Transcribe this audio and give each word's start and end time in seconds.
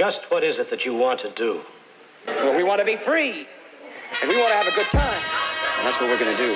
Just 0.00 0.20
what 0.30 0.42
is 0.42 0.58
it 0.58 0.70
that 0.70 0.86
you 0.86 0.94
want 0.94 1.20
to 1.20 1.28
do? 1.36 1.60
Well, 2.26 2.56
we 2.56 2.62
want 2.64 2.78
to 2.80 2.86
be 2.86 2.96
free, 3.04 3.46
and 4.22 4.30
we 4.30 4.36
want 4.38 4.48
to 4.48 4.56
have 4.56 4.66
a 4.66 4.74
good 4.74 4.86
time. 4.86 5.20
And 5.76 5.86
that's 5.86 6.00
what 6.00 6.08
we're 6.08 6.18
going 6.18 6.34
to 6.34 6.42
do. 6.42 6.52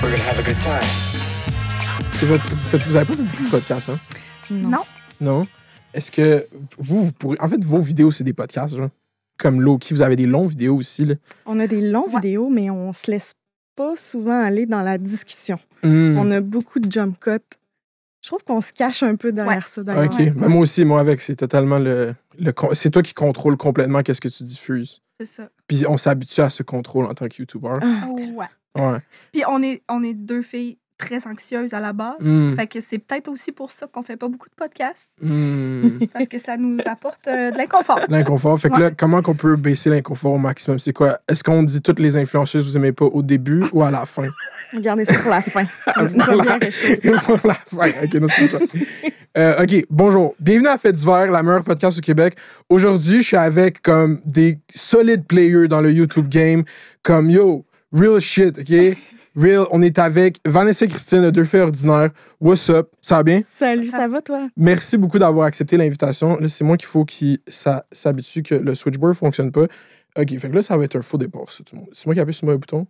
We're 0.00 0.08
going 0.08 0.16
to 0.16 0.22
have 0.22 0.38
a 0.38 0.42
good 0.42 0.56
time. 0.64 0.88
C'est 2.12 2.24
votre, 2.24 2.48
vous, 2.88 2.96
avez 2.96 3.04
pas 3.04 3.12
fait 3.12 3.44
de 3.44 3.50
podcasts, 3.50 3.90
hein? 3.90 3.98
Non. 4.50 4.84
Non? 5.20 5.46
Est-ce 5.92 6.10
que 6.10 6.48
vous, 6.78 7.04
vous 7.04 7.12
pourrez. 7.12 7.36
En 7.40 7.48
fait, 7.48 7.62
vos 7.62 7.80
vidéos, 7.80 8.10
c'est 8.10 8.24
des 8.24 8.32
podcasts, 8.32 8.74
genre. 8.74 8.88
Comme 9.36 9.60
Loki, 9.60 9.92
vous 9.92 10.00
avez 10.00 10.16
des 10.16 10.24
longues 10.24 10.48
vidéos 10.48 10.76
aussi, 10.76 11.04
là. 11.04 11.16
On 11.44 11.60
a 11.60 11.66
des 11.66 11.82
longues 11.82 12.14
Ouais. 12.14 12.22
vidéos, 12.22 12.48
mais 12.48 12.70
on 12.70 12.94
se 12.94 13.10
laisse 13.10 13.32
pas 13.76 13.98
souvent 13.98 14.42
aller 14.42 14.64
dans 14.64 14.80
la 14.80 14.96
discussion. 14.96 15.58
Hmm. 15.82 16.16
On 16.16 16.30
a 16.30 16.40
beaucoup 16.40 16.80
de 16.80 16.90
jump 16.90 17.20
cuts. 17.20 17.58
Je 18.28 18.32
trouve 18.34 18.44
qu'on 18.44 18.60
se 18.60 18.74
cache 18.74 19.02
un 19.02 19.16
peu 19.16 19.32
derrière 19.32 19.54
Ouais. 19.56 19.62
ça. 19.66 19.82
d'ailleurs. 19.82 20.04
OK. 20.04 20.18
Mais 20.36 20.48
moi 20.48 20.60
aussi, 20.60 20.84
moi 20.84 21.00
avec, 21.00 21.18
c'est 21.22 21.34
totalement 21.36 21.78
le. 21.78 22.14
le 22.38 22.52
con- 22.52 22.74
c'est 22.74 22.90
toi 22.90 23.00
qui 23.00 23.14
contrôle 23.14 23.56
complètement 23.56 24.02
qu'est-ce 24.02 24.20
que 24.20 24.28
tu 24.28 24.42
diffuses. 24.42 25.00
C'est 25.18 25.24
ça. 25.24 25.48
Puis 25.66 25.86
on 25.88 25.96
s'habitue 25.96 26.42
à 26.42 26.50
ce 26.50 26.62
contrôle 26.62 27.06
en 27.06 27.14
tant 27.14 27.26
que 27.26 27.36
YouTuber. 27.38 27.76
Ah, 27.80 28.06
Ouais. 28.10 28.46
Ouais. 28.84 28.98
Puis 29.32 29.42
on 29.48 29.62
est, 29.62 29.82
on 29.88 30.02
est 30.02 30.12
deux 30.12 30.42
filles 30.42 30.76
très 30.98 31.26
anxieuses 31.26 31.72
à 31.72 31.80
la 31.80 31.92
base. 31.92 32.16
Mm. 32.20 32.56
Fait 32.56 32.66
que 32.66 32.80
c'est 32.80 32.98
peut-être 32.98 33.28
aussi 33.28 33.52
pour 33.52 33.70
ça 33.70 33.86
qu'on 33.86 34.02
fait 34.02 34.16
pas 34.16 34.28
beaucoup 34.28 34.48
de 34.48 34.54
podcasts. 34.54 35.12
Hmm. 35.22 35.98
Parce 36.12 36.28
que 36.28 36.38
ça 36.38 36.56
nous 36.56 36.78
apporte 36.84 37.28
euh, 37.28 37.50
de 37.50 37.56
l'inconfort. 37.56 38.00
L'inconfort. 38.08 38.58
Fait 38.58 38.68
que 38.68 38.78
là, 38.78 38.90
comment 38.90 39.22
qu'on 39.22 39.34
peut 39.34 39.56
baisser 39.56 39.90
l'inconfort 39.90 40.32
au 40.32 40.38
maximum? 40.38 40.78
C'est 40.78 40.92
quoi? 40.92 41.20
Est-ce 41.28 41.44
qu'on 41.44 41.62
dit 41.62 41.80
toutes 41.80 42.00
les 42.00 42.16
influenceuses 42.16 42.64
que 42.64 42.70
vous 42.70 42.76
aimez 42.76 42.92
pas 42.92 43.06
au 43.06 43.22
début 43.22 43.64
ou 43.72 43.82
à 43.82 43.90
la 43.90 44.04
fin? 44.04 44.28
Regardez 44.74 45.04
ça 45.04 45.14
pour 45.14 45.30
la 45.30 45.40
fin. 45.40 45.64
Pour 45.94 46.44
la-. 46.44 46.58
Pour 47.20 47.38
fin. 47.38 47.88
OK, 48.02 48.14
non, 48.14 48.26
c'est 48.28 48.48
pas 48.48 48.58
ça. 48.58 48.78
Euh, 49.36 49.62
OK, 49.62 49.86
bonjour. 49.88 50.34
Bienvenue 50.40 50.68
à 50.68 50.78
Fête 50.78 50.96
d'hiver, 50.96 51.30
la 51.30 51.42
meilleure 51.42 51.64
podcast 51.64 51.98
au 51.98 52.00
Québec. 52.00 52.36
Aujourd'hui, 52.68 53.22
je 53.22 53.28
suis 53.28 53.36
avec 53.36 53.80
comme 53.82 54.20
des 54.24 54.58
solides 54.74 55.26
players 55.26 55.68
dans 55.68 55.80
le 55.80 55.92
YouTube 55.92 56.28
game, 56.28 56.64
comme 57.02 57.30
yo, 57.30 57.64
real 57.92 58.20
shit, 58.20 58.58
OK? 58.58 58.96
Real, 59.40 59.66
on 59.70 59.82
est 59.82 59.98
avec 60.00 60.40
Vanessa 60.44 60.84
et 60.84 60.88
Christine, 60.88 61.22
de 61.22 61.30
deux 61.30 61.44
filles 61.44 61.60
ordinaires. 61.60 62.10
What's 62.40 62.68
up? 62.70 62.90
Ça 63.00 63.16
va 63.16 63.22
bien? 63.22 63.40
Salut, 63.44 63.88
ça 63.88 64.08
va 64.08 64.20
toi? 64.20 64.48
Merci 64.56 64.96
beaucoup 64.96 65.18
d'avoir 65.20 65.46
accepté 65.46 65.76
l'invitation. 65.76 66.36
Là, 66.38 66.48
c'est 66.48 66.64
moi 66.64 66.76
qu'il 66.76 66.88
faut 66.88 67.04
qu'il 67.04 67.38
s'a- 67.46 67.86
s'habitue 67.92 68.42
que 68.42 68.56
le 68.56 68.74
switchboard 68.74 69.14
fonctionne 69.14 69.52
pas. 69.52 69.66
OK, 70.18 70.36
fait 70.38 70.50
que 70.50 70.54
là, 70.56 70.62
ça 70.62 70.76
va 70.76 70.82
être 70.84 70.96
un 70.96 71.02
faux 71.02 71.18
départ, 71.18 71.52
ça, 71.52 71.62
tout 71.62 71.76
le 71.76 71.82
monde. 71.82 71.90
C'est 71.92 72.06
moi 72.06 72.14
qui 72.14 72.20
appuie 72.20 72.34
sur 72.34 72.46
le 72.48 72.56
bouton. 72.56 72.86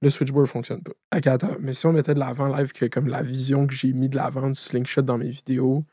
Le 0.00 0.10
switchboard 0.10 0.46
fonctionne 0.46 0.82
pas. 0.82 0.92
OK, 1.16 1.26
attends. 1.26 1.56
Mais 1.58 1.72
si 1.72 1.84
on 1.86 1.92
mettait 1.92 2.14
de 2.14 2.20
l'avant 2.20 2.46
live, 2.54 2.70
que 2.72 2.84
comme 2.84 3.08
la 3.08 3.22
vision 3.22 3.66
que 3.66 3.74
j'ai 3.74 3.92
mis 3.92 4.08
de 4.08 4.16
l'avant 4.16 4.46
du 4.48 4.54
slingshot 4.54 5.02
dans 5.02 5.18
mes 5.18 5.30
vidéos, 5.30 5.84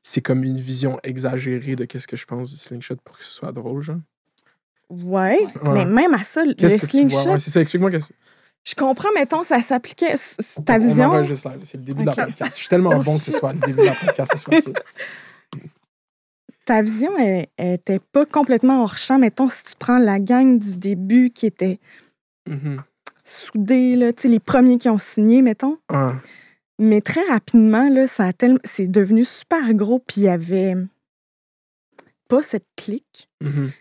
c'est 0.00 0.22
comme 0.22 0.44
une 0.44 0.56
vision 0.56 0.98
exagérée 1.02 1.76
de 1.76 1.84
qu'est-ce 1.84 2.08
que 2.08 2.16
je 2.16 2.24
pense 2.24 2.50
du 2.50 2.56
slingshot 2.56 2.96
pour 3.04 3.18
que 3.18 3.24
ce 3.24 3.32
soit 3.32 3.52
drôle, 3.52 3.82
genre. 3.82 3.98
Ouais, 4.88 5.38
Ouais. 5.62 5.72
mais 5.74 5.84
même 5.84 6.14
à 6.14 6.22
ça, 6.22 6.42
le 6.46 6.54
slingshot, 6.56 7.32
Ouais, 7.32 7.38
c'est 7.38 7.50
ça, 7.50 7.60
explique-moi 7.60 7.90
qu'est-ce 7.90 8.12
je 8.64 8.74
comprends, 8.74 9.08
mettons, 9.14 9.42
ça 9.42 9.60
s'appliquait. 9.60 10.14
Ta 10.64 10.76
on 10.76 10.78
vision? 10.78 11.04
enregistre 11.06 11.50
live. 11.50 11.60
C'est 11.64 11.78
le 11.78 11.84
début 11.84 12.02
de 12.02 12.06
la 12.06 12.14
podcast. 12.14 12.52
Je 12.56 12.60
suis 12.60 12.68
tellement 12.68 12.96
bon 13.02 13.18
que 13.18 13.24
ce 13.24 13.32
soit 13.32 13.52
le 13.52 13.58
début 13.60 13.80
de 13.80 13.86
la 13.86 13.94
podcast, 13.94 14.32
ce 14.34 14.38
soit 14.38 14.60
ça. 14.60 14.70
ta 16.64 16.82
vision, 16.82 17.10
elle, 17.18 17.46
elle 17.56 17.74
était 17.74 17.98
pas 17.98 18.24
complètement 18.24 18.82
hors 18.82 18.96
champ. 18.96 19.18
Mettons, 19.18 19.48
si 19.48 19.64
tu 19.64 19.72
prends 19.78 19.98
la 19.98 20.20
gang 20.20 20.58
du 20.58 20.76
début 20.76 21.30
qui 21.30 21.46
était 21.46 21.80
soudée, 23.24 23.96
là, 23.96 24.12
tu 24.12 24.22
sais, 24.22 24.28
les 24.28 24.40
premiers 24.40 24.78
qui 24.78 24.88
ont 24.88 24.98
signé, 24.98 25.42
mettons. 25.42 25.78
Ah. 25.88 26.14
Mais 26.78 27.00
très 27.00 27.24
rapidement, 27.24 27.88
là, 27.88 28.06
ça 28.06 28.26
a 28.26 28.32
tellement, 28.32 28.58
c'est 28.64 28.86
devenu 28.86 29.24
super 29.24 29.74
gros, 29.74 29.98
puis 29.98 30.22
il 30.22 30.24
y 30.24 30.28
avait 30.28 30.74
pas 32.28 32.42
cette 32.42 32.66
clique. 32.76 33.28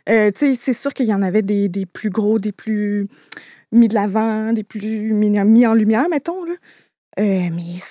Euh, 0.09 0.31
tu 0.31 0.39
sais, 0.39 0.55
c'est 0.55 0.73
sûr 0.73 0.93
qu'il 0.93 1.05
y 1.05 1.13
en 1.13 1.21
avait 1.21 1.41
des, 1.41 1.69
des 1.69 1.85
plus 1.85 2.09
gros, 2.09 2.39
des 2.39 2.51
plus 2.51 3.07
mis 3.71 3.87
de 3.87 3.93
l'avant, 3.93 4.53
des 4.53 4.63
plus 4.63 5.13
mis, 5.13 5.29
mis 5.29 5.67
en 5.67 5.73
lumière, 5.73 6.07
mettons. 6.09 6.43
Là. 6.45 6.53
Euh, 7.19 7.49
mais 7.51 7.73
tu 7.75 7.81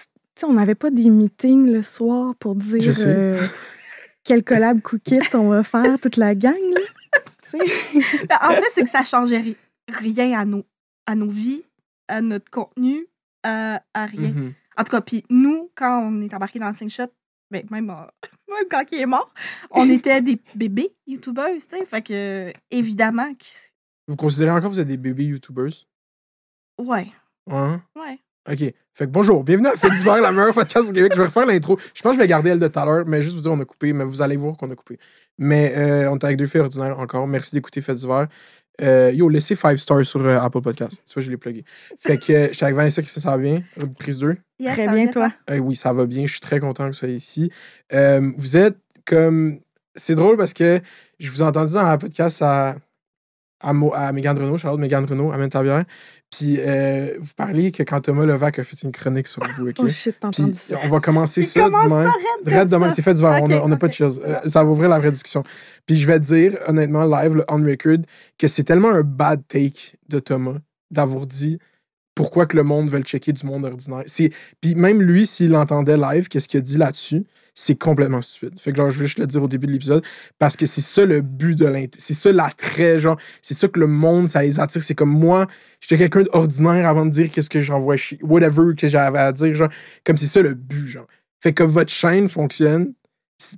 sais, 0.41 0.47
on 0.47 0.53
n'avait 0.55 0.75
pas 0.75 0.91
des 0.91 1.11
meetings 1.11 1.71
le 1.73 1.83
soir 1.83 2.35
pour 2.37 2.55
dire 2.55 2.95
euh, 3.07 3.39
quel 4.25 4.43
collab 4.45 4.81
cookie 4.81 5.19
on 5.35 5.49
va 5.49 5.63
faire, 5.63 5.99
toute 6.01 6.17
la 6.17 6.35
gang. 6.35 6.55
Là. 6.75 6.81
Ben, 7.53 8.39
en 8.43 8.55
fait, 8.55 8.65
c'est 8.73 8.83
que 8.85 8.89
ça 8.89 9.03
changeait 9.03 9.39
ri- 9.39 9.57
rien 9.89 10.39
à 10.39 10.45
nos, 10.45 10.65
à 11.07 11.17
nos 11.17 11.29
vies, 11.29 11.65
à 12.07 12.21
notre 12.21 12.49
contenu, 12.49 13.09
à, 13.43 13.83
à 13.93 14.07
rien. 14.07 14.29
Mhm. 14.29 14.53
En 14.77 14.85
tout 14.85 14.93
cas, 14.93 15.01
puis 15.01 15.25
nous, 15.31 15.69
quand 15.75 16.01
on 16.07 16.23
est 16.23 16.33
embarqué 16.33 16.61
dans 16.61 16.69
le 16.69 16.73
slingshot, 16.75 17.09
ben, 17.51 17.65
même, 17.73 17.91
euh, 17.91 17.95
même 18.49 18.67
quand 18.71 18.85
il 18.93 19.01
est 19.01 19.07
mort, 19.07 19.35
on 19.73 19.91
était 19.91 20.21
des 20.23 20.39
bébés 20.55 20.93
youtubeuses, 21.09 21.67
tu 21.67 21.77
sais. 21.79 21.85
Fait 21.87 22.03
que, 22.03 22.53
évidemment, 22.71 23.35
que- 23.35 23.45
Vous 24.11 24.17
considérez 24.17 24.51
encore 24.51 24.71
que 24.71 24.75
vous 24.75 24.81
êtes 24.81 24.89
des 24.89 24.97
bébés 24.97 25.25
YouTubers? 25.27 25.71
ouais, 26.79 27.07
Hein? 27.49 27.81
ouais. 27.95 28.19
OK. 28.51 28.59
Fait 28.93 29.05
que 29.07 29.11
bonjour, 29.11 29.45
bienvenue 29.45 29.69
à 29.69 29.77
Fête 29.77 29.93
d'hiver, 29.93 30.17
la 30.21 30.33
meilleure 30.33 30.53
podcast 30.53 30.89
au 30.89 30.93
Québec. 30.93 31.13
Je 31.15 31.19
vais 31.21 31.27
refaire 31.27 31.47
l'intro. 31.47 31.79
Je 31.95 32.03
pense 32.03 32.11
que 32.11 32.17
je 32.17 32.21
vais 32.21 32.27
garder 32.27 32.51
elle 32.51 32.59
de 32.59 32.67
tout 32.67 32.77
à 32.81 32.85
l'heure, 32.85 33.05
mais 33.07 33.23
juste 33.23 33.37
vous 33.37 33.43
dire, 33.43 33.53
on 33.53 33.61
a 33.61 33.65
coupé, 33.65 33.93
mais 33.93 34.03
vous 34.03 34.21
allez 34.21 34.37
voir 34.37 34.57
qu'on 34.57 34.69
a 34.73 34.75
coupé. 34.75 34.99
Mais 35.39 35.73
euh, 35.77 36.11
on 36.11 36.17
est 36.19 36.25
avec 36.25 36.39
deux 36.39 36.47
filles 36.47 36.61
ordinaires 36.63 36.99
encore. 36.99 37.29
Merci 37.29 37.55
d'écouter 37.55 37.81
Fête 37.81 37.99
d'hiver. 37.99 38.27
Euh, 38.83 39.13
yo, 39.13 39.29
laissez 39.29 39.55
5 39.55 39.79
stars 39.79 40.05
sur 40.05 40.27
euh, 40.27 40.41
Apple 40.41 40.61
Podcast. 40.61 41.01
Tu 41.07 41.15
vois, 41.15 41.23
je 41.23 41.31
l'ai 41.31 41.37
plugué. 41.37 41.65
Fait 42.01 42.19
que 42.19 42.33
euh, 42.33 42.49
je 42.49 42.55
suis 42.55 42.65
avec 42.65 42.75
Vanessa, 42.75 43.03
Christine, 43.03 43.23
ça 43.23 43.31
va 43.31 43.39
bien? 43.39 43.63
Prise 43.97 44.19
2. 44.19 44.37
Yes, 44.59 44.73
Très 44.73 44.87
ça 44.87 44.93
bien, 44.93 45.07
toi. 45.07 45.33
Euh, 45.51 45.59
oui, 45.59 45.77
ça 45.77 45.93
va 45.93 46.05
bien. 46.07 46.27
Je 46.27 46.33
suis 46.33 46.41
très 46.41 46.59
content 46.59 46.83
que 46.87 46.89
vous 46.89 46.95
soyez 46.99 47.15
ici. 47.15 47.53
Euh, 47.93 48.33
vous 48.37 48.57
êtes 48.57 48.77
comme. 49.07 49.61
C'est 49.95 50.17
drôle 50.17 50.37
parce 50.37 50.53
que 50.53 50.81
je 51.21 51.31
vous 51.31 51.43
ai 51.43 51.45
entendu 51.47 51.75
dans 51.75 51.79
un 51.81 51.99
podcast 51.99 52.43
à, 52.43 52.75
à, 53.61 53.73
Mo- 53.73 53.93
à 53.95 54.13
Mégane 54.13 54.39
Renault, 54.39 54.59
Charlotte 54.59 54.81
Mégane 54.81 55.05
Renault, 55.05 55.33
à 55.33 55.39
Mentabière. 55.39 55.85
Puis 56.31 56.57
euh, 56.61 57.15
vous 57.21 57.33
parliez 57.37 57.73
que 57.73 57.83
quand 57.83 58.01
Thomas 58.03 58.25
Levac 58.25 58.59
a 58.61 58.65
fait 58.65 58.81
une 58.83 58.93
chronique 58.93 59.27
sur 59.27 59.43
vous, 59.57 59.69
OK? 59.69 59.77
Oh 59.81 59.89
shit, 59.89 60.17
Puis 60.33 60.55
ça. 60.55 60.77
on 60.85 60.89
va 60.89 61.01
commencer 61.01 61.43
ça 61.43 61.65
demain. 61.65 62.05
ça 62.47 62.65
demain, 62.65 62.91
c'est 62.91 63.03
fait 63.03 63.15
d'hiver. 63.15 63.37
on 63.41 63.45
Ok, 63.45 63.49
n'a 63.49 63.65
on 63.65 63.73
a 63.73 63.77
pas 63.77 63.89
de 63.89 63.93
choses. 63.93 64.21
Euh, 64.25 64.37
ça 64.49 64.63
va 64.63 64.71
ouvrir 64.71 64.89
la 64.89 64.99
vraie 65.01 65.11
discussion. 65.11 65.43
Puis 65.87 65.97
je 65.97 66.07
vais 66.07 66.21
dire, 66.21 66.57
honnêtement, 66.69 67.05
live, 67.05 67.35
le 67.35 67.45
on 67.49 67.63
record, 67.65 67.99
que 68.39 68.47
c'est 68.47 68.63
tellement 68.63 68.91
un 68.91 69.03
bad 69.03 69.43
take 69.49 69.97
de 70.09 70.21
Thomas 70.21 70.59
d'avoir 70.91 71.27
dit 71.27 71.59
pourquoi 72.15 72.47
que 72.47 72.57
le 72.57 72.63
monde 72.63 72.89
veut 72.91 72.99
le 72.99 73.05
checker 73.05 73.33
du 73.33 73.45
monde 73.47 73.65
ordinaire. 73.65 74.05
Puis 74.61 74.75
même 74.75 75.03
lui, 75.03 75.27
s'il 75.27 75.51
l'entendait 75.51 75.97
live, 75.97 76.29
qu'est-ce 76.29 76.47
qu'il 76.49 76.59
a 76.59 76.61
dit 76.63 76.77
là-dessus, 76.77 77.25
c'est 77.61 77.75
complètement 77.75 78.23
stupide. 78.23 78.59
Fait 78.59 78.71
que 78.71 78.79
genre, 78.79 78.89
je 78.89 78.97
veux 78.97 79.05
juste 79.05 79.19
le 79.19 79.27
dire 79.27 79.43
au 79.43 79.49
début 79.49 79.67
de 79.67 79.73
l'épisode, 79.73 80.03
parce 80.39 80.57
que 80.57 80.65
c'est 80.65 80.81
ça 80.81 81.05
le 81.05 81.21
but 81.21 81.59
de 81.59 81.67
l'int... 81.67 81.89
C'est 81.99 82.15
ça 82.15 82.33
l'attrait, 82.33 82.99
genre, 82.99 83.19
c'est 83.43 83.53
ça 83.53 83.69
que 83.69 83.79
le 83.79 83.87
monde, 83.87 84.29
ça 84.29 84.43
les 84.43 84.59
attire. 84.59 84.83
C'est 84.83 84.95
comme 84.95 85.11
moi, 85.11 85.47
j'étais 85.79 85.99
quelqu'un 85.99 86.23
d'ordinaire 86.23 86.89
avant 86.89 87.05
de 87.05 87.11
dire 87.11 87.31
qu'est-ce 87.31 87.51
que 87.51 87.61
j'envoie 87.61 87.97
chier, 87.97 88.19
whatever 88.23 88.75
que 88.75 88.89
j'avais 88.89 89.19
à 89.19 89.33
dire, 89.33 89.55
genre, 89.55 89.69
comme 90.05 90.17
c'est 90.17 90.27
ça 90.27 90.41
le 90.41 90.55
but, 90.55 90.87
genre. 90.87 91.07
Fait 91.43 91.53
que 91.53 91.63
votre 91.63 91.91
chaîne 91.91 92.31
fonctionne, 92.31 92.95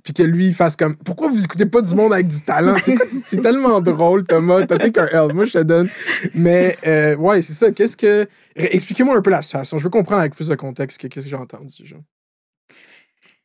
puis 0.03 0.13
que 0.13 0.23
lui 0.23 0.47
il 0.47 0.53
fasse 0.53 0.75
comme 0.75 0.95
pourquoi 0.97 1.29
vous 1.29 1.43
écoutez 1.43 1.65
pas 1.65 1.81
du 1.81 1.95
monde 1.95 2.11
avec 2.13 2.27
du 2.27 2.41
talent? 2.41 2.75
C'est 3.09 3.41
tellement 3.41 3.81
drôle 3.81 4.23
Thomas 4.23 4.65
t'as 4.65 4.79
pris 4.79 4.93
qu'un 4.93 5.07
L 5.07 5.33
moi 5.33 5.43
je 5.43 5.51
te 5.51 5.63
donne 5.63 5.89
mais 6.33 6.77
euh, 6.87 7.17
ouais 7.17 7.41
c'est 7.41 7.51
ça 7.51 7.69
qu'est-ce 7.71 7.97
que 7.97 8.25
expliquez-moi 8.55 9.17
un 9.17 9.21
peu 9.21 9.29
la 9.29 9.41
situation 9.41 9.77
je 9.77 9.83
veux 9.83 9.89
comprendre 9.89 10.21
avec 10.21 10.35
plus 10.35 10.47
de 10.47 10.55
contexte 10.55 11.01
que 11.01 11.07
qu'est-ce 11.07 11.25
que 11.25 11.31
j'ai 11.31 11.35
entendu 11.35 11.85
genre. 11.85 11.99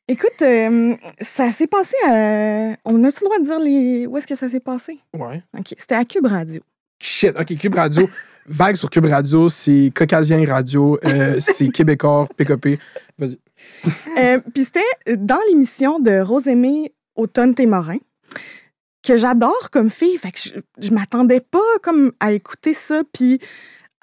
Écoute, 0.09 0.41
euh, 0.43 0.95
ça 1.21 1.51
s'est 1.51 1.67
passé 1.67 1.95
à... 2.07 2.75
On 2.87 3.05
a-tu 3.05 3.19
le 3.21 3.25
droit 3.27 3.39
de 3.39 3.45
dire 3.45 3.59
les... 3.61 4.07
où 4.07 4.17
est-ce 4.17 4.27
que 4.27 4.35
ça 4.37 4.49
s'est 4.49 4.61
passé? 4.61 4.99
ouais 5.15 5.43
OK, 5.59 5.75
c'était 5.77 5.95
à 5.97 6.05
Cube 6.05 6.27
Radio. 6.27 6.63
shit 7.01 7.35
ok 7.39 7.57
Cube 7.59 7.75
Radio 7.75 8.09
vague 8.47 8.77
sur 8.77 8.89
Cube 8.89 9.05
Radio 9.05 9.49
c'est 9.51 9.93
Caucasien 9.95 10.45
Radio 10.47 10.99
euh, 11.05 11.39
c'est 11.41 11.69
Québécois 11.69 12.27
PKP 12.37 12.79
vas-y 13.19 13.39
Euh, 14.19 14.41
Puis 14.55 14.65
c'était 14.65 15.17
dans 15.17 15.39
l'émission 15.51 15.99
de 16.01 16.21
Rosémée 16.21 16.93
Automne-Témorin, 17.17 17.99
que 19.07 19.17
j'adore 19.17 19.71
comme 19.73 19.91
fille. 19.91 20.17
Fait 20.17 20.31
que 20.33 20.39
je, 20.39 20.51
je 20.87 20.93
m'attendais 20.93 21.41
pas 21.41 21.59
comme 21.83 22.13
à 22.21 22.33
écouter 22.33 22.73
ça, 22.73 23.03
puis 23.13 23.41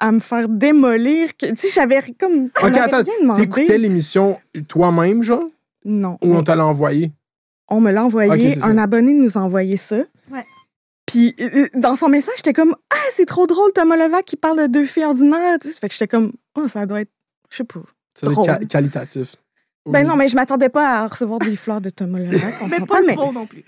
à 0.00 0.12
me 0.12 0.18
faire 0.18 0.48
démolir. 0.50 1.36
que- 1.38 1.46
Tu 1.46 1.56
sais, 1.56 1.68
j'avais 1.70 2.02
comme. 2.20 2.50
ok 2.62 2.76
attends 2.76 3.02
t'écoutais 3.36 3.78
l'émission 3.78 4.38
toi-même 4.68 5.22
genre? 5.22 5.48
Non. 5.86 6.18
ou 6.22 6.32
on 6.34 6.38
mais 6.38 6.44
t'a 6.44 6.58
envoyé? 6.66 7.12
On 7.68 7.80
me 7.80 7.90
l'a 7.90 8.04
envoyé. 8.04 8.62
Un 8.62 8.76
abonné 8.78 9.14
nous 9.14 9.38
a 9.38 9.40
envoyé 9.40 9.76
ça. 9.76 9.96
Ouais. 10.30 10.44
Puis 11.06 11.34
euh, 11.40 11.48
euh, 11.54 11.68
dans 11.74 11.96
son 11.96 12.08
message, 12.08 12.34
j'étais 12.36 12.52
comme 12.52 12.74
Ah, 12.92 12.96
c'est 13.16 13.26
trop 13.26 13.46
drôle, 13.46 13.72
Thomas 13.72 13.96
Levac 13.96 14.24
qui 14.24 14.36
parle 14.36 14.60
de 14.62 14.66
deux 14.66 14.84
filles 14.84 15.04
ordinaires. 15.04 15.58
Tu 15.60 15.68
sais, 15.68 15.78
Fait 15.78 15.88
que 15.88 15.94
j'étais 15.94 16.08
comme 16.08 16.32
Oh, 16.56 16.66
ça 16.68 16.84
doit 16.86 17.00
être. 17.00 17.10
Je 17.50 17.58
sais 17.58 17.64
pas. 17.64 17.80
ça 18.14 18.26
doit 18.26 18.46
être 18.46 18.68
qualitatif 18.68 19.36
Ben 19.88 20.06
non, 20.06 20.16
mais 20.16 20.26
je 20.28 20.34
m'attendais 20.34 20.68
pas 20.68 21.02
à 21.02 21.06
recevoir 21.08 21.38
des 21.38 21.54
fleurs 21.56 21.80
de 21.80 21.90
Thomas 21.90 22.18
Levac. 22.18 22.54
On 22.62 22.66
Mais 22.68 22.78
pas 22.86 23.00
mais- 23.06 23.14
trop 23.14 23.32
non 23.32 23.46
plus. 23.46 23.64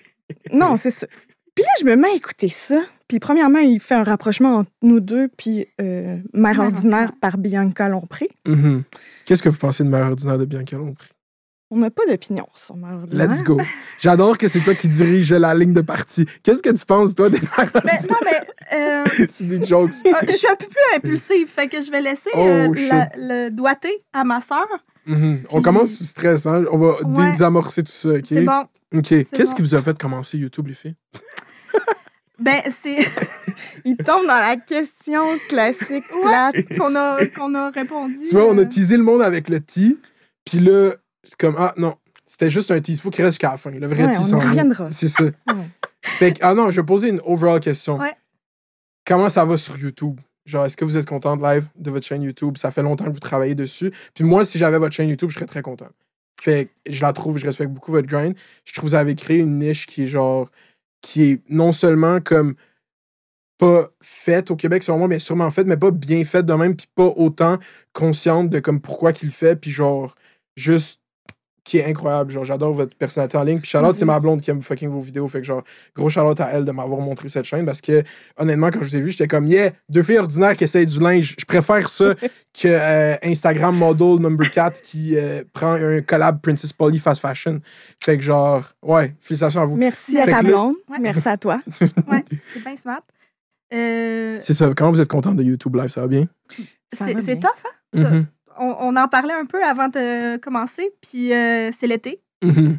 Non, 0.53 0.77
c'est 0.77 0.91
ça. 0.91 1.07
Puis 1.55 1.65
là, 1.65 1.71
je 1.81 1.85
me 1.87 1.97
mets 1.97 2.11
à 2.11 2.15
écouter 2.15 2.49
ça. 2.49 2.81
Puis 3.09 3.19
premièrement, 3.19 3.59
il 3.61 3.81
fait 3.81 3.95
un 3.95 4.05
rapprochement 4.05 4.57
entre 4.57 4.71
nous 4.83 5.01
deux, 5.01 5.29
puis 5.29 5.67
euh, 5.81 6.19
Mère 6.35 6.57
Mère 6.57 6.61
ordinaire 6.61 6.67
ordinaire. 6.67 7.13
par 7.21 7.39
Bianca 7.39 7.89
Lompré. 7.89 8.29
Mhm. 8.47 8.83
Qu'est-ce 9.25 9.43
que 9.43 9.49
vous 9.49 9.57
pensez 9.59 9.83
de 9.83 9.89
Mère 9.89 10.07
ordinaire 10.07 10.39
de 10.39 10.45
Bianca 10.45 10.77
Lompré? 10.77 11.09
On 11.71 11.77
n'a 11.79 11.91
pas 11.91 12.07
d'opinion 12.07 12.47
sur 12.55 12.77
ma 12.77 12.95
ordinaire. 12.95 13.29
Let's 13.31 13.43
go. 13.43 13.59
J'adore 13.99 14.39
que 14.39 14.49
c'est 14.49 14.61
toi 14.61 14.75
qui 14.75 14.89
dirige 14.89 15.33
la 15.35 15.53
ligne 15.55 15.75
de 15.75 15.83
parti. 15.83 16.25
Qu'est-ce 16.43 16.63
que 16.63 16.71
tu 16.71 16.85
penses, 16.87 17.15
toi, 17.15 17.29
des 17.29 17.41
mères 17.41 17.71
Ben, 17.85 17.99
non, 18.09 18.17
mais 18.25 18.41
euh, 18.75 19.05
C'est 19.29 19.45
des 19.45 19.63
jokes. 19.65 19.91
euh, 20.07 20.13
je 20.27 20.33
suis 20.33 20.47
un 20.49 20.57
peu 20.57 20.67
plus 20.67 20.97
impulsive. 20.97 21.47
Fait 21.49 21.69
que 21.69 21.83
je 21.83 21.91
vais 21.91 22.01
laisser 22.01 22.31
euh, 22.35 22.69
Oh, 22.71 22.75
la- 22.89 23.11
le 23.17 23.51
doigté 23.51 24.03
à 24.15 24.25
ma 24.25 24.41
sœur. 24.41 24.67
Mhm. 25.07 25.43
On 25.51 25.61
commence 25.61 25.93
sous 25.93 26.05
stress, 26.05 26.47
hein? 26.47 26.65
On 26.73 26.79
va 26.79 27.03
Ouais. 27.03 27.31
désamorcer 27.33 27.83
tout 27.83 27.93
ça, 27.93 28.11
OK? 28.11 28.25
C'est 28.25 28.41
bon. 28.43 28.65
OK. 28.95 29.03
Qu'est-ce 29.09 29.51
bon. 29.51 29.55
qui 29.57 29.63
vous 29.63 29.75
a 29.75 29.79
fait 29.83 29.99
commencer 29.99 30.39
YouTube, 30.39 30.69
les 30.69 30.75
filles? 30.75 30.97
Ben, 32.41 32.63
c'est 32.71 32.99
Il 33.85 33.97
tombe 33.97 34.25
dans 34.27 34.39
la 34.39 34.57
question 34.57 35.23
classique 35.49 36.05
plate. 36.23 36.55
qu'on 36.79 36.95
a, 36.95 37.27
qu'on 37.27 37.53
a 37.57 37.69
répondu. 37.71 38.15
Tu 38.29 38.35
vois, 38.37 38.45
on 38.47 38.57
a 38.59 38.61
euh, 38.61 38.65
teasé 38.65 38.97
le 38.97 39.03
monde 39.03 39.23
avec 39.23 39.49
le 39.49 39.59
T, 39.59 39.97
puis 40.45 40.61
là, 40.61 40.93
c'est 41.29 41.37
comme, 41.39 41.57
ah 41.59 41.75
non, 41.77 41.95
c'était 42.25 42.49
juste 42.49 42.71
un 42.71 42.81
tease. 42.81 43.01
Faut 43.01 43.11
qu'il 43.11 43.23
reste 43.23 43.35
jusqu'à 43.35 43.51
la 43.51 43.57
fin. 43.59 43.71
Le 43.71 43.87
vrai 43.87 44.07
Ouais, 44.07 44.13
T 44.13 44.35
on 44.35 44.39
reviendra. 44.39 44.91
C'est 44.91 45.09
ça. 45.09 45.25
Fait 46.03 46.33
que, 46.33 46.39
ah 46.41 46.55
non, 46.55 46.71
je 46.71 46.81
vais 46.81 46.87
poser 46.87 47.11
une 47.11 47.21
overall 47.25 47.61
question. 47.61 47.99
Ouais. 47.99 48.15
Comment 49.07 49.29
ça 49.29 49.45
va 49.45 49.59
sur 49.59 49.77
YouTube? 49.79 50.19
Genre, 50.47 50.65
est-ce 50.65 50.77
que 50.77 50.87
vous 50.87 50.97
êtes 50.97 51.07
content 51.07 51.37
de 51.37 51.43
live 51.43 51.69
de 51.77 51.91
votre 51.91 52.07
chaîne 52.07 52.23
YouTube? 52.23 52.57
Ça 52.57 52.71
fait 52.71 52.83
longtemps 52.83 53.05
que 53.05 53.11
vous 53.11 53.21
travaillez 53.21 53.55
dessus. 53.55 53.93
Puis 54.15 54.25
moi, 54.25 54.47
si 54.47 54.57
j'avais 54.57 54.79
votre 54.79 54.95
chaîne 54.95 55.11
YouTube, 55.11 55.29
je 55.29 55.35
serais 55.35 55.47
très 55.47 55.61
content. 55.61 55.89
Fait 56.41 56.71
que 56.87 56.93
je 56.93 57.03
la 57.03 57.13
trouve, 57.13 57.37
je 57.37 57.45
respecte 57.45 57.71
beaucoup 57.71 57.93
votre 57.93 58.09
grind. 58.09 58.35
Je 58.65 58.73
trouve 58.73 58.85
que 58.85 58.91
vous 58.91 58.95
avez 58.95 59.15
créé 59.15 59.39
une 59.39 59.59
niche 59.59 59.85
qui 59.85 60.05
est 60.05 60.07
genre, 60.07 60.51
qui 61.03 61.25
est 61.25 61.43
non 61.51 61.73
seulement 61.73 62.21
comme 62.23 62.55
pas 63.59 63.89
faite 64.01 64.51
au 64.51 64.57
Québec 64.57 64.83
selon 64.83 64.99
moi, 64.99 65.09
mais 65.09 65.19
sûrement 65.19 65.51
faite, 65.51 65.67
mais 65.67 65.77
pas 65.77 65.91
bien 65.91 66.25
faite 66.25 66.47
de 66.47 66.55
même, 66.55 66.77
puis 66.77 66.87
pas 66.95 67.13
autant 67.17 67.59
consciente 67.93 68.49
de 68.49 68.61
comme 68.61 68.81
pourquoi 68.81 69.13
qu'il 69.13 69.29
le 69.29 69.35
fait, 69.35 69.57
puis 69.57 69.71
genre 69.71 70.15
juste 70.57 70.98
qui 71.69 71.77
est 71.79 71.85
incroyable. 71.85 72.31
Genre, 72.31 72.45
j'adore 72.45 72.73
votre 72.73 72.97
personnalité 72.97 73.37
en 73.37 73.43
ligne. 73.43 73.59
Puis 73.61 73.69
Charlotte, 73.69 73.95
c'est 73.95 74.07
ma 74.07 74.19
blonde 74.19 74.41
qui 74.41 74.51
aime 74.51 74.63
fucking 74.63 74.89
vos 74.89 75.01
vidéos. 75.01 75.29
Fait 75.29 75.41
que 75.41 75.47
genre, 75.47 75.63
gros 75.95 76.09
Charlotte 76.09 76.41
à 76.41 76.49
elle 76.53 76.65
de 76.65 76.73
m'avoir 76.73 76.99
montré 77.01 77.29
cette 77.29 77.45
chaîne 77.45 77.67
parce 77.67 77.83
que 77.83 78.03
honnêtement, 78.39 78.71
quand 78.71 78.81
je 78.83 78.89
vous 78.89 78.97
ai 78.97 79.01
vu, 79.03 79.11
j'étais 79.11 79.29
comme 79.29 79.47
yeah, 79.47 79.73
deux 79.91 80.03
filles 80.03 80.17
ordinaires 80.19 80.57
qui 80.57 80.65
essayent 80.65 80.87
du 80.87 80.99
linge. 80.99 81.37
Je 81.39 81.45
préfère 81.45 81.89
ça 81.91 82.15
que 82.59 82.67
euh, 82.69 83.17
Instagram 83.23 83.77
model 83.77 84.19
number 84.19 84.51
4 84.51 84.81
qui 84.81 85.17
euh, 85.19 85.45
prend 85.53 85.73
un 85.73 86.01
collab 86.01 86.41
Princess 86.41 86.73
Polly 86.73 86.99
fast 86.99 87.21
fashion. 87.21 87.61
Fait 88.03 88.17
que 88.17 88.25
genre, 88.25 88.65
ouais, 88.83 89.15
félicitations 89.21 89.61
à 89.61 89.65
vous. 89.67 89.77
Merci 89.77 90.13
Fait 90.13 90.23
à 90.23 90.25
ta 90.27 90.31
là- 90.43 90.43
blonde. 90.49 90.75
Ouais. 90.89 90.99
Merci 91.01 91.29
à 91.29 91.37
toi. 91.37 91.61
Ouais, 92.11 92.25
c'est 92.51 92.65
bien 92.65 92.77
smart. 92.79 93.03
Euh, 93.75 94.39
C'est 94.41 94.55
ça. 94.55 94.73
Comment 94.75 94.91
vous 94.93 95.01
êtes 95.03 95.09
contente 95.09 95.37
de 95.37 95.43
YouTube 95.43 95.77
Live, 95.77 95.89
ça 95.89 96.01
va 96.01 96.07
bien? 96.07 96.27
C'est 96.91 97.39
tough, 97.39 97.51
hein? 97.95 98.01
Mhm. 98.03 98.27
On, 98.59 98.77
on 98.81 98.97
en 98.97 99.09
parlait 99.09 99.35
un 99.35 99.47
peu 99.47 99.63
avant 99.65 99.89
de 99.89 100.37
commencer, 100.39 100.91
puis 101.01 101.33
euh, 101.33 101.71
c'est 101.77 101.87
l'été. 101.87 102.21
Mhm. 102.43 102.79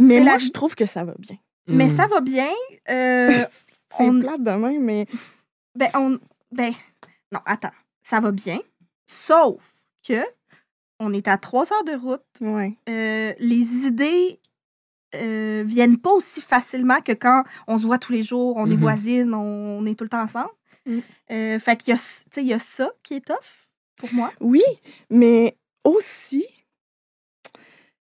Mais 0.00 0.16
moi, 0.20 0.32
la- 0.32 0.38
je 0.38 0.48
trouve 0.50 0.74
que 0.74 0.86
ça 0.86 1.04
va 1.04 1.14
bien. 1.18 1.36
Mais 1.68 1.86
Mhm. 1.88 1.96
ça 1.96 2.06
va 2.06 2.20
bien. 2.20 2.48
euh, 2.90 3.28
C'est 3.96 4.02
on- 4.08 4.20
plate 4.20 4.42
demain, 4.42 4.78
mais 4.80 5.06
ben, 5.76 5.88
on. 5.94 6.18
Ben, 6.52 6.72
non, 7.32 7.40
attends. 7.46 7.70
Ça 8.02 8.20
va 8.20 8.32
bien. 8.32 8.58
Sauf 9.06 9.82
que 10.06 10.20
on 11.00 11.12
est 11.12 11.28
à 11.28 11.38
trois 11.38 11.72
heures 11.72 11.84
de 11.84 11.94
route. 11.94 12.22
ouais. 12.40 12.76
Euh, 12.88 13.32
les 13.38 13.86
idées 13.86 14.40
euh, 15.14 15.62
viennent 15.64 15.98
pas 15.98 16.10
aussi 16.10 16.40
facilement 16.40 17.00
que 17.00 17.12
quand 17.12 17.44
on 17.68 17.78
se 17.78 17.86
voit 17.86 17.98
tous 17.98 18.12
les 18.12 18.24
jours, 18.24 18.56
on 18.56 18.66
est 18.66 18.70
Mhm. 18.74 18.80
voisines, 18.80 19.34
on, 19.34 19.78
on 19.78 19.86
est 19.86 19.94
tout 19.96 20.04
le 20.04 20.10
temps 20.10 20.22
ensemble. 20.22 20.50
Mm. 20.86 20.98
Euh, 21.30 21.58
fait 21.60 21.76
qu'il 21.76 21.92
y 21.94 21.96
a, 21.96 21.98
tu 21.98 22.04
sais, 22.32 22.42
il 22.42 22.48
y 22.48 22.52
a 22.52 22.58
ça 22.58 22.90
qui 23.04 23.14
est 23.14 23.24
tough 23.24 23.63
pour 23.96 24.12
moi. 24.12 24.32
Oui, 24.40 24.62
mais 25.10 25.56
aussi, 25.84 26.44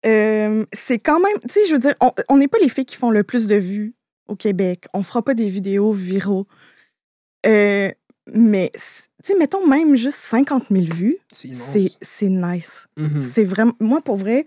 euh, 0.06 0.64
c'est 0.72 0.98
quand 0.98 1.20
même, 1.20 1.38
tu 1.40 1.48
sais, 1.52 1.64
je 1.66 1.72
veux 1.72 1.78
dire, 1.78 1.94
on- 2.28 2.36
n'est 2.36 2.48
pas 2.48 2.58
les 2.58 2.68
filles 2.68 2.84
qui 2.84 2.96
font 2.96 3.10
le 3.10 3.24
plus 3.24 3.46
de 3.46 3.54
vues 3.56 3.94
au 4.28 4.36
Québec. 4.36 4.86
On 4.94 5.02
fera 5.02 5.22
pas 5.22 5.34
des 5.34 5.48
vidéos 5.48 5.92
viraux. 5.92 6.46
Euh, 7.46 7.90
mais, 8.32 8.70
tu 8.74 8.80
sais, 9.22 9.34
mettons 9.38 9.66
même 9.66 9.96
juste 9.96 10.18
50 10.18 10.64
000 10.70 10.86
vues, 10.94 11.18
C'est 11.32 11.48
immense. 11.48 11.68
c'est 11.72 11.88
c'est 12.02 12.28
nice. 12.28 12.86
Mhm. 12.96 13.20
C'est 13.22 13.44
vraiment, 13.44 13.74
moi, 13.80 14.00
pour 14.02 14.16
vrai, 14.16 14.44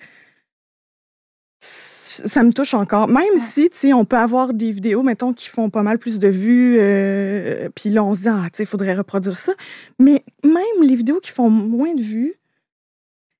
ça 2.25 2.43
me 2.43 2.51
touche 2.51 2.73
encore. 2.73 3.07
Même 3.07 3.37
si, 3.37 3.69
tu 3.69 3.77
sais, 3.77 3.93
on 3.93 4.05
peut 4.05 4.17
avoir 4.17 4.53
des 4.53 4.71
vidéos, 4.71 5.03
mettons, 5.03 5.33
qui 5.33 5.49
font 5.49 5.69
pas 5.69 5.83
mal 5.83 5.99
plus 5.99 6.19
de 6.19 6.27
vues, 6.27 6.77
euh, 6.79 7.69
puis 7.75 7.89
là, 7.89 8.03
on 8.03 8.13
se 8.13 8.21
dit, 8.21 8.27
ah, 8.27 8.43
tu 8.45 8.57
sais, 8.57 8.63
il 8.63 8.67
faudrait 8.67 8.95
reproduire 8.95 9.37
ça. 9.39 9.53
Mais 9.99 10.23
même 10.43 10.83
les 10.87 10.95
vidéos 10.95 11.19
qui 11.19 11.31
font 11.31 11.49
moins 11.49 11.93
de 11.93 12.01
vues, 12.01 12.33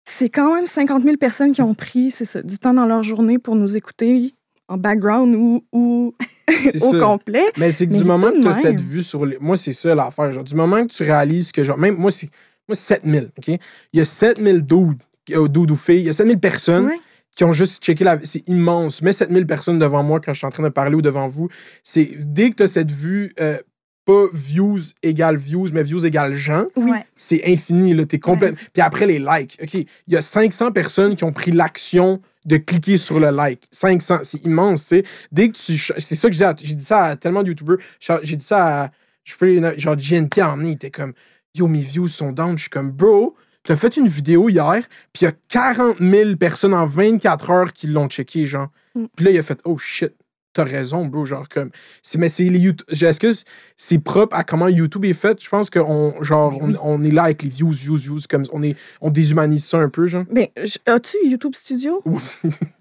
c'est 0.06 0.30
quand 0.30 0.56
même 0.56 0.66
50 0.66 1.04
000 1.04 1.18
personnes 1.18 1.52
qui 1.52 1.62
ont 1.62 1.74
pris, 1.74 2.12
c'est 2.12 2.26
ça, 2.26 2.42
du 2.42 2.58
temps 2.58 2.74
dans 2.74 2.86
leur 2.86 3.04
journée 3.04 3.40
pour 3.40 3.56
nous 3.56 3.76
écouter 3.76 4.34
en 4.68 4.78
background 4.78 5.36
ou, 5.36 5.64
au 6.82 6.92
ça. 6.92 7.00
complet. 7.00 7.46
Mais 7.58 7.72
c'est 7.72 7.88
que 7.88 7.92
Mais 7.92 7.98
du 8.00 8.06
moment 8.06 8.32
que 8.32 8.42
tu 8.42 8.48
as 8.48 8.54
cette 8.54 8.80
vue 8.80 9.04
sur 9.04 9.26
les. 9.26 9.38
Moi, 9.40 9.58
c'est 9.58 9.74
ça 9.74 9.94
l'affaire. 9.94 10.32
Genre, 10.32 10.44
du 10.44 10.56
moment 10.56 10.86
que 10.86 10.94
tu 10.94 11.04
réalises 11.04 11.52
que, 11.52 11.64
genre, 11.64 11.78
même 11.78 11.96
moi, 11.98 12.12
c'est 12.12 12.30
moi, 12.68 12.76
c'est 12.76 12.96
7000, 12.96 13.30
OK? 13.38 13.48
Il 13.48 13.60
y 13.94 14.02
a 14.02 14.06
7000 14.06 14.62
dudes, 14.66 15.02
euh, 15.32 15.48
dudes 15.48 15.72
ou 15.72 15.76
filles, 15.76 16.00
il 16.00 16.06
y 16.06 16.10
a 16.10 16.14
7000 16.14 16.40
personnes 16.40 16.86
Ouais. 16.88 17.00
Qui 17.36 17.44
ont 17.44 17.54
juste 17.54 17.84
checké 17.84 18.04
la. 18.04 18.20
C'est 18.24 18.48
immense. 18.48 19.02
Mets 19.02 19.14
7000 19.14 19.46
personnes 19.46 19.80
devant 19.80 20.04
moi 20.04 20.20
quand 20.20 20.34
je 20.34 20.38
suis 20.40 20.48
en 20.48 20.52
train 20.52 20.64
de 20.64 20.70
parler 20.70 20.96
ou 20.96 21.02
devant 21.02 21.28
vous. 21.28 21.50
C'est 21.84 22.10
dès 22.20 22.50
que 22.50 22.56
tu 22.56 22.64
as 22.64 22.68
cette 22.68 22.92
vue, 22.92 23.34
euh, 23.40 23.58
pas 24.06 24.26
views 24.34 24.80
égale 25.04 25.38
views, 25.38 25.68
mais 25.74 25.84
views 25.84 26.06
égale 26.06 26.34
gens, 26.34 26.66
Oui. 26.78 26.98
C'est 27.16 27.42
infini, 27.46 27.94
là. 27.94 28.06
T'es. 28.06 28.20
Ouais. 28.26 28.54
Puis 28.74 28.82
après, 28.82 29.06
les 29.06 29.20
likes. 29.20 29.58
OK, 29.62 29.74
il 29.74 29.86
y 30.08 30.16
a 30.16 30.22
500 30.22 30.72
personnes 30.72 31.16
qui 31.16 31.24
ont 31.26 31.34
pris 31.34 31.52
l'action 31.52 32.22
de 32.46 32.56
cliquer 32.58 32.98
sur 32.98 33.20
le 33.20 33.30
like. 33.30 33.68
500, 33.72 34.20
c'est 34.24 34.46
immense, 34.46 34.84
tu 34.84 34.88
sais. 34.88 35.04
Dès 35.34 35.50
que 35.50 35.58
tu... 35.58 35.78
C'est 35.98 36.16
ça 36.16 36.30
que 36.30 36.34
j'ai 36.34 36.38
dit. 36.40 36.44
à- 36.46 36.56
J'ai 36.58 36.76
dit 36.76 36.84
ça 36.86 37.04
à 37.04 37.16
tellement 37.18 37.44
de 37.44 37.50
YouTubers. 37.50 37.76
J'ai 38.24 38.38
dit 38.38 38.46
ça 38.46 38.84
à... 38.86 38.92
Je 39.26 39.36
peux... 39.36 39.60
Genre, 39.78 39.98
GNT 39.98 40.42
en 40.42 40.62
il 40.62 40.72
était 40.72 40.90
comme... 40.90 41.12
Yo, 41.54 41.68
mes 41.68 41.82
views 41.82 42.08
sont 42.08 42.32
down. 42.32 42.56
Je 42.58 42.62
suis 42.62 42.70
comme, 42.70 42.92
bro, 42.92 43.36
t'as 43.68 43.76
fait 43.76 43.98
une 43.98 44.08
vidéo 44.08 44.48
hier, 44.48 44.82
puis 45.12 45.22
il 45.22 45.26
y 45.26 45.28
a 45.28 45.34
40 45.50 45.98
000 46.00 46.38
personnes 46.38 46.74
en 46.74 46.86
24 46.86 47.50
heures 47.50 47.74
qui 47.74 47.88
l'ont 47.88 48.08
checké, 48.08 48.46
genre. 48.46 48.70
Mm. 48.96 49.06
Puis 49.16 49.26
là, 49.26 49.32
il 49.32 49.38
a 49.38 49.44
fait, 49.44 49.60
oh 49.66 49.78
shit, 49.78 50.14
t'as 50.54 50.64
raison, 50.64 51.06
bro. 51.06 51.26
Genre, 51.26 51.48
comme... 51.50 51.70
c'est- 52.02 52.18
Mais 52.18 52.30
c'est 52.30 52.46
les 52.46 52.60
YouTube... 52.60 52.88
Est-ce 52.90 53.20
que 53.20 53.34
c'est 53.76 54.00
propre 54.00 54.36
à 54.36 54.44
comment 54.46 54.70
YouTube 54.70 55.04
est 55.06 55.12
fait? 55.14 55.44
Je 55.44 55.50
pense 55.50 55.70
qu'on 55.70 56.16
genre, 56.24 56.58
on, 56.62 56.74
on 56.82 57.04
est 57.04 57.12
là 57.12 57.24
avec 57.24 57.44
les 57.44 57.50
views, 57.50 57.70
views, 57.72 57.98
views, 57.98 58.20
comme 58.30 58.44
on, 58.54 58.64
est, 58.64 58.76
on 59.02 59.12
déshumanise 59.12 59.66
ça 59.66 59.78
un 59.80 59.90
peu, 59.90 60.08
genre. 60.08 60.24
Mais 60.32 60.52
j- 60.64 60.80
as-tu 60.86 61.18
YouTube 61.26 61.54
Studio? 61.54 62.02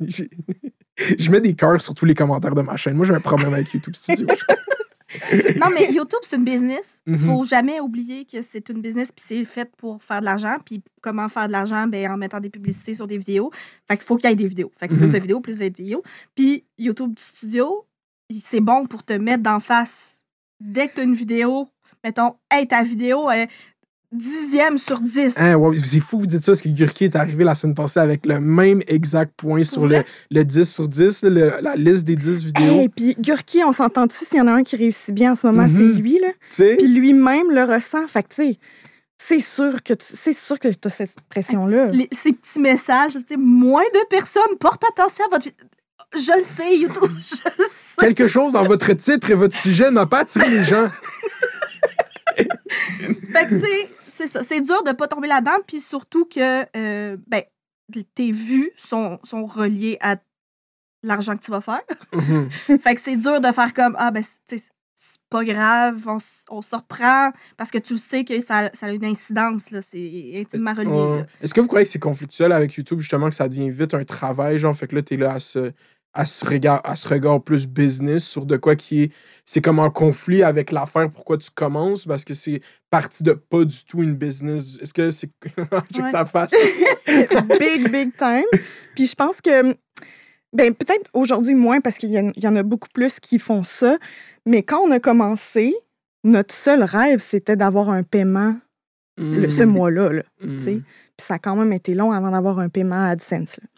Oui. 0.01 0.29
Je 1.19 1.31
mets 1.31 1.43
des 1.43 1.53
cœurs 1.55 1.81
sur 1.83 1.93
tous 1.93 2.07
les 2.07 2.15
commentaires 2.15 2.55
de 2.55 2.63
ma 2.63 2.77
chaîne. 2.77 2.95
Moi, 2.97 3.05
j'ai 3.05 3.13
un 3.15 3.21
problème 3.21 3.53
avec 3.53 3.71
YouTube 3.75 3.95
Studio. 3.95 4.27
Non, 5.61 5.69
mais 5.73 5.93
YouTube, 5.93 6.19
c'est 6.23 6.37
une 6.37 6.45
business. 6.45 7.01
Il 7.07 7.13
Mhm. 7.13 7.19
faut 7.19 7.45
jamais 7.45 7.81
oublier 7.81 8.25
que 8.25 8.43
c'est 8.43 8.69
une 8.69 8.81
business, 8.81 9.13
puis 9.13 9.25
c'est 9.27 9.45
fait 9.45 9.71
pour 9.77 10.03
faire 10.03 10.21
de 10.21 10.25
l'argent. 10.25 10.57
Puis 10.65 10.83
comment 11.01 11.29
faire 11.29 11.47
de 11.47 11.53
l'argent? 11.53 11.87
Ben, 11.87 12.11
en 12.11 12.17
mettant 12.17 12.41
des 12.41 12.51
publicités 12.51 12.95
sur 12.95 13.07
des 13.07 13.19
vidéos. 13.19 13.51
Fait 13.89 13.97
qu'il 13.97 14.05
faut 14.07 14.17
qu'il 14.17 14.29
y 14.29 14.33
ait 14.33 14.37
des 14.37 14.49
vidéos. 14.49 14.73
Fait 14.77 14.89
que 14.89 14.95
plus 14.95 15.07
Mhm. 15.07 15.13
de 15.13 15.19
vidéos, 15.19 15.41
plus 15.41 15.59
de 15.59 15.65
vidéos. 15.65 16.03
Puis 16.35 16.65
YouTube 16.79 17.15
Studio, 17.19 17.87
c'est 18.31 18.61
bon 18.61 18.87
pour 18.87 19.05
te 19.05 19.13
mettre 19.13 19.43
d'en 19.45 19.61
face. 19.61 20.25
Dès 20.61 20.89
que 20.89 20.95
tu 20.95 21.01
as 21.01 21.05
une 21.05 21.15
vidéo, 21.15 21.69
mettons, 22.03 22.35
hey, 22.51 22.67
ta 22.67 22.83
vidéo 22.83 23.31
est 23.31 23.49
dixième 24.13 24.79
sur 24.79 25.01
10. 25.01 25.35
Hein, 25.37 25.55
ouais, 25.57 25.77
c'est 25.85 26.01
fou 26.01 26.17
que 26.17 26.23
vous 26.23 26.27
dites 26.27 26.43
ça, 26.43 26.53
parce 26.53 26.63
que 26.63 26.69
Gurki 26.69 27.05
est 27.05 27.17
arrivé 27.17 27.45
la 27.45 27.55
semaine 27.55 27.75
passée 27.75 28.01
avec 28.01 28.25
le 28.27 28.41
même 28.41 28.83
exact 28.87 29.33
point 29.37 29.63
sur 29.65 29.87
le, 29.87 30.03
le 30.31 30.45
10 30.45 30.65
sur 30.71 30.89
10, 30.89 31.23
là, 31.23 31.31
le- 31.31 31.53
la 31.63 31.77
liste 31.77 32.05
des 32.05 32.17
10 32.17 32.45
vidéos. 32.45 32.81
Et 32.83 32.89
puis 32.89 33.15
Gurki, 33.19 33.63
on 33.65 33.73
s'entend-tu 33.73 34.25
s'il 34.25 34.39
y 34.39 34.41
en 34.41 34.47
a 34.47 34.53
un 34.53 34.63
qui 34.63 34.77
réussit 34.77 35.15
bien 35.15 35.33
en 35.33 35.35
ce 35.35 35.47
moment, 35.47 35.65
Mhm. 35.69 35.77
c'est 35.77 36.01
lui, 36.01 36.19
là. 36.21 36.29
Tu 36.49 36.55
sais? 36.57 36.77
Puis 36.77 36.89
lui-même 36.89 37.51
le 37.51 37.65
ressent. 37.65 38.07
Fait 38.09 38.23
que, 38.23 38.29
tu 38.29 38.35
sais, 38.53 38.59
c'est 39.19 39.41
sûr 39.41 39.83
que 39.83 39.95
tu 39.95 40.05
c'est 40.09 40.33
sûr 40.37 40.59
que 40.59 40.69
as 40.69 40.91
cette 40.91 41.17
pression-là. 41.29 41.87
Les- 41.89 42.09
ces 42.13 42.33
petits 42.33 42.61
messages, 42.61 43.13
tu 43.15 43.21
sais, 43.27 43.37
moins 43.37 43.83
de 43.95 44.07
personnes 44.09 44.57
portent 44.61 44.85
attention 44.85 45.25
à 45.27 45.29
votre 45.31 45.45
vidéo. 45.45 45.67
Je 46.15 46.33
le 46.39 46.45
sais, 46.45 46.79
YouTube, 46.79 47.11
je 47.19 47.35
le 47.59 47.65
sais. 47.69 47.97
Quelque 47.99 48.27
chose 48.27 48.53
dans 48.53 48.65
votre 48.65 48.93
titre 48.93 49.31
et 49.31 49.35
votre 49.35 49.57
sujet 49.57 49.91
n'a 49.91 50.07
pas 50.07 50.21
attiré 50.21 50.49
les 50.49 50.63
gens. 50.63 50.89
Fait 52.37 53.47
que, 53.47 53.49
tu 53.49 53.61
sais, 53.61 53.89
c'est 54.09 54.27
ça. 54.27 54.43
C'est 54.43 54.61
dur 54.61 54.83
de 54.83 54.93
pas 54.93 55.09
tomber 55.09 55.29
là-dedans. 55.29 55.59
Puis 55.67 55.81
surtout 55.81 56.27
que, 56.27 56.63
euh, 56.77 57.17
ben, 57.27 57.43
tes 58.15 58.33
vues 58.33 58.71
sont, 58.77 59.19
sont 59.23 59.47
reliées 59.47 59.99
à 60.01 60.17
l'argent 61.03 61.37
que 61.37 61.45
tu 61.45 61.51
vas 61.51 61.61
faire. 61.61 61.83
Mhm. 62.13 62.51
fait 62.81 62.95
que 62.95 63.01
c'est 63.01 63.17
dur 63.17 63.41
de 63.41 63.53
faire 63.53 63.73
comme, 63.73 63.97
ah, 63.99 64.11
ben, 64.11 64.23
tu 64.23 64.59
sais, 64.59 64.71
c'est 64.99 65.21
pas 65.29 65.45
grave, 65.45 66.03
on, 66.07 66.17
on 66.49 66.63
se 66.63 66.75
reprend 66.75 67.31
parce 67.59 67.71
que 67.71 67.77
tu 67.77 67.97
sais 67.97 68.25
que 68.25 68.41
ça, 68.41 68.71
ça 68.73 68.87
a 68.87 68.93
une 68.93 69.05
incidence, 69.05 69.71
là. 69.71 69.83
C'est 69.83 70.33
intimement 70.35 70.73
relié. 70.73 71.25
Est-ce 71.43 71.53
que 71.53 71.61
vous 71.61 71.67
croyez 71.67 71.85
que 71.85 71.91
c'est 71.91 71.99
conflictuel 71.99 72.51
avec 72.53 72.73
YouTube, 72.75 73.01
justement, 73.01 73.29
que 73.29 73.35
ça 73.35 73.47
devient 73.47 73.71
vite 73.71 73.93
un 73.93 74.05
travail, 74.05 74.59
genre, 74.59 74.75
fait 74.75 74.87
que 74.87 74.95
là, 74.97 75.03
t'es 75.03 75.19
là 75.19 75.35
à 75.35 75.39
se 75.39 75.73
à 76.17 76.25
ce 76.25 76.45
regard, 76.45 76.81
à 76.85 76.97
ce 76.97 77.07
regard 77.07 77.43
plus 77.43 77.67
business 77.67 78.25
sur 78.25 78.47
de 78.47 78.57
quoi 78.57 78.75
qui 78.75 79.03
est. 79.05 79.13
C'est 79.45 79.61
comme 79.61 79.79
en 79.79 79.91
conflit 79.91 80.43
avec 80.43 80.73
l'affaire 80.73 81.11
pourquoi 81.11 81.37
tu 81.37 81.51
commences 81.55 82.07
parce 82.07 82.25
que 82.25 82.35
c'est 82.35 82.61
parti 82.91 83.23
de 83.23 83.33
pas 83.33 83.65
du 83.65 83.85
tout 83.85 84.03
une 84.03 84.15
business. 84.15 84.79
Est-ce 84.81 84.95
que 84.95 85.11
c'est. 85.11 85.31
Je 85.57 85.97
sais 85.97 86.03
que 86.03 86.11
ça 86.11 86.25
fasse. 86.25 86.51
big, 87.61 87.91
big 87.93 88.17
time. 88.17 88.47
Puis 88.95 89.07
je 89.07 89.15
pense 89.15 89.41
que, 89.41 89.75
ben 90.53 90.75
peut-être 90.75 91.09
aujourd'hui 91.13 91.55
moins 91.55 91.81
parce 91.81 91.99
qu'il 91.99 92.11
y, 92.11 92.41
y 92.41 92.49
en 92.49 92.57
a 92.57 92.63
beaucoup 92.63 92.89
plus 92.93 93.21
qui 93.21 93.39
font 93.39 93.63
ça. 93.63 93.99
Mais 94.47 94.63
quand 94.63 94.81
on 94.81 94.91
a 94.91 94.99
commencé, 94.99 95.75
notre 96.25 96.55
seul 96.55 96.83
rêve, 96.83 97.21
c'était 97.21 97.57
d'avoir 97.57 97.91
un 97.91 98.03
paiement 98.03 98.57
le, 99.19 99.49
ce 99.49 99.63
Mm, 99.63 99.67
mois-là. 99.67 100.13
Là, 100.13 100.23
mm. 100.43 100.59
sais. 100.59 100.83
Puis 101.17 101.27
ça 101.27 101.35
a 101.35 101.39
quand 101.39 101.57
même 101.57 101.73
été 101.73 101.95
long 101.95 102.13
avant 102.13 102.31
d'avoir 102.31 102.59
un 102.59 102.69
paiement 102.69 103.07
à 103.07 103.11
AdSense. 103.11 103.59
là. 103.59 103.69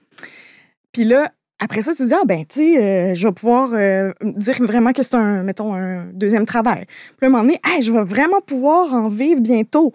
Puis 0.93 1.05
là, 1.05 1.33
après 1.61 1.83
ça, 1.83 1.93
tu 1.93 1.99
te 1.99 2.03
dis, 2.05 2.15
ah 2.15 2.23
ben, 2.27 2.45
tu 2.47 2.61
sais, 2.61 2.83
euh, 2.83 3.15
je 3.15 3.27
vais 3.27 3.33
pouvoir 3.35 3.71
euh, 3.73 4.13
dire 4.23 4.57
vraiment 4.63 4.93
que 4.93 5.03
c'est 5.03 5.15
un, 5.15 5.43
mettons, 5.43 5.75
un 5.75 6.07
deuxième 6.13 6.47
travail. 6.47 6.87
Puis 6.87 7.17
à 7.23 7.27
un 7.27 7.29
moment 7.31 7.43
donné, 7.43 7.61
Hey, 7.65 7.83
je 7.83 7.93
vais 7.93 8.05
vraiment 8.05 8.41
pouvoir 8.41 8.93
en 8.95 9.09
vivre 9.09 9.41
bientôt. 9.41 9.93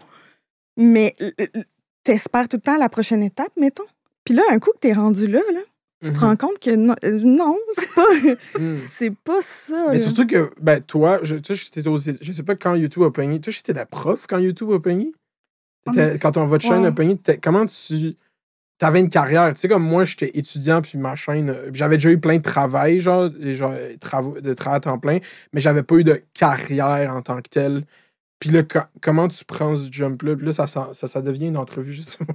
Mais 0.77 1.15
t'espères 2.03 2.47
tout 2.49 2.57
le 2.57 2.61
temps 2.61 2.77
la 2.77 2.89
prochaine 2.89 3.23
étape, 3.23 3.51
mettons? 3.59 3.83
Puis 4.25 4.33
là, 4.33 4.43
un 4.51 4.59
coup 4.59 4.71
que 4.71 4.79
t'es 4.79 4.93
rendu 4.93 5.27
là, 5.27 5.39
là 5.53 5.59
tu 6.03 6.09
te 6.09 6.15
Mhm. 6.15 6.19
rends 6.21 6.35
compte 6.35 6.59
que 6.59 6.71
non, 6.75 6.95
euh, 7.05 7.17
non, 7.23 7.55
c'est 7.77 7.89
pas, 7.95 8.59
Mm. 8.59 8.77
c'est 8.89 9.15
pas 9.23 9.41
ça. 9.41 9.85
Mais 9.91 9.97
là. 9.97 10.03
surtout 10.03 10.27
que, 10.27 10.49
ben, 10.59 10.81
toi, 10.81 11.19
je, 11.23 11.35
je 11.41 12.31
sais 12.33 12.43
pas 12.43 12.55
quand 12.55 12.75
YouTube 12.75 13.03
a 13.03 13.09
pogné. 13.11 13.39
Toi, 13.39 13.53
j'étais 13.53 13.71
la 13.71 13.85
prof 13.85 14.25
quand 14.27 14.37
YouTube 14.37 14.69
a 14.73 14.79
pogné? 14.79 15.13
T'étais- 15.85 16.19
Quand 16.19 16.33
ton, 16.33 16.45
votre 16.45 16.65
chaîne 16.65 16.81
Ouais. 16.81 16.87
a 16.87 16.91
pogné, 16.91 17.17
comment 17.41 17.65
tu. 17.65 18.17
T'avais 18.83 18.99
une 18.99 19.07
carrière. 19.07 19.53
Tu 19.53 19.61
sais, 19.61 19.67
comme 19.69 19.83
moi, 19.85 20.03
j'étais 20.03 20.29
étudiant, 20.37 20.81
puis 20.81 20.97
ma 20.97 21.15
chaîne. 21.15 21.49
euh, 21.49 21.69
J'avais 21.73 21.95
déjà 21.95 22.09
eu 22.11 22.19
plein 22.19 22.35
de 22.35 22.41
travail, 22.41 22.99
genre, 22.99 23.29
genre 23.39 23.71
euh, 23.73 24.41
de 24.41 24.53
travail 24.53 24.77
à 24.77 24.79
temps 24.81 24.99
plein, 24.99 25.19
mais 25.53 25.61
j'avais 25.61 25.83
pas 25.83 25.95
eu 25.95 26.03
de 26.03 26.21
carrière 26.33 27.15
en 27.15 27.21
tant 27.21 27.37
que 27.37 27.47
telle. 27.49 27.85
Puis 28.43 28.51
là, 28.51 28.61
co- 28.63 28.79
comment 29.01 29.29
tu 29.29 29.45
prends 29.45 29.73
ce 29.73 29.89
jump-là? 29.89 30.35
Puis 30.35 30.45
là, 30.45 30.51
ça, 30.51 30.67
ça, 30.67 30.89
ça, 30.91 31.07
ça 31.07 31.21
devient 31.21 31.47
une 31.47 31.55
entrevue, 31.55 31.93
justement. 31.93 32.27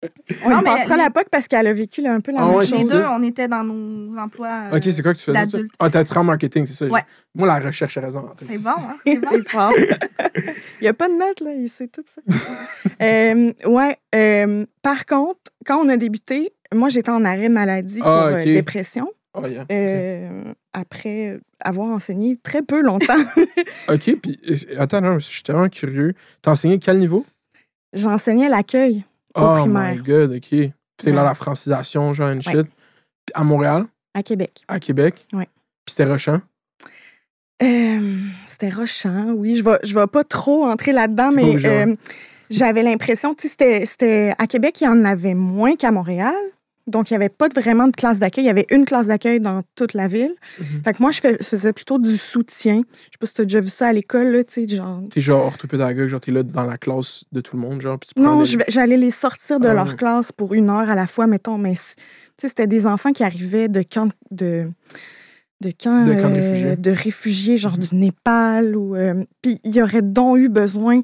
On 0.44 0.50
Non, 0.50 0.60
y 0.60 0.62
mais 0.62 0.70
passera 0.76 0.96
la 0.96 1.10
POC 1.10 1.28
parce 1.28 1.48
qu'elle 1.48 1.66
a 1.66 1.72
vécu 1.72 2.02
là, 2.02 2.14
un 2.14 2.20
peu 2.20 2.30
la 2.30 2.42
Ah 2.42 2.46
même 2.46 2.54
ouais, 2.54 2.66
chose. 2.68 2.78
Les 2.78 2.88
deux, 2.88 3.04
on 3.04 3.20
était 3.24 3.48
dans 3.48 3.64
nos 3.64 4.16
emplois. 4.16 4.66
ok, 4.72 4.82
c'est 4.84 5.02
quoi 5.02 5.12
que 5.12 5.18
tu 5.18 5.24
faisais? 5.24 5.32
d'adulte. 5.38 5.72
Ah, 5.80 5.90
t'as 5.90 6.04
en 6.16 6.22
marketing, 6.22 6.66
c'est 6.66 6.74
ça? 6.74 6.86
Ouais. 6.86 7.00
Moi, 7.34 7.48
la 7.48 7.58
recherche 7.58 7.98
a 7.98 8.00
raison. 8.02 8.30
C'est 8.48 8.62
bon, 8.62 8.70
hein? 8.78 8.96
C'est 9.04 9.18
bon. 9.18 9.42
fort. 9.48 9.72
Il 9.76 10.82
n'y 10.82 10.88
a 10.88 10.94
pas 10.94 11.08
de 11.08 11.14
notes, 11.14 11.40
là. 11.40 11.50
Il 11.52 11.68
sait 11.68 11.88
tout 11.88 12.04
ça. 12.06 12.22
Euh, 13.02 13.52
ouais. 13.66 13.98
euh, 14.14 14.64
par 14.80 15.04
contre, 15.04 15.40
quand 15.66 15.84
on 15.84 15.88
a 15.90 15.96
débuté, 15.98 16.52
moi, 16.74 16.88
j'étais 16.88 17.10
en 17.10 17.24
arrêt 17.26 17.50
maladie 17.50 17.98
pour 17.98 18.08
Ah, 18.08 18.28
euh, 18.28 18.38
ok. 18.38 18.44
dépression. 18.44 19.10
Oh, 19.38 19.46
yeah. 19.46 19.64
euh, 19.70 20.54
après 20.72 21.38
avoir 21.60 21.88
enseigné 21.88 22.38
très 22.42 22.62
peu 22.62 22.80
longtemps. 22.82 23.14
OK, 23.88 24.16
puis 24.22 24.40
euh, 24.48 24.56
attends, 24.78 25.00
non, 25.02 25.18
je 25.18 25.26
suis 25.26 25.42
tellement 25.42 25.68
curieux. 25.68 26.14
T'as 26.42 26.52
enseigné 26.52 26.78
quel 26.78 26.98
niveau? 26.98 27.24
J'enseignais 27.92 28.48
l'accueil 28.48 29.04
au 29.34 29.42
oh 29.42 29.54
primaire 29.60 29.94
my 29.96 30.00
god, 30.02 30.32
OK. 30.32 30.70
C'est 30.98 31.10
Ouais. 31.10 31.16
là 31.16 31.24
la 31.24 31.34
francisation, 31.34 32.12
genre, 32.14 32.30
une 32.30 32.38
Ouais. 32.46 32.52
shit. 32.52 32.66
À 33.34 33.44
Montréal, 33.44 33.84
à 34.14 34.22
Québec. 34.22 34.62
à 34.68 34.78
Québec? 34.80 35.26
Ouais. 35.32 35.48
Puis 35.84 35.94
c'était 35.96 36.04
Rochant. 36.10 36.40
Euh, 37.62 38.16
C'était 38.44 38.68
rochant, 38.70 39.32
oui. 39.34 39.56
Je 39.56 39.64
vais, 39.64 39.78
je 39.82 39.94
vais 39.94 40.06
pas 40.06 40.24
trop 40.24 40.64
entrer 40.66 40.92
là-dedans, 40.92 41.30
mais 41.32 41.56
euh, 41.64 41.96
j'avais 42.50 42.82
l'impression, 42.82 43.34
tu 43.34 43.48
sais, 43.48 43.84
c'était 43.86 44.34
à 44.38 44.46
Québec, 44.46 44.80
il 44.80 44.84
y 44.84 44.88
en 44.88 45.04
avait 45.04 45.34
moins 45.34 45.74
qu'à 45.76 45.90
Montréal. 45.90 46.34
Donc, 46.86 47.10
il 47.10 47.14
n'y 47.14 47.16
avait 47.16 47.28
pas 47.28 47.48
vraiment 47.48 47.88
de 47.88 47.92
classe 47.96 48.20
d'accueil. 48.20 48.44
Il 48.44 48.46
y 48.46 48.50
avait 48.50 48.66
une 48.70 48.84
classe 48.84 49.08
d'accueil 49.08 49.40
dans 49.40 49.62
toute 49.74 49.92
la 49.92 50.06
ville. 50.06 50.34
Mhm. 50.60 50.82
Fait 50.84 50.92
que 50.92 51.02
moi, 51.02 51.10
je 51.10 51.20
fais- 51.20 51.42
faisais 51.42 51.72
plutôt 51.72 51.98
du 51.98 52.16
soutien. 52.16 52.76
Je 52.76 53.04
sais 53.04 53.18
pas 53.18 53.26
si 53.26 53.32
tu 53.34 53.40
as 53.40 53.44
déjà 53.44 53.60
vu 53.60 53.68
ça 53.70 53.88
à 53.88 53.92
l'école, 53.92 54.28
là, 54.28 54.44
tu 54.44 54.52
sais, 54.68 54.68
genre. 54.76 55.02
T'es 55.10 55.20
genre 55.20 55.44
orthopédagogue, 55.46 56.06
genre 56.08 56.20
t'es 56.20 56.30
là 56.30 56.44
dans 56.44 56.64
la 56.64 56.78
classe 56.78 57.24
de 57.32 57.40
tout 57.40 57.56
le 57.56 57.62
monde, 57.62 57.80
genre, 57.80 57.98
puis 57.98 58.10
tu 58.14 58.20
Non, 58.22 58.44
j'allais 58.68 58.96
les 58.96 59.10
sortir 59.10 59.58
de 59.58 59.66
Ah. 59.66 59.74
leur 59.74 59.96
classe 59.96 60.30
pour 60.30 60.54
une 60.54 60.70
heure 60.70 60.88
à 60.88 60.94
la 60.94 61.06
fois, 61.08 61.26
mettons. 61.26 61.58
Mais 61.58 61.72
tu 61.74 61.80
sais, 62.40 62.48
c'était 62.48 62.68
des 62.68 62.86
enfants 62.86 63.12
qui 63.12 63.24
arrivaient 63.24 63.68
de 63.68 63.82
camps 63.82 64.08
de, 64.30 64.70
de 65.60 65.70
camps, 65.72 66.04
De 66.04 66.12
euh, 66.12 66.26
réfugiés. 66.28 66.76
de 66.76 66.90
réfugiés, 66.92 67.56
genre 67.56 67.78
Mhm. 67.78 67.84
du 67.84 67.94
Népal. 67.96 68.76
ou 68.76 68.94
euh, 68.94 69.24
Puis 69.42 69.58
il 69.64 69.74
y 69.74 69.82
aurait 69.82 70.02
donc 70.02 70.38
eu 70.38 70.48
besoin 70.48 71.00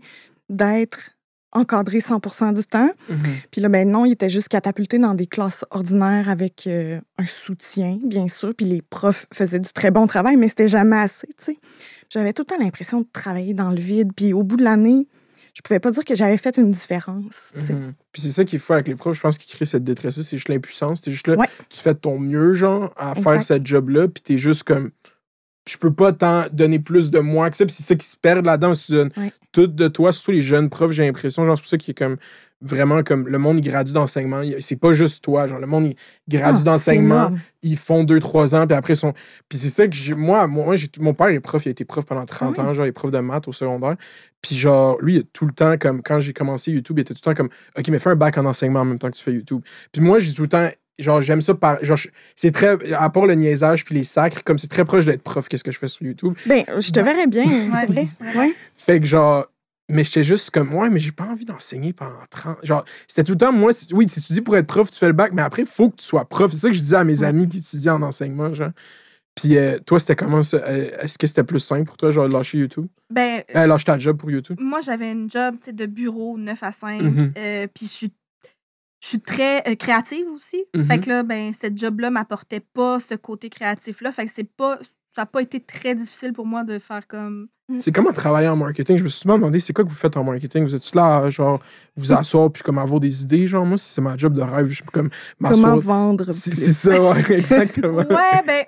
d'être 0.48 1.11
encadrés 1.52 2.00
100 2.00 2.52
du 2.52 2.64
temps. 2.64 2.90
Mhm. 3.08 3.16
Puis 3.50 3.60
là, 3.60 3.68
ben 3.68 3.88
non, 3.88 4.04
ils 4.04 4.12
étaient 4.12 4.30
juste 4.30 4.48
catapultés 4.48 4.98
dans 4.98 5.14
des 5.14 5.26
classes 5.26 5.64
ordinaires 5.70 6.28
avec 6.28 6.66
euh, 6.66 7.00
un 7.18 7.26
soutien, 7.26 7.98
bien 8.04 8.28
sûr. 8.28 8.54
Puis 8.54 8.66
les 8.66 8.82
profs 8.82 9.26
faisaient 9.32 9.60
du 9.60 9.68
très 9.72 9.90
bon 9.90 10.06
travail, 10.06 10.36
mais 10.36 10.48
c'était 10.48 10.68
jamais 10.68 10.96
assez, 10.98 11.28
tu 11.38 11.44
sais. 11.44 11.58
J'avais 12.10 12.32
tout 12.32 12.42
le 12.42 12.46
temps 12.56 12.62
l'impression 12.62 13.00
de 13.00 13.06
travailler 13.12 13.54
dans 13.54 13.70
le 13.70 13.80
vide. 13.80 14.12
Puis 14.14 14.32
au 14.32 14.42
bout 14.42 14.56
de 14.56 14.64
l'année, 14.64 15.08
je 15.54 15.60
pouvais 15.62 15.80
pas 15.80 15.90
dire 15.90 16.04
que 16.04 16.14
j'avais 16.14 16.36
fait 16.38 16.56
une 16.56 16.72
différence, 16.72 17.52
tu 17.54 17.60
sais. 17.62 17.74
Mhm. 17.74 17.92
Puis 18.12 18.22
c'est 18.22 18.30
ça 18.32 18.44
qu'il 18.44 18.58
faut 18.58 18.72
avec 18.72 18.88
les 18.88 18.94
profs, 18.94 19.16
je 19.16 19.20
pense, 19.20 19.36
qui 19.38 19.48
crée 19.50 19.66
cette 19.66 19.84
détresse-là, 19.84 20.22
c'est 20.22 20.36
juste 20.36 20.48
l'impuissance. 20.48 21.00
T'es 21.02 21.10
juste 21.10 21.26
là, 21.26 21.36
Ouais. 21.36 21.48
tu 21.68 21.78
fais 21.80 21.94
ton 21.94 22.18
mieux, 22.18 22.52
genre, 22.54 22.92
à 22.96 23.14
faire 23.14 23.42
cette 23.42 23.66
job-là, 23.66 24.08
puis 24.08 24.22
t'es 24.22 24.38
juste 24.38 24.64
comme, 24.64 24.90
je 25.68 25.76
peux 25.76 25.92
pas 25.92 26.12
t'en 26.12 26.44
donner 26.52 26.78
plus 26.78 27.10
de 27.10 27.20
moi 27.20 27.50
que 27.50 27.56
ça, 27.56 27.64
puis 27.64 27.74
c'est 27.74 27.82
ça 27.84 27.94
qui 27.94 28.06
se 28.06 28.16
perd 28.16 28.44
là-dedans, 28.44 28.74
si 28.74 28.86
tu 28.86 28.92
donnes 28.92 29.12
Ouais. 29.16 29.32
tout 29.52 29.66
de 29.66 29.88
toi, 29.88 30.12
surtout 30.12 30.32
les 30.32 30.40
jeunes 30.42 30.68
profs, 30.70 30.92
j'ai 30.92 31.04
l'impression, 31.04 31.44
genre, 31.46 31.56
c'est 31.56 31.62
pour 31.62 31.70
ça 31.70 31.78
qu'il 31.78 31.92
est 31.92 31.98
comme, 31.98 32.16
vraiment, 32.60 33.02
comme, 33.02 33.26
le 33.28 33.38
monde, 33.38 33.60
gradue 33.60 33.92
d'enseignement, 33.92 34.40
c'est 34.60 34.76
pas 34.76 34.92
juste 34.92 35.22
toi, 35.24 35.46
genre, 35.46 35.58
le 35.58 35.66
monde, 35.66 35.94
gradue 36.28 36.58
Ah, 36.60 36.64
d'enseignement, 36.64 37.30
ils 37.62 37.76
font 37.76 38.04
deux, 38.04 38.18
trois 38.20 38.54
ans, 38.54 38.66
puis 38.66 38.76
après, 38.76 38.94
ils 38.94 38.96
sont. 38.96 39.12
Puis 39.48 39.58
c'est 39.58 39.68
ça 39.68 39.86
que 39.86 39.94
j'ai. 39.94 40.14
Moi, 40.14 40.46
moi 40.48 40.74
j'ai, 40.76 40.88
mon 41.00 41.12
père 41.14 41.28
est 41.28 41.40
prof, 41.40 41.64
il 41.64 41.68
a 41.68 41.70
été 41.72 41.84
prof 41.84 42.04
pendant 42.04 42.24
30 42.24 42.54
Ah 42.58 42.62
oui. 42.62 42.68
ans, 42.68 42.72
genre, 42.72 42.86
il 42.86 42.88
est 42.90 42.92
prof 42.92 43.10
de 43.10 43.18
maths 43.18 43.46
au 43.48 43.52
secondaire. 43.52 43.96
Puis 44.42 44.56
genre, 44.56 44.96
lui, 45.00 45.14
il 45.14 45.18
a 45.20 45.22
tout 45.32 45.46
le 45.46 45.52
temps, 45.52 45.76
comme 45.78 46.02
quand 46.02 46.18
j'ai 46.20 46.32
commencé 46.32 46.70
YouTube, 46.72 46.98
il 46.98 47.02
était 47.02 47.14
tout 47.14 47.20
le 47.24 47.32
temps 47.32 47.36
comme, 47.36 47.50
OK, 47.78 47.88
mais 47.88 47.98
fais 48.00 48.10
un 48.10 48.16
bac 48.16 48.36
en 48.38 48.44
enseignement 48.46 48.80
en 48.80 48.84
même 48.84 48.98
temps 48.98 49.10
que 49.10 49.16
tu 49.16 49.22
fais 49.22 49.32
YouTube. 49.32 49.62
Puis 49.92 50.00
moi, 50.02 50.18
j'ai 50.18 50.32
tout 50.32 50.42
le 50.42 50.48
temps. 50.48 50.68
Genre, 50.98 51.22
j'aime 51.22 51.40
ça 51.40 51.54
par. 51.54 51.82
Genre, 51.84 51.96
je- 51.96 52.08
c'est 52.36 52.50
très. 52.50 52.92
À 52.94 53.08
part 53.10 53.26
le 53.26 53.34
niaisage 53.34 53.84
puis 53.84 53.94
les 53.94 54.04
sacres, 54.04 54.42
comme 54.44 54.58
c'est 54.58 54.68
très 54.68 54.84
proche 54.84 55.04
d'être 55.06 55.22
prof, 55.22 55.48
qu'est-ce 55.48 55.64
que 55.64 55.72
je 55.72 55.78
fais 55.78 55.88
sur 55.88 56.04
YouTube. 56.06 56.34
Ben, 56.46 56.64
je 56.78 56.90
te 56.90 57.00
verrais 57.00 57.26
bien, 57.26 57.46
c'est 57.46 57.86
vrai. 57.86 58.08
Ouais. 58.36 58.54
Fait 58.74 59.00
que 59.00 59.06
genre. 59.06 59.46
Mais 59.88 60.04
j'étais 60.04 60.22
juste 60.22 60.50
comme, 60.50 60.72
ouais, 60.74 60.88
mais 60.88 61.00
j'ai 61.00 61.10
pas 61.12 61.24
envie 61.24 61.44
d'enseigner 61.44 61.92
pendant 61.92 62.12
30. 62.30 62.56
Genre, 62.62 62.84
c'était 63.08 63.24
tout 63.24 63.32
le 63.32 63.38
temps, 63.38 63.52
moi, 63.52 63.72
si- 63.74 63.86
oui, 63.92 64.08
si 64.08 64.22
tu 64.22 64.32
dis 64.32 64.40
pour 64.40 64.56
être 64.56 64.66
prof, 64.66 64.90
tu 64.90 64.98
fais 64.98 65.08
le 65.08 65.12
bac, 65.12 65.32
mais 65.34 65.42
après, 65.42 65.62
il 65.62 65.68
faut 65.68 65.90
que 65.90 65.96
tu 65.96 66.04
sois 66.06 66.24
prof. 66.24 66.50
C'est 66.52 66.58
ça 66.60 66.68
que 66.68 66.74
je 66.74 66.80
disais 66.80 66.96
à 66.96 67.04
mes 67.04 67.18
Ouais. 67.20 67.26
amis 67.26 67.48
qui 67.48 67.58
étudiaient 67.58 67.90
en 67.90 68.00
enseignement, 68.00 68.54
genre. 68.54 68.70
Puis 69.34 69.56
euh, 69.58 69.78
toi, 69.84 69.98
c'était 69.98 70.14
comment 70.16 70.42
ça? 70.42 70.58
Euh, 70.58 70.90
Est-ce 71.00 71.18
que 71.18 71.26
c'était 71.26 71.42
plus 71.44 71.58
simple 71.58 71.84
pour 71.84 71.96
toi, 71.96 72.10
genre, 72.10 72.28
de 72.28 72.32
lâcher 72.32 72.58
YouTube? 72.58 72.86
Ben, 73.10 73.42
Euh, 73.56 73.66
lâcher 73.66 73.84
ta 73.84 73.98
job 73.98 74.16
pour 74.18 74.30
YouTube? 74.30 74.56
moi, 74.60 74.80
j'avais 74.80 75.10
une 75.10 75.28
job 75.30 75.56
tu 75.60 75.66
sais, 75.66 75.72
de 75.72 75.84
bureau 75.86 76.38
9 76.38 76.62
à 76.62 76.72
5. 76.72 77.00
Mhm. 77.02 77.32
euh, 77.36 77.66
puis 77.74 77.86
je 77.86 77.90
suis, 77.92 78.12
je 79.02 79.08
suis 79.08 79.20
très 79.20 79.68
euh, 79.68 79.74
créative 79.74 80.26
aussi. 80.34 80.64
Mhm. 80.76 80.84
Fait 80.86 80.98
que 81.00 81.08
là, 81.08 81.22
ben, 81.24 81.52
cette 81.52 81.76
job-là 81.76 82.10
m'apportait 82.10 82.60
pas 82.60 83.00
ce 83.00 83.14
côté 83.14 83.50
créatif-là. 83.50 84.12
Fait 84.12 84.24
que 84.26 84.30
c'est 84.34 84.44
pas. 84.48 84.78
Ça 85.14 85.22
n'a 85.22 85.26
pas 85.26 85.42
été 85.42 85.60
très 85.60 85.94
difficile 85.94 86.32
pour 86.32 86.46
moi 86.46 86.64
de 86.64 86.78
faire 86.78 87.06
comme. 87.06 87.48
C'est 87.80 87.92
comment 87.92 88.12
travailler 88.12 88.48
en 88.48 88.56
marketing? 88.56 88.96
Je 88.98 89.04
me 89.04 89.08
suis 89.08 89.20
souvent 89.20 89.36
demandé, 89.36 89.58
c'est 89.58 89.72
quoi 89.72 89.84
que 89.84 89.88
vous 89.90 89.94
faites 89.96 90.16
en 90.16 90.24
marketing? 90.24 90.62
Vous 90.64 90.74
êtes 90.74 90.94
là, 90.94 91.18
à, 91.18 91.30
genre, 91.30 91.60
vous 91.96 92.12
asseoir 92.12 92.50
puis 92.52 92.62
comme 92.62 92.78
avoir 92.78 93.00
des 93.00 93.22
idées, 93.22 93.46
genre, 93.46 93.64
moi, 93.66 93.76
c'est 93.78 94.00
ma 94.00 94.16
job 94.16 94.34
de 94.34 94.40
rêve. 94.42 94.66
Je 94.68 94.74
suis 94.76 94.84
comme 94.84 95.10
Comment 95.42 95.76
vendre 95.78 96.32
C'est 96.32 96.54
ça, 96.54 97.02
ouais, 97.02 97.24
exactement. 97.32 97.98
Ouais, 97.98 98.42
ben, 98.46 98.64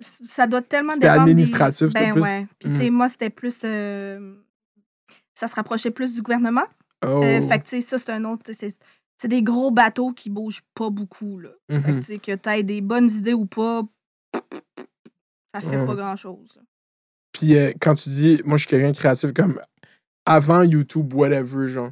ça 0.00 0.46
doit 0.46 0.62
tellement 0.62 0.92
C'était 0.92 1.06
dépendre. 1.08 1.24
des- 1.24 1.30
administratif, 1.32 1.92
toi, 1.92 2.00
Ben, 2.00 2.12
plus? 2.12 2.22
ouais. 2.22 2.46
Puis, 2.58 2.68
Mhm. 2.68 2.76
tu 2.76 2.82
sais, 2.84 2.90
moi, 2.90 3.08
c'était 3.08 3.30
plus. 3.30 3.58
euh, 3.64 4.34
ça 5.34 5.46
se 5.48 5.54
rapprochait 5.54 5.90
plus 5.90 6.12
du 6.12 6.22
gouvernement. 6.22 6.64
Oh. 7.04 7.22
Euh, 7.24 7.40
fait 7.42 7.58
que, 7.60 7.64
tu 7.64 7.70
sais, 7.70 7.80
ça, 7.80 7.98
c'est 7.98 8.12
un 8.12 8.24
autre. 8.24 8.42
Tu 9.18 9.22
C'est 9.22 9.28
des 9.28 9.42
gros 9.42 9.70
bateaux 9.70 10.12
qui 10.12 10.30
bougent 10.30 10.62
pas 10.74 10.90
beaucoup, 10.90 11.38
là. 11.40 11.50
Fait 11.70 11.80
que, 11.82 11.88
Mhm. 11.90 12.00
tu 12.00 12.06
sais, 12.06 12.18
que 12.18 12.34
t'aies 12.36 12.62
des 12.62 12.80
bonnes 12.80 13.10
idées 13.10 13.34
ou 13.34 13.46
pas, 13.46 13.82
ça 15.52 15.60
fait 15.60 15.84
pas 15.86 15.94
grand-chose. 15.94 16.60
Puis 17.32 17.56
euh, 17.56 17.72
quand 17.80 17.94
tu 17.94 18.08
dis, 18.10 18.40
moi 18.44 18.56
je 18.56 18.62
suis 18.62 18.68
quelqu'un 18.70 18.90
de 18.92 18.96
créatif, 18.96 19.32
comme 19.32 19.60
avant 20.26 20.62
YouTube, 20.62 21.12
whatever, 21.14 21.66
genre, 21.66 21.90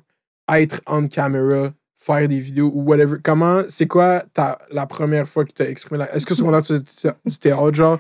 être 0.48 0.80
on 0.86 1.08
camera, 1.08 1.72
faire 1.96 2.28
des 2.28 2.38
vidéos 2.40 2.70
ou 2.74 2.82
whatever, 2.82 3.16
comment, 3.22 3.62
c'est 3.68 3.86
quoi 3.86 4.20
ta, 4.32 4.58
la 4.70 4.86
première 4.86 5.28
fois 5.28 5.44
que 5.44 5.52
tu 5.52 5.62
as 5.62 5.68
exprimé 5.68 5.98
la. 5.98 6.14
Est-ce 6.14 6.26
que 6.26 6.34
secondaire 6.34 6.62
tu 6.62 6.74
faisais 6.74 7.12
du- 7.24 7.38
théâtre, 7.38 7.74
genre, 7.74 7.98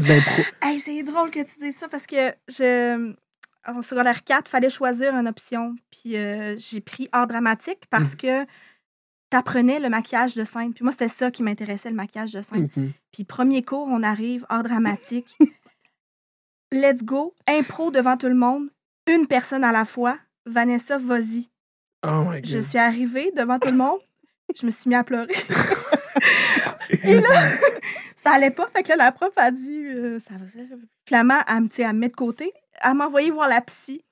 de 0.00 0.04
l'impro? 0.06 0.42
Hey, 0.62 0.78
c'est 0.80 1.02
drôle 1.02 1.30
que 1.30 1.38
tu 1.40 1.58
dises 1.60 1.76
ça 1.76 1.88
parce 1.88 2.06
que 2.06 2.32
je. 2.48 3.14
En 3.66 3.82
secondaire 3.82 4.24
4, 4.24 4.48
fallait 4.48 4.70
choisir 4.70 5.14
une 5.14 5.28
option. 5.28 5.74
Puis 5.90 6.16
euh, 6.16 6.56
j'ai 6.58 6.80
pris 6.80 7.08
art 7.12 7.26
dramatique 7.26 7.84
parce 7.90 8.16
que 8.16 8.44
t'apprenais 9.30 9.78
le 9.80 9.88
maquillage 9.88 10.34
de 10.34 10.44
scène. 10.44 10.72
Puis 10.72 10.84
moi, 10.84 10.92
c'était 10.92 11.08
ça 11.08 11.30
qui 11.30 11.42
m'intéressait, 11.42 11.90
le 11.90 11.96
maquillage 11.96 12.32
de 12.32 12.42
scène. 12.42 12.68
Mhm. 12.76 12.92
Puis 13.12 13.24
premier 13.24 13.62
cours, 13.62 13.88
on 13.90 14.02
arrive, 14.02 14.46
art 14.48 14.62
dramatique. 14.62 15.36
Let's 16.72 17.02
go, 17.02 17.34
impro 17.46 17.90
devant 17.90 18.16
tout 18.16 18.28
le 18.28 18.34
monde, 18.34 18.68
une 19.06 19.26
personne 19.26 19.64
à 19.64 19.72
la 19.72 19.84
fois. 19.84 20.18
Vanessa, 20.44 20.98
vas-y. 20.98 21.48
Oh 22.06 22.24
my 22.24 22.40
god. 22.40 22.46
Je 22.46 22.58
suis 22.58 22.78
arrivée 22.78 23.32
devant 23.34 23.58
tout 23.58 23.70
le 23.70 23.76
monde, 23.76 23.98
je 24.58 24.64
me 24.66 24.70
suis 24.70 24.88
mis 24.88 24.94
à 24.94 25.04
pleurer. 25.04 25.34
Et 27.02 27.20
là, 27.20 27.52
ça 28.16 28.32
allait 28.32 28.50
pas. 28.50 28.68
Fait 28.68 28.82
que 28.82 28.88
là, 28.90 28.96
la 28.96 29.12
prof 29.12 29.32
a 29.36 29.50
dit, 29.50 29.86
euh, 29.86 30.18
ça 30.20 30.34
va. 30.34 30.46
Finalement, 31.06 31.40
elle, 31.46 31.68
elle 31.78 31.86
me 31.94 31.98
met 32.00 32.08
de 32.08 32.14
côté. 32.14 32.52
Elle 32.82 32.94
m'a 32.94 33.06
envoyé 33.06 33.30
voir 33.30 33.48
la 33.48 33.60
psy 33.62 34.04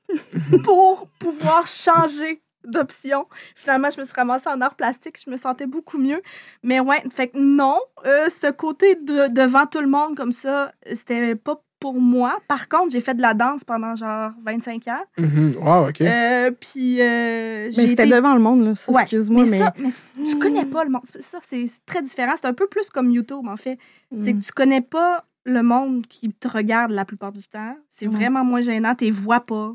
pour 0.65 1.09
pouvoir 1.19 1.67
changer 1.67 2.43
d'option. 2.67 3.27
Finalement, 3.55 3.89
je 3.91 4.01
me 4.01 4.05
suis 4.05 4.15
ramassée 4.15 4.49
en 4.49 4.61
art 4.61 4.75
plastique. 4.75 5.19
Je 5.25 5.31
me 5.31 5.37
sentais 5.37 5.67
beaucoup 5.67 5.99
mieux. 5.99 6.21
Mais 6.63 6.81
ouais, 6.81 7.03
fait 7.11 7.29
que 7.29 7.39
non, 7.39 7.79
euh, 8.07 8.29
ce 8.29 8.51
côté 8.51 8.95
de, 8.97 9.29
devant 9.29 9.67
tout 9.67 9.81
le 9.81 9.87
monde 9.89 10.17
comme 10.17 10.33
ça, 10.33 10.73
c'était 10.93 11.35
pas 11.35 11.63
pour 11.79 12.01
moi. 12.01 12.39
Par 12.49 12.69
contre, 12.71 12.91
j'ai 12.93 13.01
fait 13.01 13.15
de 13.15 13.21
la 13.21 13.35
danse 13.35 13.63
pendant 13.63 13.95
genre 13.97 14.31
25 14.43 14.89
ans. 14.89 15.03
Mhm. 15.19 15.57
Wow, 15.61 15.89
OK. 15.91 16.01
Euh, 16.01 16.51
puis 16.59 17.03
euh, 17.03 17.67
Mais 17.67 17.71
c'était 17.89 18.05
été- 18.05 18.07
devant 18.17 18.33
le 18.33 18.41
monde, 18.41 18.65
là. 18.65 18.75
ça, 18.75 18.91
Ouais, 18.93 19.03
Excuse-moi, 19.03 19.45
mais. 19.45 19.59
ça, 19.59 19.73
mais 19.79 19.91
tu, 20.15 20.25
tu 20.31 20.39
connais 20.39 20.65
pas 20.65 20.85
le 20.85 20.91
monde. 20.91 21.03
C'est- 21.05 21.21
Ça, 21.21 21.39
c'est 21.43 21.67
très 21.85 22.01
différent. 22.01 22.33
C'est 22.37 22.47
un 22.47 22.55
peu 22.55 22.67
plus 22.67 22.89
comme 22.89 23.11
YouTube, 23.11 23.47
en 23.47 23.57
fait. 23.59 23.79
C'est 24.11 24.33
Mm. 24.33 24.41
que 24.41 24.45
tu 24.47 24.53
connais 24.53 24.81
pas 24.81 25.25
le 25.45 25.63
monde 25.63 26.07
qui 26.07 26.33
te 26.33 26.49
regarde 26.49 26.91
la 26.93 27.05
plupart 27.05 27.31
du 27.33 27.43
temps. 27.47 27.77
C'est 27.89 28.07
vraiment 28.07 28.43
moins 28.45 28.63
gênant. 28.63 28.95
Tu 28.95 29.05
les 29.05 29.11
vois 29.11 29.41
pas. 29.41 29.75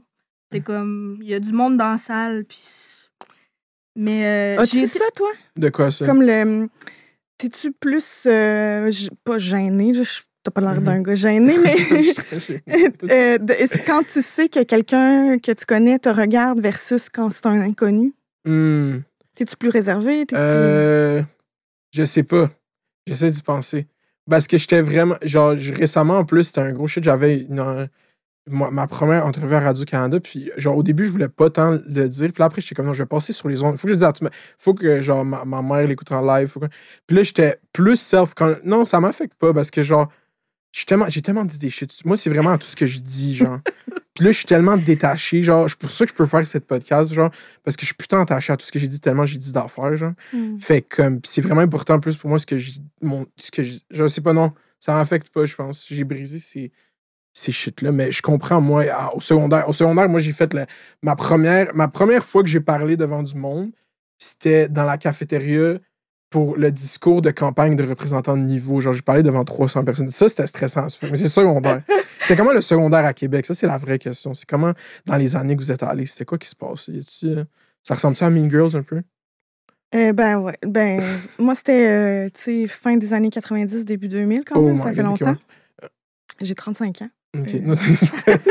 C'est 0.52 0.60
comme, 0.62 1.18
il 1.22 1.30
y 1.30 1.34
a 1.34 1.40
du 1.40 1.52
monde 1.54 1.78
dans 1.78 1.92
la 1.92 1.98
salle, 1.98 2.44
puis... 2.46 2.60
Mais 3.96 4.56
euh, 4.58 4.62
As-tu 4.62 4.88
ça, 4.88 5.04
toi? 5.16 5.30
De 5.58 5.70
quoi, 5.70 5.92
ça? 5.92 6.06
Comme 6.06 6.22
le. 6.22 6.70
T'es-tu 7.38 7.72
plus. 7.74 8.24
euh, 8.26 8.90
j- 8.90 9.10
pas 9.26 9.38
gêné, 9.38 9.94
je- 9.94 10.22
t'as 10.44 10.52
pas 10.52 10.62
l'air 10.62 10.80
Mhm. 10.80 10.86
d'un 10.86 11.02
gars 11.02 11.16
gêné, 11.16 11.58
mais. 11.58 11.76
euh, 13.12 13.38
de- 13.38 13.86
quand 13.86 14.04
tu 14.08 14.22
sais 14.22 14.48
que 14.48 14.64
quelqu'un 14.64 15.40
que 15.40 15.52
tu 15.52 15.66
connais 15.66 16.00
te 16.00 16.08
regarde 16.08 16.62
versus 16.62 17.10
quand 17.10 17.30
c'est 17.32 17.46
un 17.48 17.60
inconnu, 17.60 18.14
Hmm. 18.46 19.00
t'es-tu 19.36 19.58
plus 19.58 19.70
réservé? 19.70 20.26
Euh, 20.34 21.22
je 21.92 22.06
sais 22.06 22.24
pas. 22.24 22.50
J'essaie 23.06 23.30
d'y 23.32 23.42
penser. 23.42 23.88
Parce 24.30 24.48
que 24.48 24.58
j'étais 24.58 24.82
vraiment. 24.82 25.16
Genre, 25.22 25.54
récemment, 25.76 26.20
en 26.20 26.26
plus, 26.26 26.46
c'était 26.46 26.62
un 26.62 26.72
gros 26.72 26.88
shit. 26.88 27.04
J'avais 27.04 27.42
une, 27.42 27.90
moi- 28.50 28.72
ma 28.72 28.88
première 28.88 29.26
entrevue 29.26 29.56
à 29.56 29.60
Radio-Canada. 29.60 30.20
Puis, 30.20 30.52
genre, 30.58 30.78
au 30.78 30.84
début, 30.84 31.06
je 31.06 31.12
voulais 31.12 31.30
pas 31.30 31.50
tant 31.50 31.72
le 31.72 32.10
dire. 32.10 32.32
Puis 32.32 32.40
là, 32.40 32.46
après, 32.46 32.62
j'étais 32.62 32.76
comme, 32.76 32.88
non, 32.88 32.94
je 32.94 33.04
vais 33.04 33.08
passer 33.08 33.34
sur 33.34 33.48
les 33.48 33.62
ondes. 33.62 33.78
Faut 33.78 33.88
que 33.88 33.94
je 33.94 33.96
dise 33.96 34.04
à 34.04 34.14
tout 34.14 34.24
le 34.24 34.26
monde. 34.26 34.36
Faut 34.58 34.74
que, 34.74 35.02
genre, 35.02 35.24
ma, 35.24 35.46
ma 35.46 35.62
mère 35.62 35.88
l'écoute 35.88 36.12
en 36.12 36.22
live. 36.22 36.48
Faut 36.48 36.60
que... 36.60 36.68
Puis 37.08 37.16
là, 37.16 37.24
j'étais 37.24 37.58
plus 37.74 38.00
self. 38.00 38.34
Non, 38.64 38.86
ça 38.86 39.00
m'affecte 39.00 39.36
pas 39.36 39.54
parce 39.54 39.72
que, 39.72 39.84
genre, 39.84 40.10
j'ai 40.72 40.86
tellement, 40.86 41.08
j'ai 41.08 41.22
tellement 41.22 41.46
dit 41.46 41.60
des 41.60 41.70
shit. 41.70 41.94
Moi, 42.06 42.16
c'est 42.16 42.30
vraiment 42.30 42.58
tout 42.58 42.68
ce 42.68 42.76
que 42.76 42.86
je 42.86 43.00
dis, 43.00 43.36
genre. 43.36 43.60
Puis 44.14 44.26
là, 44.26 44.32
je 44.32 44.38
suis 44.38 44.46
tellement 44.46 44.78
détaché. 44.78 45.42
Genre, 45.44 45.70
c'est 45.70 45.78
pour 45.78 45.90
ça 45.90 46.06
que 46.06 46.12
je 46.12 46.16
peux 46.16 46.26
faire 46.26 46.46
cette 46.46 46.66
podcast, 46.66 47.14
genre, 47.14 47.32
parce 47.64 47.78
que 47.78 47.82
je 47.82 47.88
suis 47.88 47.96
putain 47.96 48.22
attaché 48.22 48.54
à 48.54 48.58
tout 48.58 48.66
ce 48.66 48.72
que 48.72 48.80
j'ai 48.80 48.88
dit, 48.88 49.00
tellement 49.00 49.26
j'ai 49.26 49.38
dit 49.38 49.52
d'affaires, 49.54 49.96
genre. 49.96 50.14
Hmm. 50.34 50.60
Fait 50.60 50.82
que 50.82 50.98
comme, 50.98 51.20
c'est 51.26 51.42
vraiment 51.42 51.62
important 51.62 52.00
plus 52.00 52.18
pour 52.18 52.30
moi 52.30 52.40
ce 52.40 52.46
que 52.46 52.58
je 52.58 52.80
mon 53.02 53.26
ce 53.38 53.52
que 53.52 53.64
je, 53.64 53.80
je 53.90 54.08
sais 54.08 54.22
pas 54.22 54.34
non, 54.34 54.54
ça 54.80 54.94
m'affecte 54.94 55.30
pas, 55.30 55.46
je 55.46 55.56
pense. 55.56 55.86
J'ai 55.88 56.04
brisé 56.04 56.40
ces 56.40 56.72
ces 57.34 57.52
shit 57.52 57.82
là, 57.82 57.92
mais 57.92 58.12
je 58.12 58.22
comprends 58.22 58.60
moi 58.62 58.84
au 59.16 59.22
secondaire, 59.22 59.68
au 59.70 59.74
secondaire 59.74 60.10
moi 60.10 60.20
j'ai 60.20 60.34
fait 60.34 60.54
la- 60.54 60.66
ma 61.02 61.16
première 61.16 61.74
ma 61.76 61.88
première 61.88 62.24
fois 62.26 62.44
que 62.44 62.50
j'ai 62.50 62.60
parlé 62.60 62.98
devant 62.98 63.24
du 63.24 63.36
monde, 63.36 63.72
c'était 64.18 64.68
dans 64.68 64.86
la 64.86 64.98
cafétéria 64.98 65.78
pour 66.30 66.56
le 66.56 66.72
discours 66.72 67.22
de 67.22 67.30
campagne 67.32 67.76
de 67.76 67.84
représentant 67.84 68.38
de 68.38 68.42
niveau. 68.44 68.80
Genre, 68.80 68.94
j'ai 68.94 69.02
parlé 69.02 69.22
devant 69.22 69.44
300 69.44 69.84
personnes. 69.84 70.08
Ça, 70.08 70.30
c'était 70.30 70.48
stressant. 70.48 70.88
Mais 71.04 71.16
c'est 71.16 71.28
secondaire. 71.28 71.84
C'était 72.22 72.38
comment 72.38 72.54
le 72.54 72.62
secondaire 72.62 73.04
à 73.04 73.14
Québec? 73.14 73.46
Ça, 73.46 73.54
c'est 73.54 73.68
la 73.68 73.78
vraie 73.78 74.00
question. 74.00 74.34
C'est 74.34 74.46
comment, 74.48 74.72
dans 75.06 75.18
les 75.18 75.36
années 75.36 75.58
que 75.58 75.62
vous 75.62 75.72
êtes 75.74 75.84
allés, 75.84 76.06
c'était 76.06 76.24
quoi 76.24 76.38
qui 76.38 76.48
se 76.48 76.56
a-tu, 76.56 77.26
euh, 77.26 77.44
Ça 77.84 77.96
ressemble-tu 77.96 78.24
à 78.24 78.30
Mean 78.30 78.50
Girls 78.50 78.78
un 78.78 78.84
peu? 78.84 79.02
Euh, 79.94 80.14
ben 80.14 80.38
ouais. 80.38 80.58
Ben, 80.66 81.02
moi, 81.40 81.54
c'était, 81.54 81.88
euh, 81.88 82.30
tu 82.30 82.42
sais, 82.42 82.68
fin 82.68 82.96
des 82.96 83.12
années 83.12 83.30
90, 83.30 83.84
début 83.84 84.08
2000, 84.08 84.46
quand 84.46 84.58
Oh 84.60 84.66
même. 84.68 84.78
Ça 84.78 84.94
fait 84.94 85.04
God, 85.04 85.06
longtemps. 85.06 85.36
J'ai 86.40 86.56
35 86.56 87.02
ans. 87.02 87.10
Ok. 87.38 87.54
Non, 87.62 87.76
c'est- 87.76 88.06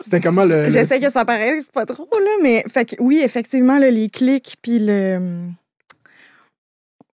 C'était 0.00 0.20
comment 0.20 0.44
le. 0.44 0.64
le- 0.64 0.70
J'essaie 0.70 1.00
que 1.00 1.10
ça 1.10 1.24
paraisse 1.24 1.66
pas 1.66 1.84
trop, 1.86 2.08
là, 2.12 2.30
mais 2.42 2.64
fait 2.68 2.84
que, 2.84 2.96
oui, 3.00 3.20
effectivement, 3.22 3.78
là, 3.78 3.90
les 3.90 4.08
clics, 4.08 4.56
puis 4.62 4.78
le. 4.80 5.48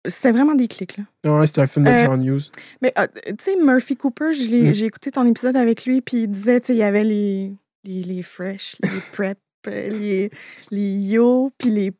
C'était 0.05 0.31
vraiment 0.31 0.55
des 0.55 0.67
clics, 0.67 0.97
là. 0.97 1.39
Ouais, 1.39 1.47
c'était 1.47 1.61
un 1.61 1.65
film 1.65 1.85
de 1.85 1.89
Euh, 1.91 2.05
John 2.05 2.23
Hughes. 2.25 2.51
Mais, 2.81 2.93
euh, 2.97 3.07
tu 3.25 3.35
sais, 3.41 3.55
Murphy 3.55 3.95
Cooper, 3.95 4.31
Mm. 4.31 4.73
j'ai 4.73 4.85
écouté 4.85 5.11
ton 5.11 5.25
épisode 5.25 5.55
avec 5.55 5.85
lui, 5.85 6.01
puis 6.01 6.23
il 6.23 6.27
disait, 6.27 6.59
tu 6.59 6.67
sais, 6.67 6.73
il 6.73 6.79
y 6.79 6.83
avait 6.83 7.05
les, 7.05 7.53
les, 7.85 8.03
les 8.03 8.21
fresh, 8.21 8.75
les 8.83 8.89
prep, 9.13 9.37
les, 9.65 10.29
les 10.71 10.91
yo, 10.99 11.51
puis 11.57 11.69
les, 11.69 11.93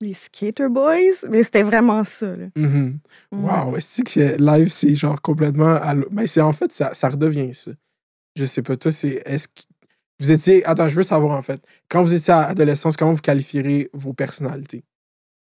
les 0.00 0.14
skater 0.14 0.68
boys. 0.68 0.96
Mais 1.28 1.42
c'était 1.42 1.64
vraiment 1.64 2.04
ça, 2.04 2.36
là. 2.36 2.46
Mhm. 2.54 3.00
Mm. 3.32 3.44
Wow, 3.44 3.76
c'est 3.80 4.04
que 4.04 4.36
live, 4.40 4.68
c'est 4.68 4.94
genre 4.94 5.20
complètement. 5.20 5.74
à 5.74 5.94
Ben, 5.96 6.28
c'est 6.28 6.40
en 6.40 6.52
fait, 6.52 6.70
ça, 6.70 6.94
ça 6.94 7.08
redevient 7.08 7.52
ça. 7.52 7.72
Je 8.36 8.44
sais 8.44 8.62
pas, 8.62 8.76
toi, 8.76 8.90
c'est. 8.90 9.22
Est-ce 9.26 9.48
que. 9.48 9.62
Vous 10.20 10.30
étiez. 10.30 10.64
Attends, 10.66 10.88
je 10.88 10.94
veux 10.96 11.02
savoir 11.02 11.36
en 11.36 11.40
fait. 11.42 11.60
Quand 11.88 12.02
vous 12.02 12.12
étiez 12.14 12.32
à 12.34 12.42
adolescence, 12.42 12.96
comment 12.96 13.12
vous 13.12 13.20
qualifieriez 13.22 13.88
vos 13.94 14.12
personnalités? 14.12 14.84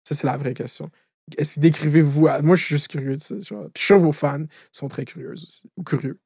Ça, 0.07 0.15
c'est 0.15 0.25
la 0.25 0.37
vraie 0.37 0.53
question. 0.53 0.89
Est-ce 1.37 1.55
que 1.55 1.59
décrivez-vous. 1.59 2.27
à- 2.27 2.41
Moi, 2.41 2.55
je 2.55 2.63
suis 2.65 2.75
juste 2.75 2.87
curieux 2.87 3.17
de 3.17 3.21
ça. 3.21 3.35
Genre. 3.39 3.63
Puis 3.65 3.71
je 3.75 3.79
suis 3.81 3.87
sûr 3.87 3.99
vos 3.99 4.11
fans 4.13 4.45
sont 4.71 4.87
très 4.87 5.05
curieux 5.05 5.31
aussi. 5.33 5.69
Ou 5.77 5.83
curieux. 5.83 6.17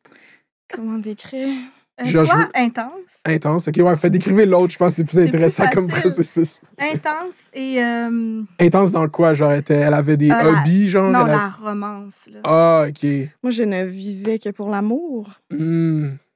Comment 0.72 1.00
décrire? 1.00 1.54
Euh, 2.02 2.06
Genre, 2.06 2.26
je 2.26 2.30
toi, 2.32 2.40
veux- 2.40 2.50
intense? 2.62 3.22
Intense. 3.26 3.68
Ok, 3.68 3.76
ouais, 3.78 3.96
fait 3.98 4.10
décrivez 4.10 4.46
l'autre. 4.48 4.72
Je 4.74 4.78
pense 4.80 4.92
que 4.94 4.96
c'est 4.98 5.04
plus 5.04 5.14
C'est 5.18 5.28
intéressant 5.28 5.66
plus 5.68 5.76
comme 5.76 5.88
processus. 5.90 6.60
Intense 6.80 7.50
et... 7.54 7.84
euh, 7.84 8.42
Intense 8.60 8.92
dans 8.92 9.08
quoi? 9.10 9.34
Genre, 9.36 9.52
elle, 9.52 9.60
était- 9.60 9.76
elle 9.76 9.94
avait 9.94 10.18
des 10.18 10.32
Euh, 10.32 10.36
la- 10.36 10.62
hobbies, 10.62 10.90
genre? 10.90 11.12
non, 11.12 11.26
la 11.26 11.50
romance, 11.50 12.28
là. 12.32 12.40
Ah, 12.46 12.86
ok. 12.90 13.04
Moi, 13.44 13.52
je 13.52 13.62
ne 13.64 13.84
vivais 13.84 14.40
que 14.40 14.50
pour 14.50 14.70
l'amour. 14.70 15.40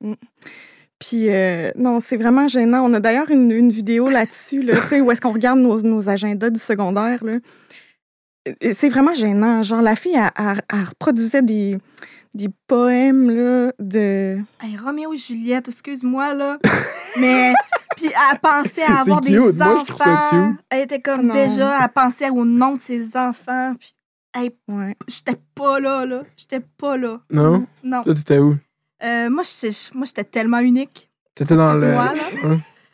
Hmm. 0.02 0.14
Puis, 1.00 1.30
euh, 1.30 1.72
non, 1.76 2.00
c'est 2.00 2.18
vraiment 2.18 2.48
gênant. 2.48 2.84
On 2.90 2.94
a 2.94 3.00
d'ailleurs 3.00 3.30
une, 3.30 3.52
une 3.52 3.70
vidéo 3.70 4.10
là-dessus, 4.10 4.64
là, 4.64 4.82
tu 4.82 4.88
sais, 4.88 5.02
où 5.02 5.12
est-ce 5.12 5.22
qu'on 5.22 5.32
regarde 5.34 5.60
nos, 5.60 5.80
nos 5.84 6.10
agendas 6.10 6.50
du 6.50 6.60
secondaire. 6.60 7.24
C'est 8.74 8.90
vraiment 8.90 9.14
gênant. 9.14 9.62
Genre, 9.62 9.82
la 9.82 9.96
fille, 9.96 10.16
elle, 10.16 10.32
elle- 10.38 10.62
elle 10.72 10.84
reproduisait 10.86 11.42
des, 11.42 11.78
des 12.34 12.48
poèmes 12.68 13.30
là, 13.30 13.74
de. 13.80 14.38
Hey, 14.62 14.78
Roméo 14.82 15.14
et 15.14 15.18
Juliette, 15.18 15.68
excuse-moi, 15.68 16.34
là. 16.34 16.58
Mais... 17.20 17.54
Puis 17.98 18.06
elle 18.32 18.40
pensait 18.40 18.84
à 18.84 19.00
avoir 19.00 19.22
C'est 19.24 19.32
des 19.32 19.40
enfants. 19.40 19.66
Moi, 19.74 19.76
je 19.80 19.86
trouve 19.88 19.98
ça 20.04 20.28
cute. 20.30 20.66
Elle 20.70 20.82
était 20.82 21.02
comme 21.02 21.24
Non. 21.26 21.34
déjà, 21.34 21.80
elle 21.82 21.90
pensait 21.90 22.30
au 22.30 22.46
nom 22.46 22.76
de 22.76 22.80
ses 22.80 23.18
enfants. 23.18 23.74
Puis 23.80 23.94
Ouais. 24.68 24.96
j'étais 25.08 25.36
pas 25.56 25.80
là, 25.80 26.06
là. 26.06 26.22
J'étais 26.36 26.60
pas 26.60 26.96
là. 26.96 27.20
Non? 27.32 27.66
Non. 27.84 28.04
Toi, 28.04 28.14
t'étais 28.14 28.38
où? 28.38 28.56
Euh, 29.04 29.30
moi, 29.30 29.44
j'étais- 29.44 29.76
moi, 29.94 30.06
j'étais 30.06 30.24
tellement 30.24 30.60
unique. 30.60 31.10
T'étais 31.36 31.56
dans 31.56 31.74
le. 31.74 31.84
Excuse-moi, 31.94 32.14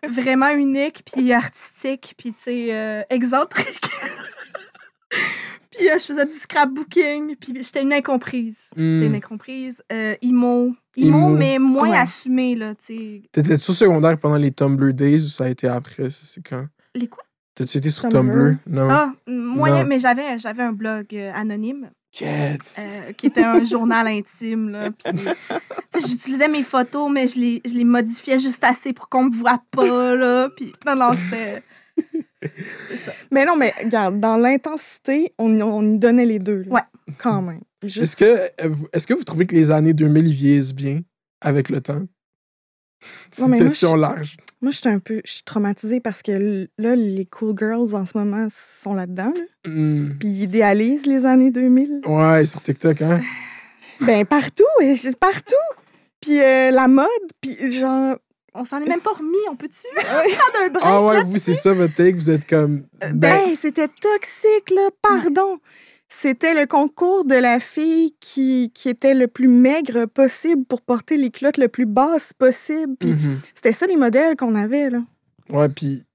là. 0.03 0.09
Vraiment 0.09 0.49
unique, 0.49 1.03
puis 1.05 1.31
artistique, 1.31 2.13
puis, 2.17 2.33
tu 2.33 2.39
sais, 2.41 2.67
euh, 2.75 3.01
excentrique. 3.09 3.79
puis 5.71 5.89
euh, 5.89 5.97
je 5.97 6.03
faisais 6.03 6.25
du 6.25 6.31
scrapbooking, 6.33 7.35
puis 7.37 7.53
j'étais 7.63 7.81
une 7.81 7.93
incomprise. 7.93 8.65
J'étais 8.75 9.05
une 9.05 9.11
Hmm. 9.13 9.15
incomprise. 9.15 9.81
Emo. 10.21 10.75
Emo. 10.97 11.29
mais 11.29 11.57
moins 11.57 11.89
Ouais. 11.91 11.97
assumé, 11.97 12.55
là, 12.55 12.75
tu 12.75 12.85
sais. 12.97 13.21
T'étais 13.31 13.57
sur 13.57 13.73
secondaire 13.73 14.17
pendant 14.17 14.35
les 14.35 14.51
Tumblr 14.51 14.93
Days 14.93 15.23
ou 15.23 15.29
ça 15.29 15.45
a 15.45 15.49
été 15.49 15.67
après? 15.67 16.09
C'est 16.09 16.41
quand? 16.47 16.65
Les 16.93 17.07
quoi? 17.07 17.23
T'as-tu 17.55 17.77
été 17.77 17.89
sur 17.89 18.09
Tumblr? 18.09 18.33
Tumblr? 18.33 18.57
Non. 18.67 18.87
Ah, 18.91 19.13
moyen, 19.27 19.83
Non. 19.83 19.87
mais 19.89 19.99
j'avais, 19.99 20.37
j'avais 20.37 20.63
un 20.63 20.73
blog 20.73 21.15
anonyme 21.33 21.89
Euh, 22.21 23.11
qui 23.17 23.27
était 23.27 23.43
un 23.43 23.63
journal 23.63 24.05
intime. 24.07 24.69
Là, 24.69 24.89
j'utilisais 25.95 26.47
mes 26.47 26.63
photos, 26.63 27.09
mais 27.11 27.27
je 27.27 27.39
les, 27.39 27.61
je 27.65 27.73
les 27.73 27.83
modifiais 27.85 28.37
juste 28.39 28.63
assez 28.63 28.93
pour 28.93 29.09
qu'on 29.09 29.23
me 29.25 29.31
voit 29.31 29.61
pas. 29.71 30.15
Là, 30.15 30.49
puis, 30.55 30.73
non, 30.85 30.95
non, 30.95 31.11
c'était. 31.13 31.63
Mais 33.31 33.45
non, 33.45 33.55
mais 33.55 33.73
regarde, 33.83 34.19
dans 34.19 34.37
l'intensité, 34.37 35.33
on, 35.39 35.59
on 35.61 35.91
y 35.93 35.97
donnait 35.97 36.25
les 36.25 36.39
deux. 36.39 36.63
là. 36.63 36.71
Ouais. 36.73 36.81
Quand 37.17 37.41
même. 37.41 37.61
Juste- 37.83 37.97
Est-ce 38.03 38.15
que, 38.15 38.25
euh, 38.63 38.69
vous- 38.69 38.87
est-ce 38.93 39.07
que 39.07 39.13
vous 39.13 39.23
trouvez 39.23 39.45
que 39.45 39.55
les 39.55 39.71
années 39.71 39.93
2000 39.93 40.27
ils 40.27 40.33
vieillissent 40.33 40.73
bien 40.75 41.01
avec 41.41 41.69
le 41.69 41.81
temps? 41.81 42.03
C'est 43.31 43.43
une 43.43 43.57
question 43.57 43.95
large. 43.95 44.37
Moi, 44.61 44.71
je 44.71 44.77
suis 44.77 44.89
un 44.89 44.99
peu. 44.99 45.21
Je 45.25 45.31
suis 45.31 45.43
traumatisée 45.43 45.99
parce 45.99 46.21
que 46.21 46.67
là, 46.77 46.95
les 46.95 47.25
cool 47.25 47.55
girls 47.57 47.95
en 47.95 48.05
ce 48.05 48.17
moment 48.17 48.47
sont 48.49 48.93
là-dedans. 48.93 49.33
là. 49.35 49.71
Hmm. 49.71 50.15
Puis 50.19 50.27
ils 50.29 50.43
idéalisent 50.43 51.05
les 51.05 51.25
années 51.25 51.51
2000. 51.51 52.01
Ouais, 52.05 52.45
sur 52.45 52.61
TikTok, 52.61 53.01
hein? 53.01 53.21
Ben, 54.01 54.25
partout, 54.25 54.63
partout. 55.19 55.53
Puis 56.21 56.39
euh, 56.41 56.71
la 56.71 56.87
mode, 56.87 57.07
puis 57.41 57.71
genre. 57.71 58.17
On 58.55 58.65
s'en 58.65 58.79
est 58.81 58.87
même 58.87 59.01
pas 59.01 59.13
remis, 59.13 59.35
on 59.49 59.55
peut-tu? 59.55 59.87
Ouais. 59.97 60.35
Prendre 60.35 60.65
un 60.65 60.69
break, 60.69 60.83
Ah 60.85 61.01
ouais, 61.03 61.23
vous, 61.23 61.37
c'est 61.37 61.55
ça 61.55 61.73
votre 61.73 61.95
take, 61.95 62.13
vous 62.13 62.29
êtes 62.29 62.47
comme. 62.47 62.83
Ben, 63.01 63.13
Ben, 63.15 63.55
c'était 63.55 63.87
toxique, 63.87 64.69
là, 64.69 64.89
pardon. 65.01 65.57
C'était 66.23 66.53
le 66.53 66.65
concours 66.67 67.25
de 67.25 67.35
la 67.35 67.59
fille 67.59 68.15
qui, 68.21 68.71
qui 68.73 68.87
était 68.87 69.13
le 69.13 69.27
plus 69.27 69.49
maigre 69.49 70.05
possible 70.05 70.63
pour 70.63 70.81
porter 70.81 71.17
les 71.17 71.31
culottes 71.31 71.57
le 71.57 71.67
plus 71.67 71.85
basses 71.85 72.31
possible. 72.31 72.95
Mhm. 73.03 73.41
c'était 73.53 73.73
ça 73.73 73.87
les 73.87 73.97
modèles 73.97 74.37
qu'on 74.37 74.55
avait, 74.55 74.89
là. 74.89 75.03
Ouais, 75.49 75.67
puis 75.67 76.05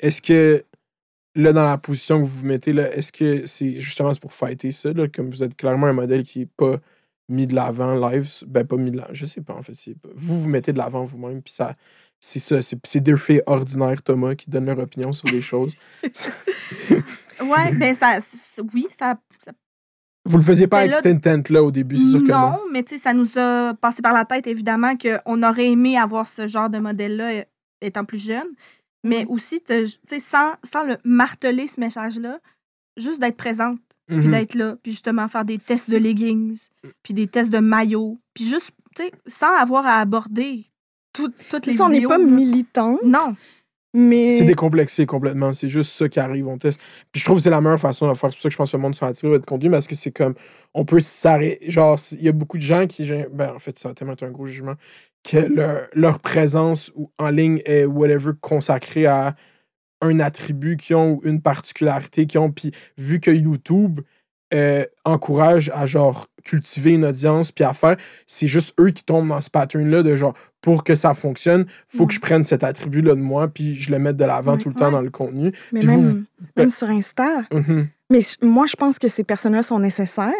est-ce 0.00 0.22
que 0.22 0.64
là, 1.34 1.52
dans 1.52 1.64
la 1.64 1.76
position 1.76 2.18
que 2.22 2.26
vous 2.26 2.38
vous 2.38 2.46
mettez, 2.46 2.72
là, 2.72 2.90
est-ce 2.96 3.12
que 3.12 3.44
c'est 3.44 3.72
justement 3.72 4.10
pour 4.14 4.32
fighter 4.32 4.70
ça, 4.70 4.90
là, 4.94 5.06
comme 5.06 5.28
vous 5.28 5.42
êtes 5.42 5.54
clairement 5.54 5.88
un 5.88 5.92
modèle 5.92 6.22
qui 6.22 6.40
est 6.40 6.50
pas 6.56 6.78
mis 7.28 7.46
de 7.46 7.54
l'avant 7.54 7.94
live. 8.08 8.26
Ben, 8.46 8.66
pas 8.66 8.76
mis 8.76 8.90
de 8.90 8.96
l'avant. 8.96 9.12
Je 9.12 9.26
sais 9.26 9.42
pas, 9.42 9.52
en 9.52 9.60
fait. 9.60 9.74
pas- 10.00 10.08
Vous, 10.14 10.40
vous 10.40 10.48
mettez 10.48 10.72
de 10.72 10.78
l'avant 10.78 11.04
vous-même, 11.04 11.42
puis 11.42 11.52
ça. 11.52 11.76
C'est 12.20 12.38
ça, 12.38 12.62
c'est 12.62 12.78
c'est 12.86 13.00
deux 13.00 13.16
filles 13.16 13.42
ordinaires, 13.44 14.02
Thomas, 14.02 14.34
qui 14.34 14.48
donnent 14.48 14.64
leur 14.64 14.78
opinion 14.78 15.12
sur 15.12 15.28
les 15.28 15.42
choses. 15.42 15.74
Ouais, 17.42 17.72
ben 17.74 17.94
ça, 17.94 18.18
oui, 18.74 18.86
ça, 18.98 19.16
ça- 19.44 19.52
Vous 20.24 20.36
le 20.38 20.42
faisiez 20.42 20.66
pas 20.66 20.78
Mais 20.78 20.82
avec 20.82 20.92
là- 20.92 20.96
cet 21.02 21.26
intent-là 21.26 21.62
au 21.62 21.70
début, 21.70 21.96
c'est 21.96 22.10
sûr 22.10 22.22
que 22.24 22.30
non. 22.32 22.50
non, 22.50 22.58
mais 22.70 22.82
tu 22.82 22.94
sais, 22.96 23.00
ça 23.00 23.14
nous 23.14 23.38
a 23.38 23.74
passé 23.74 24.02
par 24.02 24.12
la 24.12 24.24
tête, 24.24 24.46
évidemment, 24.46 24.94
qu'on 24.96 25.42
aurait 25.42 25.70
aimé 25.70 25.96
avoir 25.96 26.26
ce 26.26 26.46
genre 26.48 26.68
de 26.68 26.78
modèle-là 26.78 27.30
euh, 27.30 27.42
étant 27.80 28.04
plus 28.04 28.18
jeune. 28.24 28.48
Mais 29.04 29.24
Mm. 29.24 29.30
aussi, 29.30 29.60
tu 29.62 29.86
sais, 30.08 30.18
sans, 30.18 30.52
sans 30.70 30.82
le 30.84 30.96
marteler, 31.04 31.66
ce 31.66 31.80
message-là, 31.80 32.40
juste 32.96 33.20
d'être 33.20 33.36
présente, 33.36 33.78
puis 34.06 34.16
Mhm. 34.16 34.30
d'être 34.32 34.54
là, 34.54 34.76
puis 34.82 34.92
justement 34.92 35.28
faire 35.28 35.44
des 35.44 35.58
tests 35.58 35.88
de 35.90 35.96
leggings, 35.96 36.58
puis 37.02 37.14
des 37.14 37.26
tests 37.28 37.50
de 37.50 37.58
maillot, 37.60 38.18
puis 38.34 38.44
juste, 38.46 38.72
tu 38.96 39.04
sais, 39.04 39.12
sans 39.26 39.54
avoir 39.56 39.86
à 39.86 40.00
aborder 40.00 40.66
tout- 41.14 41.32
toutes 41.50 41.66
les 41.66 41.76
Ça, 41.76 41.84
on 41.84 41.88
n'est 41.88 41.96
vidéos. 41.96 42.08
pas 42.10 42.18
là. 42.18 42.24
militant, 42.24 42.98
Non. 43.04 43.34
C'est 43.94 44.44
décomplexé 44.44 45.06
complètement. 45.06 45.52
C'est 45.52 45.68
juste 45.68 45.92
ça 45.92 46.08
qui 46.08 46.20
arrive. 46.20 46.46
On 46.46 46.58
teste. 46.58 46.80
Puis 47.10 47.20
je 47.20 47.24
trouve 47.24 47.38
que 47.38 47.42
c'est 47.42 47.50
la 47.50 47.60
meilleure 47.60 47.80
façon 47.80 48.08
de 48.08 48.14
faire. 48.14 48.30
C'est 48.30 48.36
pour 48.36 48.42
ça 48.42 48.48
que 48.48 48.52
je 48.52 48.56
pense 48.58 48.72
que 48.72 48.76
le 48.76 48.82
monde 48.82 48.94
s'en 48.94 49.06
attire 49.06 49.30
de 49.30 49.38
contenu 49.38 49.70
parce 49.70 49.86
que 49.86 49.94
c'est 49.94 50.10
comme. 50.10 50.34
On 50.74 50.84
peut 50.84 51.00
s'arrêter. 51.00 51.70
Genre, 51.70 51.98
il 52.12 52.22
y 52.22 52.28
a 52.28 52.32
beaucoup 52.32 52.58
de 52.58 52.62
gens 52.62 52.86
qui. 52.86 53.10
Ben, 53.32 53.54
en 53.54 53.58
fait, 53.58 53.78
ça 53.78 53.90
a 53.90 53.94
tellement 53.94 54.14
un 54.20 54.30
gros 54.30 54.46
jugement. 54.46 54.74
Que 55.24 55.38
leur, 55.38 55.88
leur 55.94 56.18
présence 56.20 56.92
en 57.18 57.30
ligne 57.30 57.60
est 57.64 57.84
whatever 57.84 58.32
consacrée 58.40 59.06
à 59.06 59.34
un 60.00 60.20
attribut 60.20 60.76
qu'ils 60.76 60.96
ont 60.96 61.14
ou 61.14 61.20
une 61.24 61.40
particularité 61.40 62.26
qu'ils 62.26 62.40
ont. 62.40 62.50
Puis 62.50 62.72
vu 62.96 63.20
que 63.20 63.30
YouTube 63.30 64.00
euh, 64.54 64.84
encourage 65.04 65.70
à 65.74 65.84
genre 65.84 66.26
cultiver 66.48 66.92
une 66.92 67.04
audience 67.04 67.52
puis 67.52 67.64
à 67.64 67.72
faire, 67.72 67.96
c'est 68.26 68.46
juste 68.46 68.74
eux 68.80 68.90
qui 68.90 69.04
tombent 69.04 69.28
dans 69.28 69.40
ce 69.40 69.50
pattern-là 69.50 70.02
de 70.02 70.16
genre 70.16 70.34
pour 70.60 70.82
que 70.84 70.94
ça 70.94 71.14
fonctionne, 71.14 71.66
faut 71.88 72.06
que 72.06 72.14
je 72.14 72.20
prenne 72.20 72.42
cet 72.44 72.64
attribut-là 72.64 73.14
de 73.14 73.20
moi 73.20 73.48
puis 73.48 73.74
je 73.74 73.90
le 73.92 73.98
mette 73.98 74.16
de 74.16 74.24
l'avant 74.24 74.52
Ouais. 74.54 74.58
tout 74.58 74.68
le 74.70 74.74
temps 74.74 74.90
dans 74.90 75.00
le 75.02 75.10
contenu. 75.10 75.52
mais 75.72 75.82
même, 75.82 76.00
vous- 76.00 76.24
même 76.56 76.70
sur 76.70 76.88
Insta. 76.88 77.42
Mhm. 77.52 77.88
Mais 78.10 78.20
moi, 78.42 78.66
je 78.66 78.74
pense 78.74 78.98
que 78.98 79.08
ces 79.08 79.22
personnes-là 79.24 79.62
sont 79.62 79.78
nécessaires. 79.78 80.32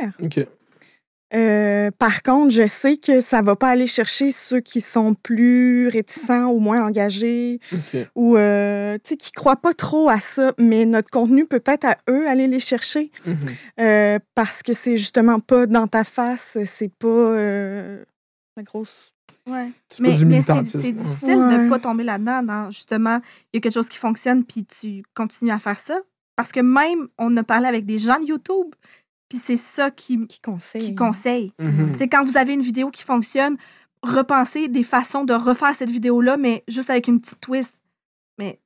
Euh, 1.35 1.91
par 1.99 2.23
contre, 2.23 2.51
je 2.51 2.67
sais 2.67 2.97
que 2.97 3.21
ça 3.21 3.43
va 3.43 3.55
pas 3.55 3.69
aller 3.69 3.87
chercher 3.87 4.31
ceux 4.31 4.61
qui 4.61 4.81
sont 4.81 5.13
plus 5.15 5.89
réticents 5.89 6.47
ou 6.47 6.59
moins 6.59 6.83
engagés 6.87 7.61
ou 8.15 8.37
euh, 8.37 8.97
qui 8.99 9.33
croient 9.33 9.57
pas 9.57 9.75
trop 9.75 10.09
à 10.09 10.21
ça. 10.21 10.55
Mais 10.59 10.87
notre 10.87 11.11
contenu 11.11 11.45
peut 11.47 11.61
peut-être 11.61 11.85
à 11.85 11.99
eux 12.09 12.27
aller 12.29 12.47
les 12.47 12.61
chercher 12.61 13.11
Mhm. 13.27 13.37
euh, 13.81 14.19
parce 14.35 14.63
que 14.63 14.73
c'est 14.73 14.97
justement 14.97 15.39
pas 15.41 15.67
dans 15.67 15.87
ta 15.87 16.05
face, 16.05 16.57
c'est 16.65 16.93
pas 16.93 17.07
euh, 17.09 18.03
la 18.57 18.63
grosse. 18.63 19.13
Ouais. 19.47 19.69
Mais, 20.01 20.17
c'est 20.17 20.25
ouais. 20.25 20.63
difficile 20.93 21.37
de 21.37 21.43
Ouais. 21.57 21.59
ne 21.65 21.71
pas 21.71 21.79
tomber 21.79 22.05
là-dedans. 22.05 22.43
Dans, 22.43 22.71
justement, 22.71 23.21
il 23.53 23.57
y 23.57 23.59
a 23.59 23.61
quelque 23.61 23.73
chose 23.75 23.89
qui 23.89 23.97
fonctionne, 23.99 24.45
puis 24.45 24.65
tu 24.65 25.03
continues 25.15 25.53
à 25.53 25.59
faire 25.59 25.79
ça. 25.79 25.99
Parce 26.37 26.53
que 26.53 26.61
même, 26.61 27.09
on 27.19 27.37
a 27.37 27.43
parlé 27.43 27.67
avec 27.67 27.85
des 27.87 27.99
gens 27.99 28.21
de 28.21 28.27
YouTube, 28.27 28.75
puis 29.29 29.39
c'est 29.43 29.57
ça 29.57 29.91
qui, 29.91 30.27
Qui 30.27 30.41
conseille. 30.41 30.83
qui 30.83 30.95
conseille. 30.95 31.53
Mhm. 31.59 31.97
Quand 32.11 32.25
vous 32.25 32.37
avez 32.37 32.55
une 32.55 32.63
vidéo 32.63 32.91
qui 32.91 33.03
fonctionne, 33.03 33.57
repensez 34.03 34.69
des 34.69 34.83
façons 34.83 35.25
de 35.25 35.33
refaire 35.33 35.75
cette 35.75 35.91
vidéo-là, 35.91 36.37
mais 36.37 36.65
juste 36.69 36.91
avec 36.91 37.09
une 37.09 37.21
petite 37.21 37.41
twist. 37.41 37.81
Mais 38.39 38.59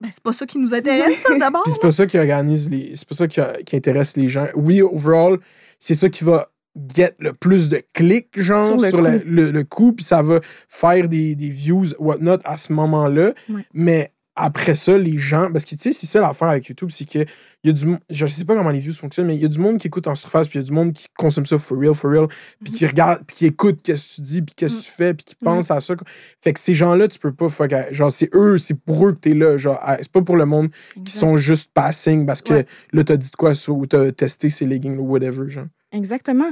ben, 0.00 0.10
c'est 0.12 0.22
pas 0.22 0.32
ça 0.32 0.46
qui 0.46 0.58
nous 0.58 0.74
intéresse, 0.74 1.18
ça, 1.26 1.34
d'abord. 1.38 1.62
Puis 1.64 1.72
c'est 1.72 1.80
pas 1.82 1.90
ça 1.90 2.06
qui 2.06 2.18
organise 2.18 2.68
les. 2.70 2.94
C'est 2.94 3.08
pas 3.08 3.14
ça 3.14 3.26
qui, 3.26 3.40
qui 3.64 3.76
intéresse 3.76 4.16
les 4.16 4.28
gens. 4.28 4.46
Oui, 4.54 4.82
overall, 4.82 5.38
c'est 5.78 5.94
ça 5.94 6.08
qui 6.08 6.22
va 6.24 6.50
get 6.94 7.14
le 7.18 7.32
plus 7.32 7.68
de 7.68 7.82
clics, 7.92 8.28
genre, 8.40 8.78
Sur 8.78 8.82
le 8.82 8.88
sur, 8.90 8.98
coup. 8.98 9.22
le- 9.26 9.50
le 9.50 9.64
coup, 9.64 9.92
puis 9.92 10.04
ça 10.04 10.22
va 10.22 10.40
faire 10.68 11.08
des, 11.08 11.34
des 11.34 11.48
views, 11.48 11.86
whatnot, 11.98 12.38
à 12.44 12.56
ce 12.56 12.72
moment-là. 12.72 13.32
Ouais. 13.48 13.66
Mais 13.74 14.12
après 14.40 14.74
ça, 14.74 14.96
les 14.96 15.18
gens. 15.18 15.50
Parce 15.52 15.64
que, 15.64 15.70
tu 15.70 15.78
sais, 15.78 15.92
c'est 15.92 16.06
ça 16.06 16.20
l'affaire 16.20 16.48
avec 16.48 16.66
YouTube, 16.68 16.90
c'est 16.90 17.04
que 17.04 17.24
y 17.64 17.68
a 17.70 17.72
du 17.72 17.86
monde. 17.86 17.98
Je 18.08 18.24
sais 18.26 18.44
pas 18.44 18.54
comment 18.54 18.70
les 18.70 18.78
views 18.78 18.92
fonctionnent, 18.92 19.26
mais 19.26 19.34
il 19.34 19.40
y 19.42 19.44
a 19.44 19.48
du 19.48 19.58
monde 19.58 19.78
qui 19.78 19.88
écoute 19.88 20.06
en 20.06 20.14
surface, 20.14 20.46
puis 20.48 20.58
il 20.58 20.62
y 20.62 20.64
a 20.64 20.66
du 20.66 20.72
monde 20.72 20.92
qui 20.92 21.06
consomme 21.18 21.44
ça 21.44 21.58
for 21.58 21.76
real, 21.78 21.94
for 21.94 22.10
real, 22.10 22.28
puis 22.64 22.72
qui 22.72 22.86
regarde, 22.86 23.22
puis 23.26 23.36
qui 23.36 23.46
écoute 23.46 23.80
qu'est-ce 23.82 24.08
que 24.10 24.14
tu 24.14 24.20
dis, 24.22 24.42
puis 24.42 24.54
qu'est-ce 24.54 24.76
que 24.76 24.82
tu 24.84 24.90
fais, 24.90 25.12
puis 25.14 25.24
qui 25.24 25.34
pense 25.34 25.70
à 25.70 25.80
ça. 25.80 25.94
Fait 26.42 26.52
que 26.52 26.60
ces 26.60 26.74
gens-là, 26.74 27.08
tu 27.08 27.18
peux 27.18 27.32
pas. 27.32 27.48
fuck, 27.48 27.74
genre, 27.90 28.12
c'est 28.12 28.30
eux, 28.34 28.58
c'est 28.58 28.74
pour 28.74 29.06
eux 29.08 29.12
que 29.12 29.18
t'es 29.18 29.34
là. 29.34 29.56
Genre, 29.56 29.78
c'est 29.98 30.12
pas 30.12 30.22
pour 30.22 30.36
le 30.36 30.46
monde 30.46 30.70
qui 31.04 31.12
sont 31.12 31.36
juste 31.36 31.70
passing 31.74 32.24
parce 32.26 32.42
que 32.42 32.52
Ouais. 32.54 32.66
là, 32.92 33.04
t'as 33.04 33.16
dit 33.16 33.30
de 33.30 33.36
quoi 33.36 33.52
ou 33.68 33.86
t'as 33.86 34.12
testé 34.12 34.48
ces 34.50 34.64
leggings 34.66 34.96
ou 34.98 35.08
whatever, 35.10 35.48
genre. 35.48 35.66
Exactement. 35.92 36.50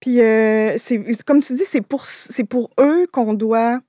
Puis, 0.00 0.20
euh, 0.22 0.74
c'est 0.78 1.22
comme 1.24 1.42
tu 1.42 1.54
dis, 1.54 1.64
c'est 1.68 1.82
pour, 1.82 2.06
c'est 2.06 2.44
pour 2.44 2.70
eux 2.80 3.06
qu'on 3.12 3.34
doit 3.34 3.80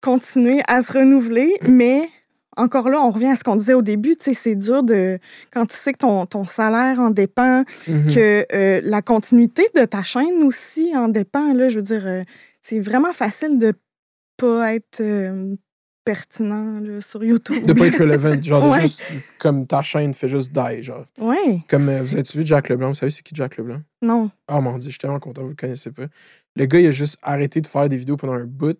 continuer 0.00 0.60
à 0.68 0.82
se 0.82 0.92
renouveler, 0.92 1.56
mais 1.66 2.08
encore 2.56 2.88
là, 2.90 3.00
on 3.02 3.10
revient 3.10 3.28
à 3.28 3.36
ce 3.36 3.44
qu'on 3.44 3.56
disait 3.56 3.74
au 3.74 3.82
début, 3.82 4.16
tu 4.16 4.24
sais, 4.24 4.34
c'est 4.34 4.54
dur 4.54 4.82
de... 4.82 5.18
Quand 5.52 5.66
tu 5.66 5.76
sais 5.76 5.92
que 5.92 5.98
ton, 5.98 6.26
ton 6.26 6.44
salaire 6.46 6.98
en 7.00 7.10
dépend, 7.10 7.64
Mhm. 7.88 8.14
que 8.14 8.46
euh, 8.52 8.80
la 8.84 9.02
continuité 9.02 9.64
de 9.74 9.84
ta 9.84 10.02
chaîne 10.02 10.42
aussi 10.44 10.92
en 10.96 11.08
dépend, 11.08 11.52
là, 11.54 11.68
je 11.68 11.76
veux 11.76 11.82
dire, 11.82 12.06
euh, 12.06 12.22
c'est 12.60 12.80
vraiment 12.80 13.12
facile 13.12 13.58
de 13.58 13.72
pas 14.36 14.74
être 14.74 15.00
euh, 15.00 15.54
pertinent 16.04 16.80
là, 16.80 17.00
sur 17.00 17.22
YouTube. 17.24 17.64
De 17.64 17.72
pas 17.72 17.86
être 17.86 17.98
relevant. 18.00 18.36
Genre, 18.42 18.62
de 18.64 18.68
Ouais. 18.70 18.80
juste, 18.82 19.00
comme 19.38 19.66
ta 19.66 19.82
chaîne 19.82 20.12
fait 20.14 20.28
juste 20.28 20.52
die, 20.52 20.82
genre. 20.82 21.04
Ouais. 21.18 21.60
Comme, 21.68 21.84
vous 21.84 22.14
avez-tu 22.14 22.38
vu 22.38 22.44
Jack 22.46 22.68
Leblanc? 22.68 22.88
Vous 22.88 22.94
savez 22.94 23.10
c'est 23.10 23.22
qui 23.22 23.34
Jack 23.34 23.56
Leblanc? 23.56 23.80
Non. 24.02 24.30
Oh 24.50 24.60
mon 24.60 24.72
dieu, 24.78 24.88
je 24.88 24.94
suis 24.94 24.98
tellement 24.98 25.20
content, 25.20 25.42
vous 25.42 25.50
le 25.50 25.54
connaissez 25.54 25.90
pas. 25.92 26.06
Le 26.56 26.66
gars, 26.66 26.80
il 26.80 26.86
a 26.88 26.90
juste 26.90 27.18
arrêté 27.22 27.60
de 27.60 27.66
faire 27.66 27.88
des 27.88 27.96
vidéos 27.96 28.16
pendant 28.16 28.34
un 28.34 28.44
bout. 28.44 28.78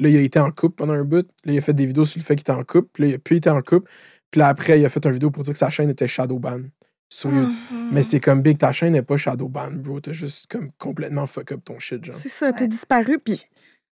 Là, 0.00 0.08
il 0.08 0.16
a 0.16 0.20
été 0.20 0.38
en 0.38 0.50
couple 0.50 0.76
pendant 0.76 0.94
un 0.94 1.04
bout. 1.04 1.26
Là, 1.44 1.52
il 1.52 1.58
a 1.58 1.60
fait 1.60 1.72
des 1.74 1.86
vidéos 1.86 2.04
sur 2.04 2.18
le 2.18 2.24
fait 2.24 2.34
qu'il 2.34 2.40
était 2.42 2.52
en 2.52 2.64
couple. 2.64 2.88
Puis 2.92 3.02
là, 3.04 3.08
il 3.10 3.14
a 3.14 3.18
plus 3.18 3.36
été 3.36 3.50
en 3.50 3.60
couple. 3.62 3.88
Puis 4.30 4.38
là, 4.38 4.48
après, 4.48 4.80
il 4.80 4.84
a 4.84 4.88
fait 4.88 5.04
une 5.04 5.12
vidéo 5.12 5.30
pour 5.30 5.42
dire 5.42 5.52
que 5.52 5.58
sa 5.58 5.70
chaîne 5.70 5.90
était 5.90 6.06
Shadowban 6.08 6.60
sur 7.08 7.30
YouTube. 7.32 7.54
Mm. 7.70 7.88
Mais 7.92 8.02
c'est 8.02 8.20
comme 8.20 8.40
big, 8.42 8.56
ta 8.58 8.72
chaîne 8.72 8.92
n'est 8.94 9.02
pas 9.02 9.16
Shadowban, 9.16 9.72
bro. 9.72 10.00
T'as 10.00 10.12
juste 10.12 10.46
comme 10.48 10.70
complètement 10.78 11.26
fuck 11.26 11.52
up 11.52 11.60
ton 11.64 11.78
shit, 11.78 12.04
genre. 12.04 12.16
C'est 12.16 12.28
ça, 12.28 12.52
t'es 12.52 12.62
Ouais. 12.62 12.68
disparu. 12.68 13.18
Puis 13.18 13.42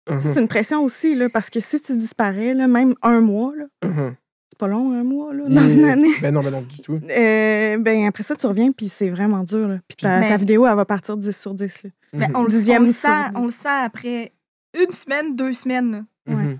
Mhm, 0.09 0.19
c'est 0.19 0.37
une 0.37 0.47
pression 0.49 0.83
aussi, 0.83 1.15
là, 1.15 1.29
parce 1.29 1.49
que 1.49 1.61
si 1.61 1.79
tu 1.79 1.95
disparais, 1.95 2.53
là, 2.53 2.67
même 2.67 2.93
un 3.03 3.21
mois, 3.21 3.53
là, 3.55 3.65
mhm. 3.87 4.15
c'est 4.51 4.59
pas 4.59 4.67
long, 4.67 4.91
un 4.91 5.03
mois, 5.05 5.33
là, 5.33 5.45
dans 5.47 5.65
une 5.67 5.85
année. 5.85 6.09
Ben 6.21 6.33
non, 6.33 6.41
ben 6.41 6.51
non, 6.51 6.61
du 6.63 6.81
tout. 6.81 6.95
Euh, 7.09 7.77
ben 7.77 8.05
après 8.07 8.23
ça, 8.23 8.35
tu 8.35 8.45
reviens, 8.45 8.73
puis 8.73 8.89
c'est 8.89 9.09
vraiment 9.09 9.45
dur. 9.45 9.65
Là. 9.67 9.77
Puis 9.87 9.95
ta, 10.01 10.19
Mais- 10.19 10.27
ta 10.27 10.35
vidéo, 10.35 10.67
elle 10.67 10.75
va 10.75 10.83
partir 10.83 11.15
10 11.15 11.31
sur 11.39 11.53
10. 11.53 11.83
Là. 11.83 11.89
Mais 12.11 12.27
Mhm. 12.27 12.35
on, 12.35 12.43
le- 12.43 12.49
Dixième 12.49 12.83
on 12.83 12.85
le 12.87 12.91
sent, 12.91 13.07
on 13.35 13.45
le 13.45 13.51
sent 13.51 13.69
après 13.69 14.33
une 14.73 14.91
semaine, 14.91 15.35
deux 15.35 15.53
semaines. 15.53 16.05
Ouais. 16.27 16.35
Mhm. 16.35 16.59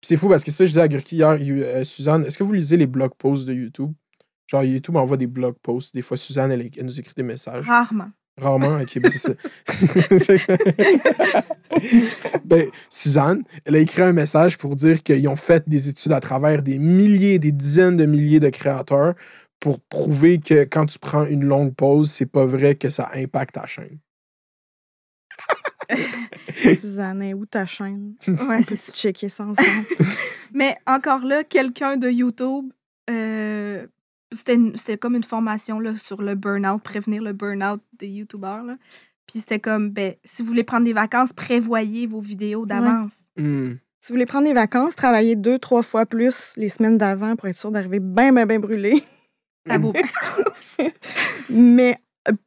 C'est 0.00 0.16
fou 0.16 0.28
parce 0.28 0.44
que 0.44 0.50
ça, 0.50 0.64
je 0.64 0.70
disais 0.70 0.80
à 0.80 0.88
Gurki 0.88 1.16
hier, 1.16 1.36
euh, 1.40 1.84
Suzanne, 1.84 2.24
est-ce 2.24 2.38
que 2.38 2.44
vous 2.44 2.52
lisez 2.52 2.76
les 2.76 2.86
blog 2.86 3.12
posts 3.18 3.46
de 3.46 3.52
YouTube? 3.52 3.92
Genre, 4.46 4.62
YouTube 4.62 4.96
envoie 4.96 5.16
des 5.16 5.26
blog 5.26 5.56
posts. 5.60 5.94
Des 5.94 6.02
fois, 6.02 6.16
Suzanne, 6.16 6.52
elle, 6.52 6.70
elle 6.76 6.84
nous 6.84 7.00
écrit 7.00 7.14
des 7.16 7.22
messages. 7.22 7.66
Rarement. 7.66 8.10
Rarement, 8.40 8.78
ok, 8.78 9.00
ben 9.00 9.10
c'est 9.10 9.18
ça. 9.18 9.32
ben, 12.44 12.68
Suzanne, 12.88 13.42
elle 13.64 13.74
a 13.74 13.80
écrit 13.80 14.02
un 14.02 14.12
message 14.12 14.58
pour 14.58 14.76
dire 14.76 15.02
qu'ils 15.02 15.26
ont 15.28 15.36
fait 15.36 15.68
des 15.68 15.88
études 15.88 16.12
à 16.12 16.20
travers 16.20 16.62
des 16.62 16.78
milliers, 16.78 17.40
des 17.40 17.50
dizaines 17.50 17.96
de 17.96 18.06
milliers 18.06 18.40
de 18.40 18.48
créateurs 18.48 19.14
pour 19.58 19.80
prouver 19.80 20.38
que 20.38 20.64
quand 20.64 20.86
tu 20.86 21.00
prends 21.00 21.24
une 21.24 21.44
longue 21.44 21.74
pause, 21.74 22.10
c'est 22.10 22.26
pas 22.26 22.46
vrai 22.46 22.76
que 22.76 22.88
ça 22.88 23.10
impacte 23.14 23.54
ta 23.54 23.66
chaîne. 23.66 23.98
Suzanne, 26.80 27.22
où 27.34 27.46
ta 27.46 27.66
chaîne? 27.66 28.14
Ouais, 28.26 28.62
c'est 28.62 28.74
peut-tu 28.76 28.92
checker 28.92 29.28
ça 29.28 29.44
ensemble? 29.44 29.68
Mais 30.52 30.76
encore 30.86 31.24
là, 31.24 31.44
quelqu'un 31.44 31.96
de 31.96 32.08
YouTube, 32.10 32.72
euh, 33.10 33.86
c'était 34.32 34.54
une- 34.54 34.76
c'était 34.76 34.98
comme 34.98 35.14
une 35.14 35.22
formation 35.22 35.78
là, 35.80 35.94
sur 35.96 36.22
le 36.22 36.34
burn-out, 36.34 36.82
prévenir 36.82 37.22
le 37.22 37.32
burn-out 37.32 37.80
des 37.98 38.08
YouTubeurs. 38.08 38.62
là. 38.64 38.76
Puis 39.26 39.40
c'était 39.40 39.58
comme, 39.60 39.90
ben, 39.90 40.14
si 40.24 40.42
vous 40.42 40.48
voulez 40.48 40.64
prendre 40.64 40.84
des 40.84 40.92
vacances, 40.94 41.32
prévoyez 41.34 42.06
vos 42.06 42.20
vidéos 42.20 42.64
d'avance. 42.66 43.18
Hmm. 43.36 43.72
si 44.00 44.08
vous 44.08 44.14
voulez 44.14 44.26
prendre 44.26 44.46
des 44.46 44.54
vacances, 44.54 44.94
travaillez 44.96 45.36
deux, 45.36 45.58
trois 45.58 45.82
fois 45.82 46.06
plus 46.06 46.52
les 46.56 46.68
semaines 46.70 46.96
d'avant 46.98 47.36
pour 47.36 47.46
être 47.48 47.56
sûr 47.56 47.70
d'arriver 47.70 48.00
bien, 48.00 48.32
bien, 48.32 48.46
bien 48.46 48.58
brûlé. 48.58 49.02
À 49.68 49.76
vos 49.76 49.92
Mais, 51.50 51.98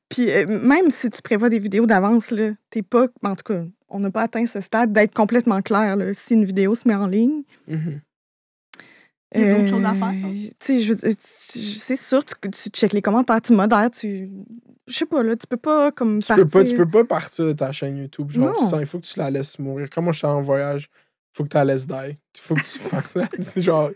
puis 0.09 0.29
euh, 0.31 0.45
même 0.47 0.89
si 0.89 1.09
tu 1.09 1.21
prévois 1.21 1.49
des 1.49 1.59
vidéos 1.59 1.85
d'avance, 1.85 2.31
là, 2.31 2.51
t'es 2.69 2.81
pas... 2.81 3.07
En 3.23 3.35
tout 3.35 3.43
cas, 3.53 3.63
on 3.89 3.99
n'a 3.99 4.11
pas 4.11 4.21
atteint 4.23 4.45
ce 4.45 4.61
stade 4.61 4.91
d'être 4.93 5.13
complètement 5.13 5.61
clair. 5.61 5.95
Là, 5.95 6.13
si 6.13 6.33
une 6.33 6.45
vidéo 6.45 6.75
se 6.75 6.87
met 6.87 6.95
en 6.95 7.07
ligne, 7.07 7.43
Mhm. 7.67 8.01
Il 9.33 9.41
y 9.41 9.45
a 9.45 9.55
d'autres 9.55 9.69
choses 9.69 9.85
à 9.85 9.93
faire. 9.93 10.09
Euh, 10.09 10.33
Tu 10.33 10.51
sais, 10.59 10.79
je 10.79 10.91
veux- 10.91 11.05
euh, 11.07 11.13
tu- 11.13 11.59
c'est 11.59 11.95
sûr, 11.95 12.21
tu, 12.25 12.35
tu 12.51 12.69
checkes 12.69 12.91
les 12.91 13.01
commentaires, 13.01 13.39
tu 13.41 13.53
modères, 13.53 13.89
tu. 13.89 14.29
Je 14.87 14.93
sais 14.93 15.05
pas, 15.05 15.23
là, 15.23 15.37
tu 15.37 15.47
peux 15.47 15.55
pas 15.55 15.89
comme 15.93 16.21
Tu 16.21 16.33
peux, 16.33 16.41
pas, 16.45 16.45
tu 16.45 16.51
partir- 16.51 16.77
peux 16.77 16.89
pas 16.89 17.05
partir 17.05 17.45
de 17.45 17.53
ta 17.53 17.71
chaîne 17.71 17.95
YouTube. 17.95 18.29
Genre, 18.29 18.47
Non. 18.47 18.53
tu 18.59 18.65
sens, 18.65 18.81
il 18.81 18.85
faut 18.85 18.99
que 18.99 19.05
tu 19.05 19.17
la 19.17 19.31
laisses 19.31 19.57
mourir. 19.57 19.89
Comme 19.89 20.03
moi, 20.03 20.11
je 20.11 20.17
suis 20.17 20.27
en 20.27 20.41
voyage 20.41 20.89
faut 21.33 21.43
que 21.43 21.49
tu 21.49 21.57
la 21.57 21.65
laisses 21.65 21.87
die. 21.87 22.17
Faut 22.37 22.55
que 22.55 22.61
tu 22.61 22.79
fasses 22.79 23.11
ça. 23.11 23.27
C'est 23.39 23.61
genre, 23.61 23.89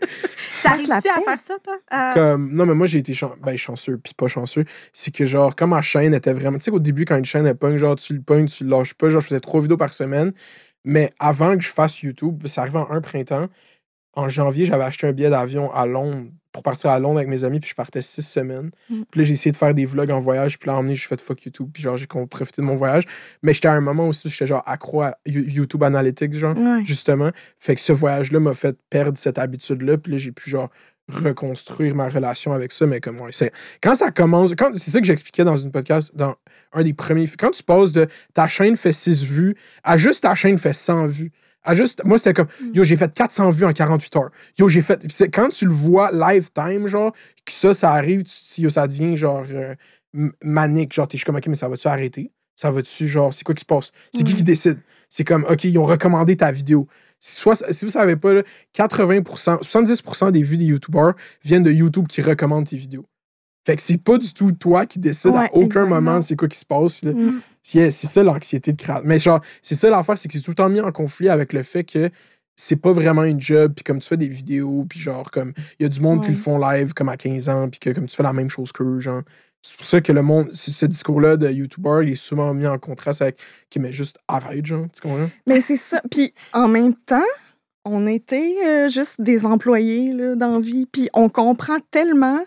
T'arrives-tu 0.62 0.92
à 1.08 1.20
faire 1.20 1.40
ça, 1.40 1.54
toi? 1.62 1.78
Euh, 1.92 2.12
comme. 2.14 2.54
Non, 2.54 2.66
mais 2.66 2.74
moi, 2.74 2.86
j'ai 2.86 2.98
été 2.98 3.12
chan- 3.14 3.34
ben, 3.42 3.56
chanceux, 3.56 3.98
puis 3.98 4.14
pas 4.14 4.26
chanceux. 4.26 4.64
C'est 4.92 5.10
que, 5.14 5.24
genre, 5.24 5.54
comme 5.54 5.70
ma 5.70 5.82
chaîne 5.82 6.14
était 6.14 6.32
vraiment. 6.32 6.58
Tu 6.58 6.64
sais, 6.64 6.70
qu'au 6.70 6.78
début, 6.78 7.04
quand 7.04 7.16
une 7.16 7.24
chaîne, 7.24 7.46
elle 7.46 7.56
pogne, 7.56 7.76
genre, 7.76 7.96
tu 7.96 8.14
le 8.14 8.22
pognes, 8.22 8.46
tu 8.46 8.64
le 8.64 8.70
lâches 8.70 8.94
pas. 8.94 9.08
Genre, 9.08 9.20
je 9.20 9.26
faisais 9.26 9.40
trois 9.40 9.60
vidéos 9.60 9.76
par 9.76 9.92
semaine. 9.92 10.32
Mais 10.84 11.10
avant 11.18 11.56
que 11.56 11.62
je 11.62 11.68
fasse 11.70 12.00
YouTube, 12.02 12.46
ça 12.46 12.62
arrivait 12.62 12.78
en 12.78 12.90
un 12.90 13.00
printemps. 13.00 13.48
En 14.14 14.28
janvier, 14.28 14.64
j'avais 14.66 14.84
acheté 14.84 15.06
un 15.06 15.12
billet 15.12 15.30
d'avion 15.30 15.70
à 15.74 15.84
Londres 15.86 16.30
pour 16.56 16.62
partir 16.62 16.88
à 16.88 16.98
Londres 16.98 17.18
avec 17.18 17.28
mes 17.28 17.44
amis, 17.44 17.60
puis 17.60 17.68
je 17.68 17.74
partais 17.74 18.00
six 18.00 18.22
semaines. 18.22 18.70
Mm. 18.88 19.02
Puis 19.10 19.20
là, 19.20 19.24
j'ai 19.24 19.32
essayé 19.34 19.52
de 19.52 19.56
faire 19.58 19.74
des 19.74 19.84
vlogs 19.84 20.10
en 20.10 20.20
voyage, 20.20 20.58
puis 20.58 20.68
là, 20.68 20.76
emmené, 20.76 20.94
j'ai 20.94 21.06
fait 21.06 21.20
fuck 21.20 21.44
YouTube, 21.44 21.68
puis 21.70 21.82
genre, 21.82 21.98
j'ai 21.98 22.06
profité 22.06 22.62
de 22.62 22.66
mon 22.66 22.76
voyage. 22.76 23.04
Mais 23.42 23.52
j'étais 23.52 23.68
à 23.68 23.74
un 23.74 23.80
moment 23.82 24.08
aussi 24.08 24.30
j'étais 24.30 24.46
genre 24.46 24.62
accro 24.64 25.02
à 25.02 25.16
You- 25.26 25.44
YouTube 25.46 25.82
Analytics, 25.82 26.32
genre 26.34 26.56
Ouais. 26.58 26.82
justement. 26.84 27.30
Fait 27.60 27.74
que 27.74 27.80
ce 27.82 27.92
voyage-là 27.92 28.40
m'a 28.40 28.54
fait 28.54 28.74
perdre 28.88 29.18
cette 29.18 29.38
habitude-là. 29.38 29.98
Puis 29.98 30.12
là, 30.12 30.18
j'ai 30.18 30.32
pu, 30.32 30.48
genre, 30.48 30.70
reconstruire 31.08 31.94
ma 31.94 32.08
relation 32.08 32.52
avec 32.52 32.72
ça. 32.72 32.86
Mais 32.86 33.00
comme, 33.00 33.20
ouais, 33.20 33.30
c'est. 33.32 33.52
Quand 33.82 33.94
ça 33.94 34.10
commence. 34.10 34.54
quand 34.56 34.74
C'est 34.76 34.90
ça 34.90 35.00
que 35.00 35.06
j'expliquais 35.06 35.44
dans 35.44 35.56
une 35.56 35.70
podcast, 35.70 36.10
dans 36.14 36.34
un 36.72 36.82
des 36.82 36.94
premiers. 36.94 37.28
Quand 37.38 37.50
tu 37.50 37.62
passes 37.62 37.92
de 37.92 38.08
ta 38.34 38.48
chaîne 38.48 38.76
fait 38.76 38.92
6 38.92 39.24
vues 39.24 39.54
à 39.84 39.96
juste 39.96 40.22
ta 40.22 40.34
chaîne 40.34 40.58
fait 40.58 40.72
100 40.72 41.06
vues. 41.06 41.32
À 41.66 41.74
juste, 41.74 42.02
moi, 42.04 42.16
c'était 42.18 42.32
comme, 42.32 42.46
yo, 42.72 42.84
j'ai 42.84 42.96
fait 42.96 43.12
400 43.12 43.50
vues 43.50 43.64
en 43.64 43.72
48 43.72 44.16
heures. 44.16 44.30
Yo, 44.58 44.68
j'ai 44.68 44.80
fait. 44.82 45.04
Quand 45.32 45.48
tu 45.50 45.66
le 45.66 45.72
vois 45.72 46.10
lifetime, 46.12 46.86
genre, 46.86 47.12
que 47.44 47.52
ça, 47.52 47.74
ça 47.74 47.90
arrive, 47.92 48.22
tu 48.22 48.60
yo, 48.62 48.68
ça 48.70 48.86
devient 48.86 49.16
genre 49.16 49.44
euh, 49.52 49.74
manique. 50.42 50.94
Genre, 50.94 51.06
t'es 51.08 51.18
comme, 51.18 51.36
ok, 51.36 51.46
mais 51.48 51.54
ça 51.54 51.68
va-tu 51.68 51.88
arrêter? 51.88 52.30
Ça 52.54 52.70
va-tu, 52.70 53.06
genre, 53.06 53.34
c'est 53.34 53.44
quoi 53.44 53.54
qui 53.54 53.60
se 53.60 53.66
passe? 53.66 53.90
C'est 54.14 54.22
qui 54.22 54.34
qui 54.34 54.42
décide? 54.42 54.78
C'est 55.10 55.24
comme, 55.24 55.44
OK, 55.50 55.64
ils 55.64 55.78
ont 55.78 55.84
recommandé 55.84 56.36
ta 56.36 56.50
vidéo. 56.50 56.86
Soit, 57.20 57.62
si 57.72 57.84
vous 57.84 57.90
savez 57.90 58.16
pas, 58.16 58.32
là, 58.32 58.42
80%, 58.76 59.62
70% 59.62 60.30
des 60.32 60.42
vues 60.42 60.56
des 60.56 60.64
YouTubers 60.66 61.14
viennent 61.44 61.62
de 61.62 61.70
YouTube 61.72 62.06
qui 62.08 62.22
recommandent 62.22 62.66
tes 62.68 62.76
vidéos. 62.76 63.06
Fait 63.66 63.74
que 63.76 63.82
c'est 63.82 64.02
pas 64.02 64.16
du 64.16 64.32
tout 64.32 64.52
toi 64.52 64.86
qui 64.86 64.98
décide 65.00 65.32
Ouais, 65.32 65.38
à 65.40 65.44
aucun 65.54 65.64
exactement. 65.66 66.00
moment 66.00 66.20
c'est 66.20 66.36
quoi 66.36 66.46
qui 66.46 66.58
se 66.58 66.64
passe. 66.64 67.02
là. 67.02 67.12
Mm. 67.12 67.40
C'est 67.66 67.90
ça 67.90 68.22
l'anxiété 68.22 68.72
de 68.72 68.76
création. 68.76 69.02
Mais 69.06 69.18
genre, 69.18 69.40
c'est 69.60 69.74
ça 69.74 69.90
l'affaire, 69.90 70.16
c'est 70.16 70.28
que 70.28 70.34
c'est 70.34 70.40
tout 70.40 70.52
le 70.52 70.56
temps 70.56 70.68
mis 70.68 70.80
en 70.80 70.92
conflit 70.92 71.28
avec 71.28 71.52
le 71.52 71.62
fait 71.62 71.84
que 71.84 72.10
c'est 72.54 72.76
pas 72.76 72.92
vraiment 72.92 73.24
une 73.24 73.40
job, 73.40 73.72
puis 73.74 73.84
comme 73.84 73.98
tu 73.98 74.08
fais 74.08 74.16
des 74.16 74.28
vidéos, 74.28 74.86
puis 74.88 74.98
genre, 74.98 75.30
comme, 75.30 75.52
il 75.78 75.82
y 75.82 75.86
a 75.86 75.88
du 75.88 76.00
monde 76.00 76.24
qui 76.24 76.30
le 76.30 76.36
font 76.36 76.58
live 76.58 76.94
comme 76.94 77.10
à 77.10 77.16
15 77.16 77.48
ans, 77.48 77.68
puis 77.68 77.80
que 77.80 77.90
comme 77.90 78.06
tu 78.06 78.16
fais 78.16 78.22
la 78.22 78.32
même 78.32 78.48
chose 78.48 78.72
qu'eux, 78.72 79.00
genre. 79.00 79.22
C'est 79.62 79.76
pour 79.76 79.84
ça 79.84 80.00
que 80.00 80.12
le 80.12 80.22
monde, 80.22 80.50
ce 80.54 80.86
discours-là 80.86 81.36
de 81.36 81.50
YouTuber, 81.50 82.00
il 82.02 82.12
est 82.12 82.14
souvent 82.14 82.54
mis 82.54 82.68
en 82.68 82.78
contraste 82.78 83.20
avec 83.20 83.38
qui 83.68 83.80
met 83.80 83.90
juste 83.90 84.18
arrête, 84.28 84.64
genre, 84.64 84.86
tu 84.94 85.00
comprends? 85.00 85.28
Mais 85.46 85.60
c'est 85.60 85.76
ça. 85.76 86.00
Puis 86.08 86.32
en 86.52 86.68
même 86.68 86.94
temps, 86.94 87.18
on 87.84 88.06
était 88.06 88.56
euh, 88.64 88.88
juste 88.88 89.20
des 89.20 89.44
employés 89.44 90.12
là, 90.12 90.36
dans 90.36 90.60
vie. 90.60 90.86
Puis 90.86 91.08
on 91.14 91.28
comprend 91.28 91.78
tellement 91.90 92.40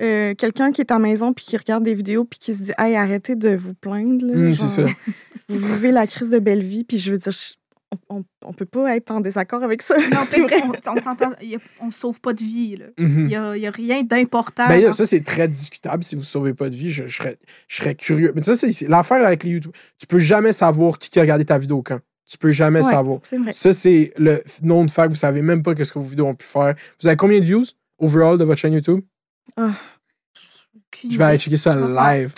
euh, 0.00 0.34
quelqu'un 0.34 0.72
qui 0.72 0.80
est 0.82 0.90
à 0.90 0.94
la 0.94 1.00
maison 1.00 1.32
puis 1.32 1.44
qui 1.44 1.56
regarde 1.56 1.82
des 1.84 1.94
vidéos 1.94 2.24
puis 2.24 2.38
qui 2.38 2.54
se 2.54 2.62
dit 2.62 2.72
Hey, 2.78 2.96
arrêtez 2.96 3.34
de 3.36 3.54
vous 3.56 3.74
plaindre. 3.74 4.26
là. 4.26 4.34
Mm, 4.34 4.52
Genre, 4.52 4.68
c'est 4.68 4.82
ça. 4.82 4.88
Vous 5.48 5.58
vivez 5.74 5.92
la 5.92 6.06
crise 6.06 6.28
de 6.28 6.38
belle 6.38 6.62
vie. 6.62 6.82
Puis 6.84 6.98
je 6.98 7.12
veux 7.12 7.18
dire, 7.18 7.32
je- 7.32 7.54
on, 8.10 8.16
on, 8.18 8.24
on 8.44 8.52
peut 8.52 8.64
pas 8.66 8.96
être 8.96 9.12
en 9.12 9.20
désaccord 9.20 9.62
avec 9.62 9.80
ça. 9.80 9.96
Non, 9.96 10.20
c'est 10.28 10.40
vrai. 10.40 10.60
on, 10.86 10.90
on 10.96 11.00
s'entend, 11.00 11.30
on 11.80 11.90
sauve 11.92 12.20
pas 12.20 12.32
de 12.32 12.42
vie. 12.42 12.76
là. 12.76 12.86
Mhm. 12.98 13.26
Il 13.26 13.30
y 13.30 13.36
a, 13.36 13.56
il 13.56 13.62
y 13.62 13.66
a 13.66 13.70
rien 13.70 14.02
d'important. 14.02 14.66
Ben 14.68 14.92
ça, 14.92 15.06
c'est 15.06 15.22
très 15.22 15.46
discutable. 15.46 16.02
Si 16.02 16.16
vous 16.16 16.22
ne 16.22 16.26
sauvez 16.26 16.52
pas 16.52 16.68
de 16.68 16.74
vie, 16.74 16.90
je, 16.90 17.06
je 17.06 17.16
serais, 17.16 17.38
je 17.68 17.76
serais 17.76 17.94
curieux. 17.94 18.32
Mais 18.34 18.42
ça, 18.42 18.56
c'est 18.56 18.88
l'affaire 18.88 19.24
avec 19.24 19.44
les 19.44 19.50
YouTube. 19.50 19.72
Tu 19.98 20.06
peux 20.08 20.18
jamais 20.18 20.52
savoir 20.52 20.98
qui, 20.98 21.10
qui 21.10 21.18
a 21.20 21.22
regardé 21.22 21.44
ta 21.44 21.58
vidéo 21.58 21.80
quand. 21.82 22.00
Tu 22.28 22.36
peux 22.38 22.50
jamais 22.50 22.82
Ouais. 22.84 22.90
savoir. 22.90 23.20
C'est 23.22 23.38
vrai. 23.38 23.52
Ça, 23.52 23.72
c'est 23.72 24.12
le 24.18 24.42
nom 24.62 24.84
de 24.84 24.90
fact. 24.90 25.10
Vous 25.10 25.16
savez 25.16 25.42
même 25.42 25.62
pas 25.62 25.76
qu'est-ce 25.76 25.92
que 25.92 26.00
vos 26.00 26.04
vidéos 26.06 26.26
ont 26.26 26.34
pu 26.34 26.44
faire. 26.44 26.74
Vous 27.00 27.06
avez 27.06 27.16
combien 27.16 27.38
de 27.38 27.44
views 27.44 27.64
overall 28.00 28.36
de 28.36 28.42
votre 28.42 28.60
chaîne 28.60 28.72
YouTube? 28.72 29.00
Aucune 29.56 31.12
Je 31.12 31.18
vais 31.18 31.24
aller 31.24 31.38
checker 31.38 31.56
ça 31.56 31.72
Ah. 31.74 32.14
live. 32.16 32.34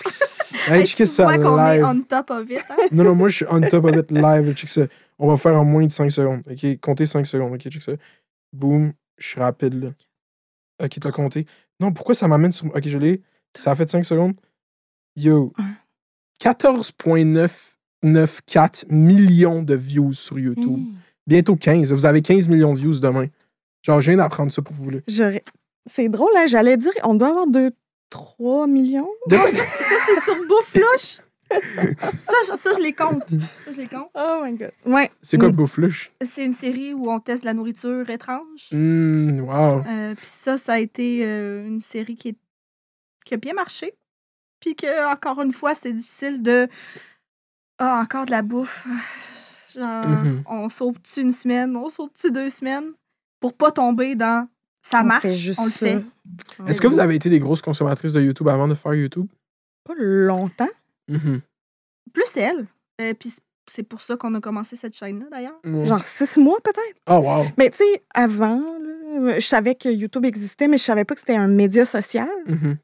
Allez 0.67 0.81
Hey, 0.81 0.85
checker 0.85 1.05
ça 1.05 1.37
qu'on 1.37 1.59
est 1.59 1.75
live. 1.77 1.85
on 1.85 2.01
top 2.03 2.29
of 2.31 2.49
it. 2.49 2.59
hein? 2.69 2.75
Non, 2.91 3.03
non, 3.03 3.15
moi, 3.15 3.29
je 3.29 3.35
suis 3.37 3.45
on 3.49 3.61
top 3.61 3.85
of 3.85 3.95
it 3.95 4.11
live. 4.11 4.53
Check 4.55 4.69
ça. 4.69 4.81
On 5.17 5.27
va 5.27 5.37
faire 5.37 5.55
en 5.59 5.65
moins 5.65 5.85
de 5.85 5.91
5 5.91 6.11
secondes. 6.11 6.43
OK? 6.49 6.79
Comptez 6.79 7.05
5 7.05 7.25
secondes. 7.25 7.53
OK? 7.53 7.61
Check 7.69 7.81
ça. 7.81 7.93
Boum. 8.53 8.93
Je 9.17 9.27
suis 9.27 9.39
rapide, 9.39 9.83
là. 9.83 9.89
OK, 10.83 10.99
t'as 10.99 11.11
compté. 11.11 11.45
Non, 11.79 11.91
pourquoi 11.91 12.15
ça 12.15 12.27
m'amène 12.27 12.51
sur... 12.51 12.65
OK, 12.67 12.87
je 12.87 12.97
l'ai. 12.97 13.21
Ça 13.57 13.71
a 13.71 13.75
fait 13.75 13.89
5 13.89 14.05
secondes. 14.05 14.35
Yo. 15.15 15.53
14,994 16.39 18.85
millions 18.89 19.61
de 19.63 19.75
views 19.75 20.13
sur 20.13 20.39
YouTube. 20.39 20.79
Mm. 20.79 20.93
Bientôt 21.27 21.55
15. 21.55 21.91
Vous 21.91 22.05
avez 22.05 22.21
15 22.21 22.47
millions 22.47 22.73
de 22.73 22.79
views 22.79 22.99
demain. 22.99 23.27
Genre, 23.83 24.01
je 24.01 24.11
viens 24.11 24.17
d'apprendre 24.17 24.51
ça 24.51 24.61
pour 24.61 24.73
vous, 24.75 24.89
là. 24.89 24.99
C'est 25.89 26.09
drôle, 26.09 26.31
hein? 26.37 26.45
J'allais 26.47 26.77
dire, 26.77 26.91
on 27.03 27.15
doit 27.15 27.29
avoir 27.29 27.47
2-3 27.47 28.67
millions. 28.69 29.09
De- 29.27 29.37
C'est 29.37 30.21
sur 30.23 30.35
Bouflouche. 30.47 31.17
ça, 31.51 32.33
je, 32.47 32.55
ça, 32.55 32.69
je 32.77 32.81
les 32.81 32.93
compte. 32.93 33.23
Ça, 33.27 33.71
je 33.73 33.77
les 33.77 33.87
compte. 33.87 34.09
Oh 34.13 34.41
my 34.43 34.53
God. 34.53 34.71
Ouais. 34.85 35.09
C'est 35.21 35.37
quoi 35.37 35.49
Mm. 35.49 35.53
Bouflouche? 35.53 36.11
C'est 36.21 36.45
une 36.45 36.51
série 36.51 36.93
où 36.93 37.09
on 37.11 37.19
teste 37.19 37.43
la 37.43 37.53
nourriture 37.53 38.07
étrange. 38.09 38.69
Hum, 38.71 39.39
wow. 39.41 39.81
Euh, 39.87 40.13
Puis 40.15 40.27
ça, 40.27 40.57
ça 40.57 40.73
a 40.73 40.79
été 40.79 41.21
euh, 41.25 41.65
une 41.67 41.79
série 41.81 42.15
qui, 42.15 42.29
est- 42.29 42.39
qui 43.25 43.33
a 43.33 43.37
bien 43.37 43.53
marché. 43.53 43.95
Puis 44.59 44.75
que, 44.75 45.11
encore 45.11 45.41
une 45.41 45.53
fois, 45.53 45.73
c'est 45.73 45.93
difficile 45.93 46.43
de. 46.43 46.67
Ah, 47.79 48.01
encore 48.03 48.25
de 48.25 48.31
la 48.31 48.41
bouffe. 48.41 48.85
Genre, 49.75 50.05
Mhm. 50.07 50.43
on 50.47 50.67
sauve-tu 50.69 51.21
une 51.21 51.31
semaine, 51.31 51.75
on 51.75 51.89
sauve-tu 51.89 52.31
deux 52.31 52.49
semaines? 52.49 52.91
Pour 53.39 53.53
pas 53.53 53.71
tomber 53.71 54.15
dans 54.15 54.47
ça 54.89 55.01
On 55.01 55.05
marche, 55.05 55.21
fait 55.23 55.35
juste 55.35 55.59
on 55.59 55.65
le 55.65 55.71
ça. 55.71 55.77
fait. 55.87 56.03
Est-ce 56.67 56.81
que 56.81 56.87
vous 56.87 56.99
avez 56.99 57.15
été 57.15 57.29
des 57.29 57.39
grosses 57.39 57.61
consommatrices 57.61 58.13
de 58.13 58.21
YouTube 58.21 58.47
avant 58.47 58.67
de 58.67 58.73
faire 58.75 58.93
YouTube? 58.93 59.27
Pas 59.83 59.93
longtemps. 59.97 60.69
Mhm. 61.07 61.41
Plus 62.13 62.37
elle. 62.37 62.67
Euh, 63.01 63.13
Puis 63.13 63.33
c'est 63.67 63.83
pour 63.83 64.01
ça 64.01 64.15
qu'on 64.17 64.33
a 64.35 64.39
commencé 64.41 64.75
cette 64.75 64.95
chaîne-là, 64.95 65.25
d'ailleurs. 65.31 65.59
Genre 65.85 66.03
six 66.03 66.37
mois 66.37 66.57
peut-être? 66.63 66.97
Oh, 67.07 67.17
wow. 67.23 67.45
Mais 67.57 67.69
tu 67.69 67.77
sais, 67.77 68.03
avant, 68.13 68.59
là, 68.59 69.39
je 69.39 69.45
savais 69.45 69.75
que 69.75 69.89
YouTube 69.89 70.25
existait, 70.25 70.67
mais 70.67 70.77
je 70.77 70.83
savais 70.83 71.05
pas 71.05 71.13
que 71.13 71.19
c'était 71.21 71.35
un 71.35 71.47
média 71.47 71.85
social. 71.85 72.29
Mhm. 72.47 72.77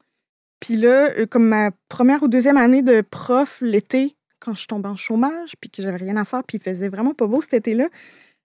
Puis 0.60 0.76
là, 0.76 1.10
euh, 1.18 1.26
comme 1.26 1.46
ma 1.48 1.70
première 1.88 2.22
ou 2.22 2.28
deuxième 2.28 2.56
année 2.56 2.82
de 2.82 3.00
prof 3.02 3.58
l'été, 3.60 4.16
quand 4.38 4.54
je 4.54 4.66
tombais 4.66 4.88
en 4.88 4.96
chômage, 4.96 5.54
puis 5.60 5.70
que 5.70 5.82
j'avais 5.82 5.96
rien 5.98 6.16
à 6.16 6.24
faire, 6.24 6.42
puis 6.44 6.58
il 6.58 6.60
faisait 6.62 6.88
vraiment 6.88 7.14
pas 7.14 7.26
beau 7.26 7.42
cet 7.42 7.54
été-là, 7.54 7.88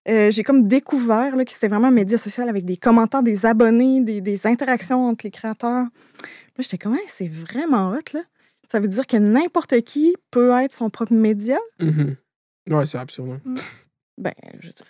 euh, 0.09 0.31
j'ai 0.31 0.43
comme 0.43 0.67
découvert 0.67 1.35
là, 1.35 1.45
que 1.45 1.51
c'était 1.51 1.67
vraiment 1.67 1.87
un 1.87 1.91
média 1.91 2.17
social 2.17 2.49
avec 2.49 2.65
des 2.65 2.77
commentaires, 2.77 3.23
des 3.23 3.45
abonnés, 3.45 4.01
des, 4.01 4.21
des 4.21 4.47
interactions 4.47 5.05
entre 5.07 5.25
les 5.25 5.31
créateurs. 5.31 5.83
Moi, 5.83 5.89
j'étais 6.59 6.77
comme, 6.77 6.95
Hey, 6.95 7.01
c'est 7.07 7.27
vraiment 7.27 7.89
hot, 7.91 7.99
là. 8.13 8.21
Ça 8.71 8.79
veut 8.79 8.87
dire 8.87 9.05
que 9.05 9.17
n'importe 9.17 9.81
qui 9.81 10.15
peut 10.31 10.51
être 10.61 10.73
son 10.73 10.89
propre 10.89 11.13
média? 11.13 11.57
Mhm. 11.79 12.15
Ouais, 12.69 12.85
c'est 12.85 12.97
absurde. 12.97 13.39
hein. 13.45 13.55
Ben, 14.17 14.33
je 14.59 14.67
veux 14.67 14.73
dire, 14.73 14.85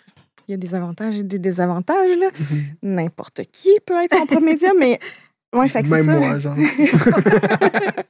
il 0.48 0.52
y 0.52 0.54
a 0.54 0.56
des 0.56 0.74
avantages 0.74 1.16
et 1.16 1.22
des 1.24 1.38
désavantages, 1.38 2.16
là. 2.18 2.30
Mhm. 2.38 2.94
N'importe 2.94 3.42
qui 3.52 3.70
peut 3.84 4.02
être 4.04 4.16
son 4.16 4.26
propre 4.26 4.42
média, 4.44 4.70
mais. 4.78 4.98
Ouais, 5.54 5.68
fait 5.68 5.82
que 5.82 5.88
c'est 5.88 6.02
Même 6.02 6.06
ça. 6.06 6.16
moi, 6.18 6.38
genre. 6.38 6.56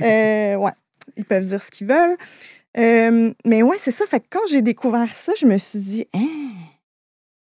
Euh, 0.00 0.56
ouais, 0.56 0.72
ils 1.16 1.24
peuvent 1.24 1.46
dire 1.46 1.60
ce 1.60 1.70
qu'ils 1.70 1.86
veulent. 1.86 2.16
Euh, 2.78 3.32
mais 3.44 3.62
ouais, 3.62 3.76
c'est 3.78 3.90
ça. 3.90 4.06
Fait 4.06 4.20
que 4.20 4.26
quand 4.30 4.46
j'ai 4.50 4.62
découvert 4.62 5.12
ça, 5.12 5.32
je 5.38 5.46
me 5.46 5.58
suis 5.58 5.78
dit, 5.78 6.06
hein, 6.14 6.26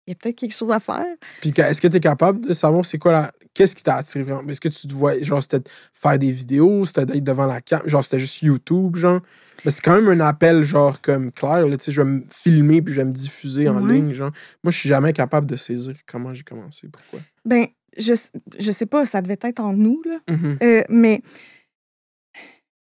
il 0.07 0.11
y 0.11 0.11
a 0.11 0.15
peut-être 0.15 0.37
quelque 0.37 0.55
chose 0.55 0.71
à 0.71 0.79
faire. 0.79 1.05
Puis 1.41 1.53
est-ce 1.57 1.81
que 1.81 1.87
tu 1.87 1.97
es 1.97 1.99
capable 1.99 2.41
de 2.47 2.53
savoir 2.53 2.85
c'est 2.85 2.97
quoi 2.97 3.11
la. 3.11 3.31
Qu'est-ce 3.53 3.75
qui 3.75 3.83
t'a 3.83 3.95
attiré 3.95 4.23
vraiment? 4.23 4.47
Est-ce 4.47 4.61
que 4.61 4.69
tu 4.69 4.87
te 4.87 4.93
vois, 4.93 5.19
genre, 5.19 5.41
c'était 5.41 5.69
faire 5.93 6.17
des 6.19 6.31
vidéos, 6.31 6.85
c'était 6.85 7.05
d'être 7.05 7.23
devant 7.23 7.45
la 7.47 7.59
cam, 7.59 7.81
genre, 7.85 8.03
c'était 8.03 8.19
juste 8.19 8.41
YouTube, 8.41 8.95
genre? 8.95 9.19
Mais 9.65 9.71
c'est 9.71 9.81
quand 9.81 9.99
même 9.99 10.07
un 10.07 10.19
appel, 10.25 10.61
genre, 10.61 11.01
comme 11.01 11.31
clair, 11.31 11.67
là, 11.67 11.75
tu 11.77 11.85
sais, 11.85 11.91
je 11.91 12.01
vais 12.03 12.07
me 12.07 12.21
filmer 12.29 12.81
puis 12.83 12.93
je 12.93 13.01
vais 13.01 13.05
me 13.05 13.11
diffuser 13.11 13.67
en 13.67 13.83
Ouais. 13.83 13.93
ligne, 13.95 14.13
genre. 14.13 14.31
Moi, 14.63 14.71
je 14.71 14.77
suis 14.77 14.87
jamais 14.89 15.11
capable 15.11 15.47
de 15.47 15.55
saisir 15.55 15.95
comment 16.05 16.33
j'ai 16.33 16.43
commencé, 16.43 16.87
pourquoi. 16.87 17.19
Ben, 17.43 17.65
je, 17.97 18.13
je 18.59 18.71
sais 18.71 18.85
pas, 18.85 19.07
ça 19.07 19.21
devait 19.21 19.39
être 19.41 19.59
en 19.59 19.73
nous, 19.73 20.01
là. 20.05 20.19
Mhm. 20.29 20.59
Euh, 20.61 20.83
mais 20.89 21.21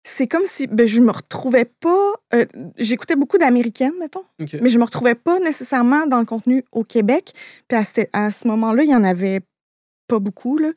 c'est 0.03 0.27
comme 0.27 0.43
si 0.45 0.67
ben, 0.67 0.87
je 0.87 0.99
me 1.01 1.11
retrouvais 1.11 1.65
pas. 1.65 2.13
euh, 2.33 2.45
J'écoutais 2.77 3.15
beaucoup 3.15 3.37
d'américaines, 3.37 3.93
mettons, 3.99 4.23
mais 4.61 4.69
je 4.69 4.79
me 4.79 4.83
retrouvais 4.83 5.15
pas 5.15 5.39
nécessairement 5.39 6.07
dans 6.07 6.19
le 6.19 6.25
contenu 6.25 6.63
au 6.71 6.83
Québec. 6.83 7.33
Puis 7.67 7.77
à, 7.77 7.83
ce- 7.83 8.07
à 8.13 8.31
ce 8.31 8.47
moment-là, 8.47 8.83
il 8.83 8.89
y 8.89 8.95
en 8.95 9.03
avait 9.03 9.41
pas 10.07 10.19
beaucoup. 10.19 10.57
Là. 10.57 10.69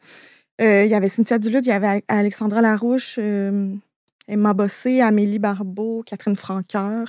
Euh, 0.60 0.84
il 0.84 0.90
y 0.90 0.94
avait 0.94 1.08
Cynthia 1.08 1.38
Duluth, 1.38 1.64
il 1.66 1.70
y 1.70 1.72
avait 1.72 2.04
Alexandra 2.08 2.60
Larouche, 2.62 3.16
euh, 3.18 3.74
Emma 4.28 4.52
Bossé, 4.52 5.00
Amélie 5.00 5.38
Barbeau, 5.38 6.02
Catherine 6.06 6.36
Franqueur. 6.36 7.08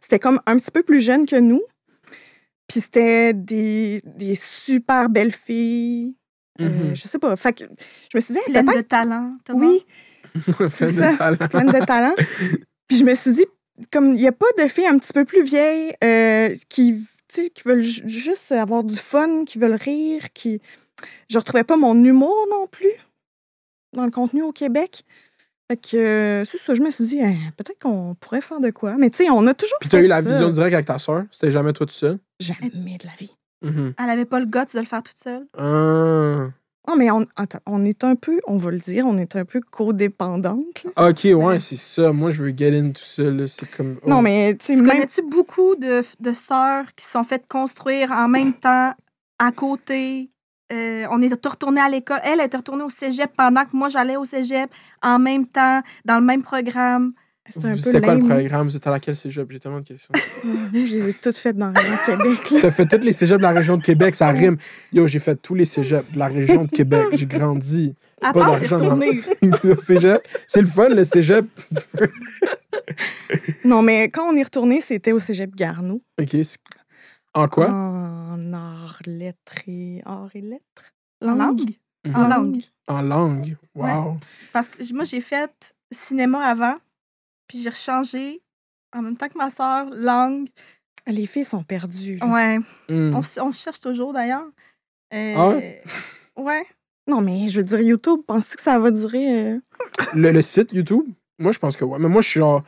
C'était 0.00 0.18
comme 0.18 0.40
un 0.46 0.58
petit 0.58 0.70
peu 0.70 0.82
plus 0.82 1.00
jeune 1.00 1.26
que 1.26 1.36
nous. 1.36 1.62
Puis 2.66 2.80
c'était 2.80 3.34
des, 3.34 4.00
des 4.04 4.34
super 4.34 5.10
belles 5.10 5.32
filles. 5.32 6.16
Euh, 6.60 6.68
Mhm. 6.68 6.94
je 6.96 7.02
sais 7.02 7.18
pas. 7.18 7.34
Fait 7.36 7.52
que 7.52 7.64
je 7.64 8.16
me 8.16 8.20
suis 8.20 8.34
dit, 8.34 8.40
hey, 8.46 8.52
Pleine 8.52 8.66
de 8.66 8.72
peut-être. 8.72 8.88
talent. 8.88 9.36
Thomas. 9.44 9.66
Oui, 9.66 9.84
Plein 10.56 10.66
de 10.90 10.92
ça. 10.92 11.16
talent. 11.16 11.36
pleine 11.50 11.72
de 11.72 11.84
talent. 11.86 12.14
Puis 12.88 12.98
je 12.98 13.04
me 13.04 13.14
suis 13.14 13.32
dit, 13.32 13.46
comme 13.90 14.08
il 14.08 14.14
n'y 14.16 14.26
a 14.28 14.32
pas 14.32 14.46
de 14.58 14.68
filles 14.68 14.86
un 14.86 14.98
petit 14.98 15.12
peu 15.12 15.24
plus 15.24 15.42
vieilles 15.42 15.94
euh, 16.04 16.54
qui, 16.68 16.94
tu 16.94 17.06
tu 17.28 17.44
sais, 17.44 17.50
qui 17.50 17.62
veulent 17.64 17.82
ju- 17.82 18.06
juste 18.06 18.52
avoir 18.52 18.84
du 18.84 18.96
fun, 18.96 19.44
qui 19.46 19.58
veulent 19.58 19.74
rire, 19.74 20.32
qui. 20.34 20.60
Je 21.30 21.38
retrouvais 21.38 21.64
pas 21.64 21.76
mon 21.78 21.94
humour 22.04 22.36
non 22.50 22.66
plus 22.66 22.92
dans 23.94 24.04
le 24.04 24.10
contenu 24.10 24.42
au 24.42 24.52
Québec. 24.52 25.04
Fait 25.70 25.76
que 25.78 25.96
euh, 25.96 26.44
c'est 26.44 26.58
ça, 26.58 26.74
je 26.74 26.82
me 26.82 26.90
suis 26.90 27.06
dit, 27.06 27.22
hein, 27.22 27.34
peut-être 27.56 27.78
qu'on 27.80 28.14
pourrait 28.20 28.42
faire 28.42 28.60
de 28.60 28.68
quoi. 28.70 28.96
Mais 28.98 29.08
tu 29.08 29.24
sais, 29.24 29.30
on 29.30 29.46
a 29.46 29.54
toujours. 29.54 29.78
Puis 29.80 29.88
t'as 29.88 30.00
eu 30.02 30.06
la 30.06 30.22
ça. 30.22 30.28
vision 30.28 30.50
directe 30.50 30.74
avec 30.74 30.86
ta 30.86 30.98
soeur? 30.98 31.24
C'était 31.30 31.50
jamais 31.50 31.72
toi 31.72 31.86
tout 31.86 31.94
seul? 31.94 32.18
Jamais 32.40 32.68
de 32.68 33.06
la 33.06 33.12
vie. 33.18 33.32
Mhm. 33.62 33.94
Elle 34.02 34.10
avait 34.10 34.24
pas 34.24 34.40
le 34.40 34.46
guts 34.46 34.72
de 34.74 34.78
le 34.80 34.84
faire 34.84 35.02
toute 35.02 35.18
seule. 35.18 35.46
Ah. 35.56 36.48
Non, 36.88 36.96
mais 36.96 37.12
on, 37.12 37.24
attends, 37.36 37.60
on 37.66 37.84
est 37.84 38.02
un 38.02 38.16
peu, 38.16 38.40
on 38.48 38.56
va 38.56 38.72
le 38.72 38.78
dire, 38.78 39.06
on 39.06 39.16
est 39.16 39.36
un 39.36 39.44
peu 39.44 39.60
codépendante. 39.60 40.84
là. 40.96 41.08
Ok, 41.10 41.20
ouais, 41.32 41.60
c'est 41.60 41.76
ça. 41.76 42.12
Moi, 42.12 42.30
je 42.30 42.42
veux 42.42 42.52
get 42.56 42.76
in 42.76 42.90
tout 42.90 43.02
là. 43.22 43.46
C'est 43.46 43.70
comme. 43.70 43.98
oh. 44.02 44.08
Non, 44.08 44.20
mais 44.20 44.56
tu 44.56 44.74
même. 44.76 44.86
connais-tu 44.88 45.22
beaucoup 45.22 45.76
de, 45.76 46.02
de 46.20 46.32
sœurs 46.32 46.86
qui 46.96 47.04
se 47.04 47.12
sont 47.12 47.22
faites 47.22 47.46
construire 47.46 48.10
en 48.10 48.28
même 48.28 48.52
temps, 48.54 48.92
à 49.38 49.52
côté? 49.52 50.30
Euh, 50.72 51.06
on 51.10 51.20
est 51.20 51.32
retourné 51.32 51.80
à 51.80 51.88
l'école. 51.88 52.18
Elle 52.24 52.40
est 52.40 52.54
retournée 52.56 52.82
au 52.82 52.88
cégep 52.88 53.30
pendant 53.36 53.64
que 53.64 53.76
moi, 53.76 53.88
j'allais 53.88 54.16
au 54.16 54.24
cégep, 54.24 54.70
en 55.02 55.18
même 55.18 55.46
temps, 55.46 55.82
dans 56.04 56.18
le 56.18 56.24
même 56.24 56.42
programme. 56.42 57.12
C'est 57.50 57.60
quoi 58.00 58.14
le 58.14 58.20
lame. 58.20 58.28
programme? 58.28 58.68
Vous 58.68 58.76
êtes 58.76 58.86
à 58.86 58.90
laquelle 58.90 59.16
cégep? 59.16 59.50
J'ai 59.50 59.58
tellement 59.60 59.80
de 59.80 59.86
questions. 59.86 60.12
Moi, 60.44 60.54
je 60.72 60.78
les 60.94 61.08
ai 61.08 61.12
toutes 61.14 61.36
faites 61.36 61.56
dans 61.56 61.68
le 61.72 61.78
région 61.78 61.96
de 61.96 62.06
Québec. 62.06 62.50
là. 62.50 62.58
T'as 62.62 62.70
fait 62.70 62.86
tous 62.86 62.98
les 63.04 63.12
cégeps 63.12 63.38
de 63.38 63.42
la 63.42 63.50
région 63.50 63.76
de 63.76 63.82
Québec, 63.82 64.14
ça 64.14 64.28
rime. 64.28 64.56
Yo, 64.92 65.06
j'ai 65.08 65.18
fait 65.18 65.34
tous 65.36 65.54
les 65.54 65.64
cégeps 65.64 66.10
de 66.12 66.18
la 66.18 66.28
région 66.28 66.64
de 66.64 66.70
Québec. 66.70 67.06
J'ai 67.12 67.26
grandi. 67.26 67.94
À 68.20 68.32
Pas 68.32 68.40
d'argent 68.58 68.78
dans 68.78 68.98
cégep. 69.78 70.28
C'est 70.46 70.60
le 70.60 70.66
fun, 70.68 70.88
le 70.88 71.04
cégep. 71.04 71.44
Non, 73.64 73.82
mais 73.82 74.08
quand 74.10 74.32
on 74.32 74.36
est 74.36 74.42
retourné, 74.42 74.80
c'était 74.80 75.12
au 75.12 75.18
cégep 75.18 75.54
Garneau. 75.54 76.02
OK. 76.20 76.36
En 77.34 77.48
quoi? 77.48 77.70
En 77.70 78.52
arts, 78.52 79.00
lettres 79.06 79.54
et... 79.66 80.00
Arts 80.04 80.30
et 80.34 80.40
lettres? 80.40 80.92
En 81.24 81.34
langue? 81.34 81.70
Mhm. 82.06 82.16
En 82.16 82.28
langue. 82.28 82.62
En 82.88 83.02
langue. 83.02 83.56
Wow. 83.74 84.18
Parce 84.52 84.68
que 84.68 84.82
moi, 84.94 85.04
j'ai 85.04 85.20
fait 85.20 85.74
cinéma 85.90 86.44
avant, 86.44 86.76
puis 87.52 87.62
j'ai 87.62 87.68
rechangé 87.68 88.40
en 88.94 89.02
même 89.02 89.16
temps 89.16 89.28
que 89.28 89.36
ma 89.36 89.50
sœur, 89.50 89.86
langue. 89.92 90.48
Les 91.06 91.26
filles 91.26 91.44
sont 91.44 91.62
perdues. 91.62 92.16
là. 92.16 92.26
Ouais. 92.26 92.58
Hmm. 92.88 93.14
On, 93.14 93.20
s- 93.20 93.38
on 93.42 93.52
se 93.52 93.60
cherche 93.62 93.80
toujours 93.80 94.14
d'ailleurs. 94.14 94.46
Euh, 95.12 95.34
Ah 95.36 96.40
ouais? 96.40 96.64
Non, 97.06 97.20
mais 97.20 97.48
je 97.48 97.58
veux 97.60 97.66
dire, 97.66 97.80
YouTube, 97.80 98.20
penses-tu 98.26 98.56
que 98.56 98.62
ça 98.62 98.78
va 98.78 98.90
durer? 98.90 99.52
euh? 99.52 99.58
Le, 100.14 100.30
le 100.30 100.40
site 100.42 100.72
YouTube, 100.72 101.04
moi, 101.38 101.52
je 101.52 101.58
pense 101.58 101.76
que 101.76 101.84
ouais. 101.84 101.98
Mais 101.98 102.08
moi, 102.08 102.22
je 102.22 102.28
suis 102.28 102.40
genre. 102.40 102.62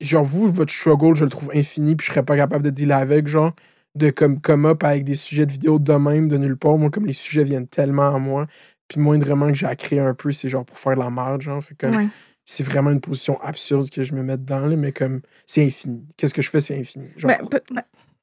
Genre, 0.00 0.24
vous, 0.24 0.52
votre 0.52 0.72
struggle, 0.72 1.14
je 1.16 1.24
le 1.24 1.30
trouve 1.30 1.50
infini, 1.54 1.96
puis 1.96 2.06
je 2.06 2.12
serais 2.12 2.24
pas 2.24 2.36
capable 2.36 2.64
de 2.64 2.70
dealer 2.70 2.92
avec, 2.98 3.26
genre, 3.26 3.52
de 3.94 4.10
comme 4.10 4.40
come 4.40 4.66
up 4.66 4.82
avec 4.84 5.04
des 5.04 5.14
sujets 5.14 5.46
de 5.46 5.52
vidéo 5.52 5.78
de 5.78 5.92
même, 5.94 6.28
de 6.28 6.36
nulle 6.36 6.56
part. 6.56 6.76
Moi, 6.76 6.90
comme 6.90 7.06
les 7.06 7.12
sujets 7.12 7.44
viennent 7.44 7.68
tellement 7.68 8.14
à 8.14 8.18
moi, 8.18 8.46
puis 8.88 9.00
moindrement 9.00 9.48
que 9.48 9.54
j'ai 9.54 9.66
à 9.66 9.76
créer 9.76 10.00
un 10.00 10.12
peu, 10.14 10.30
c'est 10.32 10.48
genre 10.48 10.64
pour 10.66 10.78
faire 10.78 10.94
de 10.96 11.00
la 11.00 11.10
merde, 11.10 11.40
genre. 11.40 11.62
Fait 11.62 11.74
que 11.74 11.86
Ouais. 11.86 12.08
C'est 12.44 12.64
vraiment 12.64 12.90
une 12.90 13.00
position 13.00 13.40
absurde 13.40 13.88
que 13.90 14.02
je 14.02 14.14
me 14.14 14.22
mets 14.22 14.36
dedans, 14.36 14.66
là, 14.66 14.76
mais 14.76 14.92
comme, 14.92 15.20
c'est 15.46 15.64
infini. 15.64 16.06
Qu'est-ce 16.16 16.34
que 16.34 16.42
je 16.42 16.50
fais, 16.50 16.60
c'est 16.60 16.78
infini. 16.78 17.06
Genre, 17.16 17.30
Ben, 17.30 17.46
peut- 17.48 17.60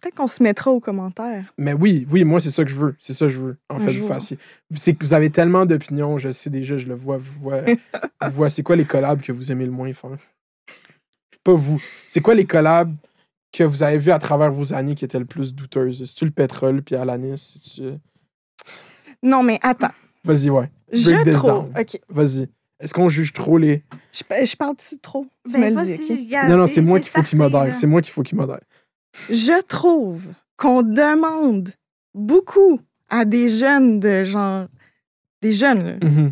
Peut-être 0.02 0.16
qu'on 0.16 0.28
se 0.28 0.42
mettra 0.42 0.72
aux 0.72 0.80
commentaires. 0.80 1.54
Mais 1.60 1.74
oui, 1.74 2.08
oui, 2.10 2.24
moi, 2.24 2.40
c'est 2.40 2.50
ça 2.50 2.64
que 2.66 2.72
je 2.72 2.76
veux. 2.76 2.96
C'est 3.00 3.14
ça 3.14 3.28
que 3.28 3.32
je 3.32 3.40
veux, 3.40 3.58
en 3.70 3.76
Un 3.76 3.80
fait, 3.80 3.92
jour. 3.92 4.08
vous 4.08 4.14
fassiez. 4.14 4.40
C'est 4.72 4.96
que 4.96 5.06
vous 5.06 5.14
avez 5.14 5.30
tellement 5.30 5.64
d'opinions, 5.68 6.18
je 6.18 6.32
sais 6.32 6.50
déjà, 6.50 6.76
je 6.76 6.88
le 6.88 6.96
vois, 6.96 7.18
vous 7.20 7.40
vois. 7.40 7.62
vous 8.24 8.32
vois, 8.32 8.50
c'est 8.50 8.64
quoi 8.64 8.76
les 8.76 8.86
collabs 8.86 9.22
que 9.22 9.32
vous 9.32 9.52
aimez 9.52 9.66
le 9.66 9.72
moins 9.72 9.94
faire? 9.94 10.18
Pas 11.44 11.54
vous. 11.54 11.80
C'est 12.08 12.20
quoi 12.22 12.34
les 12.34 12.46
collabs 12.46 12.96
que 13.54 13.64
vous 13.64 13.84
avez 13.84 14.00
vus 14.00 14.10
à 14.12 14.18
travers 14.18 14.52
vos 14.52 14.74
années 14.74 14.96
qui 14.96 15.06
étaient 15.06 15.20
le 15.20 15.26
plus 15.26 15.54
douteuses? 15.54 16.00
C'est-tu 16.04 16.26
le 16.26 16.32
pétrole, 16.32 16.82
puis 16.82 16.96
Alanis? 16.96 17.38
C'est-tu... 17.38 17.98
Non, 19.22 19.44
mais 19.44 19.60
attends. 19.62 19.92
Vas-y, 20.24 20.50
ouais. 20.50 20.70
Break 20.92 21.26
Je 21.26 21.32
trouve. 21.32 21.50
down. 21.52 21.74
OK. 21.80 22.00
Vas-y. 22.10 22.50
Est-ce 22.82 22.94
qu'on 22.94 23.10
juge 23.10 23.32
trop 23.34 23.58
les... 23.58 23.84
Je, 24.12 24.24
pa- 24.24 24.44
je 24.44 24.56
parle-tu 24.56 24.98
trop? 25.00 25.26
Tu 25.48 25.54
Ben, 25.54 25.74
me 25.74 25.80
le 25.80 25.86
dis, 25.86 25.92
vas-y, 25.94 26.12
OK? 26.14 26.20
regarde, 26.26 26.50
non, 26.50 26.58
non, 26.58 26.68
c'est 26.68 26.82
moi 26.82 27.00
qu'il 27.00 27.10
faut 27.10 27.22
qu'il 27.22 27.38
modère. 27.38 27.74
C'est 27.76 27.88
moi 27.88 28.02
qu'il 28.02 28.12
faut 28.12 28.24
qu'il 28.24 28.38
modère. 28.38 28.60
Je 29.30 29.62
trouve 29.62 30.28
qu'on 30.58 30.82
demande 30.82 31.70
beaucoup 32.14 32.80
à 33.10 33.24
des 33.26 33.48
jeunes 33.50 34.00
de 34.00 34.24
genre. 34.24 34.68
Des 35.42 35.54
jeunes, 35.54 35.84
là. 35.86 35.94
Mhm. 36.08 36.32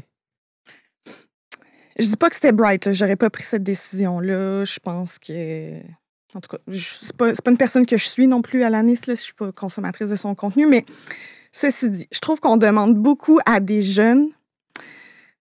Je 1.99 2.05
dis 2.05 2.15
pas 2.15 2.29
que 2.29 2.35
c'était 2.35 2.51
bright, 2.51 2.85
là. 2.85 2.93
J'aurais 2.93 3.15
pas 3.17 3.29
pris 3.29 3.43
cette 3.43 3.63
décision-là. 3.63 4.63
Je 4.65 4.79
pense 4.79 5.19
que. 5.19 5.77
En 6.35 6.41
tout 6.41 6.49
cas, 6.49 6.57
je- 6.67 6.95
c'est 7.01 7.15
pas, 7.15 7.33
pas 7.33 7.51
une 7.51 7.57
personne 7.57 7.85
que 7.85 7.97
je 7.97 8.05
suis 8.07 8.27
non 8.27 8.41
plus 8.41 8.63
à 8.63 8.69
l'ANIS, 8.69 8.99
là. 9.07 9.15
Je 9.15 9.21
suis 9.21 9.33
pas 9.33 9.51
consommatrice 9.51 10.09
de 10.09 10.15
son 10.15 10.35
contenu, 10.35 10.65
mais 10.67 10.85
ceci 11.51 11.89
dit, 11.89 12.07
je 12.11 12.19
trouve 12.19 12.39
qu'on 12.39 12.57
demande 12.57 12.95
beaucoup 12.95 13.39
à 13.45 13.59
des 13.59 13.81
jeunes 13.81 14.27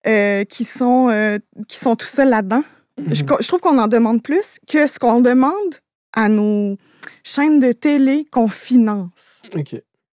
euh, 0.07 0.43
qui, 0.45 0.63
sont, 0.65 1.09
euh, 1.09 1.37
qui 1.67 1.77
sont 1.77 1.95
tout 1.95 2.07
seuls 2.07 2.29
là-dedans. 2.29 2.63
Je, 2.97 3.23
Mhm. 3.23 3.37
je 3.39 3.47
trouve 3.47 3.61
qu'on 3.61 3.77
en 3.77 3.87
demande 3.87 4.21
plus 4.21 4.59
que 4.67 4.87
ce 4.87 4.99
qu'on 4.99 5.21
demande 5.21 5.75
à 6.13 6.27
nos 6.27 6.77
chaînes 7.23 7.59
de 7.59 7.71
télé 7.71 8.25
qu'on 8.31 8.47
finance, 8.49 9.41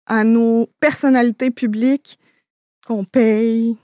à 0.07 0.25
nos 0.25 0.69
personnalités 0.81 1.51
publiques 1.51 2.19
qu'on 2.87 3.05
paye 3.05 3.77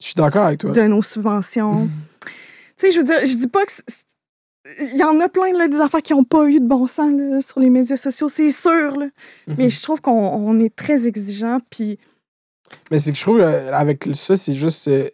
Je 0.00 0.06
suis 0.06 0.14
d'accord 0.14 0.46
avec 0.46 0.60
toi. 0.60 0.72
de 0.72 0.82
nos 0.82 1.02
subventions. 1.02 1.84
Mhm. 1.84 1.90
tu 2.24 2.32
sais, 2.76 2.90
je 2.92 2.98
veux 2.98 3.04
dire, 3.04 3.24
je 3.24 3.34
dis 3.36 3.48
pas 3.48 3.64
que. 3.66 3.72
Il 4.80 4.96
y 4.96 5.02
en 5.04 5.18
a 5.20 5.28
plein, 5.30 5.52
là, 5.56 5.68
des 5.68 5.80
affaires 5.80 6.02
qui 6.02 6.12
n'ont 6.12 6.22
pas 6.24 6.44
eu 6.46 6.60
de 6.60 6.66
bon 6.66 6.86
sens 6.86 7.10
là, 7.16 7.40
sur 7.40 7.60
les 7.60 7.70
médias 7.70 7.96
sociaux, 7.96 8.28
c'est 8.28 8.52
sûr. 8.52 8.96
là. 8.96 9.06
Mhm. 9.46 9.54
Mais 9.58 9.70
je 9.70 9.82
trouve 9.82 10.00
qu'on 10.02 10.12
on 10.12 10.58
est 10.60 10.74
très 10.74 11.06
exigeant. 11.06 11.58
Puis, 11.70 11.98
Mais 12.90 12.98
c'est 12.98 13.10
que 13.12 13.16
je 13.16 13.22
trouve, 13.22 13.40
euh, 13.40 13.72
avec 13.72 14.08
ça, 14.14 14.36
c'est 14.36 14.54
juste. 14.54 14.86
euh, 14.88 15.08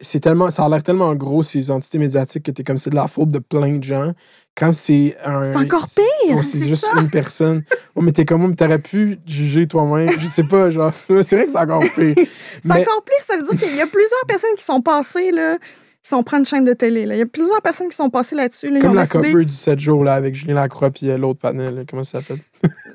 c'est 0.00 0.20
tellement, 0.20 0.50
ça 0.50 0.64
a 0.64 0.68
l'air 0.68 0.82
tellement 0.82 1.14
gros, 1.14 1.42
ces 1.42 1.70
entités 1.70 1.98
médiatiques, 1.98 2.42
que 2.44 2.50
t'es 2.50 2.62
comme 2.64 2.76
c'est 2.78 2.90
de 2.90 2.94
la 2.96 3.06
faute 3.06 3.30
de 3.30 3.38
plein 3.38 3.76
de 3.76 3.82
gens. 3.84 4.12
Quand 4.56 4.72
c'est 4.72 5.16
un. 5.24 5.42
C'est 5.42 5.56
encore 5.56 5.86
pire! 5.94 6.42
C'est 6.44 6.66
juste 6.66 6.86
une 6.98 7.10
personne. 7.10 7.62
Oh, 7.94 8.00
mais 8.00 8.12
t'es 8.12 8.24
comme 8.24 8.40
moi, 8.40 8.48
mais 8.48 8.54
t'aurais 8.56 8.78
pu 8.78 9.18
juger 9.26 9.66
toi-même. 9.66 10.10
Je 10.18 10.26
sais 10.26 10.44
pas, 10.44 10.70
genre. 10.70 10.92
C'est 11.06 11.12
vrai 11.12 11.44
que 11.46 11.50
c'est 11.52 11.58
encore 11.58 11.80
pire. 11.94 12.14
c'est 12.16 12.64
Mais- 12.64 12.80
encore 12.82 13.02
pire, 13.04 13.24
ça 13.28 13.36
veut 13.36 13.42
dire 13.56 13.68
qu'il 13.68 13.76
y 13.76 13.80
a 13.82 13.86
plusieurs 13.86 14.24
personnes 14.26 14.54
qui 14.56 14.64
sont 14.64 14.80
passées, 14.80 15.30
là, 15.30 15.58
si 16.02 16.14
on 16.14 16.22
prend 16.22 16.38
une 16.38 16.44
chaîne 16.46 16.64
de 16.64 16.72
télé. 16.72 17.04
Là. 17.04 17.16
Il 17.16 17.18
y 17.18 17.22
a 17.22 17.26
plusieurs 17.26 17.60
personnes 17.60 17.88
qui 17.90 17.96
sont 17.96 18.08
passées 18.10 18.34
là-dessus. 18.36 18.70
là, 18.70 18.80
Comme 18.80 18.94
la 18.94 19.02
décidé- 19.04 19.30
cover 19.32 19.44
du 19.44 19.52
7 19.52 19.78
jours 19.78 20.04
là, 20.04 20.14
avec 20.14 20.34
Julien 20.34 20.54
Lacroix 20.54 20.90
puis 20.90 21.10
euh, 21.10 21.18
l'autre 21.18 21.40
panel. 21.40 21.84
Comment 21.90 22.04
ça 22.04 22.20
s'appelle? 22.20 22.38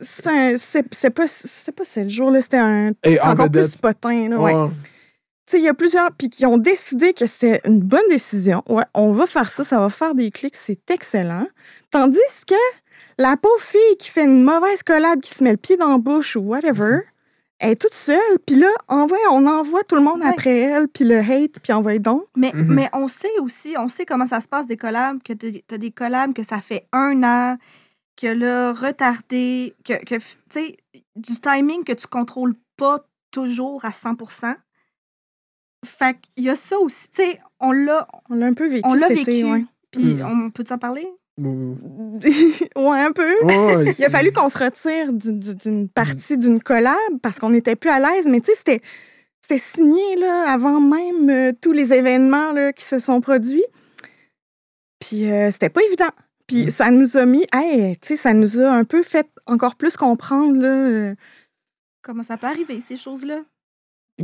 C'est 0.01 0.27
un- 0.27 0.55
C'est 0.57 0.85
c'est 0.91 1.09
pas, 1.11 1.25
c'est 1.27 1.75
pas 1.75 1.83
sept 1.85 2.09
jours, 2.09 2.31
là, 2.31 2.41
c'était 2.41 2.57
un. 2.57 2.91
Et 3.03 3.19
en 3.19 3.31
Encore 3.33 3.51
plus 3.51 3.69
potin. 3.77 4.29
Là, 4.29 4.37
ouais. 4.39 4.53
Ouais. 4.53 4.69
Sais, 5.51 5.57
il 5.59 5.63
y 5.63 5.67
a 5.67 5.73
plusieurs, 5.73 6.11
puis 6.13 6.29
qui 6.29 6.45
ont 6.45 6.57
décidé 6.57 7.13
que 7.13 7.25
c'était 7.25 7.59
une 7.65 7.81
bonne 7.81 8.07
décision. 8.09 8.63
Ouais, 8.69 8.85
on 8.93 9.11
va 9.11 9.27
faire 9.27 9.51
ça, 9.51 9.65
ça 9.65 9.79
va 9.79 9.89
faire 9.89 10.15
des 10.15 10.31
clics, 10.31 10.55
c'est 10.55 10.89
excellent. 10.89 11.45
Tandis 11.89 12.19
que 12.47 12.55
la 13.17 13.35
pauvre 13.35 13.59
fille 13.59 13.97
qui 13.99 14.09
fait 14.09 14.23
une 14.23 14.43
mauvaise 14.43 14.81
collab, 14.83 15.19
qui 15.19 15.33
se 15.35 15.43
met 15.43 15.51
le 15.51 15.57
pied 15.57 15.75
dans 15.75 15.91
la 15.91 15.97
bouche 15.97 16.37
ou 16.37 16.39
whatever, 16.41 16.99
elle 17.59 17.71
est 17.71 17.75
toute 17.81 17.93
seule, 17.93 18.39
puis 18.45 18.55
là, 18.55 18.69
envoie, 18.87 19.17
on 19.29 19.45
envoie 19.45 19.83
tout 19.83 19.95
le 19.95 20.01
monde 20.01 20.21
Ouais. 20.21 20.29
après 20.29 20.57
elle, 20.57 20.87
puis 20.87 21.03
le 21.03 21.19
hate, 21.19 21.59
puis 21.61 21.73
envoie 21.73 21.99
donc. 21.99 22.23
Mais, 22.37 22.51
Mhm. 22.53 22.73
mais 22.73 22.89
on 22.93 23.09
sait 23.09 23.37
aussi, 23.41 23.75
on 23.77 23.89
sait 23.89 24.05
comment 24.05 24.25
ça 24.25 24.39
se 24.39 24.47
passe 24.47 24.65
des 24.67 24.77
collabs, 24.77 25.21
que 25.21 25.33
tu 25.33 25.61
as 25.69 25.77
des 25.77 25.91
collabs 25.91 26.31
que 26.33 26.43
ça 26.43 26.61
fait 26.61 26.87
un 26.93 27.21
an, 27.23 27.57
que 28.15 28.27
là, 28.27 28.71
retardé, 28.71 29.73
que, 29.83 29.93
que 30.05 30.15
tu 30.15 30.23
sais, 30.49 30.77
du 31.17 31.39
timing 31.41 31.83
que 31.83 31.91
tu 31.93 32.07
contrôles 32.07 32.55
pas 32.77 32.99
toujours 33.31 33.83
à 33.83 33.91
100 33.91 34.15
Fait 35.85 36.15
qu'il 36.19 36.43
y 36.43 36.49
a 36.49 36.55
ça 36.55 36.77
aussi, 36.79 37.09
tu 37.09 37.23
sais, 37.23 37.39
on 37.59 37.71
l'a 37.71 38.07
On 38.29 38.35
l'a 38.35 38.45
un 38.47 38.53
peu 38.53 38.67
vécu 38.67 38.81
on 38.87 38.93
l'a 38.93 39.07
vécu. 39.07 39.43
ouais. 39.45 39.65
Puis 39.91 40.15
Mhm. 40.15 40.25
on 40.45 40.49
peut 40.51 40.63
en 40.69 40.77
parler? 40.77 41.07
Ouh. 41.39 41.77
ouais, 42.75 42.99
un 42.99 43.11
peu. 43.11 43.43
Ouais, 43.43 43.85
Il 43.99 44.05
a 44.05 44.09
fallu 44.09 44.31
qu'on 44.31 44.49
se 44.49 44.57
retire 44.59 45.11
du- 45.11 45.33
du- 45.33 45.55
d'une 45.55 45.89
partie 45.89 46.37
d'une 46.37 46.61
collab 46.61 46.95
parce 47.23 47.39
qu'on 47.39 47.49
n'était 47.49 47.75
plus 47.75 47.89
à 47.89 47.99
l'aise. 47.99 48.27
Mais 48.27 48.41
tu 48.41 48.47
sais, 48.51 48.55
c'était, 48.57 48.81
c'était 49.41 49.57
signé 49.57 50.15
là, 50.17 50.51
avant 50.51 50.79
même 50.79 51.29
euh, 51.29 51.51
tous 51.59 51.71
les 51.71 51.93
événements 51.93 52.51
là, 52.53 52.73
qui 52.73 52.85
se 52.85 52.99
sont 52.99 53.19
produits. 53.21 53.63
Puis 54.99 55.31
euh, 55.31 55.49
c'était 55.51 55.69
pas 55.69 55.81
évident. 55.83 56.09
Puis 56.47 56.65
Mm. 56.65 56.69
ça 56.69 56.91
nous 56.91 57.17
a 57.17 57.25
mis, 57.25 57.45
hey, 57.53 57.97
tu 57.97 58.09
sais, 58.09 58.15
ça 58.17 58.33
nous 58.33 58.59
a 58.59 58.69
un 58.69 58.83
peu 58.83 59.01
fait 59.03 59.27
encore 59.47 59.75
plus 59.75 59.97
comprendre. 59.97 60.55
Là, 60.61 60.67
euh, 60.67 61.15
Comment 62.03 62.23
ça 62.23 62.37
peut 62.37 62.47
arriver, 62.47 62.81
ces 62.81 62.97
choses-là? 62.97 63.39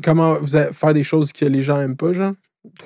Comment 0.04 0.38
vous 0.39 0.56
allez 0.56 0.73
faire 0.73 0.93
des 0.93 1.04
choses 1.04 1.32
que 1.34 1.45
les 1.45 1.62
gens 1.62 1.80
aiment 1.80 1.97
pas, 1.97 2.12
genre? 2.13 2.34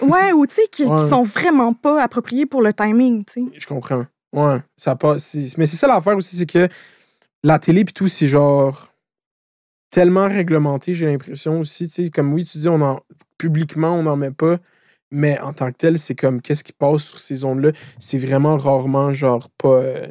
ouais, 0.01 0.31
ou 0.31 0.45
tu 0.45 0.55
sais, 0.55 0.67
qui, 0.71 0.85
sont 0.85 1.23
vraiment 1.23 1.73
pas 1.73 2.03
appropriées 2.03 2.45
pour 2.45 2.61
le 2.61 2.73
timing. 2.73 3.25
tu 3.25 3.33
sais. 3.33 3.59
Je 3.59 3.67
comprends. 3.67 4.05
Ouais, 4.33 4.59
ça 4.77 4.95
passe. 4.95 5.35
Mais 5.57 5.65
c'est 5.65 5.75
ça 5.75 5.87
l'affaire 5.87 6.15
aussi, 6.15 6.35
c'est 6.35 6.45
que 6.45 6.67
la 7.43 7.59
télé 7.59 7.83
puis 7.83 7.93
tout, 7.93 8.07
c'est 8.07 8.27
genre 8.27 8.93
tellement 9.89 10.27
réglementé, 10.27 10.93
j'ai 10.93 11.05
l'impression 11.07 11.59
aussi. 11.59 11.87
Tu 11.87 12.05
sais, 12.05 12.09
comme 12.09 12.33
oui, 12.33 12.45
tu 12.45 12.57
dis, 12.57 12.69
on 12.69 12.81
en 12.81 13.01
publiquement, 13.37 13.93
on 13.95 14.03
n'en 14.03 14.15
met 14.15 14.31
pas, 14.31 14.57
mais 15.09 15.39
en 15.39 15.51
tant 15.51 15.71
que 15.71 15.77
tel, 15.77 15.99
c'est 15.99 16.15
comme 16.15 16.41
qu'est-ce 16.41 16.63
qui 16.63 16.73
passe 16.73 17.03
sur 17.03 17.19
ces 17.19 17.35
zones-là, 17.35 17.71
c'est 17.99 18.17
vraiment 18.17 18.55
rarement 18.55 19.11
genre 19.13 19.49
pas. 19.57 19.81
euh, 19.81 20.07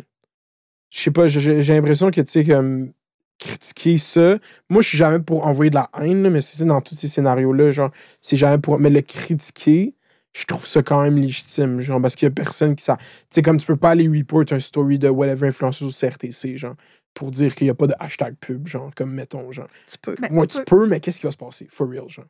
Je 0.91 1.01
sais 1.01 1.11
pas, 1.11 1.29
j'ai 1.29 1.63
l'impression 1.63 2.11
que 2.11 2.21
tu 2.21 2.31
sais, 2.31 2.45
comme 2.45 2.93
critiquer 3.41 3.99
ça. 3.99 4.39
Moi, 4.69 4.83
je 4.83 4.89
suis 4.89 4.99
jamais 4.99 5.19
pour 5.19 5.47
envoyer 5.47 5.71
de 5.71 5.75
la 5.77 5.89
haine, 6.01 6.23
là, 6.23 6.31
mais 6.31 6.41
c'est 6.41 6.65
dans 6.65 6.81
tous 6.81 6.95
ces 6.95 7.09
scénarios-là. 7.09 7.71
Genre, 7.73 7.91
c'est 8.21 8.37
jamais 8.37 8.59
pour. 8.59 8.79
Mais 8.79 8.91
le 8.91 9.01
critiquer, 9.01 9.95
je 10.33 10.45
trouve 10.45 10.67
ça 10.67 10.83
quand 10.83 11.03
même 11.03 11.17
légitime. 11.17 11.81
Genre, 11.81 12.01
parce 12.01 12.15
qu'il 12.15 12.27
y 12.27 12.31
a 12.31 12.35
personne 12.35 12.77
qui 12.77 12.85
ça. 12.85 12.97
Tu 12.99 13.05
sais, 13.31 13.43
comme 13.43 13.59
tu 13.59 13.67
peux 13.67 13.77
pas 13.77 13.91
aller 13.91 14.07
report 14.09 14.45
un 14.53 14.59
story 14.61 14.99
de 14.99 15.09
whatever 15.09 15.49
influenceuse 15.49 15.89
au 15.89 16.07
CRTC, 16.09 16.57
genre, 16.57 16.75
pour 17.13 17.33
dire 17.33 17.53
qu'il 17.57 17.67
y 17.67 17.71
a 17.71 17.75
pas 17.75 17.89
de 17.89 17.95
hashtag 17.99 18.37
pub, 18.41 18.69
genre, 18.69 18.91
comme 18.95 19.13
mettons, 19.13 19.51
genre. 19.51 19.67
Tu 19.91 19.99
peux. 19.99 20.15
Ben, 20.21 20.29
Moi, 20.31 20.47
tu 20.47 20.59
tu 20.59 20.65
peux- 20.65 20.77
peux, 20.77 20.87
mais 20.87 21.01
qu'est-ce 21.01 21.19
qui 21.19 21.27
va 21.27 21.33
se 21.33 21.37
passer? 21.37 21.67
For 21.69 21.89
real, 21.89 22.09
genre. 22.09 22.27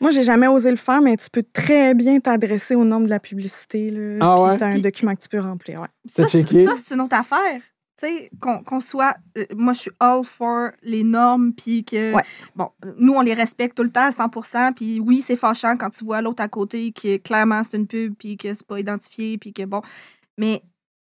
Moi, 0.00 0.10
j'ai 0.10 0.24
jamais 0.24 0.48
osé 0.48 0.70
le 0.70 0.76
faire, 0.76 1.00
mais 1.00 1.16
tu 1.16 1.30
peux 1.30 1.44
très 1.52 1.94
bien 1.94 2.18
t'adresser 2.18 2.74
aux 2.74 2.84
normes 2.84 3.04
de 3.04 3.10
la 3.10 3.20
publicité. 3.20 3.92
Là, 3.92 4.16
Ah 4.20 4.34
puis 4.34 4.44
ouais? 4.44 4.58
t'as 4.58 4.66
un 4.66 4.72
Puis- 4.72 4.82
document 4.82 5.14
que 5.14 5.20
tu 5.22 5.28
peux 5.28 5.38
remplir. 5.40 5.82
Ouais. 5.82 6.26
Checké? 6.26 6.64
ça, 6.66 6.72
c'est 6.84 6.94
une 6.94 7.02
autre 7.02 7.14
affaire. 7.16 7.60
Tu 7.96 8.06
sais, 8.06 8.30
qu'on 8.40 8.64
qu'on 8.64 8.80
soit. 8.80 9.14
euh, 9.38 9.44
moi, 9.54 9.72
je 9.72 9.80
suis 9.82 9.90
all 10.00 10.24
for 10.24 10.70
les 10.82 11.04
normes, 11.04 11.52
puis 11.52 11.84
que. 11.84 12.12
Ouais. 12.14 12.24
Bon, 12.56 12.70
nous, 12.98 13.12
on 13.14 13.20
les 13.20 13.34
respecte 13.34 13.76
tout 13.76 13.84
le 13.84 13.90
temps 13.92 14.06
à 14.06 14.10
100 14.10 14.72
puis 14.74 14.98
oui, 15.00 15.20
c'est 15.20 15.36
fâchant 15.36 15.76
quand 15.76 15.90
tu 15.90 16.04
vois 16.04 16.20
l'autre 16.20 16.42
à 16.42 16.48
côté 16.48 16.90
qui, 16.92 17.20
clairement, 17.20 17.62
c'est 17.62 17.76
une 17.76 17.86
pub, 17.86 18.14
puis 18.18 18.36
que 18.36 18.52
c'est 18.52 18.66
pas 18.66 18.80
identifié, 18.80 19.38
puis 19.38 19.52
que 19.52 19.62
bon. 19.64 19.80
Mais 20.38 20.62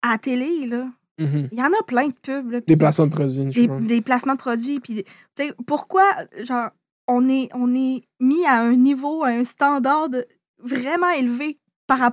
à 0.03 0.13
la 0.13 0.19
télé, 0.19 0.67
là, 0.67 0.89
Mhm. 1.21 1.49
il 1.53 1.59
y 1.59 1.63
en 1.63 1.67
a 1.67 1.83
plein 1.87 2.09
de 2.09 2.15
pubs. 2.15 2.51
Là, 2.51 2.61
Des 2.63 2.77
placements 2.79 3.07
de 3.07 3.11
produits, 3.13 3.53
je 3.53 3.61
des, 3.61 3.69
pense. 3.69 3.83
des 3.83 4.01
placements 4.01 4.33
de 4.33 4.39
produits. 4.39 4.81
Puis, 4.81 5.05
tu 5.05 5.13
sais, 5.37 5.53
pourquoi, 5.67 6.05
genre, 6.45 6.71
on 7.09 7.29
est, 7.29 7.51
on 7.53 7.75
est 7.75 8.05
mis 8.21 8.47
à 8.47 8.59
un 8.63 8.75
niveau, 8.77 9.23
à 9.23 9.29
un 9.29 9.45
standard 9.45 10.09
de- 10.09 10.25
vraiment 10.63 11.11
élevé 11.11 11.59
par, 11.87 12.13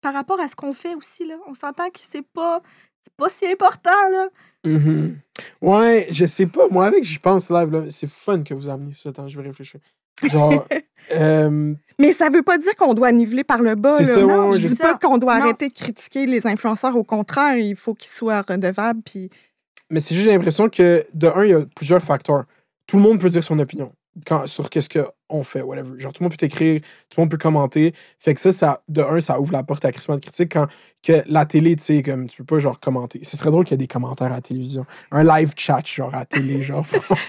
par 0.00 0.14
rapport 0.14 0.40
à 0.40 0.48
ce 0.48 0.56
qu'on 0.56 0.72
fait 0.72 0.96
aussi, 0.96 1.24
là? 1.26 1.36
On 1.46 1.54
s'entend 1.54 1.90
que 1.90 2.00
c'est 2.00 2.26
pas, 2.26 2.60
c'est 3.02 3.12
pas 3.16 3.28
si 3.28 3.46
important, 3.46 3.90
là. 4.10 4.28
Mhm. 4.64 5.18
Ouais, 5.62 6.06
je 6.10 6.26
sais 6.26 6.46
pas. 6.46 6.68
Moi, 6.70 6.86
avec 6.86 7.04
j'y 7.04 7.18
pense 7.18 7.50
live, 7.50 7.70
là, 7.70 7.84
c'est 7.88 8.08
fun 8.08 8.42
que 8.42 8.52
vous 8.52 8.68
amenez 8.68 8.92
ça. 8.94 9.08
Attends, 9.08 9.26
je 9.28 9.40
vais 9.40 9.48
réfléchir. 9.48 9.80
Genre, 10.24 10.66
euh, 11.14 11.74
Mais 11.98 12.12
ça 12.12 12.28
veut 12.28 12.42
pas 12.42 12.58
dire 12.58 12.74
qu'on 12.76 12.92
doit 12.92 13.10
niveler 13.10 13.42
par 13.42 13.62
le 13.62 13.74
bas. 13.74 13.98
Là. 14.00 14.04
ça, 14.04 14.20
non, 14.20 14.50
ouais, 14.50 14.58
je 14.58 14.62
je 14.62 14.68
dis 14.68 14.76
pas 14.76 14.98
qu'on 14.98 15.16
doit 15.16 15.38
Non. 15.38 15.44
arrêter 15.44 15.70
de 15.70 15.74
critiquer 15.74 16.26
les 16.26 16.46
influenceurs. 16.46 16.94
Au 16.94 17.04
contraire, 17.04 17.56
il 17.56 17.74
faut 17.74 17.94
qu'ils 17.94 18.10
soient 18.10 18.42
redevables. 18.42 19.00
Puis 19.02 19.30
mais 19.90 20.00
c'est 20.00 20.14
juste, 20.14 20.26
j'ai 20.26 20.32
l'impression 20.32 20.68
que, 20.68 21.04
de 21.14 21.26
un, 21.26 21.44
il 21.44 21.50
y 21.50 21.54
a 21.54 21.60
plusieurs 21.74 22.02
facteurs. 22.02 22.44
Tout 22.86 22.96
le 22.96 23.02
monde 23.02 23.20
peut 23.20 23.28
dire 23.28 23.42
son 23.42 23.58
opinion 23.58 23.92
quand, 24.26 24.46
sur 24.46 24.70
qu'est-ce 24.70 24.88
qu'on 25.30 25.42
fait, 25.44 25.62
whatever. 25.62 25.98
Genre, 25.98 26.12
tout 26.12 26.22
le 26.22 26.28
monde 26.28 26.36
peut 26.36 26.46
écrire, 26.46 26.80
tout 27.08 27.20
le 27.20 27.22
monde 27.22 27.30
peut 27.30 27.38
commenter. 27.38 27.94
Fait 28.18 28.34
que 28.34 28.40
ça, 28.40 28.52
ça 28.52 28.82
de 28.88 29.02
un, 29.02 29.20
ça 29.20 29.40
ouvre 29.40 29.52
la 29.52 29.62
porte 29.62 29.84
à 29.84 29.92
crissement 29.92 30.16
de 30.16 30.20
critique 30.20 30.52
quand 30.52 30.66
que 31.02 31.22
la 31.28 31.46
télé, 31.46 31.76
tu 31.76 31.82
sais, 31.82 32.02
comme, 32.02 32.26
tu 32.26 32.36
peux 32.36 32.44
pas, 32.44 32.58
genre, 32.58 32.78
commenter. 32.78 33.20
Ce 33.24 33.34
serait 33.38 33.50
drôle 33.50 33.64
qu'il 33.64 33.72
y 33.72 33.74
ait 33.76 33.78
des 33.78 33.86
commentaires 33.86 34.26
à 34.26 34.34
la 34.34 34.40
télévision. 34.42 34.84
Un 35.10 35.24
live 35.24 35.52
chat, 35.56 35.80
genre, 35.86 36.14
à 36.14 36.18
la 36.20 36.24
télé, 36.26 36.60
genre. 36.62 36.84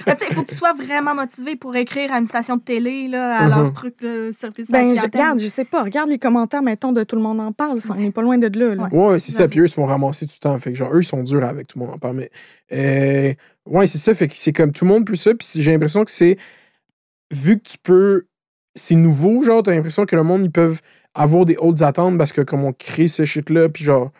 Mais 0.05 0.15
tu 0.15 0.19
sais, 0.19 0.25
il 0.29 0.35
faut 0.35 0.43
que 0.43 0.49
tu 0.49 0.55
sois 0.57 0.73
vraiment 0.73 1.15
motivé 1.15 1.55
pour 1.55 1.73
écrire 1.77 2.11
à 2.11 2.17
une 2.17 2.25
station 2.25 2.57
de 2.57 2.61
télé, 2.63 3.07
là, 3.07 3.37
à 3.37 3.47
leur 3.47 3.63
Mhm. 3.63 3.73
truc, 3.73 3.95
le 4.01 4.31
service 4.33 4.69
ben, 4.69 4.93
je, 4.93 5.01
regarde, 5.01 5.39
je 5.39 5.47
sais 5.47 5.63
pas. 5.63 5.83
Regarde 5.83 6.09
les 6.09 6.19
commentaires, 6.19 6.61
mettons, 6.61 6.91
de 6.91 7.03
tout 7.03 7.15
le 7.15 7.21
monde 7.21 7.39
en 7.39 7.53
parle. 7.53 7.79
Ça, 7.79 7.93
On 7.97 8.01
n'est 8.01 8.11
pas 8.11 8.21
loin 8.23 8.37
de 8.37 8.47
là. 8.59 8.75
là. 8.75 8.89
Ouais. 8.91 9.07
Ouais, 9.11 9.19
c'est 9.19 9.31
ça. 9.31 9.47
Puis 9.47 9.59
eux, 9.61 9.65
ils 9.65 9.69
se 9.69 9.75
font 9.75 9.85
ramasser 9.85 10.25
tout 10.27 10.33
le 10.37 10.41
temps. 10.49 10.59
Fait 10.59 10.71
que 10.73 10.77
genre, 10.77 10.93
eux, 10.93 10.99
ils 11.01 11.05
sont 11.05 11.23
durs 11.23 11.43
avec 11.43 11.67
tout 11.67 11.79
le 11.79 11.85
monde 11.85 11.95
en 11.95 11.97
parle. 11.97 12.17
Mais 12.17 12.29
euh, 12.73 13.33
ouais, 13.67 13.87
c'est 13.87 13.99
ça. 13.99 14.13
Fait 14.13 14.27
que 14.27 14.33
c'est 14.35 14.51
comme 14.51 14.73
tout 14.73 14.83
le 14.83 14.91
monde 14.91 15.05
plus 15.05 15.15
ça. 15.17 15.33
Puis 15.33 15.47
j'ai 15.55 15.71
l'impression 15.71 16.03
que 16.03 16.11
c'est. 16.11 16.37
Vu 17.31 17.57
que 17.59 17.69
tu 17.69 17.77
peux. 17.81 18.25
C'est 18.75 18.95
nouveau, 18.95 19.43
genre, 19.43 19.63
t'as 19.63 19.73
l'impression 19.73 20.05
que 20.05 20.15
le 20.15 20.23
monde, 20.23 20.43
ils 20.45 20.51
peuvent 20.51 20.79
avoir 21.13 21.43
des 21.45 21.57
hautes 21.57 21.81
attentes 21.81 22.17
parce 22.17 22.31
que 22.31 22.41
comme 22.41 22.63
on 22.63 22.71
crée 22.71 23.09
ce 23.09 23.25
shit-là, 23.25 23.67
puis 23.69 23.83
genre, 23.83 24.11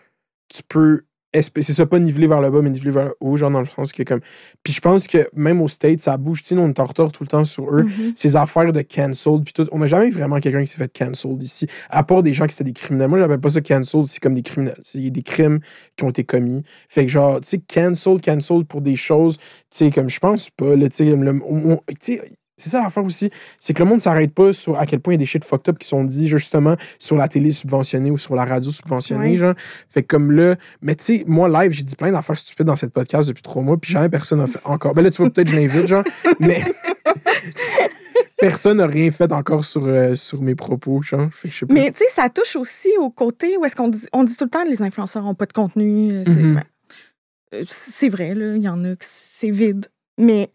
tu 0.50 0.62
peux. 0.68 1.02
C'est 1.34 1.64
ça, 1.72 1.86
pas 1.86 1.98
niveler 1.98 2.28
vers 2.28 2.42
le 2.42 2.50
bas, 2.50 2.62
mais 2.62 2.70
niveler 2.70 2.92
vers 2.92 3.06
le 3.06 3.16
haut, 3.22 3.38
genre, 3.38 3.50
dans 3.50 3.62
le 3.62 3.66
sens 3.66 3.94
que 3.94 4.04
comme. 4.04 4.20
Puis 4.64 4.74
je 4.74 4.82
pense 4.82 5.08
que 5.08 5.30
même 5.34 5.62
au 5.62 5.70
States, 5.70 6.02
ça 6.02 6.18
bouge. 6.18 6.42
Tu 6.42 6.58
on 6.58 6.68
est 6.68 6.80
en 6.82 6.84
retard 6.84 7.10
tout 7.14 7.24
le 7.24 7.30
temps 7.30 7.46
sur 7.46 7.74
eux 7.74 7.84
Mhm. 7.84 8.12
ces 8.18 8.36
affaires 8.36 8.74
de 8.74 8.82
cancelled 8.82 9.46
puis 9.46 9.54
tout. 9.54 9.66
On 9.72 9.80
n'a 9.80 9.88
jamais 9.88 10.08
eu 10.08 10.12
vraiment 10.12 10.42
quelqu'un 10.42 10.60
qui 10.60 10.68
s'est 10.68 10.78
fait 10.78 10.92
cancelled 10.92 11.42
ici, 11.42 11.68
à 11.90 12.04
part 12.04 12.22
des 12.22 12.34
gens 12.34 12.48
qui 12.48 12.54
étaient 12.56 12.66
des 12.66 12.74
criminels. 12.74 13.08
Moi, 13.08 13.18
j'appelle 13.20 13.40
pas 13.40 13.48
ça 13.48 13.62
cancelled, 13.62 14.08
c'est 14.08 14.20
comme 14.20 14.34
des 14.36 14.42
criminels. 14.42 14.82
C'est 14.84 15.10
des 15.10 15.24
crimes 15.24 15.62
qui 15.96 16.04
ont 16.04 16.10
été 16.10 16.26
commis. 16.26 16.64
Fait 16.90 17.06
que 17.06 17.12
genre, 17.12 17.40
tu 17.40 17.48
sais, 17.48 17.60
cancelled, 17.60 18.22
cancelled 18.22 18.66
pour 18.68 18.82
des 18.82 18.98
choses, 18.98 19.38
tu 19.38 19.46
sais, 19.70 19.90
comme 19.90 20.10
je 20.10 20.20
pense 20.20 20.50
pas, 20.50 20.76
là, 20.76 20.90
tu 20.90 20.98
sais, 20.98 22.22
c'est 22.62 22.70
ça 22.70 22.82
l'affaire 22.82 23.04
aussi, 23.04 23.30
c'est 23.60 23.74
que 23.74 23.84
le 23.84 23.90
monde 23.90 24.00
s'arrête 24.00 24.34
pas 24.34 24.54
sur 24.54 24.78
à 24.80 24.86
quel 24.86 25.00
point 25.00 25.14
il 25.14 25.16
y 25.16 25.20
a 25.20 25.20
des 25.20 25.26
shit 25.26 25.44
fucked 25.44 25.70
up 25.70 25.78
qui 25.80 25.88
sont 25.88 26.04
dits 26.04 26.28
justement 26.28 26.76
sur 27.00 27.16
la 27.18 27.28
télé 27.28 27.52
subventionnée 27.52 28.12
ou 28.12 28.18
sur 28.18 28.36
la 28.36 28.46
radio 28.46 28.72
subventionnée, 28.72 29.36
genre. 29.38 29.54
Fait 29.90 30.04
que 30.04 30.08
comme 30.08 30.32
là, 30.32 30.56
mais 30.82 30.96
tu 30.96 31.04
sais, 31.04 31.24
moi 31.28 31.50
live, 31.50 31.72
j'ai 31.72 31.84
dit 31.84 31.96
plein 31.96 32.12
d'affaires 32.12 32.38
stupides 32.38 32.68
dans 32.68 32.76
cette 32.76 32.94
podcast 32.94 33.28
depuis 33.28 33.44
trois 33.44 33.62
mois, 33.62 33.78
puis 33.78 33.92
jamais 33.92 34.10
personne 34.10 34.40
n'a 34.40 34.48
fait 34.48 34.60
encore. 34.64 34.94
Ben 34.94 35.02
là, 35.04 35.10
tu 35.10 35.18
vois, 35.18 35.30
peut-être 35.30 35.48
que 35.50 35.56
je 35.56 35.60
l'invite, 35.60 35.88
genre, 35.88 36.04
mais 36.40 36.64
personne 38.38 38.78
n'a 38.78 38.88
rien 38.88 39.12
fait 39.12 39.32
encore 39.32 39.66
sur, 39.66 39.86
euh, 39.86 40.16
sur 40.16 40.42
mes 40.42 40.56
propos, 40.56 41.02
genre. 41.02 41.30
Fait 41.32 41.48
que 41.48 41.54
je 41.54 41.60
sais 41.60 41.66
pas. 41.66 41.74
Mais 41.74 41.92
tu 41.92 42.00
sais, 42.00 42.06
ça 42.14 42.30
touche 42.30 42.56
aussi 42.56 42.90
au 43.00 43.10
côté 43.10 43.58
où 43.58 43.66
est-ce 43.66 43.76
qu'on 43.76 43.88
dit, 43.90 44.06
on 44.14 44.24
dit 44.24 44.36
tout 44.36 44.46
le 44.46 44.50
temps 44.50 44.64
que 44.64 44.70
les 44.70 44.82
influenceurs 44.82 45.24
n'ont 45.24 45.36
pas 45.36 45.46
de 45.46 45.54
contenu. 45.54 46.12
euh, 46.12 46.24
C'est 46.26 47.58
euh, 47.58 47.64
c'est 47.68 48.10
vrai, 48.10 48.34
là, 48.34 48.56
il 48.56 48.62
y 48.64 48.70
en 48.70 48.84
a 48.86 48.96
que 48.96 49.06
c'est 49.08 49.52
vide. 49.52 49.88
Mais 50.18 50.52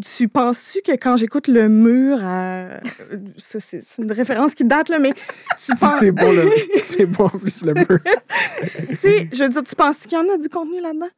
tu 0.00 0.28
penses-tu 0.28 0.80
que 0.82 0.92
quand 0.92 1.16
j'écoute 1.16 1.48
le 1.48 1.68
mur 1.68 2.18
à. 2.22 2.80
ça, 3.38 3.58
C'est 3.60 3.82
une 3.98 4.12
référence 4.12 4.54
qui 4.54 4.64
date, 4.64 4.88
là, 4.88 4.98
mais 4.98 5.12
tu 5.64 5.74
penses- 5.76 5.94
c'est 6.00 6.10
bon, 6.10 6.32
le... 6.32 6.50
c'est 6.82 7.06
bon 7.06 7.24
en 7.26 7.28
plus 7.38 7.62
le 7.64 7.74
mur. 7.74 7.98
tu 8.88 8.96
sais, 8.96 9.28
je 9.32 9.42
veux 9.44 9.48
dire, 9.48 9.62
tu 9.62 9.74
penses 9.74 9.98
qu'il 10.06 10.12
y 10.12 10.20
en 10.20 10.28
a 10.32 10.38
du 10.38 10.48
contenu 10.48 10.80
là-dedans? 10.80 11.08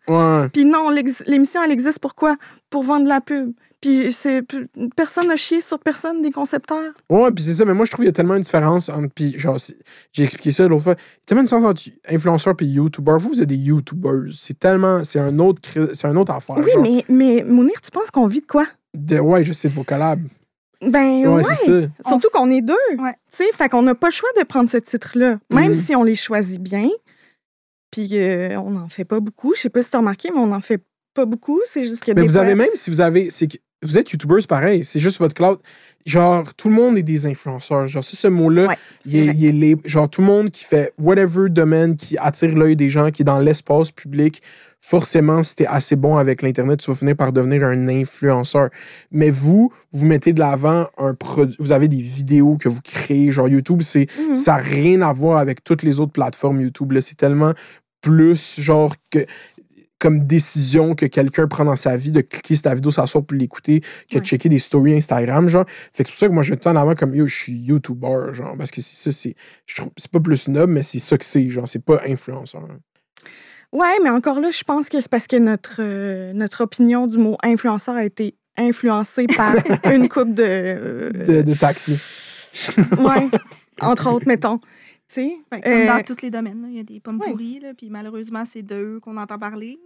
Ouais. 0.42 0.48
Puis 0.50 0.64
non, 0.64 0.90
l'émission, 1.26 1.62
elle 1.62 1.72
existe 1.72 1.98
pourquoi? 1.98 2.36
Pour 2.70 2.82
vendre 2.82 3.04
de 3.04 3.08
la 3.08 3.20
pub. 3.20 3.52
Puis 3.80 4.12
c'est 4.12 4.42
personne 4.96 5.28
n'a 5.28 5.36
chié 5.36 5.60
sur 5.60 5.78
personne 5.78 6.20
des 6.20 6.32
concepteurs. 6.32 6.92
Ouais, 7.08 7.30
puis 7.30 7.44
c'est 7.44 7.54
ça, 7.54 7.64
mais 7.64 7.74
moi 7.74 7.84
je 7.84 7.92
trouve 7.92 8.02
qu'il 8.02 8.08
y 8.08 8.10
a 8.10 8.12
tellement 8.12 8.34
une 8.34 8.42
différence 8.42 8.88
entre. 8.88 9.08
Puis 9.14 9.38
genre, 9.38 9.56
j'ai 10.12 10.24
expliqué 10.24 10.50
ça 10.50 10.66
l'autre 10.66 10.82
fois. 10.82 10.94
Il 10.94 10.96
y 10.96 11.22
a 11.22 11.26
tellement 11.26 11.40
une 11.42 11.44
différence 11.46 11.64
entre 11.64 11.82
influenceur 12.12 12.54
et 12.60 12.64
YouTuber. 12.64 13.14
Vous, 13.20 13.28
vous 13.28 13.40
êtes 13.42 13.48
des 13.48 13.54
YouTubers. 13.56 14.32
C'est 14.36 14.58
tellement. 14.58 15.04
C'est 15.04 15.20
un 15.20 15.38
autre, 15.38 15.60
c'est 15.94 16.06
un 16.08 16.16
autre 16.16 16.32
affaire. 16.32 16.56
Oui, 16.58 16.70
genre, 16.72 16.82
mais, 16.82 17.04
mais 17.08 17.44
Mounir, 17.44 17.80
tu 17.80 17.90
penses 17.92 18.10
qu'on 18.10 18.26
vit 18.26 18.40
de 18.40 18.46
quoi? 18.46 18.66
de- 18.94 19.20
ouais, 19.20 19.44
je 19.44 19.52
sais, 19.52 19.68
vos 19.68 19.84
collabs. 19.84 20.26
Ben 20.82 21.26
Ouais, 21.26 21.26
ouais. 21.28 21.42
c'est 21.44 21.82
ça. 21.82 22.08
Surtout 22.08 22.28
qu'on 22.32 22.50
est 22.50 22.62
deux. 22.62 22.74
Ouais. 22.98 23.12
Tu 23.30 23.44
sais, 23.44 23.52
fait 23.52 23.68
qu'on 23.68 23.82
n'a 23.82 23.94
pas 23.94 24.08
le 24.08 24.12
choix 24.12 24.28
de 24.38 24.44
prendre 24.44 24.68
ce 24.70 24.76
titre-là, 24.78 25.38
même 25.50 25.70
Mhm. 25.72 25.74
si 25.74 25.94
on 25.94 26.02
les 26.02 26.14
choisit 26.16 26.60
bien. 26.60 26.88
Puis 27.90 28.08
euh, 28.12 28.58
on 28.60 28.70
n'en 28.70 28.88
fait 28.88 29.04
pas 29.04 29.20
beaucoup. 29.20 29.54
Je 29.54 29.62
sais 29.62 29.70
pas 29.70 29.82
si 29.82 29.90
tu 29.90 29.96
as 29.96 30.00
remarqué, 30.00 30.30
mais 30.32 30.38
on 30.40 30.46
n'en 30.48 30.60
fait 30.60 30.80
pas 31.14 31.24
beaucoup. 31.26 31.60
C'est 31.68 31.84
juste 31.84 32.02
que 32.04 32.10
Mais 32.12 32.22
des 32.22 32.26
vous 32.28 32.32
fois- 32.34 32.42
avez 32.42 32.54
même, 32.54 32.68
si 32.74 32.90
vous 32.90 33.00
avez. 33.00 33.30
c'est 33.30 33.46
que 33.48 33.56
Vous 33.82 33.96
êtes 33.98 34.10
YouTubers 34.10 34.46
pareil. 34.48 34.84
C'est 34.84 35.00
juste 35.00 35.18
votre 35.18 35.34
cloud. 35.34 35.58
Genre, 36.06 36.54
tout 36.54 36.68
le 36.68 36.74
monde 36.74 36.96
est 36.96 37.02
des 37.02 37.26
influenceurs. 37.26 37.86
Genre, 37.86 38.02
c'est 38.02 38.16
ce 38.16 38.28
mot-là. 38.28 38.66
Ouais, 38.68 38.76
il 39.04 39.10
c'est 39.12 39.18
est, 39.18 39.24
vrai. 39.26 39.34
il 39.36 39.44
est 39.46 39.52
libre. 39.52 39.82
Genre, 39.84 40.08
tout 40.08 40.20
le 40.20 40.26
monde 40.26 40.50
qui 40.50 40.64
fait 40.64 40.92
whatever 40.98 41.48
domaine 41.50 41.96
qui 41.96 42.16
attire 42.18 42.54
l'œil 42.54 42.76
des 42.76 42.88
gens, 42.90 43.10
qui 43.10 43.22
est 43.22 43.24
dans 43.24 43.38
l'espace 43.38 43.90
public, 43.90 44.40
forcément, 44.80 45.42
si 45.42 45.56
t'es 45.56 45.66
assez 45.66 45.96
bon 45.96 46.16
avec 46.16 46.40
l'Internet, 46.42 46.80
tu 46.80 46.90
vas 46.90 46.96
finir 46.96 47.14
par 47.16 47.32
devenir 47.32 47.64
un 47.64 47.88
influenceur. 47.88 48.70
Mais 49.10 49.30
vous, 49.30 49.70
vous 49.92 50.06
mettez 50.06 50.32
de 50.32 50.38
l'avant 50.40 50.86
un 50.96 51.14
produit. 51.14 51.56
Vous 51.58 51.72
avez 51.72 51.88
des 51.88 52.00
vidéos 52.00 52.56
que 52.56 52.68
vous 52.68 52.80
créez. 52.82 53.30
Genre, 53.30 53.48
YouTube, 53.48 53.82
c'est 53.82 54.06
Mhm. 54.18 54.34
ça 54.34 54.52
n'a 54.56 54.62
rien 54.62 55.02
à 55.02 55.12
voir 55.12 55.38
avec 55.38 55.62
toutes 55.62 55.82
les 55.82 56.00
autres 56.00 56.12
plateformes 56.12 56.60
YouTube. 56.62 56.92
là. 56.92 57.00
C'est 57.00 57.16
tellement 57.16 57.52
plus, 58.00 58.58
genre, 58.60 58.94
que 59.10 59.18
comme 59.98 60.26
décision 60.26 60.94
que 60.94 61.06
quelqu'un 61.06 61.46
prend 61.46 61.64
dans 61.64 61.76
sa 61.76 61.96
vie 61.96 62.12
de 62.12 62.20
cliquer 62.20 62.54
sur 62.54 62.62
ta 62.62 62.74
vidéo 62.74 62.90
s'asseoir 62.90 63.24
pour 63.24 63.36
l'écouter 63.36 63.82
que 64.10 64.18
de 64.18 64.24
checker 64.24 64.48
des 64.48 64.58
stories 64.58 64.96
Instagram 64.96 65.48
genre 65.48 65.64
fait 65.92 66.04
que 66.04 66.08
c'est 66.08 66.12
pour 66.12 66.18
ça 66.18 66.28
que 66.28 66.32
moi 66.32 66.42
je 66.42 66.50
mets 66.50 66.56
tout 66.56 66.68
en 66.68 66.76
avant 66.76 66.94
comme 66.94 67.14
yo 67.14 67.26
je 67.26 67.34
suis 67.34 67.52
YouTuber 67.52 68.32
genre 68.32 68.56
parce 68.56 68.70
que 68.70 68.80
c'est 68.80 69.10
ça 69.10 69.12
c'est 69.12 69.34
je 69.66 69.76
trouve 69.76 69.90
c'est 69.96 70.10
pas 70.10 70.20
plus 70.20 70.48
noble 70.48 70.72
mais 70.72 70.82
c'est 70.82 70.98
ça 70.98 71.16
que 71.18 71.24
c'est 71.24 71.48
genre 71.48 71.68
c'est 71.68 71.84
pas 71.84 72.00
influenceur 72.06 72.66
Ouais, 73.70 73.98
mais 74.02 74.08
encore 74.08 74.40
là, 74.40 74.50
je 74.50 74.64
pense 74.64 74.88
que 74.88 74.98
c'est 74.98 75.10
parce 75.10 75.26
que 75.26 75.36
notre, 75.36 75.76
euh, 75.80 76.32
notre 76.32 76.62
opinion 76.62 77.06
du 77.06 77.18
mot 77.18 77.36
influenceur 77.42 77.96
a 77.96 78.04
été 78.06 78.34
influencée 78.56 79.26
par 79.26 79.56
une 79.92 80.08
coupe 80.08 80.32
de. 80.32 80.42
euh, 80.42 81.10
de, 81.10 81.42
de 81.42 81.52
taxi 81.52 81.98
ouais, 82.98 83.28
entre 83.80 84.10
autres, 84.10 84.26
mettons. 84.26 84.58
Tu 84.58 85.14
sais? 85.14 85.32
Ben, 85.50 85.60
comme 85.60 85.72
euh, 85.72 85.86
dans 85.86 86.02
tous 86.02 86.22
les 86.22 86.30
domaines. 86.30 86.66
Il 86.70 86.76
y 86.76 86.80
a 86.80 86.82
des 86.82 87.00
pommes 87.00 87.18
ouais. 87.18 87.30
pourries, 87.30 87.60
là, 87.60 87.72
puis 87.74 87.88
malheureusement, 87.90 88.44
c'est 88.44 88.62
d'eux 88.62 89.00
qu'on 89.00 89.16
entend 89.16 89.38
parler. 89.38 89.78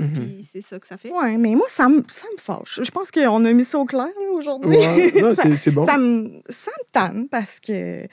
Mhm. 0.00 0.34
Puis 0.36 0.44
c'est 0.50 0.60
ça 0.62 0.78
que 0.78 0.86
ça 0.86 0.96
fait. 0.96 1.10
Ouais, 1.12 1.36
mais 1.36 1.54
moi, 1.54 1.66
ça 1.68 1.88
me, 1.88 2.02
ça 2.08 2.26
me 2.32 2.38
fâche. 2.40 2.80
Je 2.82 2.90
pense 2.90 3.10
qu'on 3.10 3.44
a 3.44 3.52
mis 3.52 3.64
ça 3.64 3.78
au 3.78 3.84
clair 3.84 4.08
aujourd'hui. 4.32 4.76
Ouais, 4.76 5.12
c'est 5.56 5.70
bon 5.70 5.84
ça 5.86 5.96
me, 5.98 6.40
ça 6.48 6.70
me 6.78 6.92
tanne 6.92 7.28
parce 7.28 7.60
que. 7.60 8.06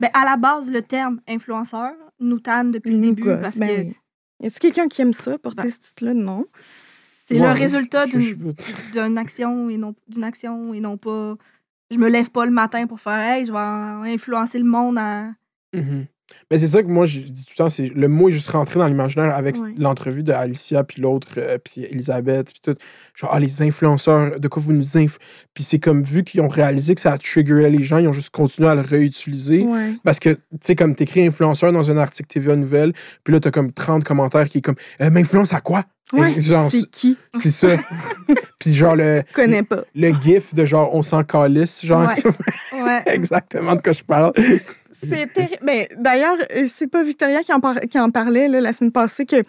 Ben, 0.00 0.10
à 0.12 0.24
la 0.24 0.36
base, 0.36 0.70
le 0.72 0.82
terme 0.82 1.20
influenceur 1.28 1.92
nous 2.20 2.40
tanne 2.40 2.70
depuis 2.72 2.92
le 2.92 3.00
début 3.00 3.22
gosse. 3.24 3.40
parce 3.42 3.56
Ben 3.58 3.68
que 3.68 3.80
oui. 3.88 3.96
Y 4.40 4.46
a-t-il 4.46 4.58
quelqu'un 4.60 4.88
qui 4.88 5.02
aime 5.02 5.12
ça, 5.14 5.38
porter 5.38 5.62
Ben, 5.62 5.70
ce 5.70 5.78
titre-là? 5.78 6.14
Non. 6.14 6.44
c'est 6.60 7.38
Ouais, 7.40 7.46
le 7.46 7.58
résultat 7.58 8.06
je- 8.06 8.18
d'une 8.34 8.54
d'une 8.92 9.16
action 9.18 9.70
et 9.70 9.78
non 9.78 9.94
d'une 10.08 10.24
action 10.24 10.74
et 10.74 10.80
non 10.80 10.96
pas. 10.96 11.36
Je 11.90 11.98
me 11.98 12.08
lève 12.08 12.30
pas 12.30 12.44
le 12.44 12.50
matin 12.50 12.86
pour 12.86 12.98
faire 13.00 13.18
Hey, 13.20 13.46
je 13.46 13.52
vais 13.52 13.58
en- 13.58 14.02
influencer 14.02 14.58
le 14.58 14.64
monde 14.64 14.98
à. 14.98 15.28
Mhm. 15.72 16.06
Mais 16.50 16.58
c'est 16.58 16.68
ça 16.68 16.82
que 16.82 16.88
moi, 16.88 17.04
je 17.06 17.20
dis 17.20 17.44
tout 17.44 17.52
le 17.52 17.56
temps, 17.64 17.68
c'est 17.68 17.88
le 17.94 18.08
mot 18.08 18.28
est 18.28 18.32
juste 18.32 18.48
rentré 18.48 18.78
dans 18.78 18.86
l'imaginaire 18.86 19.34
avec 19.34 19.56
Ouais. 19.56 19.74
l'entrevue 19.78 20.22
de 20.22 20.32
Alicia, 20.32 20.84
puis 20.84 21.00
l'autre, 21.00 21.28
euh, 21.38 21.58
puis 21.58 21.84
Elisabeth, 21.84 22.50
puis 22.52 22.60
tout. 22.62 22.74
Genre, 23.14 23.30
ah, 23.32 23.40
les 23.40 23.62
influenceurs, 23.62 24.38
de 24.40 24.48
quoi 24.48 24.62
vous 24.62 24.72
nous 24.72 24.96
inf... 24.98 25.18
Puis 25.54 25.64
c'est 25.64 25.78
comme, 25.78 26.02
vu 26.02 26.24
qu'ils 26.24 26.40
ont 26.40 26.48
réalisé 26.48 26.94
que 26.94 27.00
ça 27.00 27.16
triggerait 27.16 27.70
les 27.70 27.82
gens, 27.82 27.98
ils 27.98 28.08
ont 28.08 28.12
juste 28.12 28.30
continué 28.30 28.68
à 28.68 28.74
le 28.74 28.80
réutiliser. 28.82 29.62
Ouais. 29.62 29.94
Parce 30.04 30.18
que, 30.18 30.30
tu 30.30 30.38
sais, 30.60 30.74
comme 30.74 30.94
t'écris 30.94 31.26
influenceur 31.26 31.72
dans 31.72 31.90
un 31.90 31.96
article 31.96 32.28
TVA 32.28 32.56
Nouvelle, 32.56 32.92
puis 33.22 33.32
là, 33.32 33.40
t'as 33.40 33.50
comme 33.50 33.72
30 33.72 34.04
commentaires 34.04 34.48
qui 34.48 34.58
est 34.58 34.62
comme, 34.62 34.76
euh, 35.00 35.10
m'influence 35.10 35.52
à 35.52 35.60
quoi? 35.60 35.84
Ouais, 36.12 36.34
c'est 36.38 36.90
qui? 36.90 37.16
c'est 37.34 37.50
ça. 37.50 37.76
puis 38.60 38.74
genre, 38.74 38.94
le, 38.94 39.22
connais 39.32 39.62
pas. 39.62 39.84
le 39.94 40.12
gif 40.20 40.54
de 40.54 40.64
genre, 40.64 40.90
on 40.94 41.02
s'en 41.02 41.24
calisse, 41.24 41.84
genre, 41.84 42.08
Ouais. 42.72 43.02
exactement 43.06 43.74
de 43.74 43.80
quoi 43.82 43.92
je 43.92 44.02
parle. 44.04 44.32
C'est 45.08 45.26
terrible. 45.32 45.58
Mais 45.62 45.88
d'ailleurs, 45.96 46.36
euh, 46.52 46.66
c'est 46.74 46.86
pas 46.86 47.02
Victoria 47.02 47.42
qui 47.42 47.52
en, 47.52 47.60
par- 47.60 47.80
qui 47.80 47.98
en 47.98 48.10
parlait 48.10 48.48
là, 48.48 48.60
la 48.60 48.72
semaine 48.72 48.92
passée 48.92 49.26
que 49.26 49.42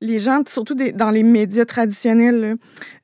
les 0.00 0.18
gens, 0.18 0.42
surtout 0.48 0.74
des- 0.74 0.92
dans 0.92 1.10
les 1.10 1.22
médias 1.22 1.64
traditionnels, 1.64 2.40
là, 2.40 2.54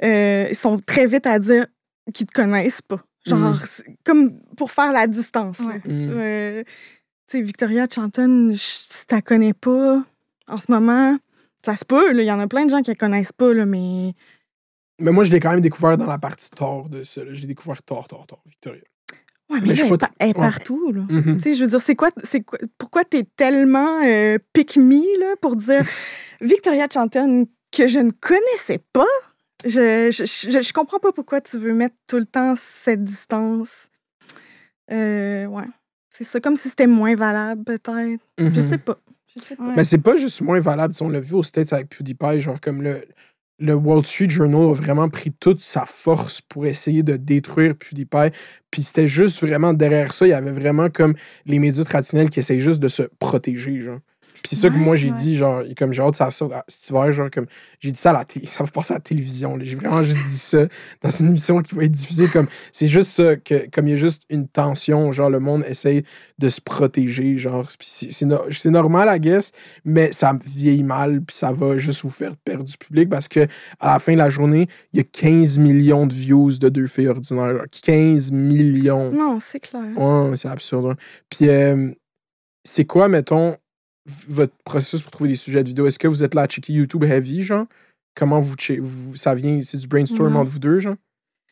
euh, 0.06 0.46
ils 0.50 0.56
sont 0.56 0.78
très 0.78 1.06
vite 1.06 1.26
à 1.26 1.38
dire 1.38 1.66
qu'ils 2.12 2.26
te 2.26 2.32
connaissent 2.32 2.82
pas. 2.82 3.00
Genre, 3.26 3.38
Mm. 3.38 3.58
comme 4.04 4.40
pour 4.56 4.70
faire 4.72 4.92
la 4.92 5.06
distance. 5.06 5.60
Ouais. 5.60 5.78
Mm. 5.84 6.10
Euh, 6.12 6.62
tu 7.28 7.38
sais, 7.38 7.40
Victoria 7.42 7.86
Chanton, 7.92 8.50
je- 8.52 8.56
si 8.58 9.06
tu 9.06 9.14
la 9.14 9.22
connais 9.22 9.54
pas 9.54 10.02
en 10.48 10.56
ce 10.58 10.70
moment, 10.70 11.16
ça 11.64 11.76
se 11.76 11.84
peut. 11.84 12.18
Il 12.18 12.24
y 12.26 12.32
en 12.32 12.40
a 12.40 12.48
plein 12.48 12.64
de 12.66 12.70
gens 12.70 12.82
qui 12.82 12.90
la 12.90 12.96
connaissent 12.96 13.32
pas, 13.32 13.54
là, 13.54 13.64
mais 13.64 14.12
Mais 15.00 15.10
moi, 15.12 15.24
je 15.24 15.32
l'ai 15.32 15.40
quand 15.40 15.50
même 15.50 15.60
découvert 15.60 15.96
dans 15.96 16.06
la 16.06 16.18
partie 16.18 16.50
tort 16.50 16.88
de 16.88 17.02
ça. 17.04 17.22
J'ai 17.30 17.46
découvert 17.46 17.82
tort, 17.82 18.06
tort, 18.08 18.26
tort, 18.26 18.42
Victoria. 18.46 18.82
Ouais, 19.52 19.58
Mais 19.60 19.68
mais, 19.68 19.74
je 19.74 19.82
là, 19.82 19.88
elle, 19.92 19.98
pas 19.98 20.10
elle 20.18 20.30
est 20.30 20.34
partout, 20.34 20.92
là. 20.92 21.02
Mhm. 21.08 21.36
Tu 21.36 21.40
sais, 21.42 21.54
je 21.54 21.64
veux 21.64 21.70
dire, 21.70 21.80
c'est 21.80 21.94
quoi, 21.96 22.10
c'est 22.24 22.40
quoi, 22.42 22.58
pourquoi 22.78 23.04
t'es 23.04 23.24
tellement 23.36 24.02
euh, 24.04 24.38
pick 24.52 24.76
me, 24.76 25.20
là, 25.20 25.34
pour 25.42 25.56
dire 25.56 25.84
Victoria 26.40 26.86
Chanton 26.92 27.46
que 27.70 27.86
je 27.86 27.98
ne 27.98 28.10
connaissais 28.12 28.80
pas? 28.92 29.04
Je, 29.64 30.10
je, 30.10 30.24
je, 30.24 30.60
je 30.62 30.72
comprends 30.72 30.98
pas 30.98 31.12
pourquoi 31.12 31.40
tu 31.40 31.56
veux 31.58 31.72
mettre 31.74 31.94
tout 32.08 32.16
le 32.18 32.26
temps 32.26 32.54
cette 32.56 33.04
distance. 33.04 33.88
Euh, 34.90 35.46
ouais. 35.46 35.64
C'est 36.10 36.24
ça, 36.24 36.40
comme 36.40 36.56
si 36.56 36.68
c'était 36.68 36.86
moins 36.86 37.14
valable, 37.14 37.64
peut-être. 37.64 38.20
Je 38.38 38.44
Mhm. 38.44 38.54
sais 38.54 38.78
pas. 38.78 38.98
Je 39.34 39.40
sais 39.40 39.56
pas. 39.56 39.64
Ouais. 39.64 39.72
Mais 39.76 39.84
c'est 39.84 39.98
pas 39.98 40.16
juste 40.16 40.40
moins 40.42 40.60
valable. 40.60 40.94
On 41.00 41.08
l'a 41.08 41.20
vu 41.20 41.34
aux 41.34 41.42
States 41.42 41.72
avec 41.72 41.88
PewDiePie, 41.88 42.40
genre 42.40 42.60
comme 42.60 42.82
le, 42.82 43.02
le 43.62 43.74
Wall 43.74 44.04
Street 44.04 44.28
Journal 44.28 44.70
a 44.70 44.72
vraiment 44.72 45.08
pris 45.08 45.32
toute 45.32 45.60
sa 45.60 45.86
force 45.86 46.40
pour 46.40 46.66
essayer 46.66 47.02
de 47.02 47.16
détruire 47.16 47.74
PewDiePie. 47.76 48.36
Puis 48.70 48.82
c'était 48.82 49.06
juste 49.06 49.40
vraiment 49.40 49.72
derrière 49.72 50.12
ça, 50.12 50.26
il 50.26 50.30
y 50.30 50.32
avait 50.32 50.52
vraiment 50.52 50.90
comme 50.90 51.14
les 51.46 51.58
médias 51.60 51.84
traditionnels 51.84 52.28
qui 52.28 52.40
essayent 52.40 52.60
juste 52.60 52.80
de 52.80 52.88
se 52.88 53.04
protéger, 53.20 53.80
genre. 53.80 54.00
Puis 54.42 54.56
c'est 54.56 54.62
ça 54.62 54.68
que 54.70 54.74
moi 54.76 54.96
j'ai 54.96 55.10
dit, 55.12 55.36
genre, 55.36 55.62
comme 55.78 55.92
j'ai 55.92 56.02
hâte 56.02 56.16
ça 56.16 56.30
sorte 56.30 56.52
à- 56.52 56.64
cet 56.68 56.90
hiver, 56.90 57.12
genre, 57.12 57.30
comme 57.30 57.46
j'ai 57.80 57.92
dit 57.92 57.98
ça 57.98 58.10
à 58.10 58.12
la 58.14 58.24
télé, 58.24 58.46
ça 58.46 58.64
va 58.64 58.70
passer 58.70 58.92
à 58.92 58.96
la 58.96 59.00
télévision. 59.00 59.56
J'ai 59.60 59.76
vraiment 59.76 60.02
juste 60.02 60.18
dit 60.28 60.38
ça 60.38 60.66
dans 61.00 61.10
une 61.10 61.28
émission 61.28 61.62
qui 61.62 61.74
va 61.74 61.84
être 61.84 61.92
diffusée. 61.92 62.28
Comme 62.28 62.48
c'est 62.72 62.88
juste 62.88 63.10
ça, 63.10 63.36
que 63.36 63.68
comme 63.70 63.86
il 63.86 63.90
y 63.90 63.94
a 63.94 63.96
juste 63.96 64.22
une 64.30 64.48
tension, 64.48 65.12
genre 65.12 65.30
le 65.30 65.38
monde 65.40 65.64
essaye 65.68 66.02
de 66.38 66.48
se 66.48 66.60
protéger, 66.60 67.36
genre. 67.36 67.68
C'est- 67.80 68.10
c'est 68.12 68.26
no- 68.26 68.42
c'est 68.50 68.70
normal, 68.70 69.08
I 69.14 69.20
guess, 69.20 69.52
mais 69.84 70.12
ça 70.12 70.36
vieillit 70.44 70.82
mal, 70.82 71.22
puis 71.22 71.36
ça 71.36 71.52
va 71.52 71.78
juste 71.78 72.02
vous 72.02 72.10
faire 72.10 72.36
perdre 72.36 72.64
du 72.64 72.76
public 72.76 73.08
parce 73.08 73.28
que 73.28 73.46
à 73.80 73.92
la 73.92 73.98
fin 73.98 74.12
de 74.14 74.18
la 74.18 74.28
journée, 74.30 74.66
il 74.92 74.98
y 74.98 75.00
a 75.00 75.04
15 75.04 75.58
millions 75.58 76.06
de 76.06 76.12
views 76.14 76.58
de 76.58 76.68
deux 76.68 76.86
filles 76.86 77.08
ordinaires. 77.08 77.56
genre. 77.56 77.66
15 77.82 78.32
millions. 78.32 79.12
Non, 79.12 79.38
c'est 79.40 79.60
clair. 79.60 79.82
Ouais, 79.96 80.36
c'est 80.36 80.48
absurde. 80.48 80.86
hein. 80.86 80.96
Puis, 81.30 81.48
euh, 81.48 81.90
c'est 82.64 82.84
quoi, 82.84 83.08
mettons, 83.08 83.56
votre 84.28 84.54
processus 84.64 85.02
pour 85.02 85.10
trouver 85.10 85.30
des 85.30 85.36
sujets 85.36 85.62
de 85.62 85.68
vidéo? 85.68 85.86
Est-ce 85.86 85.98
que 85.98 86.08
vous 86.08 86.24
êtes 86.24 86.34
là 86.34 86.42
à 86.42 86.46
checker 86.46 86.72
YouTube 86.72 87.04
heavy, 87.04 87.42
genre? 87.42 87.66
Comment 88.14 88.40
vous, 88.40 88.56
ça 89.16 89.34
vient, 89.34 89.60
c'est 89.62 89.78
du 89.78 89.86
brainstorm 89.86 90.32
Non. 90.32 90.40
entre 90.40 90.50
vous 90.50 90.58
deux, 90.58 90.78
genre? 90.78 90.96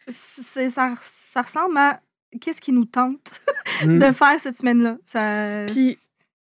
Ça, 0.08 0.94
ça 0.96 1.42
ressemble 1.42 1.78
à 1.78 2.00
qu'est-ce 2.40 2.60
qui 2.60 2.72
nous 2.72 2.84
tente 2.84 3.40
de 3.84 4.12
faire 4.12 4.38
cette 4.38 4.56
semaine-là. 4.56 4.98
Ça... 5.06 5.66
Puis, 5.72 5.98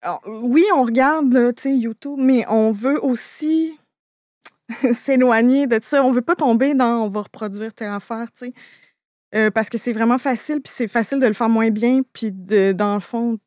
Alors, 0.03 0.21
oui, 0.27 0.65
on 0.75 0.83
regarde 0.83 1.33
là, 1.33 1.53
tu 1.53 1.63
sais, 1.63 1.77
YouTube, 1.77 2.19
mais 2.19 2.45
on 2.49 2.71
veut 2.71 3.03
aussi 3.03 3.79
s'éloigner 5.05 5.67
de 5.67 5.79
ça. 5.83 6.05
On 6.05 6.11
veut 6.11 6.23
pas 6.23 6.37
tomber 6.37 6.75
dans 6.75 7.05
on 7.05 7.09
va 7.09 7.23
reproduire 7.23 7.73
telle 7.73 7.91
affaire, 7.91 8.27
tu 8.33 8.47
sais. 8.47 8.55
Euh, 9.35 9.51
parce 9.51 9.71
que 9.71 9.79
c'est 9.79 9.95
vraiment 9.95 10.19
facile, 10.19 10.61
puis 10.61 10.73
c'est 10.75 10.89
facile 10.89 11.19
de 11.19 11.27
le 11.27 11.33
faire 11.33 11.49
moins 11.49 11.71
bien, 11.71 12.03
puis 12.13 12.33
de, 12.33 12.73
dans 12.73 12.93
le 12.95 13.01
fond, 13.01 13.39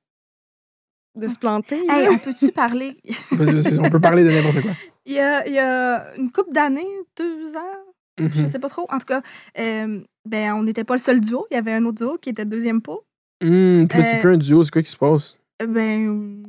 de 1.15 1.29
se 1.29 1.37
planter. 1.37 1.81
Hey, 1.89 2.09
on 2.09 2.17
peut-tu 2.17 2.51
parler? 2.51 2.97
On 3.31 3.89
peut 3.89 3.99
parler 3.99 4.23
de 4.23 4.31
n'importe 4.31 4.61
quoi. 4.61 4.71
Il 5.07 5.13
y 5.13 5.19
a, 5.19 5.47
il 5.47 5.53
y 5.53 5.59
a 5.59 6.15
une 6.17 6.31
couple 6.31 6.51
d'années, 6.51 6.87
deux 7.15 7.55
ans, 7.55 7.83
je 8.17 8.23
Mhm. 8.23 8.47
sais 8.47 8.57
pas 8.57 8.69
trop. 8.69 8.87
En 8.91 8.97
tout 8.97 9.05
cas, 9.05 9.21
euh, 9.59 9.99
ben, 10.27 10.53
on 10.53 10.63
n'était 10.63 10.83
pas 10.83 10.95
le 10.95 10.99
seul 10.99 11.19
duo. 11.21 11.45
Il 11.51 11.53
y 11.53 11.57
avait 11.57 11.73
un 11.73 11.85
autre 11.85 11.97
duo 12.03 12.17
qui 12.19 12.29
était 12.31 12.43
deuxième 12.45 12.81
pot. 12.81 13.03
Hmm, 13.43 13.85
puis 13.85 13.99
là, 13.99 14.03
c'est 14.03 14.15
Euh, 14.15 14.19
plus 14.19 14.33
un 14.33 14.37
duo, 14.37 14.63
c'est 14.63 14.71
quoi 14.71 14.81
qui 14.81 14.89
se 14.89 14.97
passe? 14.97 15.37
Euh, 15.61 15.67
Ben, 15.67 16.07
euh, 16.07 16.43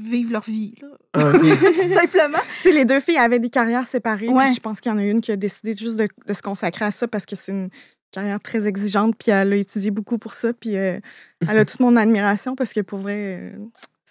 vivent 0.00 0.30
leur 0.30 0.42
vie, 0.44 0.76
là. 0.80 0.88
Ah, 1.14 1.32
simplement. 2.06 2.38
Tu 2.62 2.68
sais, 2.68 2.72
les 2.72 2.84
deux 2.84 3.00
filles 3.00 3.16
avaient 3.18 3.40
des 3.40 3.50
carrières 3.50 3.86
séparées, 3.86 4.28
Ouais. 4.28 4.44
puis 4.44 4.54
je 4.54 4.60
pense 4.60 4.80
qu'il 4.80 4.92
y 4.92 4.94
en 4.94 4.98
a 4.98 5.04
une 5.04 5.20
qui 5.20 5.32
a 5.32 5.36
décidé 5.36 5.74
juste 5.76 5.96
de, 5.96 6.06
de 6.28 6.32
se 6.34 6.42
consacrer 6.42 6.84
à 6.84 6.90
ça 6.92 7.08
parce 7.08 7.26
que 7.26 7.34
c'est 7.34 7.50
une 7.50 7.70
carrière 8.12 8.38
très 8.38 8.68
exigeante, 8.68 9.16
puis 9.18 9.32
elle 9.32 9.52
a 9.52 9.56
étudié 9.56 9.90
beaucoup 9.90 10.18
pour 10.18 10.34
ça, 10.34 10.52
puis 10.52 10.76
euh, 10.76 11.00
elle 11.48 11.58
a 11.58 11.64
toute 11.64 11.80
mon 11.80 11.96
admiration 11.96 12.54
parce 12.54 12.72
que 12.72 12.80
pour 12.82 13.00
vrai, 13.00 13.52
euh, 13.52 13.58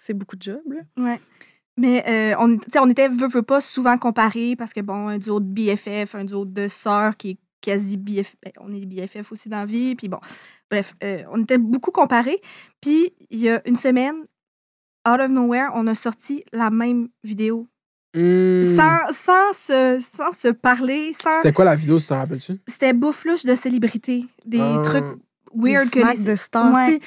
c'est 0.06 0.14
beaucoup 0.14 0.36
de 0.36 0.42
job. 0.42 0.60
Là. 0.70 0.80
Ouais. 1.02 1.20
Mais 1.78 2.02
euh, 2.08 2.34
on, 2.38 2.56
tu 2.56 2.70
sais, 2.70 2.78
on 2.78 2.88
était, 2.88 3.08
veut, 3.08 3.28
veut 3.28 3.42
pas, 3.42 3.60
souvent 3.60 3.98
comparés 3.98 4.56
parce 4.56 4.72
que, 4.72 4.80
bon, 4.80 5.08
un 5.08 5.18
duo 5.18 5.40
de 5.40 5.44
BFF, 5.46 6.14
un 6.14 6.24
duo 6.24 6.44
de 6.46 6.68
sœurs 6.68 7.16
qui 7.16 7.30
est 7.30 7.38
quasi 7.60 7.96
BFF. 7.96 8.36
ben, 8.42 8.52
on 8.60 8.72
est 8.72 8.80
des 8.80 8.86
BFF 9.06 9.30
aussi 9.32 9.48
dans 9.50 9.58
la 9.58 9.66
vie. 9.66 9.94
Puis 9.94 10.08
bon, 10.08 10.18
bref, 10.70 10.94
euh, 11.04 11.22
on 11.32 11.42
était 11.42 11.58
beaucoup 11.58 11.90
comparés. 11.90 12.40
Puis 12.80 13.12
il 13.30 13.40
y 13.40 13.50
a 13.50 13.60
une 13.68 13.76
semaine, 13.76 14.14
out 15.06 15.20
of 15.20 15.28
nowhere, 15.28 15.68
on 15.74 15.86
a 15.86 15.94
sorti 15.94 16.44
la 16.52 16.70
même 16.70 17.08
vidéo. 17.24 17.66
Hmm. 18.14 18.62
Sans, 18.76 19.12
sans, 19.12 19.52
se, 19.52 19.98
sans 20.00 20.32
se 20.32 20.48
parler, 20.48 21.12
sans. 21.12 21.30
C'était 21.42 21.52
quoi 21.52 21.66
la 21.66 21.76
vidéo, 21.76 21.98
si 21.98 22.08
t'en 22.08 22.16
rappelles-tu? 22.16 22.58
C'était 22.66 22.94
bouffe-louche 22.94 23.44
de 23.44 23.54
célébrités. 23.54 24.24
Des 24.46 24.60
Ah. 24.60 24.80
trucs 24.82 25.04
weird 25.54 25.90
que 25.90 25.96
Les 25.96 26.02
snacks 26.04 26.18
les- 26.18 26.24
de 26.24 26.34
stars. 26.36 26.72
Ouais. 26.74 27.00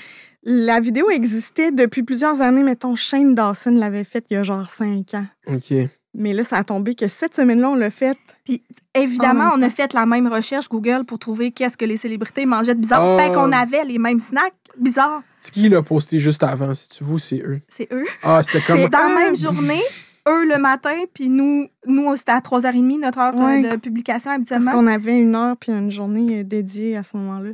La 0.43 0.79
vidéo 0.79 1.09
existait 1.09 1.71
depuis 1.71 2.03
plusieurs 2.03 2.41
années. 2.41 2.63
Mettons, 2.63 2.95
Shane 2.95 3.35
Dawson 3.35 3.71
l'avait 3.71 4.03
faite 4.05 4.25
il 4.29 4.35
y 4.35 4.37
a 4.37 4.43
genre 4.43 4.69
cinq 4.69 5.13
ans. 5.13 5.25
Ok. 5.47 5.73
Mais 6.15 6.33
là, 6.33 6.43
ça 6.43 6.57
a 6.57 6.63
tombé 6.63 6.95
que 6.95 7.07
cette 7.07 7.35
semaine-là, 7.35 7.69
on 7.69 7.75
l'a 7.75 7.91
faite. 7.91 8.17
Puis 8.43 8.63
évidemment, 8.95 9.51
on 9.55 9.61
a 9.61 9.69
fait 9.69 9.93
la 9.93 10.05
même 10.05 10.27
recherche 10.27 10.67
Google 10.67 11.03
pour 11.05 11.19
trouver 11.19 11.51
qu'est-ce 11.51 11.77
que 11.77 11.85
les 11.85 11.97
célébrités 11.97 12.45
mangeaient 12.45 12.73
de 12.73 12.79
bizarre. 12.79 13.05
Oh. 13.05 13.17
Fait 13.17 13.31
qu'on 13.31 13.51
avait 13.51 13.83
les 13.85 13.99
mêmes 13.99 14.19
snacks 14.19 14.53
bizarres. 14.77 15.21
C'est 15.39 15.51
qui 15.51 15.69
l'a 15.69 15.83
posté 15.83 16.17
juste 16.17 16.41
avant? 16.41 16.73
Si 16.73 16.87
tu 16.89 17.03
vous, 17.03 17.19
c'est 17.19 17.41
eux? 17.45 17.61
C'est 17.67 17.87
eux. 17.93 18.05
Ah, 18.23 18.41
c'était 18.43 18.61
comme. 18.61 18.77
C'est 18.77 18.89
dans 18.89 19.07
la 19.07 19.15
même 19.15 19.35
journée, 19.35 19.81
eux 20.27 20.45
le 20.47 20.57
matin, 20.57 20.95
puis 21.13 21.29
nous, 21.29 21.67
nous 21.85 22.15
c'était 22.15 22.31
à 22.31 22.39
3h30, 22.39 22.99
notre 23.01 23.19
heure 23.19 23.35
Ouais. 23.35 23.61
de 23.61 23.75
publication 23.75 24.31
Parce 24.31 24.35
habituellement. 24.51 24.71
qu'on 24.71 24.87
avait 24.87 25.17
une 25.19 25.35
heure 25.35 25.57
puis 25.57 25.71
une 25.71 25.91
journée 25.91 26.39
euh, 26.39 26.43
dédiée 26.43 26.97
à 26.97 27.03
ce 27.03 27.15
moment-là. 27.17 27.51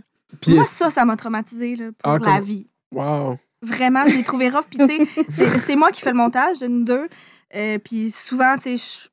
Moi, 0.47 0.63
ça, 0.63 0.89
ça 0.89 1.03
m'a 1.05 1.15
traumatisé 1.17 1.75
là, 1.75 1.85
pour 1.97 2.13
Ah, 2.13 2.19
la 2.19 2.39
vie. 2.39 2.67
Wow. 2.93 3.37
Vraiment, 3.61 4.05
je 4.05 4.15
l'ai 4.15 4.23
trouvé 4.23 4.49
rough. 4.49 4.65
Puis, 4.69 4.77
tu 4.77 4.85
sais, 5.31 5.59
c'est- 5.59 5.75
moi 5.75 5.91
qui 5.91 6.01
fais 6.01 6.11
le 6.11 6.17
montage 6.17 6.59
de 6.59 6.67
nous 6.67 6.83
deux. 6.83 7.07
Euh, 7.55 7.77
puis 7.79 8.11
souvent, 8.11 8.55
tu 8.57 8.77
sais, 8.77 9.09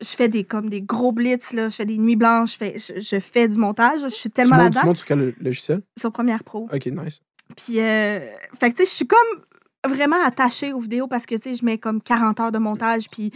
je, 0.00 0.06
fais 0.16 0.28
des, 0.28 0.44
comme 0.44 0.68
des 0.70 0.82
gros 0.82 1.12
blitz, 1.12 1.52
là, 1.52 1.68
je 1.68 1.74
fais 1.76 1.84
des 1.84 1.98
nuits 1.98 2.16
blanches, 2.16 2.52
je 2.52 2.56
fais, 2.56 2.78
je, 2.78 3.00
je 3.00 3.20
fais 3.20 3.48
du 3.48 3.58
montage. 3.58 4.00
Je 4.02 4.08
suis 4.08 4.30
tellement 4.30 4.56
montes, 4.56 4.64
tu 4.64 4.74
là-dedans 4.74 4.86
montes 4.86 4.96
sur 4.98 5.06
quel 5.06 5.34
logiciel? 5.40 5.82
sur 5.98 6.12
Première 6.12 6.44
Pro. 6.44 6.68
Ok, 6.72 6.86
nice. 6.86 7.20
Puis, 7.56 7.80
euh, 7.80 8.20
fait 8.58 8.70
que, 8.72 8.76
tu 8.76 8.84
sais, 8.84 8.90
je 8.90 8.94
suis 8.94 9.06
comme 9.06 9.44
vraiment 9.86 10.24
attachée 10.24 10.72
aux 10.72 10.78
vidéos 10.80 11.06
parce 11.08 11.26
que, 11.26 11.34
tu 11.34 11.42
sais, 11.42 11.54
je 11.54 11.64
mets 11.64 11.78
comme 11.78 12.00
40 12.00 12.40
heures 12.40 12.52
de 12.52 12.58
montage, 12.58 13.08
puis 13.10 13.30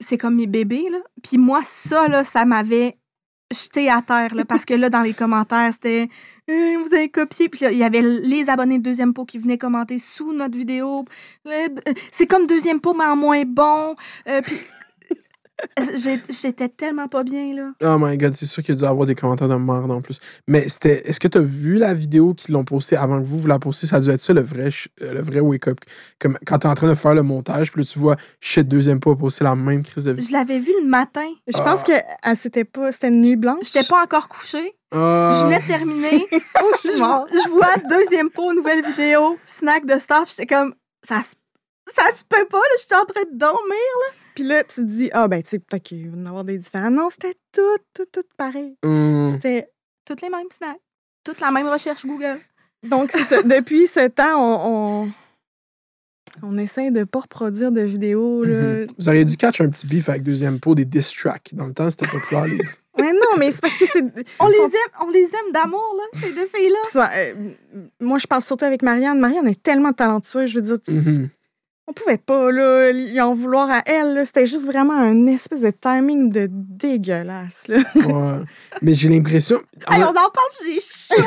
c'est 0.00 0.18
comme 0.18 0.34
mes 0.36 0.46
bébés, 0.46 0.88
là. 0.90 0.98
Puis 1.22 1.38
moi, 1.38 1.60
ça, 1.62 2.08
là, 2.08 2.22
ça 2.24 2.44
m'avait 2.44 2.98
jeté 3.52 3.88
à 3.88 4.02
terre, 4.02 4.34
là, 4.34 4.44
parce 4.44 4.64
que 4.64 4.74
là, 4.74 4.90
dans 4.90 5.02
les 5.02 5.14
commentaires, 5.14 5.70
c'était 5.72 6.08
Euh, 6.48 6.82
vous 6.84 6.94
avez 6.94 7.08
copié. 7.08 7.48
Puis 7.48 7.64
là, 7.64 7.72
il 7.72 7.78
y 7.78 7.84
avait 7.84 8.02
les 8.02 8.48
abonnés 8.48 8.78
de 8.78 8.82
Deuxième 8.84 9.12
Pot 9.14 9.24
qui 9.24 9.38
venaient 9.38 9.58
commenter 9.58 9.98
sous 9.98 10.32
notre 10.32 10.56
vidéo. 10.56 11.04
Euh, 11.46 11.68
C'est 12.12 12.26
comme 12.26 12.46
Deuxième 12.46 12.80
Pot, 12.80 12.94
mais 12.94 13.04
en 13.04 13.16
moins 13.16 13.42
bon. 13.44 13.96
Euh, 14.28 14.40
j'étais 16.28 16.68
tellement 16.68 17.08
pas 17.08 17.22
bien, 17.24 17.54
là? 17.54 17.72
Oh 17.82 17.96
my 17.98 18.16
god, 18.16 18.34
c'est 18.34 18.46
sûr 18.46 18.62
qu'il 18.62 18.74
y 18.74 18.78
a 18.78 18.80
dû 18.80 18.84
avoir 18.86 19.06
des 19.06 19.14
commentaires 19.14 19.48
de 19.48 19.54
merde 19.54 19.90
en 19.90 20.00
plus. 20.00 20.18
Mais 20.48 20.68
c'était. 20.68 21.08
Est-ce 21.08 21.20
que 21.20 21.28
tu 21.28 21.38
as 21.38 21.42
vu 21.42 21.74
la 21.74 21.94
vidéo 21.94 22.34
qu'ils 22.34 22.52
l'ont 22.54 22.64
postée 22.64 22.96
avant 22.96 23.20
que 23.20 23.26
vous, 23.26 23.38
vous 23.40 23.46
la 23.48 23.58
postiez? 23.58 23.88
Ça 23.88 23.96
a 23.96 24.00
dû 24.00 24.10
être 24.10 24.20
ça 24.20 24.32
le 24.32 24.40
vrai, 24.42 24.68
euh, 25.02 25.14
le 25.14 25.20
vrai 25.22 25.40
wake-up. 25.40 25.78
Comme 26.18 26.38
quand 26.46 26.58
t'es 26.60 26.68
en 26.68 26.74
train 26.74 26.88
de 26.88 26.94
faire 26.94 27.14
le 27.14 27.22
montage, 27.22 27.72
puis 27.72 27.80
là 27.82 27.86
tu 27.90 27.98
vois 27.98 28.16
shit 28.40 28.66
deuxième 28.66 29.00
pas 29.00 29.14
poster 29.16 29.44
la 29.44 29.54
même 29.54 29.82
crise 29.82 30.04
de 30.04 30.12
vidéo. 30.12 30.26
Je 30.28 30.32
l'avais 30.32 30.58
vu 30.58 30.72
le 30.82 30.86
matin. 30.88 31.28
Je 31.46 31.56
Ah. 31.58 31.62
pense 31.62 31.82
que 31.82 31.92
ah, 32.22 32.34
c'était 32.34 32.64
pas. 32.64 32.92
C'était 32.92 33.08
une 33.08 33.20
nuit 33.20 33.36
blanche. 33.36 33.66
J'étais 33.72 33.86
pas 33.86 34.02
encore 34.02 34.28
couchée. 34.28 34.74
Je 34.92 34.98
Ah. 34.98 35.42
venais 35.44 35.60
de 35.60 35.66
terminer. 35.66 36.24
je, 36.30 36.88
je 36.88 37.48
vois 37.50 37.74
deuxième 37.88 38.30
pot, 38.30 38.52
nouvelle 38.54 38.84
vidéo, 38.84 39.38
snack 39.46 39.84
de 39.86 39.98
stop. 39.98 40.26
J'étais 40.28 40.46
comme, 40.46 40.74
ça 41.06 41.20
se 41.22 41.34
ça 41.94 42.02
se 42.16 42.24
peut 42.28 42.46
pas, 42.50 42.58
là, 42.58 42.74
je 42.80 42.84
suis 42.84 42.94
en 42.96 43.04
train 43.04 43.22
de 43.32 43.38
dormir. 43.38 44.25
Puis 44.36 44.44
là, 44.44 44.62
tu 44.62 44.76
te 44.76 44.80
dis, 44.82 45.10
ah, 45.12 45.26
ben, 45.26 45.42
tu 45.42 45.48
sais, 45.48 45.58
peut-être 45.58 45.82
qu'il 45.82 46.08
va 46.10 46.16
y 46.16 46.20
en 46.22 46.26
avoir 46.26 46.44
des 46.44 46.58
différents. 46.58 46.90
Non, 46.90 47.08
c'était 47.10 47.34
tout, 47.52 47.60
tout, 47.94 48.04
tout 48.12 48.22
pareil. 48.36 48.76
Hum. 48.84 49.30
C'était. 49.32 49.68
Toutes 50.04 50.22
les 50.22 50.30
mêmes 50.30 50.46
snacks. 50.56 50.78
Toute 51.24 51.40
la 51.40 51.50
même 51.50 51.66
recherche 51.66 52.06
Google. 52.06 52.38
Donc, 52.84 53.10
c'est 53.10 53.24
ça. 53.24 53.42
Depuis 53.42 53.88
ce 53.88 54.06
temps, 54.08 54.38
on, 54.38 55.04
on, 56.44 56.48
on 56.48 56.58
essaie 56.58 56.90
de 56.92 57.02
pas 57.04 57.20
reproduire 57.20 57.72
de 57.72 57.80
vidéos. 57.80 58.44
Là. 58.44 58.60
Mhm. 58.62 58.86
Vous 58.98 59.08
auriez 59.08 59.24
dû 59.24 59.36
catch 59.36 59.60
un 59.60 59.68
petit 59.68 59.86
beef 59.86 60.08
avec 60.08 60.22
deuxième 60.22 60.60
pot 60.60 60.74
des 60.76 60.84
diss 60.84 61.10
tracks. 61.12 61.50
Dans 61.54 61.66
le 61.66 61.72
temps, 61.74 61.88
c'était 61.90 62.06
pas 62.06 62.20
clair. 62.20 62.44
les- 62.46 62.58
Ouais, 62.98 63.12
non, 63.12 63.36
mais 63.38 63.50
c'est 63.50 63.60
parce 63.60 63.76
que 63.76 63.84
c'est. 63.92 64.00
On 64.40 64.48
les 64.48 64.56
aime, 64.56 64.70
on 65.06 65.10
les 65.10 65.24
aime 65.24 65.52
d'amour, 65.52 65.96
là, 65.98 66.20
ces 66.20 66.32
deux 66.32 66.46
filles-là. 66.46 66.78
ça, 66.92 67.10
euh, 67.14 67.34
moi, 68.00 68.18
je 68.18 68.26
parle 68.26 68.40
surtout 68.42 68.64
avec 68.64 68.82
Marianne. 68.82 69.18
Marianne 69.20 69.48
est 69.48 69.62
tellement 69.62 69.92
talentueuse. 69.92 70.48
Je 70.50 70.60
veux 70.60 70.62
dire, 70.62 70.80
tu- 70.80 70.92
Mhm. 70.92 71.28
On 71.88 71.92
pouvait 71.92 72.18
pas 72.18 72.50
là, 72.50 72.90
lui 72.92 73.20
en 73.20 73.34
vouloir 73.34 73.70
à 73.70 73.82
elle. 73.86 74.14
là. 74.14 74.24
C'était 74.24 74.46
juste 74.46 74.66
vraiment 74.66 74.98
un 74.98 75.26
espèce 75.26 75.60
de 75.60 75.70
timing 75.70 76.30
de 76.30 76.48
dégueulasse. 76.50 77.68
Là. 77.68 77.78
Ouais. 77.94 78.44
Mais 78.82 78.94
j'ai 78.94 79.08
l'impression. 79.08 79.56
Hey, 79.88 80.02
on 80.02 80.08
en 80.08 80.12
parle, 80.12 80.52
j'ai 80.64 80.80
chaud. 80.80 81.22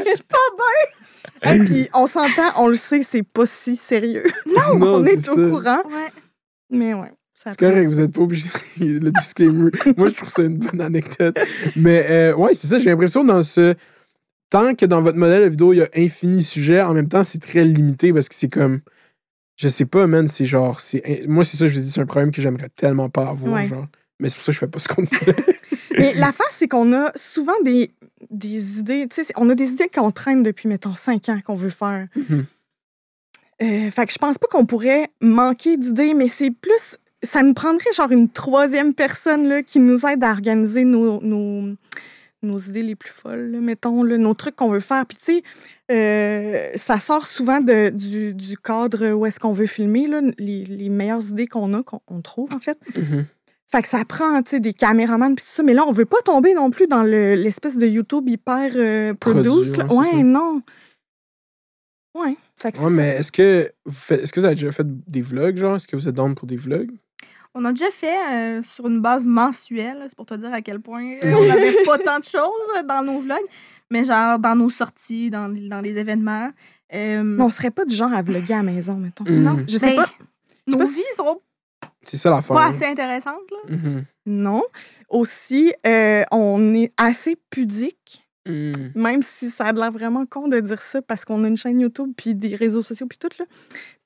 Je 0.00 0.04
suis 0.14 0.22
pas 0.24 0.38
bien. 0.56 1.52
Et 1.54 1.58
puis, 1.64 1.88
on 1.94 2.06
s'entend, 2.06 2.52
on 2.56 2.68
le 2.68 2.76
sait, 2.76 3.02
c'est 3.02 3.22
pas 3.22 3.46
si 3.46 3.76
sérieux. 3.76 4.24
Non, 4.46 4.80
on 4.94 5.04
est, 5.04 5.28
au 5.28 5.34
ça. 5.34 5.48
courant. 5.50 5.82
Ouais. 5.90 6.10
Mais 6.70 6.94
ouais. 6.94 7.12
ça 7.34 7.50
C'est 7.50 7.58
correct, 7.58 7.86
vous 7.86 7.96
ça. 7.96 8.02
êtes 8.04 8.12
pas 8.14 8.22
obligé. 8.22 8.48
le 8.80 9.10
disclaimer. 9.10 9.70
Moi, 9.96 10.08
je 10.08 10.14
trouve 10.14 10.30
ça 10.30 10.42
une 10.42 10.58
bonne 10.58 10.80
anecdote. 10.80 11.36
Mais 11.76 12.06
euh, 12.08 12.34
ouais, 12.34 12.54
c'est 12.54 12.66
ça. 12.66 12.78
J'ai 12.78 12.90
l'impression 12.90 13.24
dans 13.24 13.42
ce. 13.42 13.74
Tant 14.50 14.74
que 14.74 14.86
dans 14.86 15.02
votre 15.02 15.18
modèle 15.18 15.44
de 15.44 15.48
vidéo, 15.50 15.74
il 15.74 15.76
y 15.76 15.82
a 15.82 15.88
infini 15.94 16.42
sujets, 16.42 16.80
en 16.80 16.94
même 16.94 17.08
temps, 17.08 17.22
c'est 17.24 17.38
très 17.38 17.64
limité 17.64 18.12
parce 18.14 18.28
que 18.30 18.34
c'est 18.34 18.48
comme. 18.48 18.80
Je 19.58 19.68
sais 19.68 19.84
pas, 19.84 20.06
man, 20.06 20.28
c'est 20.28 20.44
genre. 20.44 20.80
c'est 20.80 21.26
Moi, 21.26 21.44
c'est 21.44 21.56
ça, 21.56 21.66
je 21.66 21.74
vous 21.74 21.80
dis, 21.80 21.90
c'est 21.90 22.00
un 22.00 22.06
problème 22.06 22.30
que 22.30 22.40
j'aimerais 22.40 22.68
tellement 22.68 23.10
pas 23.10 23.28
avoir. 23.28 23.54
Ouais. 23.54 23.66
Genre. 23.66 23.86
Mais 24.20 24.28
c'est 24.28 24.36
pour 24.36 24.44
ça 24.44 24.52
que 24.52 24.54
je 24.54 24.58
fais 24.58 24.68
pas 24.68 24.78
ce 24.78 24.88
qu'on. 24.88 25.02
Mais 25.98 26.14
l'affaire, 26.14 26.46
c'est 26.52 26.68
qu'on 26.68 26.92
a 26.92 27.10
souvent 27.16 27.60
des, 27.64 27.90
des 28.30 28.78
idées. 28.78 29.08
Tu 29.12 29.24
sais, 29.24 29.32
on 29.36 29.50
a 29.50 29.56
des 29.56 29.70
idées 29.70 29.88
qu'on 29.88 30.12
traîne 30.12 30.44
depuis, 30.44 30.68
mettons, 30.68 30.94
cinq 30.94 31.28
ans 31.28 31.40
qu'on 31.44 31.56
veut 31.56 31.70
faire. 31.70 32.06
Mhm. 32.14 32.46
Euh, 33.60 33.90
fait 33.90 34.06
que 34.06 34.12
je 34.12 34.18
pense 34.18 34.38
pas 34.38 34.46
qu'on 34.46 34.64
pourrait 34.64 35.08
manquer 35.20 35.76
d'idées, 35.76 36.14
mais 36.14 36.28
c'est 36.28 36.52
plus. 36.52 36.96
Ça 37.24 37.42
nous 37.42 37.54
prendrait 37.54 37.92
genre 37.96 38.12
une 38.12 38.28
troisième 38.28 38.94
personne 38.94 39.48
là, 39.48 39.64
qui 39.64 39.80
nous 39.80 40.06
aide 40.06 40.22
à 40.22 40.30
organiser 40.30 40.84
nos, 40.84 41.20
nos, 41.20 41.74
nos 42.42 42.58
idées 42.58 42.84
les 42.84 42.94
plus 42.94 43.10
folles, 43.10 43.50
là, 43.50 43.58
mettons, 43.58 44.04
là, 44.04 44.18
nos 44.18 44.34
trucs 44.34 44.54
qu'on 44.54 44.70
veut 44.70 44.78
faire. 44.78 45.04
Puis, 45.04 45.16
tu 45.16 45.24
sais, 45.24 45.42
euh, 45.90 46.70
ça 46.74 46.98
sort 46.98 47.26
souvent 47.26 47.60
de- 47.60 47.88
du, 47.90 48.34
du 48.34 48.56
cadre 48.58 49.12
où 49.12 49.24
est-ce 49.26 49.40
qu'on 49.40 49.52
veut 49.52 49.66
filmer, 49.66 50.06
là, 50.06 50.20
les, 50.38 50.64
les 50.64 50.88
meilleures 50.88 51.26
idées 51.30 51.46
qu'on 51.46 51.72
a, 51.74 51.82
qu'on 51.82 52.00
on 52.08 52.20
trouve, 52.22 52.52
en 52.54 52.58
fait. 52.60 52.78
Mhm. 52.96 53.24
Fait 53.70 53.82
que 53.82 53.88
ça 53.88 54.02
prend, 54.06 54.40
des 54.40 54.72
caméramans 54.72 55.34
puis 55.34 55.44
ça. 55.46 55.62
Mais 55.62 55.74
là, 55.74 55.84
on 55.86 55.92
veut 55.92 56.06
pas 56.06 56.22
tomber 56.24 56.54
non 56.54 56.70
plus 56.70 56.86
dans 56.86 57.02
le- 57.02 57.34
l'espèce 57.34 57.76
de 57.76 57.86
YouTube 57.86 58.28
hyper 58.28 58.72
euh, 58.76 59.12
Produit, 59.14 59.42
produce. 59.44 59.76
là. 59.76 59.86
ouais, 59.92 60.22
non. 60.22 60.62
Ouais. 62.14 62.36
Fait 62.60 62.72
que 62.72 62.78
Ouais, 62.78 62.90
mais 62.90 63.16
est-ce 63.18 63.30
que, 63.30 63.70
vous 63.84 63.92
faites... 63.92 64.22
est-ce 64.22 64.32
que 64.32 64.40
vous 64.40 64.46
avez 64.46 64.54
déjà 64.54 64.70
fait 64.72 64.86
des 65.08 65.20
vlogs, 65.22 65.56
genre? 65.56 65.76
Est-ce 65.76 65.86
que 65.86 65.96
vous 65.96 66.08
êtes 66.08 66.14
down 66.14 66.34
pour 66.34 66.46
des 66.48 66.56
vlogs? 66.56 66.90
On 67.54 67.64
a 67.64 67.72
déjà 67.72 67.90
fait 67.90 68.16
euh, 68.32 68.62
sur 68.62 68.86
une 68.88 69.00
base 69.00 69.24
mensuelle, 69.24 70.04
c'est 70.08 70.16
pour 70.16 70.26
te 70.26 70.34
dire 70.34 70.52
à 70.52 70.60
quel 70.62 70.80
point 70.80 71.16
on 71.22 71.46
n'avait 71.46 71.82
pas 71.84 71.98
tant 71.98 72.18
de 72.18 72.24
choses 72.24 72.84
dans 72.86 73.02
nos 73.02 73.20
vlogs, 73.20 73.38
mais 73.90 74.04
genre 74.04 74.38
dans 74.38 74.54
nos 74.56 74.70
sorties, 74.70 75.30
dans, 75.30 75.48
dans 75.48 75.80
les 75.80 75.98
événements. 75.98 76.50
Euh, 76.94 77.22
Mais 77.22 77.42
on 77.42 77.50
serait 77.50 77.70
pas 77.70 77.84
du 77.84 77.94
genre 77.94 78.12
à 78.12 78.22
vlogger 78.22 78.54
à 78.54 78.58
la 78.58 78.62
maison, 78.62 78.94
mettons. 78.94 79.24
non, 79.24 79.54
Mhm. 79.54 79.66
Je 79.68 79.78
sais 79.78 79.86
mais 79.86 79.96
pas. 79.96 80.06
Nos 80.66 80.78
sais 80.80 80.84
pas 80.86 80.90
vies 80.92 81.02
sont 81.16 81.40
C'est 82.02 82.16
ça 82.16 82.30
l'affaire. 82.30 82.56
pas 82.56 82.66
assez 82.68 82.84
intéressantes. 82.86 83.50
Là. 83.50 83.76
Mhm. 83.76 84.04
Non. 84.26 84.62
Aussi, 85.08 85.72
euh, 85.86 86.24
on 86.30 86.74
est 86.74 86.92
assez 86.96 87.36
pudique, 87.50 88.26
Mhm. 88.48 88.92
même 88.94 89.22
si 89.22 89.50
ça 89.50 89.66
a 89.66 89.72
l'air 89.72 89.92
vraiment 89.92 90.24
con 90.24 90.48
de 90.48 90.58
dire 90.60 90.80
ça 90.80 91.02
parce 91.02 91.24
qu'on 91.26 91.44
a 91.44 91.48
une 91.48 91.56
chaîne 91.58 91.80
YouTube 91.80 92.12
puis 92.16 92.34
des 92.34 92.56
réseaux 92.56 92.82
sociaux 92.82 93.06
puis 93.06 93.18
tout, 93.18 93.28
là. 93.38 93.44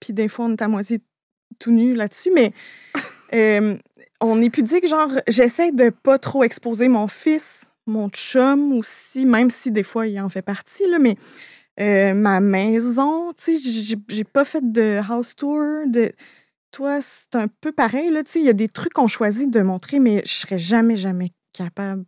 Puis 0.01 0.12
des 0.12 0.26
fois, 0.28 0.47
on 0.47 0.53
est 0.53 0.62
à 0.62 0.68
moitié 0.68 1.01
tout 1.61 1.70
nu 1.70 1.95
là-dessus, 1.95 2.30
mais 2.35 2.53
euh, 3.35 3.76
on 4.20 4.43
est 4.43 4.51
pudique, 4.51 4.89
genre, 4.89 5.11
j'essaie 5.28 5.70
de 5.72 5.91
pas 5.91 6.18
trop 6.18 6.43
exposer 6.45 6.89
mon 6.89 7.07
fils, 7.09 7.61
mon 7.87 8.09
chum 8.11 8.72
aussi, 8.74 9.26
même 9.26 9.51
si 9.51 9.70
des 9.72 9.83
fois, 9.83 10.07
il 10.07 10.20
en 10.20 10.28
fait 10.28 10.43
partie, 10.43 10.85
mais 11.01 11.16
euh, 11.80 12.14
ma 12.14 12.41
maison, 12.41 13.33
tu 13.35 13.59
sais, 13.59 13.70
j'ai- 14.09 14.24
pas 14.24 14.45
fait 14.45 14.72
de 14.72 15.01
house 15.09 15.35
tour, 15.37 15.61
de... 15.87 16.12
Toi, 16.72 17.01
c'est 17.03 17.37
un 17.37 17.49
peu 17.49 17.72
pareil, 17.72 18.11
tu 18.26 18.33
sais, 18.33 18.41
il 18.41 18.47
y 18.47 18.51
a 18.51 18.55
des 18.55 18.68
trucs 18.68 18.95
qu'on 18.95 19.09
choisit 19.09 19.51
de 19.51 19.61
montrer, 19.61 20.01
mais 20.01 20.22
je 20.26 20.33
serais 20.35 20.59
jamais, 20.59 20.97
jamais 20.97 21.33
capable... 21.53 22.05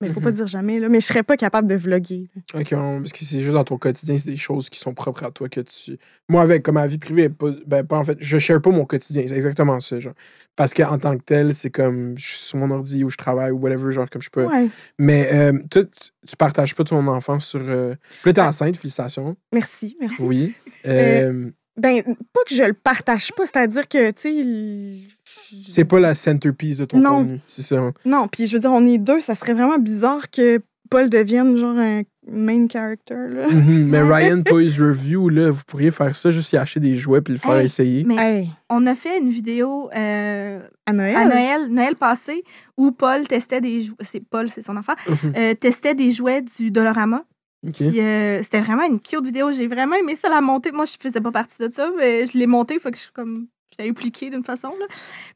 Mais 0.00 0.10
faut 0.10 0.20
pas 0.20 0.30
Mhm. 0.30 0.36
dire 0.36 0.46
jamais, 0.48 0.80
là, 0.80 0.88
mais 0.88 1.00
je 1.00 1.06
serais 1.06 1.22
pas 1.22 1.36
capable 1.36 1.68
de 1.68 1.76
vlogger. 1.76 2.28
Ok, 2.52 2.68
on- 2.72 2.98
parce 2.98 3.12
que 3.12 3.24
c'est 3.24 3.40
juste 3.40 3.54
dans 3.54 3.64
ton 3.64 3.78
quotidien, 3.78 4.18
c'est 4.18 4.30
des 4.30 4.36
choses 4.36 4.68
qui 4.68 4.78
sont 4.80 4.92
propres 4.92 5.24
à 5.24 5.30
toi 5.30 5.48
que 5.48 5.60
tu. 5.60 5.96
Moi, 6.28 6.42
avec 6.42 6.62
comme 6.64 6.74
ma 6.74 6.86
vie 6.86 6.98
privée, 6.98 7.28
pas, 7.28 7.50
ben, 7.66 7.84
pas 7.84 7.96
en 7.98 8.04
fait, 8.04 8.18
je 8.20 8.38
share 8.38 8.60
pas 8.60 8.70
mon 8.70 8.84
quotidien, 8.84 9.24
c'est 9.26 9.36
exactement 9.36 9.78
ça, 9.80 10.00
genre. 10.00 10.14
Parce 10.56 10.74
qu'en 10.74 10.98
tant 10.98 11.16
que 11.16 11.22
tel, 11.22 11.54
c'est 11.54 11.70
comme 11.70 12.18
je 12.18 12.26
suis 12.26 12.38
sur 12.38 12.58
mon 12.58 12.70
ordi 12.72 13.02
ou 13.04 13.08
je 13.08 13.16
travaille 13.16 13.50
ou 13.52 13.58
whatever, 13.58 13.92
genre 13.92 14.10
comme 14.10 14.22
je 14.22 14.30
peux. 14.30 14.46
Ouais, 14.46 14.68
Mais 14.98 15.28
euh, 15.32 15.52
toi, 15.70 15.84
tu, 15.84 16.10
tu 16.26 16.36
partages 16.36 16.74
pas 16.74 16.84
ton 16.84 17.06
enfance 17.06 17.46
sur. 17.46 17.60
Euh... 17.62 17.94
Puis 18.22 18.30
là, 18.30 18.32
t'es 18.32 18.40
enceinte, 18.40 18.76
félicitations. 18.76 19.36
merci, 19.52 19.96
merci. 20.00 20.16
Oui. 20.20 20.54
Euh, 20.86 21.50
Ben, 21.76 22.02
pas 22.04 22.40
que 22.48 22.54
je 22.54 22.62
le 22.62 22.72
partage 22.72 23.32
pas, 23.36 23.44
c'est-à-dire 23.46 23.88
que, 23.88 24.10
tu 24.12 24.22
sais, 24.22 24.32
il- 24.34 25.08
c'est 25.24 25.84
pas 25.84 25.98
la 26.00 26.14
centerpiece 26.14 26.76
de 26.78 26.84
ton 26.84 26.98
Non. 26.98 27.10
contenu. 27.18 27.40
C'est 27.48 27.62
ça. 27.62 27.90
Non, 28.04 28.28
puis 28.28 28.46
je 28.46 28.54
veux 28.54 28.60
dire, 28.60 28.70
on 28.72 28.86
est 28.86 28.98
deux, 28.98 29.20
ça 29.20 29.34
serait 29.34 29.54
vraiment 29.54 29.78
bizarre 29.78 30.30
que 30.30 30.60
Paul 30.90 31.08
devienne 31.10 31.56
genre 31.56 31.76
un 31.76 32.02
main 32.28 32.68
character, 32.68 33.26
là. 33.30 33.48
Mhm. 33.48 33.88
Mais 33.88 34.02
Ryan 34.02 34.42
Toys 34.42 34.76
Review, 34.78 35.28
là, 35.30 35.50
vous 35.50 35.62
pourriez 35.66 35.90
faire 35.90 36.14
ça, 36.14 36.30
juste 36.30 36.52
y 36.52 36.56
acheter 36.56 36.78
des 36.78 36.94
jouets 36.94 37.20
puis 37.20 37.32
le 37.34 37.40
faire 37.40 37.56
Hey, 37.56 37.64
essayer. 37.64 38.04
Mais 38.04 38.16
Hey, 38.16 38.50
on 38.70 38.86
a 38.86 38.94
fait 38.94 39.18
une 39.18 39.30
vidéo 39.30 39.90
euh, 39.96 40.60
à 40.86 40.92
Noël? 40.92 41.16
à 41.16 41.24
Noël, 41.24 41.68
Noël 41.70 41.96
passé, 41.96 42.44
où 42.76 42.92
Paul 42.92 43.26
testait 43.26 43.60
des 43.60 43.80
jouets. 43.80 43.96
C'est 44.00 44.20
Paul, 44.20 44.48
c'est 44.48 44.62
son 44.62 44.76
enfant. 44.76 44.94
Mhm. 45.08 45.32
euh, 45.36 45.54
testait 45.54 45.94
des 45.96 46.12
jouets 46.12 46.42
du 46.42 46.70
Dolorama. 46.70 47.24
Ok. 47.66 47.72
Puis 47.76 48.00
euh, 48.00 48.42
c'était 48.42 48.60
vraiment 48.60 48.84
une 48.84 49.00
cute 49.00 49.24
vidéo. 49.24 49.50
J'ai 49.52 49.66
vraiment 49.66 49.96
aimé 49.96 50.14
ça 50.14 50.28
la 50.28 50.40
monter. 50.40 50.70
Moi, 50.72 50.84
je 50.84 50.96
faisais 51.00 51.20
pas 51.20 51.30
partie 51.30 51.56
de 51.58 51.70
ça, 51.70 51.88
mais 51.98 52.26
je 52.26 52.36
l'ai 52.36 52.46
montée, 52.46 52.78
faut 52.78 52.90
que 52.90 52.96
je 52.96 53.02
suis 53.02 53.12
comme. 53.12 53.46
J'étais 53.76 53.88
impliquée 53.90 54.30
d'une 54.30 54.44
façon. 54.44 54.68
Là. 54.78 54.86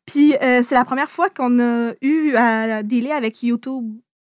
Puis 0.06 0.36
euh, 0.36 0.62
c'est 0.66 0.74
la 0.76 0.84
première 0.84 1.10
fois 1.10 1.28
qu'on 1.28 1.58
a 1.58 1.92
eu 2.02 2.34
à 2.36 2.82
dealer 2.84 3.10
avec 3.12 3.42
YouTube 3.42 3.92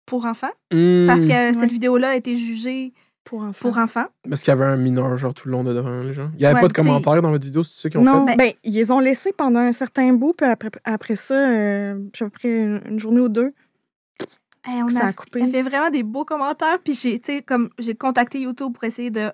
pour 0.05 0.25
enfants. 0.25 0.47
Parce 0.69 1.21
Hmm. 1.21 1.27
que 1.27 1.47
Ouais. 1.47 1.53
cette 1.53 1.71
vidéo-là 1.71 2.11
a 2.11 2.15
été 2.15 2.33
jugée 2.35 2.93
Pour 3.25 3.41
enfants. 3.41 3.67
pour 3.69 3.77
enfants. 3.77 4.05
Parce 4.29 4.41
qu'il 4.41 4.49
y 4.49 4.53
avait 4.53 4.63
un 4.65 4.77
mineur, 4.77 5.17
genre, 5.17 5.33
tout 5.33 5.49
le 5.49 5.51
long 5.51 5.63
de 5.65 5.73
devant, 5.73 6.01
les 6.01 6.13
gens. 6.13 6.31
Il 6.35 6.41
y 6.41 6.45
avait 6.45 6.55
Ouais, 6.55 6.61
pas 6.61 6.67
de 6.69 6.73
commentaires 6.73 7.21
dans 7.21 7.29
votre 7.31 7.43
vidéo, 7.45 7.61
c'est 7.63 7.81
ça 7.81 7.89
qu'ils 7.89 7.99
ont 7.99 8.03
Non, 8.03 8.25
fait? 8.25 8.37
ben, 8.37 8.51
ils 8.63 8.73
les 8.73 8.89
ont 8.89 8.99
laissés 8.99 9.33
pendant 9.33 9.59
un 9.59 9.73
certain 9.73 10.13
bout, 10.13 10.33
puis 10.33 10.47
après, 10.47 10.69
après 10.85 11.15
ça, 11.15 11.33
euh, 11.33 11.99
j'ai 12.15 12.23
à 12.23 12.29
peu 12.29 12.31
près 12.39 12.49
une, 12.61 12.81
une 12.85 12.99
journée 13.01 13.19
ou 13.19 13.27
deux. 13.29 13.51
Hey, 14.65 14.83
on 14.83 14.89
Ça 14.89 15.05
a, 15.05 15.07
a 15.07 15.13
coupé. 15.13 15.39
il 15.39 15.45
y 15.45 15.49
avait 15.49 15.61
vraiment 15.61 15.89
des 15.89 16.03
beaux 16.03 16.25
commentaires. 16.25 16.79
Puis 16.83 16.93
j'ai, 16.95 17.19
comme 17.41 17.69
j'ai 17.79 17.95
contacté 17.95 18.39
YouTube 18.41 18.73
pour 18.73 18.83
essayer 18.83 19.09
de 19.11 19.29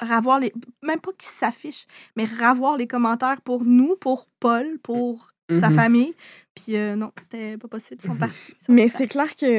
ravoir 0.00 0.40
les. 0.40 0.52
Même 0.82 1.00
pas 1.00 1.12
qu'ils 1.12 1.28
s'affichent, 1.30 1.86
mais 2.16 2.24
ravoir 2.24 2.76
les 2.76 2.86
commentaires 2.86 3.40
pour 3.42 3.64
nous, 3.64 3.96
pour 4.00 4.28
Paul, 4.40 4.78
pour 4.82 5.30
sa 5.60 5.68
Mhm. 5.68 5.76
famille. 5.76 6.14
Puis 6.54 6.76
euh, 6.76 6.96
non, 6.96 7.12
c'était 7.22 7.56
pas 7.58 7.68
possible. 7.68 8.00
Ils 8.02 8.06
sont 8.08 8.16
partis. 8.16 8.52
Ils 8.60 8.64
sont 8.64 8.72
Mais 8.72 8.82
partis. 8.86 8.96
c'est 8.98 9.06
clair 9.08 9.34
qu'il 9.36 9.50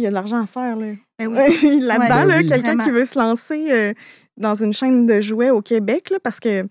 y 0.00 0.06
a 0.06 0.08
de 0.10 0.14
l'argent 0.14 0.40
à 0.42 0.46
faire, 0.46 0.76
là. 0.76 0.92
Ben 1.18 1.28
oui. 1.28 1.30
Là-dedans, 1.80 2.20
Ouais. 2.22 2.26
là, 2.26 2.38
oui. 2.38 2.46
quelqu'un 2.46 2.78
qui 2.78 2.90
veut 2.90 3.04
se 3.04 3.18
lancer 3.18 3.70
euh, 3.72 3.92
dans 4.36 4.54
une 4.54 4.72
chaîne 4.72 5.06
de 5.06 5.20
jouets 5.20 5.50
au 5.50 5.60
Québec, 5.62 6.10
là, 6.10 6.18
parce 6.20 6.38
que 6.40 6.66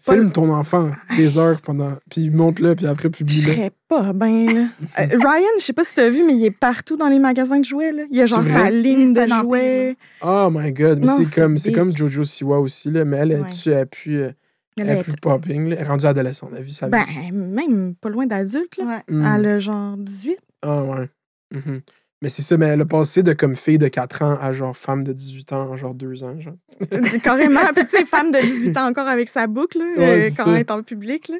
Filme 0.00 0.30
ton 0.32 0.52
enfant 0.52 0.90
des 1.16 1.38
heures 1.38 1.60
pendant. 1.60 1.94
Puis 2.10 2.30
monte-le, 2.30 2.74
puis 2.74 2.86
après 2.86 3.04
je 3.04 3.08
publie-le. 3.18 3.52
serais 3.52 3.72
pas 3.88 4.12
bien, 4.12 4.46
là. 4.46 4.60
Euh, 5.00 5.06
Ryan, 5.18 5.46
je 5.58 5.64
sais 5.64 5.72
pas 5.72 5.84
si 5.84 5.94
tu 5.94 6.00
as 6.00 6.10
vu, 6.10 6.22
mais 6.24 6.34
il 6.34 6.44
est 6.44 6.56
partout 6.56 6.96
dans 6.96 7.08
les 7.08 7.18
magasins 7.18 7.58
de 7.60 7.64
jouets, 7.64 7.92
là. 7.92 8.02
Il 8.10 8.16
y 8.16 8.20
a 8.22 8.26
genre 8.26 8.42
sa 8.42 8.70
ligne 8.70 9.12
de 9.14 9.26
jouets. 9.26 9.96
Oh 10.22 10.48
my 10.52 10.72
god. 10.72 11.04
Mais 11.04 11.24
c'est 11.24 11.34
comme, 11.34 11.58
c'est 11.58 11.72
comme 11.72 11.96
Jojo 11.96 12.24
Siwa 12.24 12.58
aussi, 12.60 12.90
là. 12.90 13.04
Mais 13.04 13.18
elle, 13.18 13.32
elle, 13.32 13.44
elle, 13.72 13.86
pue, 13.86 14.16
euh, 14.18 14.30
Elle 14.76 14.88
elle 14.90 14.98
est- 14.98 15.20
popping, 15.20 15.68
là. 15.68 15.76
Elle 15.78 15.82
est 15.84 15.88
rendue 15.88 16.06
adolescente, 16.06 16.50
elle 16.52 16.58
a 16.58 16.62
vu 16.62 16.70
sa 16.70 16.86
vie. 16.86 16.92
Ben, 16.92 17.06
même 17.32 17.94
pas 17.96 18.08
loin 18.08 18.26
d'adulte, 18.26 18.76
là. 18.78 18.84
Ouais. 18.84 19.14
Hmm. 19.14 19.24
Elle 19.36 19.46
a 19.46 19.58
genre 19.58 19.96
18. 19.96 20.38
Ah 20.62 20.82
ouais. 20.84 21.08
Mhm. 21.52 21.80
Mais 22.22 22.28
c'est 22.28 22.42
ça, 22.42 22.56
mais 22.56 22.66
elle 22.66 22.80
a 22.80 22.84
passé 22.84 23.22
de 23.22 23.32
comme 23.32 23.54
fille 23.54 23.78
de 23.78 23.86
4 23.88 24.22
ans 24.22 24.38
à 24.40 24.52
genre 24.52 24.76
femme 24.76 25.04
de 25.04 25.12
18 25.12 25.52
ans 25.52 25.70
en 25.70 25.76
genre 25.76 25.94
2 25.94 26.24
ans, 26.24 26.38
genre. 26.40 26.54
Carrément. 27.22 27.60
Puis, 27.74 27.84
tu 27.84 27.90
sais, 27.90 28.04
femme 28.04 28.32
de 28.32 28.40
18 28.40 28.76
ans 28.76 28.88
encore 28.88 29.06
avec 29.08 29.28
sa 29.28 29.46
boucle, 29.46 29.78
là, 29.78 29.84
Ouais, 29.96 30.26
euh, 30.26 30.30
quand 30.36 30.44
ça. 30.44 30.50
elle 30.52 30.58
est 30.58 30.70
en 30.70 30.82
public, 30.82 31.28
là. 31.28 31.36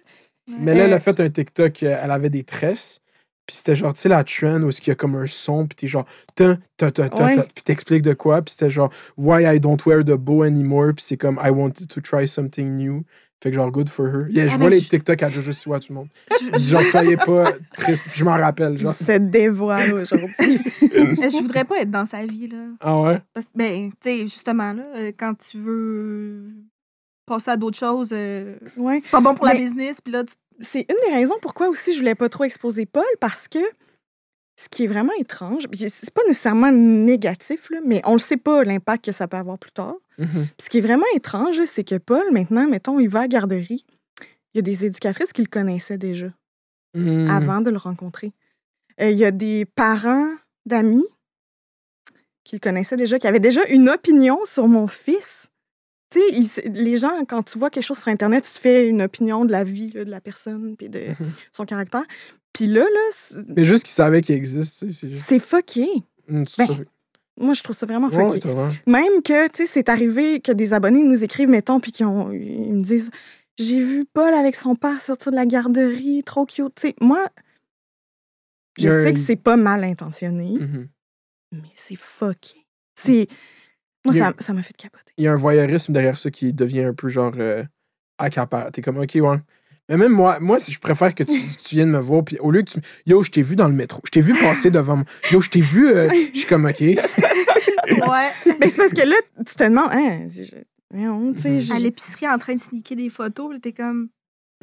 Mais 0.46 0.74
là, 0.74 0.84
elle 0.84 0.92
Euh, 0.92 0.96
a 0.96 1.00
fait 1.00 1.18
un 1.20 1.28
TikTok, 1.28 1.82
euh, 1.82 1.98
elle 2.02 2.10
avait 2.10 2.30
des 2.30 2.44
tresses. 2.44 3.00
Puis 3.46 3.56
c'était 3.56 3.74
genre, 3.76 3.92
tu 3.94 4.00
sais, 4.00 4.08
la 4.10 4.24
trend 4.24 4.62
où 4.62 4.68
il 4.70 4.86
y 4.88 4.90
a 4.90 4.94
comme 4.94 5.16
un 5.16 5.26
son, 5.26 5.66
puis 5.66 5.74
t'es 5.74 5.86
genre, 5.86 6.04
ta, 6.34 6.56
ta, 6.76 6.90
ta, 6.92 7.08
ta, 7.08 7.24
Ouais. 7.24 7.36
ta, 7.36 7.42
puis 7.42 7.62
t'expliques 7.64 8.02
de 8.02 8.12
quoi, 8.12 8.42
puis 8.42 8.52
c'était 8.52 8.68
genre, 8.70 8.92
why 9.16 9.44
I 9.44 9.58
don't 9.58 9.78
wear 9.86 10.04
the 10.04 10.12
bow 10.12 10.42
anymore, 10.42 10.92
puis 10.94 11.04
c'est 11.04 11.16
comme, 11.16 11.40
I 11.42 11.48
wanted 11.50 11.88
to 11.88 12.00
try 12.02 12.28
something 12.28 12.76
new. 12.76 13.04
Fait 13.42 13.50
que 13.50 13.54
genre, 13.56 13.70
good 13.70 13.88
for 13.88 14.06
her. 14.06 14.26
Yeah, 14.30 14.48
je 14.48 14.54
Ah, 14.54 14.56
vois 14.56 14.68
mais 14.70 14.76
les 14.76 14.80
je- 14.80 14.88
TikTok 14.88 15.22
à 15.22 15.30
Jojo 15.30 15.52
Siwa, 15.52 15.78
tout 15.78 15.86
le 15.90 15.94
monde. 15.94 16.08
Je, 16.40 16.58
Genre, 16.58 16.84
soyez 16.86 17.16
pas 17.16 17.52
triste. 17.76 18.06
Puis 18.08 18.18
je 18.18 18.24
m'en 18.24 18.36
rappelle, 18.36 18.76
genre. 18.78 18.92
Il 19.00 19.06
se 19.06 19.12
dévoile 19.18 19.92
aujourd'hui. 19.94 20.58
je 20.82 21.40
voudrais 21.40 21.64
pas 21.64 21.78
être 21.80 21.90
dans 21.90 22.04
sa 22.06 22.26
vie, 22.26 22.48
là. 22.48 22.64
Ah 22.80 23.00
ouais? 23.00 23.20
Parce 23.34 23.46
que, 23.46 23.52
ben, 23.54 23.90
tu 23.92 23.96
sais, 24.00 24.20
justement, 24.22 24.72
là, 24.72 24.82
euh, 24.96 25.12
quand 25.16 25.34
tu 25.38 25.56
veux 25.58 26.46
passer 27.26 27.50
à 27.52 27.56
d'autres 27.56 27.78
choses, 27.78 28.10
euh, 28.12 28.56
ouais. 28.76 28.98
c'est 29.00 29.10
pas 29.10 29.20
bon 29.20 29.34
pour 29.34 29.46
la 29.46 29.54
business, 29.54 30.00
puis 30.02 30.12
là, 30.12 30.24
tu- 30.24 30.34
C'est 30.60 30.86
une 30.90 30.96
des 31.08 31.14
raisons 31.14 31.36
pourquoi 31.40 31.68
aussi 31.68 31.92
je 31.92 31.98
voulais 32.00 32.16
pas 32.16 32.28
trop 32.28 32.42
exposer 32.42 32.86
Paul, 32.86 33.04
parce 33.20 33.46
que 33.46 33.58
ce 34.60 34.68
qui 34.68 34.84
est 34.84 34.86
vraiment 34.88 35.12
étrange, 35.20 35.66
c'est 35.72 36.10
pas 36.10 36.22
nécessairement 36.26 36.72
négatif, 36.72 37.70
là, 37.70 37.78
mais 37.86 38.02
on 38.04 38.14
le 38.14 38.18
sait 38.18 38.36
pas 38.36 38.64
l'impact 38.64 39.04
que 39.04 39.12
ça 39.12 39.28
peut 39.28 39.36
avoir 39.36 39.56
plus 39.56 39.70
tard. 39.70 39.94
Mhm. 40.18 40.26
Puis 40.56 40.64
ce 40.64 40.68
qui 40.68 40.78
est 40.78 40.82
vraiment 40.82 41.06
étrange, 41.14 41.60
c'est 41.66 41.84
que 41.84 41.96
Paul, 41.96 42.24
maintenant, 42.32 42.66
mettons, 42.66 42.98
il 42.98 43.08
va 43.08 43.20
à 43.20 43.22
la 43.22 43.28
garderie. 43.28 43.86
Il 44.52 44.56
y 44.56 44.58
a 44.58 44.62
des 44.62 44.84
éducatrices 44.84 45.32
qui 45.32 45.42
le 45.42 45.48
connaissaient 45.48 45.98
déjà 45.98 46.26
Mhm. 46.96 47.30
avant 47.30 47.60
de 47.60 47.70
le 47.70 47.76
rencontrer. 47.76 48.32
Euh, 49.00 49.10
il 49.10 49.16
y 49.18 49.24
a 49.24 49.30
des 49.30 49.64
parents 49.64 50.28
d'amis 50.66 51.06
qui 52.42 52.56
le 52.56 52.60
connaissaient 52.60 52.96
déjà, 52.96 53.18
qui 53.20 53.28
avaient 53.28 53.38
déjà 53.38 53.64
une 53.68 53.88
opinion 53.88 54.40
sur 54.44 54.66
mon 54.66 54.88
fils. 54.88 55.37
Tu 56.10 56.20
sais, 56.20 56.60
ils- 56.64 56.72
les 56.72 56.96
gens, 56.96 57.24
quand 57.28 57.42
tu 57.42 57.58
vois 57.58 57.68
quelque 57.70 57.84
chose 57.84 57.98
sur 57.98 58.08
Internet, 58.08 58.44
tu 58.46 58.52
te 58.54 58.60
fais 58.60 58.88
une 58.88 59.02
opinion 59.02 59.44
de 59.44 59.52
la 59.52 59.62
vie 59.64 59.90
là, 59.90 60.04
de 60.04 60.10
la 60.10 60.20
personne 60.20 60.74
puis 60.76 60.88
de 60.88 61.00
Mhm. 61.10 61.30
son 61.52 61.64
caractère. 61.66 62.04
Puis 62.52 62.66
là, 62.66 62.80
là, 62.82 63.40
Mais 63.48 63.64
juste 63.64 63.84
qu'ils 63.84 63.92
savaient 63.92 64.22
qu'il 64.22 64.34
existe, 64.34 64.84
c'est 64.90 65.38
fucké. 65.38 65.86
C'est 66.26 66.58
Ben, 66.58 66.66
ça. 66.66 66.74
Moi, 67.40 67.54
je 67.54 67.62
trouve 67.62 67.76
ça 67.76 67.86
vraiment 67.86 68.08
Ouais, 68.08 68.30
fucké. 68.40 68.48
Même 68.86 69.22
que, 69.22 69.48
tu 69.48 69.56
sais, 69.58 69.66
c'est 69.66 69.88
arrivé 69.88 70.40
que 70.40 70.50
des 70.50 70.72
abonnés 70.72 71.02
nous 71.04 71.22
écrivent, 71.22 71.48
mettons, 71.50 71.78
puis 71.78 71.92
qu'ils 71.92 72.06
ont- 72.06 72.32
ils 72.32 72.72
me 72.74 72.82
disent 72.82 73.10
J'ai 73.60 73.80
vu 73.80 74.04
Paul 74.04 74.32
avec 74.34 74.54
son 74.54 74.76
père 74.76 75.00
sortir 75.00 75.32
de 75.32 75.36
la 75.36 75.44
garderie, 75.44 76.22
trop 76.24 76.46
cute. 76.46 76.74
Tu 76.76 76.88
sais, 76.90 76.94
moi, 77.00 77.26
je 78.78 78.88
sais 78.88 79.08
un- 79.08 79.12
que 79.12 79.18
c'est 79.18 79.34
pas 79.36 79.56
mal 79.56 79.82
intentionné, 79.84 80.50
Mhm. 80.60 80.88
mais 81.52 81.68
c'est 81.74 81.96
fucké. 81.96 82.64
C'est. 82.98 83.26
Moi, 84.04 84.14
Il 84.14 84.18
y 84.18 84.20
a- 84.22 84.32
ça 84.38 84.52
m'a 84.52 84.62
fait 84.62 84.76
capoter. 84.76 85.12
Il 85.18 85.24
y 85.24 85.28
a 85.28 85.32
un 85.32 85.36
voyeurisme 85.36 85.92
derrière 85.92 86.16
ça 86.18 86.30
qui 86.30 86.52
devient 86.52 86.82
un 86.82 86.94
peu 86.94 87.08
genre 87.08 87.32
euh. 87.38 87.64
T'es 88.72 88.82
comme, 88.82 88.98
OK, 88.98 89.12
ouais. 89.14 89.36
Mais 89.88 89.96
même 89.96 90.12
moi, 90.12 90.38
moi, 90.40 90.58
si 90.58 90.70
je 90.72 90.78
préfère 90.78 91.14
que 91.14 91.22
tu, 91.24 91.32
tu 91.58 91.74
viennes 91.76 91.90
me 91.90 91.98
voir, 91.98 92.24
puis 92.24 92.36
au 92.40 92.50
lieu 92.50 92.62
que 92.62 92.70
tu. 92.70 92.78
me- 92.78 92.82
Yo, 93.06 93.22
je 93.22 93.30
t'ai 93.30 93.42
vu 93.42 93.56
dans 93.56 93.68
le 93.68 93.74
métro. 93.74 94.00
Je 94.04 94.10
t'ai 94.10 94.20
vu 94.20 94.34
passer 94.38 94.70
devant 94.70 94.96
moi. 94.96 95.04
Yo, 95.30 95.40
je 95.40 95.50
t'ai 95.50 95.60
vu. 95.60 95.88
euh, 95.88 96.08
je 96.32 96.38
suis 96.38 96.46
comme, 96.48 96.64
OK. 96.66 96.80
ouais, 96.80 96.96
Mais 96.98 97.04
c'est 98.68 98.76
parce 98.76 98.92
que 98.92 99.06
là, 99.08 99.16
tu 99.46 99.54
te 99.54 99.64
demandes, 99.64 99.90
hein, 99.92 100.28
je- 100.28 100.42
je- 100.44 100.56
voyons, 100.90 101.32
tu 101.32 101.40
sais, 101.40 101.50
Mhm. 101.52 101.58
je- 101.60 101.72
à 101.72 101.78
l'épicerie 101.78 102.28
en 102.28 102.38
train 102.38 102.54
de 102.54 102.60
sneaker 102.60 102.96
des 102.96 103.08
photos, 103.08 103.50
puis 103.50 103.60
t'es 103.60 103.72
comme, 103.72 104.08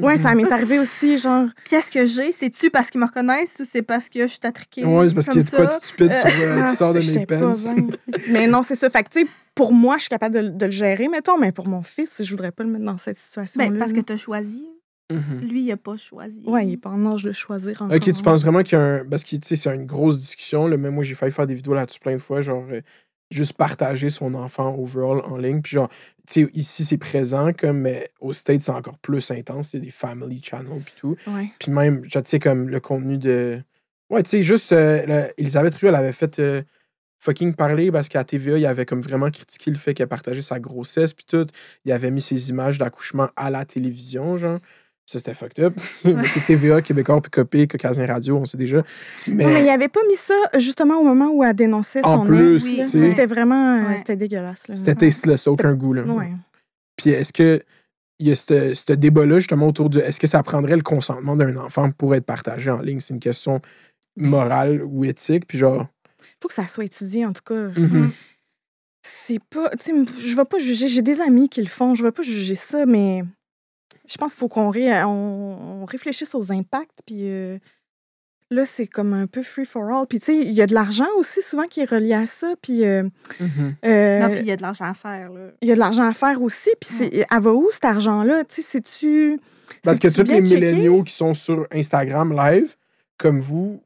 Ouais, 0.01 0.17
ça 0.17 0.35
m'est 0.35 0.51
arrivé 0.51 0.79
aussi, 0.79 1.17
genre. 1.17 1.47
qu'est-ce 1.63 1.91
que 1.91 2.05
j'ai? 2.05 2.31
C'est-tu 2.31 2.69
parce 2.69 2.89
qu'ils 2.89 2.99
me 2.99 3.05
reconnaissent 3.05 3.57
ou 3.61 3.63
c'est 3.65 3.81
parce 3.81 4.09
que 4.09 4.21
je 4.21 4.27
suis 4.27 4.39
attriquée? 4.43 4.83
Ouais, 4.83 5.07
c'est 5.07 5.13
parce 5.13 5.27
qu'il 5.27 5.41
y 5.41 5.45
a 5.45 5.49
de 5.49 5.55
quoi 5.55 5.65
de 5.65 5.83
stupide 5.83 6.13
sur, 6.13 6.41
euh, 6.41 6.69
qui 6.69 6.75
sort 6.75 6.93
de 6.93 6.99
mes 6.99 7.25
pants. 7.25 7.51
mais 8.31 8.47
non, 8.47 8.61
c'est 8.61 8.75
ça. 8.75 8.89
Fait 8.89 9.03
que, 9.03 9.09
tu 9.09 9.21
sais, 9.21 9.27
pour 9.53 9.73
moi, 9.73 9.95
je 9.95 10.01
suis 10.01 10.09
capable 10.09 10.35
de, 10.35 10.47
de 10.49 10.65
le 10.65 10.71
gérer, 10.71 11.07
mettons, 11.07 11.37
mais 11.37 11.53
pour 11.53 11.67
mon 11.67 11.81
fils, 11.81 12.21
je 12.21 12.29
voudrais 12.29 12.51
pas 12.51 12.63
le 12.63 12.71
mettre 12.71 12.85
dans 12.85 12.97
cette 12.97 13.17
situation-là. 13.17 13.69
Ben, 13.69 13.79
parce 13.79 13.91
que 13.93 13.97
là. 13.97 14.03
t'as 14.03 14.17
choisi. 14.17 14.65
Mhm. 15.11 15.47
Lui, 15.47 15.63
il 15.63 15.71
a 15.71 15.77
pas 15.77 15.97
choisi. 15.97 16.43
Ouais, 16.47 16.65
il 16.65 16.73
est 16.73 16.77
pas 16.77 16.89
en 16.89 17.05
âge 17.05 17.23
de 17.23 17.31
choisir 17.31 17.81
encore. 17.81 17.95
Ok, 17.95 18.03
tu 18.03 18.23
penses 18.23 18.41
vraiment 18.41 18.63
qu'il 18.63 18.77
y 18.77 18.81
a 18.81 18.83
un. 18.83 19.05
Parce 19.05 19.23
que, 19.23 19.35
tu 19.35 19.39
sais, 19.43 19.55
c'est 19.55 19.73
une 19.73 19.85
grosse 19.85 20.19
discussion. 20.19 20.67
Là. 20.67 20.77
Même 20.77 20.95
moi, 20.95 21.03
j'ai 21.03 21.15
failli 21.15 21.31
faire 21.31 21.47
des 21.47 21.53
vidéos 21.53 21.73
là-dessus 21.73 21.99
plein 21.99 22.13
de 22.13 22.17
fois. 22.17 22.41
Genre, 22.41 22.65
euh, 22.71 22.81
juste 23.29 23.53
partager 23.53 24.09
son 24.09 24.33
enfant 24.33 24.75
overall 24.75 25.21
en 25.25 25.37
ligne. 25.37 25.61
Puis, 25.61 25.73
genre, 25.73 25.89
tu 25.89 26.14
sais, 26.33 26.49
ici, 26.53 26.85
c'est 26.85 26.97
présent, 26.97 27.51
comme, 27.53 27.79
mais 27.79 28.09
au 28.19 28.33
States, 28.33 28.61
c'est 28.61 28.71
encore 28.71 28.97
plus 28.99 29.31
intense. 29.31 29.73
Il 29.73 29.77
y 29.77 29.81
a 29.81 29.85
des 29.85 29.91
family 29.91 30.41
channels, 30.43 30.81
puis 30.83 30.93
tout. 30.97 31.15
Puis 31.59 31.71
même, 31.71 32.05
tu 32.07 32.19
sais, 32.25 32.39
comme 32.39 32.69
le 32.69 32.79
contenu 32.79 33.17
de. 33.17 33.61
Ouais, 34.09 34.23
tu 34.23 34.29
sais, 34.29 34.43
juste. 34.43 34.71
euh, 34.71 35.27
Elisabeth 35.37 35.75
Rue, 35.75 35.87
elle 35.87 35.95
avait 35.95 36.11
fait 36.13 36.39
euh, 36.39 36.61
fucking 37.19 37.53
parler 37.55 37.91
parce 37.91 38.07
qu'à 38.07 38.23
TVA, 38.23 38.57
il 38.57 38.65
avait 38.65 38.85
comme 38.85 39.01
vraiment 39.01 39.29
critiqué 39.31 39.71
le 39.71 39.77
fait 39.77 39.93
qu'elle 39.93 40.07
partageait 40.07 40.41
sa 40.43 40.59
grossesse, 40.59 41.13
puis 41.13 41.25
tout. 41.27 41.47
Il 41.85 41.91
avait 41.91 42.11
mis 42.11 42.21
ses 42.21 42.49
images 42.49 42.77
d'accouchement 42.77 43.29
à 43.35 43.49
la 43.49 43.65
télévision, 43.65 44.37
genre. 44.37 44.59
Ça, 45.05 45.19
c'était 45.19 45.35
fucked 45.35 45.63
up. 45.63 45.73
Mais 46.05 46.27
c'est 46.27 46.39
TVA, 46.45 46.81
Québécois, 46.81 47.21
puis 47.21 47.29
Copé, 47.29 47.67
Caucasien 47.67 48.07
Radio, 48.07 48.37
on 48.37 48.45
sait 48.45 48.57
déjà. 48.57 48.83
Mais, 49.27 49.63
il 49.63 49.69
avait 49.69 49.87
pas 49.87 49.99
mis 50.07 50.15
ça 50.15 50.33
justement 50.57 50.97
au 50.99 51.03
moment 51.03 51.29
où 51.31 51.43
elle 51.43 51.53
dénonçait 51.55 52.03
En 52.03 52.21
son 52.21 52.25
plus, 52.25 52.59
sais. 52.59 52.87
C'était 52.87 53.27
vraiment... 53.27 53.77
euh, 53.83 53.89
Ouais. 53.89 53.97
C'était 53.97 54.15
dégueulasse, 54.15 54.67
là. 54.67 54.75
c'était 54.75 54.95
tasteless, 54.95 55.43
ça, 55.43 55.51
aucun 55.51 55.73
goût, 55.75 55.93
là. 55.93 56.03
Ouais. 56.03 56.31
Puis 56.97 57.11
est-ce 57.11 57.31
que 57.33 57.61
il 58.19 58.29
y 58.29 58.31
a 58.31 58.35
ce 58.35 58.73
ce 58.73 58.93
débat-là 58.93 59.39
justement 59.39 59.67
autour 59.67 59.89
de 59.89 59.99
est-ce 59.99 60.19
que 60.21 60.27
ça 60.27 60.41
prendrait 60.41 60.77
le 60.77 60.81
consentement 60.83 61.35
d'un 61.35 61.55
enfant 61.57 61.91
pour 61.91 62.15
être 62.15 62.25
partagé 62.25 62.71
en 62.71 62.79
ligne? 62.79 62.99
C'est 63.01 63.13
une 63.13 63.19
question 63.19 63.61
morale 64.15 64.81
ou 64.83 65.03
éthique. 65.05 65.45
Puis 65.47 65.57
genre. 65.57 65.85
Faut 66.41 66.47
que 66.47 66.53
ça 66.53 66.65
soit 66.67 66.85
étudié, 66.85 67.25
en 67.25 67.33
tout 67.33 67.43
cas. 67.45 67.67
mhm. 67.79 68.11
C'est 69.07 69.39
pas... 69.51 69.69
Tu 69.71 70.05
sais, 70.05 70.27
je 70.27 70.35
vais 70.35 70.45
pas 70.45 70.57
juger. 70.57 70.87
J'ai 70.87 71.01
des 71.03 71.21
amis 71.21 71.47
qui 71.47 71.61
le 71.61 71.67
font. 71.67 71.93
Je 71.93 72.01
vais 72.01 72.11
pas 72.11 72.23
juger 72.23 72.55
ça, 72.55 72.85
mais... 72.87 73.21
Je 74.07 74.17
pense 74.17 74.31
qu'il 74.31 74.39
faut 74.39 74.47
qu'on 74.47 74.69
ré- 74.69 75.03
on, 75.03 75.81
on 75.81 75.85
réfléchisse 75.85 76.33
aux 76.35 76.51
impacts, 76.51 76.99
puis... 77.05 77.21
euh, 77.29 77.57
Là, 78.51 78.63
c'est 78.67 78.85
comme 78.85 79.13
un 79.13 79.25
peu 79.25 79.41
free 79.41 79.65
for 79.65 79.83
all. 79.89 80.05
Puis, 80.07 80.19
tu 80.19 80.25
sais, 80.27 80.37
il 80.37 80.51
y 80.51 80.61
a 80.61 80.67
de 80.67 80.73
l'argent 80.75 81.07
aussi 81.17 81.41
souvent 81.41 81.63
qui 81.63 81.81
est 81.81 81.89
relié 81.89 82.13
à 82.13 82.27
ça. 82.27 82.53
Puis, 82.61 82.85
euh, 82.85 83.01
Mhm. 83.39 83.75
euh, 83.83 84.19
Non, 84.19 84.29
puis 84.29 84.39
il 84.41 84.45
y 84.45 84.51
a 84.51 84.55
de 84.55 84.61
l'argent 84.61 84.85
à 84.85 84.93
faire, 84.93 85.31
là. 85.31 85.47
il 85.63 85.67
y 85.67 85.71
a 85.71 85.73
de 85.73 85.79
l'argent 85.79 86.03
à 86.03 86.13
faire 86.13 86.39
aussi. 86.43 86.69
Puis, 86.79 86.91
c'est, 86.95 87.25
elle 87.29 87.41
va 87.41 87.53
où 87.53 87.67
cet 87.71 87.85
argent-là? 87.85 88.43
Tu 88.43 88.61
sais, 88.61 88.61
c'est-tu. 88.61 89.39
Parce 89.81 89.97
que 89.97 90.09
tous 90.09 90.21
les 90.31 90.41
milléniaux 90.41 91.01
qui 91.03 91.13
sont 91.13 91.33
sur 91.33 91.65
Instagram 91.71 92.33
live, 92.37 92.75
comme 93.17 93.39
vous, 93.39 93.81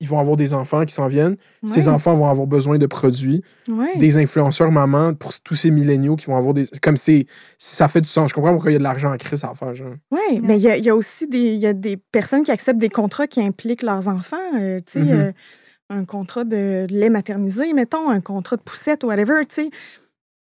ils 0.00 0.08
vont 0.08 0.18
avoir 0.18 0.36
des 0.36 0.54
enfants 0.54 0.84
qui 0.86 0.94
s'en 0.94 1.06
viennent. 1.06 1.36
Ces 1.66 1.82
Ouais, 1.82 1.88
enfants 1.88 2.14
vont 2.14 2.28
avoir 2.28 2.46
besoin 2.46 2.78
de 2.78 2.86
produits. 2.86 3.42
ouais. 3.68 3.96
Des 3.98 4.16
influenceurs 4.16 4.72
mamans 4.72 5.12
pour 5.14 5.32
tous 5.40 5.54
ces 5.56 5.70
milléniaux 5.70 6.16
qui 6.16 6.26
vont 6.26 6.36
avoir 6.36 6.54
des. 6.54 6.66
Comme 6.82 6.96
c'est. 6.96 7.26
Ça 7.58 7.86
fait 7.88 8.00
du 8.00 8.08
sens. 8.08 8.30
Je 8.30 8.34
comprends 8.34 8.52
pourquoi 8.52 8.70
il 8.70 8.74
y 8.74 8.76
a 8.76 8.78
de 8.78 8.84
l'argent 8.84 9.12
en 9.12 9.16
crise 9.18 9.44
à 9.44 9.54
faire, 9.54 9.74
genre. 9.74 9.94
Oui, 10.10 10.40
Non. 10.40 10.40
mais 10.48 10.56
il 10.58 10.62
y 10.62 10.68
a, 10.70 10.76
il 10.76 10.84
y 10.84 10.88
a 10.90 10.96
aussi 10.96 11.26
des, 11.26 11.52
il 11.54 11.60
y 11.60 11.66
a 11.66 11.72
des 11.74 11.96
personnes 11.96 12.42
qui 12.42 12.50
acceptent 12.50 12.78
des 12.80 12.88
contrats 12.88 13.26
qui 13.26 13.40
impliquent 13.42 13.82
leurs 13.82 14.08
enfants. 14.08 14.36
euh, 14.58 14.80
tu 14.86 14.92
sais, 14.92 15.00
Mhm. 15.00 15.10
euh, 15.10 15.32
un 15.90 16.04
contrat 16.04 16.44
de 16.44 16.86
lait 16.88 17.10
maternisé, 17.10 17.72
mettons, 17.72 18.08
un 18.10 18.20
contrat 18.20 18.56
de 18.56 18.62
poussette 18.62 19.04
ou 19.04 19.08
whatever, 19.08 19.44
tu 19.48 19.54
sais. 19.56 19.70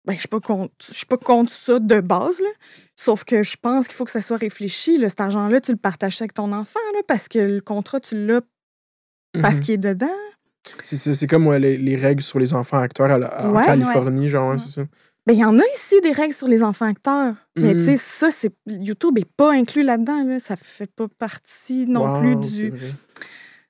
Ben, 0.05 0.13
je 0.13 0.19
suis 0.19 0.27
pas 0.27 0.39
contre, 0.39 0.73
je 0.89 0.93
suis 0.97 1.05
pas 1.05 1.17
contre 1.17 1.51
ça 1.51 1.79
de 1.79 1.99
base, 1.99 2.39
là. 2.39 2.49
Sauf 2.95 3.23
que 3.23 3.43
je 3.43 3.55
pense 3.61 3.87
qu'il 3.87 3.95
faut 3.95 4.05
que 4.05 4.11
ça 4.11 4.21
soit 4.21 4.37
réfléchi. 4.37 4.97
Là, 4.97 5.07
cet 5.09 5.21
argent-là, 5.21 5.61
tu 5.61 5.71
le 5.71 5.77
partages 5.77 6.21
avec 6.21 6.33
ton 6.33 6.51
enfant, 6.51 6.79
là, 6.93 7.01
parce 7.07 7.27
que 7.27 7.39
le 7.39 7.61
contrat, 7.61 7.99
tu 7.99 8.25
l'as 8.27 8.41
parce 9.41 9.55
Mhm. 9.57 9.61
qu'il 9.61 9.73
est 9.75 9.77
dedans. 9.77 10.07
C'est- 10.83 10.97
C'est 10.97 11.13
c'est 11.13 11.27
comme 11.27 11.47
ouais, 11.47 11.59
les, 11.59 11.77
les 11.77 11.95
règles 11.95 12.21
sur 12.23 12.39
les 12.39 12.53
enfants 12.53 12.79
acteurs 12.79 13.09
à 13.11 13.17
la- 13.17 13.47
en 13.47 13.55
Ouais, 13.55 13.65
Californie, 13.65 14.27
genre, 14.27 14.47
ouais, 14.49 14.53
Ouais. 14.53 14.59
c'est 14.59 14.71
ça. 14.81 14.87
Ben, 15.27 15.33
il 15.33 15.39
y 15.39 15.45
en 15.45 15.57
a 15.59 15.63
ici 15.75 15.99
des 16.01 16.11
règles 16.11 16.33
sur 16.33 16.47
les 16.47 16.63
enfants 16.63 16.85
acteurs. 16.85 17.35
Mais 17.55 17.73
tu 17.73 17.85
sais, 17.85 17.97
ça, 17.97 18.29
c'est 18.31 18.51
YouTube 18.67 19.15
n'est 19.17 19.25
pas 19.37 19.51
inclus 19.53 19.83
là-dedans. 19.83 20.23
Là. 20.23 20.39
Ça 20.39 20.55
fait 20.55 20.89
pas 20.91 21.07
partie 21.19 21.85
non 21.87 22.13
Wow, 22.15 22.19
plus 22.21 22.35
du, 22.37 22.73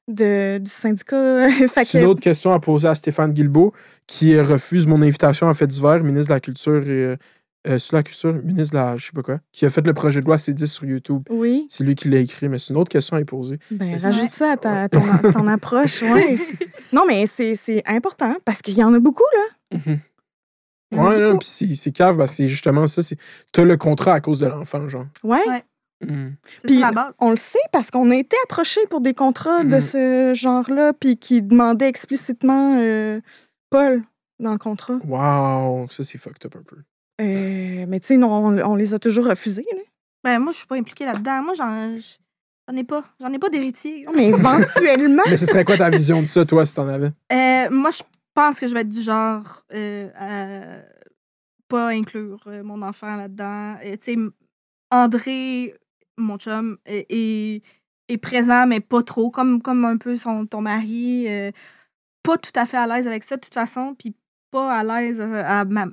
de, 0.08 0.58
du 0.60 0.70
syndicat. 0.72 1.48
fait 1.68 1.86
C'est 1.86 2.00
une 2.02 2.06
autre 2.08 2.22
question 2.22 2.54
à 2.54 2.60
poser 2.60 2.88
à 2.88 2.96
Stéphane 2.96 3.34
Guilbeault, 3.34 3.74
qui 4.08 4.34
euh, 4.36 4.44
refuse 4.44 4.88
mon 4.88 5.02
invitation 5.02 5.50
à 5.50 5.54
Fête 5.54 5.70
d'hiver, 5.70 6.04
ministre 6.04 6.30
de 6.30 6.34
la 6.36 6.40
Culture 6.40 6.88
et. 6.90 7.16
Euh, 7.68 7.78
sur 7.78 7.96
la 7.98 8.04
culture, 8.04 8.34
ministre 8.34 8.74
de 8.74 8.78
la. 8.80 8.98
Je 8.98 9.06
sais 9.08 9.12
pas 9.14 9.22
quoi, 9.22 9.40
qui 9.52 9.66
a 9.66 9.70
fait 9.70 9.86
le 9.86 9.94
projet 9.94 10.22
de 10.22 10.26
loi 10.26 10.38
C10 10.38 10.66
sur 10.68 10.86
YouTube. 10.86 11.24
Oui, 11.30 11.66
C'est 11.70 11.84
lui 11.84 11.96
qui 11.96 12.10
l'a 12.10 12.20
écrit, 12.20 12.48
mais 12.50 12.58
c'est 12.60 12.74
une 12.74 12.80
autre 12.80 12.90
question 12.90 13.18
à 13.18 13.22
y 13.22 13.26
poser. 13.26 13.60
ben, 13.72 13.98
rajoute 14.00 14.30
ça 14.30 14.52
à 14.54 14.58
ta, 14.58 14.90
ton, 14.90 15.02
ton 15.32 15.48
approche. 15.48 16.02
Ouais. 16.04 16.38
non, 16.94 17.06
mais 17.08 17.26
c'est 17.26 17.56
c'est 17.56 17.84
important 17.86 18.36
parce 18.46 18.62
qu'il 18.62 18.76
y 18.78 18.84
en 18.84 18.94
a 18.94 19.00
beaucoup, 19.00 19.24
là. 19.36 19.78
En 20.96 21.06
a 21.06 21.10
Ouais, 21.32 21.38
puis 21.38 21.48
c'est- 21.48 21.76
c'est 21.76 21.92
cave, 21.92 22.26
c'est 22.26 22.48
justement 22.48 22.88
ça. 22.88 23.04
c'est 23.04 23.18
T'as 23.52 23.64
le 23.64 23.78
contrat 23.78 24.14
à 24.16 24.22
cause 24.22 24.40
de 24.40 24.48
l'enfant, 24.48 24.88
genre. 24.88 25.06
Ouais. 25.24 25.38
Ouais. 25.48 25.64
C'est 26.02 26.08
Puis. 26.64 26.82
On 27.20 27.32
le 27.32 27.38
sait 27.38 27.60
parce 27.74 27.92
qu'on 27.92 28.10
a 28.10 28.16
été 28.16 28.36
approchés 28.46 28.80
pour 28.90 29.02
des 29.02 29.14
contrats 29.14 29.64
de 29.66 29.76
Mhm. 29.76 29.82
ce 29.82 30.32
genre-là, 30.34 30.94
puis 30.94 31.18
qui 31.18 31.42
demandaient 31.42 31.90
explicitement 31.90 32.78
euh, 32.80 33.20
Paul 33.70 34.02
dans 34.40 34.54
le 34.54 34.58
contrat. 34.58 34.98
Wow, 35.06 35.88
ça 35.92 36.04
c'est 36.04 36.18
fucked 36.18 36.46
up 36.46 36.56
un 36.56 36.64
peu. 36.64 36.78
Euh, 37.20 37.86
mais 37.88 38.00
tu 38.00 38.08
sais, 38.08 38.18
non, 38.18 38.32
on, 38.32 38.58
on 38.72 38.76
les 38.76 38.94
a 38.94 39.00
toujours 39.00 39.26
refusés. 39.26 39.66
Là. 39.74 39.82
Ben, 40.24 40.40
moi, 40.40 40.52
je 40.52 40.58
suis 40.60 40.68
pas 40.68 40.76
impliquée 40.76 41.06
là-dedans. 41.06 41.44
Moi, 41.44 41.54
j'en 41.54 41.98
j'en 42.70 42.76
ai 42.78 42.84
pas. 42.84 43.04
J'en 43.20 43.32
ai 43.34 43.40
pas 43.40 43.50
d'héritier. 43.50 44.06
Non, 44.06 44.14
mais 44.16 44.28
éventuellement. 44.30 45.24
Mais 45.28 45.38
ce 45.38 45.46
serait 45.46 45.66
quoi 45.66 45.78
ta 45.78 45.90
vision 45.90 46.22
de 46.22 46.26
ça, 46.28 46.46
toi, 46.46 46.66
si 46.66 46.76
t'en 46.76 46.88
avais? 46.88 47.12
Euh, 47.32 47.70
moi, 47.72 47.90
je 47.92 48.04
pense 48.34 48.60
que 48.60 48.68
je 48.68 48.74
vais 48.74 48.82
être 48.82 48.90
du 48.90 49.02
genre 49.02 49.66
euh, 49.74 50.10
à 50.16 50.82
pas 51.68 51.90
inclure 51.90 52.42
euh, 52.48 52.64
mon 52.64 52.82
enfant 52.82 53.16
là-dedans. 53.16 53.76
Euh, 53.86 53.96
tu 54.04 54.14
sais, 54.14 54.18
André, 54.92 55.76
mon 56.18 56.38
chum, 56.38 56.78
est, 56.86 57.06
est, 57.10 57.62
est 58.08 58.18
présent, 58.18 58.66
mais 58.66 58.80
pas 58.80 59.04
trop, 59.04 59.30
comme, 59.30 59.62
comme 59.62 59.86
un 59.86 59.98
peu 59.98 60.16
son, 60.16 60.46
ton 60.46 60.62
mari. 60.62 61.26
euh, 61.28 61.52
pas 62.24 62.38
tout 62.38 62.52
à 62.56 62.66
fait 62.66 62.78
à 62.78 62.88
l'aise 62.88 63.08
avec 63.08 63.24
ça, 63.24 63.36
de 63.36 63.42
toute 63.42 63.54
façon, 63.54 63.96
puis 63.98 64.16
pas 64.52 64.74
à 64.74 64.84
l'aise 64.84 65.22
à, 65.22 65.60
à 65.62 65.66
ma- 65.66 65.88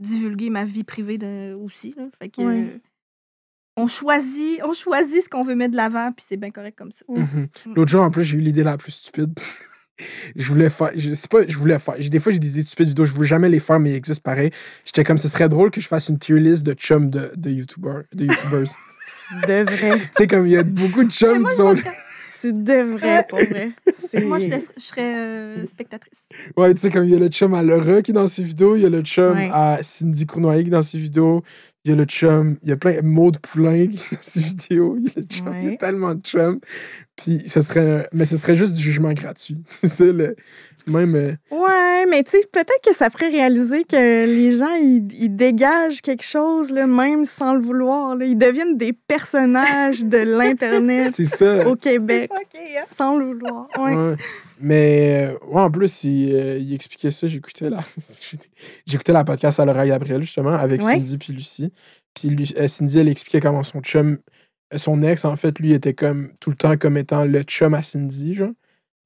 divulguer 0.00 0.50
ma 0.50 0.64
vie 0.64 0.84
privée 0.84 1.18
de, 1.18 1.54
aussi. 1.54 1.94
Là. 1.96 2.04
Fait 2.18 2.28
que, 2.28 2.42
euh, 2.42 2.78
on 3.76 3.86
choisit, 3.86 4.60
on 4.64 4.72
choisit 4.72 5.22
ce 5.22 5.28
qu'on 5.28 5.42
veut 5.42 5.54
mettre 5.54 5.72
de 5.72 5.76
l'avant, 5.76 6.12
puis 6.12 6.24
c'est 6.28 6.36
bien 6.36 6.50
correct 6.50 6.76
comme 6.76 6.92
ça. 6.92 7.04
Mhm. 7.08 7.48
L'autre 7.74 7.90
jour, 7.90 8.02
en 8.02 8.10
plus, 8.10 8.24
j'ai 8.24 8.38
eu 8.38 8.40
l'idée 8.40 8.62
la 8.62 8.76
plus 8.76 8.92
stupide. 8.92 9.38
je 10.36 10.48
voulais 10.48 10.70
faire. 10.70 10.90
Je 10.96 11.12
sais 11.14 11.28
pas, 11.28 11.46
je 11.46 11.56
voulais 11.56 11.78
faire. 11.78 11.96
Des 11.98 12.20
fois, 12.20 12.32
j'ai 12.32 12.38
des 12.38 12.50
idées 12.50 12.62
stupides 12.62 12.88
vidéos, 12.88 13.04
je 13.04 13.12
veux 13.12 13.24
jamais 13.24 13.48
les 13.48 13.60
faire, 13.60 13.78
mais 13.78 13.90
ils 13.90 13.96
existent 13.96 14.22
pareil. 14.22 14.50
J'étais 14.84 15.04
comme, 15.04 15.18
ce 15.18 15.28
serait 15.28 15.48
drôle 15.48 15.70
que 15.70 15.80
je 15.80 15.88
fasse 15.88 16.08
une 16.08 16.18
tier 16.18 16.38
list 16.40 16.62
de 16.62 16.72
chums 16.72 17.10
de, 17.10 17.32
de 17.36 17.50
YouTubers. 17.50 18.04
De 18.12 18.24
YouTubers. 18.24 18.66
Tu 19.28 19.34
devrais. 19.48 19.98
tu 19.98 20.08
sais, 20.12 20.26
comme 20.28 20.46
il 20.46 20.52
y 20.52 20.56
a 20.56 20.62
beaucoup 20.62 21.02
de 21.02 21.10
chums 21.10 21.44
qui 21.44 21.54
sont. 21.56 21.74
Tu 22.40 22.52
devrais, 22.52 23.26
pour 23.28 23.38
vrai. 23.38 23.70
C'est- 23.92 24.22
Moi, 24.24 24.38
je 24.38 24.48
serais 24.76 25.14
euh, 25.16 25.66
spectatrice. 25.66 26.28
Ouais, 26.56 26.72
tu 26.74 26.80
sais, 26.80 26.90
comme 26.90 27.04
il 27.04 27.10
y 27.10 27.16
a 27.16 27.18
le 27.18 27.28
chum 27.28 27.54
à 27.54 27.62
Laura 27.62 28.02
qui 28.02 28.10
est 28.10 28.14
dans 28.14 28.26
ses 28.26 28.42
vidéos, 28.42 28.76
il 28.76 28.82
y 28.82 28.86
a 28.86 28.90
le 28.90 29.02
chum 29.02 29.34
Ouais. 29.36 29.50
à 29.52 29.78
Cindy 29.82 30.26
Cournoyer 30.26 30.62
qui 30.62 30.68
est 30.68 30.72
dans 30.72 30.82
ses 30.82 30.98
vidéos, 30.98 31.42
il 31.84 31.90
y 31.90 31.94
a 31.94 31.96
le 31.96 32.04
chum, 32.04 32.56
il 32.62 32.68
y 32.68 32.72
a 32.72 32.76
plein 32.76 33.00
Maud 33.02 33.38
Poulain 33.38 33.86
qui 33.88 33.96
est 33.96 34.14
dans 34.16 34.22
ses 34.22 34.40
vidéos, 34.40 34.96
il 34.98 35.04
y 35.06 35.08
a, 35.08 35.12
le 35.16 35.22
chum, 35.24 35.46
il 35.56 35.64
y 35.64 35.66
a 35.66 35.70
Ouais. 35.70 35.76
tellement 35.76 36.14
de 36.14 36.22
chums. 36.22 36.60
Puis 37.16 37.42
ce 37.46 37.60
serait. 37.60 38.08
Mais 38.12 38.24
ce 38.24 38.36
serait 38.36 38.54
juste 38.54 38.74
du 38.74 38.82
jugement 38.82 39.12
gratuit. 39.12 39.58
C'est 39.84 40.12
le. 40.12 40.36
Même. 40.86 41.14
euh, 41.14 41.32
Ouais, 42.00 42.06
mais 42.10 42.22
tu 42.24 42.30
sais, 42.32 42.40
peut-être 42.52 42.80
que 42.84 42.94
ça 42.94 43.10
ferait 43.10 43.28
réaliser 43.28 43.84
que 43.84 43.96
les 44.26 44.50
gens, 44.52 44.74
ils, 44.76 45.06
ils 45.12 45.34
dégagent 45.34 46.00
quelque 46.02 46.24
chose, 46.24 46.70
là, 46.70 46.86
même 46.86 47.24
sans 47.24 47.54
le 47.54 47.60
vouloir. 47.60 48.16
là. 48.16 48.24
Ils 48.24 48.38
deviennent 48.38 48.76
des 48.76 48.92
personnages 48.92 50.02
de 50.04 50.16
l'Internet 50.38 51.10
c'est 51.14 51.24
ça. 51.24 51.68
au 51.68 51.76
Québec, 51.76 52.30
hein? 52.54 52.84
sans 52.86 53.18
le 53.18 53.26
vouloir. 53.26 53.68
Ouais. 53.78 53.94
Ouais. 53.96 54.16
Mais 54.60 55.30
euh, 55.30 55.46
ouais, 55.48 55.60
en 55.60 55.70
plus, 55.70 56.04
il, 56.04 56.34
euh, 56.34 56.58
il 56.58 56.74
expliquait 56.74 57.10
ça. 57.10 57.26
J'écoutais 57.26 57.70
la, 57.70 57.80
j'écoutais 58.86 59.12
la 59.12 59.24
podcast 59.24 59.58
à 59.60 59.64
Laura 59.64 59.86
Gabriel, 59.86 60.22
justement, 60.22 60.52
avec 60.52 60.82
Ouais. 60.82 60.94
Cindy 60.94 61.18
puis 61.18 61.32
Lucie. 61.32 61.72
Puis 62.14 62.28
Lu- 62.28 62.46
euh, 62.58 62.68
Cindy, 62.68 62.98
elle 62.98 63.08
expliquait 63.08 63.40
comment 63.40 63.62
son 63.62 63.80
chum, 63.80 64.18
son 64.76 65.02
ex, 65.02 65.24
en 65.24 65.36
fait, 65.36 65.58
lui, 65.58 65.72
était 65.72 65.94
comme 65.94 66.30
tout 66.40 66.50
le 66.50 66.56
temps 66.56 66.76
comme 66.76 66.96
étant 66.96 67.24
le 67.24 67.42
chum 67.42 67.74
à 67.74 67.82
Cindy, 67.82 68.34
genre. 68.34 68.50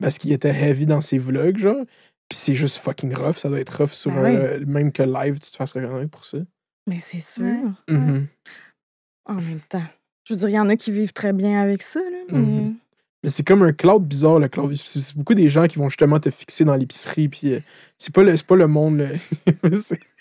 Parce 0.01 0.18
qu'il 0.18 0.32
était 0.32 0.51
heavy 0.51 0.86
dans 0.86 1.01
ses 1.01 1.18
vlogs, 1.18 1.57
genre. 1.59 1.84
Puis 2.29 2.39
c'est 2.39 2.55
juste 2.55 2.77
fucking 2.79 3.14
rough. 3.14 3.37
Ça 3.37 3.49
doit 3.49 3.61
être 3.61 3.77
rough 3.79 3.93
sur 3.93 4.11
Ben 4.11 4.62
un- 4.62 4.64
même 4.66 4.93
que 4.93 5.03
live, 5.03 5.39
tu 5.39 5.51
te 5.51 5.57
fasses 5.57 5.72
reconnaître 5.72 6.11
pour 6.11 6.25
ça. 6.25 6.39
Mais 6.89 6.99
c'est 6.99 7.20
sûr. 7.20 7.45
Ouais. 7.45 7.95
Mhm. 7.95 8.27
En 9.27 9.35
même 9.35 9.61
temps. 9.68 9.85
Je 10.27 10.35
veux 10.35 10.39
dire, 10.39 10.49
il 10.49 10.55
y 10.55 10.59
en 10.59 10.68
a 10.68 10.77
qui 10.77 10.91
vivent 10.91 11.12
très 11.12 11.33
bien 11.33 11.61
avec 11.61 11.83
ça. 11.83 12.01
Là, 12.01 12.18
mais... 12.31 12.39
Mhm. 12.39 12.75
Mais 13.22 13.31
c'est 13.31 13.43
comme 13.43 13.62
un 13.62 13.72
cloud 13.72 14.05
bizarre, 14.07 14.39
le 14.39 14.49
cloud. 14.49 14.75
C'est 14.75 15.16
beaucoup 15.16 15.33
des 15.35 15.49
gens 15.49 15.66
qui 15.66 15.79
vont 15.79 15.89
justement 15.89 16.20
te 16.20 16.29
fixer 16.29 16.64
dans 16.64 16.77
l'épicerie, 16.77 17.29
puis 17.31 17.55
euh, 17.55 17.61
c'est 17.97 18.12
pas, 18.14 18.22
le- 18.22 18.37
c'est 18.37 18.47
pas 18.47 18.57
le 18.57 18.66
monde. 18.66 19.07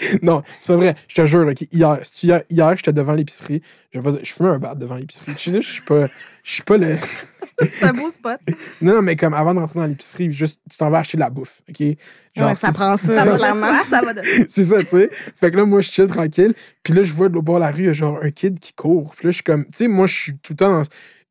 non, 0.22 0.42
c'est 0.58 0.68
pas 0.68 0.76
vrai. 0.76 0.94
Je 1.08 1.14
te 1.16 1.26
jure, 1.26 1.50
hier, 1.72 1.98
hier, 2.22 2.42
hier 2.50 2.76
j'étais 2.76 2.92
devant 2.92 3.14
l'épicerie. 3.14 3.62
Je, 3.90 3.98
vais 3.98 4.04
pas 4.04 4.10
dire- 4.12 4.20
je 4.24 4.32
fumais 4.32 4.50
un 4.50 4.58
bat 4.58 4.74
devant 4.74 4.96
l'épicerie. 4.96 5.32
Je 5.36 5.50
sais, 5.50 5.60
je 5.62 5.72
suis 5.72 5.82
pas, 5.82 6.06
je 6.44 6.50
suis 6.52 6.62
pas 6.62 6.76
le. 6.76 6.96
C'est 7.60 7.82
un 7.86 7.92
beau 7.92 8.10
spot. 8.10 8.38
Non, 8.80 8.94
non, 8.94 9.02
mais 9.02 9.16
comme 9.16 9.34
avant 9.34 9.54
de 9.54 9.58
rentrer 9.60 9.80
dans 9.80 9.86
l'épicerie, 9.86 10.30
juste, 10.30 10.60
tu 10.70 10.76
t'en 10.78 10.90
vas 10.90 10.98
acheter 11.00 11.16
de 11.16 11.22
la 11.22 11.30
bouffe, 11.30 11.60
ok? 11.68 11.80
Ouais, 11.80 12.54
ça 12.54 12.70
prend 12.72 12.96
ça, 12.96 13.24
Ça 13.24 13.36
clairement. 13.36 13.82
ça 13.90 14.00
va 14.02 14.14
de... 14.14 14.22
c'est 14.48 14.62
ça, 14.64 14.78
tu 14.84 14.90
sais. 14.90 15.10
Fait 15.34 15.50
que 15.50 15.56
là, 15.56 15.64
moi, 15.64 15.80
je 15.80 15.90
chill 15.90 16.06
tranquille. 16.06 16.54
Puis 16.84 16.92
là, 16.92 17.02
je 17.02 17.12
vois 17.12 17.28
de 17.28 17.34
l'autre 17.34 17.44
bord 17.46 17.56
de 17.56 17.60
la 17.64 17.72
rue, 17.72 17.82
il 17.82 17.86
y 17.86 17.88
a 17.88 17.92
genre 17.92 18.20
un 18.22 18.30
kid 18.30 18.60
qui 18.60 18.72
court. 18.74 19.12
Puis 19.16 19.26
là, 19.26 19.30
je 19.30 19.34
suis 19.36 19.42
comme, 19.42 19.64
tu 19.64 19.70
sais, 19.72 19.88
moi, 19.88 20.06
je 20.06 20.14
suis 20.14 20.38
tout 20.38 20.52
le 20.52 20.56
temps 20.58 20.70
dans- 20.72 20.82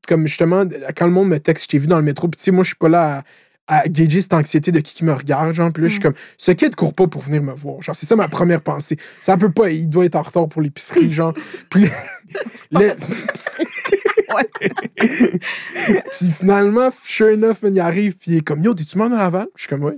Comme 0.08 0.28
justement, 0.28 0.66
quand 0.98 1.06
le 1.06 1.12
monde 1.14 1.30
me 1.30 1.40
texte, 1.40 1.64
je 1.64 1.70
t'ai 1.70 1.78
vu 1.78 1.88
dans 1.88 1.98
le 1.98 2.04
métro. 2.04 2.28
Puis 2.28 2.38
tu 2.40 2.44
sais, 2.46 2.52
moi, 2.52 2.64
je 2.64 2.68
suis 2.70 2.76
pas 2.78 2.90
là 2.90 3.18
à, 3.20 3.24
à 3.68 3.88
gager 3.88 4.22
cette 4.22 4.34
anxiété 4.34 4.72
de 4.72 4.80
qui 4.80 4.94
qui 4.94 5.06
me 5.06 5.14
regarde, 5.14 5.54
genre. 5.54 5.72
Puis 5.72 5.82
là, 5.84 5.88
je 5.88 5.94
suis 5.94 6.02
comme, 6.02 6.14
ce 6.38 6.52
kid 6.52 6.76
court 6.76 6.94
pas 6.94 7.08
pour 7.08 7.22
venir 7.22 7.44
me 7.44 7.54
voir. 7.54 7.82
Genre, 7.82 7.96
c'est 7.96 8.06
ça 8.06 8.16
ma 8.16 8.28
première 8.28 8.62
pensée. 8.62 8.98
Ça 9.22 9.38
peut 9.38 9.52
pas, 9.52 9.70
il 9.70 9.90
doit 9.90 10.06
être 10.06 10.16
en 10.16 10.22
retard 10.22 10.48
pour 10.48 10.62
l'épicerie, 10.62 11.12
genre. 11.12 11.34
Puis 11.70 11.86
là, 11.86 11.90
là- 12.72 12.96
puis 14.98 16.32
finalement, 16.32 16.90
sure 17.04 17.30
enough, 17.34 17.62
man, 17.64 17.74
il 17.74 17.80
arrive, 17.80 18.18
puis 18.18 18.32
il 18.32 18.38
est 18.38 18.42
comme, 18.42 18.62
yo, 18.62 18.74
t'es-tu 18.74 18.98
mort 18.98 19.10
dans 19.10 19.18
Laval? 19.18 19.48
Je 19.56 19.62
suis 19.62 19.70
comme, 19.70 19.84
ouais. 19.84 19.98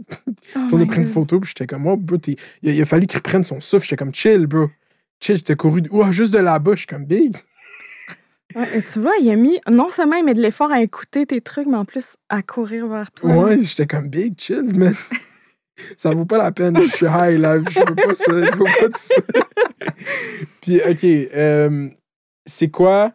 Oh 0.55 0.59
on 0.71 0.81
a 0.81 0.85
pris 0.85 0.97
une 0.97 1.03
photo, 1.07 1.39
puis 1.39 1.49
j'étais 1.49 1.67
comme, 1.67 1.87
oh, 1.87 1.97
bro, 1.97 2.17
il, 2.27 2.69
a, 2.69 2.73
il 2.73 2.81
a 2.81 2.85
fallu 2.85 3.07
qu'il 3.07 3.17
reprenne 3.17 3.43
son 3.43 3.59
souffle. 3.59 3.85
J'étais 3.85 3.95
comme, 3.97 4.13
chill, 4.13 4.45
bro. 4.47 4.69
Chill, 5.21 5.35
j'étais 5.37 5.55
couru, 5.55 5.81
de- 5.81 5.89
ouah, 5.89 6.11
juste 6.11 6.31
de 6.33 6.39
là-bas. 6.39 6.71
Je 6.73 6.77
suis 6.79 6.87
comme, 6.87 7.05
big. 7.05 7.35
Ouais, 8.55 8.77
et 8.77 8.81
tu 8.81 8.99
vois, 8.99 9.11
il 9.21 9.29
a 9.29 9.35
mis, 9.35 9.59
non 9.69 9.89
seulement 9.91 10.15
il 10.15 10.25
met 10.25 10.33
de 10.33 10.41
l'effort 10.41 10.71
à 10.71 10.81
écouter 10.81 11.25
tes 11.25 11.39
trucs, 11.41 11.67
mais 11.67 11.77
en 11.77 11.85
plus 11.85 12.15
à 12.29 12.41
courir 12.41 12.87
vers 12.87 13.11
toi. 13.11 13.31
Ouais, 13.35 13.59
j'étais 13.61 13.85
comme, 13.85 14.09
big, 14.09 14.39
chill, 14.39 14.75
man. 14.75 14.95
Ça 15.95 16.11
vaut 16.13 16.25
pas 16.25 16.37
la 16.37 16.51
peine. 16.51 16.77
Je 16.81 16.87
suis 16.95 17.05
high 17.05 17.39
live. 17.39 17.63
Je 17.69 17.79
veux 17.79 17.95
pas 17.95 18.13
ça. 18.13 18.25
Je 18.31 18.51
veux 18.57 18.65
pas 18.81 18.89
tout 18.89 18.99
ça. 18.99 19.15
puis, 20.61 20.81
OK. 20.81 21.03
euh, 21.05 21.89
c'est 22.45 22.69
quoi 22.69 23.13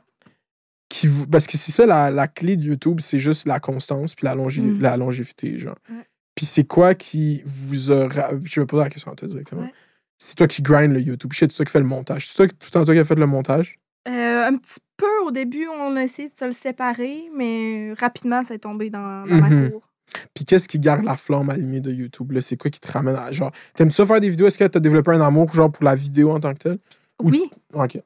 qui 0.88 1.06
vous. 1.06 1.26
Parce 1.26 1.46
que 1.46 1.58
c'est 1.58 1.72
ça, 1.72 1.84
la, 1.84 2.10
la 2.10 2.26
clé 2.28 2.56
de 2.56 2.62
YouTube, 2.62 3.00
c'est 3.00 3.18
juste 3.18 3.46
la 3.46 3.60
constance 3.60 4.14
puis 4.14 4.24
la, 4.24 4.34
longi- 4.34 4.62
Mm. 4.62 4.80
la 4.80 4.96
longévité, 4.96 5.58
genre. 5.58 5.76
Ouais. 5.90 6.06
Puis 6.34 6.46
c'est 6.46 6.64
quoi 6.64 6.94
qui 6.94 7.42
vous 7.44 7.92
a. 7.92 8.08
Je 8.44 8.60
vais 8.60 8.66
poser 8.66 8.82
la 8.84 8.88
question 8.90 9.12
à 9.12 9.14
toi 9.14 9.28
directement. 9.28 9.62
Ouais. 9.62 9.74
C'est 10.16 10.36
toi 10.36 10.46
qui 10.46 10.62
grind 10.62 10.92
le 10.92 11.00
YouTube. 11.00 11.32
C'est 11.34 11.48
toi 11.48 11.64
qui 11.66 11.72
fais 11.72 11.80
le 11.80 11.84
montage. 11.84 12.28
C'est 12.28 12.34
toi, 12.34 12.46
tout 12.48 12.54
le 12.64 12.70
temps 12.70 12.84
toi 12.84 12.94
qui 12.94 13.00
as 13.00 13.04
fait 13.04 13.14
le 13.14 13.26
montage? 13.26 13.78
Euh, 14.08 14.46
un 14.48 14.56
petit 14.56 14.80
peu 14.96 15.20
au 15.24 15.30
début, 15.30 15.66
on 15.68 15.96
a 15.96 16.02
essayé 16.02 16.28
de 16.28 16.34
se 16.38 16.44
le 16.44 16.52
séparer, 16.52 17.30
mais 17.34 17.92
rapidement, 17.98 18.44
ça 18.44 18.54
est 18.54 18.58
tombé 18.58 18.90
dans, 18.90 19.26
dans 19.26 19.36
ma 19.36 19.68
cour. 19.70 19.88
Puis 20.34 20.44
qu'est-ce 20.44 20.68
qui 20.68 20.78
garde 20.78 21.04
la 21.04 21.16
flamme 21.16 21.50
allumée 21.50 21.80
de 21.80 21.90
YouTube? 21.90 22.32
C'est 22.40 22.56
quoi 22.56 22.70
qui 22.70 22.80
te 22.80 22.90
ramène 22.90 23.16
à. 23.16 23.32
Genre, 23.32 23.50
t'aimes-tu 23.74 23.94
ça 23.94 24.06
faire 24.06 24.20
des 24.20 24.30
vidéos? 24.30 24.46
Est-ce 24.46 24.58
que 24.58 24.64
t'as 24.64 24.80
développé 24.80 25.12
un 25.12 25.20
amour, 25.20 25.52
genre, 25.52 25.70
pour 25.70 25.84
la 25.84 25.94
vidéo 25.94 26.30
en 26.30 26.40
tant 26.40 26.52
que 26.54 26.58
telle? 26.58 26.78
Oui. 27.22 27.50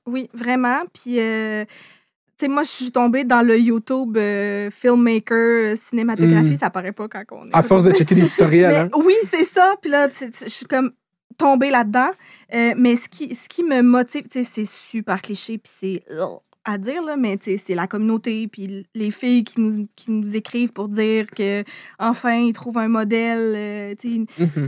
Oui, 0.07 0.29
vraiment. 0.35 0.83
Puis, 0.93 1.19
euh, 1.19 1.65
tu 2.39 2.47
sais, 2.47 2.49
moi, 2.49 2.63
je 2.63 2.69
suis 2.69 2.91
tombée 2.91 3.25
dans 3.25 3.43
le 3.43 3.59
YouTube 3.59 4.17
euh, 4.17 4.71
filmmaker, 4.71 5.73
euh, 5.73 5.77
cinématographie. 5.77 6.53
Mm. 6.53 6.57
Ça 6.57 6.71
paraît 6.71 6.93
pas 6.93 7.09
quand 7.09 7.23
on 7.33 7.47
est. 7.47 7.55
À 7.57 7.63
force 7.63 7.85
de 7.85 7.93
checker 7.93 8.15
des 8.15 8.27
tutoriels, 8.29 8.71
Mais 8.71 8.77
hein? 8.77 8.91
Oui, 9.05 9.15
c'est 9.25 9.45
ça. 9.45 9.75
Puis 9.81 9.91
là, 9.91 10.09
je 10.09 10.49
suis 10.49 10.67
comme 10.67 10.93
tombée 11.37 11.71
là-dedans. 11.71 12.11
Euh, 12.55 12.75
mais 12.77 12.97
ce 12.97 13.09
qui, 13.09 13.35
ce 13.35 13.49
qui 13.49 13.65
me 13.65 13.83
motive, 13.83 14.23
tu 14.23 14.43
sais, 14.43 14.45
c'est 14.45 14.65
super 14.65 15.21
cliché, 15.23 15.59
puis 15.59 15.73
c'est 15.75 16.05
à 16.65 16.77
dire, 16.77 17.03
là, 17.03 17.17
mais 17.17 17.39
tu 17.39 17.45
sais, 17.45 17.57
c'est 17.57 17.75
la 17.75 17.87
communauté, 17.87 18.47
puis 18.47 18.87
les 18.95 19.11
filles 19.11 19.45
qui 19.45 19.61
nous, 19.61 19.89
qui 19.97 20.11
nous 20.11 20.37
écrivent 20.37 20.73
pour 20.73 20.89
dire 20.89 21.27
que 21.27 21.65
enfin 21.99 22.35
ils 22.35 22.53
trouvent 22.53 22.79
un 22.79 22.89
modèle, 22.89 23.55
euh, 23.57 23.95
tu 23.99 24.27
sais, 24.27 24.67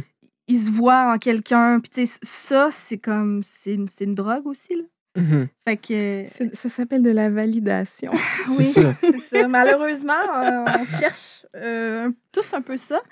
ils, 0.48 0.58
se 0.58 0.70
voient 0.70 1.12
en 1.12 1.18
quelqu'un. 1.18 1.78
Puis 1.80 1.90
tu 1.90 2.06
sais, 2.06 2.18
ça, 2.22 2.70
c'est 2.72 2.98
comme, 2.98 3.42
c'est 3.42 3.74
une, 3.74 3.86
c'est 3.86 4.04
une 4.04 4.14
drogue 4.14 4.46
aussi, 4.46 4.76
là. 4.76 4.84
Mhm. 5.16 5.48
Fait 5.66 5.76
que, 5.76 6.24
Ça 6.54 6.68
s'appelle 6.68 7.02
de 7.02 7.10
la 7.10 7.30
validation. 7.30 8.12
C'est 8.46 8.56
oui, 8.56 8.64
ça. 8.64 8.94
c'est 9.00 9.18
ça. 9.18 9.48
Malheureusement, 9.48 10.22
on 10.32 10.84
cherche 10.84 11.44
euh, 11.56 12.10
tous 12.32 12.54
un 12.54 12.62
peu 12.62 12.76
ça. 12.76 13.02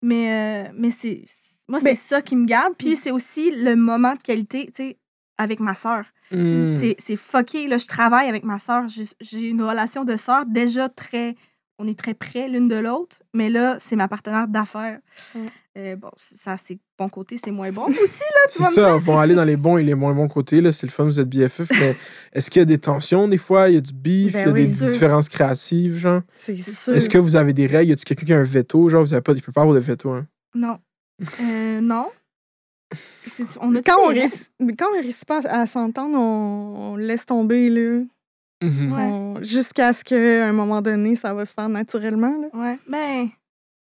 Mais, 0.00 0.66
euh, 0.66 0.72
mais 0.74 0.90
c'est 0.90 1.24
moi, 1.68 1.80
c'est 1.80 1.94
ça 1.94 2.22
qui 2.22 2.36
me 2.36 2.46
garde. 2.46 2.74
Puis 2.78 2.96
c'est 2.96 3.10
aussi 3.10 3.50
le 3.50 3.74
moment 3.76 4.14
de 4.14 4.22
qualité, 4.22 4.66
tu 4.66 4.72
sais, 4.84 4.98
avec 5.38 5.60
ma 5.60 5.74
sœur. 5.74 6.04
Mhm. 6.30 6.78
C'est- 6.80 6.96
C'est 6.98 7.16
fucké. 7.16 7.66
Là, 7.68 7.76
je 7.78 7.86
travaille 7.86 8.28
avec 8.28 8.44
ma 8.44 8.58
sœur. 8.58 8.88
J'ai- 8.88 9.04
J'ai 9.20 9.48
une 9.50 9.62
relation 9.62 10.04
de 10.04 10.16
sœur 10.16 10.44
déjà 10.46 10.88
très. 10.88 11.34
On 11.78 11.88
est 11.88 11.98
très 11.98 12.14
près 12.14 12.48
l'une 12.48 12.68
de 12.68 12.76
l'autre. 12.76 13.22
Mais 13.34 13.48
là, 13.50 13.76
c'est 13.80 13.96
ma 13.96 14.06
partenaire 14.06 14.46
d'affaires. 14.46 14.98
Ouais. 15.34 15.40
Euh, 15.78 15.96
bon, 15.96 16.10
ça, 16.16 16.56
c'est 16.58 16.78
bon 16.98 17.08
côté, 17.08 17.38
c'est 17.42 17.50
moins 17.50 17.72
bon 17.72 17.86
aussi, 17.88 17.96
là. 17.98 18.50
Tu 18.50 18.62
C'est 18.62 18.74
ça, 18.74 18.96
vont 18.98 19.18
aller 19.18 19.34
dans 19.34 19.44
les 19.44 19.56
bons 19.56 19.78
et 19.78 19.82
les 19.82 19.94
moins 19.94 20.14
bons 20.14 20.28
côtés. 20.28 20.60
là. 20.60 20.70
C'est 20.70 20.86
le 20.86 20.92
fun, 20.92 21.04
vous 21.04 21.18
êtes 21.18 21.28
BFF. 21.28 21.70
Mais 21.70 21.96
est-ce 22.34 22.50
qu'il 22.50 22.60
y 22.60 22.62
a 22.62 22.66
des 22.66 22.78
tensions 22.78 23.26
des 23.26 23.38
fois? 23.38 23.68
Il 23.70 23.74
y 23.74 23.78
a 23.78 23.80
du 23.80 23.92
beef? 23.92 24.34
Ben 24.34 24.40
il 24.40 24.46
y 24.46 24.50
a 24.50 24.52
oui, 24.52 24.66
des 24.68 24.74
sûr. 24.74 24.86
différences 24.90 25.28
créatives, 25.30 25.96
genre? 25.96 26.20
C'est 26.36 26.56
sûr. 26.60 26.94
Est-ce 26.94 27.08
que 27.08 27.18
vous 27.18 27.36
avez 27.36 27.52
des 27.54 27.66
règles? 27.66 27.90
Y 27.90 27.92
a-tu 27.94 28.04
quelqu'un 28.04 28.26
qui 28.26 28.32
a 28.34 28.38
un 28.38 28.42
veto? 28.44 28.88
Genre, 28.90 29.02
vous 29.02 29.14
avez 29.14 29.22
pas, 29.22 29.32
il 29.32 29.42
peut 29.42 29.50
pas 29.52 29.62
avoir 29.62 29.74
de 29.74 29.80
veto, 29.80 30.10
hein? 30.12 30.26
Non. 30.54 30.78
Euh, 31.40 31.80
non. 31.80 32.10
C'est- 33.26 33.58
On 33.60 33.74
a 33.74 33.82
Quand 33.82 33.98
on, 34.04 34.08
réussit, 34.08 34.50
quand 34.78 34.86
on 34.94 35.00
réussit 35.00 35.24
pas 35.24 35.40
à 35.48 35.66
s'entendre, 35.66 36.18
on, 36.18 36.92
on 36.92 36.96
laisse 36.96 37.24
tomber, 37.26 37.68
là. 37.70 38.02
Mhm. 38.62 38.92
Ouais. 39.36 39.44
Jusqu'à 39.44 39.92
ce 39.92 40.04
qu'à 40.04 40.46
un 40.46 40.52
moment 40.52 40.82
donné, 40.82 41.16
ça 41.16 41.32
va 41.34 41.46
se 41.46 41.54
faire 41.54 41.68
naturellement, 41.68 42.36
là. 42.40 42.48
Ouais. 42.52 42.78
Ben, 42.88 43.28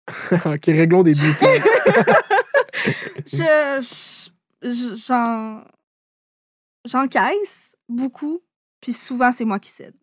ok, 0.46 0.66
réglons 0.66 1.04
des 1.04 1.14
là. 1.14 1.24
je, 3.26 4.30
je- 4.64 4.70
je- 4.70 4.96
j'en, 5.08 5.64
j'encaisse 6.86 7.76
beaucoup, 7.88 8.40
puis 8.82 8.94
souvent 8.94 9.32
c'est 9.32 9.46
moi 9.46 9.60
qui 9.60 9.70
cède. 9.70 9.94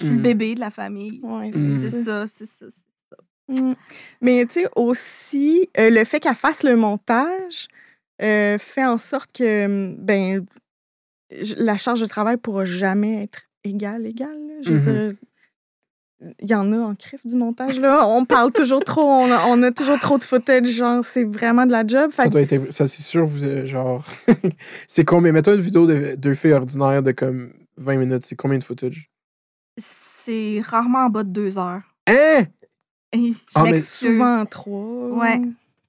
Je 0.00 0.06
suis 0.06 0.14
Mm. 0.14 0.16
le 0.16 0.22
bébé 0.22 0.54
de 0.54 0.60
la 0.60 0.70
famille. 0.70 1.20
Ouais, 1.22 1.50
Mm. 1.50 1.80
C'est 1.80 2.04
ça. 2.04 2.26
c'est 2.26 2.46
ça. 2.46 2.66
Mm. 3.48 3.72
Mais 4.22 4.46
tu 4.46 4.60
sais, 4.62 4.68
aussi, 4.76 5.68
euh, 5.78 5.90
le 5.90 6.04
fait 6.04 6.20
qu'elle 6.20 6.34
fasse 6.34 6.62
le 6.62 6.76
montage 6.76 7.68
euh, 8.22 8.58
fait 8.58 8.84
en 8.84 8.96
sorte 8.98 9.30
que, 9.36 9.66
mm, 9.66 9.96
ben, 9.98 10.46
la 11.58 11.76
charge 11.76 12.00
de 12.00 12.06
travail 12.06 12.36
pourra 12.36 12.64
jamais 12.64 13.22
être 13.24 13.42
égale, 13.64 14.06
égale. 14.06 14.38
là. 14.46 14.54
Je 14.62 14.72
veux 14.72 14.76
Mhm. 14.78 15.08
dire, 15.08 15.18
il 16.40 16.48
y 16.48 16.54
en 16.54 16.72
a 16.72 16.78
en 16.78 16.94
crif 16.94 17.26
du 17.26 17.34
montage, 17.34 17.78
là. 17.80 18.06
On 18.06 18.24
parle 18.24 18.50
toujours 18.52 18.82
trop, 18.82 19.02
on 19.02 19.30
a, 19.30 19.44
on 19.46 19.62
a 19.62 19.72
toujours 19.72 19.98
trop 19.98 20.16
de 20.16 20.22
footage, 20.24 20.68
genre, 20.68 21.04
c'est 21.04 21.24
vraiment 21.24 21.66
de 21.66 21.72
la 21.72 21.86
job. 21.86 22.12
Ça 22.14 22.28
doit 22.28 22.40
être. 22.42 22.72
Ça, 22.72 22.86
c'est 22.86 23.02
sûr, 23.02 23.26
vous. 23.26 23.44
euh, 23.44 23.66
genre. 23.66 24.04
c'est 24.88 25.04
combien? 25.04 25.32
Mettons 25.32 25.52
une 25.54 25.60
vidéo 25.60 25.86
de 25.86 26.14
deux 26.14 26.34
filles 26.34 26.52
ordinaires 26.52 27.02
de 27.02 27.12
comme 27.12 27.52
20 27.76 27.96
minutes? 27.96 28.24
C'est 28.24 28.36
combien 28.36 28.56
de 28.58 28.64
footage? 28.64 29.10
C'est 29.76 30.62
rarement 30.64 31.06
en 31.06 31.10
bas 31.10 31.24
de 31.24 31.30
deux 31.30 31.58
heures. 31.58 31.82
Hein? 32.06 32.44
Et 33.14 33.32
je 33.32 33.38
Ah, 33.54 33.62
mais. 33.64 33.80
Souvent 33.80 34.44
trois. 34.46 35.08
Ouais. 35.18 35.40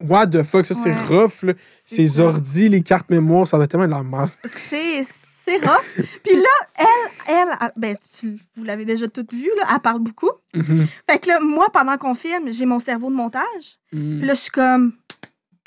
What 0.01 0.27
the 0.27 0.43
fuck? 0.43 0.65
Ça, 0.65 0.73
c'est 0.75 0.93
rough, 0.93 1.43
là. 1.43 1.53
C'est 1.77 1.95
Ces 1.95 2.07
ça. 2.07 2.23
ordis, 2.25 2.69
les 2.69 2.81
cartes 2.81 3.09
mémoire, 3.09 3.47
ça 3.47 3.57
doit 3.57 3.63
être 3.65 3.71
tellement 3.71 3.87
de 3.87 3.91
la 3.91 4.03
merde. 4.03 4.29
C'est 4.43 5.01
c'est 5.45 5.57
rough. 5.57 5.95
Puis 6.23 6.35
là, 6.35 6.49
elle, 6.77 6.85
elle, 7.27 7.47
elle- 7.61 7.71
ben, 7.77 7.95
tu- 8.19 8.39
vous 8.57 8.63
l'avez 8.63 8.83
déjà 8.85 9.07
toute 9.07 9.31
vue, 9.31 9.49
là, 9.57 9.67
elle 9.73 9.79
parle 9.79 9.99
beaucoup. 9.99 10.31
Mhm. 10.53 10.87
Fait 11.09 11.19
que 11.19 11.27
là, 11.29 11.39
moi, 11.39 11.67
pendant 11.71 11.97
qu'on 11.97 12.15
filme, 12.15 12.51
j'ai 12.51 12.65
mon 12.65 12.79
cerveau 12.79 13.09
de 13.09 13.15
montage. 13.15 13.77
Mhm. 13.93 14.17
Puis 14.19 14.27
là, 14.27 14.33
je 14.33 14.39
suis 14.39 14.51
comme, 14.51 14.93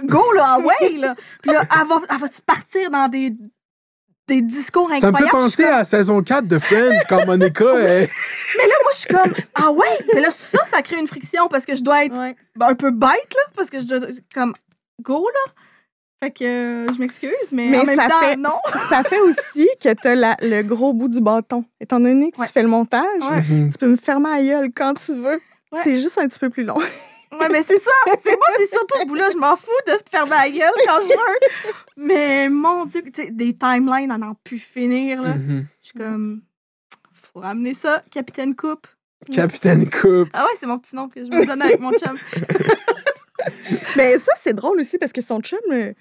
go, 0.04 0.22
là, 0.34 0.44
ah 0.46 0.59
ouais, 0.59 0.98
là. 0.98 1.14
Puis 1.42 1.52
là, 1.52 1.62
elle 1.80 1.86
va, 1.86 2.00
elle 2.11 2.18
va-tu 2.18 2.42
partir 2.42 2.90
dans 2.90 3.09
des, 3.09 3.32
des 4.29 4.43
discours 4.43 4.89
Ça 4.89 4.95
me 4.95 4.97
incroyables? 5.09 5.24
fait 5.24 5.31
penser 5.31 5.62
comme- 5.64 5.72
à 5.72 5.85
saison 5.85 6.22
4 6.22 6.47
de 6.47 6.59
Friends, 6.59 7.01
quand 7.09 7.26
Monica 7.26 7.64
est... 7.79 8.09
Mais 8.57 8.66
là, 8.66 8.74
moi, 8.83 8.93
je 8.93 8.99
suis 8.99 9.09
comme, 9.09 9.33
ah 9.55 9.70
ouais. 9.72 9.99
Mais 10.14 10.20
là, 10.20 10.31
ça, 10.31 10.59
ça 10.70 10.83
crée 10.83 10.97
une 11.01 11.07
friction 11.09 11.49
parce 11.49 11.64
que 11.66 11.74
je 11.74 11.83
dois 11.83 12.05
être 12.05 12.18
Ouais. 12.18 12.37
un 12.61 12.74
peu 12.74 12.91
bête, 12.91 13.09
là, 13.35 13.43
parce 13.57 13.68
que 13.70 13.81
je 13.81 13.85
dois, 13.87 14.01
comme, 14.35 14.55
go, 15.03 15.26
là. 15.47 15.53
Fait 16.20 16.31
que 16.33 16.45
euh, 16.45 16.93
je 16.93 16.99
m'excuse, 16.99 17.31
mais, 17.53 17.68
Mais 17.70 17.79
en 17.79 17.85
même 17.85 17.97
ça 17.97 18.09
temps, 18.09 18.20
fait- 18.20 18.37
non. 18.37 18.51
Ça 18.89 19.05
fait 19.05 19.20
aussi 19.20 19.68
que 19.81 19.93
tu 19.95 20.09
as 20.09 20.37
le 20.43 20.62
gros 20.62 20.93
bout 20.93 21.09
du 21.09 21.20
bâton. 21.20 21.64
Étant 21.81 22.01
donné 22.01 22.33
que 22.33 22.41
Ouais. 22.41 22.47
tu 22.49 22.53
fais 22.53 22.62
le 22.62 22.68
montage, 22.68 23.05
Ouais. 23.20 23.41
Mhm. 23.49 23.70
tu 23.70 23.79
peux 23.79 23.87
me 23.87 23.97
fermer 23.97 24.31
la 24.31 24.43
gueule 24.43 24.70
quand 24.74 24.95
tu 24.95 25.14
veux. 25.14 25.41
Ouais. 25.70 25.81
C'est 25.85 25.95
juste 25.97 26.18
un 26.18 26.26
petit 26.26 26.39
peu 26.41 26.51
plus 26.51 26.64
long. 26.64 26.79
Ouais, 27.41 27.49
mais 27.51 27.62
c'est 27.62 27.78
ça. 27.78 27.91
C'est 28.22 28.36
moi, 28.36 28.47
c'est 28.59 28.70
surtout 28.70 28.99
ce 29.01 29.07
bout-là. 29.07 29.28
Je 29.32 29.36
m'en 29.39 29.57
fous 29.57 29.70
de 29.86 29.93
te 30.03 30.09
fermer 30.11 30.30
la 30.30 30.51
gueule 30.51 30.72
quand 30.86 31.01
je 31.03 31.09
veux. 31.09 31.72
Mais 31.97 32.49
mon 32.49 32.84
Dieu, 32.86 33.03
tu 33.03 33.22
sais, 33.24 33.30
des 33.30 33.57
timelines 33.57 34.11
à 34.11 34.18
n'en 34.18 34.34
plus 34.34 34.59
finir, 34.59 35.22
là. 35.22 35.34
Mhm. 35.34 35.66
Je 35.82 35.86
suis 35.89 35.99
comme, 35.99 36.43
faut 37.12 37.41
ramener 37.41 37.74
ça, 37.74 38.03
Capitaine 38.11 38.55
Coupe. 38.57 38.86
Capitaine 39.32 39.89
Coupe. 39.91 40.28
Ah 40.32 40.45
ouais, 40.45 40.51
c'est 40.59 40.66
mon 40.66 40.78
petit 40.78 40.95
nom 40.95 41.09
que 41.09 41.20
je 41.20 41.26
me 41.26 41.45
donne 41.47 41.62
avec 41.62 41.80
mon 41.80 41.93
chum. 41.93 42.16
Mais 43.97 44.18
ça, 44.18 44.32
c'est 44.41 44.53
drôle 44.55 44.80
aussi 44.80 44.99
parce 44.99 45.12
que 45.12 45.20
son 45.20 45.41
chum, 45.41 45.59
euh, 45.70 45.93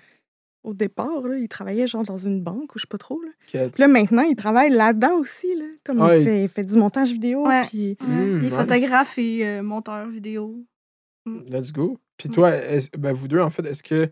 au 0.64 0.74
départ, 0.74 1.22
là, 1.28 1.38
il 1.38 1.48
travaillait 1.48 1.88
genre 1.88 2.04
dans 2.04 2.18
une 2.18 2.42
banque 2.44 2.76
ou 2.76 2.78
je 2.78 2.82
sais 2.82 2.88
pas 2.90 2.98
trop. 2.98 3.22
Là. 3.22 3.30
Puis 3.46 3.82
là, 3.82 3.88
maintenant, 3.88 4.24
il 4.24 4.36
travaille 4.36 4.70
là-dedans 4.70 5.14
aussi. 5.20 5.54
Là, 5.56 5.66
comme 5.84 6.00
il, 6.00 6.24
fait, 6.24 6.44
il 6.44 6.50
fait 6.50 6.64
du 6.64 6.76
montage 6.76 7.12
vidéo. 7.12 7.48
Ouais. 7.48 7.62
Puis 7.64 7.98
Mm, 8.02 8.38
Il 8.40 8.46
est 8.46 8.48
nice. 8.50 8.54
photographe 8.56 9.18
et 9.18 9.46
euh, 9.48 9.64
monteur 9.64 10.08
vidéo. 10.08 10.56
Let's 11.50 11.72
go. 11.72 12.00
Puis 12.18 12.30
toi, 12.30 12.56
est-ce- 12.56 12.90
ben, 12.98 13.14
vous 13.14 13.28
deux, 13.28 13.40
en 13.42 13.50
fait, 13.50 13.66
est-ce 13.66 13.84
que 13.84 14.10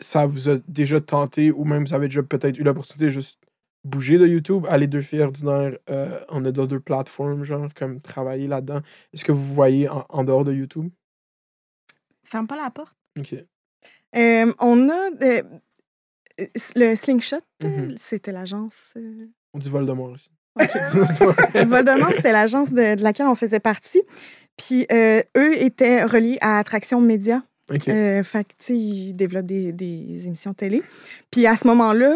ça 0.00 0.26
vous 0.26 0.48
a 0.48 0.56
déjà 0.68 1.00
tenté 1.00 1.50
ou 1.50 1.64
même 1.64 1.84
vous 1.84 1.94
avez 1.94 2.08
déjà 2.08 2.22
peut-être 2.22 2.58
eu 2.58 2.62
l'opportunité 2.62 3.04
de 3.06 3.10
juste 3.10 3.38
bouger 3.84 4.18
de 4.18 4.26
YouTube, 4.26 4.66
aller 4.68 4.86
deux 4.88 5.00
filles 5.00 5.22
ordinaires 5.22 5.78
euh, 5.90 6.50
d'autres 6.52 6.78
plateformes, 6.78 7.44
genre, 7.44 7.68
comme 7.74 8.00
travailler 8.00 8.46
là-dedans? 8.48 8.80
Est-ce 9.12 9.24
que 9.24 9.32
vous 9.32 9.54
voyez 9.54 9.88
en, 9.88 10.04
en 10.08 10.24
dehors 10.24 10.44
de 10.44 10.52
YouTube? 10.52 10.90
Ferme 12.24 12.46
pas 12.46 12.56
la 12.56 12.70
porte. 12.70 12.94
OK. 13.18 13.34
euh, 14.16 14.52
on 14.58 14.88
a 14.88 15.10
euh, 15.22 15.42
le 16.74 16.94
Slingshot, 16.94 17.40
Mhm. 17.62 17.96
c'était 17.96 18.32
l'agence. 18.32 18.92
euh, 18.96 19.26
On 19.54 19.58
dit 19.58 19.70
Voldemort 19.70 20.10
aussi. 20.10 20.30
OK. 20.60 20.70
C'est 20.72 21.18
pas 21.18 21.30
vrai. 21.32 21.64
Voldemort, 21.64 22.12
c'était 22.14 22.32
l'agence 22.32 22.72
de, 22.72 22.94
de 22.96 23.02
laquelle 23.02 23.26
on 23.26 23.34
faisait 23.34 23.60
partie. 23.60 24.02
Puis 24.56 24.86
euh, 24.90 25.22
eux 25.36 25.54
étaient 25.62 26.04
reliés 26.04 26.38
à 26.40 26.58
Attraction 26.58 27.00
Média. 27.00 27.42
OK. 27.72 27.88
Euh, 27.88 28.22
fait 28.22 28.44
que, 28.44 28.50
tu 28.58 28.64
sais, 28.66 28.76
ils 28.76 29.12
développent 29.14 29.46
des, 29.46 29.72
des 29.72 30.26
émissions 30.26 30.54
télé. 30.54 30.82
Puis 31.30 31.46
à 31.46 31.56
ce 31.56 31.66
moment-là, 31.66 32.14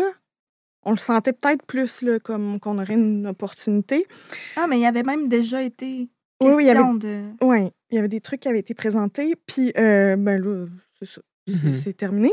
on 0.85 0.93
le 0.93 0.97
sentait 0.97 1.33
peut-être 1.35 1.65
plus 1.67 2.03
là, 2.03 2.19
comme 2.19 2.59
qu'on 2.61 2.79
aurait 2.79 2.95
une 2.95 3.27
opportunité. 3.27 4.07
Ah, 4.57 4.67
mais 4.69 4.79
il 4.79 4.83
y 4.83 4.87
avait 4.87 5.03
même 5.03 5.29
déjà 5.29 5.63
été 5.63 6.09
Oui, 6.41 6.47
question 6.47 6.57
oui, 6.57 6.65
il 6.65 6.67
y 6.67 6.71
avait, 6.71 6.99
de... 6.99 7.45
ouais, 7.45 7.73
il 7.91 7.97
y 7.97 7.99
avait 7.99 8.09
des 8.09 8.21
trucs 8.23 8.41
qui 8.41 8.49
avaient 8.49 8.61
été 8.61 8.73
présentés. 8.75 9.35
Puis, 9.47 9.73
euh, 9.77 10.17
ben 10.17 10.43
là, 10.43 10.67
c'est 10.99 11.09
ça. 11.09 11.21
c'est- 11.21 11.53
Mhm. 11.53 11.75
C'est 11.75 11.97
terminé. 11.97 12.31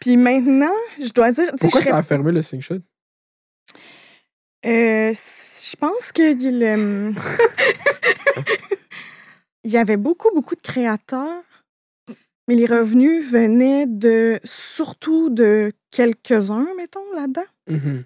Puis 0.00 0.16
maintenant, 0.16 0.70
je 1.02 1.10
dois 1.12 1.32
dire. 1.32 1.50
Pourquoi 1.58 1.80
je 1.80 1.86
serais- 1.86 1.92
ça 1.92 1.98
a 1.98 2.02
fermé 2.04 2.30
le 2.30 2.40
slingshot? 2.40 2.78
Euh, 4.64 5.12
je 5.12 5.76
pense 5.76 6.12
que 6.12 6.22
il, 6.22 6.62
euh, 6.62 7.12
il 9.64 9.70
y 9.70 9.76
avait 9.76 9.96
beaucoup, 9.96 10.30
beaucoup 10.34 10.54
de 10.54 10.60
créateurs, 10.62 11.42
mais 12.48 12.54
les 12.54 12.66
revenus 12.66 13.30
venaient 13.30 13.86
de 13.86 14.40
surtout 14.44 15.30
de 15.30 15.72
quelques-uns, 15.90 16.68
mettons, 16.76 17.12
là-dedans. 17.14 17.44
Mhm. 17.68 18.04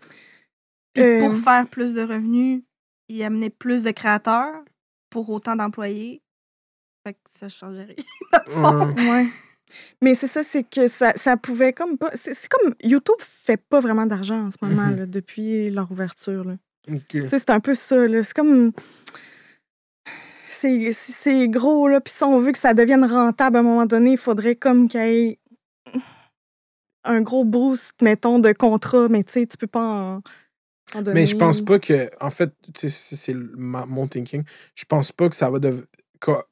Puis 0.95 1.03
Euh, 1.05 1.21
pour 1.21 1.35
faire 1.37 1.67
plus 1.69 1.95
de 1.95 2.03
revenus, 2.03 2.63
il 3.09 3.23
amenait 3.23 3.51
plus 3.51 3.85
de 3.85 3.91
créateurs 3.91 4.65
pour 5.11 5.31
autant 5.31 5.57
d'employés. 5.57 6.23
Fait 7.07 7.15
que 7.15 7.21
ça 7.31 7.49
changerait 7.49 7.97
rien. 8.47 8.95
Ouais. 9.11 9.27
Mais 10.03 10.15
c'est 10.15 10.27
ça, 10.29 10.43
c'est 10.43 10.65
que 10.65 10.89
ça, 10.89 11.13
ça 11.17 11.37
pouvait 11.37 11.73
comme 11.73 11.99
pas. 11.99 12.11
C'est 12.15 12.35
c'est 12.35 12.49
comme 12.49 12.75
YouTube 12.83 13.17
fait 13.21 13.57
pas 13.57 13.81
vraiment 13.81 14.07
d'argent 14.07 14.47
en 14.47 14.51
ce 14.51 14.57
moment, 14.63 14.87
Mhm. 14.89 14.97
là, 14.97 15.07
depuis 15.07 15.71
leur 15.71 15.91
ouverture. 15.91 16.45
là. 16.45 16.57
OK. 16.91 17.03
Tu 17.09 17.29
sais, 17.29 17.39
c'est 17.39 17.51
un 17.51 17.61
peu 17.61 17.75
ça. 17.75 18.07
là. 18.07 18.23
C'est 18.23 18.35
comme. 18.35 18.73
C'est 20.51 21.49
gros, 21.49 21.89
là. 21.89 22.01
Puis 22.01 22.13
si 22.15 22.25
on 22.25 22.39
veut 22.39 22.53
que 22.53 22.59
ça 22.59 22.75
devienne 22.75 23.05
rentable 23.05 23.57
à 23.57 23.61
un 23.61 23.63
moment 23.63 23.87
donné, 23.87 24.13
il 24.13 24.17
faudrait 24.19 24.57
comme 24.57 24.89
qu'il 24.89 25.01
y 25.01 25.05
ait 25.05 25.39
un 27.05 27.21
gros 27.23 27.45
boost, 27.45 27.95
mettons, 28.03 28.39
de 28.39 28.53
contrat. 28.53 29.09
Mais 29.09 29.23
tu 29.23 29.33
sais, 29.33 29.47
tu 29.47 29.57
peux 29.57 29.67
pas 29.69 29.83
en, 29.85 30.23
en 30.95 31.03
donner. 31.03 31.21
Mais 31.21 31.27
je 31.27 31.37
pense 31.37 31.61
pas 31.61 31.79
que, 31.79 32.11
en 32.21 32.31
fait, 32.31 32.51
c'est 32.75 33.35
mon 33.57 34.09
thinking. 34.09 34.43
Je 34.75 34.85
pense 34.85 35.13
pas 35.13 35.29
que 35.29 35.37
ça 35.37 35.49
va 35.51 35.59
devenir. 35.59 35.85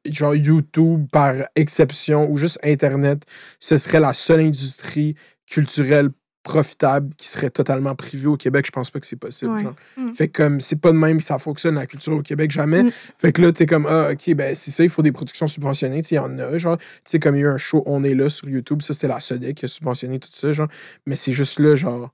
Genre 0.05 0.35
YouTube 0.35 1.07
par 1.11 1.35
exception 1.55 2.31
ou 2.31 2.37
juste 2.37 2.59
Internet, 2.63 3.25
ce 3.61 3.77
serait 3.79 4.01
la 4.01 4.15
seule 4.15 4.41
industrie 4.41 5.15
culturelle 5.47 6.11
profitable 6.47 7.13
qui 7.17 7.27
serait 7.27 7.51
totalement 7.51 7.97
privée 7.97 8.29
au 8.29 8.37
Québec. 8.37 8.67
Je 8.67 8.71
pense 8.71 8.91
pas 8.91 9.01
que 9.01 9.07
c'est 9.07 9.17
possible. 9.17 9.53
Ouais. 9.53 9.63
genre. 9.63 9.75
Mm. 9.97 10.15
Fait 10.15 10.29
que 10.29 10.43
comme 10.43 10.61
c'est 10.61 10.77
pas 10.77 10.93
de 10.93 10.97
même 10.97 11.19
que 11.19 11.25
ça 11.25 11.39
fonctionne 11.39 11.75
la 11.75 11.87
culture 11.87 12.13
au 12.13 12.23
Québec 12.23 12.53
jamais. 12.53 12.85
Mm. 12.85 12.91
Fait 13.19 13.33
que 13.33 13.43
là, 13.43 13.53
tu 13.53 13.67
comme, 13.67 13.87
ah, 13.87 14.11
ok, 14.13 14.35
ben 14.35 14.55
c'est 14.55 14.71
ça, 14.71 14.85
il 14.85 14.89
faut 14.89 15.03
des 15.03 15.11
productions 15.11 15.49
subventionnées. 15.49 16.03
Il 16.09 16.15
y 16.15 16.19
en 16.19 16.39
a, 16.39 16.57
genre. 16.57 16.79
Tu 16.79 16.85
sais, 17.05 17.19
comme 17.19 17.35
il 17.35 17.41
y 17.41 17.43
a 17.43 17.49
eu 17.49 17.51
un 17.51 17.59
show 17.59 17.83
On 17.87 18.05
est 18.05 18.15
là 18.15 18.31
sur 18.31 18.49
YouTube, 18.49 18.81
ça 18.81 18.95
c'était 18.95 19.09
la 19.09 19.19
SODEC 19.19 19.57
qui 19.57 19.65
a 19.65 19.69
subventionné 19.69 20.21
tout 20.21 20.31
ça, 20.33 20.53
genre. 20.53 20.69
Mais 21.05 21.17
c'est 21.17 21.33
juste 21.33 21.59
là, 21.59 21.75
genre 21.75 22.13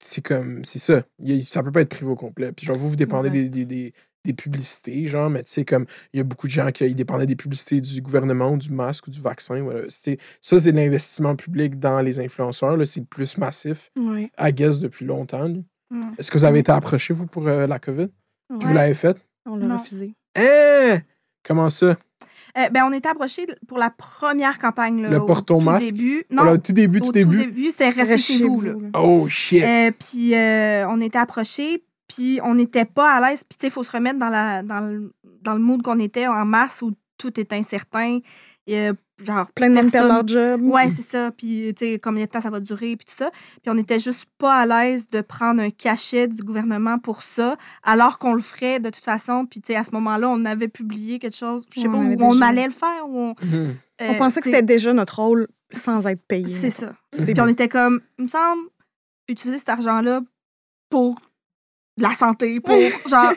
c'est 0.00 0.24
comme 0.24 0.64
c'est 0.64 0.78
ça 0.78 1.02
Il 1.18 1.44
ça 1.44 1.62
peut 1.62 1.72
pas 1.72 1.80
être 1.80 1.88
privé 1.88 2.08
au 2.08 2.14
complet 2.14 2.52
puis 2.52 2.64
genre 2.64 2.76
vous 2.76 2.90
vous 2.90 2.96
dépendez 2.96 3.30
des, 3.30 3.40
Exact. 3.40 3.54
des, 3.54 3.64
des, 3.64 3.94
des 4.24 4.32
publicités 4.32 5.06
genre 5.06 5.30
mais 5.30 5.42
tu 5.42 5.52
sais 5.52 5.64
comme 5.64 5.86
il 6.12 6.18
y 6.18 6.20
a 6.20 6.24
beaucoup 6.24 6.46
de 6.48 6.52
gens 6.52 6.70
qui 6.70 6.94
dépendaient 6.94 7.24
des 7.26 7.36
publicités 7.36 7.80
du 7.80 8.02
gouvernement 8.02 8.50
ou 8.52 8.56
du 8.56 8.70
masque 8.70 9.06
ou 9.06 9.10
du 9.10 9.20
vaccin 9.20 9.60
voilà. 9.62 9.82
C'est- 9.88 10.18
ça 10.40 10.58
c'est 10.58 10.72
l'investissement 10.72 11.36
public 11.36 11.78
dans 11.78 12.00
les 12.00 12.18
influenceurs 12.20 12.76
là 12.76 12.84
c'est 12.84 13.04
plus 13.08 13.38
massif 13.38 13.90
Ouais. 13.96 14.30
à 14.36 14.50
guess 14.52 14.80
depuis 14.80 15.04
longtemps. 15.06 15.48
Mm. 15.90 16.00
est-ce 16.18 16.30
que 16.30 16.36
vous 16.38 16.44
avez 16.44 16.58
été 16.58 16.72
approché 16.72 17.14
vous 17.14 17.26
pour 17.26 17.46
euh, 17.48 17.66
la 17.66 17.78
covid? 17.78 18.08
Puis 18.58 18.68
vous 18.68 18.74
l'avez 18.74 18.94
fait? 18.94 19.16
On 19.46 19.56
l'a 19.56 19.76
refusé. 19.78 20.14
hein? 20.36 20.98
Comment 21.44 21.70
ça? 21.70 21.96
Euh, 22.56 22.68
ben, 22.70 22.84
on 22.84 22.92
était 22.92 23.08
approchés 23.08 23.46
pour 23.66 23.78
la 23.78 23.88
première 23.90 24.58
campagne. 24.58 25.00
Là, 25.02 25.10
Le 25.10 25.20
au 25.20 25.26
porte 25.26 25.46
ton 25.46 25.58
tout 25.58 25.64
masque? 25.64 25.86
début. 25.92 26.24
Non, 26.30 26.42
Voilà, 26.42 26.52
au 26.52 26.58
tout 26.58 26.72
début 26.72 27.00
au 27.00 27.06
tout 27.06 27.12
début? 27.12 27.70
c'était 27.70 27.88
rester 27.90 28.02
Reste 28.14 28.24
chez 28.24 28.38
vous. 28.42 28.60
là. 28.62 28.72
oh 28.94 29.28
shit 29.28 29.62
Euh, 29.62 29.90
puis 29.98 30.34
euh, 30.34 30.86
on 30.88 31.00
était 31.00 31.18
approchés, 31.18 31.84
puis 32.08 32.40
on 32.42 32.54
n'était 32.54 32.84
pas 32.86 33.12
à 33.14 33.20
l'aise. 33.30 33.44
Puis 33.48 33.56
tu 33.58 33.62
sais, 33.62 33.66
il 33.68 33.70
faut 33.72 33.84
se 33.84 33.92
remettre 33.92 34.18
dans, 34.18 34.30
la, 34.30 34.62
dans, 34.62 34.80
le, 34.80 35.12
dans 35.42 35.52
le 35.54 35.60
mood 35.60 35.82
qu'on 35.82 35.98
était 35.98 36.26
en 36.26 36.44
mars 36.44 36.82
où 36.82 36.92
tout 37.18 37.38
est 37.38 37.52
incertain. 37.52 38.18
Et, 38.66 38.90
genre, 39.24 39.50
Plein 39.54 39.70
de 39.70 39.74
monde 39.76 39.90
perd 39.90 40.08
leur 40.08 40.26
job. 40.28 40.60
Ouais, 40.62 40.90
c'est 40.90 41.00
ça. 41.02 41.30
Puis, 41.30 41.72
tu 41.74 41.86
sais, 41.86 41.98
combien 41.98 42.26
de 42.26 42.28
temps 42.30 42.42
ça 42.42 42.50
va 42.50 42.60
durer, 42.60 42.96
puis 42.96 43.06
tout 43.06 43.14
ça. 43.16 43.30
Puis, 43.62 43.70
on 43.70 43.74
n'était 43.74 43.98
juste 43.98 44.26
pas 44.36 44.56
à 44.56 44.66
l'aise 44.66 45.08
de 45.08 45.22
prendre 45.22 45.62
un 45.62 45.70
cachet 45.70 46.28
du 46.28 46.42
gouvernement 46.42 46.98
pour 46.98 47.22
ça, 47.22 47.56
alors 47.82 48.18
qu'on 48.18 48.34
le 48.34 48.42
ferait 48.42 48.78
de 48.78 48.90
toute 48.90 49.02
façon. 49.04 49.46
Puis, 49.46 49.62
tu 49.62 49.68
sais, 49.68 49.76
à 49.76 49.84
ce 49.84 49.90
moment-là, 49.92 50.28
on 50.28 50.44
avait 50.44 50.68
publié 50.68 51.18
quelque 51.18 51.36
chose, 51.36 51.64
je 51.74 51.80
sais 51.80 51.88
pas, 51.88 51.94
on 51.96 52.12
où 52.12 52.22
on 52.22 52.42
allait 52.42 52.66
le 52.66 52.72
faire. 52.72 53.08
Où 53.08 53.18
on, 53.18 53.34
Mhm. 53.42 53.74
euh, 54.02 54.08
On 54.10 54.14
pensait 54.18 54.40
que 54.40 54.44
c'était 54.44 54.62
déjà 54.62 54.92
notre 54.92 55.18
rôle 55.18 55.48
sans 55.70 56.06
être 56.06 56.22
payé. 56.28 56.46
C'est 56.48 56.68
ça. 56.70 56.92
Puis, 57.10 57.40
on 57.40 57.48
était 57.48 57.68
comme, 57.70 58.02
il 58.18 58.24
me 58.24 58.28
semble, 58.28 58.60
utiliser 59.28 59.56
cet 59.58 59.70
argent-là 59.70 60.20
pour 60.90 61.18
de 61.98 62.02
la 62.02 62.14
santé, 62.14 62.60
pour, 62.60 62.74
genre, 63.10 63.32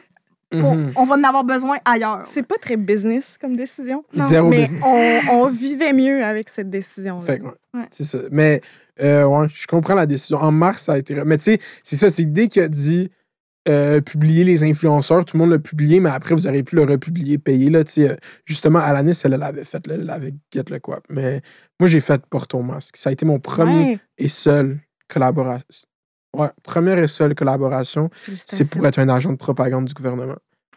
pour- 0.50 0.76
Mhm. 0.76 0.92
on 0.96 1.06
va 1.06 1.16
en 1.16 1.24
avoir 1.24 1.44
besoin 1.44 1.78
ailleurs. 1.86 2.24
C'est 2.26 2.44
pas 2.44 2.58
très 2.58 2.78
business 2.78 3.38
comme 3.40 3.56
décision. 3.56 4.04
Zéro 4.14 4.50
mais 4.50 4.62
business. 4.62 4.84
on, 4.86 5.20
on 5.32 5.48
vivait 5.48 5.94
mieux 5.94 6.24
avec 6.24 6.50
cette 6.50 6.70
décision. 6.70 7.20
Fait 7.20 7.40
que, 7.40 7.46
ouais, 7.46 7.52
Ouais. 7.74 7.86
C'est 7.90 8.04
ça. 8.04 8.18
Mais, 8.32 8.60
euh, 9.02 9.24
ouais, 9.26 9.48
je 9.50 9.66
comprends 9.66 9.96
la 9.96 10.06
décision. 10.06 10.38
En 10.40 10.52
mars, 10.52 10.84
ça 10.84 10.94
a 10.94 10.98
été. 10.98 11.16
Mais 11.26 11.38
tu 11.38 11.44
sais, 11.44 11.60
c'est 11.84 11.96
ça, 11.96 12.10
c'est 12.10 12.26
dès 12.26 12.48
qu'il 12.50 12.62
a 12.64 12.68
dit 12.68 13.10
euh, 13.70 14.02
publier 14.02 14.44
les 14.44 14.64
influenceurs, 14.66 15.24
tout 15.24 15.38
le 15.38 15.44
monde 15.44 15.52
l'a 15.52 15.60
publié, 15.60 16.00
mais 16.02 16.10
après, 16.10 16.34
vous 16.36 16.48
auriez 16.48 16.64
pu 16.64 16.76
le 16.76 16.82
republier, 16.84 17.38
payer. 17.38 17.70
Là, 17.70 17.84
euh, 18.00 18.16
justement, 18.46 18.80
Alanis, 18.80 19.22
elle 19.24 19.32
l'avait 19.32 19.64
fait, 19.64 19.86
là, 19.88 19.94
elle 19.94 20.10
avait 20.10 20.34
Get 20.52 20.64
le 20.72 20.80
quoi. 20.80 21.00
Mais 21.10 21.42
moi, 21.80 21.88
j'ai 21.88 22.00
fait 22.02 22.22
Porto 22.26 22.60
Masque. 22.62 22.98
Ça 22.98 23.10
a 23.10 23.14
été 23.14 23.24
mon 23.26 23.40
premier 23.40 23.84
Ouais. 23.92 24.00
et 24.18 24.28
seul 24.28 24.80
collaboration. 25.08 25.88
Ouais, 26.36 26.50
première 26.64 26.98
et 26.98 27.08
seule 27.08 27.36
collaboration, 27.36 28.10
c'est 28.46 28.70
pour 28.70 28.86
être 28.88 29.00
un 29.00 29.10
agent 29.10 29.32
de 29.32 29.38
propagande 29.38 29.86
du 29.86 29.94
gouvernement. 29.94 30.36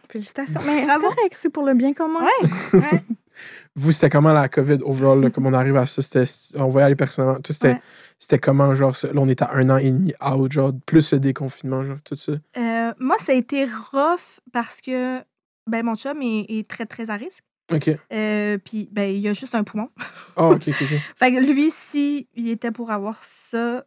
Félicitations. 0.09 0.61
Mais 0.65 0.81
c'est 0.81 0.85
Bravo. 0.85 1.07
correct, 1.09 1.37
c'est 1.39 1.49
pour 1.49 1.63
le 1.65 1.73
bien 1.73 1.93
commun. 1.93 2.19
Ouais, 2.21 2.79
ouais. 2.79 3.01
Vous, 3.75 3.91
c'était 3.91 4.09
comment 4.09 4.31
la 4.31 4.47
COVID 4.47 4.77
overall, 4.83 5.19
là, 5.21 5.29
comme 5.29 5.45
on 5.45 5.53
arrive 5.53 5.75
à 5.75 5.85
ça? 5.85 6.01
C'était, 6.01 6.23
on 6.55 6.69
va 6.69 6.81
y 6.81 6.83
aller 6.83 6.95
personnellement. 6.95 7.39
Toi, 7.41 7.53
c'était, 7.53 7.67
Ouais. 7.73 7.81
c'était 8.17 8.39
comment, 8.39 8.73
genre, 8.75 8.95
là, 9.03 9.09
on 9.21 9.27
est 9.27 9.41
à 9.41 9.51
un 9.53 9.69
an 9.69 9.77
et 9.77 9.91
demi 9.91 10.13
out, 10.25 10.51
genre, 10.53 10.71
plus 10.85 11.11
le 11.11 11.19
déconfinement, 11.19 11.83
genre, 11.83 11.97
tout 12.05 12.15
ça? 12.15 12.31
Euh, 12.57 12.93
moi, 12.99 13.17
ça 13.25 13.33
a 13.33 13.35
été 13.35 13.65
rough 13.65 14.39
parce 14.53 14.79
que 14.79 15.19
ben, 15.67 15.83
mon 15.83 15.95
chum 15.95 16.21
est, 16.21 16.45
est 16.49 16.67
très, 16.69 16.85
très 16.85 17.09
à 17.09 17.15
risque. 17.15 17.43
OK. 17.73 17.89
Euh, 18.13 18.57
Puis, 18.63 18.87
ben, 18.91 19.09
il 19.13 19.27
a 19.27 19.33
juste 19.33 19.55
un 19.55 19.63
poumon. 19.63 19.89
Ah, 20.37 20.49
OK, 20.49 20.67
OK, 20.69 20.75
OK. 20.81 20.87
Fait 21.17 21.33
que 21.33 21.39
lui, 21.51 21.71
si 21.71 22.29
il 22.35 22.47
était 22.49 22.71
pour 22.71 22.91
avoir 22.91 23.21
ça, 23.21 23.83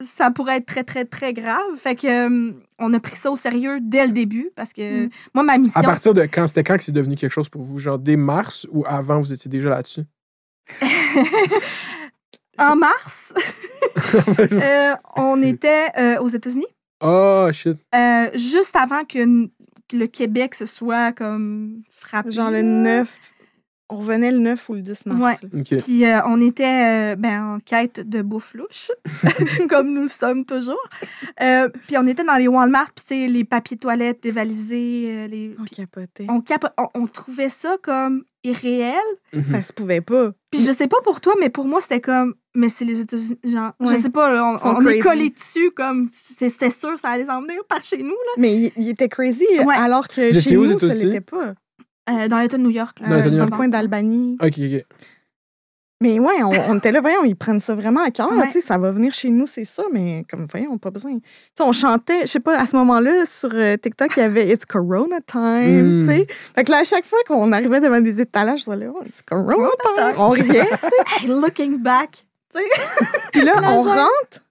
ça 0.00 0.30
pourrait 0.30 0.58
être 0.58 0.66
très, 0.66 0.84
très, 0.84 1.04
très 1.04 1.32
grave. 1.32 1.60
Fait 1.76 1.96
que 1.96 2.06
euh, 2.28 2.52
on 2.78 2.94
a 2.94 3.00
pris 3.00 3.16
ça 3.16 3.30
au 3.30 3.36
sérieux 3.36 3.78
dès 3.80 4.06
le 4.06 4.12
début 4.12 4.50
parce 4.54 4.72
que 4.72 5.06
Mm. 5.06 5.10
moi, 5.34 5.42
ma 5.44 5.58
mission. 5.58 5.80
À 5.80 5.82
partir 5.82 6.14
de 6.14 6.22
quand? 6.22 6.46
C'était 6.46 6.62
quand 6.64 6.76
que 6.76 6.82
c'est 6.84 6.92
devenu 6.92 7.16
quelque 7.16 7.32
chose 7.32 7.48
pour 7.48 7.62
vous? 7.62 7.78
Genre, 7.78 7.98
dès 7.98 8.16
mars 8.16 8.66
ou 8.70 8.84
avant, 8.86 9.18
vous 9.20 9.32
étiez 9.32 9.50
déjà 9.50 9.68
là-dessus? 9.70 10.02
en 12.58 12.76
mars, 12.76 13.32
euh, 14.52 14.94
on 15.16 15.40
était 15.42 15.86
euh, 15.98 16.18
aux 16.20 16.28
États-Unis. 16.28 16.66
oh, 17.00 17.48
shit. 17.52 17.76
euh, 17.94 18.30
juste 18.34 18.74
avant 18.76 19.04
que 19.04 19.48
le 19.92 20.06
Québec 20.06 20.54
se 20.54 20.66
soit 20.66 21.12
comme 21.12 21.82
frappé. 21.90 22.30
Genre 22.30 22.50
le 22.50 22.56
là. 22.56 22.62
9. 22.62 23.18
On 23.90 23.96
revenait 23.96 24.30
le 24.30 24.38
9 24.38 24.68
ou 24.68 24.74
le 24.74 24.80
10 24.82 25.06
mars. 25.06 25.40
Ouais. 25.42 25.64
Puis 25.78 26.04
euh, 26.04 26.20
on 26.26 26.40
était 26.42 27.12
euh, 27.12 27.16
ben, 27.16 27.54
en 27.54 27.58
quête 27.58 28.06
de 28.06 28.20
bouffe 28.20 28.52
louche, 28.54 28.90
comme 29.70 29.92
nous 29.94 30.02
le 30.02 30.08
sommes 30.08 30.44
toujours. 30.44 30.76
Euh, 31.40 31.68
puis 31.86 31.96
on 31.96 32.06
était 32.06 32.24
dans 32.24 32.36
les 32.36 32.48
Walmart, 32.48 32.92
puis 32.94 33.04
tu 33.08 33.14
sais, 33.26 33.28
les 33.32 33.44
papiers 33.44 33.78
toilettes 33.78 34.22
dévalisés, 34.22 35.04
euh, 35.08 35.26
les... 35.26 35.56
On 35.58 35.64
capotait. 35.64 36.26
on, 36.28 36.40
capo- 36.40 36.68
on, 36.76 36.88
on 37.02 37.06
trouvait 37.06 37.48
ça 37.48 37.76
comme 37.82 38.24
irréel. 38.44 38.94
Mhm. 39.32 39.42
Ça 39.44 39.62
se 39.62 39.72
pouvait 39.72 40.00
pas. 40.02 40.32
Puis 40.50 40.62
je 40.64 40.72
sais 40.72 40.86
pas 40.86 40.98
pour 41.02 41.20
toi, 41.20 41.34
mais 41.40 41.48
pour 41.48 41.66
moi, 41.66 41.80
c'était 41.80 42.00
comme, 42.00 42.34
mais 42.54 42.68
c'est 42.68 42.84
les 42.84 43.00
États-Unis, 43.00 43.38
genre, 43.44 43.72
Ouais. 43.80 43.96
je 43.96 44.02
sais 44.02 44.10
pas, 44.10 44.30
là, 44.32 44.44
on, 44.62 44.76
on 44.76 44.86
est 44.86 44.98
collés 45.00 45.30
dessus, 45.30 45.70
comme, 45.70 46.08
c'était 46.12 46.70
sûr, 46.70 46.98
ça 46.98 47.08
allait 47.10 47.24
s'en 47.26 47.40
venir 47.42 47.62
par 47.68 47.82
chez 47.82 47.98
nous, 47.98 48.08
là. 48.10 48.32
Mais 48.36 48.70
il, 48.76 48.88
était 48.88 49.08
crazy, 49.08 49.46
Ouais. 49.64 49.74
alors 49.74 50.08
que 50.08 50.30
chez 50.30 50.54
nous, 50.56 50.78
ça 50.78 50.86
l'était 50.94 51.20
pas. 51.22 51.54
Euh, 52.08 52.28
dans 52.28 52.38
l'État 52.38 52.56
de 52.56 52.62
New 52.62 52.70
York, 52.70 53.00
là. 53.00 53.08
Dans 53.22 53.32
Euh, 53.40 53.44
le 53.44 53.50
coin 53.50 53.68
d'Albanie. 53.68 54.36
OK, 54.40 54.48
OK. 54.58 54.84
Mais 56.00 56.20
ouais, 56.20 56.44
on, 56.44 56.52
on 56.70 56.78
était 56.78 56.92
là, 56.92 57.00
voyons, 57.00 57.24
ils 57.24 57.34
prennent 57.34 57.58
ça 57.58 57.74
vraiment 57.74 58.04
à 58.04 58.12
cœur. 58.12 58.30
Ouais. 58.32 58.46
tu 58.46 58.52
sais, 58.52 58.60
Ça 58.60 58.78
va 58.78 58.92
venir 58.92 59.12
chez 59.12 59.30
nous, 59.30 59.48
c'est 59.48 59.64
ça, 59.64 59.82
mais 59.92 60.24
comme, 60.30 60.46
voyons, 60.48 60.78
pas 60.78 60.92
besoin. 60.92 61.12
Tu 61.18 61.22
sais, 61.56 61.64
on 61.64 61.72
chantait, 61.72 62.20
je 62.20 62.26
sais 62.26 62.40
pas, 62.40 62.56
à 62.56 62.66
ce 62.66 62.76
moment-là, 62.76 63.24
sur 63.26 63.50
euh, 63.52 63.76
TikTok, 63.76 64.12
il 64.16 64.20
y 64.20 64.22
avait 64.22 64.48
It's 64.48 64.64
Corona 64.64 65.16
Time. 65.26 65.98
Mm. 65.98 66.00
tu 66.00 66.06
sais. 66.06 66.26
Fait 66.54 66.62
que 66.62 66.70
là, 66.70 66.78
à 66.78 66.84
chaque 66.84 67.04
fois 67.04 67.18
qu'on 67.26 67.50
arrivait 67.50 67.80
devant 67.80 68.00
des 68.00 68.20
étalages, 68.20 68.60
je 68.64 68.70
disais, 68.70 68.86
oh, 68.86 69.02
It's 69.06 69.22
Corona 69.22 69.68
Time. 69.96 70.14
On 70.18 70.28
riait, 70.28 70.66
tu 70.80 70.88
sais. 70.88 71.04
Hey, 71.22 71.26
looking 71.26 71.78
back, 71.82 72.24
Puis 73.32 73.42
là, 73.42 73.54
on 73.64 73.82
rentre. 73.82 74.44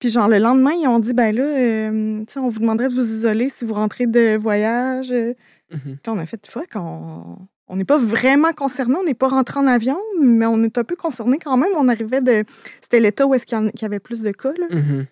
Puis 0.00 0.08
genre, 0.08 0.26
le 0.28 0.38
lendemain, 0.38 0.72
ils 0.72 0.88
ont 0.88 0.98
dit, 0.98 1.12
ben 1.12 1.32
là, 1.32 1.44
euh, 1.44 2.20
tu 2.20 2.32
sais, 2.32 2.40
on 2.40 2.48
vous 2.48 2.58
demanderait 2.58 2.88
de 2.88 2.94
vous 2.94 3.08
isoler 3.08 3.50
si 3.50 3.64
vous 3.64 3.74
rentrez 3.74 4.06
de 4.06 4.36
voyage. 4.36 5.14
Euh. 5.72 5.76
Puis 5.82 5.98
là, 6.06 6.12
on 6.12 6.18
a 6.18 6.26
fait, 6.26 6.46
fuck, 6.46 6.70
on 6.74 7.48
on 7.70 7.76
n'est 7.76 7.84
pas 7.84 7.98
vraiment 7.98 8.52
concerné, 8.52 8.96
on 8.96 9.04
n'est 9.04 9.14
pas 9.14 9.28
rentré 9.28 9.60
en 9.60 9.66
avion, 9.68 9.96
mais 10.20 10.44
on 10.44 10.60
est 10.64 10.76
un 10.76 10.82
peu 10.82 10.96
concerné 10.96 11.38
quand 11.38 11.56
même. 11.56 11.70
On 11.76 11.86
arrivait 11.86 12.20
de. 12.20 12.44
C'était 12.82 12.98
l'État 12.98 13.28
où 13.28 13.34
est-ce 13.34 13.46
qu'il 13.46 13.70
y, 13.80 13.84
avait 13.84 14.00
plus 14.00 14.22
de 14.22 14.32
cas, 14.32 14.52
là. 14.58 14.66
Mhm. 14.68 15.06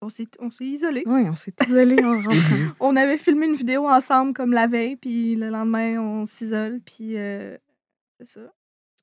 on 0.00 0.08
s'est 0.08 0.28
on 0.38 0.50
s'est 0.52 0.64
isolés. 0.64 1.02
Oui, 1.06 1.22
on 1.28 1.34
s'est 1.34 1.52
isolé 1.66 2.02
en 2.04 2.20
rentrant. 2.22 2.56
On 2.78 2.94
avait 2.94 3.18
filmé 3.18 3.46
une 3.46 3.56
vidéo 3.56 3.88
ensemble 3.88 4.32
comme 4.32 4.52
la 4.52 4.68
veille, 4.68 4.94
puis 4.94 5.34
le 5.34 5.48
lendemain, 5.48 6.00
on 6.00 6.24
s'isole, 6.24 6.80
puis 6.86 7.18
euh, 7.18 7.58
c'est 8.20 8.28
ça. 8.28 8.54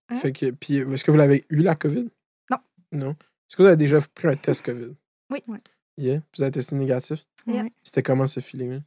Hein? 0.07 0.15
Fait 0.15 0.31
que, 0.31 0.51
puis, 0.51 0.77
est-ce 0.77 1.03
que 1.03 1.11
vous 1.11 1.17
l'avez 1.17 1.45
eu, 1.49 1.57
la 1.57 1.75
COVID? 1.75 2.07
Non. 2.49 2.57
Non. 2.93 3.11
Est-ce 3.11 3.57
que 3.57 3.61
vous 3.61 3.67
avez 3.67 3.77
déjà 3.77 3.99
pris 4.15 4.29
un 4.29 4.35
test 4.37 4.65
COVID? 4.65 4.95
Oui. 5.31 5.39
Ouais. 5.49 5.59
Yeah. 5.97 6.21
Vous 6.33 6.43
avez 6.43 6.51
testé 6.51 6.77
négatif? 6.77 7.27
Yeah. 7.45 7.63
Ouais. 7.63 7.73
C'était 7.83 8.03
comment 8.03 8.25
ce 8.25 8.39
feeling-là? 8.39 8.79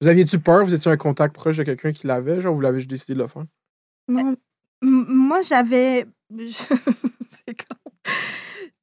Vous 0.00 0.08
aviez-tu 0.08 0.38
peur? 0.38 0.64
Vous 0.64 0.74
étiez 0.74 0.90
un 0.90 0.96
contact 0.96 1.34
proche 1.34 1.56
de 1.56 1.64
quelqu'un 1.64 1.92
qui 1.92 2.06
l'avait? 2.06 2.40
Genre, 2.40 2.54
vous 2.54 2.60
l'avez 2.60 2.78
juste 2.78 2.90
décidé 2.90 3.14
de 3.14 3.20
le 3.22 3.26
faire? 3.26 3.44
Non, 4.08 4.34
moi, 4.82 5.40
j'avais. 5.42 6.06
c'est 6.46 7.54
con. 7.54 7.90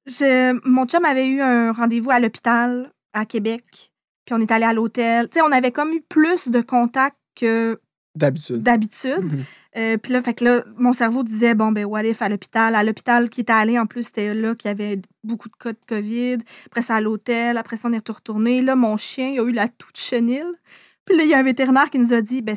Je- 0.05 0.59
Mon 0.69 0.85
chum 0.85 1.05
avait 1.05 1.27
eu 1.27 1.41
un 1.41 1.71
rendez-vous 1.71 2.11
à 2.11 2.19
l'hôpital 2.19 2.91
à 3.13 3.25
Québec, 3.25 3.63
puis 4.25 4.35
on 4.35 4.41
est 4.41 4.51
allé 4.51 4.65
à 4.65 4.73
l'hôtel. 4.73 5.29
Tu 5.29 5.39
sais, 5.39 5.41
on 5.45 5.51
avait 5.51 5.71
comme 5.71 5.91
eu 5.93 6.01
plus 6.01 6.47
de 6.49 6.61
contacts 6.61 7.17
que 7.35 7.79
D'habitude. 8.15 8.61
d'habitude. 8.61 9.23
Mhm. 9.23 9.43
Euh, 9.77 9.97
puis 9.97 10.13
là, 10.13 10.21
fait 10.21 10.33
que 10.33 10.45
là, 10.45 10.63
mon 10.77 10.93
cerveau 10.93 11.23
disait, 11.23 11.53
bon, 11.53 11.71
ben, 11.73 11.85
what 11.85 12.03
if 12.05 12.21
à 12.21 12.29
l'hôpital? 12.29 12.75
À 12.75 12.83
l'hôpital 12.83 13.29
qui 13.29 13.41
était 13.41 13.51
allé, 13.53 13.77
en 13.79 13.85
plus, 13.87 14.03
c'était 14.03 14.33
là 14.33 14.55
qu'il 14.55 14.69
y 14.69 14.71
avait 14.71 15.01
beaucoup 15.23 15.49
de 15.49 15.55
cas 15.59 15.73
de 15.73 15.77
COVID. 15.87 16.37
Après 16.67 16.81
ça, 16.81 16.95
à 16.95 17.01
l'hôtel. 17.01 17.57
Après 17.57 17.75
ça, 17.77 17.89
on 17.89 17.93
est 17.93 18.07
retourné. 18.09 18.61
Là, 18.61 18.75
mon 18.75 18.95
chien, 18.97 19.29
il 19.29 19.39
a 19.39 19.43
eu 19.43 19.51
la 19.51 19.67
toute 19.67 19.97
chenille. 19.97 20.43
Puis 21.05 21.15
là, 21.17 21.23
il 21.23 21.29
y 21.29 21.33
a 21.33 21.37
un 21.37 21.43
vétérinaire 21.43 21.89
qui 21.89 21.99
nous 21.99 22.13
a 22.13 22.21
dit, 22.21 22.41
ben, 22.41 22.55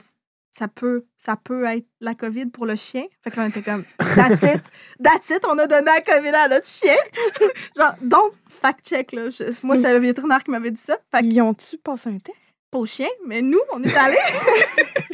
ça 0.51 0.67
peut, 0.69 1.05
ça 1.17 1.37
peut 1.37 1.65
être 1.65 1.87
la 2.01 2.15
COVID 2.15 2.47
pour 2.47 2.65
le 2.67 2.75
chien. 2.75 3.05
Fait 3.23 3.31
que 3.31 3.37
là, 3.37 3.45
on 3.45 3.49
était 3.49 3.63
comme, 3.63 3.85
that's 4.17 4.43
it. 4.43 4.63
That's 5.03 5.31
it, 5.31 5.45
on 5.47 5.59
a 5.59 5.67
donné 5.67 5.85
la 5.85 6.01
COVID 6.01 6.29
à 6.29 6.49
notre 6.49 6.67
chien. 6.67 6.97
Genre, 7.77 7.95
donc, 8.03 8.33
fact-check, 8.49 9.13
là. 9.13 9.29
Je- 9.31 9.67
moi, 9.67 9.77
c'est 9.77 9.93
le 9.93 9.99
vétérinaire 9.99 10.43
qui 10.43 10.51
m'avait 10.51 10.71
dit 10.71 10.81
ça. 10.81 10.99
Fait 11.15 11.21
que 11.21 11.27
Ils 11.27 11.41
ont-tu 11.43 11.77
passé 11.79 12.09
un 12.09 12.19
test? 12.19 12.37
pas 12.71 12.79
au 12.79 12.85
chien, 12.87 13.09
mais 13.27 13.41
nous, 13.41 13.61
on 13.73 13.83
est 13.83 13.97
allés. 13.97 14.19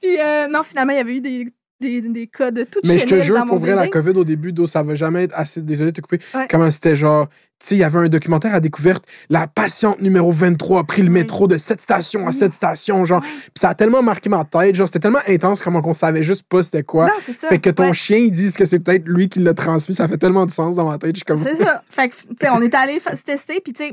Puis 0.00 0.20
euh, 0.20 0.46
non, 0.46 0.62
finalement, 0.62 0.92
il 0.92 0.96
y 0.96 1.00
avait 1.00 1.16
eu 1.16 1.20
des, 1.20 1.48
des, 1.80 2.00
des 2.02 2.26
cas 2.26 2.50
de 2.50 2.64
toute 2.64 2.86
Mais 2.86 2.98
je 2.98 3.06
te 3.06 3.20
jure, 3.20 3.44
pour 3.46 3.58
vrai, 3.58 3.74
la. 3.74 3.88
COVID 3.88 4.12
au 4.18 4.24
début, 4.24 4.52
d'eau, 4.52 4.66
ça 4.66 4.82
va 4.82 4.94
jamais 4.94 5.24
être 5.24 5.34
assez. 5.36 5.60
Désolé 5.62 5.92
de 5.92 5.96
te 5.96 6.00
couper. 6.00 6.20
Ouais. 6.34 6.46
Comment 6.50 6.70
c'était 6.70 6.96
genre. 6.96 7.28
Tu 7.58 7.68
sais, 7.68 7.74
il 7.74 7.78
y 7.78 7.84
avait 7.84 7.98
un 7.98 8.08
documentaire 8.08 8.54
à 8.54 8.60
découverte. 8.60 9.04
La 9.30 9.46
patiente 9.46 10.02
numéro 10.02 10.30
23 10.30 10.80
a 10.80 10.84
pris 10.84 11.00
le 11.00 11.08
Oui. 11.08 11.14
métro 11.14 11.48
de 11.48 11.56
cette 11.56 11.80
station 11.80 12.26
à 12.26 12.28
Oui. 12.30 12.34
cette 12.34 12.52
station. 12.52 13.02
Genre, 13.06 13.22
Ouais. 13.22 13.28
Puis 13.28 13.52
ça 13.60 13.70
a 13.70 13.74
tellement 13.74 14.02
marqué 14.02 14.28
ma 14.28 14.44
tête. 14.44 14.74
Genre, 14.74 14.86
c'était 14.86 14.98
tellement 14.98 15.20
intense 15.26 15.62
comment 15.62 15.80
qu'on 15.80 15.94
savait 15.94 16.22
juste 16.22 16.44
pas 16.48 16.62
c'était 16.62 16.82
quoi. 16.82 17.06
Non, 17.06 17.12
c'est 17.18 17.32
ça. 17.32 17.48
Fait 17.48 17.58
que 17.58 17.70
ton 17.70 17.84
Ouais, 17.84 17.92
chien, 17.94 18.18
il 18.18 18.30
dise 18.30 18.56
que 18.56 18.66
c'est 18.66 18.78
peut-être 18.80 19.06
lui 19.06 19.30
qui 19.30 19.38
l'a 19.38 19.54
transmis. 19.54 19.94
Ça 19.94 20.06
fait 20.06 20.18
tellement 20.18 20.44
de 20.44 20.50
sens 20.50 20.76
dans 20.76 20.86
ma 20.88 20.98
tête. 20.98 21.12
Je 21.16 21.20
suis 21.20 21.24
comme. 21.24 21.42
C'est 21.42 21.56
ça. 21.64 21.82
Fait 21.88 22.10
que, 22.10 22.14
tu 22.14 22.26
sais, 22.40 22.50
on 22.50 22.60
est 22.60 22.74
allé 22.74 22.98
se 23.00 23.22
tester, 23.22 23.60
puis 23.64 23.72
tu 23.72 23.84
sais, 23.84 23.92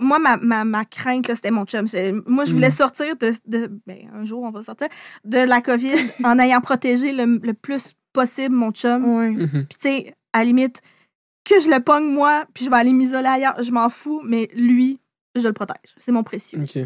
moi, 0.00 0.18
ma, 0.18 0.36
ma, 0.38 0.64
ma 0.64 0.84
crainte, 0.84 1.28
là, 1.28 1.34
c'était 1.34 1.50
mon 1.50 1.64
chum. 1.64 1.86
Moi, 2.26 2.44
je 2.44 2.52
voulais 2.52 2.68
Mm. 2.68 2.72
sortir 2.72 3.16
de, 3.16 3.30
de- 3.46 3.70
Ben, 3.86 4.10
un 4.14 4.24
jour, 4.24 4.42
on 4.42 4.50
va 4.50 4.62
sortir 4.62 4.88
de 5.24 5.38
la 5.38 5.60
COVID 5.60 5.94
en 6.24 6.38
ayant 6.38 6.60
protégé 6.60 7.12
le, 7.12 7.38
le 7.42 7.54
plus 7.54 7.92
possible 8.12 8.54
mon 8.54 8.72
chum. 8.72 9.04
Oui. 9.04 9.36
Mhm. 9.36 9.48
Puis, 9.48 9.66
tu 9.68 9.76
sais, 9.80 10.14
à 10.32 10.40
la 10.40 10.44
limite, 10.46 10.80
que 11.44 11.60
je 11.60 11.70
le 11.70 11.80
pogne, 11.82 12.04
moi, 12.12 12.44
puis 12.54 12.64
je 12.64 12.70
vais 12.70 12.76
aller 12.76 12.92
m'isoler 12.92 13.26
ailleurs, 13.28 13.62
je 13.62 13.70
m'en 13.70 13.88
fous, 13.88 14.20
mais 14.24 14.48
lui, 14.54 14.98
je 15.36 15.46
le 15.46 15.52
protège. 15.52 15.94
C'est 15.96 16.12
mon 16.12 16.22
précieux. 16.22 16.60
OK. 16.60 16.78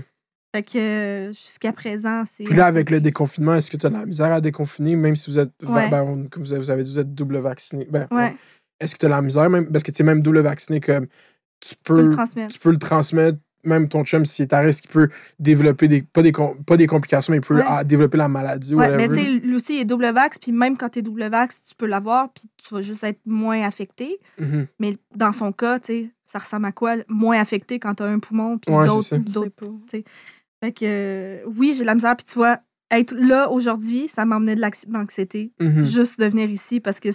Fait 0.55 0.63
que 0.63 0.79
euh, 0.79 1.27
jusqu'à 1.33 1.73
présent, 1.73 2.23
c'est. 2.25 2.45
Puis 2.45 2.55
là, 2.55 2.67
avec 2.67 2.89
le 2.91 3.01
déconfinement, 3.01 3.55
est-ce 3.57 3.71
que 3.71 3.77
tu 3.77 3.87
as 3.87 3.89
de 3.89 3.95
la 3.97 4.07
misère 4.07 4.31
à 4.33 4.41
déconfiner, 4.41 4.95
même 4.95 5.17
si 5.17 5.29
vous 5.31 5.39
êtes. 5.41 5.51
Ouais. 5.67 5.89
ben, 5.91 6.03
on- 6.03 6.29
comme 6.29 6.45
vous 6.45 6.53
avez, 6.53 6.61
vous 6.63 6.71
avez 6.71 6.85
dit, 6.85 6.93
vous 6.93 6.99
êtes 7.01 7.13
double 7.13 7.39
vacciné. 7.39 7.87
Ben, 7.91 8.07
Ouais, 8.13 8.37
Est-ce 8.79 8.95
que 8.95 9.01
tu 9.01 9.07
as 9.07 9.09
de 9.09 9.15
la 9.15 9.23
misère, 9.23 9.51
même. 9.51 9.71
Parce 9.73 9.83
que 9.83 9.91
tu 9.91 10.03
es 10.03 10.05
même 10.05 10.23
double 10.23 10.41
vacciné, 10.41 10.79
comme. 10.79 11.09
Tu 11.67 11.75
peux 11.83 12.03
le 12.03 12.11
transmettre. 12.11 12.53
tu 12.53 12.59
peux 12.59 12.71
le 12.71 12.79
transmettre. 12.79 13.39
Même 13.67 13.89
ton 13.89 14.05
chum, 14.05 14.27
s'il 14.27 14.43
est 14.43 14.53
à 14.53 14.59
risque, 14.59 14.85
il 14.85 14.89
peut 14.89 15.09
développer 15.39 15.89
des. 15.89 16.03
Pas 16.03 16.21
des, 16.21 16.33
pas 16.67 16.77
des 16.77 16.87
complications, 16.87 17.31
mais 17.31 17.39
il 17.39 17.41
peut 17.41 17.57
Ouais. 17.57 17.65
ah, 17.67 17.83
développer 17.83 18.19
la 18.19 18.29
maladie. 18.29 18.75
Ouais, 18.75 18.95
mais 18.95 19.09
tu 19.09 19.15
sais, 19.15 19.31
lui 19.31 19.55
aussi, 19.55 19.77
il 19.77 19.81
est 19.81 19.85
double 19.87 20.13
vax, 20.13 20.37
puis 20.39 20.53
même 20.53 20.77
quand 20.77 20.91
tu 20.91 20.99
es 20.99 21.03
double 21.03 21.27
vax, 21.31 21.65
tu 21.69 21.75
peux 21.75 21.87
l'avoir, 21.87 22.31
puis 22.31 22.45
tu 22.59 22.75
vas 22.75 22.83
juste 22.83 23.03
être 23.05 23.21
moins 23.25 23.63
affecté. 23.63 24.19
Mhm. 24.39 24.67
Mais 24.81 24.99
dans 25.17 25.33
son 25.33 25.51
cas, 25.51 25.81
tu 25.81 25.87
sais, 25.87 26.11
ça 26.27 26.41
ressemble 26.41 26.67
à 26.67 26.73
quoi? 26.73 26.97
Moins 27.09 27.41
affecté 27.41 27.79
quand 27.79 27.95
tu 27.95 28.03
as 28.03 28.07
un 28.07 28.19
poumon, 28.19 28.59
puis 28.59 28.71
Ouais, 28.71 28.87
c'est 29.03 29.19
d'autres. 29.25 29.51
Fait 30.63 30.73
que 30.73 30.85
euh, 30.85 31.39
oui, 31.57 31.73
j'ai 31.73 31.81
de 31.81 31.87
la 31.87 31.95
misère, 31.95 32.17
puis 32.17 32.25
tu 32.25 32.35
vois, 32.35 32.59
être 32.91 33.15
là 33.15 33.51
aujourd'hui, 33.51 34.09
ça 34.09 34.27
m'emmenait 34.27 34.57
de 34.57 34.61
l'anxi- 34.61 34.87
l'anxiété. 34.91 35.53
Mhm. 35.59 35.85
Juste 35.85 36.21
de 36.21 36.27
venir 36.27 36.51
ici 36.51 36.81
parce 36.81 37.01
que 37.01 37.09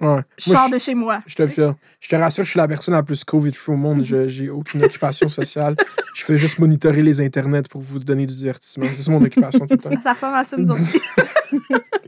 Ouais. 0.00 0.22
je 0.38 0.50
Moi, 0.50 0.58
sors 0.60 0.70
de 0.70 0.78
chez 0.78 0.94
moi. 0.94 1.22
Je 1.26 1.34
te 1.34 1.46
fie. 1.46 1.60
Je 2.00 2.08
te 2.08 2.16
rassure, 2.16 2.44
je 2.44 2.50
suis 2.50 2.58
la 2.58 2.66
personne 2.66 2.94
la 2.94 3.02
plus 3.02 3.24
COVID-free 3.24 3.72
au 3.72 3.76
monde. 3.76 4.04
Je 4.04 4.26
J'ai 4.26 4.48
aucune 4.48 4.82
occupation 4.84 5.28
sociale. 5.28 5.76
Je 6.14 6.24
fais 6.24 6.36
juste 6.36 6.58
monitorer 6.58 7.02
les 7.02 7.20
internets 7.20 7.62
pour 7.68 7.80
vous 7.80 7.98
donner 7.98 8.26
du 8.26 8.34
divertissement. 8.34 8.86
C'est 8.92 9.02
ça 9.02 9.10
mon 9.10 9.22
occupation 9.22 9.60
tout 9.60 9.66
le 9.70 9.78
temps. 9.78 10.00
Ça 10.02 10.12
ressemble 10.12 10.36
à 10.36 10.44
ça, 10.44 10.56
nous 10.56 10.70
autres. 10.70 10.80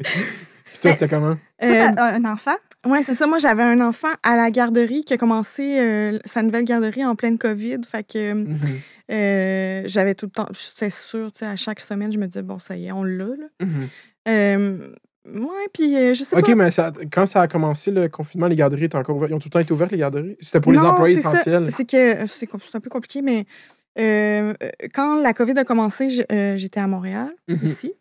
Puis 0.65 0.79
toi, 0.81 0.93
c'était 0.93 1.09
comment? 1.09 1.37
Euh, 1.63 1.89
un 1.97 2.25
enfant? 2.25 2.57
Oui, 2.87 3.03
c'est 3.03 3.15
ça. 3.15 3.27
Moi, 3.27 3.39
j'avais 3.39 3.63
un 3.63 3.81
enfant 3.81 4.13
à 4.23 4.37
la 4.37 4.51
garderie 4.51 5.05
qui 5.05 5.15
a 5.15 5.17
commencé 5.17 5.79
euh, 5.79 6.19
sa 6.25 6.43
nouvelle 6.43 6.65
garderie 6.65 7.05
en 7.05 7.15
pleine 7.15 7.39
COVID. 7.39 7.81
Fait 7.87 8.05
que 8.05 8.45
euh, 9.11 9.83
j'avais 9.87 10.15
tout 10.15 10.27
le 10.27 10.33
temps, 10.33 10.49
c'était 10.53 10.91
sûr, 10.91 11.33
tu 11.33 11.41
sais, 11.41 11.47
à 11.47 11.57
chaque 11.57 11.81
semaine, 11.81 12.13
je 12.13 12.19
me 12.19 12.27
disais, 12.27 12.43
bon, 12.43 12.59
ça 12.59 12.77
y 12.77 12.87
est, 12.87 12.93
on 12.93 13.05
l'a. 13.05 13.25
là. 13.25 13.67
Mhm. 14.27 14.95
Ouais, 15.27 15.69
puis 15.73 15.97
euh, 15.97 16.13
je 16.15 16.23
sais 16.23 16.37
OK, 16.37 16.47
pas. 16.47 16.55
mais 16.55 16.71
ça- 16.71 16.93
quand 17.13 17.25
ça 17.25 17.41
a 17.43 17.49
commencé, 17.49 17.91
le 17.91 18.09
confinement, 18.09 18.47
les 18.47 18.57
garderies 18.57 18.85
étaient 18.85 18.97
encore 18.99 19.17
ouvertes. 19.17 19.31
Ils 19.31 19.35
ont 19.35 19.39
tout 19.39 19.49
le 19.49 19.53
temps 19.53 19.59
été 19.61 19.73
ouvertes, 19.73 19.93
les 19.93 19.99
garderies? 19.99 20.37
C'était 20.41 20.61
pour 20.61 20.73
les 20.73 20.79
Non, 20.79 20.89
employés 20.89 21.17
c'est 21.17 21.23
ça. 21.23 21.33
essentiels. 21.33 21.67
C'est 21.75 21.85
que 21.89 22.27
c'est 22.27 22.47
com- 22.47 22.61
c'est 22.63 22.77
un 22.77 22.81
peu 22.81 22.91
compliqué, 22.91 23.23
mais 23.23 23.47
euh, 23.99 24.53
euh, 24.63 24.69
quand 24.93 25.21
la 25.23 25.33
COVID 25.33 25.59
a 25.59 25.65
commencé, 25.65 26.11
j'- 26.11 26.25
euh, 26.31 26.57
j'étais 26.59 26.81
à 26.81 26.87
Montréal, 26.87 27.31
Mhm. 27.49 27.59
ici. 27.63 27.93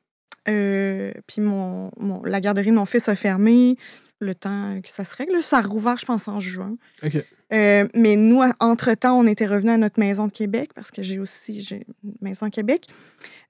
Euh, 0.49 1.13
puis 1.25 1.41
mon, 1.41 1.91
mon- 1.97 2.21
la 2.25 2.41
garderie 2.41 2.71
de 2.71 2.75
mon 2.75 2.85
fils 2.85 3.07
a 3.07 3.15
fermé 3.15 3.77
le 4.19 4.35
temps 4.35 4.79
que 4.81 4.89
ça 4.89 5.03
se 5.05 5.15
règle. 5.15 5.41
Ça 5.41 5.57
a 5.57 5.61
rouvert, 5.61 5.97
je 5.97 6.05
pense, 6.05 6.27
en 6.27 6.39
juin. 6.39 6.75
OK. 7.03 7.17
Euh, 7.51 7.87
mais 7.93 8.15
nous, 8.15 8.41
entre-temps, 8.59 9.19
on 9.19 9.27
était 9.27 9.45
revenus 9.45 9.73
à 9.73 9.77
notre 9.77 9.99
maison 9.99 10.25
de 10.27 10.31
Québec 10.31 10.71
parce 10.73 10.89
que 10.89 11.03
j'ai 11.03 11.19
aussi 11.19 11.61
j'ai 11.61 11.85
une 12.03 12.15
maison 12.21 12.47
à 12.47 12.49
Québec. 12.49 12.87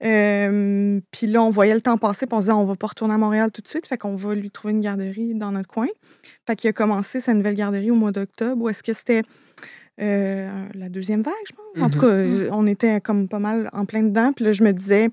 Euh, 0.03 0.99
puis 1.11 1.27
là, 1.27 1.41
on 1.41 1.49
voyait 1.49 1.73
le 1.75 1.81
temps 1.81 1.97
passer, 1.97 2.25
puis 2.25 2.35
on 2.35 2.39
se 2.39 2.45
disait, 2.45 2.53
on 2.53 2.65
va 2.65 2.75
pas 2.75 2.87
retourner 2.87 3.13
à 3.13 3.17
Montréal 3.17 3.51
tout 3.51 3.61
de 3.61 3.67
suite, 3.67 3.85
fait 3.87 3.97
qu'on 3.97 4.15
va 4.15 4.35
lui 4.35 4.51
trouver 4.51 4.73
une 4.73 4.81
garderie 4.81 5.35
dans 5.35 5.51
notre 5.51 5.69
coin. 5.69 5.87
Fait 6.45 6.55
qu'il 6.55 6.69
a 6.69 6.73
commencé 6.73 7.19
sa 7.21 7.33
nouvelle 7.33 7.55
garderie 7.55 7.91
au 7.91 7.95
mois 7.95 8.11
d'octobre, 8.11 8.61
où 8.61 8.69
est-ce 8.69 8.83
que 8.83 8.93
c'était 8.93 9.21
euh, 10.01 10.65
la 10.73 10.89
deuxième 10.89 11.21
vague, 11.21 11.33
je 11.47 11.53
pense. 11.53 11.83
En 11.83 11.89
tout 11.89 12.05
Mhm. 12.05 12.47
cas, 12.47 12.55
on 12.55 12.67
était 12.67 12.99
comme 12.99 13.27
pas 13.27 13.39
mal 13.39 13.69
en 13.73 13.85
plein 13.85 14.03
dedans. 14.03 14.33
Puis 14.33 14.43
là, 14.43 14.51
je 14.51 14.63
me 14.63 14.73
disais, 14.73 15.09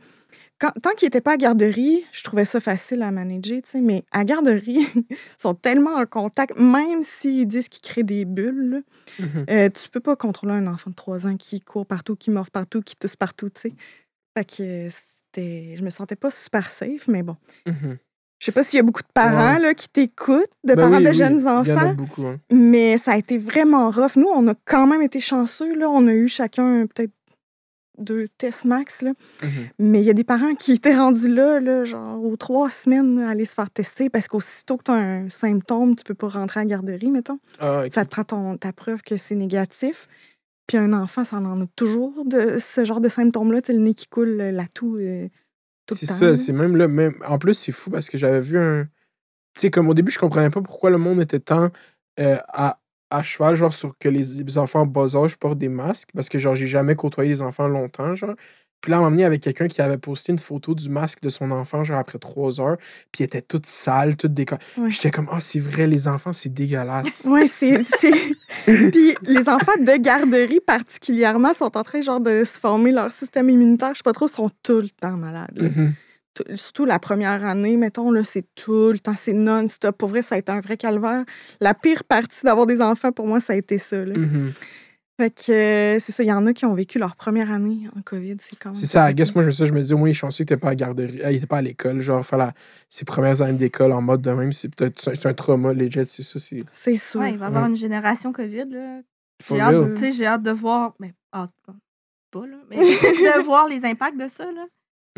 quand- 0.60 0.72
tant 0.82 0.90
qu'il 0.90 1.06
n'était 1.06 1.20
pas 1.20 1.32
à 1.32 1.36
garderie, 1.36 2.04
je 2.12 2.22
trouvais 2.22 2.44
ça 2.44 2.60
facile 2.60 3.02
à 3.02 3.10
manager, 3.10 3.62
tu 3.62 3.70
sais, 3.70 3.80
mais 3.80 4.04
à 4.12 4.24
garderie, 4.24 4.86
ils 5.10 5.16
sont 5.38 5.54
tellement 5.54 5.94
en 5.96 6.06
contact, 6.06 6.58
même 6.58 7.02
s'ils 7.02 7.46
disent 7.48 7.68
qu'ils 7.68 7.82
créent 7.82 8.02
des 8.04 8.24
bulles, 8.24 8.82
Mhm. 9.18 9.46
euh, 9.50 9.68
tu 9.70 9.88
peux 9.88 10.00
pas 10.00 10.16
contrôler 10.16 10.52
un 10.54 10.66
enfant 10.66 10.90
de 10.90 10.94
3 10.94 11.26
ans 11.26 11.36
qui 11.36 11.60
court 11.60 11.86
partout, 11.86 12.14
qui 12.16 12.30
morve 12.30 12.50
partout, 12.50 12.82
qui 12.82 12.94
tousse 12.96 13.16
partout, 13.16 13.48
tu 13.50 13.60
sais. 13.62 13.72
Fait 14.36 14.44
que 14.44 14.88
c'était... 14.90 15.74
Je 15.76 15.82
me 15.82 15.90
sentais 15.90 16.16
pas 16.16 16.30
super 16.30 16.68
safe, 16.70 17.08
mais 17.08 17.22
bon. 17.22 17.36
Mhm. 17.66 17.98
Je 18.38 18.46
sais 18.46 18.52
pas 18.52 18.62
s'il 18.62 18.78
y 18.78 18.80
a 18.80 18.82
beaucoup 18.82 19.02
de 19.02 19.12
parents 19.12 19.58
là, 19.58 19.74
qui 19.74 19.86
t'écoutent, 19.88 20.48
de 20.64 20.74
Ben 20.74 20.76
parents 20.76 20.96
oui, 20.96 21.04
de 21.04 21.10
oui, 21.10 21.14
jeunes 21.14 21.40
Il 21.40 21.42
y 21.42 21.46
en 21.46 21.56
a 21.56 21.60
enfants, 21.84 21.94
beaucoup. 21.94 22.24
hein. 22.26 22.38
mais 22.50 22.96
ça 22.96 23.12
a 23.12 23.16
été 23.18 23.36
vraiment 23.36 23.90
rough. 23.90 24.16
Nous, 24.16 24.28
on 24.28 24.48
a 24.48 24.54
quand 24.64 24.86
même 24.86 25.02
été 25.02 25.20
chanceux, 25.20 25.74
là. 25.76 25.90
On 25.90 26.06
a 26.08 26.14
eu 26.14 26.26
chacun 26.26 26.86
peut-être 26.86 27.12
deux 28.00 28.28
tests 28.38 28.64
max, 28.64 29.02
là. 29.02 29.12
Mhm. 29.42 29.50
Mais 29.78 30.00
il 30.00 30.04
y 30.04 30.10
a 30.10 30.14
des 30.14 30.24
parents 30.24 30.54
qui 30.54 30.72
étaient 30.72 30.96
rendus 30.96 31.32
là, 31.32 31.60
là 31.60 31.84
genre 31.84 32.24
aux 32.24 32.36
trois 32.36 32.70
semaines, 32.70 33.18
à 33.20 33.30
aller 33.30 33.44
se 33.44 33.54
faire 33.54 33.70
tester 33.70 34.10
parce 34.10 34.28
qu'aussitôt 34.28 34.76
que 34.76 34.84
tu 34.84 34.90
as 34.90 34.94
un 34.94 35.28
symptôme, 35.28 35.96
tu 35.96 36.04
peux 36.04 36.14
pas 36.14 36.28
rentrer 36.28 36.60
à 36.60 36.64
la 36.64 36.68
garderie, 36.70 37.10
mettons. 37.10 37.38
Ah. 37.58 37.84
Ça 37.90 38.04
te 38.04 38.10
prend 38.10 38.24
ton, 38.24 38.56
ta 38.56 38.72
preuve 38.72 39.02
que 39.02 39.16
c'est 39.16 39.34
négatif. 39.34 40.08
Puis 40.66 40.76
un 40.78 40.92
enfant, 40.92 41.24
ça 41.24 41.36
en 41.36 41.60
a 41.62 41.66
toujours 41.74 42.24
de 42.24 42.58
ce 42.58 42.84
genre 42.84 43.00
de 43.00 43.08
symptômes-là, 43.08 43.60
tu 43.60 43.72
le 43.72 43.78
nez 43.78 43.94
qui 43.94 44.06
coule, 44.06 44.36
la 44.36 44.66
toux, 44.66 44.98
euh, 44.98 45.28
tout 45.86 45.94
C'est 45.94 46.06
le 46.06 46.08
temps. 46.08 46.18
ça, 46.18 46.36
c'est 46.36 46.52
même 46.52 46.76
là. 46.76 46.86
Même... 46.86 47.14
En 47.26 47.38
plus, 47.38 47.54
c'est 47.54 47.72
fou 47.72 47.90
parce 47.90 48.08
que 48.08 48.16
j'avais 48.16 48.40
vu 48.40 48.58
un. 48.58 48.84
Tu 49.54 49.62
sais, 49.62 49.70
comme 49.70 49.88
au 49.88 49.94
début, 49.94 50.12
je 50.12 50.18
comprenais 50.18 50.50
pas 50.50 50.62
pourquoi 50.62 50.90
le 50.90 50.98
monde 50.98 51.20
était 51.20 51.40
tant 51.40 51.70
euh, 52.20 52.36
à, 52.48 52.79
à 53.10 53.22
cheval, 53.22 53.54
genre, 53.54 53.72
sur 53.72 53.96
que 53.98 54.08
les, 54.08 54.42
les 54.42 54.58
enfants 54.58 54.80
en 54.80 54.86
bas 54.86 55.16
âge 55.16 55.36
portent 55.36 55.58
des 55.58 55.68
masques. 55.68 56.10
Parce 56.14 56.28
que, 56.28 56.38
genre, 56.38 56.54
j'ai 56.54 56.66
jamais 56.66 56.94
côtoyé 56.94 57.30
des 57.30 57.42
enfants 57.42 57.68
longtemps, 57.68 58.14
genre. 58.14 58.34
Puis 58.80 58.92
là, 58.92 58.98
donné, 58.98 59.18
il 59.18 59.20
y 59.20 59.24
avait 59.24 59.38
quelqu'un 59.38 59.68
qui 59.68 59.82
avait 59.82 59.98
posté 59.98 60.32
une 60.32 60.38
photo 60.38 60.74
du 60.74 60.88
masque 60.88 61.20
de 61.20 61.28
son 61.28 61.50
enfant, 61.50 61.84
genre, 61.84 61.98
après 61.98 62.18
trois 62.18 62.60
heures. 62.60 62.78
Puis 63.12 63.20
il 63.20 63.24
était 63.24 63.42
toute 63.42 63.66
sale, 63.66 64.16
toute 64.16 64.32
déco... 64.32 64.56
Ouais. 64.78 64.90
J'étais 64.90 65.10
comme, 65.10 65.28
ah, 65.30 65.40
c'est 65.40 65.58
vrai, 65.58 65.86
les 65.86 66.08
enfants, 66.08 66.32
c'est 66.32 66.48
dégueulasse. 66.48 67.26
Oui, 67.28 67.46
c'est. 67.46 67.82
Puis 68.64 69.14
les 69.22 69.48
enfants 69.48 69.78
de 69.78 69.96
garderie, 70.00 70.60
particulièrement, 70.66 71.52
sont 71.52 71.76
en 71.76 71.82
train 71.82 72.00
genre, 72.00 72.20
de 72.20 72.42
se 72.42 72.58
former 72.58 72.92
leur 72.92 73.12
système 73.12 73.50
immunitaire. 73.50 73.90
Je 73.90 73.98
sais 73.98 74.02
pas 74.02 74.12
trop, 74.12 74.28
sont 74.28 74.50
tout 74.62 74.80
le 74.80 74.88
temps 74.88 75.16
malades. 75.16 75.72
Tout- 76.44 76.56
Surtout 76.56 76.84
la 76.84 76.98
première 76.98 77.44
année, 77.44 77.76
mettons, 77.76 78.10
là, 78.10 78.24
c'est 78.24 78.44
tout 78.54 78.90
le 78.92 78.98
temps, 78.98 79.14
c'est 79.16 79.32
non-stop. 79.32 79.96
Pour 79.96 80.08
vrai, 80.08 80.22
ça 80.22 80.34
a 80.34 80.38
été 80.38 80.50
un 80.52 80.60
vrai 80.60 80.76
calvaire. 80.76 81.24
La 81.60 81.74
pire 81.74 82.04
partie 82.04 82.44
d'avoir 82.44 82.66
des 82.66 82.80
enfants, 82.80 83.12
pour 83.12 83.26
moi, 83.26 83.40
ça 83.40 83.52
a 83.52 83.56
été 83.56 83.78
ça. 83.78 84.04
là. 84.04 84.16
Mhm. 84.18 84.52
Fait 85.20 85.28
que 85.30 85.52
euh, 85.52 85.98
c'est 86.00 86.12
ça, 86.12 86.22
il 86.22 86.28
y 86.28 86.32
en 86.32 86.46
a 86.46 86.54
qui 86.54 86.64
ont 86.64 86.74
vécu 86.74 86.98
leur 86.98 87.14
première 87.14 87.50
année 87.52 87.80
en 87.94 88.00
COVID. 88.00 88.36
C'est 88.40 88.56
quand 88.58 88.70
même. 88.70 88.74
C'est 88.74 88.86
ça, 88.86 89.12
guess, 89.12 89.34
moi, 89.34 89.42
je 89.42 89.48
me, 89.48 89.52
suis- 89.52 89.66
je 89.66 89.72
me 89.74 89.80
disais, 89.80 89.92
au 89.92 89.98
moins, 89.98 90.08
il 90.08 90.12
est 90.12 90.14
chanceux 90.14 90.44
que 90.44 90.48
t'es 90.48 90.56
pas 90.56 90.68
à 90.68 90.70
la 90.70 90.76
garderie. 90.76 91.20
Ah, 91.22 91.30
il 91.30 91.36
était 91.36 91.46
pas 91.46 91.58
à 91.58 91.62
l'école, 91.62 92.00
genre, 92.00 92.24
faire 92.24 92.38
la- 92.38 92.54
ses 92.88 93.04
premières 93.04 93.42
années 93.42 93.58
d'école 93.58 93.92
en 93.92 94.00
mode 94.00 94.22
de 94.22 94.30
même, 94.30 94.50
c'est 94.52 94.74
peut-être 94.74 94.98
c'est 95.14 95.26
un- 95.26 95.34
trauma, 95.34 95.74
legit, 95.74 96.06
c'est 96.06 96.22
ça, 96.22 96.38
c'est. 96.38 96.64
C'est 96.72 96.96
sûr. 96.96 97.20
Ouais, 97.20 97.32
il 97.32 97.38
va 97.38 97.46
y 97.46 97.48
avoir 97.48 97.64
Ouais. 97.64 97.68
une 97.70 97.76
génération 97.76 98.32
COVID. 98.32 98.64
Là. 98.70 99.00
J'ai 99.46 99.60
hâte, 99.60 99.98
j'ai 99.98 100.38
de 100.38 100.50
voir. 100.52 100.94
Mais, 101.00 101.12
hâte, 101.34 101.50
pas, 102.30 102.46
là. 102.46 102.56
Mais 102.70 102.76
de 103.40 103.44
voir 103.44 103.68
les 103.68 103.84
impacts 103.84 104.18
de 104.18 104.26
ça. 104.28 104.44
Là. 104.50 104.64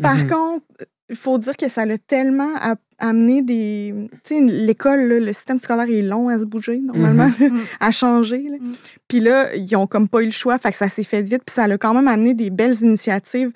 Par 0.01 0.15
Mhm. 0.17 0.29
contre, 0.29 0.65
il 1.09 1.15
faut 1.15 1.37
dire 1.37 1.55
que 1.57 1.69
ça 1.69 1.85
l'a 1.85 1.97
tellement 1.97 2.51
amené 2.97 3.41
des. 3.41 3.93
Tu 4.23 4.35
sais, 4.35 4.39
l'école, 4.39 5.01
là, 5.07 5.19
le 5.19 5.33
système 5.33 5.57
scolaire 5.57 5.89
est 5.89 6.01
long 6.01 6.29
à 6.29 6.39
se 6.39 6.45
bouger, 6.45 6.79
normalement, 6.79 7.29
Mhm. 7.39 7.59
à 7.79 7.91
changer. 7.91 8.43
là. 8.49 8.57
Mhm. 8.59 8.73
Puis 9.07 9.19
là, 9.19 9.53
ils 9.55 9.75
ont 9.75 9.85
comme 9.87 10.07
pas 10.07 10.21
eu 10.21 10.25
le 10.25 10.31
choix, 10.31 10.57
fait 10.57 10.71
que 10.71 10.77
ça 10.77 10.89
s'est 10.89 11.03
fait 11.03 11.21
vite, 11.21 11.43
puis 11.45 11.53
ça 11.53 11.63
a 11.63 11.77
quand 11.77 11.93
même 11.93 12.07
amené 12.07 12.33
des 12.33 12.49
belles 12.49 12.81
initiatives. 12.81 13.51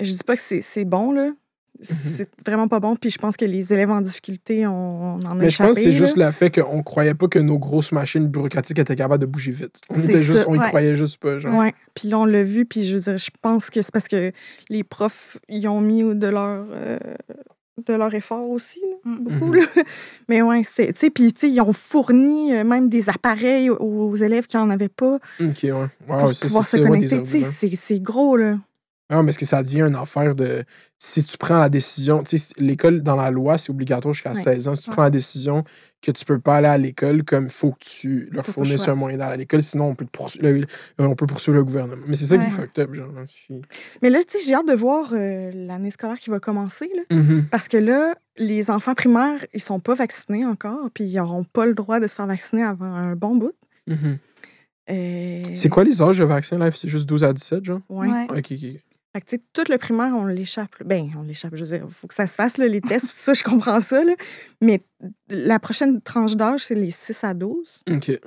Je 0.00 0.12
dis 0.12 0.22
pas 0.24 0.36
que 0.36 0.42
c'est 0.60 0.84
bon, 0.84 1.12
là. 1.12 1.30
C'est 1.80 2.28
vraiment 2.46 2.68
pas 2.68 2.78
bon, 2.80 2.94
puis 2.96 3.10
je 3.10 3.18
pense 3.18 3.36
que 3.36 3.44
les 3.44 3.72
élèves 3.72 3.90
en 3.90 4.00
difficulté, 4.02 4.66
on, 4.66 4.72
on 5.16 5.24
en 5.24 5.32
a 5.32 5.34
Mais 5.34 5.50
je 5.50 5.58
pense 5.62 5.76
que 5.76 5.82
c'est 5.82 5.92
juste 5.92 6.16
le 6.16 6.30
fait 6.30 6.50
qu'on 6.50 6.82
croyait 6.82 7.14
pas 7.14 7.26
que 7.28 7.38
nos 7.38 7.58
grosses 7.58 7.92
machines 7.92 8.28
bureaucratiques 8.28 8.78
étaient 8.78 8.94
capables 8.94 9.20
de 9.20 9.26
bouger 9.26 9.50
vite. 9.52 9.80
On, 9.90 9.98
était 9.98 10.22
juste, 10.22 10.40
ça, 10.40 10.44
on 10.48 10.54
y 10.54 10.58
ouais. 10.58 10.66
croyait 10.68 10.94
juste 10.94 11.16
pas. 11.18 11.38
Genre. 11.38 11.54
Ouais. 11.54 11.74
Puis 11.94 12.08
là, 12.08 12.18
on 12.20 12.24
l'a 12.24 12.42
vu, 12.44 12.66
puis 12.66 12.84
je 12.84 12.94
veux 12.96 13.00
dire, 13.00 13.18
je 13.18 13.30
pense 13.40 13.70
que 13.70 13.82
c'est 13.82 13.90
parce 13.92 14.06
que 14.06 14.32
les 14.68 14.84
profs, 14.84 15.38
ils 15.48 15.66
ont 15.66 15.80
mis 15.80 16.02
de 16.02 16.26
leur, 16.28 16.66
euh, 16.70 16.98
de 17.86 17.94
leur 17.94 18.14
effort 18.14 18.48
aussi, 18.48 18.80
là, 18.80 18.96
Mm. 19.04 19.24
beaucoup. 19.24 19.52
Là. 19.52 19.64
Mais 20.28 20.42
ouais, 20.42 20.62
c'est, 20.62 20.92
tu 20.92 21.00
sais, 21.00 21.10
puis 21.10 21.32
tu 21.32 21.40
sais, 21.40 21.50
ils 21.50 21.60
ont 21.60 21.72
fourni 21.72 22.54
euh, 22.54 22.62
même 22.62 22.88
des 22.88 23.08
appareils 23.08 23.70
aux, 23.70 23.76
aux 23.80 24.14
élèves 24.16 24.46
qui 24.46 24.56
n'en 24.56 24.70
avaient 24.70 24.88
pas 24.88 25.18
Ok, 25.40 25.58
ouais. 25.64 25.72
Wow, 25.72 25.88
pour 26.20 26.34
ça, 26.34 26.46
pouvoir 26.46 26.64
c'est 26.64 26.76
se 26.76 26.82
ouais, 26.82 26.88
connecter. 26.88 27.22
Tu 27.22 27.30
sais, 27.30 27.44
ordi, 27.44 27.56
c'est, 27.56 27.74
c'est 27.74 28.00
gros, 28.00 28.36
là. 28.36 28.58
Non, 29.12 29.22
mais 29.22 29.30
est-ce 29.30 29.38
que 29.38 29.46
ça 29.46 29.62
devient 29.62 29.82
une 29.82 29.94
affaire 29.96 30.34
de. 30.34 30.64
Si 30.98 31.22
tu 31.24 31.36
prends 31.36 31.58
la 31.58 31.68
décision. 31.68 32.22
Tu 32.22 32.38
sais, 32.38 32.52
l'école, 32.58 33.02
dans 33.02 33.16
la 33.16 33.30
loi, 33.30 33.58
c'est 33.58 33.70
obligatoire 33.70 34.14
jusqu'à 34.14 34.32
Ouais. 34.32 34.42
16 34.42 34.68
ans. 34.68 34.74
Si 34.74 34.82
tu 34.84 34.90
prends 34.90 35.02
la 35.02 35.10
décision 35.10 35.64
que 36.00 36.10
tu 36.12 36.24
peux 36.24 36.38
pas 36.38 36.56
aller 36.56 36.68
à 36.68 36.78
l'école, 36.78 37.22
comme 37.24 37.44
il 37.44 37.50
faut 37.50 37.72
que 37.72 37.78
tu 37.80 38.28
leur 38.32 38.44
fournisses 38.52 38.86
un 38.88 38.94
moyen 38.94 39.18
d'aller 39.18 39.34
à 39.34 39.36
l'école, 39.36 39.62
sinon 39.62 39.86
on 39.90 39.94
peut, 39.94 40.06
le- 40.40 40.66
on 40.98 41.14
peut 41.16 41.26
poursuivre 41.26 41.58
le 41.58 41.64
gouvernement. 41.64 42.02
Mais 42.06 42.14
c'est 42.14 42.26
ça 42.26 42.38
qui 42.38 42.46
est 42.46 42.50
fucked 42.50 42.78
up, 42.84 42.94
genre. 42.94 43.08
si- 43.26 43.60
Mais 44.00 44.10
là, 44.10 44.20
tu 44.22 44.38
sais, 44.38 44.44
j'ai 44.44 44.54
hâte 44.54 44.66
de 44.68 44.74
voir 44.74 45.10
euh, 45.12 45.50
l'année 45.54 45.90
scolaire 45.90 46.18
qui 46.18 46.30
va 46.30 46.38
commencer, 46.40 46.88
là. 46.94 47.16
Mhm. 47.16 47.46
Parce 47.50 47.68
que 47.68 47.76
là, 47.76 48.14
les 48.38 48.70
enfants 48.70 48.94
primaires, 48.94 49.44
ils 49.54 49.60
sont 49.62 49.80
pas 49.80 49.94
vaccinés 49.94 50.46
encore, 50.46 50.88
puis 50.94 51.04
ils 51.04 51.16
n'auront 51.16 51.44
pas 51.44 51.66
le 51.66 51.74
droit 51.74 52.00
de 52.00 52.06
se 52.06 52.14
faire 52.14 52.26
vacciner 52.26 52.62
avant 52.62 52.86
un 52.94 53.14
bon 53.16 53.36
bout. 53.36 53.52
Mhm. 53.88 54.18
Euh, 54.90 55.42
C'est 55.54 55.68
quoi 55.68 55.84
les 55.84 56.02
âges 56.02 56.18
de 56.18 56.24
vaccin, 56.24 56.58
là? 56.58 56.70
C'est 56.70 56.88
juste 56.88 57.08
12 57.08 57.22
à 57.24 57.32
17, 57.32 57.64
genre? 57.64 57.80
Ouais. 57.88 58.08
Ouais. 58.08 58.26
Ok, 58.30 58.52
ok. 58.52 58.80
Fait 59.14 59.20
que, 59.20 59.26
tu 59.26 59.36
sais, 59.36 59.42
tout 59.52 59.70
le 59.70 59.76
primaire, 59.78 60.14
on 60.14 60.24
l'échappe. 60.24 60.74
Ben, 60.84 61.10
on 61.16 61.22
l'échappe. 61.22 61.54
Je 61.54 61.64
veux 61.64 61.76
dire, 61.76 61.84
il 61.86 61.92
faut 61.92 62.06
que 62.06 62.14
ça 62.14 62.26
se 62.26 62.32
fasse, 62.32 62.56
là, 62.56 62.66
les 62.66 62.80
tests. 62.80 63.06
ça, 63.10 63.34
je 63.34 63.42
comprends 63.44 63.80
ça. 63.80 64.02
Là. 64.04 64.14
Mais 64.62 64.82
la 65.28 65.58
prochaine 65.58 66.00
tranche 66.00 66.34
d'âge, 66.34 66.64
c'est 66.64 66.74
les 66.74 66.90
6 66.90 67.22
à 67.24 67.34
12. 67.34 67.82
Ok. 67.90 68.18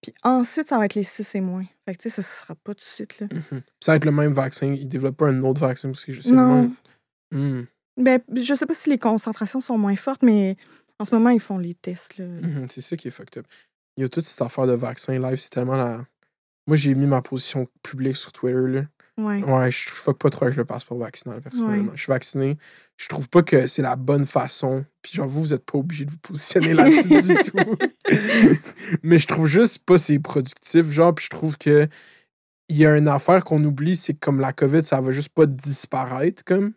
Puis 0.00 0.12
ensuite, 0.22 0.68
ça 0.68 0.78
va 0.78 0.84
être 0.84 0.94
les 0.94 1.02
6 1.04 1.34
et 1.36 1.40
moins. 1.40 1.64
Fait 1.86 1.94
que, 1.94 2.02
tu 2.02 2.10
sais, 2.10 2.22
ça 2.22 2.22
sera 2.22 2.54
pas 2.54 2.72
tout 2.74 2.78
de 2.78 2.82
suite. 2.82 3.18
Là. 3.20 3.26
Mhm. 3.32 3.62
Ça 3.80 3.92
va 3.92 3.96
être 3.96 4.04
le 4.04 4.12
même 4.12 4.32
vaccin. 4.32 4.66
Ils 4.72 4.88
développent 4.88 5.16
pas 5.16 5.28
un 5.28 5.42
autre 5.42 5.60
vaccin 5.60 5.90
parce 5.90 6.04
que 6.04 6.12
je 6.12 6.20
sais 6.22 6.30
Non. 6.32 6.70
le. 7.30 7.36
Hmm. 7.38 7.66
Ben, 7.96 8.20
je 8.34 8.54
sais 8.54 8.66
pas 8.66 8.74
si 8.74 8.90
les 8.90 8.98
concentrations 8.98 9.60
sont 9.60 9.76
moins 9.78 9.96
fortes, 9.96 10.22
mais 10.22 10.56
en 10.98 11.04
ce 11.04 11.14
moment, 11.14 11.30
ils 11.30 11.40
font 11.40 11.58
les 11.58 11.74
tests. 11.74 12.18
Là. 12.18 12.26
Mhm, 12.26 12.68
C'est 12.70 12.80
ça 12.80 12.96
qui 12.96 13.08
est 13.08 13.10
fucked 13.10 13.38
up. 13.38 13.46
Il 13.96 14.02
y 14.02 14.04
a 14.04 14.08
toute 14.08 14.24
cette 14.24 14.40
affaire 14.42 14.66
de 14.66 14.72
vaccin 14.72 15.18
live, 15.18 15.36
c'est 15.36 15.50
tellement 15.50 15.76
la. 15.76 16.04
Moi, 16.66 16.76
j'ai 16.76 16.94
mis 16.94 17.06
ma 17.06 17.22
position 17.22 17.66
publique 17.82 18.16
sur 18.16 18.32
Twitter, 18.32 18.56
là. 18.68 18.82
Ouais. 19.18 19.42
Ouais, 19.42 19.70
je 19.70 19.90
fuck 19.90 20.18
pas 20.18 20.30
trop 20.30 20.46
avec 20.46 20.56
le 20.56 20.64
passeport 20.64 20.96
vaccinal, 20.96 21.40
personnellement. 21.42 21.92
Je 21.94 22.00
suis 22.00 22.10
vacciné. 22.10 22.56
Je 22.96 23.08
trouve 23.08 23.28
pas 23.28 23.42
que 23.42 23.66
c'est 23.66 23.82
la 23.82 23.96
bonne 23.96 24.24
façon. 24.24 24.84
Puis 25.02 25.12
genre, 25.14 25.28
vous, 25.28 25.42
vous 25.42 25.54
êtes 25.54 25.64
pas 25.64 25.78
obligé 25.78 26.04
de 26.04 26.10
vous 26.10 26.18
positionner 26.18 26.72
là-dessus 26.74 27.20
du 27.20 27.34
tout. 27.50 27.76
Mais 29.02 29.18
je 29.18 29.26
trouve 29.26 29.46
juste 29.46 29.80
pas 29.80 29.98
c'est 29.98 30.18
productif. 30.18 30.90
Genre, 30.90 31.14
puis 31.14 31.26
je 31.26 31.30
trouve 31.30 31.58
que 31.58 31.88
il 32.68 32.76
y 32.78 32.86
a 32.86 32.96
une 32.96 33.08
affaire 33.08 33.44
qu'on 33.44 33.62
oublie, 33.64 33.96
c'est 33.96 34.14
que 34.14 34.20
comme 34.20 34.40
la 34.40 34.54
COVID, 34.54 34.82
ça 34.82 35.00
va 35.00 35.10
juste 35.10 35.28
pas 35.28 35.44
disparaître, 35.46 36.42
comme. 36.44 36.72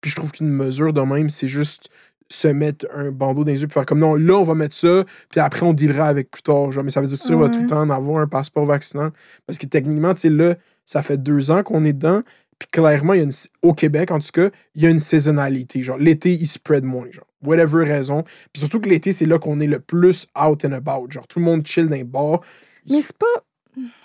Puis 0.00 0.10
je 0.10 0.16
trouve 0.16 0.32
qu'une 0.32 0.50
mesure 0.50 0.92
de 0.92 1.00
même, 1.02 1.28
c'est 1.28 1.46
juste 1.46 1.90
se 2.30 2.48
mettre 2.48 2.86
un 2.94 3.10
bandeau 3.10 3.44
dans 3.44 3.50
les 3.50 3.60
yeux 3.60 3.66
puis 3.66 3.74
faire 3.74 3.84
comme 3.84 3.98
non, 3.98 4.14
là, 4.14 4.34
on 4.34 4.42
va 4.42 4.54
mettre 4.54 4.74
ça, 4.74 5.04
puis 5.30 5.40
après, 5.40 5.66
on 5.66 5.74
dealera 5.74 6.06
avec 6.06 6.30
plus 6.30 6.42
tard. 6.42 6.72
Genre, 6.72 6.82
mais 6.82 6.90
ça 6.90 7.00
veut 7.00 7.06
dire 7.06 7.18
que 7.18 7.26
tu 7.26 7.34
vas 7.34 7.48
tout 7.48 7.60
le 7.60 7.66
temps 7.66 7.82
en 7.82 7.90
avoir 7.90 8.22
un 8.22 8.26
passeport 8.26 8.64
vaccinal. 8.64 9.12
Parce 9.46 9.58
que 9.58 9.66
techniquement, 9.66 10.14
tu 10.14 10.22
sais, 10.22 10.28
là, 10.30 10.56
ça 10.86 11.02
fait 11.02 11.22
deux 11.22 11.50
ans 11.50 11.62
qu'on 11.62 11.84
est 11.84 11.92
dedans. 11.92 12.22
Puis 12.58 12.68
clairement, 12.70 13.14
il 13.14 13.18
y 13.18 13.20
a 13.20 13.24
une, 13.24 13.32
au 13.62 13.74
Québec, 13.74 14.10
en 14.12 14.18
tout 14.20 14.28
cas, 14.32 14.48
il 14.74 14.82
y 14.82 14.86
a 14.86 14.90
une 14.90 15.00
saisonnalité. 15.00 15.82
Genre, 15.82 15.98
l'été, 15.98 16.32
il 16.32 16.46
spread 16.46 16.84
moins. 16.84 17.10
Genre, 17.10 17.26
whatever 17.42 17.84
raison. 17.84 18.22
Puis 18.52 18.60
surtout 18.60 18.80
que 18.80 18.88
l'été, 18.88 19.12
c'est 19.12 19.26
là 19.26 19.38
qu'on 19.38 19.60
est 19.60 19.66
le 19.66 19.80
plus 19.80 20.26
out 20.40 20.64
and 20.64 20.72
about. 20.72 21.10
Genre, 21.10 21.26
tout 21.26 21.40
le 21.40 21.44
monde 21.44 21.66
chill 21.66 21.88
dans 21.88 21.96
les 21.96 22.04
bars. 22.04 22.40
Mais 22.88 23.00
c'est 23.00 23.16
pas. 23.16 23.26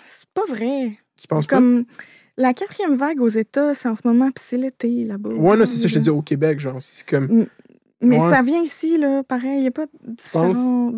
C'est 0.04 0.28
pas 0.34 0.44
vrai. 0.48 0.98
Tu 1.16 1.26
penses 1.28 1.46
pas? 1.46 1.56
Comme 1.56 1.84
la 2.36 2.52
quatrième 2.54 2.96
vague 2.96 3.20
aux 3.20 3.28
États, 3.28 3.72
c'est 3.74 3.88
en 3.88 3.94
ce 3.94 4.02
moment, 4.04 4.30
puis 4.32 4.44
c'est 4.46 4.56
l'été 4.56 5.04
là-bas. 5.04 5.30
Ouais, 5.30 5.56
non, 5.56 5.64
c'est 5.66 5.76
ça, 5.76 5.86
je 5.86 5.94
te 5.94 5.98
dis 6.00 6.10
au 6.10 6.22
Québec. 6.22 6.58
Genre, 6.58 6.78
c'est 6.80 7.06
comme. 7.06 7.46
Mais 8.02 8.18
Ouais. 8.18 8.30
ça 8.30 8.42
vient 8.42 8.62
ici, 8.62 8.98
là, 8.98 9.22
pareil. 9.22 9.58
Il 9.58 9.60
n'y 9.60 9.66
a 9.68 9.70
pas 9.72 9.84
de 9.86 9.90
penses? 10.32 10.56
différent. 10.56 10.92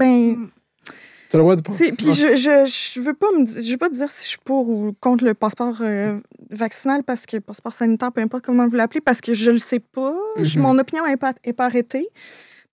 Le 1.39 1.43
droit 1.43 1.57
de 1.57 1.63
penser. 1.63 1.93
puis 1.93 2.13
je, 2.13 2.37
je, 2.37 2.67
je 2.95 3.01
veux 3.01 3.15
pas 3.15 3.27
me 3.39 3.47
je 3.47 3.71
veux 3.71 3.77
pas 3.79 3.89
dire 3.89 4.11
si 4.11 4.25
je 4.25 4.29
suis 4.31 4.39
pour 4.45 4.69
ou 4.69 4.93
contre 5.01 5.25
le 5.25 5.35
passeport 5.35 5.77
euh, 5.81 6.19
vaccinal 6.51 7.03
parce 7.05 7.25
que 7.27 7.39
passeport 7.39 7.73
sanitaire, 7.73 8.13
peu 8.13 8.21
importe 8.21 8.45
comment 8.45 8.67
vous 8.69 8.77
l'appelez, 8.77 9.01
parce 9.01 9.21
que 9.21 9.33
je 9.35 9.51
le 9.51 9.59
sais 9.59 9.81
pas. 9.81 10.15
Je- 10.39 10.59
Mhm. 10.59 10.63
Mon 10.67 10.79
opinion 10.79 11.07
n'est 11.07 11.17
pas, 11.17 11.33
est 11.45 11.53
pas 11.53 11.67
arrêtée. 11.67 12.09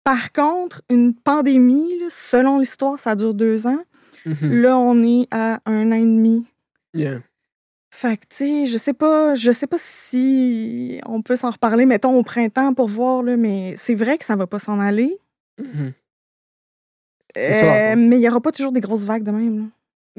Par 0.03 0.31
contre, 0.31 0.81
une 0.90 1.14
pandémie, 1.14 1.99
là, 1.99 2.07
selon 2.10 2.60
l'histoire, 2.60 2.99
ça 2.99 3.15
dure 3.15 3.34
deux 3.34 3.68
ans. 3.68 3.80
Mhm. 4.26 4.61
Là, 4.61 4.77
on 4.77 5.02
est 5.03 5.27
à 5.31 5.60
un 5.65 5.91
an 5.91 5.95
et 5.95 6.02
demi. 6.02 6.45
Yeah. 6.94 7.19
Fait 7.91 8.18
que, 8.18 8.23
tu 8.30 8.36
sais, 8.38 8.65
je 8.65 8.77
sais 8.77 8.94
pas, 8.94 9.36
je 9.36 9.52
sais 9.52 9.68
pas 9.68 9.77
si 9.80 10.99
on 11.06 11.22
peut 11.22 11.36
s'en 11.36 11.52
reparler, 11.52 11.86
mettons, 11.86 12.15
au 12.18 12.23
printemps 12.23 12.73
pour 12.73 12.88
voir, 12.88 13.23
là, 13.23 13.36
mais 13.38 13.73
c'est 13.77 13.95
vrai 13.95 14.18
que 14.18 14.26
ça 14.26 14.36
va 14.36 14.48
pas 14.48 14.60
s'en 14.60 14.80
aller. 14.80 15.18
Mhm. 15.60 15.94
Euh, 17.38 17.95
mais 17.97 18.18
il 18.18 18.22
y 18.22 18.30
aura 18.30 18.41
pas 18.41 18.51
toujours 18.51 18.72
des 18.72 18.81
grosses 18.81 19.03
vagues 19.06 19.23
de 19.23 19.31
même, 19.31 19.69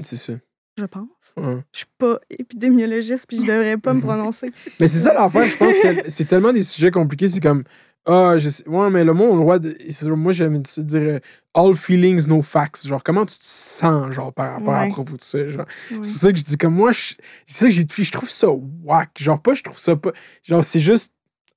C'est 0.02 0.16
ça. 0.16 0.32
je 0.78 0.84
pense. 0.84 1.08
Ouais. 1.36 1.58
Je 1.72 1.78
suis 1.78 1.86
pas 1.98 2.18
épidémiologiste, 2.30 3.24
puis 3.26 3.38
je 3.38 3.42
devrais 3.42 3.76
pas 3.78 3.92
me 3.94 4.00
prononcer. 4.06 4.52
Mais 4.78 4.88
c'est 4.88 4.98
ça 5.00 5.12
l'affaire, 5.12 5.46
je 5.48 5.56
pense 5.56 5.74
que 5.78 6.08
c'est 6.10 6.24
tellement 6.26 6.52
des 6.52 6.62
sujets 6.62 6.90
compliqués, 6.90 7.28
c'est 7.28 7.40
comme 7.40 7.64
ah, 8.06 8.38
je 8.38 8.48
sais, 8.48 8.66
ouais, 8.66 8.88
mais 8.88 9.04
le 9.04 9.12
mot, 9.12 9.24
on 9.24 9.34
le 9.36 9.40
droit 9.42 9.58
de. 9.58 9.76
Moi, 10.14 10.32
j'aime 10.32 10.58
dire 10.60 11.00
euh, 11.02 11.18
all 11.52 11.74
feelings, 11.74 12.26
no 12.28 12.40
facts. 12.40 12.86
Genre, 12.86 13.04
comment 13.04 13.26
tu 13.26 13.38
te 13.38 13.44
sens, 13.44 14.10
genre, 14.12 14.32
par 14.32 14.54
rapport 14.54 14.74
à 14.74 14.86
propos 14.86 15.18
de 15.18 15.20
ça, 15.20 15.46
genre? 15.46 15.66
Ouais. 15.90 15.98
C'est 16.00 16.14
ça 16.18 16.32
que 16.32 16.38
je 16.38 16.42
dis, 16.42 16.56
comme 16.56 16.74
moi, 16.74 16.92
je- 16.92 17.12
c'est 17.44 17.58
ça 17.58 17.64
que 17.66 17.70
j'ai 17.72 17.84
je 17.86 18.10
trouve 18.10 18.30
ça 18.30 18.48
whack. 18.50 19.10
Genre, 19.20 19.38
pas, 19.40 19.52
je 19.52 19.62
trouve 19.62 19.78
ça 19.78 19.96
pas. 19.96 20.12
Genre, 20.42 20.64
c'est 20.64 20.80
juste. 20.80 21.12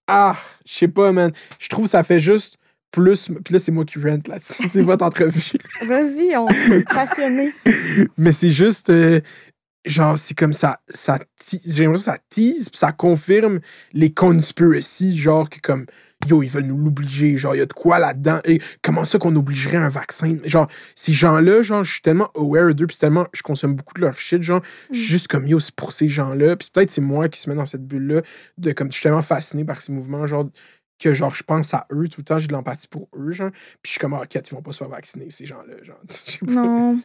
Ah, 0.05 0.35
je 0.65 0.73
sais 0.73 0.89
pas, 0.89 1.13
man. 1.13 1.31
Je 1.59 1.69
trouve 1.69 1.87
ça 1.87 2.03
fait 2.03 2.19
juste 2.19 2.57
plus. 2.93 3.29
Puis 3.43 3.53
là, 3.53 3.59
c'est 3.59 3.71
moi 3.73 3.83
qui 3.83 3.99
rente 3.99 4.27
là-dessus. 4.29 4.67
C'est 4.69 4.81
votre 4.81 5.03
entrevue. 5.03 5.41
Vas-y, 5.85 6.37
on 6.37 6.47
est 6.71 6.87
passionné. 6.87 7.51
Mais 8.17 8.31
c'est 8.31 8.51
juste. 8.51 8.89
euh, 8.89 9.19
genre, 9.85 10.17
c'est 10.17 10.33
comme 10.33 10.53
ça. 10.53 10.79
ça 10.87 11.19
te- 11.19 11.57
J'ai 11.65 11.83
l'impression 11.83 12.11
que 12.13 12.17
ça 12.17 12.23
tease, 12.29 12.69
puis 12.69 12.77
ça 12.77 12.91
confirme 12.93 13.59
les 13.91 14.13
conspiracies, 14.13 15.17
genre, 15.17 15.49
que 15.49 15.59
comme. 15.59 15.85
Yo, 16.29 16.41
ils 16.41 16.49
veulent 16.49 16.67
nous 16.67 16.77
l'obliger. 16.77 17.35
Genre, 17.35 17.53
il 17.53 17.57
y 17.57 17.61
a 17.61 17.65
de 17.65 17.73
quoi 17.73 17.99
là-dedans. 17.99 18.39
Et 18.45 18.61
comment 18.81 19.03
ça 19.03 19.19
qu'on 19.19 19.35
obligerait 19.35 19.75
un 19.75 19.89
vaccin? 19.89 20.37
Genre, 20.45 20.69
ces 20.95 21.11
gens-là, 21.11 21.61
genre, 21.63 21.83
je 21.83 21.91
suis 21.91 22.01
tellement 22.01 22.29
aware 22.33 22.73
d'eux, 22.73 22.87
puis 22.87 22.95
tellement. 22.95 23.27
Je 23.33 23.41
consomme 23.41 23.75
beaucoup 23.75 23.93
de 23.95 23.99
leur 23.99 24.17
shit, 24.17 24.41
genre. 24.41 24.61
Je 24.89 24.97
suis 24.99 25.07
juste 25.07 25.27
comme 25.27 25.45
yo, 25.45 25.59
c'est 25.59 25.75
pour 25.75 25.91
ces 25.91 26.07
gens-là. 26.07 26.55
Puis 26.55 26.69
peut-être 26.73 26.91
c'est 26.91 27.01
moi 27.01 27.27
qui 27.27 27.41
se 27.41 27.49
met 27.49 27.57
dans 27.57 27.65
cette 27.65 27.85
bulle-là, 27.85 28.21
de 28.57 28.71
comme. 28.71 28.87
Je 28.87 28.93
suis 28.93 29.03
tellement 29.03 29.21
fasciné 29.21 29.65
par 29.65 29.81
ces 29.81 29.91
mouvements, 29.91 30.25
genre, 30.25 30.45
que 30.99 31.13
genre, 31.13 31.33
je 31.33 31.43
pense 31.43 31.73
à 31.73 31.85
eux 31.91 32.07
tout 32.07 32.21
le 32.21 32.25
temps, 32.25 32.39
j'ai 32.39 32.47
de 32.47 32.53
l'empathie 32.53 32.87
pour 32.87 33.09
eux, 33.17 33.31
genre. 33.31 33.51
Puis 33.51 33.87
je 33.87 33.89
suis 33.91 33.99
comme, 33.99 34.13
ah, 34.13 34.21
ok, 34.23 34.35
ils 34.35 34.53
vont 34.53 34.61
pas 34.61 34.71
se 34.71 34.77
faire 34.79 34.89
vacciner, 34.89 35.29
ces 35.29 35.45
gens-là, 35.45 35.73
genre. 35.83 35.99
Non. 36.43 36.99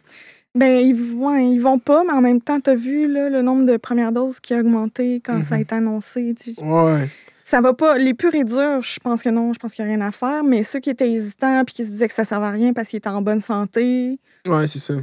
Ben, 0.55 0.79
ils 0.79 0.95
vont, 0.95 1.37
ils 1.37 1.59
vont 1.59 1.79
pas, 1.79 2.05
mais 2.05 2.13
en 2.13 2.21
même 2.21 2.41
temps, 2.41 2.59
t'as 2.61 2.75
vu 2.75 3.07
là, 3.13 3.29
le 3.29 3.43
nombre 3.43 3.67
de 3.67 3.77
premières 3.77 4.13
doses 4.13 4.41
qui 4.41 4.55
a 4.55 4.61
augmenté 4.61 5.21
quand 5.21 5.43
ça 5.43 5.55
a 5.55 5.59
Mhm. 5.59 5.63
été 5.63 5.75
annoncé. 5.75 6.35
tu. 6.35 6.51
Ouais. 6.63 7.09
Ça 7.45 7.61
va 7.61 7.73
pas. 7.75 7.97
Les 7.99 8.13
purs 8.15 8.35
et 8.35 8.45
durs, 8.45 8.83
je 8.83 8.99
pense 9.01 9.23
que 9.23 9.29
non, 9.29 9.53
je 9.53 9.59
pense 9.59 9.73
qu'il 9.75 9.85
n'y 9.85 9.91
a 9.93 9.95
rien 9.97 10.07
à 10.07 10.11
faire. 10.11 10.43
Mais 10.45 10.63
ceux 10.63 10.81
qui 10.81 10.91
étaient 10.91 11.11
hésitants 11.11 11.65
puis 11.65 11.75
qui 11.75 11.85
se 11.85 11.91
disaient 11.91 12.09
que 12.09 12.15
ça 12.15 12.25
servait 12.25 12.47
à 12.47 12.51
rien 12.51 12.73
parce 12.73 12.89
qu'ils 12.89 12.97
étaient 12.99 13.09
en 13.09 13.23
bonne 13.23 13.41
santé, 13.41 14.19
Ouais, 14.47 14.67
c'est 14.67 14.79
ça. 14.81 14.95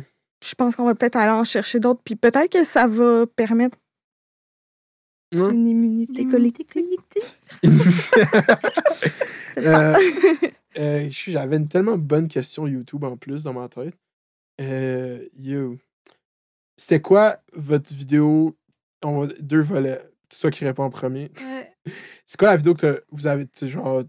je 0.44 0.56
pense 0.56 0.76
qu'on 0.76 0.84
va 0.86 0.94
peut-être 0.96 1.16
aller 1.16 1.32
en 1.32 1.44
chercher 1.44 1.80
d'autres. 1.80 2.02
Puis 2.04 2.16
peut-être 2.16 2.52
que 2.52 2.64
ça 2.64 2.86
va 2.88 3.26
permettre 3.36 3.78
Ouais. 5.34 5.52
une 5.52 5.68
immunité 5.68 6.24
L'immunité 6.24 6.64
collective. 6.66 7.24
C'est 9.54 9.66
Euh, 9.68 9.98
euh, 10.78 11.10
je- 11.10 11.32
J'avais 11.32 11.58
une 11.58 11.68
tellement 11.68 11.98
bonne 11.98 12.28
question 12.28 12.68
YouTube 12.68 13.04
en 13.04 13.18
plus 13.18 13.44
dans 13.44 13.54
ma 13.54 13.68
tête. 13.70 13.96
Euh, 14.62 15.26
yo. 15.38 15.78
C'était 16.78 17.02
quoi 17.02 17.38
votre 17.54 17.94
vidéo? 17.94 18.56
On 19.04 19.22
va, 19.22 19.34
deux 19.40 19.60
volets. 19.62 20.02
C'est 20.30 20.42
toi 20.42 20.52
qui 20.52 20.66
réponds 20.66 20.84
en 20.84 20.90
premier. 20.90 21.32
Ouais. 21.42 21.74
C'est 22.26 22.38
quoi 22.38 22.50
la 22.50 22.58
vidéo 22.58 22.74
que 22.76 23.04
vous 23.12 23.28
avez 23.28 23.44
été, 23.44 23.68
genre 23.68 24.04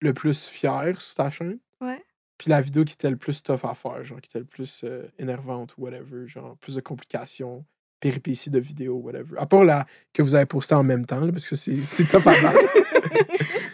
le 0.00 0.12
plus 0.14 0.46
fier 0.46 1.00
sur 1.00 1.14
ta 1.16 1.30
chaîne? 1.30 1.58
Ouais. 1.80 2.02
Puis 2.38 2.50
la 2.50 2.60
vidéo 2.60 2.84
qui 2.84 2.94
était 2.94 3.10
le 3.10 3.16
plus 3.16 3.42
tough 3.42 3.64
à 3.64 3.74
faire, 3.74 4.02
genre 4.04 4.20
qui 4.20 4.28
était 4.28 4.40
le 4.40 4.44
plus 4.44 4.82
euh, 4.84 5.06
énervante 5.18 5.76
ou 5.76 5.82
whatever, 5.82 6.26
genre 6.26 6.56
plus 6.58 6.74
de 6.74 6.80
complications, 6.80 7.64
péripéties 8.02 8.50
de 8.50 8.58
vidéo, 8.58 8.96
whatever. 8.96 9.38
À 9.38 9.46
part 9.46 9.64
la 9.64 9.86
que 10.12 10.22
vous 10.22 10.34
avez 10.34 10.44
postée 10.44 10.74
en 10.74 10.82
même 10.82 11.06
temps, 11.06 11.20
là, 11.20 11.30
parce 11.30 11.48
que 11.48 11.56
c'est 11.56 11.84
c'est 11.84 12.04
tough 12.04 12.26
à. 12.26 12.34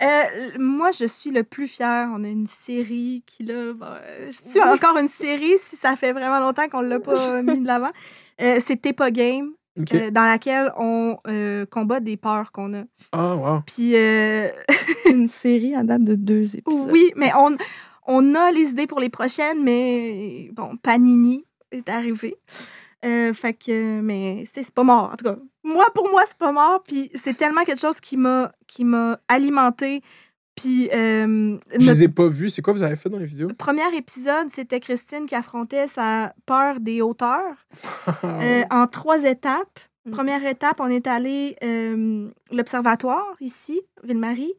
Euh, 0.01 0.51
moi, 0.61 0.91
je 0.93 1.07
suis 1.07 1.31
le 1.31 1.43
plus 1.43 1.67
fière. 1.67 2.09
On 2.13 2.23
a 2.23 2.29
une 2.29 2.47
série 2.47 3.25
qui, 3.27 3.43
là, 3.43 3.73
bon, 3.73 3.87
je 4.27 4.51
suis 4.51 4.63
encore 4.63 4.97
une 4.97 5.09
série 5.09 5.57
si 5.59 5.75
ça 5.75 5.97
fait 5.97 6.13
vraiment 6.13 6.39
longtemps 6.39 6.69
qu'on 6.69 6.83
l'a 6.83 7.01
pas 7.01 7.43
mis 7.43 7.61
de 7.61 7.67
l'avant. 7.67 7.91
Euh, 8.41 8.61
c'est 8.65 8.81
T'es 8.81 8.93
pas 8.93 9.11
game, 9.11 9.51
euh, 9.95 10.11
dans 10.11 10.25
laquelle 10.25 10.73
on 10.77 11.19
euh, 11.29 11.67
combat 11.67 12.01
des 12.01 12.17
peurs 12.17 12.53
qu'on 12.53 12.75
a. 12.75 12.83
Ah, 13.13 13.37
wow. 13.37 13.61
Puis, 13.67 13.97
euh, 13.97 14.49
une 15.07 15.29
série 15.29 15.75
à 15.75 15.83
date 15.83 16.05
de 16.05 16.15
deux 16.15 16.57
épisodes. 16.57 16.91
oui, 16.91 17.13
mais 17.17 17.31
on, 17.37 17.57
on 18.07 18.35
a 18.35 18.51
les 18.51 18.71
idées 18.71 18.87
pour 18.87 19.01
les 19.01 19.09
prochaines, 19.09 19.63
mais 19.63 20.51
bon, 20.53 20.77
Panini 20.77 21.45
est 21.71 21.89
arrivé. 21.89 22.37
Euh, 23.05 23.33
fait 23.33 23.55
que, 23.55 24.01
mais 24.01 24.45
c'est 24.45 24.63
c'est 24.63 24.75
pas 24.75 24.83
mort, 24.83 25.11
en 25.13 25.17
tout 25.17 25.25
cas. 25.25 25.37
Moi, 25.63 25.87
pour 25.95 26.11
moi, 26.11 26.25
c'est 26.27 26.39
pas 26.39 26.53
mort. 26.53 26.83
Puis 26.87 27.11
c'est 27.15 27.37
tellement 27.37 27.65
quelque 27.65 27.81
chose 27.81 28.01
qui 28.01 28.17
m'a 28.17 28.53
qui 28.67 28.85
m'a 28.85 29.19
alimenté. 29.29 30.03
Puis 30.57 30.91
euh, 30.93 31.57
Je 31.79 31.87
les 31.87 32.03
ai 32.03 32.09
pas 32.09 32.27
vus. 32.27 32.49
C'est 32.49 32.63
quoi 32.63 32.73
vous 32.73 32.83
avez 32.83 32.97
fait 32.97 33.09
dans 33.09 33.19
les 33.19 33.27
vidéos? 33.27 33.49
premier 33.57 33.97
épisode, 33.97 34.49
c'était 34.51 34.81
Christine 34.81 35.27
qui 35.27 35.37
affrontait 35.37 35.87
sa 35.87 36.35
peur 36.47 36.81
des 36.81 37.01
hauteurs 37.01 37.67
euh, 38.25 38.65
en 38.71 38.87
trois 38.89 39.23
étapes. 39.25 39.79
Mhm. 40.07 40.13
Première 40.13 40.45
étape, 40.45 40.81
on 40.81 40.89
est 40.89 41.07
allé 41.07 41.57
euh, 41.63 42.29
l'observatoire 42.51 43.37
ici, 43.41 43.81
Ville-Marie. 44.03 44.55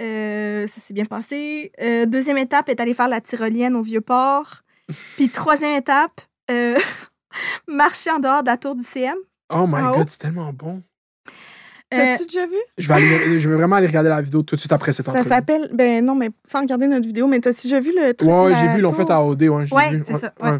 Euh, 0.00 0.66
ça 0.66 0.80
s'est 0.80 0.94
bien 0.94 1.04
passé. 1.04 1.72
Euh, 1.80 2.06
deuxième 2.06 2.38
étape 2.38 2.68
est 2.68 2.80
aller 2.80 2.94
faire 2.94 3.08
la 3.08 3.20
tyrolienne 3.20 3.76
au 3.76 3.82
Vieux-Port. 3.82 4.62
Puis 5.16 5.28
troisième 5.28 5.72
étape, 5.72 6.20
euh, 6.50 6.78
marcher 7.68 8.10
en 8.10 8.18
dehors 8.18 8.42
de 8.42 8.48
la 8.48 8.56
tour 8.56 8.74
du 8.74 8.82
CN. 8.84 9.14
oh 9.50 9.66
my 9.68 9.82
god, 9.94 10.08
c'est 10.08 10.18
tellement 10.18 10.52
bon. 10.52 10.82
Euh, 11.94 11.98
T'as-tu 11.98 12.24
déjà 12.26 12.46
vu? 12.46 12.56
Je 12.78 12.88
vais, 12.88 12.94
aller- 12.94 13.38
je 13.38 13.48
vais 13.50 13.54
vraiment 13.54 13.76
aller 13.76 13.86
regarder 13.86 14.08
la 14.08 14.22
vidéo 14.22 14.42
tout 14.42 14.54
de 14.54 14.60
suite 14.60 14.72
après 14.72 14.94
cette 14.94 15.04
Ça 15.04 15.12
entrevue. 15.12 15.28
s'appelle. 15.28 15.68
Ben 15.74 16.02
non, 16.02 16.14
mais 16.14 16.30
sans 16.46 16.60
regarder 16.62 16.86
notre 16.86 17.06
vidéo, 17.06 17.26
mais 17.26 17.38
t'as-tu 17.40 17.64
déjà 17.64 17.80
vu 17.80 17.92
le 17.94 18.14
truc? 18.14 18.30
Ouais, 18.30 18.44
ouais, 18.44 18.54
j'ai 18.54 18.66
vu, 18.68 18.78
ils 18.78 18.80
l'ont 18.80 18.94
fait 18.94 19.10
à 19.10 19.22
OD. 19.22 19.42
Ouais, 19.42 19.66
j'ai 19.66 19.76
Ouais, 19.76 19.98
c'est 19.98 20.18
ça, 20.18 20.32
ouais. 20.40 20.58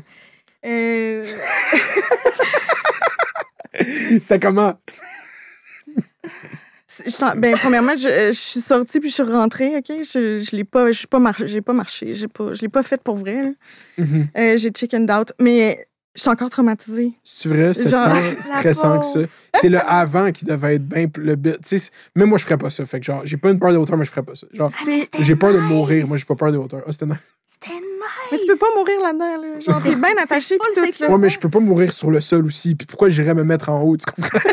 euh, 0.66 1.24
C'était 3.74 4.38
comment? 4.38 4.78
Je 7.06 7.36
ben, 7.38 7.56
premièrement, 7.56 7.96
je, 7.96 8.30
je 8.32 8.38
suis 8.38 8.60
sortie 8.60 9.00
puis 9.00 9.08
je 9.08 9.14
suis 9.14 9.22
rentrée, 9.22 9.78
OK? 9.78 9.86
Je, 9.88 10.38
je 10.40 10.54
l'ai 10.54 10.62
pas, 10.64 10.92
je 10.92 10.98
suis 10.98 11.06
pas 11.06 11.18
marché, 11.18 11.48
j'ai 11.48 11.62
pas 11.62 11.72
marché, 11.72 12.14
j'ai 12.14 12.28
pas, 12.28 12.52
je 12.52 12.60
l'ai 12.60 12.68
pas 12.68 12.82
fait 12.82 13.00
pour 13.02 13.16
vrai. 13.16 13.54
Mhm. 13.96 14.28
Euh, 14.36 14.56
j'ai 14.58 14.70
chicken 14.76 15.10
out, 15.10 15.32
mais 15.40 15.88
je 16.14 16.20
suis 16.20 16.28
encore 16.30 16.50
traumatisée. 16.50 17.12
C'est 17.24 17.48
vrai, 17.48 17.72
c'était 17.74 17.88
Genre- 17.90 18.04
tant 18.06 18.14
La 18.50 18.58
stressant 18.58 18.98
que 19.00 19.06
ça. 19.06 19.20
C'est 19.60 19.68
le 19.68 19.78
avant 19.80 20.30
qui 20.32 20.44
devait 20.44 20.74
être 20.76 20.86
bien 20.86 21.06
le 21.16 21.36
bit. 21.36 21.58
Tu 21.66 21.78
sais, 21.78 21.90
même 22.16 22.28
moi, 22.28 22.38
je 22.38 22.44
ferais 22.44 22.58
pas 22.58 22.70
ça. 22.70 22.84
Fait 22.86 23.00
que 23.00 23.06
genre, 23.06 23.22
j'ai 23.24 23.36
pas 23.36 23.50
une 23.50 23.58
peur 23.58 23.72
de 23.72 23.76
hauteur, 23.78 23.96
mais 23.96 24.04
je 24.04 24.10
ferais 24.10 24.22
pas 24.22 24.34
ça. 24.34 24.46
Genre, 24.52 24.70
C'est- 24.84 25.08
j'ai 25.20 25.36
peur 25.36 25.52
de 25.52 25.58
nice. 25.60 25.68
mourir. 25.70 26.06
Moi, 26.06 26.16
j'ai 26.18 26.24
pas 26.24 26.34
peur 26.34 26.52
de 26.52 26.58
hauteur. 26.58 26.82
Ah, 26.86 26.92
c'était 26.92 27.06
nice. 27.06 27.32
C'était 27.46 27.70
nice. 27.72 27.80
Mais 28.32 28.38
tu 28.38 28.46
peux 28.46 28.56
pas 28.56 28.66
mourir 28.76 29.00
là-dedans, 29.00 29.42
là. 29.42 29.60
Genre, 29.60 29.82
t'es 29.82 29.94
bien 29.94 30.16
attaché 30.22 30.56
full 30.58 30.74
tout, 30.74 31.02
là. 31.02 31.10
Ouais, 31.10 31.18
mais 31.18 31.28
je 31.30 31.38
peux 31.38 31.48
pas 31.50 31.60
mourir 31.60 31.92
sur 31.92 32.10
le 32.10 32.20
sol 32.20 32.44
aussi. 32.46 32.74
Puis 32.74 32.86
pourquoi 32.86 33.08
j'irais 33.08 33.34
me 33.34 33.44
mettre 33.44 33.68
en 33.70 33.80
haut? 33.82 33.96
Tu 33.96 34.04
comprends? 34.06 34.38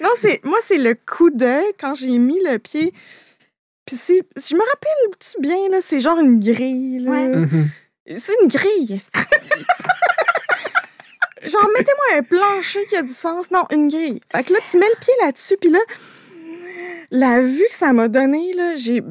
Non, 0.00 0.10
c'est 0.20 0.40
moi, 0.44 0.58
c'est 0.66 0.78
le 0.78 0.94
coup 0.94 1.30
d'œil 1.30 1.66
quand 1.78 1.94
j'ai 1.94 2.16
mis 2.18 2.38
le 2.44 2.58
pied. 2.58 2.92
Puis 3.84 3.96
c'est, 4.02 4.22
je 4.48 4.54
me 4.54 4.60
rappelle-tu 4.60 5.40
bien, 5.40 5.56
là, 5.70 5.78
c'est 5.82 6.00
genre 6.00 6.18
une 6.18 6.40
grille, 6.40 7.00
là. 7.00 7.10
Ouais. 7.10 7.28
Mhm. 7.28 7.68
C'est 8.08 8.34
une 8.42 8.48
grille. 8.48 8.86
Genre, 11.44 11.68
mettez-moi 11.76 12.18
un 12.18 12.22
plancher 12.22 12.86
qui 12.86 12.96
a 12.96 13.02
du 13.02 13.12
sens. 13.12 13.50
Non, 13.50 13.64
une 13.70 13.88
grille. 13.88 14.20
Fait 14.32 14.44
que 14.44 14.52
là, 14.52 14.58
tu 14.70 14.78
mets 14.78 14.86
le 14.86 15.00
pied 15.00 15.12
là-dessus, 15.22 15.56
puis 15.60 15.70
là, 15.70 15.78
la 17.10 17.42
vue 17.42 17.66
que 17.68 17.76
ça 17.76 17.92
m'a 17.92 18.08
donné, 18.08 18.52
là, 18.54 18.76
j'ai... 18.76 19.02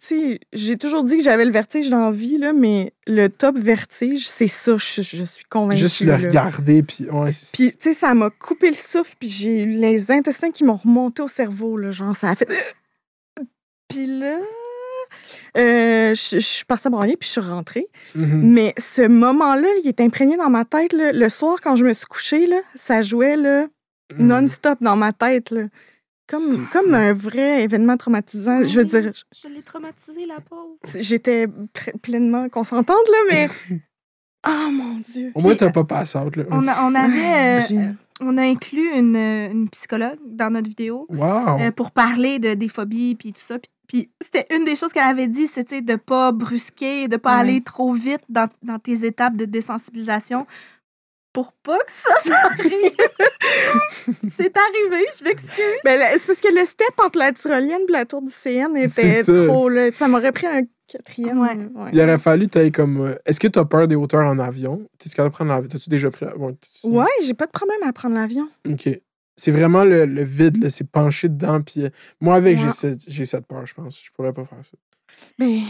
Tu 0.00 0.06
sais, 0.06 0.40
j'ai 0.52 0.78
toujours 0.78 1.02
dit 1.02 1.16
que 1.16 1.24
j'avais 1.24 1.44
le 1.44 1.50
vertige 1.50 1.90
dans 1.90 2.10
la 2.10 2.12
vie, 2.12 2.38
là, 2.38 2.52
mais 2.52 2.92
le 3.08 3.26
top 3.26 3.58
vertige, 3.58 4.28
c'est 4.28 4.46
ça, 4.46 4.76
je, 4.76 5.02
je 5.02 5.24
suis 5.24 5.44
convaincue. 5.50 5.80
Juste 5.80 6.00
le 6.00 6.12
là. 6.12 6.16
regarder. 6.18 6.84
Puis, 6.84 7.10
ouais, 7.10 7.30
Puis, 7.52 7.72
tu 7.72 7.78
sais, 7.80 7.94
ça 7.94 8.14
m'a 8.14 8.30
coupé 8.30 8.68
le 8.68 8.76
souffle, 8.76 9.16
puis 9.18 9.28
j'ai 9.28 9.62
eu 9.62 9.70
les 9.70 10.12
intestins 10.12 10.52
qui 10.52 10.62
m'ont 10.62 10.76
remonté 10.76 11.22
au 11.22 11.26
cerveau, 11.26 11.76
là, 11.76 11.90
genre, 11.90 12.14
ça 12.14 12.30
a 12.30 12.36
fait... 12.36 12.48
Puis 13.88 14.06
là, 14.06 14.38
euh, 15.58 16.14
je 16.14 16.38
je 16.38 16.38
suis 16.38 16.64
partie 16.64 16.86
à 16.86 16.90
broyer, 16.90 17.16
puis 17.16 17.26
je 17.26 17.32
suis 17.40 17.50
rentrée. 17.50 17.86
Mhm. 18.14 18.52
Mais 18.52 18.74
ce 18.78 19.02
moment-là, 19.06 19.68
il 19.82 19.88
est 19.88 20.00
imprégné 20.00 20.36
dans 20.36 20.50
ma 20.50 20.64
tête. 20.64 20.92
là. 20.92 21.12
Le 21.12 21.28
soir, 21.28 21.58
quand 21.62 21.76
je 21.76 21.84
me 21.84 21.92
suis 21.92 22.06
couchée, 22.06 22.46
là, 22.46 22.58
ça 22.74 23.02
jouait 23.02 23.36
là, 23.36 23.66
Mhm. 24.16 24.26
non-stop 24.26 24.78
dans 24.80 24.96
ma 24.96 25.12
tête. 25.12 25.50
Là. 25.50 25.62
Comme, 26.28 26.66
comme 26.72 26.92
un 26.94 27.12
vrai 27.14 27.62
événement 27.64 27.96
traumatisant. 27.96 28.62
Je 28.62 28.76
veux 28.78 28.84
dire, 28.84 29.12
Je 29.42 29.48
l'ai 29.48 29.62
traumatisé, 29.62 30.26
la 30.26 30.40
pauvre. 30.40 30.76
j'étais 30.98 31.46
pleinement 32.02 32.48
consentante, 32.48 33.08
là, 33.10 33.18
mais. 33.30 33.48
Ah, 34.44 34.68
mon 34.72 35.00
Dieu. 35.00 35.32
Au 35.34 35.40
moins, 35.40 35.56
t'as 35.56 35.70
pas 35.70 35.82
pass 35.82 36.14
out, 36.14 36.36
là. 36.36 36.44
On, 36.52 36.66
a, 36.68 36.84
on 36.84 36.94
avait. 36.94 37.60
euh, 37.72 37.92
on 38.20 38.36
a 38.38 38.42
inclus 38.42 38.90
une, 38.96 39.16
une 39.16 39.68
psychologue 39.70 40.18
dans 40.26 40.50
notre 40.50 40.68
vidéo. 40.68 41.06
Wow! 41.08 41.60
euh, 41.60 41.70
pour 41.70 41.90
parler 41.92 42.38
de, 42.38 42.54
des 42.54 42.68
phobies 42.68 43.14
puis 43.14 43.32
tout 43.32 43.40
ça. 43.40 43.56
Puis, 43.86 44.10
c'était 44.20 44.44
une 44.54 44.64
des 44.64 44.74
choses 44.76 44.92
qu'elle 44.92 45.04
avait 45.08 45.28
dit, 45.28 45.46
c'était 45.46 45.80
de 45.80 45.96
pas 45.96 46.30
brusquer, 46.32 47.08
de 47.08 47.16
pas 47.16 47.34
Ouais. 47.36 47.40
aller 47.40 47.62
trop 47.62 47.92
vite 47.94 48.20
dans, 48.28 48.48
dans 48.62 48.78
tes 48.78 49.06
étapes 49.06 49.34
de 49.36 49.44
désensibilisation 49.46 50.46
pour 51.32 51.52
pas 51.52 51.78
que 51.78 51.90
ça, 51.92 52.14
ça 52.24 52.36
arrive. 52.50 52.92
c'est 54.28 54.54
arrivé, 54.56 55.06
je 55.18 55.24
m'excuse. 55.24 55.80
Ben, 55.84 56.00
c'est 56.18 56.26
parce 56.26 56.40
que 56.40 56.52
le 56.52 56.64
step 56.64 56.88
entre 57.02 57.18
la 57.18 57.32
tyrolienne 57.32 57.80
et 57.88 57.92
la 57.92 58.04
tour 58.04 58.22
du 58.22 58.30
CN 58.32 58.74
était 58.76 59.22
trop, 59.22 59.68
là. 59.68 59.92
Ça 59.92 60.08
m'aurait 60.08 60.32
pris 60.32 60.46
un 60.46 60.62
quatrième. 60.88 61.38
Ouais. 61.40 61.54
ouais. 61.56 61.90
Il 61.92 62.00
aurait 62.00 62.18
fallu 62.18 62.48
t'ailles 62.48 62.72
comme. 62.72 63.00
euh, 63.02 63.14
Est-ce 63.26 63.38
que 63.38 63.46
t'as 63.48 63.64
peur 63.64 63.86
des 63.86 63.94
hauteurs 63.94 64.26
en 64.26 64.38
avion? 64.38 64.88
T'es 64.98 65.08
capable 65.10 65.30
de 65.30 65.34
prendre 65.34 65.50
l'avion? 65.50 65.68
T'as-tu 65.68 65.88
déjà 65.90 66.10
pris. 66.10 66.26
bon, 66.36 66.54
t'as-tu- 66.54 66.86
Ouais, 66.88 67.06
j'ai 67.24 67.34
pas 67.34 67.46
de 67.46 67.52
problème 67.52 67.78
à 67.86 67.92
prendre 67.92 68.14
l'avion. 68.16 68.48
Ok. 68.68 68.88
C'est 69.36 69.52
vraiment 69.52 69.84
le, 69.84 70.04
le 70.04 70.24
vide, 70.24 70.60
là. 70.62 70.68
C'est 70.70 70.90
penché 70.90 71.28
dedans. 71.28 71.60
Puis 71.62 71.84
euh, 71.84 71.90
moi, 72.20 72.34
avec, 72.34 72.56
j'ai 72.58 72.64
Ouais. 72.66 72.72
cette, 72.72 73.08
j'ai 73.08 73.24
cette 73.24 73.46
peur, 73.46 73.64
je 73.66 73.74
pense. 73.74 74.02
Je 74.04 74.10
pourrais 74.12 74.32
pas 74.32 74.44
faire 74.44 74.58
ça. 74.64 74.76
Ben, 75.38 75.62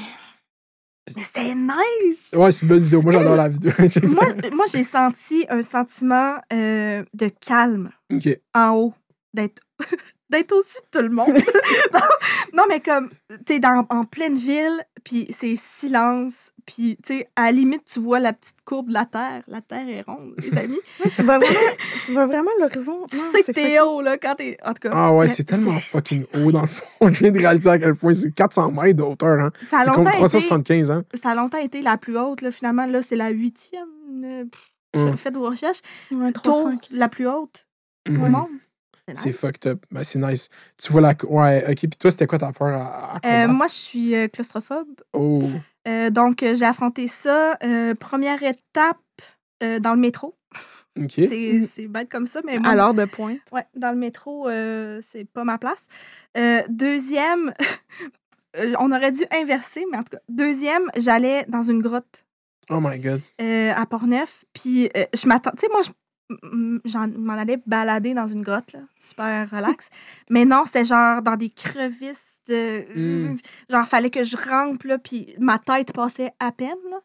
Mais 1.17 1.23
c'était 1.23 1.55
nice. 1.55 2.31
Ouais, 2.33 2.51
c'est 2.53 2.63
une 2.63 2.69
bonne 2.69 2.83
vidéo. 2.83 3.03
Moi, 3.03 3.13
j'adore 3.13 3.37
la 3.37 3.49
vidéo. 3.51 3.73
Moi, 4.05 4.25
moi 4.53 4.65
j'ai 4.73 4.83
senti 4.83 5.45
un 5.51 5.63
sentiment 5.63 6.37
euh, 6.53 7.05
de 7.15 7.29
calme 7.29 7.91
ok. 8.13 8.29
en 8.55 8.71
haut, 8.77 8.95
d'être 9.35 9.63
d'être 10.31 10.53
au-dessus 10.53 10.81
de 10.93 10.99
tout 10.99 11.03
le 11.05 11.11
monde. 11.11 11.29
non, 11.95 12.01
non, 12.55 12.65
mais 12.69 12.81
comme, 12.81 13.11
t'es 13.47 13.59
dans, 13.61 13.87
en 13.91 14.05
pleine 14.05 14.37
ville, 14.37 14.83
puis 15.09 15.27
c'est 15.31 15.55
silence, 15.57 16.53
puis, 16.67 16.99
tu 17.03 17.17
sais, 17.19 17.29
à 17.35 17.47
la 17.47 17.53
limite, 17.53 17.85
tu 17.91 17.99
vois 17.99 18.21
la 18.21 18.35
petite 18.35 18.57
courbe 18.67 18.89
de 18.89 18.93
la 18.93 19.07
Terre. 19.07 19.43
La 19.49 19.63
Terre 19.63 19.89
est 19.89 20.03
ronde, 20.03 20.35
les 20.39 20.57
amis. 20.59 20.79
ouais, 21.03 21.11
tu 21.17 21.23
vois 21.23 21.39
vraiment, 21.39 21.71
tu 22.05 22.13
vois 22.13 22.27
vraiment 22.27 22.51
l'horizon. 22.61 23.07
tu 23.11 23.17
sais 23.17 23.39
que 23.41 23.47
c'est 23.47 23.53
t'es 23.55 23.81
haut, 23.81 24.03
là, 24.03 24.19
quand 24.19 24.35
t'es... 24.35 24.59
En 24.63 24.75
tout 24.75 24.81
cas, 24.89 24.91
Ah 24.93 25.15
ouais, 25.15 25.31
c'est 25.31 25.45
tellement 25.45 25.81
fucking 25.81 26.25
haut 26.35 26.53
dans 26.53 26.61
le 26.61 26.67
fond. 26.67 26.85
Je 27.13 27.21
viens 27.21 27.33
de 27.33 27.39
réaliser 27.39 27.71
à 27.71 27.79
quel 27.79 27.95
point 27.95 28.13
c'est 28.13 28.31
400 28.33 28.71
mètres 28.73 28.99
de 28.99 29.03
hauteur. 29.03 29.41
Hein. 29.41 29.51
Ça 29.69 29.79
a 29.79 29.85
comme 29.87 30.05
longtemps 30.05 30.11
été... 30.11 30.19
375 30.19 30.91
ans. 30.91 31.03
Ça 31.15 31.31
a 31.31 31.35
longtemps 31.35 31.59
été 31.59 31.81
la 31.81 31.97
plus 31.97 32.19
haute, 32.19 32.43
là, 32.43 32.51
finalement. 32.51 32.85
Là, 32.85 33.01
c'est 33.01 33.17
la 33.17 33.31
huitième. 33.31 33.89
euh, 34.25 34.45
pff, 34.45 34.61
Mm. 34.97 35.17
Faites 35.19 35.35
vos 35.37 35.51
recherches. 35.51 35.81
Ouais, 36.11 36.33
Tour 36.33 36.43
300. 36.45 36.79
la 36.93 37.09
plus 37.09 37.29
haute 37.29 37.67
au 38.09 38.13
monde. 38.13 38.49
C'est 39.15 39.27
nice. 39.27 39.37
fucked 39.39 39.67
up. 39.67 39.85
Ben, 39.91 40.05
c'est 40.05 40.19
nice. 40.19 40.49
Tu 40.77 40.93
vois 40.93 41.01
la. 41.01 41.15
Ouais, 41.29 41.65
ok. 41.69 41.77
Puis 41.77 41.89
toi, 41.99 42.11
c'était 42.11 42.27
quoi 42.27 42.39
ta 42.39 42.53
peur 42.53 42.69
à, 42.81 43.15
à 43.15 43.17
Euh, 43.17 43.19
combattre? 43.21 43.53
moi, 43.55 43.67
je 43.67 43.73
suis 43.75 44.15
euh, 44.15 44.29
claustrophobe. 44.29 44.89
Oh. 45.13 45.43
Euh, 45.87 46.11
donc, 46.11 46.41
j'ai 46.41 46.65
affronté 46.65 47.07
ça. 47.07 47.57
euh, 47.63 47.95
première 47.95 48.43
étape 48.43 48.99
euh, 49.63 49.79
dans 49.81 49.95
le 49.95 50.01
métro. 50.01 50.35
Ok. 50.99 51.13
C'est 51.17 51.63
c'est 51.63 51.87
bête 51.87 52.09
comme 52.11 52.27
ça, 52.27 52.41
mais 52.45 52.59
moi, 52.59 52.73
À 52.73 52.75
l'heure 52.75 52.95
de 52.95 53.05
pointe. 53.05 53.39
ouais, 53.53 53.65
dans 53.77 53.91
le 53.93 53.97
métro, 53.97 54.49
euh, 54.49 55.01
c'est 55.03 55.25
pas 55.25 55.45
ma 55.45 55.57
place. 55.59 55.87
Euh, 56.37 56.63
deuxième, 56.69 57.53
on 58.81 58.91
aurait 58.93 59.13
dû 59.13 59.25
inverser, 59.31 59.85
mais 59.91 59.99
en 59.99 60.03
tout 60.03 60.11
cas, 60.17 60.23
deuxième, 60.29 60.83
j'allais 60.97 61.45
dans 61.49 61.63
une 61.63 61.81
grotte 61.83 62.25
Oh 62.71 62.81
my 62.83 62.99
god. 62.99 63.21
euh, 63.41 63.73
à 63.75 63.87
Portneuf. 63.87 64.45
Puis 64.53 64.91
euh, 64.97 65.05
je 65.15 65.27
m'attends. 65.29 65.53
Tu 65.53 65.61
sais, 65.67 65.69
moi, 65.73 65.83
je 65.83 65.91
j'en- 66.85 67.09
m'en 67.19 67.35
allais 67.35 67.61
balader 67.67 68.15
dans 68.15 68.27
une 68.27 68.43
grotte, 68.43 68.73
là, 68.73 68.81
super 68.97 69.49
relax. 69.51 69.89
Mais 70.31 70.45
non, 70.45 70.65
c'était 70.67 70.85
genre 70.85 71.23
dans 71.23 71.37
des 71.37 71.51
crevisses 71.51 72.39
de. 72.49 73.31
Mm. 73.31 73.37
Genre, 73.71 73.87
fallait 73.87 74.11
que 74.11 74.23
je 74.25 74.37
rampe, 74.37 74.83
là, 74.85 74.99
puis 74.99 75.35
ma 75.39 75.59
tête 75.59 75.93
passait 75.93 76.33
à 76.41 76.53
peine, 76.53 76.69
là. 76.91 76.99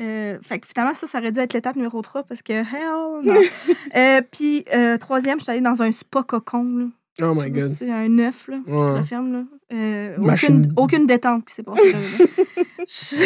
Euh, 0.00 0.38
fait 0.42 0.60
que 0.60 0.66
finalement, 0.68 0.94
ça, 0.94 1.08
ça 1.08 1.18
aurait 1.18 1.32
dû 1.32 1.40
être 1.40 1.52
l'étape 1.54 1.74
numéro 1.74 2.00
3 2.00 2.22
parce 2.22 2.40
que 2.40 2.52
hell 2.52 3.24
non. 3.24 3.34
Euh, 3.96 4.20
puis, 4.30 4.64
euh, 4.72 4.96
troisième, 4.96 5.38
je 5.40 5.44
suis 5.44 5.50
allée 5.50 5.60
dans 5.60 5.82
un 5.82 5.90
spa 5.90 6.22
cocon. 6.22 6.62
Là. 6.62 6.84
Oh 7.28 7.34
my 7.34 7.50
god. 7.50 7.68
C'est 7.70 7.90
un 7.90 8.08
neuf, 8.08 8.46
là. 8.46 8.58
Je 8.64 8.70
te 8.70 8.76
Ouais. 8.76 8.86
confirme, 9.00 9.32
là. 9.32 9.42
Euh, 9.72 10.16
Machine- 10.18 10.58
aucune, 10.60 10.72
aucune 10.76 11.06
détente 11.08 11.46
qui 11.46 11.54
s'est 11.54 11.64
passée 11.64 11.92
là. 11.92 11.98
là. 11.98 12.24
je, 12.86 13.16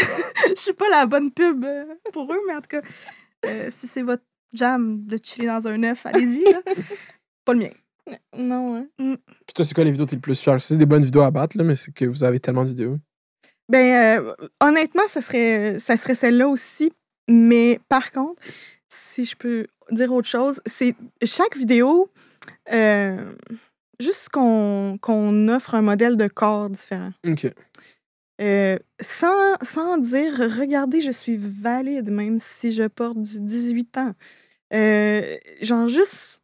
je 0.49 0.55
suis 0.61 0.73
pas 0.73 0.89
la 0.89 1.05
bonne 1.05 1.31
pub 1.31 1.67
pour 2.15 2.33
eux, 2.33 2.39
mais 2.49 2.55
en 2.55 2.61
tout 2.63 2.69
cas, 2.81 2.81
si 3.71 3.87
c'est 3.87 4.03
votre 4.03 4.23
jam 4.53 5.05
de 5.05 5.19
chiller 5.23 5.49
dans 5.49 5.67
un 5.67 5.83
œuf, 5.85 6.07
allez-y. 6.07 6.45
là. 6.45 6.61
Pas 7.45 7.55
le 7.55 7.59
mien. 7.61 7.71
Non, 8.37 8.77
hein. 8.77 8.87
Puis 8.99 9.55
toi, 9.55 9.65
c'est 9.65 9.75
quoi 9.75 9.85
les 9.85 9.91
vidéos 9.91 10.07
que 10.07 10.11
t'es 10.11 10.17
le 10.17 10.23
plus 10.23 10.39
fier? 10.41 10.61
C'est 10.61 10.77
des 10.77 10.87
bonnes 10.87 11.05
vidéos 11.05 11.23
à 11.23 11.31
battre, 11.31 11.57
là, 11.57 11.65
mais 11.65 11.77
c'est 11.77 11.93
que 11.93 12.05
vous 12.05 12.25
avez 12.25 12.41
tellement 12.41 12.65
de 12.65 12.71
vidéos. 12.71 12.99
Ben, 13.69 14.21
euh, 14.21 14.35
honnêtement, 14.61 15.07
ça 15.09 15.21
serait, 15.21 15.79
ça 15.79 15.97
serait 15.97 16.15
celle-là 16.15 16.49
aussi. 16.49 16.93
Mais 17.29 17.81
par 17.89 18.11
contre, 18.11 18.43
si 18.89 19.25
je 19.25 19.37
peux 19.37 19.67
dire 19.91 20.13
autre 20.13 20.29
chose, 20.29 20.61
c'est 20.67 20.95
chaque 21.23 21.57
vidéo, 21.57 22.11
euh, 22.73 23.33
juste 24.01 24.29
qu'on 24.31 24.99
qu'on 25.01 25.49
offre 25.49 25.75
un 25.75 25.83
modèle 25.83 26.17
de 26.17 26.27
corps 26.29 26.69
différent. 26.69 27.13
Ok. 27.27 27.47
Euh, 28.41 28.79
sans, 29.01 29.57
sans 29.63 29.99
dire, 29.99 30.33
regardez, 30.59 31.01
je 31.01 31.11
suis 31.11 31.37
valide, 31.37 32.11
même 32.11 32.39
si 32.41 32.73
je 32.73 32.85
porte 32.85 33.21
du 33.21 33.41
18 33.41 33.99
ans. 33.99 34.15
Euh, 34.75 35.37
genre, 35.61 35.89
juste 35.89 36.43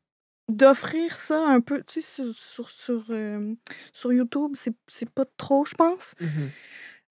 d'offrir 0.49 1.17
ça 1.17 1.47
un 1.47 1.61
peu, 1.61 1.83
tu 1.87 2.01
sais, 2.01 2.23
sur, 2.23 2.35
sur, 2.35 2.71
sur, 2.71 3.05
euh, 3.11 3.55
sur 3.93 4.13
YouTube, 4.13 4.53
c'est 4.87 5.11
pas 5.11 5.25
trop, 5.37 5.65
je 5.65 5.75
pense. 5.75 6.15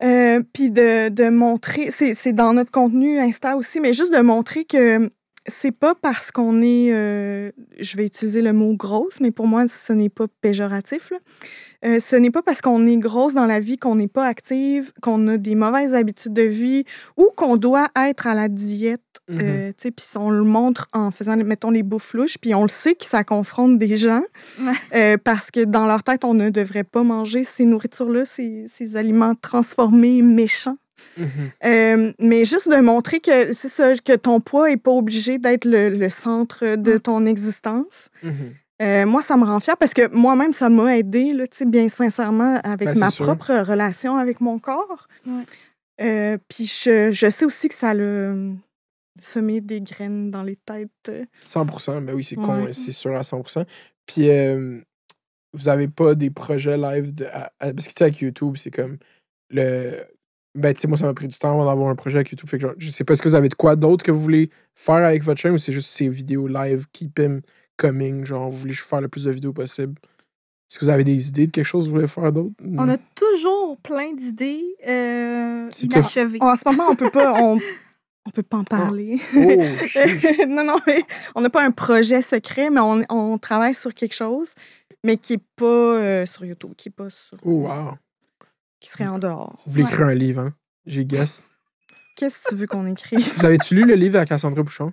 Euh, 0.04 0.42
puis 0.54 0.70
de, 0.70 1.10
de 1.10 1.30
montrer, 1.30 1.90
c'est 1.90 2.14
c'est 2.14 2.34
dans 2.34 2.54
notre 2.54 2.72
contenu 2.72 3.20
Insta 3.20 3.58
aussi, 3.58 3.80
mais 3.80 3.94
juste 3.94 4.14
de 4.14 4.22
montrer 4.22 4.64
que 4.66 5.10
c'est 5.48 5.72
pas 5.72 5.96
parce 5.96 6.30
qu'on 6.30 6.62
est, 6.62 6.90
je 6.90 7.98
vais 7.98 8.06
utiliser 8.06 8.42
le 8.42 8.54
mot 8.54 8.76
grosse, 8.76 9.20
mais 9.22 9.32
pour 9.32 9.48
moi, 9.48 9.68
ce 9.68 9.94
n'est 9.94 10.10
pas 10.10 10.28
péjoratif. 10.42 11.10
là. 11.12 11.18
Euh, 11.86 12.00
ce 12.00 12.16
n'est 12.16 12.32
pas 12.32 12.42
parce 12.42 12.62
qu'on 12.62 12.86
est 12.88 12.98
grosse 12.98 13.34
dans 13.34 13.46
la 13.46 13.60
vie 13.60 13.78
qu'on 13.78 13.96
n'est 13.96 14.08
pas 14.08 14.26
active, 14.26 14.92
qu'on 15.02 15.28
a 15.28 15.38
des 15.38 15.56
mauvaises 15.56 15.94
habitudes 15.94 16.34
de 16.34 16.42
vie 16.42 16.84
ou 17.18 17.30
qu'on 17.36 17.58
doit 17.58 17.88
être 17.96 18.28
à 18.28 18.34
la 18.34 18.48
diète. 18.48 19.02
Euh, 19.30 19.70
tu 19.70 19.74
sais, 19.78 19.92
puis 19.92 20.06
on 20.16 20.30
le 20.30 20.44
montre 20.44 20.88
en 20.94 21.12
faisant, 21.12 21.36
mettons, 21.36 21.70
les 21.70 21.84
bouffes 21.84 22.14
louches, 22.14 22.38
puis 22.40 22.56
on 22.56 22.62
le 22.64 22.70
sait 22.70 22.96
que 22.96 23.06
ça 23.06 23.24
confronte 23.26 23.78
des 23.78 23.98
gens 23.98 24.24
euh, 24.96 25.18
parce 25.22 25.52
que 25.52 25.66
dans 25.66 25.86
leur 25.86 26.04
tête, 26.04 26.24
on 26.24 26.34
ne 26.34 26.50
devrait 26.50 26.86
pas 26.86 27.04
manger 27.04 27.44
ces 27.44 27.66
nourritures-là, 27.66 28.24
ces, 28.26 28.66
ces 28.68 28.96
aliments 28.96 29.36
transformés, 29.36 30.22
méchants. 30.22 30.78
Mhm. 31.18 31.28
Euh, 31.66 32.14
mais 32.20 32.46
juste 32.46 32.70
de 32.70 32.78
montrer 32.78 33.20
que 33.20 33.54
c'est 33.54 33.68
ça, 33.68 33.94
que 33.96 34.16
ton 34.16 34.40
poids 34.40 34.70
n'est 34.70 34.78
pas 34.78 34.92
obligé 34.92 35.38
d'être 35.38 35.66
le, 35.66 35.90
le 35.90 36.10
centre 36.10 36.76
de 36.76 36.94
Mm. 36.96 37.00
ton 37.02 37.26
existence. 37.28 38.10
Mhm. 38.24 38.54
Euh, 38.82 39.06
moi, 39.08 39.24
ça 39.24 39.38
me 39.38 39.44
rend 39.46 39.60
fière 39.60 39.78
parce 39.78 39.94
que 39.94 40.08
moi-même, 40.14 40.54
ça 40.54 40.70
m'a 40.70 40.98
aidé, 40.98 41.34
là, 41.34 41.48
tu 41.48 41.58
sais, 41.58 41.66
bien 41.66 41.90
sincèrement, 41.90 42.60
avec 42.64 42.88
Ben, 42.90 42.98
ma 43.00 43.10
sûr. 43.10 43.26
propre 43.26 43.54
relation 43.68 44.18
avec 44.18 44.40
mon 44.40 44.60
corps. 44.60 45.08
Ouais. 45.26 45.44
Euh, 46.02 46.38
puis 46.48 46.66
je, 46.68 47.12
je 47.12 47.30
sais 47.30 47.46
aussi 47.46 47.70
que 47.70 47.74
ça 47.74 47.94
l'a 47.96 48.34
semé 49.20 49.62
des 49.62 49.82
graines 49.82 50.30
dans 50.30 50.44
les 50.44 50.58
têtes. 50.58 50.90
euh. 51.10 51.26
100%, 51.44 52.02
ben 52.06 52.14
oui, 52.14 52.24
c'est 52.24 52.36
con, 52.36 52.66
Ouais. 52.66 52.74
c'est 52.74 52.92
sûr 52.92 53.16
à 53.16 53.24
100%. 53.24 53.66
Puis, 54.06 54.30
euh, 54.30 54.80
vous 55.54 55.70
avez 55.70 55.88
pas 55.88 56.14
des 56.14 56.30
projets 56.30 56.78
live 56.78 57.16
de. 57.16 57.26
à- 57.26 57.52
à- 57.60 57.74
parce 57.74 57.88
que, 57.88 57.94
tu 57.94 57.98
sais, 57.98 58.04
avec 58.04 58.20
YouTube, 58.20 58.58
c'est 58.58 58.70
comme. 58.72 58.98
le 59.50 60.04
Ben, 60.54 60.74
tu 60.74 60.82
sais, 60.82 60.88
moi, 60.88 60.98
ça 60.98 61.06
m'a 61.06 61.14
pris 61.14 61.28
du 61.28 61.38
temps 61.38 61.52
avant 61.54 61.66
d'avoir 61.66 61.90
un 61.90 61.96
projet 61.96 62.18
avec 62.18 62.32
YouTube. 62.32 62.50
Fait 62.50 62.58
que, 62.58 62.64
genre, 62.64 62.74
je 62.80 62.90
sais 62.90 63.04
pas, 63.04 63.14
est-ce 63.14 63.22
que 63.22 63.30
vous 63.30 63.36
avez 63.36 63.50
de 63.50 63.54
quoi 63.56 63.76
d'autre 63.76 64.04
que 64.04 64.10
vous 64.12 64.22
voulez 64.22 64.50
faire 64.76 64.96
avec 65.06 65.22
votre 65.24 65.40
chaîne 65.40 65.52
ou 65.54 65.58
c'est 65.60 65.72
juste 65.72 65.90
ces 65.90 66.08
vidéos 66.10 66.48
live, 66.48 66.86
keep 66.92 67.14
them 67.16 67.42
coming, 67.78 68.26
genre, 68.26 68.50
vous 68.50 68.58
voulez 68.58 68.74
faire 68.74 69.02
le 69.02 69.08
plus 69.08 69.24
de 69.26 69.32
vidéos 69.32 69.54
possible? 69.54 69.96
Est-ce 70.70 70.80
que 70.80 70.86
vous 70.86 70.90
avez 70.92 71.06
des 71.06 71.30
idées 71.30 71.48
de 71.48 71.52
quelque 71.52 71.66
chose 71.66 71.86
que 71.86 71.90
vous 71.90 71.96
voulez 71.96 72.08
faire 72.08 72.32
d'autre? 72.34 72.54
On 72.62 72.90
a 72.90 72.98
toujours 73.16 73.78
plein 73.78 74.14
d'idées 74.14 74.76
euh, 74.86 75.70
inachevées. 75.82 76.40
En 76.42 76.56
ce 76.58 76.64
moment, 76.66 76.88
on 76.90 76.96
peut 76.96 77.10
pas, 77.10 77.42
on, 77.42 77.58
on 78.26 78.30
peut 78.32 78.44
pas 78.44 78.58
en 78.58 78.64
parler. 78.66 79.22
Oh, 79.34 80.46
non, 80.48 80.66
non, 80.66 80.78
mais 80.86 81.04
on 81.36 81.42
n'a 81.42 81.50
pas 81.50 81.64
un 81.64 81.72
projet 81.72 82.22
secret, 82.22 82.70
mais 82.70 82.82
on, 82.82 83.02
on 83.10 83.38
travaille 83.38 83.74
sur 83.74 83.94
quelque 83.94 84.14
chose, 84.16 84.54
mais 85.06 85.16
qui 85.16 85.34
n'est 85.34 85.44
pas 85.56 85.66
euh, 85.66 86.26
sur 86.26 86.44
YouTube, 86.44 86.74
qui 86.76 86.90
est 86.90 86.92
pas 86.92 87.10
sur. 87.10 87.38
Oh, 87.44 87.68
wow. 87.68 87.94
qui 88.82 88.90
serait 88.90 89.08
en 89.08 89.20
dehors. 89.20 89.62
Vous 89.66 89.72
voulez 89.72 89.84
Ouais. 89.86 89.90
écrire 89.90 90.08
un 90.08 90.16
livre, 90.16 90.42
hein? 90.42 90.54
J'ai 90.86 91.06
guess. 91.06 91.48
Qu'est-ce 92.18 92.44
que 92.44 92.50
tu 92.50 92.56
veux 92.56 92.68
qu'on 92.68 92.88
écrive? 92.88 93.20
Vous 93.38 93.46
avez-tu 93.46 93.74
lu 93.76 93.86
le 93.86 93.94
livre 93.94 94.20
à 94.20 94.26
Cassandra 94.26 94.64
Bouchon? 94.64 94.92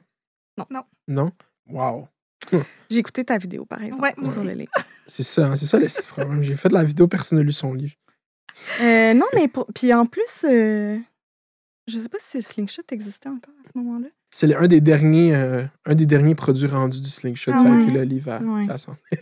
Non. 0.56 0.66
Non. 0.70 0.82
Non? 1.08 1.30
Wow. 1.68 2.06
J'ai 2.90 2.98
écouté 2.98 3.24
ta 3.24 3.38
vidéo, 3.38 3.64
par 3.64 3.82
exemple. 3.82 4.02
Ouais, 4.02 4.14
sur 4.24 4.38
aussi. 4.38 4.46
le 4.46 4.52
livre. 4.54 4.72
C'est 5.06 5.22
ça, 5.22 5.46
hein, 5.48 5.56
c'est 5.56 5.66
ça 5.66 5.78
le 5.78 6.06
problème. 6.08 6.42
J'ai 6.42 6.54
fait 6.54 6.68
de 6.68 6.74
la 6.74 6.84
vidéo, 6.84 7.08
personne 7.08 7.38
n'a 7.38 7.44
lu 7.44 7.52
son 7.52 7.72
livre. 7.74 7.94
Euh, 8.80 9.14
non, 9.14 9.26
mais 9.34 9.48
pour- 9.48 9.66
puis 9.74 9.92
en 9.92 10.06
plus, 10.06 10.44
euh, 10.44 10.98
je 11.88 11.98
sais 11.98 12.08
pas 12.08 12.18
si 12.20 12.40
Slingshot 12.42 12.82
existait 12.92 13.28
encore 13.28 13.54
à 13.64 13.68
ce 13.72 13.76
moment-là. 13.78 14.08
C'est 14.30 14.46
le- 14.46 14.60
un 14.60 14.66
des 14.66 14.80
derniers 14.80 15.34
euh, 15.34 15.64
un 15.86 15.94
des 15.94 16.06
derniers 16.06 16.34
produits 16.34 16.66
rendus 16.66 17.00
du 17.00 17.08
Slingshot. 17.08 17.52
Ah 17.54 17.56
ça 17.62 17.68
a 17.68 17.70
ouais. 17.76 17.82
été 17.82 17.90
le 17.92 18.02
livre 18.02 18.32
à 18.32 18.38
Ouais. 18.40 18.66
Cassandra. 18.66 19.00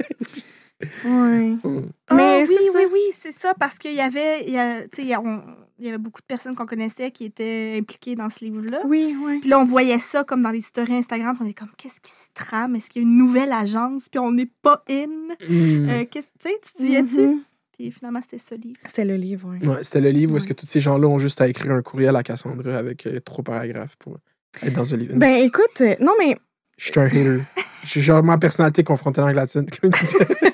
Ouais. 1.05 1.57
Ah 2.09 2.15
Mais 2.15 2.45
oui, 2.47 2.55
c'est 2.59 2.71
ça. 2.73 2.79
oui, 2.79 2.85
oui, 2.93 3.01
c'est 3.13 3.33
ça, 3.33 3.55
parce 3.59 3.79
qu'il 3.79 3.95
y 3.95 4.01
avait, 4.01 4.45
il 4.47 4.53
y, 4.53 4.59
a- 4.59 4.83
tu 4.83 4.89
sais, 4.97 5.03
il 5.03 5.09
y 5.09 5.15
a- 5.15 5.21
on- 5.21 5.43
il 5.79 5.87
y 5.87 5.89
avait 5.89 5.99
beaucoup 5.99 6.21
de 6.21 6.27
personnes 6.27 6.55
qu'on 6.55 6.67
connaissait 6.67 7.11
qui 7.11 7.25
étaient 7.25 7.77
impliquées 7.79 8.15
dans 8.15 8.29
ce 8.29 8.45
livre-là. 8.45 8.81
Oui, 8.85 9.17
oui. 9.25 9.39
Puis 9.41 9.49
là, 9.49 9.59
on 9.59 9.65
voyait 9.65 9.99
ça 9.99 10.23
comme 10.23 10.43
dans 10.43 10.51
les 10.51 10.61
stories 10.61 10.95
Instagram. 10.97 11.35
puis 11.35 11.45
On 11.47 11.49
est 11.51 11.55
comme, 11.55 11.71
qu'est-ce 11.79 12.01
qui 12.01 12.11
se 12.11 12.29
trame? 12.35 12.77
Est-ce 12.77 12.91
qu'il 12.91 13.03
y 13.03 13.05
a 13.05 13.09
une 13.09 13.17
nouvelle 13.17 13.51
agence? 13.53 14.09
Puis 14.09 14.19
on 14.21 14.31
n'est 14.33 14.51
pas 14.63 14.85
in. 14.91 15.07
Hmm. 15.49 15.89
Euh, 15.89 16.05
qu'est-ce- 16.11 16.31
tu 16.39 16.49
sais, 16.51 16.55
tu 16.63 16.73
te 16.73 16.79
souviens-tu? 16.79 17.21
Mhm. 17.27 17.41
Puis 17.77 17.91
finalement, 17.91 18.21
c'était 18.21 18.37
le 18.57 18.63
livre. 18.63 18.79
C'est 18.93 19.05
le 19.07 19.17
livre, 19.17 19.49
oui. 19.61 19.67
Ouais, 19.67 19.83
c'était 19.83 20.03
le 20.03 20.11
livre 20.11 20.35
où 20.35 20.37
est-ce 20.37 20.47
que 20.47 20.53
tous 20.53 20.67
ces 20.67 20.79
gens-là 20.81 21.09
ont 21.09 21.19
juste 21.19 21.41
à 21.41 21.49
écrire 21.49 21.73
un 21.73 21.83
courriel 21.83 22.15
à 22.15 22.23
Cassandra 22.23 22.77
avec 22.77 23.07
euh, 23.07 23.19
trois 23.21 23.43
paragraphes 23.43 23.97
pour 23.97 24.19
être 24.63 24.75
dans 24.75 24.93
un 24.93 24.97
livre. 24.99 25.15
Ben 25.17 25.43
écoute, 25.45 25.81
euh, 25.81 25.95
non 26.01 26.13
mais 26.19 26.37
Je 26.77 26.91
suis 26.91 27.01
un 27.01 27.07
hater. 27.07 27.39
Je 27.83 27.89
suis 27.89 28.03
genre 28.03 28.23
ma 28.23 28.37
personnalité 28.39 28.85
confrontée 28.85 29.21
à 29.21 29.25
l'anglatine. 29.25 29.65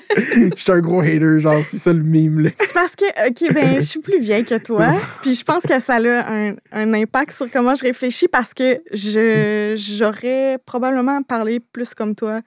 Je 0.17 0.51
suis 0.55 0.71
un 0.71 0.79
gros 0.79 1.01
hater, 1.01 1.39
genre 1.39 1.61
c'est 1.63 1.77
ça 1.77 1.93
le 1.93 2.01
mime. 2.01 2.39
Là. 2.39 2.49
c'est 2.59 2.73
parce 2.73 2.95
que, 2.95 3.05
OK, 3.27 3.53
ben 3.53 3.75
je 3.79 3.85
suis 3.85 3.99
plus 3.99 4.19
vieille 4.19 4.45
que 4.45 4.57
toi, 4.57 4.89
puis 5.21 5.35
je 5.35 5.43
pense 5.43 5.61
que 5.63 5.79
ça 5.79 5.95
a 5.95 6.31
un, 6.33 6.55
un 6.71 6.93
impact 6.93 7.31
sur 7.35 7.49
comment 7.51 7.75
je 7.75 7.83
réfléchis 7.83 8.27
parce 8.27 8.53
que 8.53 8.81
je 8.91 9.75
j'aurais 9.77 10.57
probablement 10.65 11.21
parlé 11.21 11.59
plus 11.59 11.93
comme 11.93 12.15
toi 12.15 12.41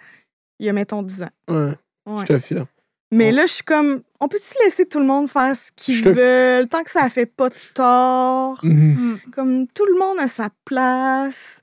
il 0.59 0.66
y 0.66 0.68
a, 0.68 0.72
mettons, 0.72 1.02
10 1.02 1.22
ans. 1.22 1.28
Ouais, 1.48 1.72
Ouais. 2.06 2.20
je 2.20 2.24
te 2.26 2.39
fier. 2.39 2.64
Mais 3.12 3.26
Ouais. 3.26 3.32
là, 3.32 3.47
je 3.47 3.52
suis 3.52 3.62
comme, 3.64 4.01
on 4.20 4.26
peut-tu 4.28 4.55
laisser 4.64 4.86
tout 4.86 4.98
le 4.98 5.05
monde 5.05 5.28
faire 5.28 5.55
ce 5.55 5.70
qu'ils 5.76 6.02
veulent, 6.09 6.66
tant 6.68 6.82
que 6.82 6.90
ça 6.90 7.09
fait 7.10 7.26
pas 7.26 7.48
de 7.48 7.55
tort? 7.74 8.59
Mhm. 8.62 9.18
Comme 9.34 9.66
tout 9.68 9.84
le 9.86 9.98
monde 9.98 10.18
a 10.18 10.28
sa 10.28 10.48
place. 10.64 11.61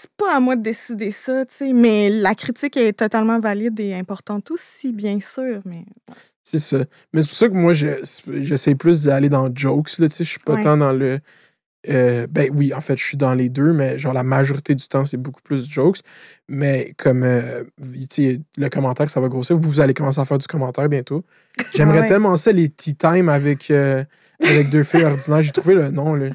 C'est 0.00 0.10
pas 0.16 0.36
à 0.36 0.40
moi 0.40 0.54
de 0.54 0.62
décider 0.62 1.10
ça, 1.10 1.44
tu 1.46 1.54
sais. 1.56 1.72
Mais 1.72 2.08
la 2.08 2.34
critique 2.34 2.76
est 2.76 2.92
totalement 2.92 3.40
valide 3.40 3.78
et 3.80 3.94
importante 3.94 4.50
aussi, 4.52 4.92
bien 4.92 5.18
sûr. 5.20 5.60
Mais 5.64 5.84
C'est 6.44 6.60
ça. 6.60 6.78
Mais 7.12 7.20
c'est 7.22 7.28
pour 7.28 7.36
ça 7.36 7.48
que 7.48 7.54
moi, 7.54 7.72
je- 7.72 8.00
j'essaie 8.40 8.74
plus 8.76 9.04
d'aller 9.04 9.28
dans 9.28 9.50
jokes. 9.54 9.98
Là, 9.98 10.08
tu 10.08 10.14
sais, 10.16 10.24
je 10.24 10.30
suis 10.30 10.38
pas 10.38 10.54
Ouais. 10.54 10.62
tant 10.62 10.76
dans 10.76 10.92
le. 10.92 11.18
euh, 11.88 12.26
ben 12.28 12.50
oui, 12.54 12.72
en 12.74 12.80
fait, 12.80 12.96
je 12.96 13.04
suis 13.04 13.16
dans 13.16 13.34
les 13.34 13.48
deux, 13.48 13.72
mais 13.72 13.98
genre 13.98 14.12
la 14.12 14.22
majorité 14.24 14.74
du 14.74 14.86
temps, 14.88 15.04
c'est 15.04 15.16
beaucoup 15.16 15.42
plus 15.42 15.68
jokes. 15.68 15.98
Mais 16.48 16.92
comme 16.96 17.22
euh, 17.22 17.64
tu 17.82 18.06
sais, 18.10 18.40
le 18.56 18.68
commentaire, 18.68 19.08
ça 19.10 19.20
va 19.20 19.28
grossir. 19.28 19.56
Vous, 19.58 19.68
vous 19.68 19.80
allez 19.80 19.94
commencer 19.94 20.20
à 20.20 20.24
faire 20.24 20.38
du 20.38 20.46
commentaire 20.46 20.88
bientôt. 20.88 21.24
J'aimerais 21.74 22.00
Ouais. 22.00 22.08
tellement 22.08 22.36
ça, 22.36 22.52
les 22.52 22.68
tea 22.68 22.94
time 22.94 23.28
avec, 23.28 23.70
euh, 23.70 24.04
avec 24.42 24.70
deux 24.70 24.82
filles 24.84 25.04
ordinaires. 25.04 25.42
J'ai 25.42 25.52
trouvé 25.52 25.74
le 25.74 25.90
nom. 25.90 26.14
Là. 26.14 26.30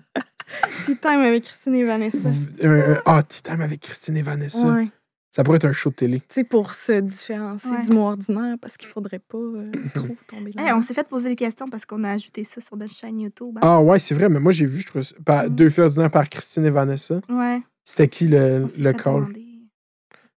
Tea 0.86 0.95
Time 0.98 1.22
avec 1.22 1.44
Christine 1.44 1.76
et 1.76 1.84
Vanessa. 1.84 2.18
Un- 2.64 3.02
Ah, 3.06 3.24
tea 3.24 3.41
time 3.41 3.61
avec 3.61 3.80
Christine 3.82 4.18
et 4.18 4.22
Vanessa. 4.22 4.65
Ouais. 4.68 4.88
Ça 5.32 5.44
pourrait 5.44 5.56
être 5.56 5.65
un 5.65 5.72
show 5.72 5.90
de 5.90 5.95
télé. 5.95 6.20
Tu 6.20 6.26
sais, 6.30 6.44
pour 6.44 6.76
se 6.76 6.99
différencier 6.99 7.72
Ouais. 7.72 7.82
du 7.82 7.90
mot 7.91 8.02
ordinaire, 8.02 8.56
parce 8.61 8.78
qu'il 8.78 8.88
faudrait 8.88 9.18
pas 9.18 9.38
euh, 9.40 9.72
trop 9.95 10.15
tomber 10.28 10.52
là. 10.53 10.64
Hey, 10.68 10.72
on 10.74 10.82
s'est 10.84 10.94
fait 10.94 11.07
poser 11.07 11.30
des 11.30 11.36
questions 11.36 11.68
parce 11.68 11.86
qu'on 11.88 12.03
a 12.03 12.11
ajouté 12.11 12.44
ça 12.44 12.61
sur 12.61 12.78
notre 12.78 12.94
chaîne 12.94 13.20
YouTube. 13.20 13.57
hein. 13.57 13.61
Ah 13.64 13.82
ouais, 13.82 13.98
c'est 13.99 14.14
vrai, 14.14 14.30
mais 14.30 14.40
moi 14.40 14.52
j'ai 14.52 14.68
vu, 14.68 14.82
je 14.82 14.88
trouve, 14.88 15.02
par, 15.26 15.45
Mm. 15.45 15.49
deux 15.49 15.70
filles 15.70 15.86
ordinaires 15.86 16.11
par 16.11 16.30
Christine 16.30 16.65
et 16.65 16.70
Vanessa. 16.70 17.20
Ouais. 17.30 17.61
C'était 17.84 18.07
qui 18.10 18.28
le, 18.28 18.68
le 18.80 18.94
call? 18.94 19.26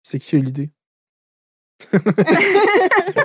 C'est 0.01 0.19
qui 0.21 0.37
a 0.37 0.39
eu 0.39 0.43
l'idée? 0.43 0.71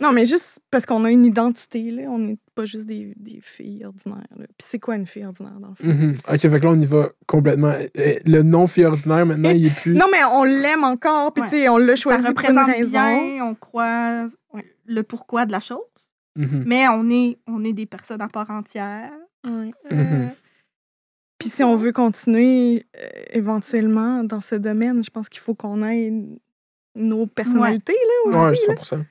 Non, 0.00 0.12
mais 0.12 0.24
juste 0.24 0.60
parce 0.70 0.86
qu'on 0.86 1.04
a 1.04 1.10
une 1.10 1.24
identité, 1.24 1.90
là. 1.90 2.02
On 2.08 2.18
n'est 2.18 2.38
pas 2.54 2.64
juste 2.64 2.86
des, 2.86 3.12
des 3.16 3.40
filles 3.42 3.84
ordinaires. 3.84 4.26
là. 4.36 4.44
Puis 4.56 4.66
c'est 4.68 4.78
quoi 4.78 4.96
une 4.96 5.06
fille 5.06 5.24
ordinaire, 5.24 5.58
dans 5.60 5.68
le 5.68 5.74
fond? 5.74 5.84
Mhm. 5.86 6.14
Ok, 6.28 6.38
fait 6.38 6.48
que 6.60 6.64
là, 6.64 6.70
on 6.70 6.80
y 6.80 6.86
va 6.86 7.08
complètement. 7.26 7.72
Euh, 7.98 8.14
Le 8.24 8.42
nom 8.42 8.66
fille 8.66 8.84
ordinaire, 8.84 9.26
maintenant, 9.26 9.50
il 9.50 9.66
est 9.66 9.80
plus. 9.80 9.94
Non, 9.94 10.06
mais 10.10 10.22
on 10.24 10.44
l'aime 10.44 10.84
encore, 10.84 11.32
puis 11.32 11.42
Ouais. 11.42 11.48
tu 11.48 11.56
sais, 11.56 11.68
on 11.68 11.78
l'a 11.78 11.96
Ça 11.96 12.02
choisi 12.02 12.22
pour 12.22 12.30
une 12.30 12.36
représente 12.58 12.66
raison. 12.68 12.90
bien, 12.90 13.44
on 13.44 13.54
croit 13.54 14.26
Ouais. 14.54 14.64
le 14.86 15.02
pourquoi 15.02 15.46
de 15.46 15.52
la 15.52 15.60
chose. 15.60 15.78
Mhm. 16.36 16.64
Mais 16.66 16.86
on 16.88 17.08
est, 17.10 17.38
on 17.46 17.64
est 17.64 17.72
des 17.72 17.86
personnes 17.86 18.20
à 18.20 18.28
part 18.28 18.50
entière. 18.50 19.10
Ouais. 19.44 19.72
Euh, 19.92 19.94
Mhm. 19.96 20.30
Puis 21.38 21.50
si 21.50 21.62
on 21.62 21.76
veut 21.76 21.92
continuer 21.92 22.84
euh, 23.00 23.08
éventuellement 23.30 24.24
dans 24.24 24.40
ce 24.40 24.56
domaine, 24.56 25.04
je 25.04 25.10
pense 25.10 25.28
qu'il 25.28 25.40
faut 25.40 25.54
qu'on 25.54 25.84
ait 25.84 26.12
nos 26.96 27.26
personnalités 27.26 27.94
là 28.32 28.40
Ouais, 28.44 28.50
aussi. 28.50 28.66
là. 28.66 28.74
100%. 28.74 29.04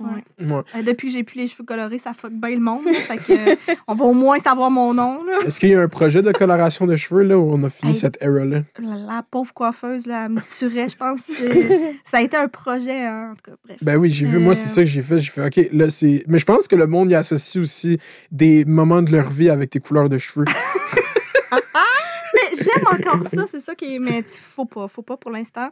Ouais. 0.00 0.46
Ouais. 0.46 0.62
euh, 0.76 0.82
depuis 0.82 1.08
que 1.08 1.12
j'ai 1.12 1.22
plus 1.24 1.36
les 1.38 1.46
cheveux 1.46 1.64
colorés, 1.64 1.98
ça 1.98 2.14
fuck 2.14 2.32
bien 2.32 2.50
le 2.50 2.60
monde. 2.60 2.84
là. 2.86 2.92
fait 2.94 3.18
que, 3.18 3.32
euh, 3.52 3.54
on 3.86 3.94
va 3.94 4.04
au 4.06 4.14
moins 4.14 4.38
savoir 4.38 4.70
mon 4.70 4.94
nom. 4.94 5.20
Est-ce 5.44 5.60
qu'il 5.60 5.68
y 5.70 5.74
a 5.74 5.80
un 5.80 5.88
projet 5.88 6.22
de 6.22 6.32
coloration 6.32 6.86
de 6.86 6.96
cheveux, 6.96 7.22
là, 7.22 7.38
où 7.38 7.52
on 7.52 7.62
a 7.64 7.68
fini 7.70 7.92
Hey. 7.92 7.98
cette 7.98 8.18
era-là? 8.22 8.62
La, 8.78 8.94
la 8.96 9.22
pauvre 9.30 9.52
coiffeuse, 9.52 10.06
là, 10.06 10.24
elle 10.26 10.32
me 10.32 10.40
tuerait, 10.40 10.88
je 10.88 10.96
pense. 10.96 11.20
C'est- 11.22 11.94
ça 12.04 12.18
a 12.18 12.20
été 12.22 12.36
un 12.36 12.48
projet, 12.48 13.04
hein, 13.06 13.32
en 13.32 13.34
tout 13.34 13.50
cas. 13.50 13.56
Bref. 13.64 13.76
Ben 13.82 13.96
oui, 13.96 14.10
j'ai 14.10 14.26
vu, 14.26 14.38
moi, 14.38 14.54
c'est 14.54 14.70
Euh. 14.70 14.74
ça 14.74 14.80
que 14.82 14.88
j'ai 14.88 15.02
fait. 15.02 15.18
J'ai 15.18 15.30
fait, 15.30 15.46
OK, 15.46 15.68
là, 15.72 15.90
c'est. 15.90 16.24
Mais 16.28 16.38
je 16.38 16.46
pense 16.46 16.66
que 16.66 16.76
le 16.76 16.86
monde 16.86 17.10
y 17.10 17.14
associe 17.14 17.60
aussi 17.62 17.98
des 18.32 18.64
moments 18.64 19.02
de 19.02 19.12
leur 19.12 19.28
vie 19.30 19.50
avec 19.50 19.70
tes 19.70 19.80
couleurs 19.80 20.08
de 20.08 20.18
cheveux. 20.18 20.46
Mais 22.32 22.56
j'aime 22.56 22.86
encore 22.86 23.26
ça, 23.28 23.44
c'est 23.50 23.60
ça 23.60 23.74
qui 23.74 23.96
est. 23.96 23.98
Mais 23.98 24.22
tu- 24.22 24.38
faut 24.40 24.64
pas, 24.64 24.86
faut 24.88 25.02
pas 25.02 25.16
pour 25.16 25.30
l'instant. 25.30 25.70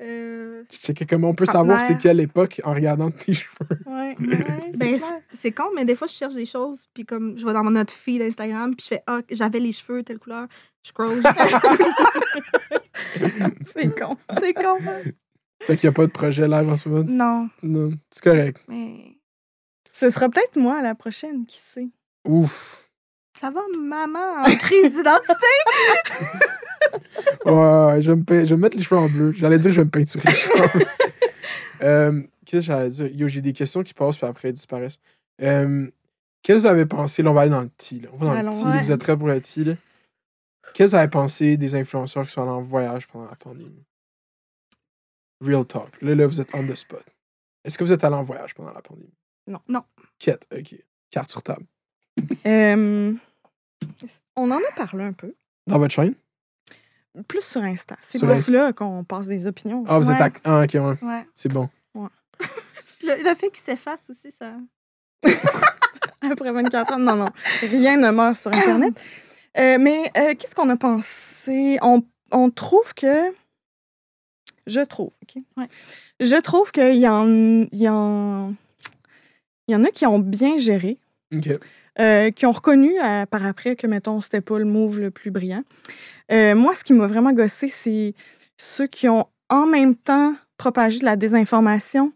Euh, 0.00 0.64
que 0.96 1.04
comment 1.04 1.28
on 1.28 1.34
peut 1.34 1.44
savoir 1.46 1.78
c'est 1.80 1.98
quelle 1.98 2.18
époque 2.20 2.60
en 2.64 2.72
regardant 2.72 3.10
tes 3.10 3.34
cheveux. 3.34 3.78
Ouais, 3.86 4.16
ouais, 4.18 4.18
c'est 4.72 4.78
Ben, 4.78 4.98
c'est- 4.98 5.04
c'est 5.34 5.52
con, 5.52 5.64
mais 5.76 5.84
des 5.84 5.94
fois, 5.94 6.06
je 6.06 6.14
cherche 6.14 6.34
des 6.34 6.46
choses, 6.46 6.86
puis 6.94 7.04
comme 7.04 7.38
je 7.38 7.44
vais 7.46 7.52
dans 7.52 7.62
mon 7.62 7.76
autre 7.78 7.92
feed 7.92 8.22
Instagram, 8.22 8.74
puis 8.74 8.84
je 8.84 8.88
fais 8.96 9.02
Ah, 9.06 9.20
j'avais 9.30 9.60
les 9.60 9.72
cheveux, 9.72 10.02
telle 10.02 10.18
couleur. 10.18 10.46
Je 10.84 10.88
scroll. 10.88 11.22
c'est 13.66 13.98
con. 13.98 14.16
c'est 14.40 14.54
con. 14.54 14.78
Fait 15.62 15.76
qu'il 15.76 15.88
n'y 15.88 15.92
a 15.92 15.94
pas 15.94 16.06
de 16.06 16.12
projet 16.12 16.48
live 16.48 16.68
en 16.68 16.76
ce 16.76 16.88
moment? 16.88 17.04
Non, 17.08 17.48
Non, 17.62 17.92
c'est 18.10 18.24
correct. 18.24 18.62
mais 18.68 19.16
Ce 19.92 20.10
sera 20.10 20.28
peut-être 20.28 20.56
moi 20.56 20.82
la 20.82 20.94
prochaine, 20.96 21.46
qui 21.46 21.58
sait? 21.58 21.88
Ouf. 22.26 22.88
ça 23.38 23.50
va, 23.50 23.60
maman, 23.78 24.40
en 24.42 24.56
crise 24.56 24.90
d'identité? 24.90 25.34
Ouais, 27.44 28.00
je, 28.00 28.12
vais 28.12 28.16
me 28.16 28.44
je 28.44 28.50
vais 28.50 28.56
me 28.56 28.62
mettre 28.62 28.76
les 28.76 28.82
cheveux 28.82 29.00
en 29.00 29.08
bleu. 29.08 29.32
J'allais 29.32 29.58
dire 29.58 29.66
que 29.70 29.72
je 29.72 29.80
vais 29.80 29.84
me 29.84 29.90
peinturer 29.90 30.28
les 30.28 30.34
cheveux. 30.34 30.86
Euh, 31.82 32.22
Qu'est-ce 32.46 32.68
que 32.68 32.72
j'allais 32.72 32.90
dire? 32.90 33.06
Yo, 33.08 33.26
j'ai 33.26 33.40
des 33.40 33.52
questions 33.52 33.82
qui 33.82 33.92
passent 33.92 34.16
puis 34.16 34.24
après 34.24 34.48
elles 34.48 34.54
disparaissent. 34.54 35.00
Euh, 35.42 35.90
Qu'est-ce 36.42 36.58
que 36.58 36.60
vous 36.62 36.66
avez 36.66 36.86
pensé? 36.86 37.24
Là, 37.24 37.30
on 37.30 37.34
va 37.34 37.40
aller 37.40 37.50
dans 37.50 37.60
le. 37.62 37.70
Là. 38.00 38.08
On 38.12 38.16
va 38.18 38.26
dans 38.26 38.32
Allons, 38.32 38.50
le 38.50 38.70
ouais. 38.70 38.82
Vous 38.82 38.92
êtes 38.92 39.00
prêts 39.00 39.16
pour 39.16 39.26
le? 39.26 39.40
Qu'est-ce 39.40 39.74
que 40.74 40.84
vous 40.84 40.94
avez 40.94 41.08
pensé 41.08 41.56
des 41.56 41.74
influenceurs 41.74 42.24
qui 42.24 42.30
sont 42.30 42.42
allés 42.42 42.50
en 42.52 42.62
voyage 42.62 43.08
pendant 43.08 43.24
la 43.28 43.34
pandémie? 43.34 43.84
Real 45.40 45.66
talk. 45.66 46.00
Là, 46.00 46.14
là, 46.14 46.26
vous 46.26 46.40
êtes 46.40 46.54
on 46.54 46.64
the 46.64 46.76
spot. 46.76 47.04
Est-ce 47.64 47.76
que 47.76 47.84
vous 47.84 47.92
êtes 47.92 48.04
allé 48.04 48.14
en 48.14 48.22
voyage 48.22 48.54
pendant 48.54 48.72
la 48.72 48.82
pandémie? 48.82 49.12
Non. 49.46 49.60
Non. 49.68 49.82
Quête, 50.18 50.46
ok. 50.56 50.76
Carte 51.10 51.30
sur 51.30 51.42
table. 51.42 51.64
Euh, 52.46 53.12
on 54.36 54.50
en 54.50 54.58
a 54.58 54.72
parlé 54.76 55.04
un 55.04 55.12
peu. 55.12 55.34
Dans 55.66 55.78
votre 55.78 55.94
chaîne? 55.94 56.14
Plus 57.28 57.42
sur 57.42 57.62
Insta. 57.62 57.96
C'est 58.00 58.18
Sur 58.18 58.28
plus 58.28 58.38
Insta. 58.38 58.52
là 58.52 58.72
qu'on 58.72 59.04
passe 59.04 59.26
des 59.26 59.46
opinions. 59.46 59.84
Ah, 59.86 59.98
vous 59.98 60.10
êtes 60.10 60.18
Ouais. 60.18 60.32
à... 60.44 60.60
Ah, 60.60 60.64
ok, 60.64 60.70
ouais. 60.74 61.06
Ouais. 61.06 61.26
C'est 61.34 61.52
bon. 61.52 61.68
Le, 63.04 63.16
le 63.28 63.34
fait 63.34 63.50
qu'il 63.50 63.64
s'efface 63.64 64.08
aussi, 64.10 64.30
ça. 64.30 64.54
Après 66.20 66.52
24 66.52 66.92
ans, 66.94 66.98
non, 66.98 67.16
non. 67.16 67.28
Rien 67.62 67.96
ne 67.96 68.10
meurt 68.10 68.36
sur 68.36 68.52
Internet. 68.52 68.94
Euh, 69.58 69.76
mais 69.78 70.10
euh, 70.16 70.34
qu'est-ce 70.34 70.54
qu'on 70.54 70.70
a 70.70 70.78
pensé? 70.78 71.78
On, 71.82 72.02
on 72.30 72.48
trouve 72.48 72.94
que. 72.94 73.34
Je 74.66 74.80
trouve, 74.80 75.10
OK? 75.22 75.42
Ouais. 75.58 75.66
Je 76.20 76.36
trouve 76.36 76.72
qu'il 76.72 76.96
y 76.96 77.06
en, 77.06 77.26
il 77.28 77.68
y, 77.74 77.86
en, 77.86 78.54
il 79.68 79.72
y 79.72 79.76
en 79.76 79.84
a 79.84 79.90
qui 79.90 80.06
ont 80.06 80.18
bien 80.20 80.56
géré, 80.56 80.96
Ok. 81.34 81.50
Euh, 82.00 82.30
qui 82.30 82.46
ont 82.46 82.52
reconnu 82.52 82.90
euh, 83.02 83.26
par 83.26 83.44
après 83.44 83.76
que, 83.76 83.86
mettons, 83.86 84.20
c'était 84.20 84.40
pas 84.40 84.58
le 84.58 84.64
move 84.64 85.00
le 85.00 85.10
plus 85.10 85.30
brillant. 85.30 85.62
Euh, 86.30 86.54
moi, 86.54 86.74
ce 86.74 86.84
qui 86.84 86.92
m'a 86.92 87.06
vraiment 87.06 87.32
gossé, 87.32 87.68
c'est 87.68 88.14
ceux 88.56 88.86
qui 88.86 89.08
ont 89.08 89.26
en 89.50 89.66
même 89.66 89.94
temps 89.94 90.34
propagé 90.56 91.00
de 91.00 91.04
la 91.04 91.16
désinformation, 91.16 92.12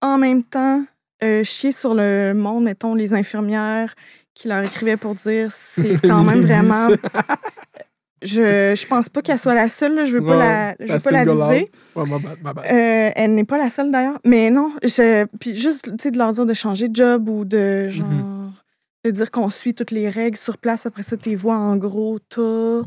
en 0.00 0.18
même 0.18 0.42
temps 0.42 0.84
euh, 1.22 1.42
chié 1.42 1.72
sur 1.72 1.94
le 1.94 2.32
monde, 2.32 2.64
mettons, 2.64 2.94
les 2.94 3.12
infirmières 3.12 3.94
qui 4.34 4.48
leur 4.48 4.62
écrivaient 4.62 4.96
pour 4.96 5.14
dire 5.16 5.50
c'est 5.52 6.00
quand 6.02 6.22
même 6.24 6.42
vraiment. 6.42 6.88
Je, 8.20 8.74
je 8.74 8.86
pense 8.88 9.08
pas 9.08 9.22
qu'elle 9.22 9.38
soit 9.38 9.54
la 9.54 9.68
seule, 9.68 9.94
là, 9.94 10.04
je 10.04 10.14
veux 10.14 10.24
pas 10.24 10.36
Ouais, 10.36 10.38
la, 10.38 10.74
je 10.80 10.92
veux 10.92 10.98
pas 10.98 11.10
la 11.12 11.24
viser. 11.24 11.70
Ouais, 11.94 12.04
ma 12.04 12.18
bad, 12.18 12.38
ma 12.42 12.52
bad. 12.52 12.64
Euh, 12.66 13.10
elle 13.14 13.34
n'est 13.36 13.44
pas 13.44 13.58
la 13.58 13.70
seule 13.70 13.92
d'ailleurs. 13.92 14.18
Mais 14.24 14.50
non, 14.50 14.72
je, 14.82 15.24
puis 15.38 15.54
juste 15.54 15.88
de 15.88 16.18
leur 16.18 16.32
dire 16.32 16.44
de 16.44 16.52
changer 16.52 16.88
de 16.88 16.96
job 16.96 17.28
ou 17.28 17.44
de 17.44 17.88
genre. 17.88 18.08
De 18.08 18.37
dire 19.12 19.30
qu'on 19.30 19.50
suit 19.50 19.74
toutes 19.74 19.90
les 19.90 20.08
règles 20.08 20.36
sur 20.36 20.58
place, 20.58 20.86
après 20.86 21.02
ça, 21.02 21.16
tu 21.16 21.34
vois 21.36 21.56
en 21.56 21.76
gros 21.76 22.18
tas 22.18 22.82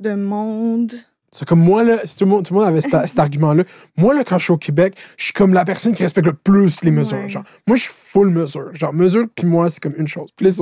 de 0.00 0.14
monde. 0.14 0.92
C'est 1.30 1.46
comme 1.46 1.60
moi, 1.60 1.84
là, 1.84 2.00
si 2.04 2.16
tout 2.16 2.24
le 2.24 2.30
monde, 2.30 2.46
tout 2.46 2.54
le 2.54 2.60
monde 2.60 2.68
avait 2.68 2.80
cet, 2.80 3.06
cet 3.06 3.18
argument-là. 3.18 3.64
Moi, 3.98 4.14
là, 4.14 4.24
quand 4.24 4.38
je 4.38 4.44
suis 4.44 4.52
au 4.52 4.56
Québec, 4.56 4.96
je 5.18 5.24
suis 5.24 5.32
comme 5.34 5.52
la 5.52 5.64
personne 5.66 5.92
qui 5.92 6.02
respecte 6.02 6.26
le 6.26 6.32
plus 6.32 6.82
les 6.82 6.90
mesures. 6.90 7.18
Ouais. 7.18 7.28
Genre, 7.28 7.44
moi, 7.66 7.76
je 7.76 7.82
suis 7.82 7.92
full 7.94 8.30
mesure. 8.30 8.74
Genre, 8.74 8.94
mesure, 8.94 9.26
puis 9.34 9.46
moi, 9.46 9.68
c'est 9.68 9.80
comme 9.80 9.94
une 9.98 10.08
chose. 10.08 10.30
Puis 10.34 10.46
les 10.46 10.60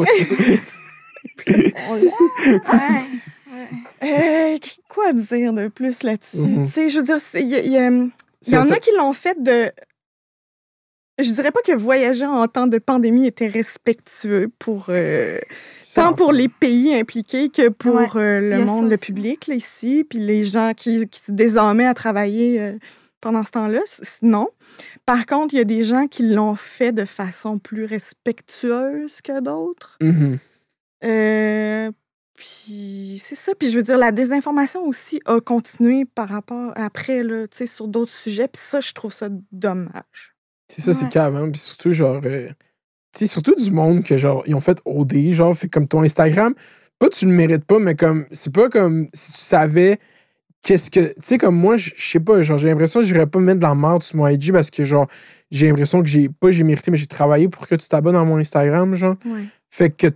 Euh, 4.02 4.58
quoi 4.88 5.12
dire 5.12 5.52
de 5.52 5.68
plus 5.68 6.02
là-dessus? 6.02 6.36
Mhm. 6.38 6.66
Tu 6.66 6.72
sais, 6.72 6.88
je 6.88 6.98
veux 6.98 7.04
dire, 7.04 7.16
il 7.34 7.40
y, 7.48 7.54
y 7.54 7.76
y 7.76 8.10
C'est 8.42 8.56
en 8.56 8.64
ça. 8.64 8.74
a 8.74 8.78
qui 8.78 8.90
l'ont 8.96 9.12
fait 9.12 9.42
de. 9.42 9.70
Je 11.18 11.30
dirais 11.32 11.50
pas 11.50 11.62
que 11.62 11.72
voyager 11.72 12.26
en 12.26 12.46
temps 12.46 12.66
de 12.66 12.78
pandémie 12.78 13.26
était 13.26 13.46
respectueux 13.46 14.50
pour 14.58 14.86
euh, 14.90 15.38
tant 15.94 16.12
pour 16.12 16.32
les 16.32 16.48
pays 16.48 16.94
impliqués 16.94 17.48
que 17.48 17.68
pour 17.68 17.94
Ouais, 17.94 18.08
euh, 18.16 18.40
le 18.40 18.64
monde, 18.64 18.90
le 18.90 18.96
public 18.98 19.46
là, 19.46 19.54
ici, 19.54 20.04
puis 20.08 20.18
les 20.18 20.44
gens 20.44 20.72
qui, 20.74 21.08
qui 21.08 21.20
se 21.20 21.32
désormaient 21.32 21.86
à 21.86 21.94
travailler 21.94 22.60
euh, 22.60 22.78
pendant 23.20 23.44
ce 23.44 23.50
temps-là. 23.50 23.80
Non. 24.22 24.48
Par 25.06 25.24
contre, 25.26 25.54
il 25.54 25.58
y 25.58 25.60
a 25.60 25.64
des 25.64 25.84
gens 25.84 26.06
qui 26.06 26.22
l'ont 26.22 26.54
fait 26.54 26.92
de 26.92 27.04
façon 27.04 27.58
plus 27.58 27.84
respectueuse 27.86 29.22
que 29.22 29.40
d'autres. 29.40 29.96
Mhm. 30.02 30.38
Euh, 31.04 31.90
puis 32.34 33.20
c'est 33.22 33.34
ça. 33.34 33.52
Puis 33.58 33.70
je 33.70 33.76
veux 33.76 33.82
dire, 33.82 33.96
la 33.96 34.12
désinformation 34.12 34.84
aussi 34.84 35.20
a 35.24 35.40
continué 35.40 36.04
par 36.04 36.28
rapport 36.28 36.72
après, 36.76 37.22
là, 37.22 37.48
tu 37.48 37.56
sais, 37.56 37.66
sur 37.66 37.88
d'autres 37.88 38.12
sujets. 38.12 38.48
Puis 38.48 38.62
ça, 38.62 38.80
je 38.80 38.92
trouve 38.92 39.12
ça 39.12 39.28
dommage. 39.50 40.35
C'est 40.68 40.82
ça, 40.82 40.92
c'est 40.92 41.04
Ouais. 41.04 41.10
cave, 41.10 41.36
hein. 41.36 41.50
Puis 41.50 41.60
surtout, 41.60 41.92
genre. 41.92 42.20
euh, 42.24 42.48
tu 43.12 43.20
sais, 43.20 43.26
surtout 43.26 43.54
du 43.54 43.70
monde 43.70 44.02
que, 44.04 44.16
genre, 44.16 44.42
ils 44.46 44.54
ont 44.54 44.60
fait 44.60 44.78
OD, 44.84 45.32
genre, 45.32 45.56
fait 45.56 45.68
comme 45.68 45.88
ton 45.88 46.02
Instagram. 46.02 46.54
Pas 46.98 47.08
tu 47.10 47.26
le 47.26 47.32
mérites 47.32 47.64
pas, 47.64 47.78
mais 47.78 47.94
comme. 47.94 48.26
C'est 48.32 48.52
pas 48.52 48.68
comme 48.68 49.08
si 49.14 49.32
tu 49.32 49.38
savais 49.38 49.98
qu'est-ce 50.62 50.90
que. 50.90 51.00
Tu 51.14 51.14
sais, 51.22 51.38
comme 51.38 51.56
moi, 51.56 51.76
je 51.76 51.90
je 51.96 52.10
sais 52.10 52.20
pas, 52.20 52.42
genre, 52.42 52.58
j'ai 52.58 52.68
l'impression 52.68 53.00
que 53.00 53.06
j'irais 53.06 53.26
pas 53.26 53.38
mettre 53.38 53.58
de 53.60 53.64
la 53.64 53.74
merde 53.74 54.02
sur 54.02 54.16
mon 54.16 54.26
IG 54.28 54.52
parce 54.52 54.70
que, 54.70 54.84
genre, 54.84 55.06
j'ai 55.50 55.68
l'impression 55.68 56.02
que 56.02 56.08
j'ai. 56.08 56.28
Pas 56.28 56.50
j'ai 56.50 56.64
mérité, 56.64 56.90
mais 56.90 56.96
j'ai 56.98 57.06
travaillé 57.06 57.48
pour 57.48 57.66
que 57.66 57.74
tu 57.76 57.88
t'abonnes 57.88 58.16
à 58.16 58.24
mon 58.24 58.38
Instagram, 58.38 58.94
genre. 58.94 59.16
Ouais. 59.26 59.44
Fait 59.70 59.90
que. 59.90 60.08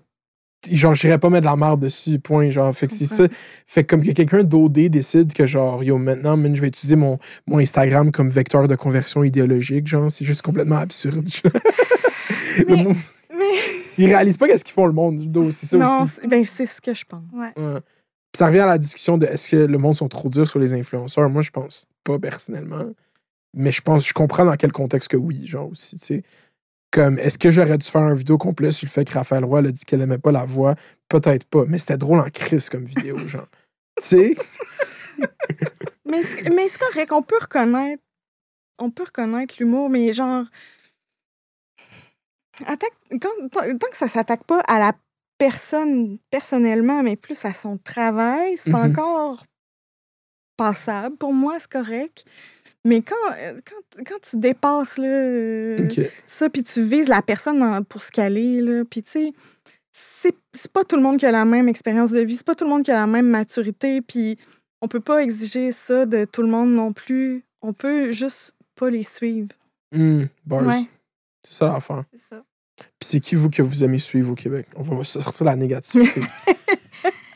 Genre, 0.71 0.93
j'irais 0.95 1.19
pas 1.19 1.31
mettre 1.31 1.43
de 1.43 1.47
la 1.51 1.57
merde 1.57 1.81
dessus, 1.81 2.19
point. 2.19 2.51
Genre, 2.51 2.75
fait 2.75 2.87
que 2.87 2.93
c'est 2.93 3.07
ça. 3.07 3.25
Fait 3.67 3.83
que 3.85 3.89
comme 3.95 4.03
que 4.05 4.11
quelqu'un 4.13 4.45
d'OD 4.45 4.89
décide 4.89 5.33
que, 5.33 5.47
genre, 5.47 5.83
yo, 5.83 5.97
maintenant, 5.97 6.37
man, 6.37 6.55
je 6.55 6.61
vais 6.61 6.69
utiliser 6.69 6.97
mon, 6.97 7.19
mon 7.47 7.59
Instagram 7.59 8.13
comme 8.13 8.29
vecteur 8.29 8.69
de 8.69 8.75
conversion 8.77 9.25
idéologique, 9.25 9.87
genre, 9.87 10.11
c'est 10.11 10.25
juste 10.25 10.43
complètement 10.43 10.77
absurde. 10.77 11.27
Mais- 12.69 12.77
monde- 12.83 12.95
Mais 13.37 13.45
Ils 13.99 14.07
réalisent 14.07 14.37
pas 14.37 14.47
qu'est-ce 14.49 14.65
qu'ils 14.65 14.75
font 14.75 14.87
le 14.87 14.93
monde 14.93 15.17
du 15.19 15.27
dos, 15.27 15.51
c'est 15.51 15.67
ça 15.67 15.77
non, 15.79 16.03
aussi. 16.03 16.13
c'est 16.21 16.27
ben, 16.29 16.45
c'est 16.45 16.67
ce 16.67 16.81
que 16.81 16.95
je 16.95 17.05
pense. 17.05 17.23
Ouais. 17.33 17.53
Ouais. 17.57 17.81
Puis 17.81 18.39
ça 18.39 18.47
revient 18.47 18.61
à 18.61 18.67
la 18.67 18.79
discussion 18.79 19.19
de 19.19 19.27
est-ce 19.27 19.49
que 19.49 19.57
le 19.57 19.79
monde 19.79 19.95
sont 19.95 20.09
trop 20.09 20.29
durs 20.29 20.49
sur 20.49 20.59
les 20.59 20.73
influenceurs? 20.73 21.29
Moi, 21.29 21.43
je 21.43 21.51
pense 21.51 21.87
pas 22.05 22.19
personnellement. 22.19 22.85
Mais 23.55 23.73
je 23.73 23.81
pense, 23.83 24.07
je 24.07 24.13
comprends 24.15 24.45
dans 24.45 24.55
quel 24.57 24.73
contexte 24.73 25.09
que 25.09 25.17
oui, 25.17 25.45
genre 25.47 25.69
aussi, 25.71 25.99
tu 25.99 26.05
sais. 26.07 26.23
Comme, 26.93 27.19
est-ce 27.19 27.39
que 27.39 27.51
j'aurais 27.53 27.79
dû 27.79 27.87
faire 27.87 28.03
une 28.03 28.15
vidéo 28.17 28.37
complète 28.37 28.73
sur 28.73 28.87
le 28.87 28.91
fait 28.91 29.05
que 29.05 29.13
Raphaël 29.15 29.45
Roy 29.45 29.61
a 29.61 29.63
dit 29.71 29.85
qu'elle 29.85 30.01
aimait 30.01 30.19
pas 30.19 30.33
la 30.33 30.45
voix? 30.45 30.75
Peut-être 31.09 31.45
pas, 31.45 31.65
mais 31.69 31.79
c'était 31.79 31.97
drôle 31.99 32.19
en 32.21 32.29
crise 32.31 32.69
comme 32.69 32.85
vidéo, 32.85 33.17
genre. 33.29 33.47
tu 34.01 34.07
sais? 34.07 34.35
Mais, 36.07 36.23
c'est- 36.23 36.51
mais 36.51 36.67
c'est 36.67 36.79
correct, 36.79 37.13
on 37.13 37.23
peut 37.23 37.39
reconnaître. 37.41 38.03
On 38.81 38.91
peut 38.91 39.05
reconnaître 39.05 39.55
l'humour, 39.61 39.89
mais 39.91 40.13
genre. 40.13 40.45
Attaque, 42.67 42.91
quand- 43.21 43.49
tant, 43.51 43.89
que 43.91 43.97
ça 43.97 44.09
s'attaque 44.09 44.43
pas 44.45 44.61
à 44.61 44.79
la 44.81 44.93
personne 45.39 46.19
personnellement, 46.31 47.03
mais 47.05 47.15
plus 47.17 47.45
à 47.45 47.53
son 47.53 47.77
travail, 47.79 48.57
c'est 48.57 48.71
Mhm. 48.73 48.91
encore 48.97 49.45
passable. 50.57 51.17
Pour 51.17 51.33
moi, 51.33 51.59
c'est 51.61 51.71
correct. 51.71 52.25
Mais 52.85 53.03
quand, 53.03 53.15
euh, 53.39 53.59
quand, 53.65 54.05
quand 54.07 54.19
tu 54.23 54.39
dépasses 54.39 54.97
là, 54.97 55.09
euh, 55.09 55.89
ça, 56.27 56.49
puis 56.49 56.63
tu 56.63 56.83
vises 56.83 57.09
la 57.09 57.21
personne 57.21 57.85
pour 57.85 58.01
ce 58.01 58.11
qu'elle 58.11 58.39
est, 58.39 58.61
là, 58.63 58.85
puis 58.85 59.03
tu 59.03 59.11
sais, 59.11 59.33
c'est 59.93 60.35
c'est 60.53 60.73
pas 60.73 60.85
tout 60.85 60.97
le 60.97 61.03
monde 61.03 61.19
qui 61.19 61.27
a 61.27 61.31
la 61.31 61.45
même 61.45 61.69
expérience 61.69 62.11
de 62.11 62.21
vie, 62.21 62.37
c'est 62.37 62.47
pas 62.47 62.55
tout 62.55 62.65
le 62.65 62.71
monde 62.71 62.83
qui 62.83 62.91
a 62.91 62.97
la 62.97 63.07
même 63.07 63.29
maturité, 63.29 64.01
puis 64.01 64.39
on 64.81 64.89
peut 64.89 65.01
pas 65.01 65.23
exiger 65.23 65.73
ça 65.73 66.07
de 66.07 66.25
tout 66.25 66.43
le 66.43 66.49
monde 66.49 66.73
non 66.73 66.93
plus. 66.93 67.45
On 67.63 67.73
peut 67.73 68.13
juste 68.13 68.55
pas 68.75 68.89
les 68.89 69.03
suivre. 69.03 69.51
Bars. 70.47 70.67
Ouais. 70.67 70.89
C'est 71.45 71.55
ça 71.55 71.67
l'affaire. 71.69 72.05
C'est 72.13 72.35
ça. 72.35 72.43
Puis 72.77 73.09
c'est 73.09 73.21
qui, 73.21 73.35
vous, 73.35 73.51
que 73.51 73.61
vous 73.61 73.85
aimez 73.85 73.99
suivre 73.99 74.33
au 74.33 74.35
Québec? 74.35 74.67
On 74.75 74.83
va 74.83 75.05
sortir 75.05 75.45
la 75.45 75.57
négativité. 75.57 76.23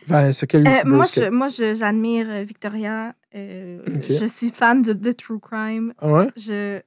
Quel 0.06 0.66
Euh, 0.66 0.70
youtubeur 0.70 0.86
moi, 0.86 1.06
je, 1.14 1.30
moi 1.30 1.48
je- 1.48 1.74
j'admire 1.74 2.26
euh, 2.30 2.42
Victoria. 2.44 3.14
Euh. 3.34 3.80
Je 4.02 4.26
suis 4.26 4.50
fan 4.50 4.82
de, 4.82 4.92
de 4.92 5.12
True 5.12 5.40
Crime. 5.40 5.92
Ah 5.98 6.12
ouais? 6.12 6.28
Je... 6.36 6.80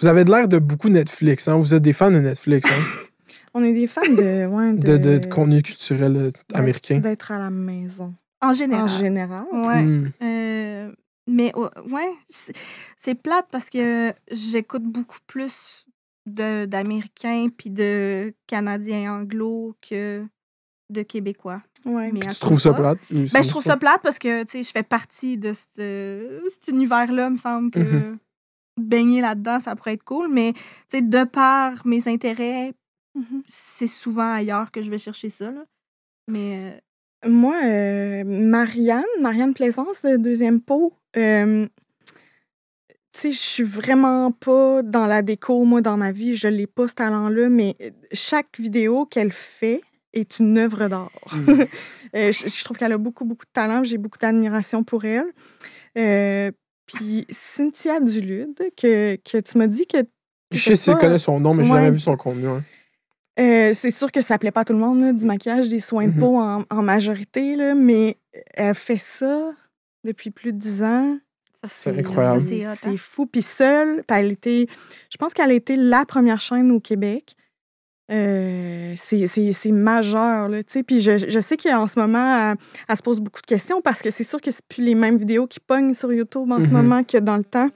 Vous 0.00 0.06
avez 0.06 0.24
de 0.24 0.30
l'air 0.30 0.48
de 0.48 0.58
beaucoup 0.58 0.88
Netflix, 0.88 1.48
hein? 1.48 1.56
Vous 1.58 1.74
êtes 1.74 1.82
des 1.82 1.92
fans 1.92 2.10
de 2.10 2.18
Netflix, 2.20 2.68
hein? 2.70 2.82
On 3.54 3.64
est 3.64 3.72
des 3.72 3.86
fans 3.86 4.02
de, 4.02 4.46
ouais, 4.46 4.74
de, 4.74 4.96
de, 4.96 4.96
de, 4.96 5.18
de 5.18 5.26
contenu 5.26 5.62
culturel 5.62 6.12
d'être- 6.14 6.44
américain. 6.54 6.98
D'être 6.98 7.32
à 7.32 7.38
la 7.38 7.50
maison. 7.50 8.14
En 8.40 8.52
général. 8.52 8.84
En 8.84 8.98
général. 8.98 9.44
Ouais. 9.52 9.82
Hmm. 9.82 10.10
Euh, 10.22 10.92
mais 11.26 11.50
oh, 11.56 11.68
ouais, 11.90 12.10
c'est 12.28 12.54
c'est 12.96 13.14
plate 13.16 13.46
parce 13.50 13.68
que 13.68 14.12
j'écoute 14.30 14.84
beaucoup 14.84 15.18
plus 15.26 15.86
de- 16.26 16.66
d'Américains 16.66 17.48
puis 17.56 17.70
de 17.70 18.32
Canadiens 18.46 19.12
anglo 19.14 19.74
que 19.88 20.24
de 20.90 21.02
Québécois. 21.02 21.62
Ouais. 21.84 22.10
Mais 22.12 22.20
tu 22.20 22.38
trouves 22.40 22.58
ça 22.60 22.72
plate? 22.72 22.98
Ben, 23.10 23.24
je 23.26 23.48
trouve 23.48 23.62
ça 23.62 23.76
plate 23.76 24.00
parce 24.02 24.18
que, 24.18 24.42
tu 24.44 24.50
sais, 24.50 24.62
je 24.62 24.70
fais 24.70 24.82
partie 24.82 25.36
de 25.36 25.52
ce- 25.52 26.42
cet 26.48 26.68
univers-là, 26.68 27.30
me 27.30 27.36
semble 27.36 27.70
que 27.70 27.78
Mhm. 27.78 28.18
baigner 28.80 29.20
là-dedans, 29.20 29.60
ça 29.60 29.76
pourrait 29.76 29.94
être 29.94 30.04
cool. 30.04 30.28
Mais, 30.32 30.52
tu 30.54 30.60
sais, 30.88 31.02
de 31.02 31.24
par 31.24 31.86
mes 31.86 32.08
intérêts, 32.08 32.72
Mhm. 33.14 33.42
c'est 33.46 33.86
souvent 33.86 34.32
ailleurs 34.32 34.70
que 34.70 34.80
je 34.82 34.90
vais 34.90 34.98
chercher 34.98 35.28
ça, 35.28 35.50
là. 35.50 35.64
Mais, 36.28 36.80
Moi, 37.26 37.56
euh, 37.64 38.22
Marianne, 38.24 39.02
Marianne 39.20 39.52
Plaisance, 39.52 40.02
de 40.02 40.16
deuxième 40.16 40.60
pot, 40.60 40.92
euh, 41.16 41.66
tu 43.12 43.20
sais, 43.20 43.32
je 43.32 43.38
suis 43.38 43.64
vraiment 43.64 44.30
pas 44.30 44.82
dans 44.84 45.06
la 45.06 45.22
déco, 45.22 45.64
moi, 45.64 45.80
dans 45.80 45.96
ma 45.96 46.12
vie, 46.12 46.36
je 46.36 46.46
l'ai 46.46 46.68
pas 46.68 46.86
ce 46.86 46.94
talent-là, 46.94 47.48
mais 47.48 47.74
euh, 47.80 47.90
chaque 48.12 48.58
vidéo 48.60 49.04
qu'elle 49.06 49.32
fait 49.32 49.80
est 50.12 50.38
une 50.38 50.56
œuvre 50.58 50.88
d'art. 50.88 51.10
Hmm. 51.32 51.62
Euh, 52.14 52.32
je, 52.32 52.48
je 52.48 52.64
trouve 52.64 52.78
qu'elle 52.78 52.92
a 52.92 52.96
beaucoup, 52.98 53.26
beaucoup 53.26 53.44
de 53.44 53.50
talent, 53.52 53.84
j'ai 53.84 53.98
beaucoup 53.98 54.16
d'admiration 54.18 54.82
pour 54.82 55.04
elle. 55.04 55.26
Euh, 55.98 56.50
puis 56.86 57.26
Cynthia 57.28 58.00
Dulude, 58.00 58.56
que, 58.76 59.16
que 59.16 59.38
tu 59.40 59.58
m'as 59.58 59.66
dit 59.66 59.86
que 59.86 59.98
Je 60.52 60.58
sais 60.58 60.74
si 60.76 60.90
je 60.90 60.96
connais 60.96 61.18
son 61.18 61.38
nom, 61.38 61.52
mais 61.52 61.64
j'ai 61.64 61.70
Ouais. 61.70 61.76
jamais 61.78 61.90
vu 61.90 62.00
son 62.00 62.16
contenu. 62.16 62.46
hein. 62.46 62.62
Euh, 63.38 63.72
c'est 63.74 63.90
sûr 63.90 64.10
que 64.10 64.22
ça 64.22 64.38
plaît 64.38 64.50
pas 64.50 64.60
à 64.60 64.64
tout 64.64 64.72
le 64.72 64.78
monde, 64.78 65.00
là, 65.02 65.12
du 65.12 65.26
maquillage, 65.26 65.68
des 65.68 65.80
soins 65.80 66.08
de 66.08 66.18
peau 66.18 66.38
en, 66.38 66.64
en 66.70 66.82
majorité, 66.82 67.56
là, 67.56 67.74
mais 67.74 68.16
elle 68.54 68.74
fait 68.74 68.96
ça 68.96 69.52
depuis 70.04 70.30
plus 70.30 70.52
de 70.54 70.58
dix 70.58 70.82
ans. 70.82 71.18
ça, 71.62 71.68
C'est 71.70 71.98
incroyable. 71.98 72.40
ça, 72.40 72.74
c'est 72.74 72.88
hein. 72.88 72.94
fou. 72.96 73.26
Puis 73.26 73.42
seule, 73.42 74.02
puis 74.08 74.18
elle 74.18 74.32
était, 74.32 74.66
je 75.12 75.16
pense 75.18 75.34
qu'elle 75.34 75.50
a 75.50 75.54
été 75.54 75.76
la 75.76 76.04
première 76.06 76.40
chaîne 76.40 76.70
au 76.72 76.80
Québec. 76.80 77.34
Euh, 78.10 78.94
c'est 78.96 79.70
majeur, 79.70 80.48
là, 80.48 80.62
tu 80.62 80.72
sais. 80.72 80.82
Puis 80.82 81.00
je, 81.00 81.18
je 81.28 81.40
sais 81.40 81.56
qu'en 81.56 81.86
ce 81.86 81.98
moment, 81.98 82.52
elle, 82.52 82.56
elle 82.88 82.96
se 82.96 83.02
pose 83.02 83.20
beaucoup 83.20 83.40
de 83.42 83.46
questions 83.46 83.80
parce 83.82 84.00
que 84.00 84.10
c'est 84.10 84.24
sûr 84.24 84.40
que 84.40 84.50
c'est 84.50 84.64
plus 84.68 84.82
les 84.82 84.94
mêmes 84.94 85.18
vidéos 85.18 85.46
qui 85.46 85.60
pognent 85.60 85.92
sur 85.94 86.12
YouTube 86.12 86.50
en 86.50 86.58
ce 86.62 86.66
Mhm. 86.68 86.72
moment 86.72 87.04
que 87.04 87.18
dans 87.18 87.36
le 87.36 87.44
temps. 87.44 87.68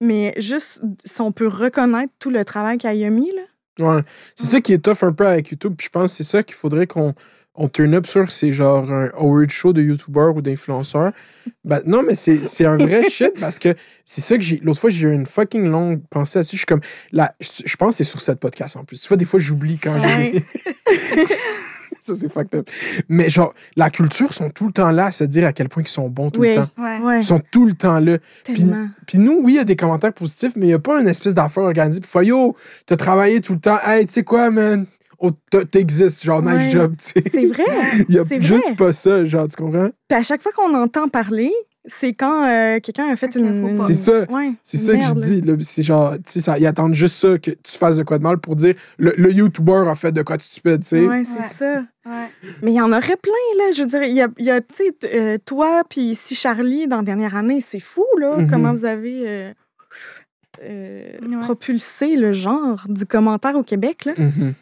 Mais 0.00 0.32
juste, 0.38 0.80
si 1.04 1.20
on 1.20 1.32
peut 1.32 1.48
reconnaître 1.48 2.12
tout 2.18 2.30
le 2.30 2.44
travail 2.44 2.78
qu'elle 2.78 3.02
a 3.04 3.10
mis, 3.10 3.30
là. 3.34 3.42
Ouais. 3.96 4.02
C'est 4.34 4.46
ça 4.46 4.60
qui 4.60 4.72
est 4.72 4.78
tough 4.84 5.02
un 5.02 5.12
peu 5.12 5.26
avec 5.26 5.50
YouTube. 5.50 5.74
Puis 5.78 5.86
je 5.86 5.90
pense 5.90 6.10
que 6.12 6.16
c'est 6.18 6.28
ça 6.30 6.42
qu'il 6.42 6.56
faudrait 6.56 6.86
qu'on 6.88 7.14
on 7.60 7.68
turn 7.68 7.92
up 7.94 8.06
sur. 8.06 8.30
C'est 8.30 8.52
genre 8.52 8.90
un 8.90 9.10
award 9.18 9.50
show 9.50 9.72
de 9.72 9.82
YouTubeurs 9.82 10.34
ou 10.34 10.40
d'influenceurs. 10.40 11.12
Ben, 11.64 11.80
non, 11.86 12.02
mais 12.02 12.14
c'est 12.14 12.38
c'est 12.38 12.64
un 12.64 12.76
vrai 12.76 13.10
shit 13.10 13.32
parce 13.38 13.58
que 13.58 13.74
c'est 14.04 14.20
ça 14.20 14.36
que 14.36 14.42
j'ai. 14.42 14.60
L'autre 14.62 14.80
fois, 14.80 14.90
j'ai 14.90 15.08
eu 15.08 15.12
une 15.12 15.26
fucking 15.26 15.68
longue 15.68 16.00
pensée 16.08 16.38
là-dessus. 16.38 16.56
Je 16.56 16.60
suis 16.60 16.66
comme. 16.66 16.80
Là, 17.12 17.34
je, 17.40 17.62
je 17.66 17.76
pense 17.76 17.90
que 17.94 17.96
c'est 17.98 18.04
sur 18.10 18.20
cette 18.20 18.40
podcast 18.40 18.76
en 18.76 18.84
plus. 18.84 19.00
Tu 19.02 19.08
vois, 19.08 19.16
des 19.16 19.24
fois, 19.24 19.40
j'oublie 19.40 19.76
quand 19.78 19.98
j'ai. 19.98 20.44
ça, 22.00 22.14
c'est 22.14 22.28
fucked 22.32 22.54
up. 22.54 22.70
Mais 23.08 23.28
genre, 23.30 23.52
la 23.76 23.90
culture 23.90 24.32
sont 24.32 24.50
tout 24.50 24.66
le 24.66 24.72
temps 24.72 24.90
là 24.90 25.06
à 25.06 25.12
se 25.12 25.24
dire 25.24 25.46
à 25.46 25.52
quel 25.52 25.68
point 25.68 25.82
ils 25.82 25.88
sont 25.88 26.08
bons 26.08 26.30
tout 26.30 26.40
Oui. 26.40 26.50
le 26.50 26.54
temps. 26.56 26.68
Ouais. 26.78 27.20
Ils 27.20 27.24
sont 27.26 27.40
tout 27.50 27.66
le 27.66 27.72
temps 27.72 27.98
là. 28.00 28.18
tellement. 28.44 28.88
Puis 29.06 29.18
nous, 29.18 29.40
oui, 29.42 29.54
il 29.54 29.56
y 29.56 29.60
a 29.60 29.64
des 29.64 29.76
commentaires 29.76 30.12
positifs, 30.12 30.52
mais 30.56 30.66
il 30.66 30.68
n'y 30.68 30.74
a 30.74 30.78
pas 30.78 31.00
une 31.00 31.08
espèce 31.08 31.34
d'affaire 31.34 31.64
organisée. 31.64 32.00
Puis, 32.00 32.26
yo, 32.26 32.56
t'as 32.86 32.96
travaillé 32.96 33.40
tout 33.40 33.54
le 33.54 33.60
temps. 33.60 33.78
Hey, 33.84 34.06
tu 34.06 34.12
sais 34.12 34.22
quoi, 34.22 34.50
man? 34.50 34.86
Oh, 35.20 35.30
T'existes, 35.70 36.22
genre, 36.22 36.42
nice 36.42 36.52
Ouais. 36.66 36.70
job, 36.70 36.94
tu 36.96 37.04
sais. 37.20 37.22
C'est 37.30 37.46
vrai. 37.46 37.64
Il 38.08 38.14
y 38.14 38.18
a 38.18 38.24
c'est 38.24 38.40
juste 38.40 38.66
vrai. 38.66 38.76
pas 38.76 38.92
ça, 38.92 39.24
genre, 39.24 39.48
tu 39.48 39.56
comprends? 39.56 39.90
Puis 40.08 40.18
à 40.18 40.22
chaque 40.22 40.42
fois 40.42 40.52
qu'on 40.54 40.74
entend 40.74 41.08
parler, 41.08 41.50
c'est 41.86 42.12
quand 42.12 42.44
euh, 42.46 42.78
quelqu'un 42.80 43.08
a 43.08 43.16
fait 43.16 43.28
qu'il 43.28 43.40
une. 43.44 43.74
C'est 43.76 43.94
ça. 43.94 44.30
Ouais, 44.30 44.52
C'est 44.62 44.76
ça 44.76 44.94
que 44.94 45.02
je 45.02 45.40
dis. 45.40 45.64
C'est 45.64 45.82
genre, 45.82 46.12
tu 46.16 46.20
sais, 46.34 46.40
ça- 46.42 46.58
ils 46.58 46.66
attendent 46.66 46.94
juste 46.94 47.16
ça, 47.16 47.38
que 47.38 47.50
tu 47.50 47.78
fasses 47.78 47.96
de 47.96 48.02
quoi 48.04 48.18
de 48.18 48.22
mal 48.22 48.38
pour 48.38 48.54
dire 48.56 48.74
le, 48.98 49.14
le 49.16 49.32
YouTuber 49.32 49.84
a 49.88 49.94
fait 49.94 50.12
de 50.12 50.22
quoi 50.22 50.36
de 50.36 50.42
stupide, 50.42 50.82
tu 50.82 50.88
sais. 50.88 51.06
Ouais, 51.06 51.24
c'est 51.24 51.64
Ouais. 51.64 51.74
ça. 51.74 51.84
Ouais. 52.10 52.28
Mais 52.62 52.72
il 52.72 52.74
y 52.76 52.80
en 52.80 52.92
aurait 52.92 53.16
plein, 53.16 53.32
là. 53.58 53.72
Je 53.74 53.80
veux 53.82 53.88
dire, 53.88 54.02
il 54.04 54.12
y 54.14 54.20
a, 54.22 54.28
il 54.38 54.44
y 54.44 54.50
a, 54.50 54.60
tu 54.60 54.66
sais, 54.74 54.94
euh, 55.14 55.38
toi, 55.44 55.82
puis 55.88 56.02
ici 56.02 56.34
Charlie, 56.34 56.86
dans 56.86 56.98
la 56.98 57.02
dernière 57.02 57.36
année, 57.36 57.60
c'est 57.60 57.80
fou, 57.80 58.04
là, 58.20 58.36
Mhm. 58.36 58.50
comment 58.50 58.72
vous 58.72 58.84
avez 58.84 59.22
euh, 59.26 59.52
euh, 60.62 61.02
Ouais. 61.22 61.36
propulsé 61.40 62.16
le 62.16 62.32
genre 62.32 62.84
du 62.88 63.06
commentaire 63.06 63.56
au 63.56 63.62
Québec, 63.62 64.04
là. 64.04 64.12
Mhm. 64.18 64.54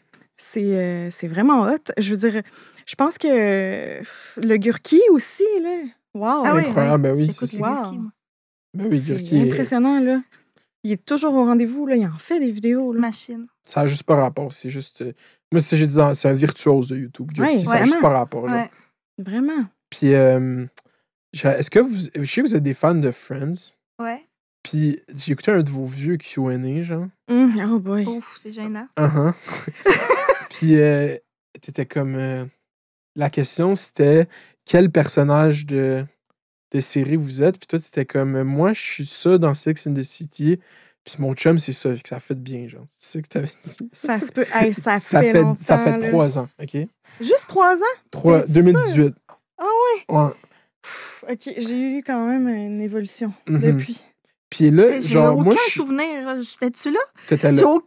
C'est 0.53 0.77
euh, 0.77 1.09
c'est 1.11 1.29
vraiment 1.29 1.63
hot. 1.65 1.79
Je 1.99 2.15
veux 2.15 2.17
dire, 2.31 2.43
je 2.87 2.95
pense 2.95 3.19
que 3.19 4.01
le 4.41 4.57
Gurki 4.57 5.01
aussi, 5.11 5.45
là. 5.63 5.83
Wow! 6.15 6.43
Ah 6.47 6.55
oui, 6.55 6.63
Incroyable, 6.67 7.03
ben 7.03 7.15
oui, 7.17 7.25
J'écoute 7.25 7.49
c'est. 7.51 7.59
Gurki, 7.59 7.99
moi. 7.99 8.11
Ben 8.75 8.89
oui, 8.91 9.03
c'est 9.05 9.15
Gurki 9.17 9.37
est- 9.37 9.51
impressionnant, 9.51 9.99
là. 10.01 10.23
Il 10.85 10.93
est 10.93 11.05
toujours 11.05 11.35
au 11.35 11.45
rendez-vous, 11.45 11.87
là. 11.87 11.97
Il 11.97 12.07
en 12.07 12.17
fait 12.17 12.39
des 12.39 12.51
vidéos, 12.51 12.93
là. 12.93 13.01
Machine. 13.01 13.47
Ça 13.65 13.83
n'a 13.83 13.87
juste 13.89 14.05
pas 14.05 14.15
rapport. 14.17 14.53
C'est 14.53 14.71
juste. 14.71 15.03
euh, 15.03 15.13
Moi, 15.53 15.61
c'est 15.61 15.77
j'ai 15.77 15.87
dit, 15.87 15.99
c'est 16.15 16.29
un 16.29 16.33
virtuose 16.33 16.89
de 16.89 16.97
YouTube. 16.97 17.31
Ouais, 17.39 17.63
ça 17.65 17.81
n'a 17.81 17.85
juste 17.85 18.01
pas 18.01 18.11
rapport. 18.11 18.49
genre. 18.49 18.57
Ouais. 18.57 18.71
Vraiment. 19.19 19.65
Puis, 19.91 20.15
euh, 20.15 20.65
est-ce 21.33 21.71
que 21.71 21.81
vous. 21.81 21.97
Je 22.15 22.25
sais 22.25 22.43
que 22.43 22.47
vous 22.49 22.57
êtes 22.57 22.63
des 22.63 22.75
fans 22.75 22.95
de 22.95 23.11
Friends. 23.11 23.75
Ouais. 24.01 24.25
Puis, 24.63 25.01
j'ai 25.15 25.33
écouté 25.33 25.51
un 25.53 25.63
de 25.63 25.71
vos 25.71 25.85
vieux 25.87 26.17
QA, 26.17 26.83
genre. 26.83 27.07
Hum, 27.31 27.53
oh 27.73 27.79
boy. 27.81 28.05
Ouf, 28.07 28.37
c'est 28.41 28.53
gênant. 28.53 28.89
Uh-huh. 28.97 29.33
Puis, 30.51 30.79
euh, 30.79 31.17
t'étais 31.61 31.87
comme. 31.87 32.15
euh, 32.17 32.45
la 33.15 33.31
question, 33.31 33.75
c'était 33.75 34.29
quel 34.65 34.91
personnage 34.91 35.65
de, 35.67 36.05
de 36.73 36.81
série 36.81 37.17
vous 37.17 37.43
êtes? 37.43 37.59
Puis 37.59 37.67
toi, 37.67 37.79
t'étais 37.79 38.05
comme. 38.05 38.37
euh, 38.37 38.45
Moi, 38.45 38.73
je 38.73 38.81
suis 38.81 39.07
ça 39.07 39.39
dans 39.39 39.55
Sex 39.55 39.87
and 39.87 39.95
the 39.95 40.03
City. 40.03 40.59
Puis 41.05 41.15
mon 41.21 41.35
chum, 41.35 41.57
c'est 41.57 41.73
ça. 41.73 41.91
Ça 42.05 42.19
fait 42.19 42.35
bien, 42.35 42.67
genre. 42.67 42.85
C'est 42.91 43.19
ça 43.19 43.23
que 43.23 43.29
t'avais 43.29 43.47
dit. 43.63 43.77
Ça 43.93 44.19
se 44.19 44.33
peut. 44.33 44.45
Hey, 44.53 44.75
ça, 44.75 44.99
ça 44.99 45.21
fait, 45.23 45.33
fait, 45.33 45.45
ça 45.57 45.79
fait 45.79 46.09
trois 46.09 46.37
ans, 46.39 46.49
OK? 46.61 46.77
Juste 47.21 47.47
trois 47.49 47.77
ans? 47.77 47.97
Trois, 48.11 48.43
T'es 48.43 48.53
2018. 48.53 49.15
Ah 49.59 49.65
ouais? 49.65 50.17
Ouais. 50.17 50.31
Pff, 50.83 51.25
OK, 51.31 51.55
j'ai 51.59 51.79
eu 51.99 52.03
quand 52.03 52.27
même 52.29 52.49
une 52.49 52.81
évolution 52.81 53.33
Mhm. 53.49 53.61
depuis. 53.61 54.01
Puis 54.51 54.71
là, 54.71 54.99
J'ai 55.01 55.09
genre, 55.09 55.35
aucun 55.35 55.45
moi, 55.45 55.55
je- 55.69 55.73
souvenir. 55.75 56.43
J'étais-tu 56.43 56.91
là? 56.91 57.01
t'étais 57.29 57.55
J'ai 57.55 57.63
là. 57.63 57.69
aucun. 57.69 57.87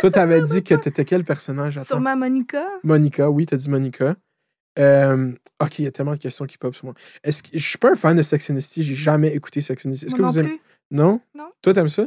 Toi, 0.00 0.10
t'avais 0.10 0.42
dit 0.42 0.62
que 0.62 0.74
t'étais 0.74 1.04
quel 1.04 1.24
personnage? 1.24 1.76
Attends? 1.78 1.86
Sûrement 1.86 2.16
Monica. 2.16 2.64
Monica, 2.82 3.30
oui, 3.30 3.46
t'as 3.46 3.56
dit 3.56 3.68
Monica. 3.70 4.14
Euh, 4.78 5.32
ok, 5.62 5.78
il 5.78 5.84
y 5.86 5.88
a 5.88 5.90
tellement 5.90 6.12
de 6.12 6.18
questions 6.18 6.44
qui 6.44 6.58
pop 6.58 6.74
sur 6.74 6.84
moi. 6.86 6.94
Est-ce 7.24 7.42
que 7.42 7.48
je 7.58 7.66
suis 7.66 7.78
pas 7.78 7.92
un 7.92 7.96
fan 7.96 8.16
de 8.16 8.22
Sex 8.22 8.50
and 8.50 8.56
the 8.56 8.60
City, 8.60 8.82
j'ai 8.82 8.94
jamais 8.94 9.34
écouté 9.34 9.60
Sex 9.62 9.86
and 9.86 9.90
the 9.90 9.94
City. 9.94 10.06
Est-ce 10.06 10.14
que 10.14 10.20
non 10.22 10.28
vous 10.28 10.38
aimez 10.38 10.48
plus. 10.48 10.60
Non? 10.90 11.20
Non. 11.34 11.48
Toi 11.62 11.72
t'aimes 11.72 11.88
ça? 11.88 12.06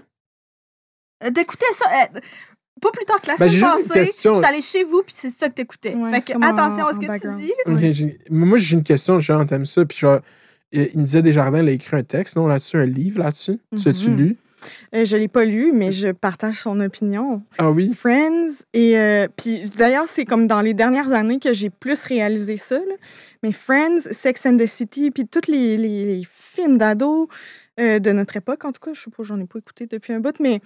Euh, 1.24 1.30
D'écouter 1.32 1.66
ça. 1.74 1.86
euh, 2.16 2.20
pas 2.82 2.92
plus 2.92 3.06
tard 3.06 3.20
que 3.22 3.28
la 3.28 3.36
Ben, 3.38 3.50
semaine 3.50 3.50
j'ai 3.50 3.60
juste 3.60 3.80
une 3.82 3.88
passée, 3.88 4.06
question. 4.06 4.34
j'étais 4.36 4.46
allée 4.48 4.62
chez 4.62 4.84
vous, 4.84 5.02
puis 5.04 5.14
c'est 5.18 5.30
ça 5.32 5.50
que 5.50 5.56
t'écoutais. 5.56 5.96
Ouais, 5.96 6.12
fait 6.12 6.22
c'est 6.22 6.28
que 6.28 6.34
comme 6.34 6.44
en- 6.44 6.56
attention 6.58 6.88
à 6.88 6.94
ce 6.94 6.98
en 6.98 7.02
que 7.02 7.08
background. 7.08 7.40
tu 7.40 7.46
dis. 7.48 7.54
Ok, 7.66 7.74
Ouais. 7.80 7.92
j'ai- 7.94 8.18
Moi 8.30 8.58
j'ai 8.58 8.76
une 8.78 8.84
question, 8.84 9.20
genre 9.20 9.46
t'aimes 9.46 9.66
ça, 9.66 9.84
puis 9.86 9.98
genre 9.98 10.20
il 10.72 10.90
il 10.94 11.00
me 11.00 11.06
disait 11.06 11.22
Desjardins, 11.22 11.62
il 11.64 11.68
a 11.70 11.72
écrit 11.72 11.98
un 11.98 12.04
texte, 12.04 12.36
non, 12.36 12.48
là-dessus, 12.48 12.78
un 12.78 12.86
livre 12.86 13.20
là-dessus? 13.20 13.60
Tu 13.76 13.84
l'as-tu 13.86 14.12
Mhm. 14.12 14.16
lu? 14.18 14.38
Euh, 14.96 15.06
je 15.06 15.16
l'ai 15.18 15.28
pas 15.28 15.46
lu, 15.46 15.72
mais 15.74 15.92
je 15.92 16.10
partage 16.10 16.62
son 16.62 16.80
opinion. 16.80 17.42
Ah 17.58 17.72
oui? 17.72 17.94
Friends, 17.94 18.64
et 18.74 18.98
euh, 19.00 19.28
puis 19.38 19.70
d'ailleurs, 19.78 20.08
c'est 20.08 20.26
comme 20.26 20.48
dans 20.48 20.62
les 20.62 20.74
dernières 20.74 21.12
années 21.14 21.40
que 21.40 21.54
j'ai 21.54 21.70
plus 21.70 22.04
réalisé 22.06 22.58
ça. 22.58 22.78
là. 22.78 22.96
Mais 23.44 23.52
Friends, 23.52 24.02
Sex 24.12 24.46
and 24.46 24.58
the 24.58 24.66
City, 24.66 25.12
puis 25.12 25.28
tous 25.28 25.50
les, 25.52 25.78
les- 25.78 26.06
les 26.06 26.24
films 26.30 26.78
d'ados 26.78 27.28
euh, 27.80 28.00
de 28.00 28.12
notre 28.12 28.36
époque, 28.38 28.66
en 28.66 28.72
tout 28.72 28.82
cas, 28.82 28.92
je 28.94 29.02
sais 29.02 29.12
pas, 29.12 29.24
j'en 29.24 29.40
ai 29.40 29.46
pas 29.46 29.60
écouté 29.60 29.86
depuis 29.88 30.14
un 30.14 30.20
bout, 30.20 30.38
mais 30.40 30.60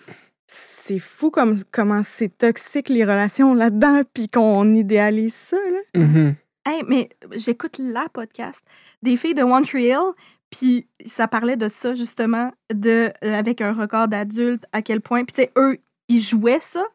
c'est 0.48 1.00
fou 1.00 1.30
comme, 1.32 1.56
comment 1.72 2.02
c'est 2.04 2.36
toxique 2.38 2.90
les 2.90 3.04
relations 3.06 3.54
là-dedans, 3.54 4.02
puis 4.14 4.28
qu'on 4.28 4.74
idéalise 4.74 5.34
ça. 5.34 5.58
Là. 5.58 6.02
Mhm. 6.04 6.36
Hey, 6.66 6.82
mais 6.88 7.10
j'écoute 7.36 7.76
la 7.78 8.08
podcast 8.14 8.62
des 9.02 9.18
filles 9.18 9.34
de 9.34 9.44
One 9.44 9.66
Tree 9.66 9.88
Hill, 9.88 10.14
puis 10.54 10.88
ça 11.04 11.28
parlait 11.28 11.58
de 11.58 11.68
ça, 11.68 11.96
justement, 11.96 12.52
de, 12.72 13.12
euh, 13.26 13.34
avec 13.40 13.60
un 13.60 13.74
record 13.74 14.08
d'adultes, 14.08 14.66
à 14.72 14.84
quel 14.84 15.02
point. 15.02 15.24
Puis, 15.26 15.34
tu 15.34 15.42
sais, 15.42 15.52
eux, 15.58 15.78
ils 16.10 16.22
jouaient 16.22 16.60
ça. 16.62 16.86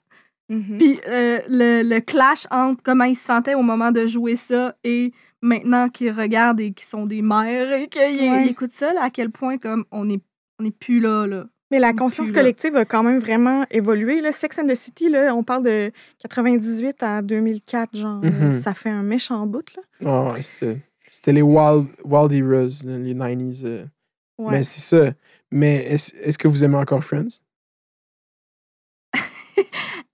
Mhm. 0.49 0.79
Puis, 0.79 1.01
euh, 1.09 1.41
le, 1.49 1.83
le 1.83 2.01
clash 2.01 2.47
entre 2.53 2.83
comment 2.85 3.05
ils 3.05 3.17
se 3.17 3.25
sentaient 3.25 3.55
au 3.57 3.63
moment 3.63 3.91
de 3.91 4.07
jouer 4.07 4.37
ça 4.37 4.77
et 4.85 5.13
maintenant 5.43 5.89
qu'ils 5.89 6.13
regardent 6.13 6.61
et 6.61 6.73
qu'ils 6.73 6.87
sont 6.87 7.05
des 7.05 7.21
mères 7.21 7.73
et 7.73 7.89
qu'ils 7.89 8.01
Ouais. 8.31 8.45
ils 8.47 8.51
écoutent 8.51 8.73
ça, 8.73 8.93
là, 8.93 9.03
à 9.03 9.11
quel 9.11 9.31
point, 9.31 9.59
comme, 9.59 9.85
on 9.91 10.05
n'est 10.05 10.21
on 10.61 10.65
est 10.65 10.77
plus 10.77 11.01
là, 11.01 11.27
là. 11.27 11.45
Mais 11.71 11.79
la 11.81 11.93
conscience 11.93 12.29
là. 12.29 12.35
collective 12.35 12.75
a 12.77 12.85
quand 12.85 13.03
même 13.03 13.19
vraiment 13.19 13.65
évolué. 13.71 14.21
Là. 14.21 14.33
Sex 14.33 14.59
and 14.59 14.67
the 14.69 14.75
City, 14.75 15.11
là, 15.11 15.35
on 15.37 15.45
parle 15.45 15.65
de 15.65 15.93
98 16.21 17.03
à 17.03 17.23
2004, 17.23 17.97
genre. 17.97 18.21
Mhm. 18.25 18.61
Ça 18.61 18.73
fait 18.75 18.89
un 18.91 19.03
méchant 19.03 19.47
bout, 19.47 19.65
là. 19.77 19.83
Ah 20.07 20.33
ouais, 20.33 20.43
c'était 21.19 21.33
les 21.33 21.43
Wild, 21.43 21.89
wild 22.05 22.33
Heroes, 22.33 22.85
les 22.85 23.13
90s. 23.13 23.65
euh. 23.65 23.85
Ouais. 24.39 24.53
Mais 24.53 24.63
c'est 24.63 24.81
ça. 24.81 25.11
Mais 25.51 25.85
est-ce 25.87 26.15
est-ce 26.15 26.39
que 26.39 26.47
vous 26.47 26.63
aimez 26.63 26.77
encore 26.77 27.03
Friends? 27.03 27.43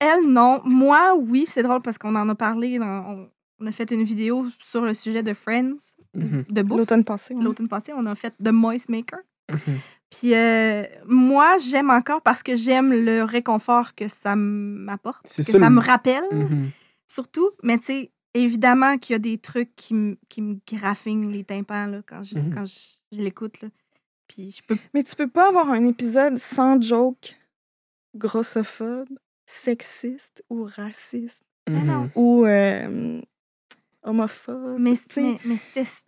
Elle, 0.01 0.27
non. 0.29 0.63
Moi, 0.65 1.15
oui, 1.19 1.45
c'est 1.47 1.63
drôle 1.63 1.83
parce 1.83 1.99
qu'on 1.99 2.15
en 2.17 2.27
a 2.31 2.35
parlé. 2.35 2.79
Dans, 2.79 3.05
on, 3.07 3.29
on 3.61 3.67
a 3.67 3.73
fait 3.73 3.91
une 3.91 4.03
vidéo 4.03 4.47
sur 4.59 4.83
le 4.83 4.95
sujet 4.95 5.23
de 5.23 5.35
Friends, 5.35 5.77
Mhm. 6.15 6.45
de 6.49 6.63
bouffe. 6.63 6.79
L'automne 6.79 7.05
passé. 7.05 7.35
ouais. 7.35 7.43
L'automne 7.43 7.69
passé, 7.69 7.93
on 7.95 8.07
a 8.07 8.15
fait 8.15 8.33
The 8.43 8.49
Moist 8.51 8.89
Maker. 8.89 9.19
Mhm. 9.53 9.79
Puis 10.11 10.35
euh, 10.35 10.85
moi, 11.07 11.59
j'aime 11.59 11.91
encore 11.91 12.23
parce 12.23 12.43
que 12.43 12.55
j'aime 12.55 12.93
le 12.93 13.25
réconfort 13.25 13.95
que 13.95 14.09
ça 14.09 14.35
m'apporte, 14.37 15.23
que 15.25 15.29
C'est 15.29 15.43
ça, 15.43 15.53
ça, 15.53 15.59
le- 15.59 15.69
me 15.71 15.81
rappelle, 15.81 16.25
Mhm. 16.33 16.71
surtout. 17.07 17.51
Mais 17.63 17.77
tu 17.79 17.85
sais, 17.85 18.11
évidemment 18.35 18.99
qu'il 18.99 19.15
y 19.15 19.17
a 19.17 19.21
des 19.21 19.39
trucs 19.39 19.75
qui, 19.77 19.95
me- 19.95 20.17
qui 20.29 20.43
me 20.43 20.57
graffinent 20.67 21.31
les 21.31 21.45
tympans 21.45 21.87
là, 21.87 22.03
quand 22.07 22.23
je, 22.23 22.37
Mhm. 22.37 22.55
quand 22.55 22.65
je, 22.65 23.17
je 23.17 23.23
l'écoute. 23.23 23.61
là. 23.63 23.69
Puis 24.29 24.55
je 24.57 24.63
peux 24.63 24.77
Mais 24.93 25.03
tu 25.03 25.15
peux 25.17 25.29
pas 25.29 25.49
avoir 25.49 25.69
un 25.71 25.87
épisode 25.87 26.39
sans 26.39 26.81
joke 26.81 27.37
grossophobe, 28.17 29.09
sexiste 29.47 30.43
ou 30.51 30.65
raciste. 30.65 31.43
Mhm. 31.69 32.11
ou 32.15 32.45
euh, 32.45 33.21
homophobe. 34.03 34.77
Mais, 34.79 34.95
c'était 34.95 35.39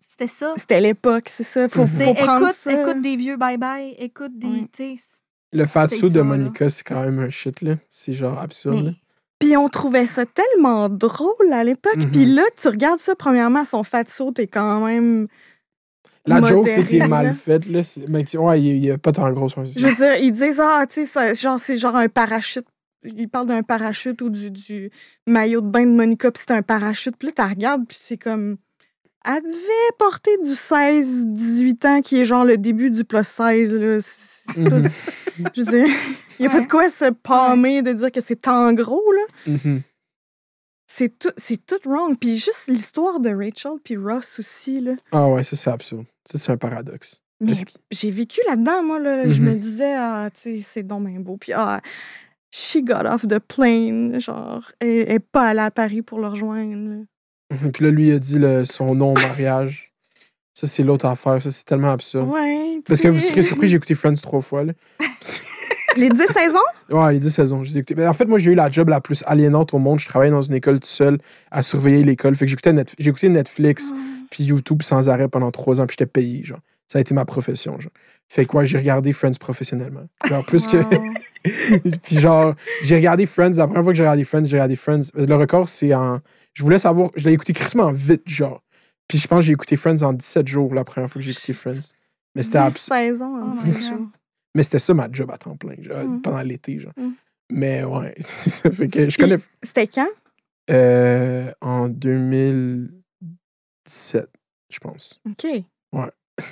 c'était 0.01 0.27
ça. 0.27 0.53
C'était 0.57 0.81
l'époque, 0.81 1.29
c'est 1.31 1.45
ça. 1.45 1.69
Faut. 1.69 1.87
C'est- 1.87 2.05
faut 2.05 2.15
prendre 2.15 2.47
écoute, 2.49 2.57
ça. 2.61 2.83
écoute 2.83 3.01
des 3.03 3.17
vieux 3.17 3.37
bye-bye, 3.37 3.95
écoute 3.99 4.39
des. 4.39 4.69
Sais, 4.77 4.95
Le 5.53 5.65
fatso 5.65 6.11
de 6.11 6.19
là. 6.19 6.25
Monica, 6.25 6.69
c'est 6.69 6.83
quand 6.83 7.03
même 7.03 7.19
un 7.21 7.31
shit, 7.31 7.63
là. 7.63 7.77
C'est 7.89 8.13
genre 8.13 8.39
absurde. 8.39 8.85
mais- 8.87 8.97
Puis 9.39 9.57
on 9.57 9.69
trouvait 9.69 10.07
ça 10.07 10.25
tellement 10.25 10.89
drôle 10.89 11.53
à 11.53 11.63
l'époque. 11.63 11.97
Mhm. 11.97 12.11
Puis 12.11 12.25
là, 12.25 12.43
tu 12.61 12.69
regardes 12.69 13.01
ça, 13.01 13.15
premièrement, 13.15 13.65
son 13.65 13.83
fatso, 13.83 14.33
t'es 14.33 14.47
quand 14.47 14.87
même. 14.87 15.29
La 16.27 16.43
joke, 16.43 16.69
c'est 16.69 16.85
qu'il 16.85 17.03
est 17.03 17.07
mal 17.07 17.27
là. 17.27 17.33
faite, 17.33 17.67
là. 17.67 17.83
Mais 18.09 18.37
ouais, 18.37 18.61
il 18.61 18.77
il 18.79 18.89
est 18.89 18.99
pas 18.99 19.13
tant 19.13 19.31
gros, 19.31 19.49
c'est 19.49 19.79
Je 19.79 19.87
veux 19.87 19.95
dire, 19.95 20.17
ils 20.17 20.33
disent, 20.33 20.61
ah, 20.61 20.85
tu 20.89 21.07
sais, 21.07 21.35
genre, 21.35 21.59
c'est 21.61 21.77
genre 21.77 21.95
un 21.95 22.09
parachute. 22.09 22.67
Ils 23.05 23.29
parlent 23.29 23.47
d'un 23.47 23.63
parachute 23.63 24.21
ou 24.23 24.31
du, 24.31 24.51
du 24.51 24.91
maillot 25.29 25.61
de 25.61 25.69
bain 25.69 25.87
de 25.87 25.93
Monica, 25.93 26.33
puis 26.33 26.43
c'est 26.45 26.55
un 26.55 26.63
parachute. 26.63 27.15
Puis 27.17 27.29
là, 27.29 27.33
tu 27.37 27.55
regardes, 27.55 27.87
puis 27.87 27.99
c'est 28.01 28.17
comme. 28.17 28.57
Elle 29.25 29.43
devait 29.43 29.97
porter 29.99 30.37
du 30.45 30.53
16-18 30.53 31.87
ans, 31.87 32.01
qui 32.01 32.21
est 32.21 32.25
genre 32.25 32.45
le 32.45 32.57
début 32.57 32.91
du 32.91 33.05
plus 33.05 33.27
16. 33.27 33.75
Là. 33.75 33.99
Je 35.55 35.63
veux 35.63 35.71
dire, 35.71 35.97
il 36.39 36.43
n'y 36.43 36.47
a 36.47 36.51
pas 36.51 36.61
de 36.61 36.69
quoi 36.69 36.89
se 36.89 37.11
palmer 37.11 37.83
de 37.83 37.93
dire 37.93 38.11
que 38.13 38.21
c'est 38.21 38.47
en 38.49 38.73
gros, 38.73 39.05
là. 39.13 39.47
C'est 40.93 41.19
tout, 41.19 41.33
c'est 41.37 41.65
tout 41.67 41.79
wrong. 41.87 42.17
Puis 42.19 42.37
juste 42.37 42.69
l'histoire 42.69 43.21
de 43.21 43.31
Rachel 43.31 43.73
puis 43.85 43.97
Ross 43.97 44.39
aussi, 44.39 44.81
là. 44.81 44.93
Ah 45.13 45.29
ouais, 45.29 45.45
ça, 45.45 45.57
c'est 45.57 45.71
absurde. 45.71 46.07
Ça, 46.25 46.39
c'est 46.39 46.53
un 46.53 46.57
paradoxe. 46.57 47.21
Mais 47.41 47.53
j'ai 47.91 48.11
vécu 48.11 48.41
là-dedans, 48.49 48.83
moi. 48.83 48.99
Là, 48.99 49.29
Je 49.29 49.43
me 49.43 49.55
disais, 49.55 49.95
ah, 49.95 50.31
tu 50.33 50.41
sais, 50.41 50.61
c'est 50.63 50.83
donc 50.83 51.07
bien 51.07 51.21
beau. 51.21 51.37
Puis, 51.37 51.53
ah, 51.53 51.81
she 52.51 52.79
got 52.83 53.05
off 53.05 53.27
the 53.29 53.39
plane. 53.41 54.19
Genre, 54.19 54.73
elle 54.81 55.07
n'est 55.09 55.19
pas 55.19 55.49
allée 55.49 55.61
à 55.61 55.71
Paris 55.71 56.01
pour 56.01 56.19
le 56.19 56.29
rejoindre. 56.29 56.89
là. 57.51 57.59
Puis 57.75 57.85
là, 57.85 57.91
lui, 57.91 58.09
il 58.09 58.13
a 58.15 58.19
dit 58.19 58.39
le- 58.39 58.65
son 58.65 58.95
nom 58.95 59.11
au 59.11 59.15
mariage. 59.15 59.86
Ça, 60.59 60.67
c'est 60.67 60.83
l'autre 60.83 61.05
affaire. 61.05 61.43
Ça, 61.43 61.51
c'est 61.51 61.67
tellement 61.67 61.91
absurde. 61.91 62.31
Ouais. 62.31 62.81
Parce 62.87 63.03
que 63.03 63.09
vous 63.09 63.21
serez 63.21 63.43
surpris, 63.43 63.69
j'ai 63.69 63.77
écouté 63.77 63.95
Friends 63.95 64.15
trois 64.15 64.41
fois. 64.41 64.65
Là. 64.65 64.73
Les 65.99 66.09
10 66.09 66.19
saisons? 66.33 66.59
Ouais, 66.91 67.13
les 67.13 67.19
10 67.19 67.31
saisons. 67.31 67.63
écoutées. 67.63 67.95
Mais 67.95 68.07
en 68.07 68.13
fait, 68.15 68.25
moi, 68.27 68.39
j'ai 68.39 68.53
eu 68.53 68.55
la 68.55 68.71
job 68.71 68.89
la 68.89 69.01
plus 69.03 69.23
aliénante 69.27 69.73
au 69.75 69.79
monde. 69.79 69.99
Je 69.99 70.07
travaillais 70.09 70.31
dans 70.31 70.41
une 70.43 70.55
école 70.55 70.79
tout 70.81 70.87
seul 70.89 71.19
à 71.51 71.63
surveiller 71.63 72.05
l'école. 72.05 72.35
Fait 72.37 72.45
que 72.47 72.51
j'écoutais 72.51 72.73
Net- 72.73 72.95
j'ai 72.99 73.11
écouté 73.11 73.29
Netflix 73.31 73.93
puis 74.31 74.45
YouTube 74.45 74.83
sans 74.83 75.09
arrêt 75.11 75.29
pendant 75.29 75.51
trois 75.51 75.81
ans, 75.81 75.87
puis 75.87 75.97
j'étais 75.99 76.11
payé. 76.11 76.43
Genre. 76.45 76.59
Ça 76.89 76.99
a 76.99 77.01
été 77.03 77.13
ma 77.15 77.25
profession. 77.27 77.79
Genre. 77.81 77.93
Fait 78.29 78.45
que 78.47 78.57
ouais, 78.57 78.65
j'ai 78.67 78.77
regardé 78.79 79.13
Friends 79.13 79.39
professionnellement. 79.41 80.07
Genre, 80.27 80.45
plus 80.47 80.67
que. 80.67 80.79
Puis 82.03 82.19
genre, 82.19 82.55
j'ai 82.83 82.97
regardé 82.97 83.25
Friends. 83.25 83.53
La 83.57 83.67
première 83.67 83.85
fois 83.85 83.93
que 83.93 83.97
j'ai 83.97 84.03
regardé 84.03 84.25
Friends, 84.25 84.45
j'ai 84.47 84.57
regardé 84.57 84.75
Friends. 84.77 85.11
Le 85.15 85.35
record, 85.35 85.69
c'est 85.69 85.95
en. 85.95 86.19
Je 86.55 86.63
voulais 86.63 86.79
savoir. 86.79 87.11
Je 87.15 87.27
l'ai 87.29 87.35
écouté 87.35 87.53
crissement 87.53 87.91
vite, 87.93 88.23
genre. 88.27 88.63
Puis 89.09 89.19
je 89.19 89.29
pense 89.29 89.41
que 89.41 89.47
j'ai 89.47 89.53
écouté 89.53 89.77
Friends 89.77 90.03
en 90.03 90.13
17 90.13 90.47
jours 90.49 90.75
la 90.75 90.85
première 90.85 91.09
fois 91.11 91.21
que 91.21 91.25
j'ai 91.27 91.33
écouté 91.33 91.53
Friends. 91.53 91.93
Mais 92.35 92.43
c'était 92.43 92.59
10 92.59 92.65
absurde. 92.67 92.99
saisons. 92.99 93.43
en 93.43 93.53
Oh 93.53 93.57
10 93.63 93.67
my 93.67 93.73
God. 93.73 93.83
jours. 93.99 94.09
Mais 94.55 94.63
c'était 94.63 94.79
ça 94.79 94.95
ma 94.95 95.09
job 95.13 95.31
à 95.31 95.39
temps 95.39 95.57
plein, 95.57 95.75
genre, 95.81 96.03
Mm. 96.05 96.23
pendant 96.23 96.41
l'été, 96.43 96.79
genre. 96.79 96.93
Mm. 96.97 97.11
Mais 97.53 97.85
ouais, 97.85 98.15
c'est 98.21 98.51
ça. 98.51 98.71
Fait 98.71 98.89
que 98.89 99.09
je 99.09 99.17
connais 99.19 99.37
C'était 99.63 99.87
quand? 99.87 100.09
euh, 100.71 101.51
en 101.61 101.89
2017, 101.89 104.29
je 104.71 104.79
pense. 104.81 105.21
OK. 105.29 105.47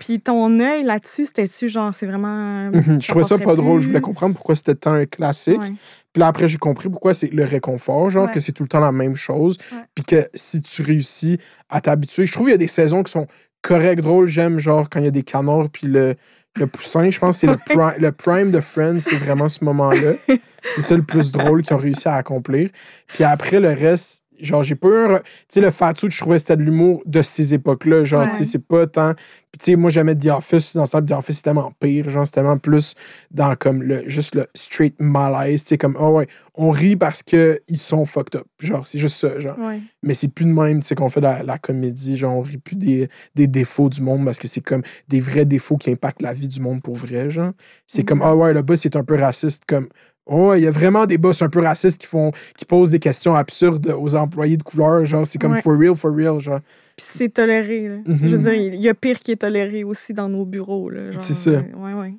Puis 0.01 0.21
ton 0.21 0.61
œil 0.61 0.83
là-dessus, 0.83 1.27
c'était-tu 1.27 1.69
genre, 1.69 1.93
c'est 1.93 2.07
vraiment. 2.07 2.71
Mhm. 2.71 3.01
Je 3.03 3.09
trouvais 3.09 3.25
ça 3.25 3.37
pas 3.39 3.55
drôle. 3.55 3.81
Je 3.81 3.89
voulais 3.89 4.01
comprendre 4.01 4.35
pourquoi 4.35 4.57
c'était 4.57 4.75
tant 4.75 4.93
un 4.93 5.05
classique. 5.07 5.61
Ouais. 5.61 5.73
Puis 6.13 6.21
là, 6.21 6.29
après, 6.29 6.49
j'ai 6.49 6.57
compris 6.59 6.89
pourquoi 6.89 7.13
c'est 7.13 7.33
le 7.33 7.45
réconfort, 7.45 8.09
genre, 8.09 8.27
Ouais. 8.27 8.33
que 8.33 8.41
c'est 8.41 8.53
tout 8.53 8.63
le 8.63 8.69
temps 8.69 8.81
la 8.81 8.93
même 8.93 9.17
chose. 9.17 9.59
Puis 9.95 10.05
que 10.05 10.27
si 10.33 10.63
tu 10.63 10.81
réussis 10.83 11.39
à 11.69 11.81
t'habituer, 11.81 12.25
je 12.25 12.33
trouve 12.33 12.47
qu'il 12.47 12.53
y 12.53 12.55
a 12.55 12.59
des 12.59 12.69
saisons 12.69 13.03
qui 13.03 13.13
sont 13.13 13.27
correctes, 13.63 14.03
drôles. 14.03 14.27
J'aime, 14.27 14.59
genre, 14.59 14.89
quand 14.89 15.01
il 15.01 15.05
y 15.05 15.09
a 15.09 15.13
des 15.13 15.23
canards, 15.23 15.69
puis 15.71 15.87
le, 15.87 16.15
le 16.57 16.67
poussin, 16.67 17.11
je 17.11 17.19
pense 17.19 17.37
que 17.37 17.41
c'est 17.41 17.47
le, 17.49 17.57
pri- 17.67 17.99
le 18.01 18.13
prime 18.13 18.53
de 18.53 18.61
Friends, 18.61 19.01
c'est 19.01 19.17
vraiment 19.17 19.49
ce 19.49 19.65
moment-là. 19.65 20.13
C'est 20.75 20.81
ça 20.81 20.97
le 20.97 21.03
plus 21.03 21.31
drôle 21.31 21.61
qu'ils 21.61 21.77
ont 21.77 21.79
réussi 21.79 22.09
à 22.09 22.15
accomplir. 22.15 22.71
Puis 23.07 23.23
après, 23.23 23.61
le 23.61 23.69
reste, 23.69 24.24
genre, 24.45 24.63
j'ai 24.63 24.75
re- 24.75 25.21
Tu 25.23 25.25
sais, 25.49 25.61
le 25.61 25.71
Fatou, 25.71 26.09
je 26.11 26.19
trouvais 26.19 26.37
que 26.37 26.41
c'était 26.41 26.57
de 26.57 26.63
l'humour 26.63 27.03
de 27.07 27.23
ces 27.23 27.55
époques-là. 27.55 28.05
Genre, 28.05 28.23
Ouais. 28.23 28.29
tu 28.29 28.37
sais, 28.37 28.45
c'est 28.45 28.59
pas 28.59 28.87
tant. 28.87 29.15
Puis 29.15 29.59
tu 29.59 29.65
sais, 29.73 29.77
moi, 29.77 29.89
j'aimais 29.91 30.17
The 30.17 30.27
Office 30.27 30.75
dans. 30.75 30.85
The 30.85 31.13
Office, 31.13 31.37
c'est 31.37 31.43
tellement 31.43 31.73
pire. 31.81 32.09
Genre, 32.11 32.27
c'est 32.27 32.33
tellement 32.35 32.59
plus 32.59 32.95
dans 33.31 33.55
comme 33.57 33.83
le 33.83 34.09
juste 34.09 34.35
le 34.35 34.47
straight 34.55 34.97
malaise. 34.99 35.63
Tu 35.63 35.69
sais, 35.69 35.79
comme, 35.79 35.97
oh 35.99 36.11
ouais, 36.11 36.27
on 36.57 36.71
rit 36.71 36.97
parce 36.97 37.23
qu'ils 37.23 37.59
sont 37.75 38.05
fucked 38.05 38.35
up. 38.41 38.47
Genre, 38.61 38.85
c'est 38.87 38.99
juste 38.99 39.17
ça. 39.17 39.39
Genre. 39.39 39.57
Ouais. 39.59 39.81
Mais 40.03 40.15
c'est 40.15 40.29
plus 40.29 40.45
de 40.45 40.51
même, 40.53 40.81
tu 40.81 40.87
sais, 40.89 40.95
qu'on 40.97 41.09
fait 41.09 41.21
la, 41.21 41.43
la 41.45 41.59
comédie. 41.59 42.17
Genre, 42.17 42.37
on 42.37 42.41
rit 42.43 42.59
plus 42.59 42.77
des, 42.77 43.09
des 43.37 43.47
défauts 43.47 43.89
du 43.89 44.01
monde 44.03 44.25
parce 44.25 44.39
que 44.39 44.49
c'est 44.49 44.61
comme 44.61 44.83
des 45.09 45.21
vrais 45.21 45.45
défauts 45.45 45.77
qui 45.77 45.91
impactent 45.91 46.23
la 46.23 46.33
vie 46.35 46.49
du 46.49 46.61
monde 46.61 46.83
pour 46.83 46.97
vrai, 46.97 47.31
genre. 47.31 47.53
C'est 47.87 48.03
comme, 48.05 48.23
ah 48.23 48.35
ouais, 48.35 48.53
le 48.55 48.63
boss 48.63 48.85
est 48.87 48.97
un 48.97 49.05
peu 49.05 49.15
raciste. 49.17 49.63
Comme, 49.67 49.89
oh, 50.27 50.55
il 50.55 50.63
y 50.63 50.67
a 50.67 50.71
vraiment 50.71 51.07
des 51.07 51.19
boss 51.19 51.43
un 51.43 51.49
peu 51.49 51.61
racistes 51.61 51.99
qui 52.01 52.07
font, 52.07 52.31
qui 52.57 52.65
posent 52.65 52.91
des 52.91 52.99
questions 52.99 53.35
absurdes 53.35 53.89
aux 53.99 54.15
employés 54.15 54.57
de 54.57 54.63
couleur. 54.63 55.05
Genre, 55.05 55.27
c'est 55.27 55.39
comme 55.39 55.53
Ouais. 55.53 55.63
for 55.63 55.79
real, 55.79 55.95
for 55.95 56.15
real, 56.15 56.41
genre. 56.41 56.61
Puis 56.97 57.07
c'est 57.09 57.29
toléré. 57.29 57.89
là. 57.89 57.97
Mhm. 58.07 58.19
Je 58.23 58.29
veux 58.29 58.39
dire, 58.39 58.55
il 58.55 58.77
y 58.77 58.89
a 58.89 58.95
pire 58.95 59.21
qui 59.21 59.33
est 59.33 59.37
toléré 59.37 59.85
aussi 59.85 60.15
dans 60.15 60.29
nos 60.29 60.45
bureaux. 60.45 60.89
là, 60.91 61.11
C'est 61.19 61.35
ça. 61.35 61.51
Ouais, 61.51 61.95
ouais. 61.95 62.15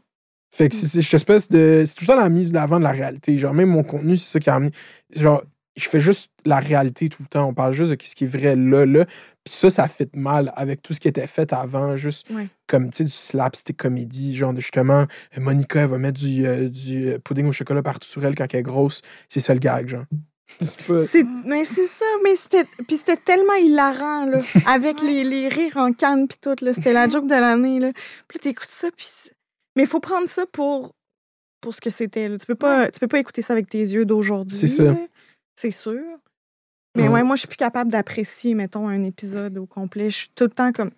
Fait 0.53 0.69
que 0.69 0.75
c'est- 0.75 1.13
espèce 1.13 1.49
de. 1.49 1.83
C'est 1.85 1.95
tout 1.95 2.03
le 2.03 2.07
temps 2.07 2.15
la 2.21 2.29
mise 2.29 2.51
de 2.51 2.55
l'avant 2.55 2.77
de 2.79 2.83
la 2.83 2.91
réalité. 2.91 3.37
Genre, 3.37 3.53
même 3.53 3.69
mon 3.69 3.83
contenu, 3.83 4.15
c'est 4.15 4.31
ça 4.33 4.39
qui 4.39 4.49
a 4.49 4.55
amené. 4.55 4.71
Genre, 5.13 5.43
je 5.75 5.89
fais 5.89 5.99
juste 5.99 6.29
la 6.45 6.59
réalité 6.59 7.09
tout 7.09 7.21
le 7.23 7.27
temps. 7.27 7.47
On 7.49 7.53
parle 7.53 7.73
juste 7.73 7.91
de 7.91 7.97
ce 8.01 8.15
qui 8.15 8.23
est 8.23 8.27
vrai 8.27 8.55
là, 8.55 8.85
là. 8.85 9.05
Puis 9.43 9.53
ça, 9.53 9.69
ça 9.69 9.87
fit 9.87 10.07
mal 10.13 10.51
avec 10.55 10.81
tout 10.81 10.93
ce 10.93 10.99
qui 10.99 11.07
était 11.07 11.27
fait 11.27 11.51
avant. 11.53 11.95
Juste 11.95 12.29
Ouais. 12.31 12.47
comme, 12.67 12.89
tu 12.89 12.97
sais, 12.97 13.03
du 13.03 13.09
slapstick 13.11 13.77
comédie. 13.77 14.35
Genre, 14.35 14.55
justement, 14.55 15.01
euh, 15.37 15.41
Monica, 15.41 15.81
elle 15.81 15.89
va 15.89 15.97
mettre 15.97 16.19
du, 16.19 16.45
euh, 16.47 16.69
du 16.69 17.09
euh, 17.09 17.19
pudding 17.19 17.45
au 17.47 17.51
chocolat 17.51 17.83
partout 17.83 18.07
sur 18.07 18.23
elle 18.25 18.35
quand 18.35 18.47
elle 18.53 18.59
est 18.61 18.63
grosse. 18.63 19.01
C'est 19.29 19.39
ça 19.41 19.53
le 19.53 19.59
gag, 19.59 19.87
genre. 19.87 20.05
C'est 20.61 21.25
Mais 21.45 21.65
c'est 21.65 21.87
ça, 21.87 22.05
mais 22.23 22.35
c'était. 22.35 22.65
Puis 22.87 22.97
c'était 22.97 23.17
tellement 23.17 23.55
hilarant, 23.55 24.25
là. 24.25 24.39
avec 24.67 25.01
les, 25.01 25.23
les 25.23 25.47
rires 25.49 25.77
en 25.77 25.91
canne, 25.91 26.27
puis 26.27 26.37
tout, 26.39 26.55
là. 26.63 26.73
C'était 26.73 26.93
la 26.93 27.09
joke 27.09 27.25
de 27.27 27.33
l'année, 27.35 27.79
là. 27.79 27.91
Puis 28.27 28.37
là, 28.37 28.39
t'écoutes 28.41 28.69
ça, 28.71 28.87
puis. 28.95 29.07
Mais 29.75 29.83
il 29.83 29.89
faut 29.89 29.99
prendre 29.99 30.29
ça 30.29 30.45
pour, 30.51 30.93
pour 31.61 31.73
ce 31.73 31.81
que 31.81 31.89
c'était, 31.89 32.29
là. 32.29 32.37
Tu 32.37 32.45
peux, 32.45 32.55
pas, 32.55 32.89
tu 32.91 32.99
peux 32.99 33.07
pas 33.07 33.19
écouter 33.19 33.41
ça 33.41 33.53
avec 33.53 33.67
tes 33.69 33.79
yeux 33.79 34.05
d'aujourd'hui. 34.05 34.55
C'est 34.57 34.67
ça. 34.67 34.83
là. 34.83 34.95
C'est 35.55 35.71
sûr. 35.71 36.01
Mais 36.95 37.03
Ouais. 37.03 37.15
ouais, 37.15 37.23
moi, 37.23 37.35
je 37.35 37.41
suis 37.41 37.47
plus 37.47 37.57
capable 37.57 37.91
d'apprécier, 37.91 38.55
mettons, 38.55 38.87
un 38.87 39.03
épisode 39.03 39.57
au 39.57 39.65
complet. 39.65 40.09
Je 40.09 40.15
suis 40.15 40.29
tout 40.33 40.45
le 40.45 40.49
temps 40.49 40.71
comme. 40.71 40.91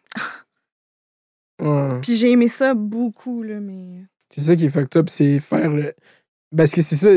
Ouais. 1.60 2.00
Puis 2.02 2.16
j'ai 2.16 2.32
aimé 2.32 2.48
ça 2.48 2.74
beaucoup, 2.76 3.42
là, 3.44 3.60
mais. 3.60 4.04
C'est 4.30 4.42
ça 4.42 4.56
qui 4.56 4.66
est 4.66 4.70
fucked 4.70 4.96
up, 4.98 5.10
c'est 5.10 5.40
faire 5.40 5.72
le. 5.72 5.94
Parce 6.56 6.72
que 6.72 6.82
c'est 6.82 6.96
ça, 6.96 7.10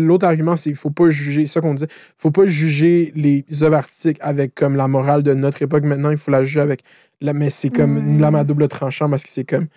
l'autre 0.00 0.26
argument, 0.26 0.56
c'est 0.56 0.70
qu'il 0.70 0.76
faut 0.76 0.90
pas 0.90 1.08
juger, 1.08 1.46
c'est 1.46 1.52
ça 1.52 1.60
qu'on 1.60 1.74
dit, 1.74 1.84
faut 2.16 2.32
pas 2.32 2.46
juger 2.46 3.12
les 3.14 3.44
œuvres 3.62 3.76
artistiques 3.76 4.18
avec 4.20 4.56
comme 4.56 4.74
la 4.74 4.88
morale 4.88 5.22
de 5.22 5.34
notre 5.34 5.62
époque. 5.62 5.84
Maintenant, 5.84 6.10
il 6.10 6.16
faut 6.16 6.30
la 6.32 6.42
juger 6.42 6.60
avec. 6.60 6.82
La, 7.20 7.32
mais 7.32 7.50
c'est 7.50 7.70
comme 7.70 7.96
une 7.98 8.20
lame 8.20 8.34
à 8.34 8.42
double 8.42 8.66
tranchant 8.66 9.08
parce 9.08 9.22
que 9.22 9.28
c'est 9.28 9.44
comme. 9.44 9.68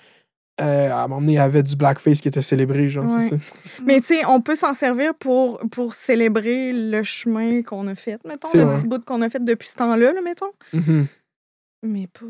Euh, 0.61 0.89
à 0.91 1.03
un 1.03 1.07
moment 1.07 1.21
donné, 1.21 1.33
il 1.33 1.35
y 1.35 1.39
avait 1.39 1.63
du 1.63 1.75
blackface 1.75 2.21
qui 2.21 2.27
était 2.27 2.41
célébré, 2.41 2.87
genre, 2.87 3.05
Ouais. 3.05 3.29
c'est 3.29 3.37
ça. 3.37 3.81
Mais 3.85 3.99
tu 3.99 4.07
sais, 4.07 4.25
on 4.25 4.41
peut 4.41 4.55
s'en 4.55 4.73
servir 4.73 5.13
pour, 5.15 5.59
pour 5.71 5.93
célébrer 5.93 6.71
le 6.73 7.03
chemin 7.03 7.61
qu'on 7.61 7.87
a 7.87 7.95
fait, 7.95 8.19
mettons, 8.25 8.47
C'est 8.51 8.57
le 8.59 8.63
vrai. 8.63 8.75
petit 8.75 8.87
bout 8.87 9.03
qu'on 9.03 9.21
a 9.21 9.29
fait 9.29 9.43
depuis 9.43 9.67
ce 9.67 9.75
temps-là, 9.75 10.13
là, 10.13 10.21
mettons. 10.21 10.51
Mhm. 10.73 11.07
Mais 11.83 12.07
pas. 12.07 12.25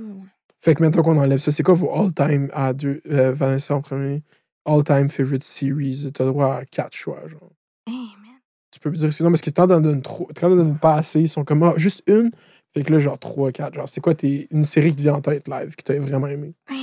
Fait 0.59 0.73
que 0.75 0.81
maintenant 0.83 1.03
qu'on 1.03 1.17
enlève 1.19 1.37
ça, 1.39 1.51
c'est 1.51 1.61
quoi 1.63 1.75
vos 1.75 1.93
all-time 1.93 2.49
à 2.53 2.73
deux, 2.73 2.99
euh, 3.11 3.31
Vanessa 3.33 3.75
en 3.75 3.81
premier? 3.81 4.23
All-time 4.65 5.09
favorite 5.09 5.43
series? 5.43 6.11
T'as 6.13 6.25
droit 6.25 6.55
à 6.55 6.65
quatre 6.65 6.95
choix, 6.95 7.21
genre. 7.27 7.51
Hey, 7.87 7.93
man. 7.93 8.39
Tu 8.71 8.79
peux 8.79 8.89
me 8.89 8.95
dire, 8.95 9.09
non, 9.21 9.29
parce 9.29 9.41
que 9.41 9.51
t'en 9.51 9.67
donnes 9.67 10.01
trop, 10.01 10.27
quand 10.35 10.49
t'en 10.49 10.55
donnes 10.55 10.79
pas 10.79 10.95
assez, 10.95 11.21
ils 11.21 11.29
sont 11.29 11.43
comme, 11.45 11.61
ah, 11.63 11.73
juste 11.77 12.01
une? 12.07 12.31
Fait 12.73 12.83
que 12.83 12.91
là, 12.91 12.97
genre, 12.99 13.19
trois, 13.19 13.51
quatre. 13.51 13.75
Genre, 13.75 13.87
c'est 13.87 14.01
quoi 14.01 14.15
tes, 14.15 14.47
une 14.51 14.65
série 14.65 14.89
qui 14.89 14.95
te 14.97 15.01
vient 15.03 15.13
en 15.13 15.21
tête 15.21 15.47
live, 15.47 15.75
que 15.75 15.83
t'as 15.83 15.99
vraiment 15.99 16.27
aimé? 16.27 16.55
Hey. 16.69 16.77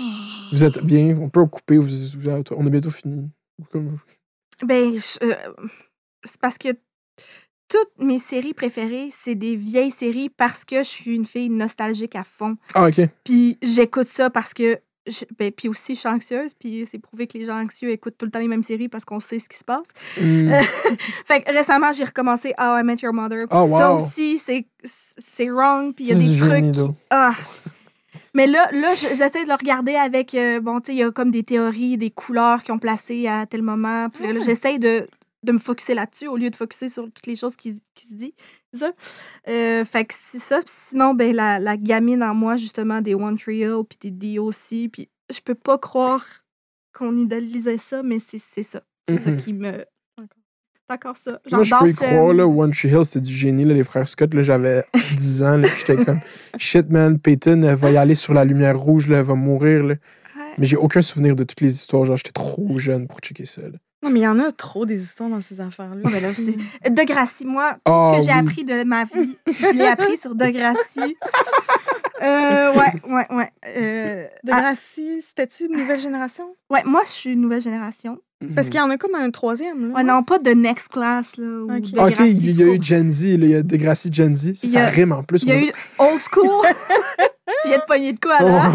Vous 0.52 0.64
êtes 0.64 0.82
bien, 0.84 1.16
on 1.18 1.28
peut 1.28 1.44
couper, 1.46 1.78
vous, 1.78 1.88
vous 2.16 2.28
êtes- 2.28 2.52
on 2.52 2.66
est 2.66 2.70
bientôt 2.70 2.90
fini. 2.90 3.30
Comme- 3.70 3.98
Ben, 4.64 4.92
euh, 5.22 5.34
c'est 6.24 6.40
parce 6.40 6.58
que 6.58 6.68
toutes 7.68 7.98
mes 7.98 8.18
séries 8.18 8.54
préférées, 8.54 9.08
c'est 9.10 9.34
des 9.34 9.56
vieilles 9.56 9.90
séries 9.90 10.28
parce 10.28 10.64
que 10.64 10.78
je 10.82 10.88
suis 10.88 11.14
une 11.16 11.24
fille 11.24 11.48
nostalgique 11.50 12.14
à 12.16 12.22
fond. 12.24 12.56
Ah, 12.74 12.86
ok. 12.88 13.00
Puis 13.24 13.58
j'écoute 13.62 14.06
ça 14.08 14.30
parce 14.30 14.52
que. 14.54 14.78
je- 15.08 15.24
ben, 15.36 15.50
puis 15.50 15.68
aussi, 15.68 15.94
je 15.94 16.00
suis 16.00 16.08
anxieuse, 16.08 16.54
puis 16.54 16.86
c'est 16.86 17.00
prouvé 17.00 17.26
que 17.26 17.36
les 17.36 17.44
gens 17.46 17.60
anxieux 17.60 17.90
écoutent 17.90 18.16
tout 18.16 18.24
le 18.26 18.30
temps 18.30 18.38
les 18.38 18.46
mêmes 18.46 18.62
séries 18.62 18.88
parce 18.88 19.04
qu'on 19.04 19.18
sait 19.18 19.40
ce 19.40 19.48
qui 19.48 19.58
se 19.58 19.64
passe. 19.64 19.88
Hmm. 20.20 20.48
Euh, 20.52 20.60
fait 21.26 21.40
que 21.42 21.50
récemment, 21.52 21.90
j'ai 21.92 22.04
recommencé 22.04 22.54
How 22.56 22.78
I 22.78 22.82
Met 22.84 22.98
Your 23.02 23.12
Mother. 23.12 23.46
Oh, 23.50 23.68
Ça 23.78 23.92
wow. 23.94 24.00
aussi, 24.00 24.38
c'est 24.38 24.64
c'est 24.84 25.50
wrong, 25.50 25.92
puis 25.94 26.04
il 26.04 26.08
y 26.10 26.12
a 26.12 26.18
des 26.18 26.38
trucs. 26.38 26.72
qui-. 26.72 26.94
Ah! 27.10 27.32
Mais 28.34 28.46
là, 28.46 28.70
là 28.72 28.94
je- 28.94 29.09
j'essaie 29.14 29.44
de 29.44 29.48
le 29.48 29.54
regarder 29.54 29.94
avec. 29.94 30.34
euh, 30.34 30.60
bon, 30.60 30.80
tu 30.80 30.86
sais, 30.92 30.96
il 30.96 30.98
y 31.00 31.02
a 31.02 31.10
comme 31.10 31.30
des 31.30 31.42
théories, 31.42 31.98
des 31.98 32.10
couleurs 32.10 32.62
qui 32.62 32.72
ont 32.72 32.78
placé 32.78 33.26
à 33.28 33.46
tel 33.46 33.62
moment. 33.62 34.09
Puis 34.10 34.24
là, 34.32 34.40
j'essaie 34.44 34.78
de, 34.78 35.06
de 35.42 35.52
me 35.52 35.59
focuser 35.59 35.94
là-dessus 35.94 36.28
au 36.28 36.36
lieu 36.36 36.48
de 36.50 36.56
focuser 36.56 36.88
sur 36.88 37.04
toutes 37.04 37.26
les 37.26 37.36
choses 37.36 37.56
qui, 37.56 37.82
qui 37.94 38.06
se 38.06 38.14
disent. 38.14 38.32
Ça. 38.72 38.90
Euh, 39.48 39.84
fait 39.84 40.06
que 40.06 40.14
c'est 40.16 40.38
ça. 40.38 40.60
Sinon, 40.66 41.12
ben, 41.14 41.34
la, 41.34 41.59
la 41.59 41.76
gamine 41.76 42.22
en 42.22 42.34
moi, 42.34 42.56
justement, 42.56 43.00
des 43.02 43.14
One 43.14 43.36
Hill, 43.46 43.82
puis 43.88 44.10
des 44.10 44.34
DOC. 44.36 44.88
Puis 44.90 45.10
je 45.30 45.40
peux 45.44 45.54
pas 45.54 45.76
croire 45.78 46.24
qu'on 46.94 47.16
idéalisait 47.16 47.78
ça, 47.78 48.02
mais 48.02 48.18
c'est 48.18 48.38
c'est 48.38 48.62
ça. 48.62 48.82
C'est 49.09 49.16
ça 49.16 49.30
Mhm. 49.30 49.36
qui 49.42 49.52
me. 49.52 49.84
Encore 50.88 51.16
ça. 51.16 51.40
Moi, 51.50 51.62
je 51.62 51.74
peux 51.78 51.88
y 51.88 51.94
croire, 51.94 52.34
là, 52.34 52.46
One 52.46 52.70
Tree 52.72 52.88
Hill, 52.88 53.04
c'était 53.04 53.20
du 53.20 53.32
génie, 53.32 53.64
là, 53.64 53.72
les 53.74 53.84
frères 53.84 54.06
Scott, 54.09 54.34
là, 54.34 54.42
j'avais 54.42 54.84
10 55.16 55.42
ans, 55.42 55.56
là, 55.56 55.68
puis 55.68 55.84
j'étais 55.86 56.04
comme, 56.04 56.20
shit, 56.59 56.90
man, 56.90 57.18
Peyton, 57.18 57.62
elle 57.62 57.74
va 57.76 57.90
y 57.90 57.96
aller 57.96 58.14
sur 58.14 58.34
la 58.34 58.44
lumière 58.44 58.78
rouge, 58.78 59.09
là, 59.09 59.18
elle 59.18 59.24
va 59.24 59.34
mourir, 59.34 59.82
là. 59.84 59.94
Ouais. 59.94 60.42
Mais 60.59 60.66
j'ai 60.66 60.76
aucun 60.76 61.00
souvenir 61.00 61.34
de 61.34 61.44
toutes 61.44 61.60
les 61.62 61.72
histoires, 61.72 62.04
genre, 62.04 62.16
j'étais 62.16 62.32
trop 62.32 62.76
jeune 62.78 63.06
pour 63.06 63.20
checker 63.20 63.46
ça, 63.46 63.62
là. 63.62 63.78
Non, 64.04 64.10
mais 64.10 64.18
il 64.18 64.22
y 64.24 64.26
en 64.28 64.40
a 64.40 64.50
trop 64.50 64.84
des 64.84 65.00
histoires 65.00 65.30
dans 65.30 65.40
ces 65.40 65.60
affaires-là. 65.60 66.02
Ah, 66.04 66.10
ben 66.10 66.20
là, 66.20 66.34
c'est- 66.34 66.90
De 66.90 67.06
Gracie, 67.06 67.46
moi, 67.46 67.74
tout 67.84 67.92
Ah, 67.92 68.14
ce 68.14 68.18
que 68.18 68.24
j'ai 68.26 68.32
oui. 68.32 68.38
appris 68.40 68.64
de 68.64 68.82
ma 68.82 69.04
vie, 69.04 69.38
je 69.46 69.72
l'ai 69.78 69.86
appris 69.86 70.16
sur 70.16 70.34
De 70.34 70.46
Gracie. 70.48 71.16
Euh, 72.20 72.72
ouais, 72.76 72.92
ouais, 73.09 73.26
ouais. 73.34 73.52
Euh, 73.76 74.26
De 74.44 74.52
ah, 74.52 74.60
Gracie, 74.60 75.22
c'était-tu 75.22 75.66
une 75.66 75.76
nouvelle 75.78 76.00
génération? 76.00 76.54
ouais, 76.70 76.82
moi, 76.84 77.02
je 77.04 77.10
suis 77.10 77.32
une 77.32 77.40
nouvelle 77.40 77.62
génération. 77.62 78.18
Parce 78.55 78.69
qu'il 78.69 78.77
y 78.77 78.81
en 78.81 78.90
a 78.90 78.97
comme 78.97 79.14
un 79.14 79.31
troisième, 79.31 79.89
là. 79.89 79.94
Ouais, 79.97 80.05
non, 80.05 80.23
pas 80.23 80.39
de 80.39 80.51
Next 80.51 80.89
Class, 80.89 81.36
là. 81.36 81.47
Ou 81.47 81.64
Ok. 81.64 81.90
de 81.90 82.10
Gracie, 82.14 82.39
il 82.43 82.51
y 82.60 82.62
a 82.62 82.66
eu. 82.74 82.82
Gen 82.82 83.10
Z, 83.10 83.23
il 83.24 83.44
y 83.47 83.55
a 83.55 83.62
Degrassi 83.62 84.09
Gen 84.12 84.35
Z, 84.36 84.55
ça, 84.55 84.66
y 84.66 84.70
ça 84.70 84.85
a- 84.85 84.89
rime 84.89 85.12
en 85.12 85.23
plus. 85.23 85.43
Il 85.43 85.48
y 85.48 85.52
a 85.52 85.60
eu 85.62 85.73
Old 85.98 86.19
School. 86.19 86.66
tu 87.62 87.69
viens 87.69 87.78
de 87.78 87.85
pogner 87.86 88.12
de 88.12 88.19
quoi, 88.20 88.39
là? 88.40 88.73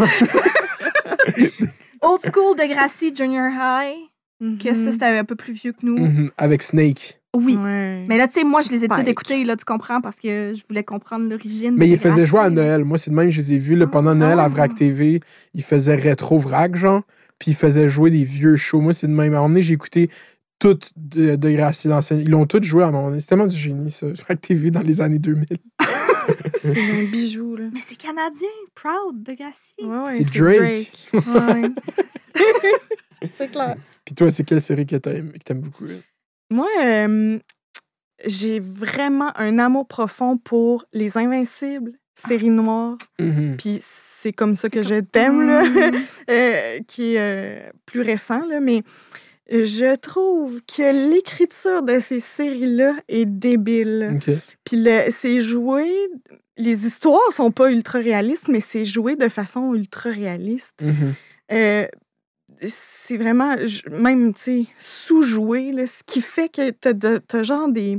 Old 2.02 2.20
School 2.32 2.56
de 2.56 2.68
Gracie 2.72 3.12
Junior 3.14 3.50
High. 3.52 3.96
Mhm. 4.40 4.58
Que 4.58 4.72
ça, 4.74 4.92
c'était 4.92 5.06
un 5.06 5.24
peu 5.24 5.34
plus 5.34 5.52
vieux 5.52 5.72
que 5.72 5.84
nous. 5.84 5.98
Mhm, 5.98 6.30
Avec 6.38 6.62
Snake. 6.62 7.20
Oui. 7.34 7.56
Ouais. 7.56 8.04
Mais 8.08 8.16
là, 8.16 8.26
tu 8.28 8.34
sais, 8.34 8.44
moi, 8.44 8.62
je 8.62 8.70
les 8.70 8.76
ai 8.76 8.86
Spike. 8.86 8.98
toutes 9.00 9.08
écoutées, 9.08 9.44
là, 9.44 9.56
tu 9.56 9.64
comprends, 9.64 10.00
parce 10.00 10.16
que 10.16 10.52
je 10.54 10.62
voulais 10.66 10.84
comprendre 10.84 11.28
l'origine. 11.28 11.74
Mais 11.76 11.86
de 11.86 11.92
il 11.92 11.98
faisait 11.98 12.24
jouer 12.24 12.40
à 12.40 12.48
Degrassi. 12.50 12.68
Noël. 12.68 12.84
Moi, 12.84 12.98
c'est 12.98 13.10
de 13.10 13.16
même, 13.16 13.30
je 13.30 13.38
les 13.40 13.54
ai 13.54 13.58
vus 13.58 13.74
là, 13.76 13.86
pendant 13.88 14.12
Ah. 14.12 14.14
Noël 14.14 14.38
à 14.38 14.44
Ah. 14.44 14.48
Vrac 14.48 14.74
TV. 14.74 15.20
Il 15.54 15.62
faisait 15.64 15.96
rétro 15.96 16.38
vrac, 16.38 16.76
genre. 16.76 17.02
Puis 17.38 17.52
il 17.52 17.54
faisait 17.54 17.88
jouer 17.88 18.10
des 18.10 18.24
vieux 18.24 18.56
shows. 18.56 18.80
Moi, 18.80 18.92
c'est 18.92 19.06
de 19.06 19.12
même. 19.12 19.34
À 19.34 19.38
un 19.38 19.40
moment 19.40 19.48
donné, 19.50 19.62
j'ai 19.62 19.74
écouté 19.74 20.10
toutes 20.58 20.90
de, 20.96 21.36
de 21.36 21.50
Gracie 21.50 21.88
l'ancienne. 21.88 22.20
Ils 22.20 22.30
l'ont 22.30 22.46
toutes 22.46 22.64
joué 22.64 22.82
à 22.82 22.88
un 22.88 22.90
moment 22.90 23.08
donné. 23.08 23.20
C'est 23.20 23.28
tellement 23.28 23.46
du 23.46 23.56
génie, 23.56 23.90
ça. 23.90 24.08
Vrac 24.08 24.40
TV 24.40 24.70
dans 24.70 24.82
les 24.82 25.00
années 25.00 25.18
2000. 25.18 25.46
C'est 26.60 26.76
un 26.76 27.04
bijou, 27.04 27.56
là. 27.56 27.66
Mais 27.72 27.80
c'est 27.80 27.96
canadien, 27.96 28.48
proud 28.74 29.22
de 29.22 29.32
Gracie. 29.32 29.72
Ouais, 29.80 29.98
ouais, 29.98 30.22
C'est 30.22 30.38
Drake. 30.38 30.88
Ouais. 31.14 31.70
c'est 33.38 33.50
clair. 33.50 33.76
Puis 34.04 34.14
toi, 34.14 34.30
c'est 34.30 34.44
quelle 34.44 34.60
série 34.60 34.84
que 34.84 34.96
t'aimes, 34.96 35.32
que 35.32 35.38
t'aimes 35.38 35.60
beaucoup? 35.60 35.86
là? 35.86 35.94
Moi, 36.50 36.68
euh, 36.82 37.38
j'ai 38.26 38.60
vraiment 38.60 39.32
un 39.38 39.58
amour 39.58 39.86
profond 39.86 40.36
pour 40.36 40.84
Les 40.92 41.16
Invincibles, 41.16 41.92
série 42.14 42.50
noire. 42.50 42.98
Mhm. 43.18 43.56
Puis 43.56 43.80
c'est 44.20 44.32
comme 44.32 44.56
ça 44.56 44.68
que 44.68 44.82
je 44.82 45.00
t'aime, 45.00 45.46
là, 45.46 45.62
Mm. 45.64 45.94
euh, 46.30 46.78
qui 46.88 47.14
est 47.14 47.18
euh, 47.20 47.70
plus 47.86 48.00
récent, 48.00 48.44
là, 48.46 48.60
mais 48.60 48.82
je 49.50 49.94
trouve 49.96 50.60
que 50.66 51.08
l'écriture 51.10 51.82
de 51.82 51.98
ces 52.00 52.20
séries-là 52.20 52.92
est 53.08 53.24
débile. 53.26 54.10
Ok. 54.16 54.34
Puis 54.64 54.76
le- 54.82 55.10
c'est 55.10 55.40
joué, 55.40 55.86
les 56.58 56.86
histoires 56.86 57.32
sont 57.34 57.50
pas 57.50 57.70
ultra 57.70 57.98
réalistes, 58.00 58.48
mais 58.48 58.60
c'est 58.60 58.84
joué 58.84 59.16
de 59.16 59.28
façon 59.28 59.72
ultra 59.74 60.10
réaliste. 60.10 60.84
Euh, 61.52 61.86
c'est 62.60 63.16
vraiment, 63.16 63.54
même, 63.90 64.34
tu 64.34 64.40
sais, 64.42 64.66
sous-joué, 64.76 65.72
là, 65.72 65.86
ce 65.86 66.02
qui 66.04 66.20
fait 66.20 66.48
que 66.48 66.70
t'as 66.70 66.92
t'as 66.92 67.42
genre 67.42 67.70
des... 67.70 67.98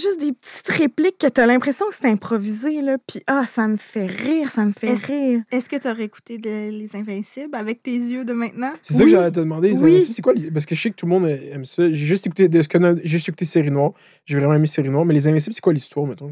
juste 0.00 0.18
des 0.20 0.32
petites 0.32 0.66
répliques 0.68 1.18
que 1.18 1.26
t'as 1.28 1.46
l'impression 1.46 1.86
que 1.88 1.94
c'est 1.94 2.06
improvisé, 2.08 2.82
là. 2.82 2.96
Puis, 3.06 3.22
ah, 3.26 3.44
ça 3.46 3.68
me 3.68 3.76
fait 3.76 4.06
rire, 4.06 4.50
ça 4.50 4.64
me 4.64 4.72
fait 4.72 4.94
rire. 4.94 5.42
Est-ce 5.52 5.68
que 5.68 5.76
tu 5.76 5.86
aurais 5.88 6.04
écouté 6.04 6.38
de- 6.38 6.70
Les 6.70 6.96
Invincibles 6.96 7.54
avec 7.54 7.82
tes 7.82 7.94
yeux 7.94 8.24
de 8.24 8.32
maintenant? 8.32 8.72
C'est 8.82 8.94
ça 8.94 9.04
que 9.04 9.10
j'allais 9.10 9.30
te 9.30 9.40
demander. 9.40 9.68
les 9.70 9.82
Oui. 9.82 9.90
Invincibles, 9.92 10.14
C'est 10.14 10.22
quoi 10.22 10.32
Parce 10.52 10.66
que 10.66 10.74
je 10.74 10.80
sais 10.82 10.90
que 10.90 10.96
tout 10.96 11.06
le 11.06 11.10
monde 11.10 11.26
aime 11.28 11.64
ça. 11.64 11.84
J'ai 11.90 12.06
juste 12.06 12.26
écouté, 12.26 12.48
de 12.48 12.60
j'ai 12.62 13.08
juste 13.08 13.28
écouté 13.28 13.44
Série 13.44 13.70
Noire. 13.70 13.92
J'ai 14.24 14.36
vraiment 14.36 14.54
aimé 14.54 14.66
Série 14.66 14.88
Noire. 14.88 15.04
Mais 15.04 15.14
les 15.14 15.28
Invincibles, 15.28 15.54
c'est 15.54 15.60
quoi 15.60 15.72
l'histoire, 15.72 16.06
mettons? 16.06 16.30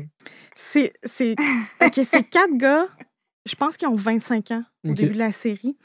C'est. 0.57 0.93
c'est... 1.05 1.35
OK, 1.85 2.01
c'est 2.11 2.25
quatre 2.29 2.57
gars, 2.57 2.87
je 3.47 3.55
pense 3.55 3.77
qu'ils 3.77 3.89
ont 3.89 3.95
25 3.95 4.51
ans 4.53 4.65
au 4.85 4.93
début 4.93 5.15
de 5.15 5.19
la 5.19 5.33
série, 5.33 5.77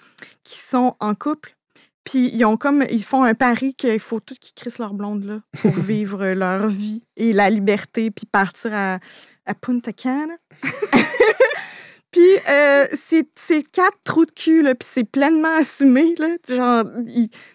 qui 0.44 0.58
sont 0.60 0.96
en 1.00 1.14
couple. 1.16 1.56
Puis 2.04 2.30
ils 2.34 2.44
ont 2.46 2.58
comme 2.58 2.86
ils 2.90 3.04
font 3.04 3.24
un 3.24 3.34
pari 3.34 3.74
qu'il 3.76 4.00
faut 4.00 4.20
tout 4.20 4.36
qu'ils 4.40 4.54
crissent 4.54 4.80
leur 4.80 4.94
blonde 4.94 5.24
là 5.24 5.42
pour 5.62 5.72
vivre 5.80 6.26
leur 6.34 6.68
vie 6.68 7.04
et 7.16 7.34
la 7.34 7.50
liberté 7.50 8.12
puis 8.12 8.26
partir 8.26 8.74
à, 8.74 9.00
à 9.46 9.54
Punta 9.54 9.94
Cana. 9.94 10.36
puis 12.12 12.38
euh, 12.50 12.88
c'est 13.36 13.64
quatre 13.72 13.98
trous 14.04 14.26
de 14.26 14.32
cul 14.32 14.62
là 14.62 14.76
puis 14.76 14.88
c'est 14.92 15.06
pleinement 15.06 15.56
assumé 15.56 16.14
là. 16.18 16.36
Genre 16.48 16.84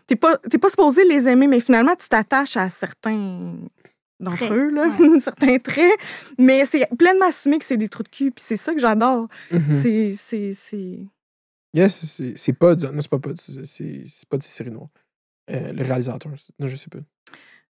t'es 0.07 0.17
pas 0.17 0.39
t'es 0.39 0.59
pas 0.59 0.71
supposé 0.71 1.05
les 1.05 1.29
aimer 1.29 1.47
mais 1.47 1.61
finalement 1.61 1.95
tu 1.95 2.09
t'attaches 2.09 2.57
à 2.57 2.71
certains 2.71 3.55
d'entre 4.19 4.53
eux 4.53 4.71
là 4.71 4.87
certains 5.21 5.59
traits. 5.59 5.95
Mais 6.39 6.65
c'est 6.65 6.89
pleinement 6.99 7.27
assumé 7.27 7.59
que 7.59 7.67
c'est 7.67 7.77
des 7.77 7.89
trous 7.91 8.03
de 8.03 8.09
cul 8.09 8.31
puis 8.31 8.45
c'est 8.47 8.57
ça 8.57 8.73
que 8.73 8.81
j'adore. 8.81 9.29
C'est 9.83 10.13
c'est 10.17 11.07
Yes, 11.75 12.05
c'est- 12.07 12.37
c'est 12.37 12.53
pas. 12.53 12.75
du- 12.75 12.87
Non, 12.87 13.01
c'est 13.01 13.11
pas 13.11 13.19
pas. 13.19 13.31
C'est 13.37 13.65
c'est 14.07 14.29
pas 14.29 14.39
de 14.39 14.43
Série 14.43 14.71
Noire. 14.71 14.89
Euh, 15.51 15.73
le 15.73 15.83
réalisateur. 15.83 16.33
c'est- 16.37 16.53
Non, 16.59 16.67
je 16.67 16.77
sais 16.77 16.89
pas. 16.91 16.99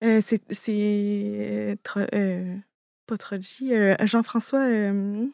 Euh, 0.04 0.20
c'est. 0.24 0.42
c'est 0.52 1.76
euh, 1.96 2.06
euh, 2.14 2.56
pas 3.06 3.16
Troji, 3.16 3.72
euh, 3.74 3.94
Jean-François 4.04 4.60
euh, 4.68 5.26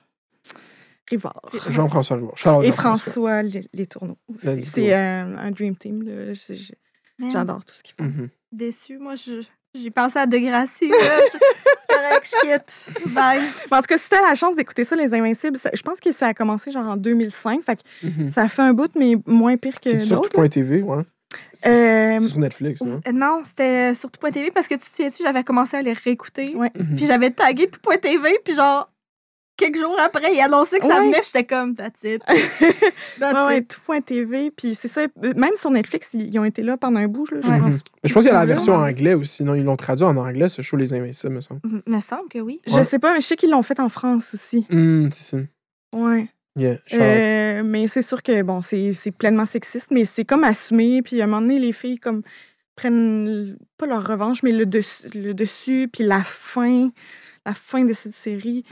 Rivard. 1.09 1.41
Jean-François 1.70 2.16
Rivard. 2.16 2.37
Charles 2.37 2.66
Et. 2.66 2.73
François 2.73 3.43
Les, 3.43 3.65
les 3.73 3.87
Tourneaux. 3.87 4.19
aussi. 4.28 4.62
C'est 4.62 4.95
un, 4.95 5.37
un 5.39 5.51
Dream 5.51 5.77
Team. 5.77 6.05
J'adore 7.32 7.65
tout 7.65 7.74
ce 7.74 7.82
qu'ils 7.82 7.95
font. 7.99 8.05
Mhm. 8.05 8.28
Déçue. 8.53 8.99
Moi, 8.99 9.15
je- 9.15 9.43
j'ai 9.75 9.91
pensé 9.91 10.19
à 10.19 10.27
Degrassi. 10.27 10.91
C'est 10.91 11.97
correct, 11.97 12.35
je 12.45 12.53
quitte. 12.53 13.07
Bye. 13.15 13.41
Mais 13.71 13.77
en 13.77 13.81
tout 13.81 13.87
cas, 13.89 13.99
si 13.99 14.09
t'as 14.09 14.21
la 14.23 14.35
chance 14.35 14.55
d'écouter 14.57 14.85
ça, 14.85 14.97
Les 14.97 15.13
Invincibles, 15.15 15.57
ça- 15.59 15.71
je 15.73 15.83
pense 15.83 16.01
que 16.01 16.13
ça 16.13 16.29
a 16.29 16.35
commencé 16.35 16.71
genre 16.71 16.87
en 16.89 16.97
2005. 16.97 17.63
Fait 17.65 17.77
que 17.77 18.07
Mhm. 18.07 18.31
ça 18.31 18.49
fait 18.49 18.63
un 18.63 18.73
bout, 18.73 18.91
mais 18.97 19.15
moins 19.27 19.57
pire 19.57 19.81
que 19.81 19.91
C'est 19.91 20.01
sur 20.01 20.17
d'autres. 20.17 20.29
tout 20.31 20.37
point 20.37 20.49
TV, 20.49 20.83
ouais. 20.83 21.03
Euh, 21.67 22.17
C'est 22.19 22.27
sur 22.29 22.39
Netflix, 22.39 22.81
non? 22.83 23.01
Non, 23.13 23.43
c'était 23.45 23.95
sur 23.95 24.11
tout.tv 24.11 24.51
parce 24.51 24.67
que 24.67 24.75
tu 24.75 24.81
te 24.81 24.87
souviens-tu, 24.91 25.23
j'avais 25.23 25.45
commencé 25.45 25.77
à 25.77 25.83
les 25.83 25.93
réécouter. 25.93 26.55
Ouais. 26.57 26.71
Mhm. 26.77 26.97
Puis 26.97 27.07
j'avais 27.07 27.31
tagué 27.31 27.69
tout.tv, 27.69 28.41
puis 28.45 28.55
genre, 28.55 28.91
quelques 29.61 29.78
jours 29.78 29.97
après, 30.01 30.35
il 30.35 30.41
annonçait 30.41 30.78
que 30.81 30.87
ça 30.87 30.99
Ouais. 30.99 31.07
venait, 31.07 31.20
j'étais 31.24 31.45
comme, 31.45 31.74
that's 31.77 32.03
it. 32.03 32.20
That's 33.20 33.35
ouais, 33.35 33.47
ouais, 33.47 33.59
it. 33.59 33.69
tout.tv. 33.87 34.51
Puis 34.51 34.74
c'est 34.74 34.89
ça. 34.89 35.03
Même 35.37 35.55
sur 35.57 35.70
Netflix, 35.70 36.11
ils 36.15 36.37
ont 36.39 36.45
été 36.45 36.62
là 36.62 36.77
pendant 36.77 36.99
un 36.99 37.07
bout. 37.09 37.31
Là, 37.31 37.41
je 37.45 37.49
Ouais. 37.49 37.61
Pense. 37.61 37.74
Mais 38.03 38.09
je 38.09 38.15
pense 38.15 38.23
qu'il 38.24 38.32
y 38.32 38.35
a 38.35 38.39
la 38.39 38.47
version 38.47 38.74
en 38.74 38.82
anglais 38.82 39.15
aussi. 39.15 39.37
Sinon, 39.37 39.55
ils 39.55 39.62
l'ont 39.65 39.77
traduit 39.77 40.05
en 40.05 40.16
anglais, 40.16 40.49
ce 40.49 40.62
show 40.62 40.77
Les 40.77 40.93
Invincibles, 40.95 41.35
me 41.35 41.41
semble. 41.41 41.61
M- 41.65 41.82
Me 41.87 42.01
semble 42.01 42.28
que 42.28 42.39
oui. 42.41 42.61
Je 42.66 42.82
sais 42.82 42.99
pas, 42.99 43.12
mais 43.15 43.20
je 43.20 43.27
sais 43.27 43.37
qu'ils 43.37 43.51
l'ont 43.51 43.62
fait 43.62 43.78
en 43.81 43.89
France 43.89 44.35
aussi. 44.35 44.66
Hum, 44.73 45.11
c'est 45.12 45.37
ça. 45.37 45.43
Ouais. 45.95 46.28
Yeah. 46.57 46.78
Euh, 46.95 47.62
mais 47.65 47.87
c'est 47.87 48.03
sûr 48.03 48.23
que 48.24 48.43
bon, 48.43 48.61
c'est 48.61 48.93
c'est 48.93 49.12
pleinement 49.12 49.47
sexiste, 49.47 49.89
mais 49.93 50.05
c'est 50.05 50.24
comme 50.24 50.43
assumé. 50.45 51.01
Puis 51.03 51.20
à 51.20 51.24
un 51.24 51.27
moment 51.28 51.43
donné, 51.43 51.59
les 51.61 51.73
filles 51.73 51.99
comme 51.99 52.23
prennent 52.77 53.57
pas 53.77 53.87
leur 53.87 54.07
revanche, 54.07 54.43
mais 54.43 54.53
le 54.53 54.66
dessus, 54.66 55.07
le 55.15 55.32
dessus 55.32 55.89
puis 55.93 56.05
la 56.05 56.23
fin, 56.23 56.89
la 57.47 57.55
fin 57.55 57.85
de 57.85 57.93
cette 57.93 58.12
série, 58.15 58.65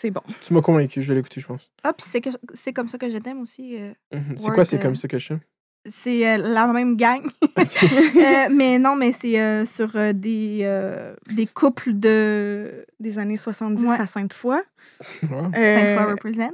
c'est 0.00 0.10
bon. 0.10 0.22
Tu 0.40 0.52
m'as 0.54 0.60
convaincu, 0.62 1.02
je 1.02 1.08
vais 1.08 1.14
l'écouter, 1.16 1.40
je 1.40 1.46
pense. 1.46 1.70
Ah, 1.84 1.92
puis 1.92 2.06
c'est 2.08 2.20
que- 2.20 2.30
c'est 2.54 2.72
comme 2.72 2.88
ça 2.88 2.96
que 2.98 3.08
je 3.10 3.18
t'aime 3.18 3.40
aussi. 3.42 3.76
euh, 3.76 3.92
Mhm. 4.12 4.36
C'est 4.36 4.44
Word, 4.44 4.54
quoi, 4.54 4.64
c'est 4.64 4.76
euh, 4.78 4.82
comme 4.82 4.96
ça 4.96 5.08
que 5.08 5.18
je 5.18 5.26
sais? 5.28 5.38
c'est 5.86 6.28
euh, 6.28 6.36
la 6.36 6.66
même 6.66 6.96
gang. 6.96 7.22
Euh, 8.16 8.48
mais 8.54 8.78
non, 8.78 8.96
mais 8.96 9.12
c'est 9.12 9.40
euh, 9.40 9.64
sur 9.64 9.96
euh, 9.96 10.12
des, 10.12 10.60
euh, 10.62 11.14
des 11.34 11.46
couples 11.46 11.92
de 11.98 12.84
Des 12.98 13.18
années 13.18 13.36
70 13.36 13.82
Ouais. 13.84 13.96
à 13.98 14.06
Sainte-Foy. 14.06 14.58
Euh, 15.22 15.94
fois 15.96 16.06
Represent. 16.10 16.50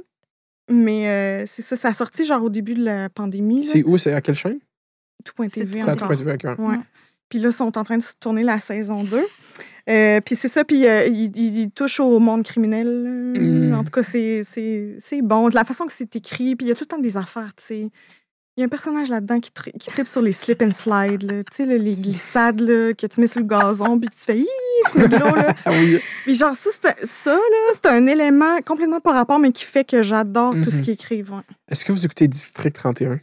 mais 0.69 1.07
euh, 1.09 1.45
c'est 1.45 1.61
ça, 1.61 1.75
ça 1.75 1.89
a 1.89 1.93
sorti 1.93 2.25
genre 2.25 2.43
au 2.43 2.49
début 2.49 2.73
de 2.73 2.83
la 2.85 3.09
pandémie. 3.09 3.63
là. 3.65 3.71
C'est 3.71 3.83
où? 3.83 3.97
C'est 3.97 4.13
à 4.13 4.21
quelle 4.21 4.35
chaîne? 4.35 4.59
Tout.tv 5.25 5.49
c'est 5.49 5.67
C'est 5.67 5.79
à 5.79 5.83
encore. 5.83 5.95
tout 5.95 6.05
point 6.05 6.15
TV, 6.15 6.33
ok. 6.33 6.59
Ouais. 6.59 6.77
Puis 7.29 7.39
là, 7.39 7.49
ils 7.49 7.53
sont 7.53 7.77
en 7.77 7.83
train 7.83 7.97
de 7.97 8.03
se 8.03 8.13
tourner 8.19 8.43
la 8.43 8.59
saison 8.59 9.03
2. 9.03 9.21
Euh, 9.89 10.19
puis 10.21 10.35
c'est 10.35 10.49
ça, 10.49 10.63
puis 10.65 10.85
euh, 10.85 11.05
ils 11.07 11.71
touchent 11.71 11.99
au 12.01 12.19
monde 12.19 12.43
criminel. 12.43 13.33
Mm. 13.37 13.73
En 13.73 13.83
tout 13.83 13.91
cas, 13.91 14.03
c'est- 14.03 14.43
bon. 15.21 15.49
De 15.49 15.55
la 15.55 15.63
façon 15.63 15.85
que 15.85 15.93
c'est 15.93 16.15
écrit, 16.15 16.55
puis 16.55 16.65
il 16.65 16.69
y 16.69 16.71
a 16.71 16.75
tout 16.75 16.83
le 16.83 16.87
temps 16.95 16.97
des 16.99 17.15
affaires, 17.17 17.53
tu 17.55 17.63
sais. 17.63 17.89
Il 18.57 18.61
y 18.61 18.63
a 18.63 18.65
un 18.65 18.69
personnage 18.69 19.09
là-dedans 19.09 19.39
qui, 19.39 19.51
tri- 19.51 19.71
qui 19.79 19.87
tripe 19.89 20.07
sur 20.07 20.21
les 20.23 20.31
slip 20.31 20.63
and 20.63 20.71
slide, 20.71 21.21
là. 21.31 21.43
tu 21.43 21.55
sais, 21.57 21.65
là, 21.67 21.77
les 21.77 21.93
glissades 21.93 22.59
là, 22.59 22.91
que 22.95 23.05
tu 23.05 23.21
mets 23.21 23.27
sur 23.27 23.39
le 23.39 23.45
gazon, 23.45 23.99
puis 23.99 24.09
tu 24.09 24.17
fais 24.17 24.39
Hi! 24.39 24.47
tu 24.91 24.97
mets 24.97 25.07
de 25.07 25.15
l'eau. 25.17 25.35
là. 25.35 25.53
Oui. 25.67 25.99
Puis 26.25 26.33
genre, 26.35 26.55
ça, 26.55 26.69
c'est 26.73 26.87
un- 26.89 27.05
ça, 27.05 27.35
là, 27.35 27.73
c'est 27.75 27.85
un 27.85 28.07
élément 28.07 28.59
complètement 28.65 28.99
par 28.99 29.13
rapport, 29.13 29.37
mais 29.37 29.51
qui 29.51 29.63
fait 29.63 29.83
que 29.85 30.01
j'adore 30.01 30.53
tout 30.63 30.71
ce 30.71 30.77
Mhm. 30.77 30.81
qu'ils 30.81 30.93
écrivent. 30.95 31.33
ouais. 31.33 31.43
Est-ce 31.69 31.85
que 31.85 31.91
vous 31.91 32.03
écoutez 32.03 32.27
District 32.27 32.73
31? 32.75 33.19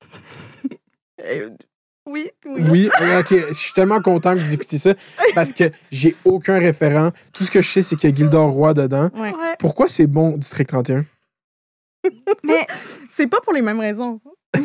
Oui, 2.06 2.30
oui. 2.44 2.62
Oui, 2.70 2.90
ok. 3.18 3.48
Je 3.48 3.54
suis 3.54 3.72
tellement 3.72 4.00
content 4.00 4.34
que 4.34 4.38
vous 4.38 4.52
écoutiez 4.52 4.78
ça 4.78 4.94
parce 5.34 5.52
que 5.52 5.70
j'ai 5.90 6.14
aucun 6.24 6.58
référent. 6.58 7.10
Tout 7.32 7.44
ce 7.44 7.50
que 7.50 7.62
je 7.62 7.70
sais, 7.70 7.82
c'est 7.82 7.96
qu'il 7.96 8.10
y 8.10 8.12
a 8.12 8.16
Gildor 8.16 8.50
Roy 8.50 8.74
dedans. 8.74 9.10
Ouais. 9.14 9.32
Pourquoi 9.58 9.88
c'est 9.88 10.06
bon, 10.06 10.36
District 10.36 10.68
31? 10.68 11.06
Mais 12.42 12.66
C'est 13.08 13.26
pas 13.26 13.40
pour 13.40 13.52
les 13.52 13.62
mêmes 13.62 13.80
raisons. 13.80 14.20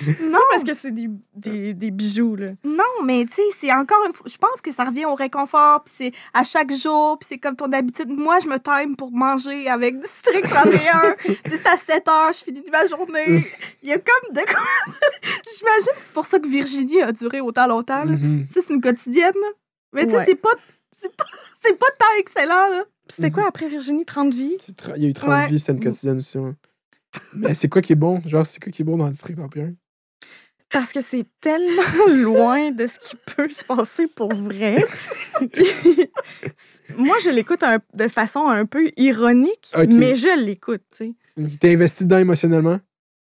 non, 0.22 0.38
Parce 0.50 0.64
que 0.64 0.74
c'est 0.74 0.90
des, 0.92 1.08
des, 1.34 1.74
des 1.74 1.90
bijoux, 1.90 2.36
là. 2.36 2.46
non, 2.64 2.84
mais 3.04 3.24
tu 3.24 3.34
sais, 3.34 3.42
c'est 3.58 3.72
encore 3.72 4.04
une 4.06 4.12
fois, 4.12 4.26
je 4.30 4.36
pense 4.36 4.60
que 4.62 4.70
ça 4.72 4.84
revient 4.84 5.06
au 5.06 5.14
réconfort, 5.14 5.82
puis 5.84 5.94
c'est 5.96 6.12
à 6.34 6.42
chaque 6.44 6.72
jour, 6.72 7.18
puis 7.18 7.26
c'est 7.30 7.38
comme 7.38 7.56
ton 7.56 7.72
habitude. 7.72 8.08
Moi, 8.10 8.38
je 8.40 8.48
me 8.48 8.58
time 8.58 8.96
pour 8.96 9.10
manger 9.12 9.68
avec 9.68 9.98
District 10.00 10.42
31. 10.48 11.14
tu 11.24 11.32
sais, 11.32 11.38
c'est 11.44 11.66
à 11.66 11.76
7 11.76 12.08
heures, 12.08 12.32
je 12.32 12.44
finis 12.44 12.62
ma 12.70 12.86
journée. 12.86 13.44
Il 13.82 13.88
y 13.88 13.92
a 13.92 13.98
comme 13.98 14.34
de 14.34 14.40
quoi. 14.40 14.60
J'imagine 15.58 15.92
que 15.96 16.02
c'est 16.02 16.12
pour 16.14 16.26
ça 16.26 16.38
que 16.38 16.48
Virginie 16.48 17.02
a 17.02 17.12
duré 17.12 17.40
autant 17.40 17.66
longtemps. 17.66 18.04
là. 18.04 18.12
Mhm. 18.12 18.46
Ça, 18.52 18.60
c'est 18.66 18.72
une 18.72 18.80
quotidienne. 18.80 19.32
là. 19.34 19.48
Mais 19.92 20.04
tu 20.06 20.10
sais, 20.12 20.16
Ouais. 20.18 20.24
c'est 20.26 20.34
pas, 20.36 20.50
c'est 20.92 21.16
pas, 21.16 21.24
c'est 21.62 21.78
pas 21.78 21.86
tant 21.98 22.18
excellent, 22.18 22.68
là. 22.70 22.84
C'était 23.10 23.30
quoi 23.30 23.46
après 23.48 23.68
Virginie 23.68 24.04
30 24.04 24.34
vies? 24.34 24.56
C'est 24.60 24.74
Il 24.96 25.02
y 25.02 25.06
a 25.06 25.08
eu 25.08 25.12
30 25.14 25.30
Ouais. 25.30 25.46
vies, 25.46 25.58
c'était 25.58 25.72
une 25.72 25.80
quotidienne 25.80 26.18
aussi. 26.18 26.38
Mais 27.32 27.54
c'est 27.54 27.68
quoi 27.68 27.80
qui 27.80 27.94
est 27.94 27.96
bon? 27.96 28.20
Genre, 28.26 28.44
c'est 28.46 28.62
quoi 28.62 28.70
qui 28.70 28.82
est 28.82 28.84
bon 28.84 28.98
dans 28.98 29.08
District 29.08 29.36
31? 29.38 29.72
Parce 30.70 30.92
que 30.92 31.00
c'est 31.00 31.24
tellement 31.40 31.82
loin 32.08 32.70
de 32.72 32.86
ce 32.86 32.98
qui 32.98 33.16
peut 33.36 33.48
se 33.48 33.64
passer 33.64 34.06
pour 34.06 34.34
vrai. 34.34 34.84
Puis, 35.52 35.64
moi, 36.96 37.16
je 37.24 37.30
l'écoute 37.30 37.64
de 37.94 38.08
façon 38.08 38.46
un 38.48 38.66
peu 38.66 38.90
ironique, 38.96 39.72
mais 39.90 40.14
je 40.14 40.38
l'écoute, 40.38 40.82
tu 40.96 41.14
sais. 41.38 41.56
T'es 41.60 41.72
investi 41.72 42.04
dedans 42.04 42.18
émotionnellement? 42.18 42.78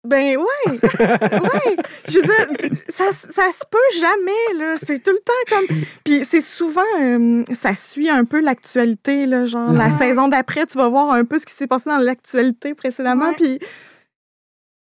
Ben 0.03 0.39
ouais, 0.39 0.71
ouais. 0.73 1.77
Je 2.09 2.19
veux 2.19 2.25
dire, 2.25 2.71
ça, 2.89 3.05
ça 3.13 3.43
se 3.53 3.65
peut 3.71 4.01
jamais, 4.01 4.59
là. 4.59 4.77
C'est 4.83 5.03
tout 5.03 5.11
le 5.11 5.19
temps 5.19 5.57
comme... 5.57 5.67
Puis 6.05 6.25
c'est 6.25 6.41
souvent... 6.41 6.81
euh, 7.03 7.45
ça 7.55 7.75
suit 7.75 8.09
un 8.09 8.25
peu 8.25 8.41
l'actualité, 8.41 9.27
là. 9.27 9.45
Genre, 9.45 9.71
la 9.73 9.91
saison 9.91 10.29
d'après, 10.29 10.65
tu 10.65 10.79
vas 10.79 10.89
voir 10.89 11.11
un 11.13 11.27
peu 11.27 11.39
ce 11.39 11.45
qui 11.45 11.53
s'est 11.55 11.67
passé 11.67 11.91
dans 11.91 11.99
l'actualité 11.99 12.75
précédemment, 12.75 13.29
Ouais. 13.29 13.35
puis... 13.37 13.59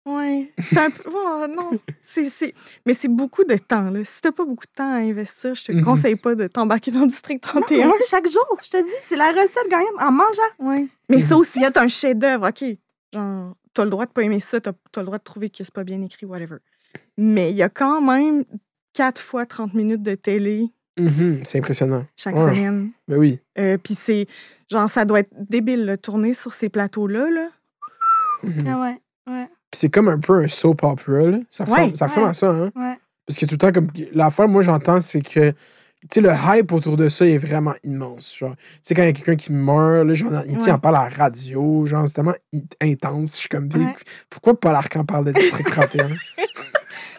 Ouais, 0.06 0.50
c'est 0.58 0.78
un 0.78 0.90
peu... 0.90 1.02
oh, 1.12 1.46
non, 1.48 1.78
c'est... 2.00 2.24
c'est- 2.30 2.54
Mais 2.86 2.94
c'est 2.94 3.08
beaucoup 3.08 3.42
de 3.44 3.56
temps, 3.56 3.90
là. 3.90 4.04
Si 4.04 4.20
t'as 4.20 4.30
pas 4.32 4.44
beaucoup 4.44 4.64
de 4.66 4.70
temps 4.72 4.88
à 4.92 4.98
investir, 4.98 5.54
je 5.56 5.64
te 5.64 5.72
Mhm. 5.72 5.84
conseille 5.84 6.14
pas 6.16 6.34
de 6.36 6.46
t'embarquer 6.46 6.92
dans 6.92 7.00
le 7.00 7.08
District 7.08 7.44
Non, 7.54 7.60
mais 7.68 7.76
31. 7.78 7.92
chaque 8.08 8.28
jour, 8.30 8.46
je 8.64 8.70
te 8.70 8.76
dis, 8.84 8.90
c'est 9.02 9.16
la 9.16 9.32
recette 9.32 9.68
gagnante 9.68 10.00
en 10.00 10.12
mangeant. 10.12 10.42
Ouais. 10.60 10.86
Mais 11.08 11.18
ça 11.20 11.36
aussi, 11.36 11.58
c'est 11.60 11.76
un 11.76 11.88
chef-d'œuvre, 11.88 12.48
OK. 12.48 12.64
Genre, 13.12 13.54
t'as 13.74 13.84
le 13.84 13.90
droit 13.90 14.06
de 14.06 14.12
pas 14.12 14.22
aimer 14.22 14.38
ça, 14.40 14.60
t'as 14.60 14.70
as 14.70 15.00
le 15.00 15.04
droit 15.06 15.18
de 15.18 15.24
trouver 15.24 15.50
que 15.50 15.56
c'est 15.58 15.72
pas 15.74 15.84
bien 15.84 16.00
écrit, 16.02 16.24
whatever. 16.24 16.58
Mais 17.18 17.50
il 17.50 17.56
y 17.56 17.62
a 17.62 17.68
quand 17.68 18.00
même 18.00 18.44
4 18.94 19.20
fois 19.20 19.44
30 19.44 19.74
minutes 19.74 20.02
de 20.02 20.14
télé 20.14 20.70
Mhm, 20.98 21.42
C'est 21.44 21.58
impressionnant. 21.58 22.06
chaque 22.16 22.36
Ouais. 22.36 22.42
semaine. 22.54 22.90
Ben 23.08 23.18
oui. 23.18 23.38
Euh, 23.58 23.76
Puis 23.76 23.94
c'est, 23.94 24.26
genre, 24.70 24.88
ça 24.88 25.04
doit 25.04 25.20
être 25.20 25.30
débile, 25.36 25.84
là, 25.84 25.96
tourner 25.98 26.32
sur 26.32 26.52
ces 26.54 26.68
plateaux-là, 26.70 27.28
là. 27.28 27.48
Mhm. 28.44 28.64
Ah 28.68 28.80
ouais, 28.80 29.00
ouais, 29.26 29.48
c'est 29.76 29.88
comme 29.90 30.08
un 30.08 30.18
peu 30.18 30.42
un 30.42 30.48
soap 30.48 30.82
opera, 30.82 31.22
là. 31.26 31.38
Ça 31.50 31.64
ressemble, 31.64 31.82
Ouais. 31.82 31.92
ça 31.94 32.06
ressemble 32.06 32.24
Ouais. 32.24 32.30
à 32.30 32.34
ça, 32.34 32.48
hein? 32.50 32.70
ouais. 32.74 32.98
Parce 33.26 33.38
que 33.38 33.46
tout 33.46 33.54
le 33.54 33.58
temps, 33.58 33.72
comme 33.72 33.88
l'affaire, 34.12 34.48
moi, 34.48 34.62
j'entends, 34.62 35.00
c'est 35.00 35.20
que, 35.20 35.50
tu 35.50 35.56
sais, 36.12 36.20
le 36.20 36.30
hype 36.30 36.70
autour 36.72 36.96
de 36.96 37.08
ça 37.08 37.26
est 37.26 37.38
vraiment 37.38 37.74
immense. 37.82 38.36
Genre, 38.36 38.54
tu 38.56 38.62
sais, 38.82 38.94
quand 38.94 39.02
il 39.02 39.06
y 39.06 39.08
a 39.08 39.12
quelqu'un 39.12 39.34
qui 39.36 39.52
meurt, 39.52 40.06
là, 40.06 40.14
genre, 40.14 40.30
il 40.48 40.70
en 40.70 40.78
parle 40.78 40.96
à 40.96 41.08
la 41.08 41.14
radio, 41.24 41.84
genre, 41.86 42.06
c'est 42.06 42.14
tellement 42.14 42.34
intense. 42.80 43.32
Je 43.34 43.40
suis 43.40 43.48
comme, 43.48 43.68
pourquoi 44.30 44.58
Paul 44.58 44.74
Arcand 44.74 45.04
parle 45.04 45.24
de 45.24 45.32
District 45.32 45.68
31? 45.70 46.10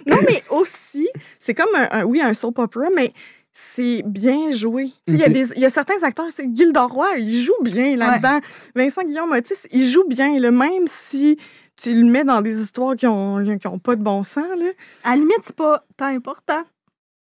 Non, 0.05 0.17
mais 0.25 0.43
aussi, 0.49 1.09
c'est 1.39 1.53
comme 1.53 1.73
un, 1.75 1.87
un- 1.91 2.03
oui, 2.05 2.21
un 2.21 2.33
soap 2.33 2.59
opera, 2.59 2.87
mais 2.95 3.11
c'est 3.51 4.03
bien 4.05 4.51
joué. 4.51 4.91
Il 5.07 5.17
y 5.17 5.23
a 5.23 5.27
Ok. 5.27 5.33
des- 5.33 5.47
il 5.55 5.61
y, 5.61 5.65
a 5.65 5.69
certains 5.69 6.01
acteurs, 6.03 6.27
Gilda 6.53 6.83
Roy, 6.83 7.17
il 7.17 7.43
joue 7.43 7.61
bien 7.63 7.95
là-dedans. 7.97 8.39
Vincent 8.75 9.03
Guillaume 9.03 9.31
Otis, 9.31 9.55
il 9.71 9.89
joue 9.89 10.07
bien, 10.07 10.39
là, 10.39 10.51
même 10.51 10.85
si 10.87 11.37
tu 11.81 11.93
le 11.93 12.09
mets 12.11 12.23
dans 12.23 12.41
des 12.41 12.59
histoires 12.61 12.95
qui 12.95 13.07
ont, 13.07 13.43
qui 13.59 13.67
ont 13.67 13.79
pas 13.79 13.95
de 13.95 14.03
bon 14.03 14.23
sens. 14.23 14.45
Là. 14.57 14.71
À 15.03 15.11
la 15.11 15.15
limite, 15.17 15.39
c'est 15.43 15.55
pas 15.55 15.83
tant 15.95 16.07
important. 16.07 16.63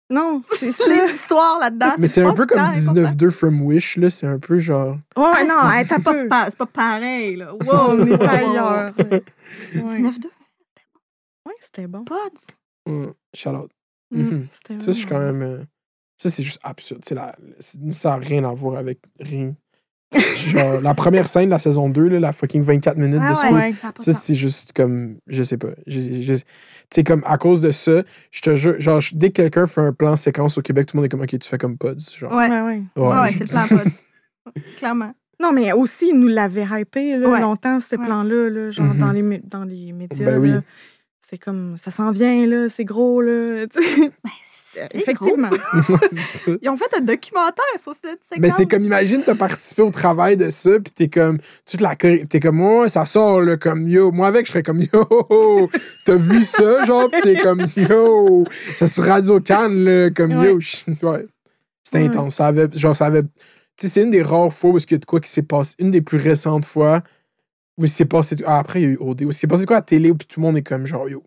Non, 0.09 0.43
c'est. 0.57 0.67
Les 0.87 1.13
histoires 1.13 1.57
là-dedans. 1.59 1.93
Mais 1.97 2.07
c'est 2.07 2.21
un 2.21 2.33
peu 2.35 2.45
comme 2.45 2.57
tant 2.59 2.65
important. 2.65 2.93
19-2 3.15 3.29
from 3.31 3.61
Wish, 3.63 3.97
là. 3.97 4.09
C'est 4.09 4.27
un 4.27 4.37
peu 4.37 4.59
genre. 4.59 4.97
Ouais, 5.17 5.23
Ah, 5.35 5.43
non, 5.45 5.85
c'est 5.87 6.03
pas, 6.03 6.13
pas. 6.13 6.25
pa- 6.29 6.45
c'est 6.49 6.57
pas 6.57 6.65
pareil, 6.67 7.35
là. 7.37 7.53
Wow, 7.55 7.59
On 7.71 7.97
n'est 8.05 8.17
pas 8.17 8.29
ailleurs. 8.31 8.73
là. 8.73 8.93
Ouais. 8.99 9.21
19-2, 9.99 10.25
Ouais, 11.45 11.53
c'était 11.61 11.87
bon. 11.87 12.03
pods. 12.03 12.15
hum, 12.87 13.13
shout 13.35 13.49
out. 13.49 13.71
Mm, 14.11 14.21
Mhm. 14.21 14.47
c'était 14.51 14.77
Ça, 14.79 14.85
je 14.87 14.91
suis 14.91 15.05
quand 15.05 15.19
même. 15.19 15.41
euh, 15.41 15.63
Ça, 16.17 16.29
c'est 16.29 16.43
juste 16.43 16.59
absurde. 16.63 17.01
La... 17.11 17.35
Ça 17.91 18.09
n'a 18.09 18.15
rien 18.17 18.43
à 18.43 18.53
voir 18.53 18.77
avec 18.77 18.99
rien. 19.19 19.55
Genre, 20.47 20.81
la 20.81 20.93
première 20.93 21.27
scène 21.27 21.45
de 21.45 21.49
la 21.51 21.59
saison 21.59 21.89
2, 21.89 22.07
là, 22.07 22.19
la 22.19 22.31
fucking 22.31 22.61
24 22.61 22.97
minutes 22.97 23.19
Ah 23.23 23.29
de 23.29 23.35
ouais, 23.35 23.41
school. 23.41 23.57
Ouais. 23.57 23.73
ça 23.97 24.13
c'est 24.13 24.35
juste 24.35 24.73
comme. 24.73 25.17
Je 25.27 25.43
sais 25.43 25.57
pas. 25.57 25.69
Je- 25.87 26.21
je- 26.21 26.33
Tu 26.35 26.99
sais, 26.99 27.03
comme 27.03 27.23
à 27.25 27.37
cause 27.37 27.61
de 27.61 27.71
ça, 27.71 28.03
je 28.29 28.41
te 28.41 28.55
jure, 28.55 28.75
genre, 28.79 29.01
dès 29.13 29.29
que 29.29 29.41
quelqu'un 29.41 29.65
fait 29.65 29.81
un 29.81 29.93
plan 29.93 30.15
séquence 30.15 30.57
au 30.57 30.61
Québec, 30.61 30.85
tout 30.87 30.95
le 30.97 30.99
monde 31.01 31.05
est 31.05 31.09
comme, 31.09 31.21
ok, 31.21 31.39
tu 31.39 31.49
fais 31.49 31.57
comme 31.57 31.77
Pods. 31.77 31.95
Genre. 32.15 32.31
Ouais, 32.31 32.49
Ouais, 32.49 32.61
ouais. 32.61 32.81
ouais, 32.97 33.07
ouais, 33.21 33.29
je- 33.31 33.37
c'est 33.39 33.43
le 33.45 33.49
plan 33.49 33.65
pods. 33.67 34.61
Clairement. 34.77 35.13
Non, 35.41 35.51
mais 35.51 35.71
aussi, 35.73 36.09
ils 36.09 36.19
nous 36.19 36.27
l'avaient 36.27 36.65
hypé 36.69 37.17
là, 37.17 37.27
Ouais. 37.29 37.39
longtemps, 37.41 37.79
ce 37.79 37.95
Ouais. 37.95 38.05
plan-là, 38.05 38.49
là, 38.49 38.69
genre 38.71 38.93
Mhm. 38.93 38.99
dans, 38.99 39.11
les, 39.11 39.41
dans 39.43 39.63
les 39.63 39.91
médias. 39.91 40.25
Ben 40.25 40.39
oui. 40.39 40.53
C'est 41.33 41.39
comme, 41.39 41.79
ça 41.79 41.89
s'en 41.89 42.11
vient, 42.11 42.45
là, 42.45 42.69
c'est 42.69 42.85
gros, 42.85 43.19
là. 43.19 43.65
tu. 43.73 43.79
Ben, 44.23 44.29
c'est 44.43 44.95
Effectivement. 44.95 45.49
Ça. 45.81 46.43
gros. 46.45 46.57
Ils 46.61 46.69
ont 46.69 46.77
fait 46.77 46.95
un 46.95 47.01
documentaire 47.01 47.63
sur 47.79 47.93
cette 47.95 48.23
séquence. 48.23 48.37
Mais 48.39 48.51
c'est 48.51 48.67
comme, 48.67 48.83
imagine, 48.83 49.19
t'as 49.25 49.33
participé 49.33 49.81
au 49.81 49.89
travail 49.89 50.37
de 50.37 50.51
ça, 50.51 50.73
puis 50.79 50.93
t'es 50.93 51.07
comme, 51.07 51.39
toute 51.65 51.81
la 51.81 51.95
choré- 51.95 52.27
t'es 52.27 52.39
comme, 52.39 52.61
ouais, 52.61 52.87
ça 52.87 53.07
sort, 53.07 53.41
là, 53.41 53.57
comme, 53.57 53.87
yo, 53.87 54.11
moi 54.11 54.27
avec, 54.27 54.45
je 54.45 54.51
serais 54.51 54.61
comme, 54.61 54.81
yo, 54.81 55.69
t'as 56.05 56.15
vu 56.17 56.43
ça, 56.43 56.85
genre, 56.85 57.09
puis 57.09 57.21
t'es 57.23 57.35
comme, 57.41 57.65
yo, 57.77 58.45
c'est 58.77 58.87
sur 58.87 59.03
Radio 59.03 59.39
Cannes, 59.39 59.83
là, 59.85 60.09
comme, 60.11 60.31
yo, 60.33 60.57
ouais. 60.57 61.25
C'était 61.83 61.97
Ouais. 61.97 62.05
intense. 62.05 62.35
Ça 62.35 62.45
avait, 62.45 62.67
genre, 62.75 62.95
ça 62.95 63.07
avait, 63.07 63.23
tu 63.23 63.29
sais, 63.77 63.87
c'est 63.87 64.03
une 64.03 64.11
des 64.11 64.21
rares 64.21 64.53
fois 64.53 64.69
où 64.69 64.77
il 64.77 64.91
y 64.91 64.93
a 64.93 64.97
de 64.99 65.05
quoi 65.05 65.19
qui 65.19 65.31
s'est 65.31 65.41
passé, 65.41 65.73
une 65.79 65.89
des 65.89 66.01
plus 66.03 66.19
récentes 66.19 66.65
fois 66.65 67.01
où 67.77 67.85
il 67.85 67.89
s'est 67.89 68.05
passé, 68.05 68.35
ah, 68.45 68.59
après, 68.59 68.81
il 68.81 68.83
y 68.83 68.87
a 68.87 68.91
eu 68.91 68.97
OD, 68.99 69.23
où 69.23 69.29
il 69.29 69.33
s'est 69.33 69.47
passé 69.47 69.65
quoi 69.65 69.77
à 69.77 69.79
la 69.79 69.83
télé, 69.83 70.11
où 70.11 70.15
puis 70.15 70.27
tout 70.27 70.39
le 70.39 70.45
monde 70.45 70.57
est 70.57 70.61
comme, 70.63 70.85
genre, 70.85 71.09
yo, 71.09 71.23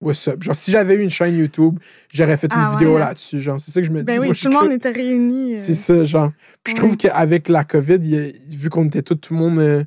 what's 0.00 0.26
up? 0.28 0.42
Genre, 0.42 0.54
si 0.56 0.70
j'avais 0.70 0.94
eu 0.94 1.00
une 1.02 1.10
chaîne 1.10 1.36
YouTube, 1.36 1.78
j'aurais 2.12 2.36
fait 2.36 2.46
une 2.52 2.60
Ah 2.60 2.66
ouais, 2.70 2.78
vidéo 2.78 2.98
là-dessus, 2.98 3.40
genre, 3.40 3.60
c'est 3.60 3.70
ça 3.70 3.80
que 3.80 3.86
je 3.86 3.92
me 3.92 3.98
dis. 4.00 4.04
Ben 4.04 4.18
oui, 4.20 4.32
tout 4.32 4.48
le 4.48 4.54
monde 4.54 4.72
était 4.72 4.90
réunis. 4.90 5.52
euh. 5.54 5.56
c'est 5.58 5.74
ça, 5.74 6.02
genre. 6.04 6.32
Puis 6.64 6.72
je 6.74 6.80
trouve 6.80 6.96
qu'avec 6.96 7.48
la 7.48 7.64
COVID, 7.64 7.96
il 8.02 8.06
y 8.10 8.16
a- 8.18 8.32
vu 8.56 8.68
qu'on 8.70 8.86
était 8.86 9.02
tout, 9.02 9.14
tout 9.16 9.34
le 9.34 9.40
monde 9.40 9.58
euh, 9.58 9.84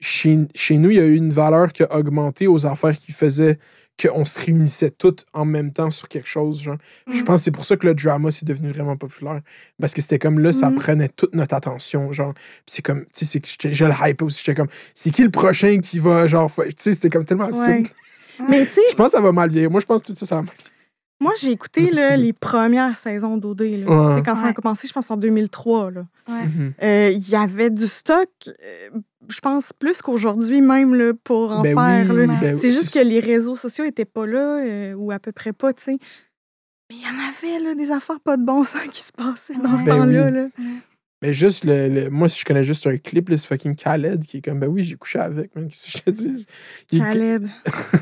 chez, 0.00 0.38
chez 0.54 0.76
nous, 0.76 0.90
il 0.90 0.96
y 0.96 1.00
a 1.00 1.06
eu 1.06 1.16
une 1.16 1.30
valeur 1.30 1.72
qui 1.72 1.82
a 1.84 1.96
augmenté 1.96 2.46
aux 2.46 2.66
affaires 2.66 2.96
qui 2.96 3.12
faisaient 3.12 3.58
qu'on 4.02 4.24
se 4.24 4.38
réunissait 4.38 4.90
toutes 4.90 5.24
en 5.32 5.44
même 5.44 5.72
temps 5.72 5.90
sur 5.90 6.08
quelque 6.08 6.28
chose, 6.28 6.60
genre. 6.60 6.76
Je 7.10 7.18
Mhm. 7.18 7.24
pense 7.24 7.40
que 7.40 7.44
c'est 7.44 7.50
pour 7.50 7.64
ça 7.64 7.76
que 7.76 7.86
le 7.86 7.94
drama, 7.94 8.30
c'est 8.30 8.44
devenu 8.44 8.70
vraiment 8.70 8.96
populaire. 8.96 9.40
Parce 9.80 9.94
que 9.94 10.02
c'était 10.02 10.18
comme 10.18 10.38
là, 10.38 10.52
ça 10.52 10.68
Mhm. 10.70 10.76
prenait 10.76 11.08
toute 11.08 11.34
notre 11.34 11.54
attention, 11.54 12.12
genre. 12.12 12.34
Puis 12.34 12.42
c'est 12.66 12.82
comme, 12.82 13.02
tu 13.04 13.08
sais, 13.12 13.24
c'est 13.24 13.40
que 13.40 13.48
j'étais- 13.48 13.72
je 13.72 13.84
le 13.84 13.92
hype 14.04 14.20
aussi. 14.22 14.42
J'étais 14.44 14.54
comme, 14.56 14.68
c'est 14.94 15.10
qui 15.10 15.22
le 15.22 15.30
prochain 15.30 15.78
qui 15.80 15.98
va, 15.98 16.26
genre, 16.26 16.52
tu 16.54 16.62
sais, 16.76 16.92
c'était 16.94 17.08
comme 17.10 17.24
tellement 17.24 17.44
absurde. 17.44 17.68
Ouais. 17.68 18.46
Mais 18.50 18.66
tu 18.66 18.72
sais, 18.74 18.80
Je 18.90 18.94
pense 18.96 19.06
que 19.12 19.16
ça 19.16 19.20
va 19.22 19.32
mal 19.32 19.48
vieillir. 19.50 19.70
Moi, 19.70 19.80
je 19.80 19.86
pense 19.86 20.02
que 20.02 20.08
tout 20.08 20.14
ça, 20.14 20.26
ça 20.26 20.34
va 20.36 20.42
mal 20.42 20.50
vieillir. 20.54 20.72
moi, 21.18 21.32
j'ai 21.40 21.50
écouté 21.50 21.90
là, 21.90 22.14
les 22.18 22.34
premières 22.34 22.94
saisons 22.96 23.38
d'OD. 23.38 23.62
là. 23.86 24.14
Ouais. 24.16 24.22
Quand 24.22 24.36
ça 24.36 24.48
a 24.48 24.52
commencé, 24.52 24.86
je 24.86 24.92
pense 24.92 25.10
en 25.10 25.16
2003. 25.16 25.90
là. 25.90 26.04
Ouais. 26.28 26.44
Mhm. 26.44 26.74
Euh, 26.82 27.10
Il 27.14 27.26
y 27.30 27.34
avait 27.34 27.70
du 27.70 27.86
stock, 27.86 28.28
euh, 28.46 28.90
je 29.28 29.40
pense, 29.40 29.72
plus 29.72 30.00
qu'aujourd'hui 30.02 30.60
même 30.60 30.94
là, 30.94 31.12
pour 31.24 31.52
en 31.52 31.62
Ben 31.62 31.74
faire. 31.76 32.06
oui, 32.14 32.26
ben 32.26 32.56
C'est 32.56 32.68
oui, 32.68 32.74
juste 32.74 32.92
que 32.94 32.98
les 32.98 33.20
réseaux 33.20 33.56
sociaux 33.56 33.84
n'étaient 33.84 34.04
pas 34.04 34.26
là, 34.26 34.58
euh, 34.64 34.94
ou 34.94 35.10
à 35.12 35.18
peu 35.18 35.32
près 35.32 35.52
pas, 35.52 35.72
tu 35.72 35.82
sais. 35.84 35.98
Mais 36.90 36.96
il 36.96 37.02
y 37.02 37.06
en 37.06 37.18
avait 37.28 37.64
là, 37.64 37.74
des 37.74 37.90
affaires 37.90 38.20
pas 38.20 38.36
de 38.36 38.44
bon 38.44 38.62
sens 38.64 38.86
qui 38.92 39.02
se 39.02 39.12
passaient 39.12 39.54
dans 39.54 39.76
ce 39.78 39.84
Ben 39.84 39.96
temps-là. 39.98 40.26
oui. 40.26 40.32
là. 40.32 40.48
Mais 41.22 41.32
juste, 41.32 41.64
le, 41.64 41.88
le- 41.88 42.10
moi, 42.10 42.28
si 42.28 42.38
je 42.40 42.44
connais 42.44 42.62
juste 42.62 42.86
un 42.86 42.96
clip, 42.98 43.28
c'est 43.30 43.46
fucking 43.46 43.74
Khaled 43.74 44.22
qui 44.22 44.36
est 44.36 44.42
comme, 44.42 44.60
ben 44.60 44.68
oui, 44.68 44.82
j'ai 44.82 44.96
couché 44.96 45.18
avec, 45.18 45.56
man, 45.56 45.66
qu'est-ce 45.66 45.86
que 45.86 45.98
je 45.98 46.02
te 46.04 46.10
dis? 46.10 46.46
Il- 46.92 46.98
Khaled. 47.00 47.48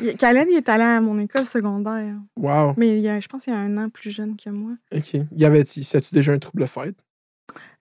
Il- 0.03 0.17
Khaled, 0.17 0.49
il 0.51 0.57
est 0.57 0.69
allé 0.69 0.83
à 0.83 1.01
mon 1.01 1.19
école 1.21 1.47
secondaire. 1.47 2.17
Wow, 2.37 2.75
Mais 2.77 2.97
il 2.97 3.01
y 3.03 3.09
a- 3.09 3.21
je 3.21 3.29
pense 3.29 3.45
qu'il 3.45 3.53
y 3.53 3.57
a 3.57 3.61
un 3.61 3.79
an 3.79 3.89
plus 3.89 4.11
jeune 4.11 4.37
que 4.37 4.51
moi. 4.51 4.73
ok. 4.95 5.15
Il 5.15 5.27
y 5.41 5.45
avait, 5.45 5.63
tu 5.65 5.81
déjà 6.13 6.33
un 6.33 6.39
trouble 6.39 6.67
fête? 6.67 6.97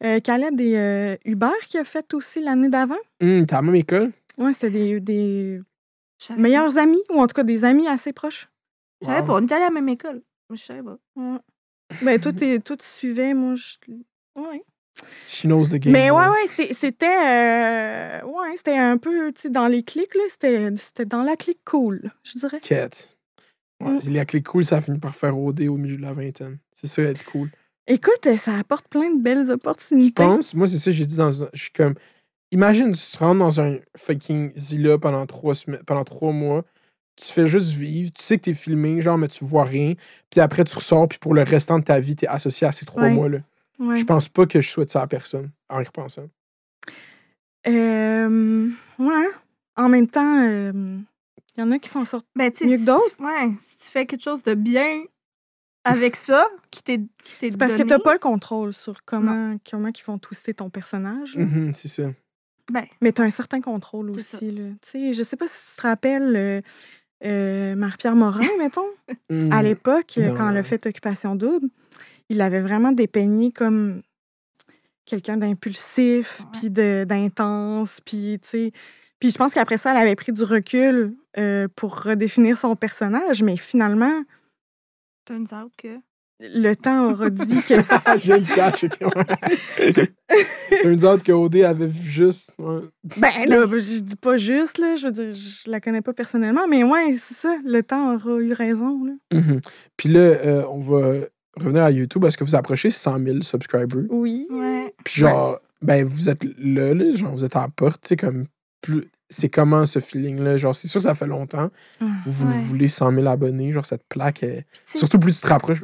Euh, 0.03 0.19
Khaled 0.19 0.59
et 0.61 0.77
euh, 0.77 1.15
Hubert 1.25 1.51
qui 1.67 1.77
a 1.77 1.83
fait 1.83 2.13
aussi 2.13 2.41
l'année 2.43 2.69
d'avant. 2.69 2.97
Hum, 3.21 3.45
t'es 3.45 3.53
à 3.53 3.57
la 3.57 3.61
même 3.63 3.75
école? 3.75 4.11
Ouais, 4.37 4.53
c'était 4.53 4.69
des, 4.69 4.99
des 4.99 5.61
Je 6.19 6.25
savais 6.25 6.41
meilleurs 6.41 6.77
amis, 6.77 7.01
ou 7.09 7.19
en 7.19 7.27
tout 7.27 7.33
cas 7.33 7.43
des 7.43 7.65
amis 7.65 7.87
assez 7.87 8.13
proches. 8.13 8.45
pas. 8.45 8.49
Je 9.01 9.05
savais 9.07 9.19
Wow. 9.21 9.27
pas. 9.27 9.33
On 9.35 9.43
était 9.43 9.53
allés 9.55 9.63
à 9.63 9.67
la 9.67 9.73
même 9.73 9.89
école. 9.89 10.21
Mais 10.49 10.57
je 10.57 10.63
savais 10.63 10.83
pas. 10.83 10.97
Ouais. 11.15 11.37
Ben, 12.01 12.19
toi, 12.19 12.33
t'es- 12.33 12.59
toi, 12.59 12.75
tu 12.77 12.85
suivais, 12.85 13.33
moi, 13.33 13.55
je. 13.55 13.75
Ouais. 14.35 14.63
She 15.27 15.45
knows 15.45 15.65
the 15.69 15.75
game. 15.75 15.91
Mais 15.93 16.11
ouais, 16.11 16.27
ouais, 16.27 16.47
c'était. 16.47 16.73
C'était 16.73 17.05
euh, 17.07 18.21
ouais, 18.25 18.55
c'était 18.55 18.77
un 18.77 18.97
peu, 18.97 19.31
tu 19.33 19.41
sais, 19.41 19.49
dans 19.49 19.67
les 19.67 19.83
clics, 19.83 20.13
là. 20.15 20.21
C'était 20.29 20.75
c'était 20.75 21.05
dans 21.05 21.23
la 21.23 21.35
clique 21.35 21.61
cool, 21.65 22.11
je 22.23 22.37
dirais. 22.39 22.59
Quête. 22.59 23.17
Ouais, 23.81 23.91
Mm. 23.95 23.99
Les 24.11 24.25
clés 24.25 24.41
cool, 24.43 24.63
ça 24.65 24.77
a 24.77 24.81
fini 24.81 24.97
par 24.99 25.13
faire 25.15 25.37
OD 25.37 25.61
au 25.67 25.75
milieu 25.77 25.97
de 25.97 26.01
la 26.01 26.13
vingtaine. 26.13 26.57
C'est 26.71 26.87
ça, 26.87 27.01
être 27.01 27.25
cool. 27.25 27.49
Écoute, 27.87 28.25
euh, 28.27 28.37
ça 28.37 28.57
apporte 28.57 28.87
plein 28.87 29.13
de 29.13 29.21
belles 29.21 29.45
Tu 29.47 29.51
opportunités. 29.51 30.13
penses? 30.23 30.53
Moi, 30.53 30.67
c'est 30.67 30.77
ça 30.79 30.85
que 30.91 30.91
j'ai 30.97 31.05
dit 31.05 31.15
dans 31.17 31.43
un. 31.43 31.49
Je 31.53 31.63
suis 31.63 31.71
comme. 31.71 31.95
Imagine, 32.51 32.91
tu 32.93 33.01
te 33.01 33.17
rends 33.17 33.35
dans 33.35 33.59
un 33.59 33.77
fucking 33.97 34.53
Zilla 34.57 34.97
pendant 34.99 35.25
trois, 35.25 35.55
semaines, 35.55 35.81
pendant 35.85 36.03
trois 36.03 36.31
mois. 36.31 36.63
Tu 37.15 37.25
fais 37.31 37.47
juste 37.47 37.71
vivre. 37.71 38.11
Tu 38.13 38.23
sais 38.23 38.37
que 38.37 38.43
t'es 38.43 38.53
filmé, 38.53 39.01
genre, 39.01 39.17
mais 39.17 39.27
tu 39.27 39.43
vois 39.43 39.65
rien. 39.65 39.93
Puis 40.29 40.39
après, 40.39 40.63
tu 40.63 40.75
ressors, 40.75 41.07
puis 41.07 41.19
pour 41.19 41.33
le 41.33 41.41
restant 41.43 41.79
de 41.79 41.83
ta 41.83 41.99
vie, 41.99 42.15
t'es 42.15 42.27
associé 42.27 42.65
à 42.67 42.71
ces 42.71 42.85
trois 42.85 43.03
Ouais. 43.03 43.13
mois-là. 43.13 43.39
Ouais. 43.79 43.97
Je 43.97 44.05
pense 44.05 44.29
pas 44.29 44.45
que 44.45 44.61
je 44.61 44.69
souhaite 44.69 44.89
ça 44.91 45.01
à 45.01 45.07
personne, 45.07 45.49
en 45.69 45.79
y 45.81 45.83
repensant. 45.83 46.27
Euh, 47.67 48.69
ouais. 48.99 49.27
En 49.75 49.89
même 49.89 50.07
temps, 50.07 50.43
il 50.43 51.03
y 51.57 51.61
en 51.61 51.71
a 51.71 51.79
qui 51.79 51.89
s'en 51.89 52.05
sortent. 52.05 52.27
Ben, 52.35 52.51
tu 52.51 52.65
Mieux 52.65 52.73
que 52.73 52.79
si- 52.79 52.85
d'autres? 52.85 53.15
Ouais, 53.19 53.51
si 53.59 53.77
tu 53.79 53.85
fais 53.85 54.05
quelque 54.05 54.21
chose 54.23 54.43
de 54.43 54.53
bien 54.53 55.03
avec 55.85 56.15
ça, 56.15 56.47
qui 56.71 56.81
t'est 56.83 57.01
qui 57.23 57.35
t'est 57.39 57.51
C'est 57.51 57.57
parce 57.57 57.75
que 57.75 57.83
t'as 57.83 57.99
pas 57.99 58.13
le 58.13 58.19
contrôle 58.19 58.73
sur 58.73 59.03
comment, 59.05 59.57
comment 59.69 59.89
ils 59.89 60.01
font 60.01 60.17
twister 60.17 60.53
ton 60.53 60.69
personnage. 60.69 61.35
Mhm, 61.35 61.73
c'est 61.73 61.87
ça. 61.89 62.03
Ben, 62.71 62.85
Mais 63.01 63.11
tu 63.11 63.21
as 63.21 63.25
un 63.25 63.29
certain 63.29 63.59
contrôle 63.61 64.09
aussi. 64.11 64.51
Là. 64.51 64.69
Tu 64.81 64.89
sais, 64.89 65.13
Je 65.13 65.23
sais 65.23 65.35
pas 65.35 65.47
si 65.47 65.71
tu 65.71 65.81
te 65.81 65.81
rappelles 65.87 66.35
euh, 66.35 66.61
euh, 67.25 67.75
Marie-Pierre 67.75 68.15
Morin, 68.15 68.47
mettons, 68.59 68.81
Mhm. 69.29 69.51
à 69.51 69.61
l'époque, 69.63 70.13
quand 70.37 70.49
elle 70.49 70.57
a 70.57 70.63
fait 70.63 70.85
Occupation 70.85 71.35
Double, 71.35 71.67
il 72.29 72.39
avait 72.41 72.61
vraiment 72.61 72.91
dépeigné 72.93 73.51
comme 73.51 74.01
quelqu'un 75.05 75.35
d'impulsif, 75.37 76.41
puis 76.53 76.69
de- 76.69 77.03
d'intense, 77.07 77.99
puis 78.05 78.39
tu 78.41 78.47
sais. 78.49 78.71
Puis 79.19 79.31
je 79.31 79.37
pense 79.37 79.53
qu'après 79.53 79.77
ça, 79.77 79.91
elle 79.91 79.97
avait 79.97 80.15
pris 80.15 80.31
du 80.31 80.43
recul 80.43 81.13
euh, 81.37 81.67
pour 81.75 82.01
redéfinir 82.01 82.57
son 82.57 82.75
personnage, 82.77 83.43
mais 83.43 83.57
finalement, 83.57 84.23
turns 85.25 85.53
out 85.53 85.71
que. 85.77 85.99
le 86.39 86.73
temps 86.75 87.11
aura 87.11 87.29
dit 87.29 87.61
que 87.61 87.75
J'ai 88.19 88.37
le 88.37 88.67
ok, 88.67 89.15
ouais. 89.15 90.81
Turns 90.81 91.05
out 91.05 91.23
que 91.23 91.31
OD 91.31 91.57
avait 91.57 91.87
vu 91.87 92.09
juste. 92.09 92.53
ouais. 92.59 92.81
Ben 93.17 93.47
là, 93.47 93.65
je 93.67 93.99
dis 93.99 94.15
pas 94.15 94.37
juste, 94.37 94.77
là, 94.77 94.95
je 94.95 95.07
veux 95.07 95.11
dire, 95.11 95.33
je 95.33 95.69
la 95.69 95.79
connais 95.79 96.01
pas 96.01 96.13
personnellement, 96.13 96.67
mais 96.67 96.83
ouais, 96.83 97.13
c'est 97.15 97.35
ça, 97.35 97.57
le 97.63 97.81
temps 97.83 98.15
aura 98.15 98.39
eu 98.39 98.53
raison. 98.53 99.03
Là. 99.05 99.13
Mhm. 99.39 99.61
Puis 99.97 100.09
là, 100.09 100.19
euh, 100.19 100.65
on 100.69 100.79
va 100.79 101.25
revenir 101.59 101.83
à 101.83 101.91
YouTube 101.91 102.21
parce 102.21 102.35
que 102.35 102.43
vous 102.43 102.55
approchez 102.55 102.89
100 102.89 103.19
000 103.23 103.41
subscribers? 103.41 104.05
Oui. 104.09 104.47
Ouais. 104.49 104.93
Puis 105.03 105.21
genre, 105.21 105.59
ben 105.81 106.05
vous 106.05 106.29
êtes 106.29 106.43
là, 106.57 106.93
là, 106.93 107.11
genre 107.11 107.33
vous 107.33 107.45
êtes 107.45 107.55
à 107.55 107.61
la 107.61 107.67
porte, 107.69 108.01
tu 108.01 108.09
sais, 108.09 108.15
comme 108.15 108.45
plus. 108.81 109.05
C'est 109.33 109.49
comment 109.49 109.85
ce 109.85 109.99
feeling-là? 109.99 110.57
Genre, 110.57 110.75
c'est 110.75 110.87
sûr, 110.87 111.01
ça 111.01 111.15
fait 111.15 111.27
longtemps. 111.27 111.69
Ah, 112.01 112.05
Vous 112.25 112.45
Ouais. 112.47 112.57
voulez 112.59 112.87
100 112.87 113.11
000 113.13 113.27
abonnés, 113.27 113.71
genre 113.73 113.85
cette 113.85 114.07
plaque. 114.07 114.43
est- 114.43 114.65
Surtout 114.85 115.19
plus 115.19 115.35
tu 115.35 115.41
te 115.41 115.47
rapproches. 115.47 115.81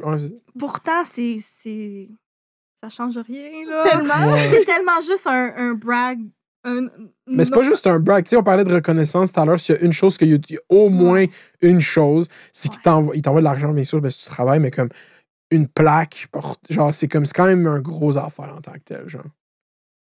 Pourtant, 0.58 1.02
c'est. 1.10 1.38
c'est- 1.40 2.08
Ça 2.82 2.88
change 2.88 3.18
rien, 3.18 3.50
là. 3.68 3.84
Tellement. 3.84 4.14
Ouais. 4.32 4.48
C'est 4.50 4.64
tellement 4.64 5.00
juste 5.00 5.26
un, 5.26 5.52
un 5.56 5.74
brag. 5.74 6.18
Un, 6.64 6.86
Mais 7.26 7.44
c'est 7.44 7.50
pas 7.52 7.62
juste 7.62 7.86
un 7.86 7.98
brag. 8.00 8.24
Tu 8.24 8.30
sais, 8.30 8.36
on 8.36 8.42
parlait 8.42 8.64
de 8.64 8.72
reconnaissance 8.72 9.32
tout 9.32 9.40
à 9.40 9.44
l'heure. 9.44 9.60
S'il 9.60 9.74
y 9.74 9.78
a 9.78 9.82
une 9.82 9.92
chose 9.92 10.16
que 10.16 10.24
YouTube, 10.24 10.58
au 10.68 10.88
moins 10.88 11.24
une 11.60 11.80
chose, 11.80 12.26
c'est 12.52 12.68
qu'il 12.68 12.78
Ouais. 12.78 12.82
t'envoie, 12.84 13.16
il 13.16 13.22
t'envoie 13.22 13.40
de 13.40 13.44
l'argent, 13.44 13.72
bien 13.72 13.84
sûr, 13.84 14.00
parce 14.00 14.16
que 14.16 14.22
tu 14.24 14.28
travailles, 14.30 14.60
mais 14.60 14.70
comme 14.70 14.88
une 15.50 15.68
plaque, 15.68 16.28
genre, 16.70 16.94
c'est 16.94 17.08
comme, 17.08 17.24
c'est 17.26 17.34
quand 17.34 17.46
même 17.46 17.66
un 17.66 17.80
gros 17.80 18.16
affaire 18.16 18.54
en 18.56 18.60
tant 18.62 18.72
que 18.72 18.78
tel, 18.84 19.08
genre. 19.08 19.24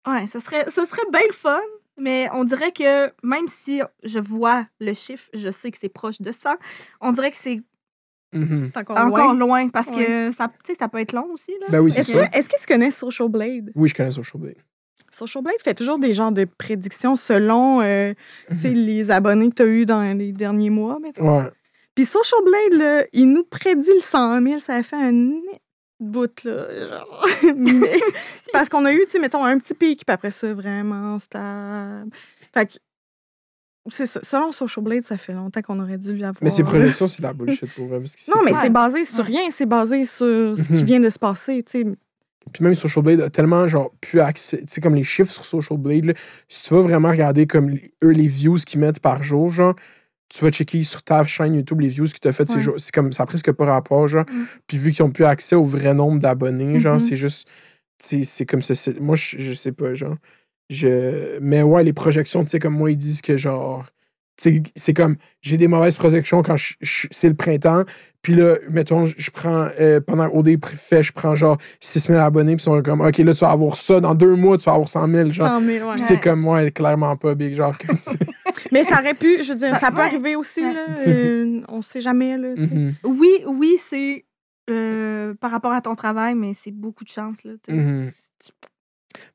Ouais, 0.07 0.25
ce 0.27 0.39
serait, 0.39 0.65
ce 0.69 0.85
serait 0.85 1.01
bien 1.11 1.21
le 1.27 1.33
fun, 1.33 1.59
mais 1.97 2.29
on 2.33 2.43
dirait 2.43 2.71
que 2.71 3.07
même 3.23 3.47
si 3.47 3.81
je 4.03 4.19
vois 4.19 4.65
le 4.79 4.93
chiffre, 4.93 5.29
je 5.33 5.49
sais 5.49 5.71
que 5.71 5.77
c'est 5.77 5.89
proche 5.89 6.21
de 6.21 6.31
ça, 6.31 6.57
on 7.01 7.11
dirait 7.11 7.31
que 7.31 7.37
c'est 7.37 7.61
Mhm. 8.33 8.65
C'est 8.67 8.77
encore, 8.77 8.97
Encore 8.97 9.33
loin. 9.33 9.47
loin, 9.63 9.69
parce 9.69 9.87
que 9.89 10.33
ça, 10.33 10.49
tu 10.49 10.73
sais, 10.73 10.75
ça 10.77 10.89
peut 10.89 10.97
être 10.99 11.13
long 11.13 11.27
aussi. 11.31 11.53
Là. 11.61 11.67
Ben 11.69 11.79
oui, 11.79 11.93
c'est 11.93 12.01
Est-ce 12.01 12.11
ça. 12.13 12.27
que, 12.27 12.37
est-ce 12.37 12.49
que 12.49 12.59
tu 12.59 12.65
connais 12.67 12.91
Social 12.91 13.29
Blade? 13.29 13.71
Oui, 13.73 13.87
je 13.87 13.95
connais 13.95 14.11
Social 14.11 14.41
Blade. 14.41 14.57
Social 15.11 15.41
Blade 15.41 15.55
fait 15.63 15.73
toujours 15.73 15.97
des 15.97 16.13
genres 16.13 16.33
de 16.33 16.43
prédictions 16.43 17.15
selon 17.15 17.81
euh, 17.81 18.13
tu 18.49 18.59
sais, 18.59 18.69
les 18.73 19.11
abonnés 19.11 19.49
que 19.49 19.55
tu 19.55 19.61
as 19.61 19.65
eu 19.67 19.85
dans 19.85 20.01
les 20.17 20.33
derniers 20.33 20.69
mois. 20.69 20.97
Ouais. 21.19 21.49
Puis 21.95 22.03
Social 22.03 22.41
Blade, 22.45 22.79
là, 22.81 23.05
il 23.13 23.31
nous 23.31 23.45
prédit 23.45 23.93
le 23.95 24.01
100 24.01 24.41
000. 24.41 24.59
Ça 24.59 24.75
a 24.75 24.83
fait 24.83 24.97
un 24.97 25.13
bout, 25.99 26.43
là. 26.43 26.87
Genre. 26.87 27.27
Mais 27.55 27.99
c'est 28.43 28.51
parce 28.53 28.69
qu'on 28.69 28.85
a 28.85 28.93
eu, 28.93 29.01
tu 29.05 29.11
sais, 29.11 29.19
mettons, 29.19 29.43
un 29.43 29.57
petit 29.59 29.73
pic, 29.73 30.05
puis 30.05 30.13
après 30.13 30.31
ça, 30.31 30.53
vraiment 30.53 31.17
stable. 31.19 32.11
Fait 32.53 32.67
que, 32.67 32.73
c'est 33.89 34.05
ça. 34.05 34.19
Selon 34.21 34.51
Social 34.51 34.83
Blade, 34.83 35.03
ça 35.03 35.17
fait 35.17 35.33
longtemps 35.33 35.61
qu'on 35.61 35.79
aurait 35.79 35.97
dû 35.97 36.15
l'avoir. 36.17 36.43
Mais 36.43 36.49
ces 36.49 36.63
projections, 36.63 37.07
c'est 37.07 37.19
de 37.19 37.23
la 37.27 37.33
bullshit 37.33 37.71
pour 37.73 37.87
vrai. 37.87 37.99
parce 37.99 38.15
que 38.15 38.21
c'est 38.21 38.31
Non, 38.35 38.41
mais 38.43 38.51
c'est 38.61 38.69
basé 38.69 39.05
sur 39.05 39.23
rien. 39.23 39.49
C'est 39.49 39.65
basé 39.65 40.03
sur 40.05 40.57
ce 40.57 40.63
qui 40.63 40.73
Mhm. 40.73 40.83
vient 40.83 40.99
de 40.99 41.09
se 41.09 41.19
passer, 41.19 41.63
tu 41.63 41.83
sais. 41.83 41.85
Puis 42.53 42.63
même 42.63 42.75
Social 42.75 43.03
Blade 43.03 43.19
a 43.21 43.29
tellement, 43.29 43.65
genre, 43.67 43.91
plus 43.99 44.19
accès. 44.21 44.59
Tu 44.59 44.65
sais, 44.67 44.81
comme 44.81 44.95
les 44.95 45.03
chiffres 45.03 45.31
sur 45.31 45.43
Social 45.43 45.77
Blade, 45.77 46.05
là, 46.05 46.13
si 46.47 46.63
tu 46.67 46.73
vas 46.73 46.79
vraiment 46.81 47.09
regarder 47.09 47.45
comme 47.45 47.71
eux, 48.03 48.09
les 48.11 48.27
views 48.27 48.55
qu'ils 48.55 48.79
mettent 48.79 48.99
par 49.01 49.21
jour, 49.23 49.49
genre, 49.49 49.73
tu 50.29 50.43
vas 50.43 50.51
checker 50.51 50.83
sur 50.83 51.03
ta 51.03 51.23
chaîne 51.23 51.53
YouTube 51.55 51.79
les 51.81 51.87
views 51.87 52.05
qu'ils 52.05 52.19
t'ont 52.19 52.31
fait 52.31 52.47
ces 52.47 52.55
Ouais. 52.55 52.59
jours. 52.61 52.75
C'est 52.77 52.91
comme, 52.93 53.11
ça 53.13 53.23
a 53.23 53.25
presque 53.25 53.51
pas 53.51 53.65
rapport, 53.65 54.07
genre. 54.07 54.25
Mm. 54.31 54.45
Puis 54.67 54.77
vu 54.77 54.91
qu'ils 54.91 55.03
ont 55.03 55.11
plus 55.11 55.23
accès 55.25 55.55
au 55.55 55.63
vrai 55.63 55.93
nombre 55.93 56.19
d'abonnés, 56.19 56.79
genre, 56.79 56.95
Mhm. 56.95 56.99
c'est 56.99 57.15
juste. 57.15 57.47
tu 57.99 58.23
c'est 58.25 58.45
comme 58.45 58.61
ça. 58.61 58.73
Moi, 58.99 59.15
je, 59.15 59.37
je 59.39 59.53
sais 59.53 59.71
pas, 59.71 59.93
genre. 59.93 60.15
Je... 60.69 61.39
Mais 61.39 61.63
ouais, 61.63 61.83
les 61.83 61.93
projections, 61.93 62.43
tu 62.43 62.49
sais, 62.51 62.59
comme 62.59 62.75
moi, 62.75 62.91
ils 62.91 62.97
disent 62.97 63.21
que, 63.21 63.37
genre. 63.37 63.85
tu 64.41 64.61
C'est 64.75 64.93
comme, 64.93 65.15
j'ai 65.41 65.57
des 65.57 65.67
mauvaises 65.67 65.97
projections 65.97 66.43
quand 66.43 66.55
c'est 66.81 67.29
le 67.29 67.33
printemps. 67.35 67.85
Puis 68.27 68.35
là, 68.35 68.57
mettons, 68.69 69.05
je 69.05 69.31
prends, 69.31 69.69
euh, 69.79 70.01
pendant 70.01 70.27
OD 70.33 70.57
fait, 70.65 71.01
je 71.01 71.13
prends 71.13 71.33
genre 71.33 71.57
6 71.79 72.07
000 72.07 72.19
abonnés. 72.19 72.57
Puis 72.57 72.63
ils 72.63 72.65
sont 72.65 72.81
comme, 72.81 72.99
OK, 72.99 73.17
là, 73.19 73.33
tu 73.33 73.39
vas 73.39 73.51
avoir 73.51 73.77
ça. 73.77 74.01
Dans 74.01 74.13
deux 74.15 74.35
mois, 74.35 74.57
tu 74.57 74.65
vas 74.65 74.73
avoir 74.73 74.89
100 74.89 75.07
000. 75.07 75.29
Genre. 75.29 75.47
100 75.47 75.61
000, 75.61 75.87
ouais. 75.87 75.93
Puis 75.95 76.03
c'est 76.03 76.15
Ouais. 76.15 76.19
comme, 76.19 76.41
moi, 76.41 76.69
clairement 76.71 77.15
pas 77.15 77.35
big. 77.35 77.53
Genre, 77.55 77.73
comme 77.77 77.95
ça. 78.01 78.11
Mais 78.73 78.83
ça 78.83 78.99
aurait 78.99 79.13
pu, 79.13 79.41
je 79.45 79.53
veux 79.53 79.59
dire, 79.59 79.71
Ça- 79.75 79.79
ça 79.79 79.91
peut 79.91 79.99
ouais. 79.99 80.03
arriver 80.03 80.35
aussi, 80.35 80.59
Ouais. 80.59 80.73
là. 80.73 80.87
Euh, 81.07 81.61
on 81.69 81.81
sait 81.81 82.01
jamais, 82.01 82.35
là. 82.37 82.49
Mhm, 82.57 82.95
Oui, 83.05 83.29
oui, 83.47 83.77
c'est 83.81 84.25
euh, 84.69 85.33
par 85.35 85.49
rapport 85.51 85.71
à 85.71 85.79
ton 85.79 85.95
travail, 85.95 86.35
mais 86.35 86.51
c'est 86.53 86.71
beaucoup 86.71 87.05
de 87.05 87.09
chance. 87.09 87.45
Là. 87.45 87.53
Mhm. 87.69 88.09
Tu- 88.43 88.51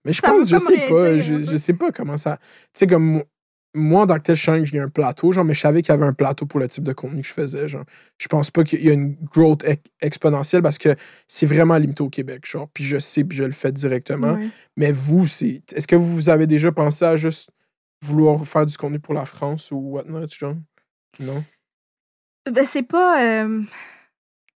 Mais 0.04 0.12
je 0.12 0.20
Ça 0.20 0.28
pense, 0.28 0.50
je 0.50 0.56
sais 0.58 0.86
pas. 0.90 1.18
je 1.18 1.56
sais 1.56 1.72
pas 1.72 1.90
comment 1.92 2.18
ça. 2.18 2.36
Tu 2.36 2.80
sais, 2.80 2.86
comme 2.86 3.22
moi- 3.74 3.92
moi, 3.92 4.02
en 4.02 4.06
tant 4.06 4.16
que 4.16 4.22
tel, 4.22 4.36
je 4.36 4.44
sens 4.44 4.68
qu'il 4.68 4.76
y 4.76 4.80
a 4.80 4.84
un 4.84 4.88
plateau, 4.88 5.32
genre, 5.32 5.44
mais 5.44 5.54
je 5.54 5.60
savais 5.60 5.82
qu'il 5.82 5.90
y 5.90 5.94
avait 5.94 6.06
un 6.06 6.12
plateau 6.12 6.46
pour 6.46 6.60
le 6.60 6.68
type 6.68 6.84
de 6.84 6.92
contenu 6.92 7.20
que 7.22 7.26
je 7.26 7.32
faisais. 7.32 7.68
Genre. 7.68 7.84
Je 8.18 8.28
pense 8.28 8.50
pas 8.50 8.64
qu'il 8.64 8.84
y 8.84 8.90
a 8.90 8.92
une 8.92 9.14
growth 9.22 9.64
ex- 9.64 9.82
exponentielle 10.00 10.62
parce 10.62 10.78
que 10.78 10.94
c'est 11.26 11.46
vraiment 11.46 11.76
limité 11.78 12.02
au 12.02 12.08
Québec. 12.10 12.46
Genre. 12.46 12.68
Puis 12.72 12.84
je 12.84 12.98
sais, 12.98 13.24
puis 13.24 13.36
je 13.38 13.44
le 13.44 13.52
fais 13.52 13.72
directement. 13.72 14.34
Ouais. 14.34 14.48
Mais 14.76 14.92
vous, 14.92 15.26
c'est. 15.26 15.62
Est-ce 15.74 15.86
que 15.86 15.96
vous 15.96 16.28
avez 16.28 16.46
déjà 16.46 16.70
pensé 16.72 17.04
à 17.04 17.16
juste 17.16 17.50
vouloir 18.04 18.44
faire 18.44 18.66
du 18.66 18.76
contenu 18.76 18.98
pour 19.00 19.14
la 19.14 19.24
France 19.24 19.70
ou 19.70 19.76
whatnot, 19.76 20.26
genre? 20.28 20.56
Non? 21.20 21.44
Ben, 22.50 22.64
c'est 22.64 22.82
pas. 22.82 23.22
euh, 23.22 23.62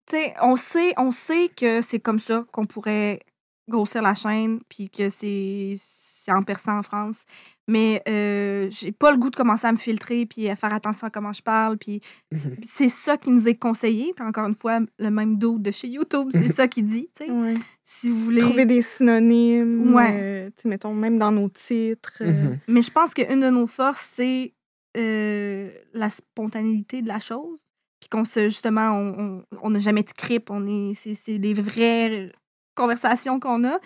tu 0.07 0.17
sais, 0.17 0.35
on 0.43 0.57
sait, 0.57 0.93
on 0.97 1.11
sait 1.11 1.51
que 1.55 1.83
c'est 1.83 2.01
comme 2.01 2.19
ça 2.19 2.45
qu'on 2.53 2.65
pourrait 2.65 3.21
grossir 3.69 4.03
la 4.03 4.15
chaîne, 4.15 4.61
puis 4.69 4.91
que 4.91 5.09
c'est 5.11 5.75
c'est 5.79 6.33
en 6.33 6.43
perçant 6.43 6.79
en 6.79 6.83
France. 6.83 7.25
Mais 7.67 8.03
euh, 8.09 8.69
j'ai 8.71 8.93
pas 8.93 9.11
le 9.11 9.17
goût 9.17 9.31
de 9.31 9.37
commencer 9.37 9.67
à 9.67 9.73
me 9.73 9.79
filtrer, 9.79 10.27
puis 10.27 10.49
à 10.51 10.57
faire 10.57 10.73
attention 10.75 11.07
à 11.07 11.11
comment 11.11 11.33
je 11.33 11.41
parle, 11.41 11.79
puis 11.79 12.01
c'est- 12.31 12.51
Mhm. 12.51 12.57
c'est 12.63 12.89
ça 12.91 13.17
qui 13.17 13.31
nous 13.31 13.49
est 13.49 13.55
conseillé. 13.55 14.13
Puis 14.15 14.25
encore 14.25 14.47
une 14.47 14.55
fois, 14.55 14.81
le 14.99 15.11
même 15.11 15.39
dos 15.39 15.59
de 15.59 15.71
chez 15.71 15.89
YouTube, 15.89 16.29
c'est 16.31 16.49
ça 16.53 16.69
qui 16.69 16.83
dit, 16.83 17.09
tu 17.17 17.25
sais. 17.25 17.31
Ouais. 17.31 17.57
Si 17.83 18.11
vous 18.11 18.19
voulez. 18.21 18.43
Trouver 18.43 18.67
des 18.67 18.83
synonymes, 18.83 19.95
Ouais. 19.95 20.11
euh, 20.13 20.51
mettons, 20.67 20.93
même 20.95 21.17
dans 21.19 21.33
nos 21.33 21.49
titres. 21.49 22.19
euh, 22.21 22.31
Mhm. 22.51 22.61
Mais 22.69 22.83
je 22.83 22.91
pense 22.91 23.15
qu'une 23.15 23.41
de 23.41 23.49
nos 23.51 23.67
forces, 23.67 24.11
c'est 24.15 24.53
euh, 24.97 25.71
la 25.93 26.09
spontanéité 26.11 27.03
de 27.03 27.09
la 27.09 27.19
chose. 27.19 27.59
Puis 27.99 28.09
qu'on 28.11 28.25
se, 28.25 28.45
justement, 28.49 28.91
on- 28.93 29.19
on 29.19 29.43
on 29.63 29.71
n'a 29.71 29.79
jamais 29.81 30.03
de 30.05 30.09
script, 30.11 30.51
on 30.51 30.67
est, 30.69 30.95
c'est, 30.95 31.15
c'est 31.15 31.39
des 31.39 31.53
vraies 31.55 32.31
conversations 32.77 33.41
qu'on 33.41 33.65
a. 33.65 33.79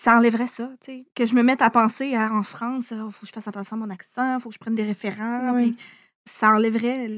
Ça 0.00 0.16
enlèverait 0.16 0.46
ça, 0.46 0.70
tu 0.80 0.92
sais. 0.92 1.04
Que 1.14 1.26
je 1.26 1.34
me 1.34 1.42
mette 1.42 1.60
à 1.60 1.70
penser 1.70 2.14
à, 2.14 2.32
en 2.32 2.44
France, 2.44 2.92
il 2.92 2.98
faut 3.10 3.22
que 3.22 3.26
je 3.26 3.32
fasse 3.32 3.48
attention 3.48 3.74
à 3.76 3.80
mon 3.80 3.90
accent, 3.90 4.36
il 4.36 4.40
faut 4.40 4.48
que 4.48 4.54
je 4.54 4.58
prenne 4.60 4.76
des 4.76 4.84
référents. 4.84 5.52
Puis 5.56 5.76
ça 6.24 6.50
enlèverait 6.50 7.08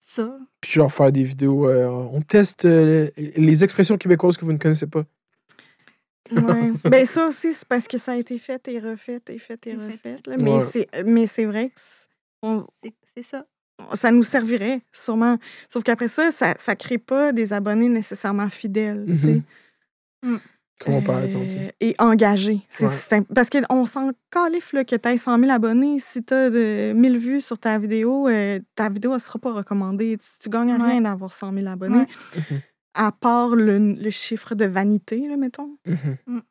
ça. 0.00 0.36
Puis 0.60 0.72
genre 0.72 0.90
faire 0.92 1.12
des 1.12 1.22
vidéos. 1.22 1.68
euh, 1.68 1.86
on 1.88 2.20
teste 2.20 2.64
euh, 2.64 3.10
les 3.16 3.62
expressions 3.62 3.96
québécoises 3.96 4.36
que 4.36 4.44
vous 4.44 4.52
ne 4.52 4.58
connaissez 4.58 4.88
pas. 4.88 5.04
Ouais. 6.32 6.72
ben 6.84 7.06
ça 7.06 7.26
aussi, 7.28 7.52
c'est 7.52 7.68
parce 7.68 7.86
que 7.86 7.98
ça 7.98 8.12
a 8.12 8.16
été 8.16 8.38
fait 8.38 8.66
et 8.68 8.80
refait 8.80 9.20
et 9.28 9.38
fait 9.38 9.66
et 9.66 9.70
Et 9.72 9.76
fait. 9.76 9.92
refait. 9.92 10.16
là. 10.26 10.36
Mais 10.38 10.52
Ouais. 10.52 10.66
c'est 10.72 10.88
mais 11.04 11.26
c'est 11.26 11.44
vrai 11.44 11.68
que 11.68 11.74
c'est- 11.76 12.08
on- 12.42 12.64
C'est, 12.82 12.94
c'est 13.14 13.22
ça. 13.22 13.46
ça 13.94 14.10
nous 14.10 14.22
servirait 14.22 14.80
sûrement. 14.90 15.38
Sauf 15.68 15.82
qu'après 15.84 16.08
ça, 16.08 16.30
ça 16.32 16.54
ça 16.58 16.74
crée 16.76 16.98
pas 16.98 17.32
des 17.32 17.52
abonnés 17.52 17.88
nécessairement 17.88 18.48
fidèles, 18.50 19.04
tu 19.06 19.18
sais. 19.18 19.42
Mhm. 20.22 20.40
Comment 20.80 20.98
on 20.98 21.02
parlait 21.02 21.32
Euh, 21.34 21.68
et 21.80 21.94
engagés. 21.98 22.60
C'est- 22.68 22.86
Ouais. 23.12 23.22
parce 23.34 23.48
qu'on 23.48 23.84
s'en 23.86 24.10
califfe 24.30 24.72
là, 24.72 24.84
que 24.84 24.96
tu 24.96 25.08
aies 25.08 25.16
100 25.16 25.38
000 25.38 25.50
abonnés. 25.52 25.98
Si 26.00 26.22
tu 26.24 26.34
as 26.34 26.50
de 26.50 26.92
1000 26.92 27.16
vues 27.18 27.40
sur 27.40 27.58
ta 27.58 27.78
vidéo, 27.78 28.28
euh, 28.28 28.58
ta 28.74 28.88
vidéo 28.88 29.12
ne 29.14 29.18
sera 29.18 29.38
pas 29.38 29.52
recommandée. 29.52 30.16
Tu, 30.18 30.26
tu 30.40 30.48
gagnes 30.50 30.74
rien 30.74 31.00
d'avoir 31.02 31.32
100 31.32 31.52
000 31.52 31.66
abonnés. 31.66 31.98
Ouais. 31.98 32.06
Mhm. 32.50 32.60
À 32.94 33.12
part 33.12 33.54
le, 33.56 33.78
le 33.94 34.10
chiffre 34.10 34.54
de 34.54 34.64
vanité, 34.64 35.26
là, 35.28 35.36
mettons. 35.36 35.78
Mhm. 35.86 36.42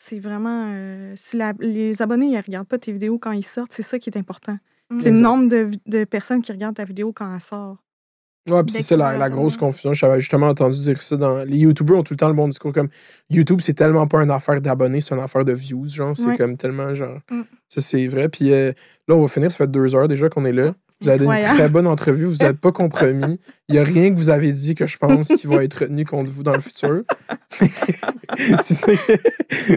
C'est 0.00 0.20
vraiment. 0.20 0.66
euh, 0.74 1.12
si 1.16 1.36
la- 1.36 1.54
les 1.58 2.00
abonnés 2.00 2.26
ils 2.28 2.38
regardent 2.40 2.68
pas 2.68 2.78
tes 2.78 2.92
vidéos 2.92 3.18
quand 3.18 3.32
ils 3.32 3.42
sortent, 3.44 3.72
c'est 3.72 3.82
ça 3.82 3.98
qui 3.98 4.08
est 4.10 4.16
important. 4.16 4.56
Mm. 4.90 5.00
C'est 5.00 5.10
le 5.10 5.18
nombre 5.18 5.48
de, 5.48 5.68
de 5.86 6.04
personnes 6.04 6.40
qui 6.40 6.52
regardent 6.52 6.76
ta 6.76 6.84
vidéo 6.84 7.12
quand 7.12 7.34
elle 7.34 7.40
sort. 7.40 7.78
Ouais, 8.50 8.62
puis 8.64 8.82
c'est 8.82 8.96
la, 8.96 9.16
la 9.16 9.30
grosse 9.30 9.56
confusion. 9.56 9.92
J'avais 9.92 10.20
justement 10.20 10.48
entendu 10.48 10.78
dire 10.78 11.00
ça 11.02 11.16
dans. 11.16 11.44
Les 11.44 11.58
YouTubers 11.58 11.98
ont 11.98 12.02
tout 12.02 12.14
le 12.14 12.18
temps 12.18 12.28
le 12.28 12.34
bon 12.34 12.48
discours 12.48 12.72
comme 12.72 12.88
YouTube, 13.30 13.60
c'est 13.62 13.74
tellement 13.74 14.06
pas 14.06 14.22
une 14.22 14.30
affaire 14.30 14.60
d'abonnés, 14.60 15.00
c'est 15.00 15.14
une 15.14 15.20
affaire 15.22 15.44
de 15.44 15.52
views. 15.52 15.88
Genre, 15.88 16.16
c'est 16.16 16.24
Ouais. 16.26 16.36
comme 16.36 16.56
tellement 16.56 16.94
genre. 16.94 17.18
Mm. 17.30 17.42
Ça, 17.68 17.80
c'est 17.82 18.06
vrai. 18.06 18.28
Puis 18.28 18.52
euh, 18.52 18.72
là, 19.08 19.14
on 19.16 19.22
va 19.22 19.28
finir. 19.28 19.50
Ça 19.50 19.56
fait 19.58 19.70
deux 19.70 19.94
heures 19.94 20.08
déjà 20.08 20.28
qu'on 20.28 20.44
est 20.44 20.52
là. 20.52 20.74
Vous 21.00 21.08
avez 21.08 21.24
une 21.24 21.56
très 21.56 21.68
bonne 21.68 21.86
entrevue. 21.86 22.24
Vous 22.24 22.36
n'êtes 22.44 22.58
pas 22.58 22.72
compromis. 22.72 23.38
Il 23.68 23.74
n'y 23.74 23.78
a 23.78 23.84
rien 23.84 24.10
que 24.12 24.16
vous 24.18 24.30
avez 24.30 24.50
dit 24.50 24.74
que 24.74 24.86
je 24.86 24.96
pense 24.96 25.28
qui 25.28 25.46
va 25.46 25.62
être 25.62 25.74
retenu 25.74 26.04
contre 26.04 26.30
vous 26.32 26.42
dans 26.42 26.54
le 26.54 26.60
futur. 26.60 27.02
c'est 28.62 28.74
ça. 28.74 28.92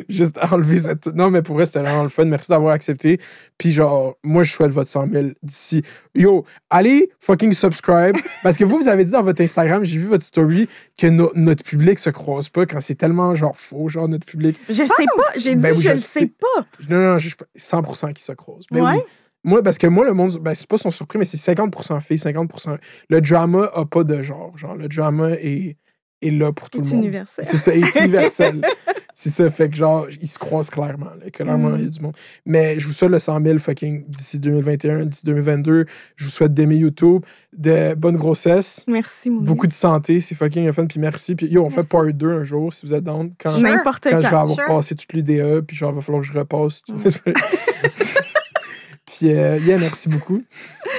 Juste 0.10 0.39
enlever 0.52 0.80
cette. 0.80 1.07
Non, 1.07 1.30
mais 1.30 1.41
pour 1.41 1.56
vrai, 1.56 1.65
c'était 1.65 1.80
vraiment 1.81 2.03
le 2.03 2.10
fun. 2.10 2.26
Merci 2.26 2.49
d'avoir 2.49 2.73
accepté. 2.73 3.19
Puis, 3.57 3.72
genre, 3.72 4.18
moi, 4.23 4.43
je 4.43 4.52
souhaite 4.53 4.72
votre 4.72 4.89
100 4.89 5.07
000 5.11 5.27
d'ici. 5.43 5.84
Yo, 6.15 6.45
allez 6.69 7.11
fucking 7.19 7.53
subscribe. 7.53 8.18
Parce 8.43 8.57
que 8.57 8.64
vous, 8.64 8.77
vous 8.80 8.88
avez 8.88 9.03
dit 9.03 9.11
dans 9.11 9.22
votre 9.23 9.41
Instagram, 9.41 9.84
j'ai 9.84 9.98
vu 9.99 10.07
votre 10.07 10.23
story, 10.23 10.68
que 10.98 11.07
no- 11.07 11.31
notre 11.35 11.64
public 11.64 11.99
se 11.99 12.10
croise 12.10 12.49
pas 12.49 12.65
quand 12.65 12.81
c'est 12.81 12.95
tellement, 12.95 13.35
genre, 13.35 13.56
faux, 13.57 13.88
genre, 13.89 14.07
notre 14.07 14.26
public. 14.26 14.57
Je 14.69 14.73
sais 14.73 14.85
pas. 14.85 15.23
J'ai 15.38 15.56
Ben 15.56 15.72
dit, 15.73 15.77
oui, 15.77 15.84
je 15.84 15.89
le 15.91 15.98
sais. 15.98 16.27
pas. 16.27 16.65
Non, 16.89 16.99
non, 16.99 17.18
je 17.18 17.27
suis 17.27 17.35
pas- 17.38 17.45
100% 17.57 18.14
qui 18.14 18.23
se 18.23 18.31
croisent. 18.31 18.65
Ben 18.72 18.81
Ouais? 18.84 18.91
oui. 18.95 19.02
Moi, 19.44 19.64
parce 19.64 19.78
que 19.78 19.88
moi, 19.88 20.06
le 20.06 20.14
monde, 20.14 20.38
ben, 20.40 20.54
c'est 20.54 20.68
pas 20.68 20.78
son 20.78 20.92
surpris, 20.92 21.18
mais 21.20 21.26
c'est 21.26 21.38
50% 21.38 22.00
filles, 22.02 22.18
50%. 22.18 22.78
Le 23.10 23.22
drama 23.22 23.70
a 23.74 23.86
pas 23.86 24.04
de 24.04 24.22
genre. 24.22 24.56
Genre, 24.58 24.76
le 24.76 24.88
drama 24.88 25.32
est, 25.32 25.78
est 26.22 26.30
là 26.32 26.52
pour 26.54 26.70
tout 26.70 26.80
le 26.82 26.86
monde. 26.88 26.94
universel. 27.04 27.44
C'est 27.46 27.58
ça, 27.58 27.74
est 27.74 27.96
universel. 27.96 28.62
c'est 29.16 29.32
ça, 29.32 29.50
fait 29.50 29.70
que 29.70 29.76
genre, 29.76 30.06
ils 30.22 30.28
se 30.28 30.38
croisent 30.38 30.70
clairement. 30.70 31.10
Là, 31.20 31.32
clairement, 31.32 31.70
Mm. 31.72 31.76
il 31.80 31.84
y 31.84 31.88
a 31.88 31.90
du 31.90 32.00
monde. 32.02 32.16
Mais 32.46 32.78
je 32.78 32.86
vous 32.88 32.94
souhaite 32.94 33.10
le 33.12 33.18
100 33.18 33.42
000 33.44 33.58
fucking 33.58 34.06
d'ici 34.08 34.38
2021, 34.40 35.06
d'ici 35.08 35.26
2022. 35.26 35.86
Je 36.16 36.24
vous 36.26 36.30
souhaite 36.30 36.54
d'aimer 36.54 36.76
YouTube, 36.76 37.26
de 37.52 37.96
bonne 37.96 38.16
grossesse, 38.18 38.84
Merci, 38.88 39.30
mon 39.32 39.42
beaucoup 39.42 39.66
de 39.68 39.72
santé, 39.74 40.20
c'est 40.20 40.36
fucking 40.36 40.72
fun. 40.72 40.86
Puis 40.86 41.00
merci. 41.00 41.34
Puis 41.36 41.48
yo, 41.48 41.66
on 41.66 41.70
fait 41.72 41.88
part 41.88 42.06
2 42.14 42.32
un 42.32 42.44
jour 42.44 42.72
si 42.72 42.86
vous 42.86 42.94
êtes 42.94 43.04
down. 43.04 43.32
Quand, 43.40 43.52
Sure. 43.54 43.62
N'importe 43.62 44.04
quand 44.04 44.12
je 44.20 44.24
vais 44.26 44.30
quand. 44.30 44.38
avoir 44.42 44.56
sure. 44.58 44.68
passé 44.68 44.96
toute 44.96 45.12
l'UDA, 45.14 45.64
puis 45.64 45.76
genre, 45.76 45.92
il 45.92 45.96
va 45.96 46.02
falloir 46.02 46.22
que 46.24 46.28
je 46.32 46.38
repasse. 46.38 46.84
Mm. 46.88 47.32
puis, 49.12 49.34
euh, 49.34 49.58
yeah, 49.60 49.78
merci 49.78 50.10
beaucoup. 50.10 50.42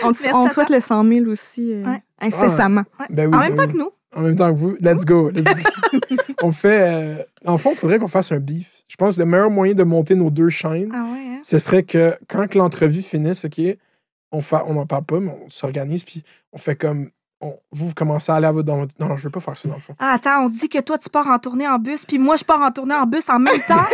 On, 0.02 0.06
Merci 0.09 0.28
on 0.32 0.47
à 0.47 0.51
souhaite 0.51 0.70
le 0.70 0.80
100 0.80 1.05
000 1.09 1.26
aussi 1.26 1.72
euh, 1.72 1.84
Ouais. 1.84 2.02
incessamment. 2.20 2.82
Ouais. 3.01 3.06
Ben 3.10 3.28
oui, 3.28 3.34
en 3.34 3.39
ben 3.40 3.48
même 3.48 3.56
temps 3.56 3.62
oui. 3.66 3.72
que 3.72 3.78
nous. 3.78 3.90
En 4.14 4.20
même 4.20 4.36
temps 4.36 4.52
que 4.52 4.59
vous. 4.59 4.76
Let's 4.80 5.05
go. 5.06 5.30
let's 5.30 5.44
go. 5.44 6.16
on 6.43 6.51
fait. 6.51 6.80
euh, 6.82 7.22
en 7.47 7.56
fond, 7.59 7.70
il 7.70 7.76
faudrait 7.76 7.98
qu'on 7.98 8.09
fasse 8.09 8.30
un 8.32 8.39
beef. 8.40 8.82
Je 8.89 8.97
pense 8.97 9.14
que 9.14 9.20
le 9.20 9.26
meilleur 9.26 9.51
moyen 9.51 9.72
de 9.74 9.82
monter 9.84 10.14
nos 10.14 10.28
deux 10.30 10.51
chaînes, 10.51 10.90
Ah 10.94 11.05
ouais, 11.12 11.18
hein? 11.36 11.40
ce 11.43 11.59
serait 11.59 11.82
que 11.82 12.14
quand 12.28 12.47
que 12.48 12.59
l'entrevue 12.59 13.01
finisse, 13.02 13.44
OK, 13.47 13.60
on 14.30 14.40
fa- 14.43 14.64
on 14.66 14.74
n'en 14.74 14.84
parle 14.86 15.05
pas, 15.05 15.18
mais 15.20 15.32
on 15.44 15.48
s'organise, 15.48 16.05
puis 16.05 16.22
on 16.52 16.59
fait 16.59 16.76
comme. 16.76 17.09
on- 17.40 17.56
vous, 17.70 17.89
vous 17.89 17.94
commencez 17.94 18.30
à 18.30 18.34
aller 18.34 18.47
à 18.47 18.52
votre. 18.52 18.66
Dans 18.66 18.76
votre- 18.80 18.94
Non, 19.01 19.16
je 19.16 19.22
veux 19.24 19.30
pas 19.30 19.40
faire 19.40 19.56
ça 19.56 19.66
dans 19.68 19.76
le 19.76 19.80
fond. 19.80 19.94
Ah, 19.98 20.12
attends, 20.16 20.44
on 20.44 20.48
dit 20.51 20.68
que 20.68 20.80
toi, 20.80 20.98
tu 20.98 21.09
pars 21.09 21.26
en 21.28 21.39
tournée 21.39 21.66
en 21.66 21.78
bus, 21.78 22.05
puis 22.05 22.18
moi, 22.18 22.36
je 22.36 22.44
pars 22.44 22.60
en 22.60 22.70
tournée 22.70 22.94
en 22.94 23.06
bus 23.06 23.28
en 23.30 23.39
même 23.39 23.62
temps. 23.66 23.76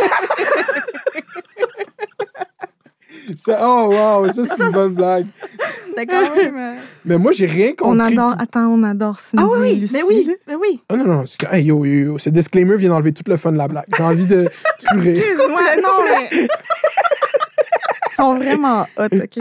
Ça- 3.35 3.57
oh, 3.61 3.87
wow, 3.91 4.31
ça, 4.31 4.43
c'est 4.55 4.63
une 4.63 4.71
bonne 4.71 4.93
blague. 4.95 5.25
c'était 5.87 6.05
quand 6.05 6.35
même. 6.35 6.57
euh, 6.57 6.73
Mais 7.05 7.17
moi, 7.17 7.31
j'ai 7.31 7.45
rien 7.47 7.69
compris. 7.73 7.85
On 7.85 7.99
adore. 7.99 8.35
tout- 8.37 8.43
Attends, 8.43 8.67
on 8.67 8.83
adore 8.83 9.19
Cindy 9.19 9.43
Ah 9.43 9.47
oui, 9.51 9.57
et 9.57 9.61
oui, 9.73 9.75
Lucie. 9.79 9.93
mais 9.93 10.03
oui, 10.03 10.35
mais 10.47 10.55
oui. 10.55 10.81
Ah 10.89 10.95
non, 10.95 11.05
non, 11.05 11.25
c'est 11.25 11.37
que- 11.39 11.53
hey, 11.55 11.63
yo, 11.65 11.83
yo, 11.85 11.93
yo, 12.05 12.17
ce 12.19 12.29
disclaimer 12.29 12.75
vient 12.77 12.89
d'enlever 12.89 13.11
tout 13.11 13.23
le 13.25 13.37
fun 13.37 13.51
de 13.51 13.57
la 13.57 13.67
blague. 13.67 13.85
J'ai 13.97 14.03
envie 14.03 14.25
de 14.27 14.49
pleurer. 14.89 15.17
Excuse-moi, 15.17 15.61
non, 15.81 16.03
mais. 16.07 16.29
Ils 18.11 18.15
sont 18.15 18.35
vraiment 18.35 18.85
hot, 18.97 19.05
OK? 19.13 19.37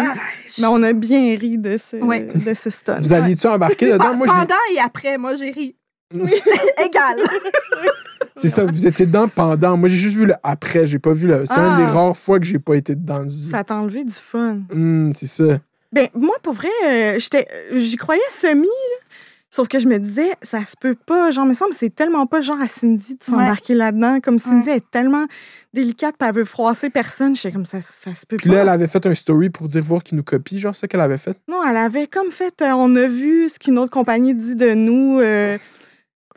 Mais 0.60 0.66
on 0.66 0.82
a 0.84 0.92
bien 0.92 1.36
ri 1.38 1.58
de 1.58 1.76
ce, 1.76 1.96
Ouais. 1.96 2.26
de 2.34 2.54
ce 2.54 2.70
stunt. 2.70 2.96
Vous 3.00 3.12
alliez-tu 3.12 3.46
embarquer 3.48 3.92
dedans? 3.92 4.14
Moi, 4.14 4.26
Pendant 4.28 4.54
et 4.74 4.78
après, 4.78 5.18
moi, 5.18 5.34
j'ai 5.34 5.50
ri. 5.50 5.74
Égal. 6.14 7.16
c'est 8.40 8.48
ça, 8.48 8.64
vous 8.64 8.86
étiez 8.86 9.06
dedans 9.06 9.28
pendant. 9.28 9.76
Moi, 9.76 9.88
j'ai 9.88 9.96
juste 9.96 10.16
vu 10.16 10.26
le 10.26 10.34
après, 10.42 10.86
j'ai 10.86 10.98
pas 10.98 11.12
vu 11.12 11.26
le. 11.26 11.44
C'est 11.46 11.54
une 11.54 11.60
Ah. 11.60 11.76
des 11.78 11.84
rares 11.86 12.16
fois 12.16 12.38
que 12.38 12.46
j'ai 12.46 12.58
pas 12.58 12.74
été 12.74 12.94
dedans 12.94 13.24
du. 13.24 13.34
Ça 13.50 13.64
t'a 13.64 13.76
enlevé 13.76 14.04
du 14.04 14.12
fun. 14.12 14.58
Hum, 14.72 15.12
c'est 15.14 15.26
ça. 15.26 15.58
Ben, 15.92 16.08
moi, 16.14 16.36
pour 16.42 16.52
vrai, 16.54 16.68
euh, 16.86 17.18
j'étais, 17.18 17.46
j'y 17.74 17.96
croyais 17.96 18.20
semi, 18.38 18.66
là. 18.66 19.06
Sauf 19.50 19.66
que 19.66 19.78
je 19.78 19.88
me 19.88 19.98
disais, 19.98 20.28
ça 20.42 20.62
se 20.66 20.74
peut 20.78 20.94
pas. 20.94 21.30
Genre, 21.30 21.46
me 21.46 21.54
semble, 21.54 21.72
c'est 21.74 21.88
tellement 21.94 22.26
pas 22.26 22.42
genre 22.42 22.60
à 22.60 22.68
Cindy 22.68 23.14
de 23.14 23.24
s'embarquer 23.24 23.74
là-dedans. 23.74 24.20
Comme 24.20 24.38
Cindy 24.38 24.68
est 24.68 24.84
tellement 24.90 25.26
délicate, 25.72 26.16
puis 26.18 26.28
elle 26.28 26.34
veut 26.34 26.44
froisser 26.44 26.90
personne. 26.90 27.34
J'étais 27.34 27.52
comme 27.52 27.64
ça, 27.64 27.80
ça 27.80 28.14
se 28.14 28.26
peut 28.26 28.36
Puis 28.36 28.50
pas. 28.50 28.56
là, 28.56 28.60
elle 28.62 28.68
avait 28.68 28.86
fait 28.88 29.06
un 29.06 29.14
story 29.14 29.48
pour 29.48 29.66
dire 29.66 29.82
voir 29.82 30.02
qu'il 30.02 30.18
nous 30.18 30.22
copie, 30.22 30.58
genre 30.58 30.74
ça 30.74 30.86
qu'elle 30.86 31.00
avait 31.00 31.16
fait. 31.16 31.38
Non, 31.48 31.62
elle 31.66 31.78
avait 31.78 32.06
comme 32.06 32.30
fait, 32.30 32.60
euh, 32.60 32.72
on 32.76 32.94
a 32.96 33.06
vu 33.06 33.48
ce 33.48 33.58
qu'une 33.58 33.78
autre 33.78 33.90
compagnie 33.90 34.34
dit 34.34 34.54
de 34.54 34.74
nous. 34.74 35.18
euh, 35.20 35.56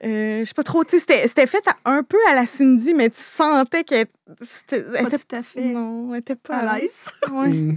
euh, 0.04 0.40
je 0.40 0.46
sais 0.46 0.54
pas 0.54 0.64
trop, 0.64 0.84
tu 0.84 0.92
sais, 0.92 1.00
c'était- 1.00 1.28
c'était 1.28 1.46
fait 1.48 1.64
à- 1.68 1.78
un 1.92 2.04
peu 2.04 2.18
à 2.30 2.36
la 2.36 2.46
Cindy, 2.46 2.94
mais 2.94 3.10
tu 3.10 3.20
sentais 3.22 3.84
qu'elle 3.84 4.08
c'était- 4.42 4.84
elle 4.96 5.04
Pas 5.08 5.16
était 5.16 5.18
tout 5.20 5.36
à 5.36 5.44
fait 5.44 5.74
Non, 5.74 6.14
elle 6.14 6.20
était 6.22 6.36
pas 6.36 6.58
à 6.58 6.80
l'aise. 6.80 7.06
Ouais. 7.32 7.48
Hum. 7.50 7.76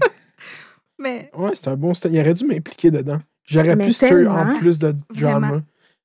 Mais, 0.99 1.31
Ouais, 1.37 1.51
c'est 1.55 1.69
un 1.69 1.77
bon. 1.77 1.93
Il 1.93 2.21
aurait 2.21 2.35
dû 2.35 2.45
m'impliquer 2.47 2.91
dedans. 2.91 3.19
J'aurais 3.45 3.77
pu 3.77 3.93
tellement. 3.93 4.37
en 4.37 4.57
plus 4.59 4.79
de 4.79 4.95
drama. 5.13 5.49
Vraiment. 5.49 5.63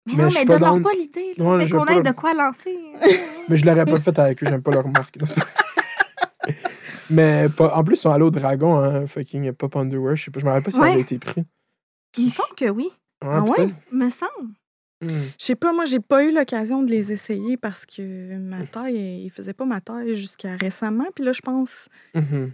mais, 0.07 0.13
Mais 0.17 0.23
non, 0.23 0.29
mais 0.33 0.45
donne-leur 0.45 0.81
pas 0.81 0.93
l'idée. 0.93 1.33
Ouais, 1.37 1.57
mais 1.59 1.69
qu'on 1.69 1.85
ait 1.85 2.01
de 2.01 2.11
quoi 2.11 2.33
lancer. 2.33 2.75
Mais 3.49 3.55
je 3.57 3.65
l'aurais 3.65 3.85
pas 3.85 3.99
fait 3.99 4.17
avec 4.19 4.43
eux, 4.43 4.47
j'aime 4.49 4.61
pas 4.63 4.71
leur 4.71 4.87
marque. 4.87 5.15
Non, 5.19 5.25
c'est 5.25 5.35
pas- 5.35 5.45
Mais 7.11 7.47
pas- 7.49 7.75
en 7.75 7.83
plus, 7.83 7.95
ils 7.95 7.99
sont 8.01 8.11
allés 8.11 8.23
au 8.23 8.29
dragon, 8.31 8.77
hein, 8.79 9.07
fucking 9.07 9.51
Pop 9.53 9.75
Underwear. 9.75 10.15
Je 10.15 10.25
sais 10.25 10.31
pas, 10.31 10.39
je 10.39 10.45
me 10.45 10.49
rappelle 10.49 10.63
pas 10.63 10.71
si 10.71 10.77
ça 10.77 10.83
Ouais. 10.83 10.91
avait 10.91 11.01
été 11.01 11.17
pris. 11.17 11.43
Il 12.17 12.25
me 12.25 12.29
semble 12.31 12.55
que 12.55 12.69
oui. 12.69 12.89
Ouais, 13.23 13.29
Ah 13.31 13.41
ouais? 13.43 13.69
Me 13.91 14.09
semble. 14.09 14.53
Hum. 15.01 15.09
Je 15.39 15.45
sais 15.45 15.55
pas, 15.55 15.71
moi, 15.73 15.85
j'ai 15.85 15.99
pas 15.99 16.23
eu 16.25 16.33
l'occasion 16.33 16.83
de 16.83 16.89
les 16.91 17.11
essayer 17.11 17.55
parce 17.57 17.85
que 17.85 18.37
ma 18.37 18.63
taille, 18.65 19.23
ils 19.25 19.29
faisaient 19.29 19.53
pas 19.53 19.65
ma 19.65 19.79
taille 19.81 20.13
jusqu'à 20.15 20.55
récemment. 20.57 21.05
Puis 21.15 21.23
là, 21.23 21.31
je 21.31 21.39
pense, 21.41 21.87
Mhm. 22.15 22.51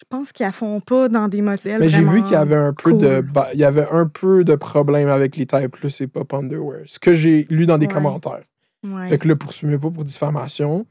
je 0.00 0.04
pense 0.10 0.32
qu'ils 0.32 0.44
la 0.44 0.52
font 0.52 0.80
pas 0.80 1.08
dans 1.08 1.28
des 1.28 1.40
modèles. 1.40 1.80
Mais 1.80 1.88
j'ai 1.88 2.02
vu 2.02 2.20
qu'il 2.22 2.32
y 2.32 2.36
avait 2.36 2.56
un 2.56 2.74
peu 2.74 2.92
de 2.92 3.20
cool. 3.20 3.42
il 3.54 3.60
y 3.60 3.64
avait 3.64 3.88
un 3.90 4.06
peu 4.06 4.44
de 4.44 4.54
problème 4.54 5.08
avec 5.08 5.36
les 5.36 5.46
tailles 5.46 5.68
plus 5.68 6.00
et 6.02 6.06
Pop 6.06 6.32
Underwear. 6.34 6.80
Ce 6.84 6.98
que 6.98 7.12
j'ai 7.14 7.46
lu 7.48 7.64
dans 7.66 7.78
des 7.78 7.86
Ouais. 7.86 7.92
commentaires. 7.92 8.42
Ouais. 8.84 9.08
Fait 9.08 9.16
que 9.18 9.28
là, 9.28 9.36
poursuivez 9.36 9.78
pas 9.78 9.90
pour 9.90 10.04
diffamation. 10.04 10.84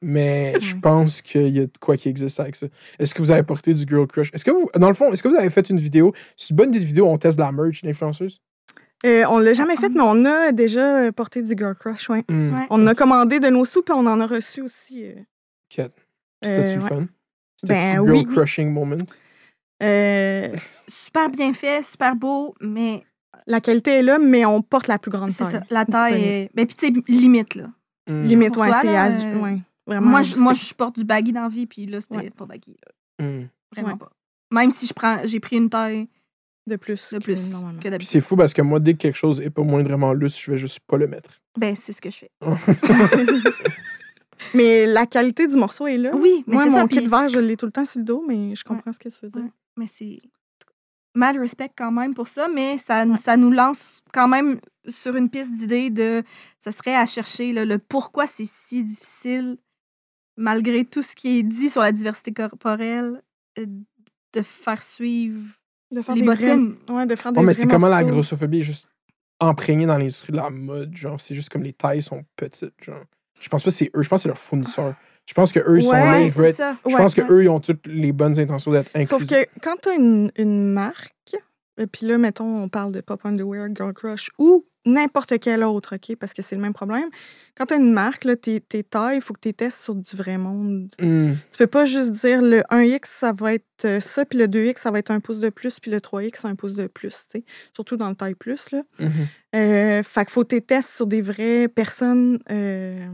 Mais 0.00 0.54
je 0.60 0.74
pense 0.76 1.20
qu'il 1.20 1.48
y 1.48 1.60
a 1.60 1.66
de 1.66 1.78
quoi 1.78 1.96
qui 1.96 2.08
existe 2.08 2.40
avec 2.40 2.56
ça. 2.56 2.66
Est-ce 2.98 3.14
que 3.14 3.20
vous 3.20 3.30
avez 3.30 3.42
porté 3.42 3.74
du 3.74 3.84
Girl 3.86 4.06
Crush? 4.06 4.30
Est-ce 4.32 4.44
que 4.44 4.50
vous, 4.50 4.68
dans 4.76 4.88
le 4.88 4.94
fond, 4.94 5.12
est-ce 5.12 5.22
que 5.22 5.28
vous 5.28 5.36
avez 5.36 5.50
fait 5.50 5.68
une 5.68 5.76
vidéo? 5.76 6.12
C'est 6.36 6.50
une 6.50 6.56
bonne 6.56 6.70
idée 6.70 6.80
de 6.80 6.84
vidéo, 6.84 7.06
on 7.06 7.18
teste 7.18 7.36
de 7.36 7.42
la 7.42 7.52
merch 7.52 7.82
d'influenceuse? 7.82 8.40
Euh, 9.04 9.24
on 9.28 9.38
l'a 9.38 9.52
jamais 9.54 9.76
fait, 9.76 9.90
mais 9.90 10.00
on 10.02 10.24
a 10.24 10.52
déjà 10.52 10.98
euh, 10.98 11.12
porté 11.12 11.42
du 11.42 11.54
Girl 11.56 11.74
Crush, 11.74 12.08
ouais. 12.08 12.24
Hum. 12.30 12.54
Ouais. 12.54 12.66
On 12.70 12.86
a 12.86 12.94
commandé 12.94 13.38
de 13.40 13.48
nos 13.48 13.64
sous, 13.64 13.82
puis 13.82 13.92
on 13.94 14.06
en 14.06 14.20
a 14.20 14.26
reçu 14.26 14.62
aussi. 14.62 15.04
euh. 15.04 15.14
C'était-tu 15.70 16.46
Euh, 16.46 16.80
ouais. 16.80 16.88
fun? 16.88 17.06
C'était 17.56 17.74
Ben 17.74 17.92
Girl 17.92 18.10
oui. 18.10 18.24
Crushing 18.26 18.70
moment? 18.72 18.96
Euh, 19.82 20.52
Super 20.88 21.28
bien 21.30 21.52
fait, 21.52 21.82
super 21.82 22.16
beau, 22.16 22.54
mais 22.60 23.04
la 23.46 23.60
qualité 23.60 23.90
est 23.98 24.02
là, 24.02 24.18
mais 24.18 24.44
on 24.46 24.62
porte 24.62 24.86
la 24.88 24.98
plus 24.98 25.10
grande 25.10 25.30
c'est 25.30 25.44
taille. 25.44 25.52
ça. 25.52 25.62
La 25.70 25.84
taille 25.84 26.14
disponible. 26.14 26.32
est. 26.34 26.50
Mais 26.56 26.66
puis, 26.66 26.76
tu 26.76 26.86
sais, 26.86 26.92
limite, 27.12 27.54
là. 27.56 27.66
Hum. 28.08 28.22
Limite, 28.22 28.56
ouais, 28.56 28.70
c'est 28.82 28.96
euh, 28.98 29.40
ouais, 29.40 29.58
vraiment. 29.86 30.10
Moi 30.10 30.22
je, 30.22 30.36
moi, 30.36 30.52
je 30.52 30.74
porte 30.74 30.96
du 30.96 31.04
baggy 31.04 31.32
dans 31.32 31.42
la 31.42 31.48
vie, 31.48 31.66
puis 31.66 31.86
là, 31.86 32.00
c'était 32.00 32.16
Ouais. 32.16 32.30
pas 32.30 32.44
baggy. 32.46 32.76
Là. 32.84 33.24
Hum. 33.26 33.48
Vraiment 33.72 33.92
Ouais. 33.92 33.98
pas. 33.98 34.10
Même 34.52 34.70
si 34.70 34.86
je 34.86 34.92
prends, 34.92 35.18
j'ai 35.24 35.40
pris 35.40 35.56
une 35.56 35.70
taille 35.70 36.06
de 36.66 36.76
plus. 36.76 37.12
de 37.12 37.18
plus 37.18 37.34
que 37.80 38.04
c'est 38.04 38.20
fou 38.20 38.36
parce 38.36 38.54
que 38.54 38.62
moi, 38.62 38.80
dès 38.80 38.94
que 38.94 38.98
quelque 38.98 39.16
chose 39.16 39.40
est 39.40 39.50
pas 39.50 39.62
moindrement 39.62 40.12
lousse, 40.14 40.38
je 40.40 40.50
vais 40.52 40.56
juste 40.56 40.80
pas 40.86 40.96
le 40.96 41.06
mettre. 41.06 41.40
Ben, 41.58 41.76
c'est 41.76 41.92
ce 41.92 42.00
que 42.00 42.10
je 42.10 42.16
fais. 42.16 42.30
Mais 44.54 44.86
la 44.86 45.06
qualité 45.06 45.46
du 45.46 45.56
morceau 45.56 45.86
est 45.86 45.96
là. 45.96 46.10
Oui, 46.14 46.44
mais 46.46 46.54
Moi, 46.54 46.66
mon 46.66 46.82
ça, 46.82 46.88
kit 46.88 46.96
puis- 46.98 47.06
vert, 47.06 47.28
je 47.28 47.38
l'ai 47.38 47.56
tout 47.56 47.66
le 47.66 47.72
temps 47.72 47.84
sur 47.84 47.98
le 48.00 48.04
dos, 48.04 48.24
mais 48.26 48.54
je 48.54 48.64
comprends 48.64 48.92
ce 48.92 48.98
que 48.98 49.08
tu 49.08 49.16
veux 49.22 49.30
dire. 49.30 49.42
Ouais. 49.42 49.50
Mais 49.76 49.86
c'est. 49.86 50.20
Mad 51.16 51.36
respect 51.36 51.70
quand 51.76 51.92
même 51.92 52.12
pour 52.12 52.26
ça, 52.26 52.48
mais 52.48 52.76
ça, 52.76 53.04
ça 53.16 53.36
nous 53.36 53.50
lance 53.50 54.02
quand 54.12 54.26
même 54.26 54.58
sur 54.88 55.14
une 55.16 55.30
piste 55.30 55.52
d'idée 55.52 55.90
de. 55.90 56.22
Ça 56.58 56.72
serait 56.72 56.96
à 56.96 57.06
chercher 57.06 57.52
là, 57.52 57.64
le 57.64 57.78
pourquoi 57.78 58.26
c'est 58.26 58.46
si 58.48 58.82
difficile, 58.82 59.56
malgré 60.36 60.84
tout 60.84 61.02
ce 61.02 61.14
qui 61.14 61.38
est 61.38 61.42
dit 61.44 61.68
sur 61.68 61.82
la 61.82 61.92
diversité 61.92 62.32
corporelle, 62.32 63.22
euh, 63.58 63.66
de 64.32 64.42
faire 64.42 64.82
suivre 64.82 65.40
De 65.94 66.02
faire 66.02 66.14
les 66.14 66.20
des 66.22 66.26
vrais- 66.26 66.36
bottines. 66.36 66.74
Ouais, 66.90 67.06
de 67.06 67.14
faire 67.14 67.32
des 67.32 67.38
Ouais, 67.38 67.46
mais 67.46 67.52
vrais 67.52 67.62
c'est 67.62 67.68
comment 67.68 67.88
la 67.88 68.04
grossophobie 68.04 68.58
est 68.58 68.62
juste 68.62 68.88
imprégnée 69.40 69.86
dans 69.86 69.96
l'industrie 69.98 70.32
de 70.32 70.36
la 70.38 70.50
mode. 70.50 70.96
Genre, 70.96 71.20
c'est 71.20 71.34
juste 71.34 71.48
comme 71.50 71.62
les 71.62 71.72
tailles 71.72 72.02
sont 72.02 72.24
petites. 72.36 72.72
Genre. 72.82 73.02
Je 73.40 73.48
pense 73.48 73.62
pas 73.62 73.70
que 73.70 73.76
c'est 73.76 73.90
eux, 73.94 74.02
je 74.02 74.08
pense 74.08 74.20
que 74.20 74.22
c'est 74.22 74.28
leurs 74.28 74.38
fournisseurs. 74.38 74.94
Je 75.26 75.32
pense 75.34 75.52
que 75.52 75.60
eux 75.60 75.78
ils 75.78 75.82
sont 75.82 75.92
là, 75.92 76.20
ils 76.20 76.30
veulent 76.30 76.46
être-. 76.48 76.62
Je 76.86 76.90
Ouais, 76.92 76.96
pense 76.98 77.14
que 77.14 77.22
ouais. 77.22 77.28
eux 77.30 77.44
ils 77.44 77.48
ont 77.48 77.60
toutes 77.60 77.86
les 77.86 78.12
bonnes 78.12 78.38
intentions 78.38 78.70
d'être 78.70 78.90
Sauf 79.06 79.14
inclusifs. 79.22 79.30
que 79.54 79.60
quand 79.60 79.76
tu 79.82 79.88
as 79.88 79.94
une, 79.94 80.30
une 80.36 80.72
marque, 80.72 81.14
et 81.78 81.86
puis 81.86 82.06
là, 82.06 82.18
mettons, 82.18 82.62
on 82.62 82.68
parle 82.68 82.92
de 82.92 83.00
Pop 83.00 83.20
Underwear, 83.24 83.68
Girl 83.74 83.92
Crush 83.92 84.30
ou 84.38 84.64
n'importe 84.86 85.38
quel 85.40 85.64
autre, 85.64 85.96
OK? 85.96 86.16
Parce 86.16 86.32
que 86.32 86.42
c'est 86.42 86.56
le 86.56 86.60
même 86.60 86.74
problème. 86.74 87.08
Quand 87.56 87.66
tu 87.66 87.74
as 87.74 87.76
une 87.78 87.92
marque, 87.92 88.24
là, 88.24 88.36
tes, 88.36 88.60
tes 88.60 88.82
tailles, 88.82 89.16
il 89.16 89.20
faut 89.22 89.32
que 89.32 89.40
tu 89.40 89.54
testes 89.54 89.80
sur 89.80 89.94
du 89.94 90.16
vrai 90.16 90.36
monde. 90.36 90.94
Hum. 91.00 91.36
Tu 91.50 91.58
peux 91.58 91.66
pas 91.66 91.84
juste 91.84 92.10
dire 92.10 92.42
le 92.42 92.62
1X, 92.70 93.00
ça 93.04 93.32
va 93.32 93.54
être 93.54 93.64
euh, 93.84 94.00
ça, 94.00 94.24
puis 94.24 94.38
le 94.38 94.46
2X, 94.46 94.78
ça 94.78 94.90
va 94.90 94.98
être 94.98 95.10
un 95.10 95.20
pouce 95.20 95.40
de 95.40 95.48
plus, 95.48 95.80
puis 95.80 95.90
le 95.90 95.98
3X, 96.00 96.46
un 96.46 96.54
pouce 96.54 96.74
de 96.74 96.86
plus, 96.86 97.14
tu 97.30 97.38
sais. 97.38 97.44
Surtout 97.74 97.96
dans 97.96 98.08
le 98.08 98.14
taille 98.14 98.34
plus, 98.34 98.70
là. 98.72 98.82
Mhm. 98.98 99.10
Euh, 99.56 100.02
fait 100.02 100.24
qu'il 100.24 100.32
faut 100.32 100.44
tes 100.44 100.60
tests 100.60 100.90
sur 100.90 101.06
des 101.06 101.22
vraies 101.22 101.68
personnes. 101.68 102.38
euh, 102.50 103.06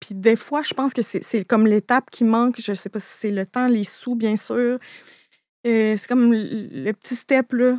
puis 0.00 0.14
des 0.14 0.36
fois, 0.36 0.62
je 0.62 0.74
pense 0.74 0.92
que 0.92 1.02
c'est 1.02 1.22
c'est 1.22 1.44
comme 1.44 1.66
l'étape 1.66 2.10
qui 2.10 2.24
manque. 2.24 2.56
Je 2.60 2.72
sais 2.72 2.88
pas 2.88 3.00
si 3.00 3.08
c'est 3.18 3.30
le 3.30 3.46
temps, 3.46 3.68
les 3.68 3.84
sous, 3.84 4.14
bien 4.14 4.36
sûr. 4.36 4.78
C'est 5.96 6.06
comme 6.08 6.32
le, 6.32 6.68
le 6.84 6.92
petit 6.92 7.14
step, 7.14 7.52
là. 7.52 7.78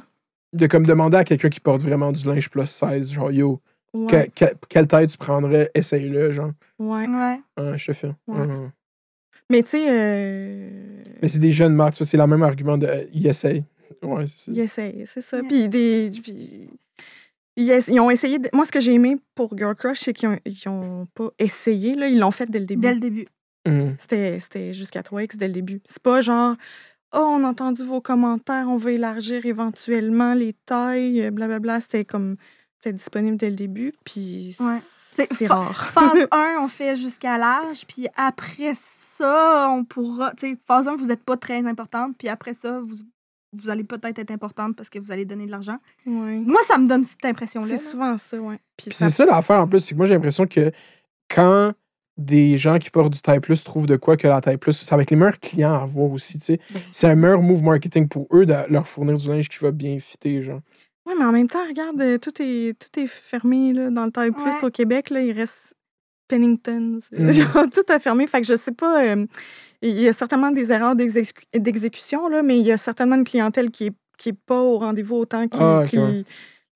De 0.54 0.68
comme 0.68 0.86
demander 0.86 1.18
à 1.18 1.24
quelqu'un 1.24 1.50
qui 1.50 1.60
porte 1.60 1.82
vraiment 1.82 2.12
du 2.12 2.26
linge 2.26 2.50
plus 2.50 2.66
16, 2.68 3.12
genre 3.12 3.32
yo, 3.32 3.62
Ouais, 3.94 4.30
que- 4.36 4.46
que- 4.46 4.54
quelle 4.68 4.88
taille 4.88 5.08
tu 5.08 5.18
prendrais, 5.18 5.70
essaye-le, 5.74 6.32
genre. 6.32 6.52
ouais. 6.80 7.08
Ouais. 7.08 7.40
Hein, 7.58 7.76
je 7.76 7.86
te 7.88 7.92
fais. 7.94 8.12
Ouais. 8.28 8.40
Hum. 8.42 8.72
Mais 9.52 9.64
tu 9.64 9.70
sais, 9.70 9.86
euh, 9.90 10.70
Mais 11.22 11.28
c'est 11.28 11.40
des 11.40 11.52
jeunes 11.52 11.74
marques, 11.74 11.96
ça, 11.96 12.06
c'est 12.06 12.18
le 12.18 12.28
même 12.28 12.44
argument 12.44 12.78
de 12.78 12.86
euh, 12.86 13.04
ils 13.14 13.26
essayent. 13.28 13.64
Ouais, 14.04 14.28
c'est 14.28 14.38
ça. 14.38 14.52
ils 14.52 14.60
essayent, 14.60 15.04
c'est 15.08 15.22
ça. 15.22 15.38
Yeah. 15.38 15.48
Puis 15.48 15.70
des... 15.70 16.12
puis 16.24 16.70
ils, 17.58 18.00
ont 18.00 18.10
essayé... 18.12 18.38
de- 18.40 18.50
Moi, 18.54 18.66
ce 18.66 18.72
que 18.72 18.80
j'ai 18.80 18.94
aimé 18.94 19.18
pour 19.36 19.58
Girl 19.58 19.76
Crush, 19.76 20.00
c'est 20.02 20.14
qu'ils 20.14 20.30
ont, 20.30 20.38
ils 20.46 20.70
ont 20.70 21.08
pas 21.16 21.30
essayé, 21.40 21.96
là. 21.96 22.08
Ils 22.08 22.20
l'ont 22.20 22.32
fait 22.32 22.50
dès 22.50 22.60
le 22.60 22.66
début. 22.66 22.82
Dès 22.82 22.94
le 22.94 23.00
début. 23.00 23.28
Hum. 23.68 23.96
C'était, 24.00 24.40
c'était 24.40 24.74
jusqu'à 24.74 25.02
3X 25.02 25.36
dès 25.38 25.48
le 25.48 25.54
début. 25.54 25.82
C'est 25.84 26.02
pas 26.02 26.22
genre, 26.22 26.56
oh, 27.14 27.18
on 27.40 27.44
a 27.44 27.48
entendu 27.50 27.84
vos 27.84 28.02
commentaires, 28.02 28.68
on 28.70 28.78
va 28.78 28.92
élargir 28.92 29.46
éventuellement 29.46 30.34
les 30.34 30.54
tailles, 30.66 31.30
blablabla. 31.32 31.82
C'était 31.82 32.06
comme, 32.06 32.36
c'était 32.78 32.94
disponible 32.94 33.38
dès 33.38 33.50
le 33.50 33.56
début, 33.56 33.94
puis 34.06 34.56
Ouais. 34.60 34.78
c'est, 34.82 35.48
rare. 35.48 35.86
Phase 35.92 36.28
1, 36.32 36.58
on 36.62 36.68
fait 36.68 36.96
jusqu'à 36.96 37.38
l'âge, 37.38 37.86
puis 37.88 38.08
après 38.16 38.74
ça, 38.76 39.68
on 39.70 39.84
pourra. 39.84 40.32
Tu 40.36 40.52
sais, 40.52 40.58
phase 40.68 40.88
1, 40.88 40.96
vous 40.96 41.08
n'êtes 41.08 41.24
pas 41.24 41.38
très 41.38 41.66
importante, 41.68 42.16
puis 42.18 42.30
après 42.30 42.54
ça, 42.54 42.80
vous, 42.80 42.96
vous 43.54 43.70
allez 43.70 43.84
peut-être 43.84 44.20
être 44.20 44.32
importante 44.32 44.76
parce 44.76 44.90
que 44.90 45.00
vous 45.00 45.12
allez 45.12 45.26
donner 45.26 45.46
de 45.48 45.52
l'argent. 45.52 45.78
Ouais. 46.06 46.40
Moi, 46.46 46.62
ça 46.68 46.78
me 46.78 46.88
donne 46.88 47.04
cette 47.04 47.26
impression-là. 47.26 47.68
C'est 47.68 47.78
souvent 47.92 48.18
ça, 48.18 48.38
ouais. 48.40 48.60
Puis 48.78 48.90
Puis 48.92 48.94
ça- 48.96 49.10
c'est 49.10 49.16
ça 49.16 49.26
l'affaire 49.26 49.60
en 49.62 49.68
plus, 49.68 49.80
c'est 49.80 49.92
que 49.94 49.98
moi 49.98 50.06
j'ai 50.06 50.14
l'impression 50.14 50.46
que 50.46 50.72
quand 51.34 51.74
des 52.20 52.58
gens 52.58 52.78
qui 52.78 52.90
portent 52.92 53.14
du 53.14 53.22
taille 53.22 53.40
plus 53.40 53.64
trouvent 53.64 53.88
de 53.88 53.96
quoi 53.96 54.18
que 54.18 54.28
la 54.28 54.42
taille 54.42 54.58
plus, 54.58 54.74
ça 54.74 54.96
va 54.96 55.02
être 55.04 55.10
les 55.12 55.18
meilleurs 55.18 55.40
clients 55.40 55.74
à 55.74 55.84
avoir 55.84 56.12
aussi, 56.12 56.38
tu 56.38 56.46
sais. 56.46 56.60
C'est 56.92 57.08
un 57.08 57.16
meilleur 57.16 57.42
move 57.42 57.64
marketing 57.64 58.08
pour 58.08 58.28
eux 58.34 58.46
de 58.46 58.54
leur 58.70 58.86
fournir 58.88 59.18
du 59.18 59.28
linge 59.30 59.48
qui 59.50 59.58
va 59.60 59.72
bien 59.72 59.98
fitter, 60.00 60.42
genre. 60.42 60.60
Ouais, 61.06 61.14
mais 61.18 61.26
en 61.26 61.32
même 61.32 61.48
temps, 61.48 61.66
regarde, 61.68 62.00
euh, 62.02 62.18
tout 62.18 62.34
est, 62.42 62.78
tout 62.78 63.00
est 63.00 63.08
fermé 63.08 63.74
là, 63.74 63.90
dans 63.90 64.06
le 64.06 64.12
taille 64.12 64.32
plus 64.32 64.44
Ouais. 64.44 64.64
au 64.66 64.70
Québec. 64.70 65.10
Là, 65.10 65.22
il 65.22 65.32
reste 65.32 65.74
Pennington. 66.28 67.00
Mm. 67.12 67.32
Genre, 67.32 67.66
tout 67.74 67.86
a 67.92 68.00
fermé. 68.00 68.28
Fait 68.28 68.42
que 68.42 68.48
je 68.48 68.56
sais 68.58 68.72
pas. 68.74 69.04
euh, 69.06 69.26
il 69.82 70.00
y 70.00 70.08
a 70.08 70.14
certainement 70.14 70.52
des 70.52 70.72
erreurs 70.74 70.96
d'exécu- 70.96 71.46
d'exécution, 71.58 72.28
là, 72.28 72.44
mais 72.44 72.60
il 72.60 72.66
y 72.66 72.72
a 72.72 72.78
certainement 72.78 73.16
une 73.16 73.24
clientèle 73.24 73.72
qui 73.72 73.88
est, 73.88 73.94
qui 74.18 74.30
est 74.30 74.38
pas 74.46 74.62
au 74.62 74.78
rendez-vous 74.78 75.16
autant 75.16 75.48
qu'il 75.48 75.62
Ah. 75.62 75.86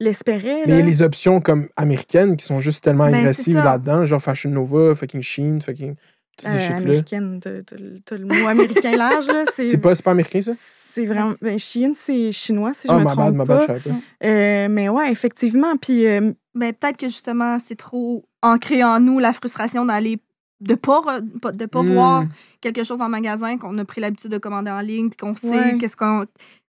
L'espérait. 0.03 0.63
Mais 0.67 0.81
les 0.81 1.01
options 1.01 1.41
comme 1.41 1.67
américaines 1.77 2.35
qui 2.37 2.45
sont 2.45 2.59
juste 2.59 2.83
tellement 2.83 3.05
Ben, 3.05 3.15
agressives 3.15 3.55
là-dedans, 3.63 4.05
genre 4.05 4.21
Fashion 4.21 4.49
Nova, 4.49 4.95
fucking 4.95 5.21
Sheen, 5.21 5.61
fucking. 5.61 5.95
Tous 6.37 6.47
ces 6.47 6.71
Euh, 6.73 6.77
américaine, 6.77 7.39
t'as 7.39 8.17
le 8.17 8.25
mot 8.25 8.47
américain 8.47 8.95
large. 8.97 9.27
là, 9.27 9.45
C'est 9.55 9.77
pas, 9.77 9.93
c'est 9.93 10.03
pas 10.03 10.11
américain, 10.11 10.41
ça? 10.41 10.51
C'est 10.57 11.05
vraiment. 11.05 11.33
Ben, 11.41 11.57
Shein, 11.57 11.93
c'est 11.95 12.31
chinois, 12.31 12.73
si 12.73 12.87
je 12.87 12.93
Ah, 12.93 12.99
me 12.99 13.03
ma 13.03 13.11
trompe 13.11 13.25
bad, 13.25 13.33
ma 13.35 13.45
pas. 13.45 13.65
bad. 13.67 13.81
Euh, 14.23 14.67
mais 14.69 14.89
ouais, 14.89 15.11
effectivement. 15.11 15.75
Puis 15.77 16.05
euh, 16.07 16.31
Ben, 16.55 16.71
peut-être 16.73 16.97
que 16.97 17.07
justement, 17.07 17.57
c'est 17.59 17.75
trop 17.75 18.25
ancré 18.43 18.83
en 18.83 18.99
nous 18.99 19.17
la 19.19 19.33
frustration 19.33 19.85
d'aller 19.85 20.19
de 20.61 20.75
pas 20.75 20.99
re- 21.01 21.55
de 21.55 21.65
pas 21.65 21.81
Hmm. 21.81 21.93
voir 21.93 22.23
quelque 22.61 22.83
chose 22.83 23.01
en 23.01 23.09
magasin 23.09 23.57
qu'on 23.57 23.75
a 23.79 23.85
pris 23.85 24.01
l'habitude 24.01 24.29
de 24.31 24.37
commander 24.37 24.69
en 24.71 24.79
ligne 24.81 25.09
puis 25.09 25.17
qu'on 25.17 25.33
sait 25.35 25.49
Ouais. 25.49 25.77
qu'est-ce 25.79 25.97
qu'on 25.97 26.25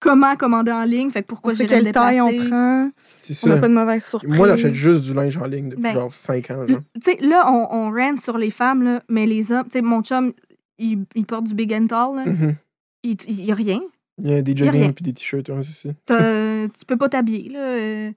comment 0.01 0.37
commander 0.37 0.73
en 0.73 0.85
ligne 0.85 1.11
fait 1.11 1.23
que 1.23 1.27
pourquoi 1.29 1.53
me 1.55 1.59
quelle 1.67 1.91
taille 1.93 2.21
on 2.21 2.33
prend. 2.49 2.91
C'est 3.23 3.45
On 3.47 3.49
n'a 3.51 3.59
pas 3.59 3.69
de 3.69 3.75
mauvaise 3.75 4.05
surprise. 4.05 4.31
Moi, 4.35 4.49
j'achète 4.49 4.73
juste 4.73 5.03
du 5.05 5.13
linge 5.15 5.37
en 5.39 5.45
ligne 5.47 5.69
depuis 5.71 5.83
Ben, 5.83 5.93
genre 5.93 6.15
5 6.15 6.51
ans. 6.51 6.67
Tu 6.67 6.75
sais 7.03 7.17
là 7.21 7.51
on, 7.53 7.67
on 7.71 7.91
rant 7.91 8.17
sur 8.17 8.39
les 8.39 8.51
femmes 8.51 8.83
là, 8.83 9.03
mais 9.09 9.27
les 9.27 9.53
hommes, 9.53 9.65
tu 9.65 9.73
sais 9.73 9.83
mon 9.83 10.03
chum 10.03 10.33
il, 10.79 11.05
il 11.15 11.27
porte 11.27 11.45
du 11.45 11.55
big 11.55 11.73
and 11.75 11.87
tall 11.89 12.17
là. 12.17 12.25
Mhm. 12.25 12.57
il, 13.03 13.17
il 13.29 13.45
y 13.45 13.53
a 13.53 13.55
rien. 13.55 13.81
Il 14.19 14.29
y 14.29 14.35
a 14.35 14.43
des 14.43 14.53
y 14.53 14.67
a 14.67 14.71
rien. 14.71 14.81
jogging 14.83 14.95
puis 14.95 15.03
des 15.05 15.13
t-shirts, 15.13 15.49
ouais, 15.49 15.63
c'est 15.63 15.95
tu 16.79 16.85
peux 16.87 16.97
pas 16.97 17.09
t'habiller 17.09 17.51
là. 17.51 17.61
euh, 17.61 18.11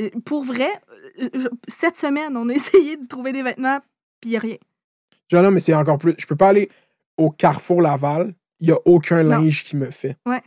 euh, 0.00 0.08
Pour 0.24 0.44
vrai, 0.44 0.68
euh, 1.20 1.28
je- 1.34 1.48
cette 1.66 1.96
semaine, 1.96 2.36
on 2.36 2.48
a 2.48 2.52
essayé 2.54 2.96
de 2.96 3.06
trouver 3.06 3.32
des 3.32 3.42
vêtements 3.42 3.78
puis 4.20 4.30
il 4.30 4.32
y 4.32 4.36
a 4.36 4.40
rien. 4.40 4.56
Genre 5.30 5.42
là, 5.42 5.50
mais 5.50 5.60
c'est 5.60 5.74
encore 5.74 5.98
plus. 5.98 6.14
Je 6.18 6.26
peux 6.26 6.36
pas 6.36 6.48
aller 6.48 6.68
au 7.16 7.30
Carrefour 7.30 7.82
Laval, 7.82 8.34
il 8.60 8.68
y 8.68 8.72
a 8.72 8.78
aucun 8.84 9.22
Non. 9.22 9.30
linge 9.42 9.64
qui 9.64 9.76
me 9.76 9.90
fait. 9.90 10.16
Ouais. 10.26 10.40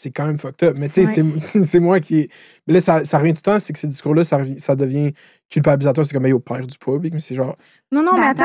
C'est 0.00 0.12
quand 0.12 0.26
même 0.26 0.38
fucked 0.38 0.62
up. 0.62 0.76
Mais 0.78 0.86
tu 0.88 1.04
sais, 1.04 1.20
Ouais. 1.22 1.38
c'est- 1.40 1.62
c'est 1.64 1.80
moi 1.80 1.98
qui. 1.98 2.28
Mais 2.68 2.74
là, 2.74 2.80
ça, 2.80 3.04
ça 3.04 3.18
revient 3.18 3.32
tout 3.32 3.40
le 3.44 3.50
temps, 3.52 3.58
c'est 3.58 3.72
que 3.72 3.80
ces 3.80 3.88
discours-là, 3.88 4.22
ça, 4.22 4.36
revient- 4.36 4.60
ça 4.60 4.76
devient 4.76 5.12
culpabilisateur. 5.50 6.06
C'est 6.06 6.14
comme, 6.14 6.24
hey, 6.26 6.32
au 6.32 6.38
père 6.38 6.64
du 6.64 6.78
public, 6.78 7.12
mais 7.14 7.18
c'est 7.18 7.34
genre. 7.34 7.56
Non, 7.90 8.04
non, 8.04 8.16
mais 8.16 8.26
attends. 8.26 8.44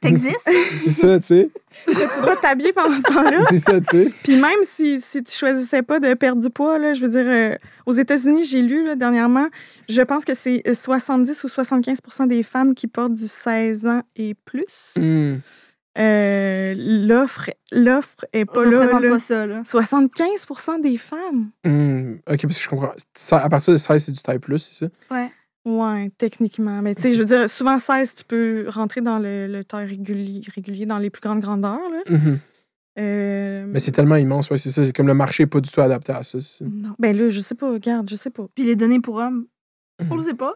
T'existes? 0.00 0.48
C'est 0.84 0.90
ça, 0.90 1.20
tu 1.20 1.26
sais. 1.26 1.50
tu 1.86 2.20
dois 2.22 2.34
t'habiller 2.36 2.72
pendant 2.72 2.96
ce 2.96 3.02
temps-là? 3.02 3.40
C'est 3.50 3.58
ça, 3.58 3.80
tu 3.80 3.86
sais. 4.04 4.10
Puis 4.24 4.34
même 4.34 4.58
si, 4.64 5.00
si 5.00 5.22
tu 5.22 5.32
choisissais 5.32 5.82
pas 5.82 6.00
de 6.00 6.14
perdre 6.14 6.42
du 6.42 6.50
poids, 6.50 6.76
là, 6.78 6.92
je 6.94 7.00
veux 7.00 7.08
dire, 7.08 7.24
euh, 7.26 7.56
aux 7.86 7.92
États-Unis, 7.92 8.44
j'ai 8.44 8.62
lu 8.62 8.84
là, 8.84 8.96
dernièrement, 8.96 9.46
je 9.88 10.02
pense 10.02 10.24
que 10.24 10.34
c'est 10.34 10.62
euh, 10.66 10.74
70 10.74 11.44
ou 11.44 11.46
75% 11.48 12.26
des 12.26 12.42
femmes 12.42 12.74
qui 12.74 12.88
portent 12.88 13.14
du 13.14 13.28
16 13.28 13.86
ans 13.86 14.02
et 14.16 14.34
plus. 14.44 14.94
Hmm. 14.96 15.36
Euh, 15.98 16.74
L'offre 16.76 17.50
l'offre 17.70 18.24
est 18.32 18.44
pas 18.46 18.64
là. 18.64 18.98
là. 18.98 19.10
pas 19.10 19.18
ça 19.18 19.46
là. 19.46 19.62
75% 19.62 20.80
des 20.80 20.96
femmes. 20.96 21.50
Hmm. 21.64 22.14
Ok, 22.30 22.42
parce 22.42 22.56
que 22.56 22.62
je 22.62 22.68
comprends. 22.68 22.92
Ça- 23.14 23.38
à 23.38 23.48
partir 23.48 23.72
de 23.74 23.78
16, 23.78 24.04
c'est 24.04 24.12
du 24.12 24.20
taille 24.22 24.38
plus, 24.38 24.58
c'est 24.58 24.84
ça? 24.86 24.90
Ouais. 25.10 25.30
Ouais, 25.64 26.10
techniquement. 26.18 26.80
Mais 26.82 26.94
tu 26.94 27.02
sais, 27.02 27.12
je 27.12 27.18
veux 27.18 27.24
dire, 27.24 27.48
souvent 27.48 27.78
16, 27.78 28.14
tu 28.14 28.24
peux 28.24 28.64
rentrer 28.68 29.00
dans 29.00 29.18
le, 29.18 29.46
le 29.46 29.62
taille 29.64 29.86
régulier, 29.86 30.40
régulier 30.54 30.86
dans 30.86 30.98
les 30.98 31.10
plus 31.10 31.20
grandes 31.20 31.40
grandeurs. 31.40 31.78
Là. 31.90 32.00
Mhm. 32.16 32.38
Euh, 32.98 33.64
Mais 33.68 33.80
c'est 33.80 33.92
tellement 33.92 34.16
immense, 34.16 34.50
ouais, 34.50 34.56
c'est 34.58 34.70
ça. 34.70 34.84
C'est 34.84 34.92
Comme 34.94 35.06
le 35.06 35.14
marché 35.14 35.44
n'est 35.44 35.48
pas 35.48 35.60
du 35.60 35.70
tout 35.70 35.80
adapté 35.80 36.12
à 36.12 36.22
ça. 36.22 36.38
Non. 36.62 36.94
Ben 36.98 37.16
là, 37.16 37.28
je 37.28 37.40
sais 37.40 37.54
pas, 37.54 37.70
regarde, 37.70 38.08
je 38.10 38.16
sais 38.16 38.30
pas. 38.30 38.46
Puis 38.54 38.64
les 38.64 38.76
données 38.76 39.00
pour 39.00 39.16
hommes, 39.16 39.46
on 40.10 40.16
le 40.16 40.22
sait 40.22 40.34
pas. 40.34 40.54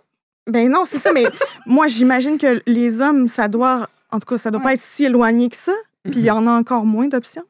Ben 0.50 0.70
non, 0.70 0.84
c'est 0.86 0.98
ça, 0.98 1.12
mais 1.12 1.24
moi, 1.66 1.86
j'imagine 1.86 2.36
que 2.38 2.60
les 2.66 3.00
hommes, 3.00 3.26
ça 3.28 3.48
doit, 3.48 3.88
en 4.16 4.18
tout 4.18 4.26
cas, 4.26 4.38
ça 4.38 4.50
doit 4.50 4.60
pas 4.62 4.74
être 4.74 4.80
si 4.80 5.04
éloigné 5.04 5.48
que 5.48 5.56
ça. 5.56 5.72
Puis 6.04 6.14
il 6.16 6.24
y 6.24 6.30
en 6.30 6.46
a 6.46 6.50
encore 6.50 6.84
moins 6.84 7.08
d'options. 7.08 7.44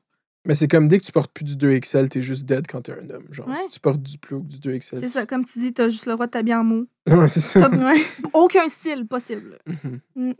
Mais 0.46 0.54
c'est 0.54 0.68
comme 0.68 0.86
dès 0.88 0.98
que 1.00 1.04
tu 1.04 1.12
portes 1.12 1.32
plus 1.32 1.44
du 1.44 1.56
2XL, 1.56 2.08
t'es 2.08 2.22
juste 2.22 2.44
dead 2.44 2.66
quand 2.68 2.82
t'es 2.82 2.92
un 2.92 3.10
homme. 3.10 3.24
Genre, 3.30 3.48
Ouais. 3.48 3.54
si 3.56 3.68
tu 3.68 3.80
portes 3.80 4.00
du 4.00 4.16
plus 4.18 4.36
haut 4.36 4.42
que 4.42 4.46
du 4.48 4.58
2XL. 4.58 4.98
C'est 5.00 5.08
ça, 5.08 5.26
comme 5.26 5.44
tu 5.44 5.58
dis, 5.58 5.72
t'as 5.72 5.88
juste 5.88 6.06
le 6.06 6.12
droit 6.12 6.26
de 6.26 6.30
t'habiller 6.30 6.54
en 6.54 6.64
mou. 6.64 6.86
Ouais, 7.08 7.28
c'est 7.28 7.40
ça. 7.40 7.68
Ouais. 7.68 8.02
aucun 8.32 8.68
style 8.68 9.06
possible. 9.06 9.58
Mhm. 9.66 10.00
Mm. 10.14 10.32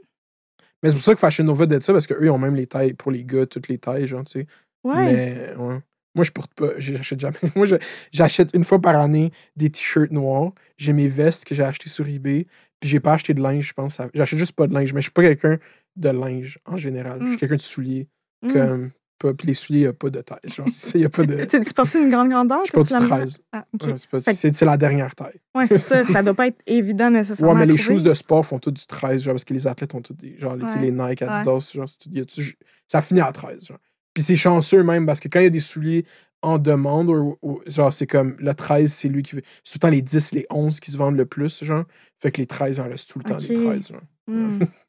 Mais 0.82 0.90
c'est 0.90 0.94
pour 0.94 1.04
ça 1.04 1.14
que 1.14 1.18
Fashion 1.20 1.44
Nova 1.44 1.66
d'être 1.66 1.82
ça, 1.82 1.92
parce 1.92 2.06
qu'eux, 2.06 2.24
ils 2.24 2.30
ont 2.30 2.38
même 2.38 2.54
les 2.54 2.66
tailles 2.66 2.92
pour 2.92 3.10
les 3.10 3.24
gars, 3.24 3.46
toutes 3.46 3.68
les 3.68 3.78
tailles, 3.78 4.06
genre, 4.06 4.24
tu 4.24 4.40
sais. 4.40 4.46
Ouais. 4.84 4.94
Mais, 5.12 5.54
ouais. 5.56 5.80
Moi, 6.14 6.24
je 6.24 6.30
porte 6.30 6.54
pas, 6.54 6.68
j'achète 6.78 7.18
jamais. 7.20 7.36
Moi, 7.56 7.66
j'achète 8.12 8.50
une 8.54 8.64
fois 8.64 8.80
par 8.80 8.98
année 9.00 9.32
des 9.56 9.70
t-shirts 9.70 10.12
noirs. 10.12 10.52
J'ai 10.78 10.92
mes 10.92 11.08
vestes 11.08 11.44
que 11.44 11.54
j'ai 11.54 11.64
achetées 11.64 11.90
sur 11.90 12.06
eBay. 12.08 12.46
Puis 12.80 12.88
j'ai 12.90 13.00
pas 13.00 13.14
acheté 13.14 13.34
de 13.34 13.42
linge, 13.42 13.66
je 13.68 13.72
pense. 13.72 13.98
J'achète 14.14 14.38
juste 14.38 14.52
pas 14.52 14.66
de 14.66 14.74
linge, 14.74 14.92
mais 14.92 15.00
je 15.00 15.06
suis 15.06 15.10
pas 15.12 15.22
quelqu'un 15.22 15.58
de 15.96 16.08
linge 16.10 16.58
en 16.66 16.76
général. 16.76 17.18
Je 17.20 17.26
suis 17.26 17.34
Mm. 17.36 17.38
quelqu'un 17.38 17.56
de 17.56 17.60
souliers. 17.60 18.08
Mm. 18.42 18.52
Comme, 18.52 18.90
pas, 19.18 19.32
puis 19.32 19.46
les 19.46 19.54
souliers, 19.54 19.80
y 19.80 19.86
a 19.86 19.92
pas 19.94 20.10
de 20.10 20.20
taille. 20.20 20.38
Genre, 20.44 20.66
y 20.94 21.04
a 21.04 21.08
pas 21.08 21.24
de. 21.24 21.44
Tu, 21.64 21.72
portes 21.74 21.94
une 21.94 22.10
grande 22.10 22.28
grandeur? 22.28 22.60
Je 22.66 22.72
porte 22.72 22.88
t'as-tu 22.90 23.04
du 23.04 23.08
la 23.10 23.18
misère? 23.20 23.38
13. 23.38 23.38
Ah, 23.52 23.66
OK. 23.72 23.82
Ouais, 24.26 24.34
c'est 24.34 24.64
la 24.64 24.76
dernière 24.76 25.14
taille. 25.14 25.40
Ouais, 25.54 25.66
c'est 25.66 25.78
ça. 25.78 26.04
Ça 26.04 26.22
doit 26.22 26.34
pas 26.34 26.48
être 26.48 26.60
évident 26.66 27.10
nécessairement. 27.10 27.54
Ouais, 27.54 27.58
mais 27.60 27.66
les 27.66 27.78
choses 27.78 28.02
de 28.02 28.12
sport 28.12 28.44
font 28.44 28.58
toutes 28.58 28.74
du 28.76 28.86
13, 28.86 29.22
genre, 29.22 29.34
parce 29.34 29.44
que 29.44 29.54
les 29.54 29.66
athlètes 29.66 29.94
ont 29.94 30.02
toutes 30.02 30.18
des. 30.20 30.38
Genre, 30.38 30.54
les- 30.56 30.64
Ouais. 30.64 30.80
les 30.82 30.92
Nike, 30.92 31.22
Adidas, 31.22 31.70
genre, 31.74 31.86
tout- 31.98 32.10
y 32.10 32.20
a 32.20 32.24
tout- 32.26 32.42
ça 32.86 33.00
finit 33.00 33.22
à 33.22 33.32
13, 33.32 33.66
genre. 33.68 33.78
Puis 34.12 34.22
c'est 34.22 34.36
chanceux 34.36 34.82
même, 34.82 35.06
parce 35.06 35.20
que 35.20 35.28
quand 35.28 35.40
il 35.40 35.44
y 35.44 35.46
a 35.46 35.50
des 35.50 35.60
souliers 35.60 36.04
en 36.42 36.58
demande, 36.58 37.08
ou- 37.08 37.38
ou- 37.40 37.60
genre, 37.66 37.92
c'est 37.94 38.06
comme 38.06 38.36
le 38.38 38.52
13, 38.52 38.92
c'est 38.92 39.08
lui 39.08 39.22
qui 39.22 39.36
veut. 39.36 39.42
C'est 39.64 39.72
tout 39.72 39.76
le 39.76 39.80
temps 39.80 39.88
les 39.94 40.02
10, 40.02 40.32
les 40.32 40.46
11 40.50 40.78
qui 40.78 40.90
se 40.90 40.98
vendent 40.98 41.16
le 41.16 41.24
plus, 41.26 41.64
genre. 41.64 41.84
Fait 42.20 42.30
que 42.32 42.40
les 42.42 42.46
13, 42.46 42.76
il 42.76 42.80
en 42.82 42.84
reste 42.88 43.08
tout 43.08 43.18
le 43.18 43.24
temps 43.24 43.36
Ok. 43.38 43.46
13, 43.46 43.88
genre. 43.88 44.00
Mm. 44.28 44.58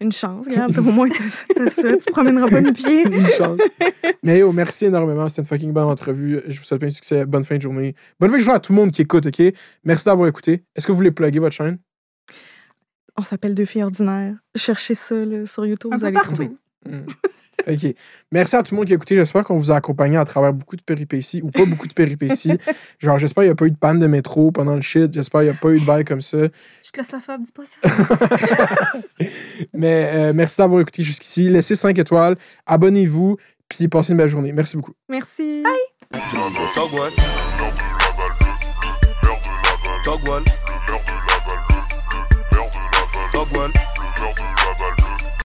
Une 0.00 0.10
chance, 0.12 0.48
regarde, 0.48 0.76
au 0.78 0.82
moins 0.82 1.08
t'as 1.08 1.54
t'as 1.54 1.70
ça. 1.70 1.96
Tu 1.96 2.10
promèneras 2.10 2.48
pas 2.50 2.60
mes 2.60 2.72
pieds. 2.72 3.04
Une 3.06 3.26
chance. 3.28 3.60
Mais 4.24 4.40
yo, 4.40 4.50
merci 4.52 4.86
énormément. 4.86 5.28
C'était 5.28 5.42
une 5.42 5.48
fucking 5.48 5.72
bonne 5.72 5.84
entrevue. 5.84 6.40
Je 6.48 6.58
vous 6.58 6.64
souhaite 6.64 6.80
plein 6.80 6.88
de 6.88 6.92
succès. 6.94 7.24
Bonne 7.24 7.44
fin 7.44 7.56
de 7.56 7.62
journée. 7.62 7.94
Bonne 8.18 8.30
fin 8.30 8.36
de 8.38 8.42
journée 8.42 8.56
à 8.56 8.60
tout 8.60 8.72
le 8.72 8.78
monde 8.80 8.90
qui 8.90 9.02
écoute, 9.02 9.26
OK? 9.26 9.42
Merci 9.84 10.06
d'avoir 10.06 10.28
écouté. 10.28 10.64
Est-ce 10.74 10.86
que 10.86 10.92
vous 10.92 10.96
voulez 10.96 11.12
plugger 11.12 11.38
votre 11.38 11.54
chaîne? 11.54 11.78
On 13.16 13.22
s'appelle 13.22 13.54
Deux 13.54 13.64
filles 13.64 13.84
ordinaires. 13.84 14.34
Cherchez 14.56 14.94
ça 14.94 15.14
là, 15.14 15.46
sur 15.46 15.66
YouTube, 15.66 15.92
Un 15.92 15.96
vous 15.98 16.04
allez 16.04 16.14
partout. 16.14 16.32
trouver. 16.34 16.50
Mm. 16.86 17.06
OK. 17.68 17.94
Merci 18.30 18.56
à 18.56 18.62
tout 18.62 18.74
le 18.74 18.78
monde 18.78 18.86
qui 18.86 18.92
a 18.92 18.96
écouté. 18.96 19.14
J'espère 19.14 19.44
qu'on 19.44 19.58
vous 19.58 19.70
a 19.70 19.76
accompagné 19.76 20.16
à 20.16 20.24
travers 20.24 20.52
beaucoup 20.52 20.76
de 20.76 20.82
péripéties 20.82 21.42
ou 21.42 21.50
pas 21.50 21.64
beaucoup 21.64 21.86
de 21.86 21.92
péripéties. 21.92 22.58
Genre, 22.98 23.18
j'espère 23.18 23.42
qu'il 23.42 23.48
n'y 23.48 23.52
a 23.52 23.56
pas 23.56 23.66
eu 23.66 23.70
de 23.70 23.76
panne 23.76 23.98
de 23.98 24.06
métro 24.06 24.50
pendant 24.50 24.74
le 24.74 24.80
shit. 24.80 25.12
J'espère 25.12 25.42
qu'il 25.42 25.50
n'y 25.50 25.56
a 25.56 25.60
pas 25.60 25.70
eu 25.70 25.80
de 25.80 25.84
bail 25.84 26.04
comme 26.04 26.20
ça. 26.20 26.38
Je 26.38 26.48
suis 26.82 26.92
claustrophobe, 26.92 27.42
dis 27.42 27.52
pas 27.52 27.64
ça. 27.64 27.78
Mais 29.72 30.10
euh, 30.12 30.32
merci 30.34 30.56
d'avoir 30.58 30.80
écouté 30.80 31.02
jusqu'ici. 31.02 31.48
Laissez 31.48 31.76
5 31.76 31.98
étoiles. 31.98 32.36
Abonnez-vous. 32.66 33.36
Puis 33.68 33.88
passez 33.88 34.12
une 34.12 34.18
belle 34.18 34.28
journée. 34.28 34.52
Merci 34.52 34.76
beaucoup. 34.76 34.92
Merci. 35.08 35.62
One. 40.24 40.52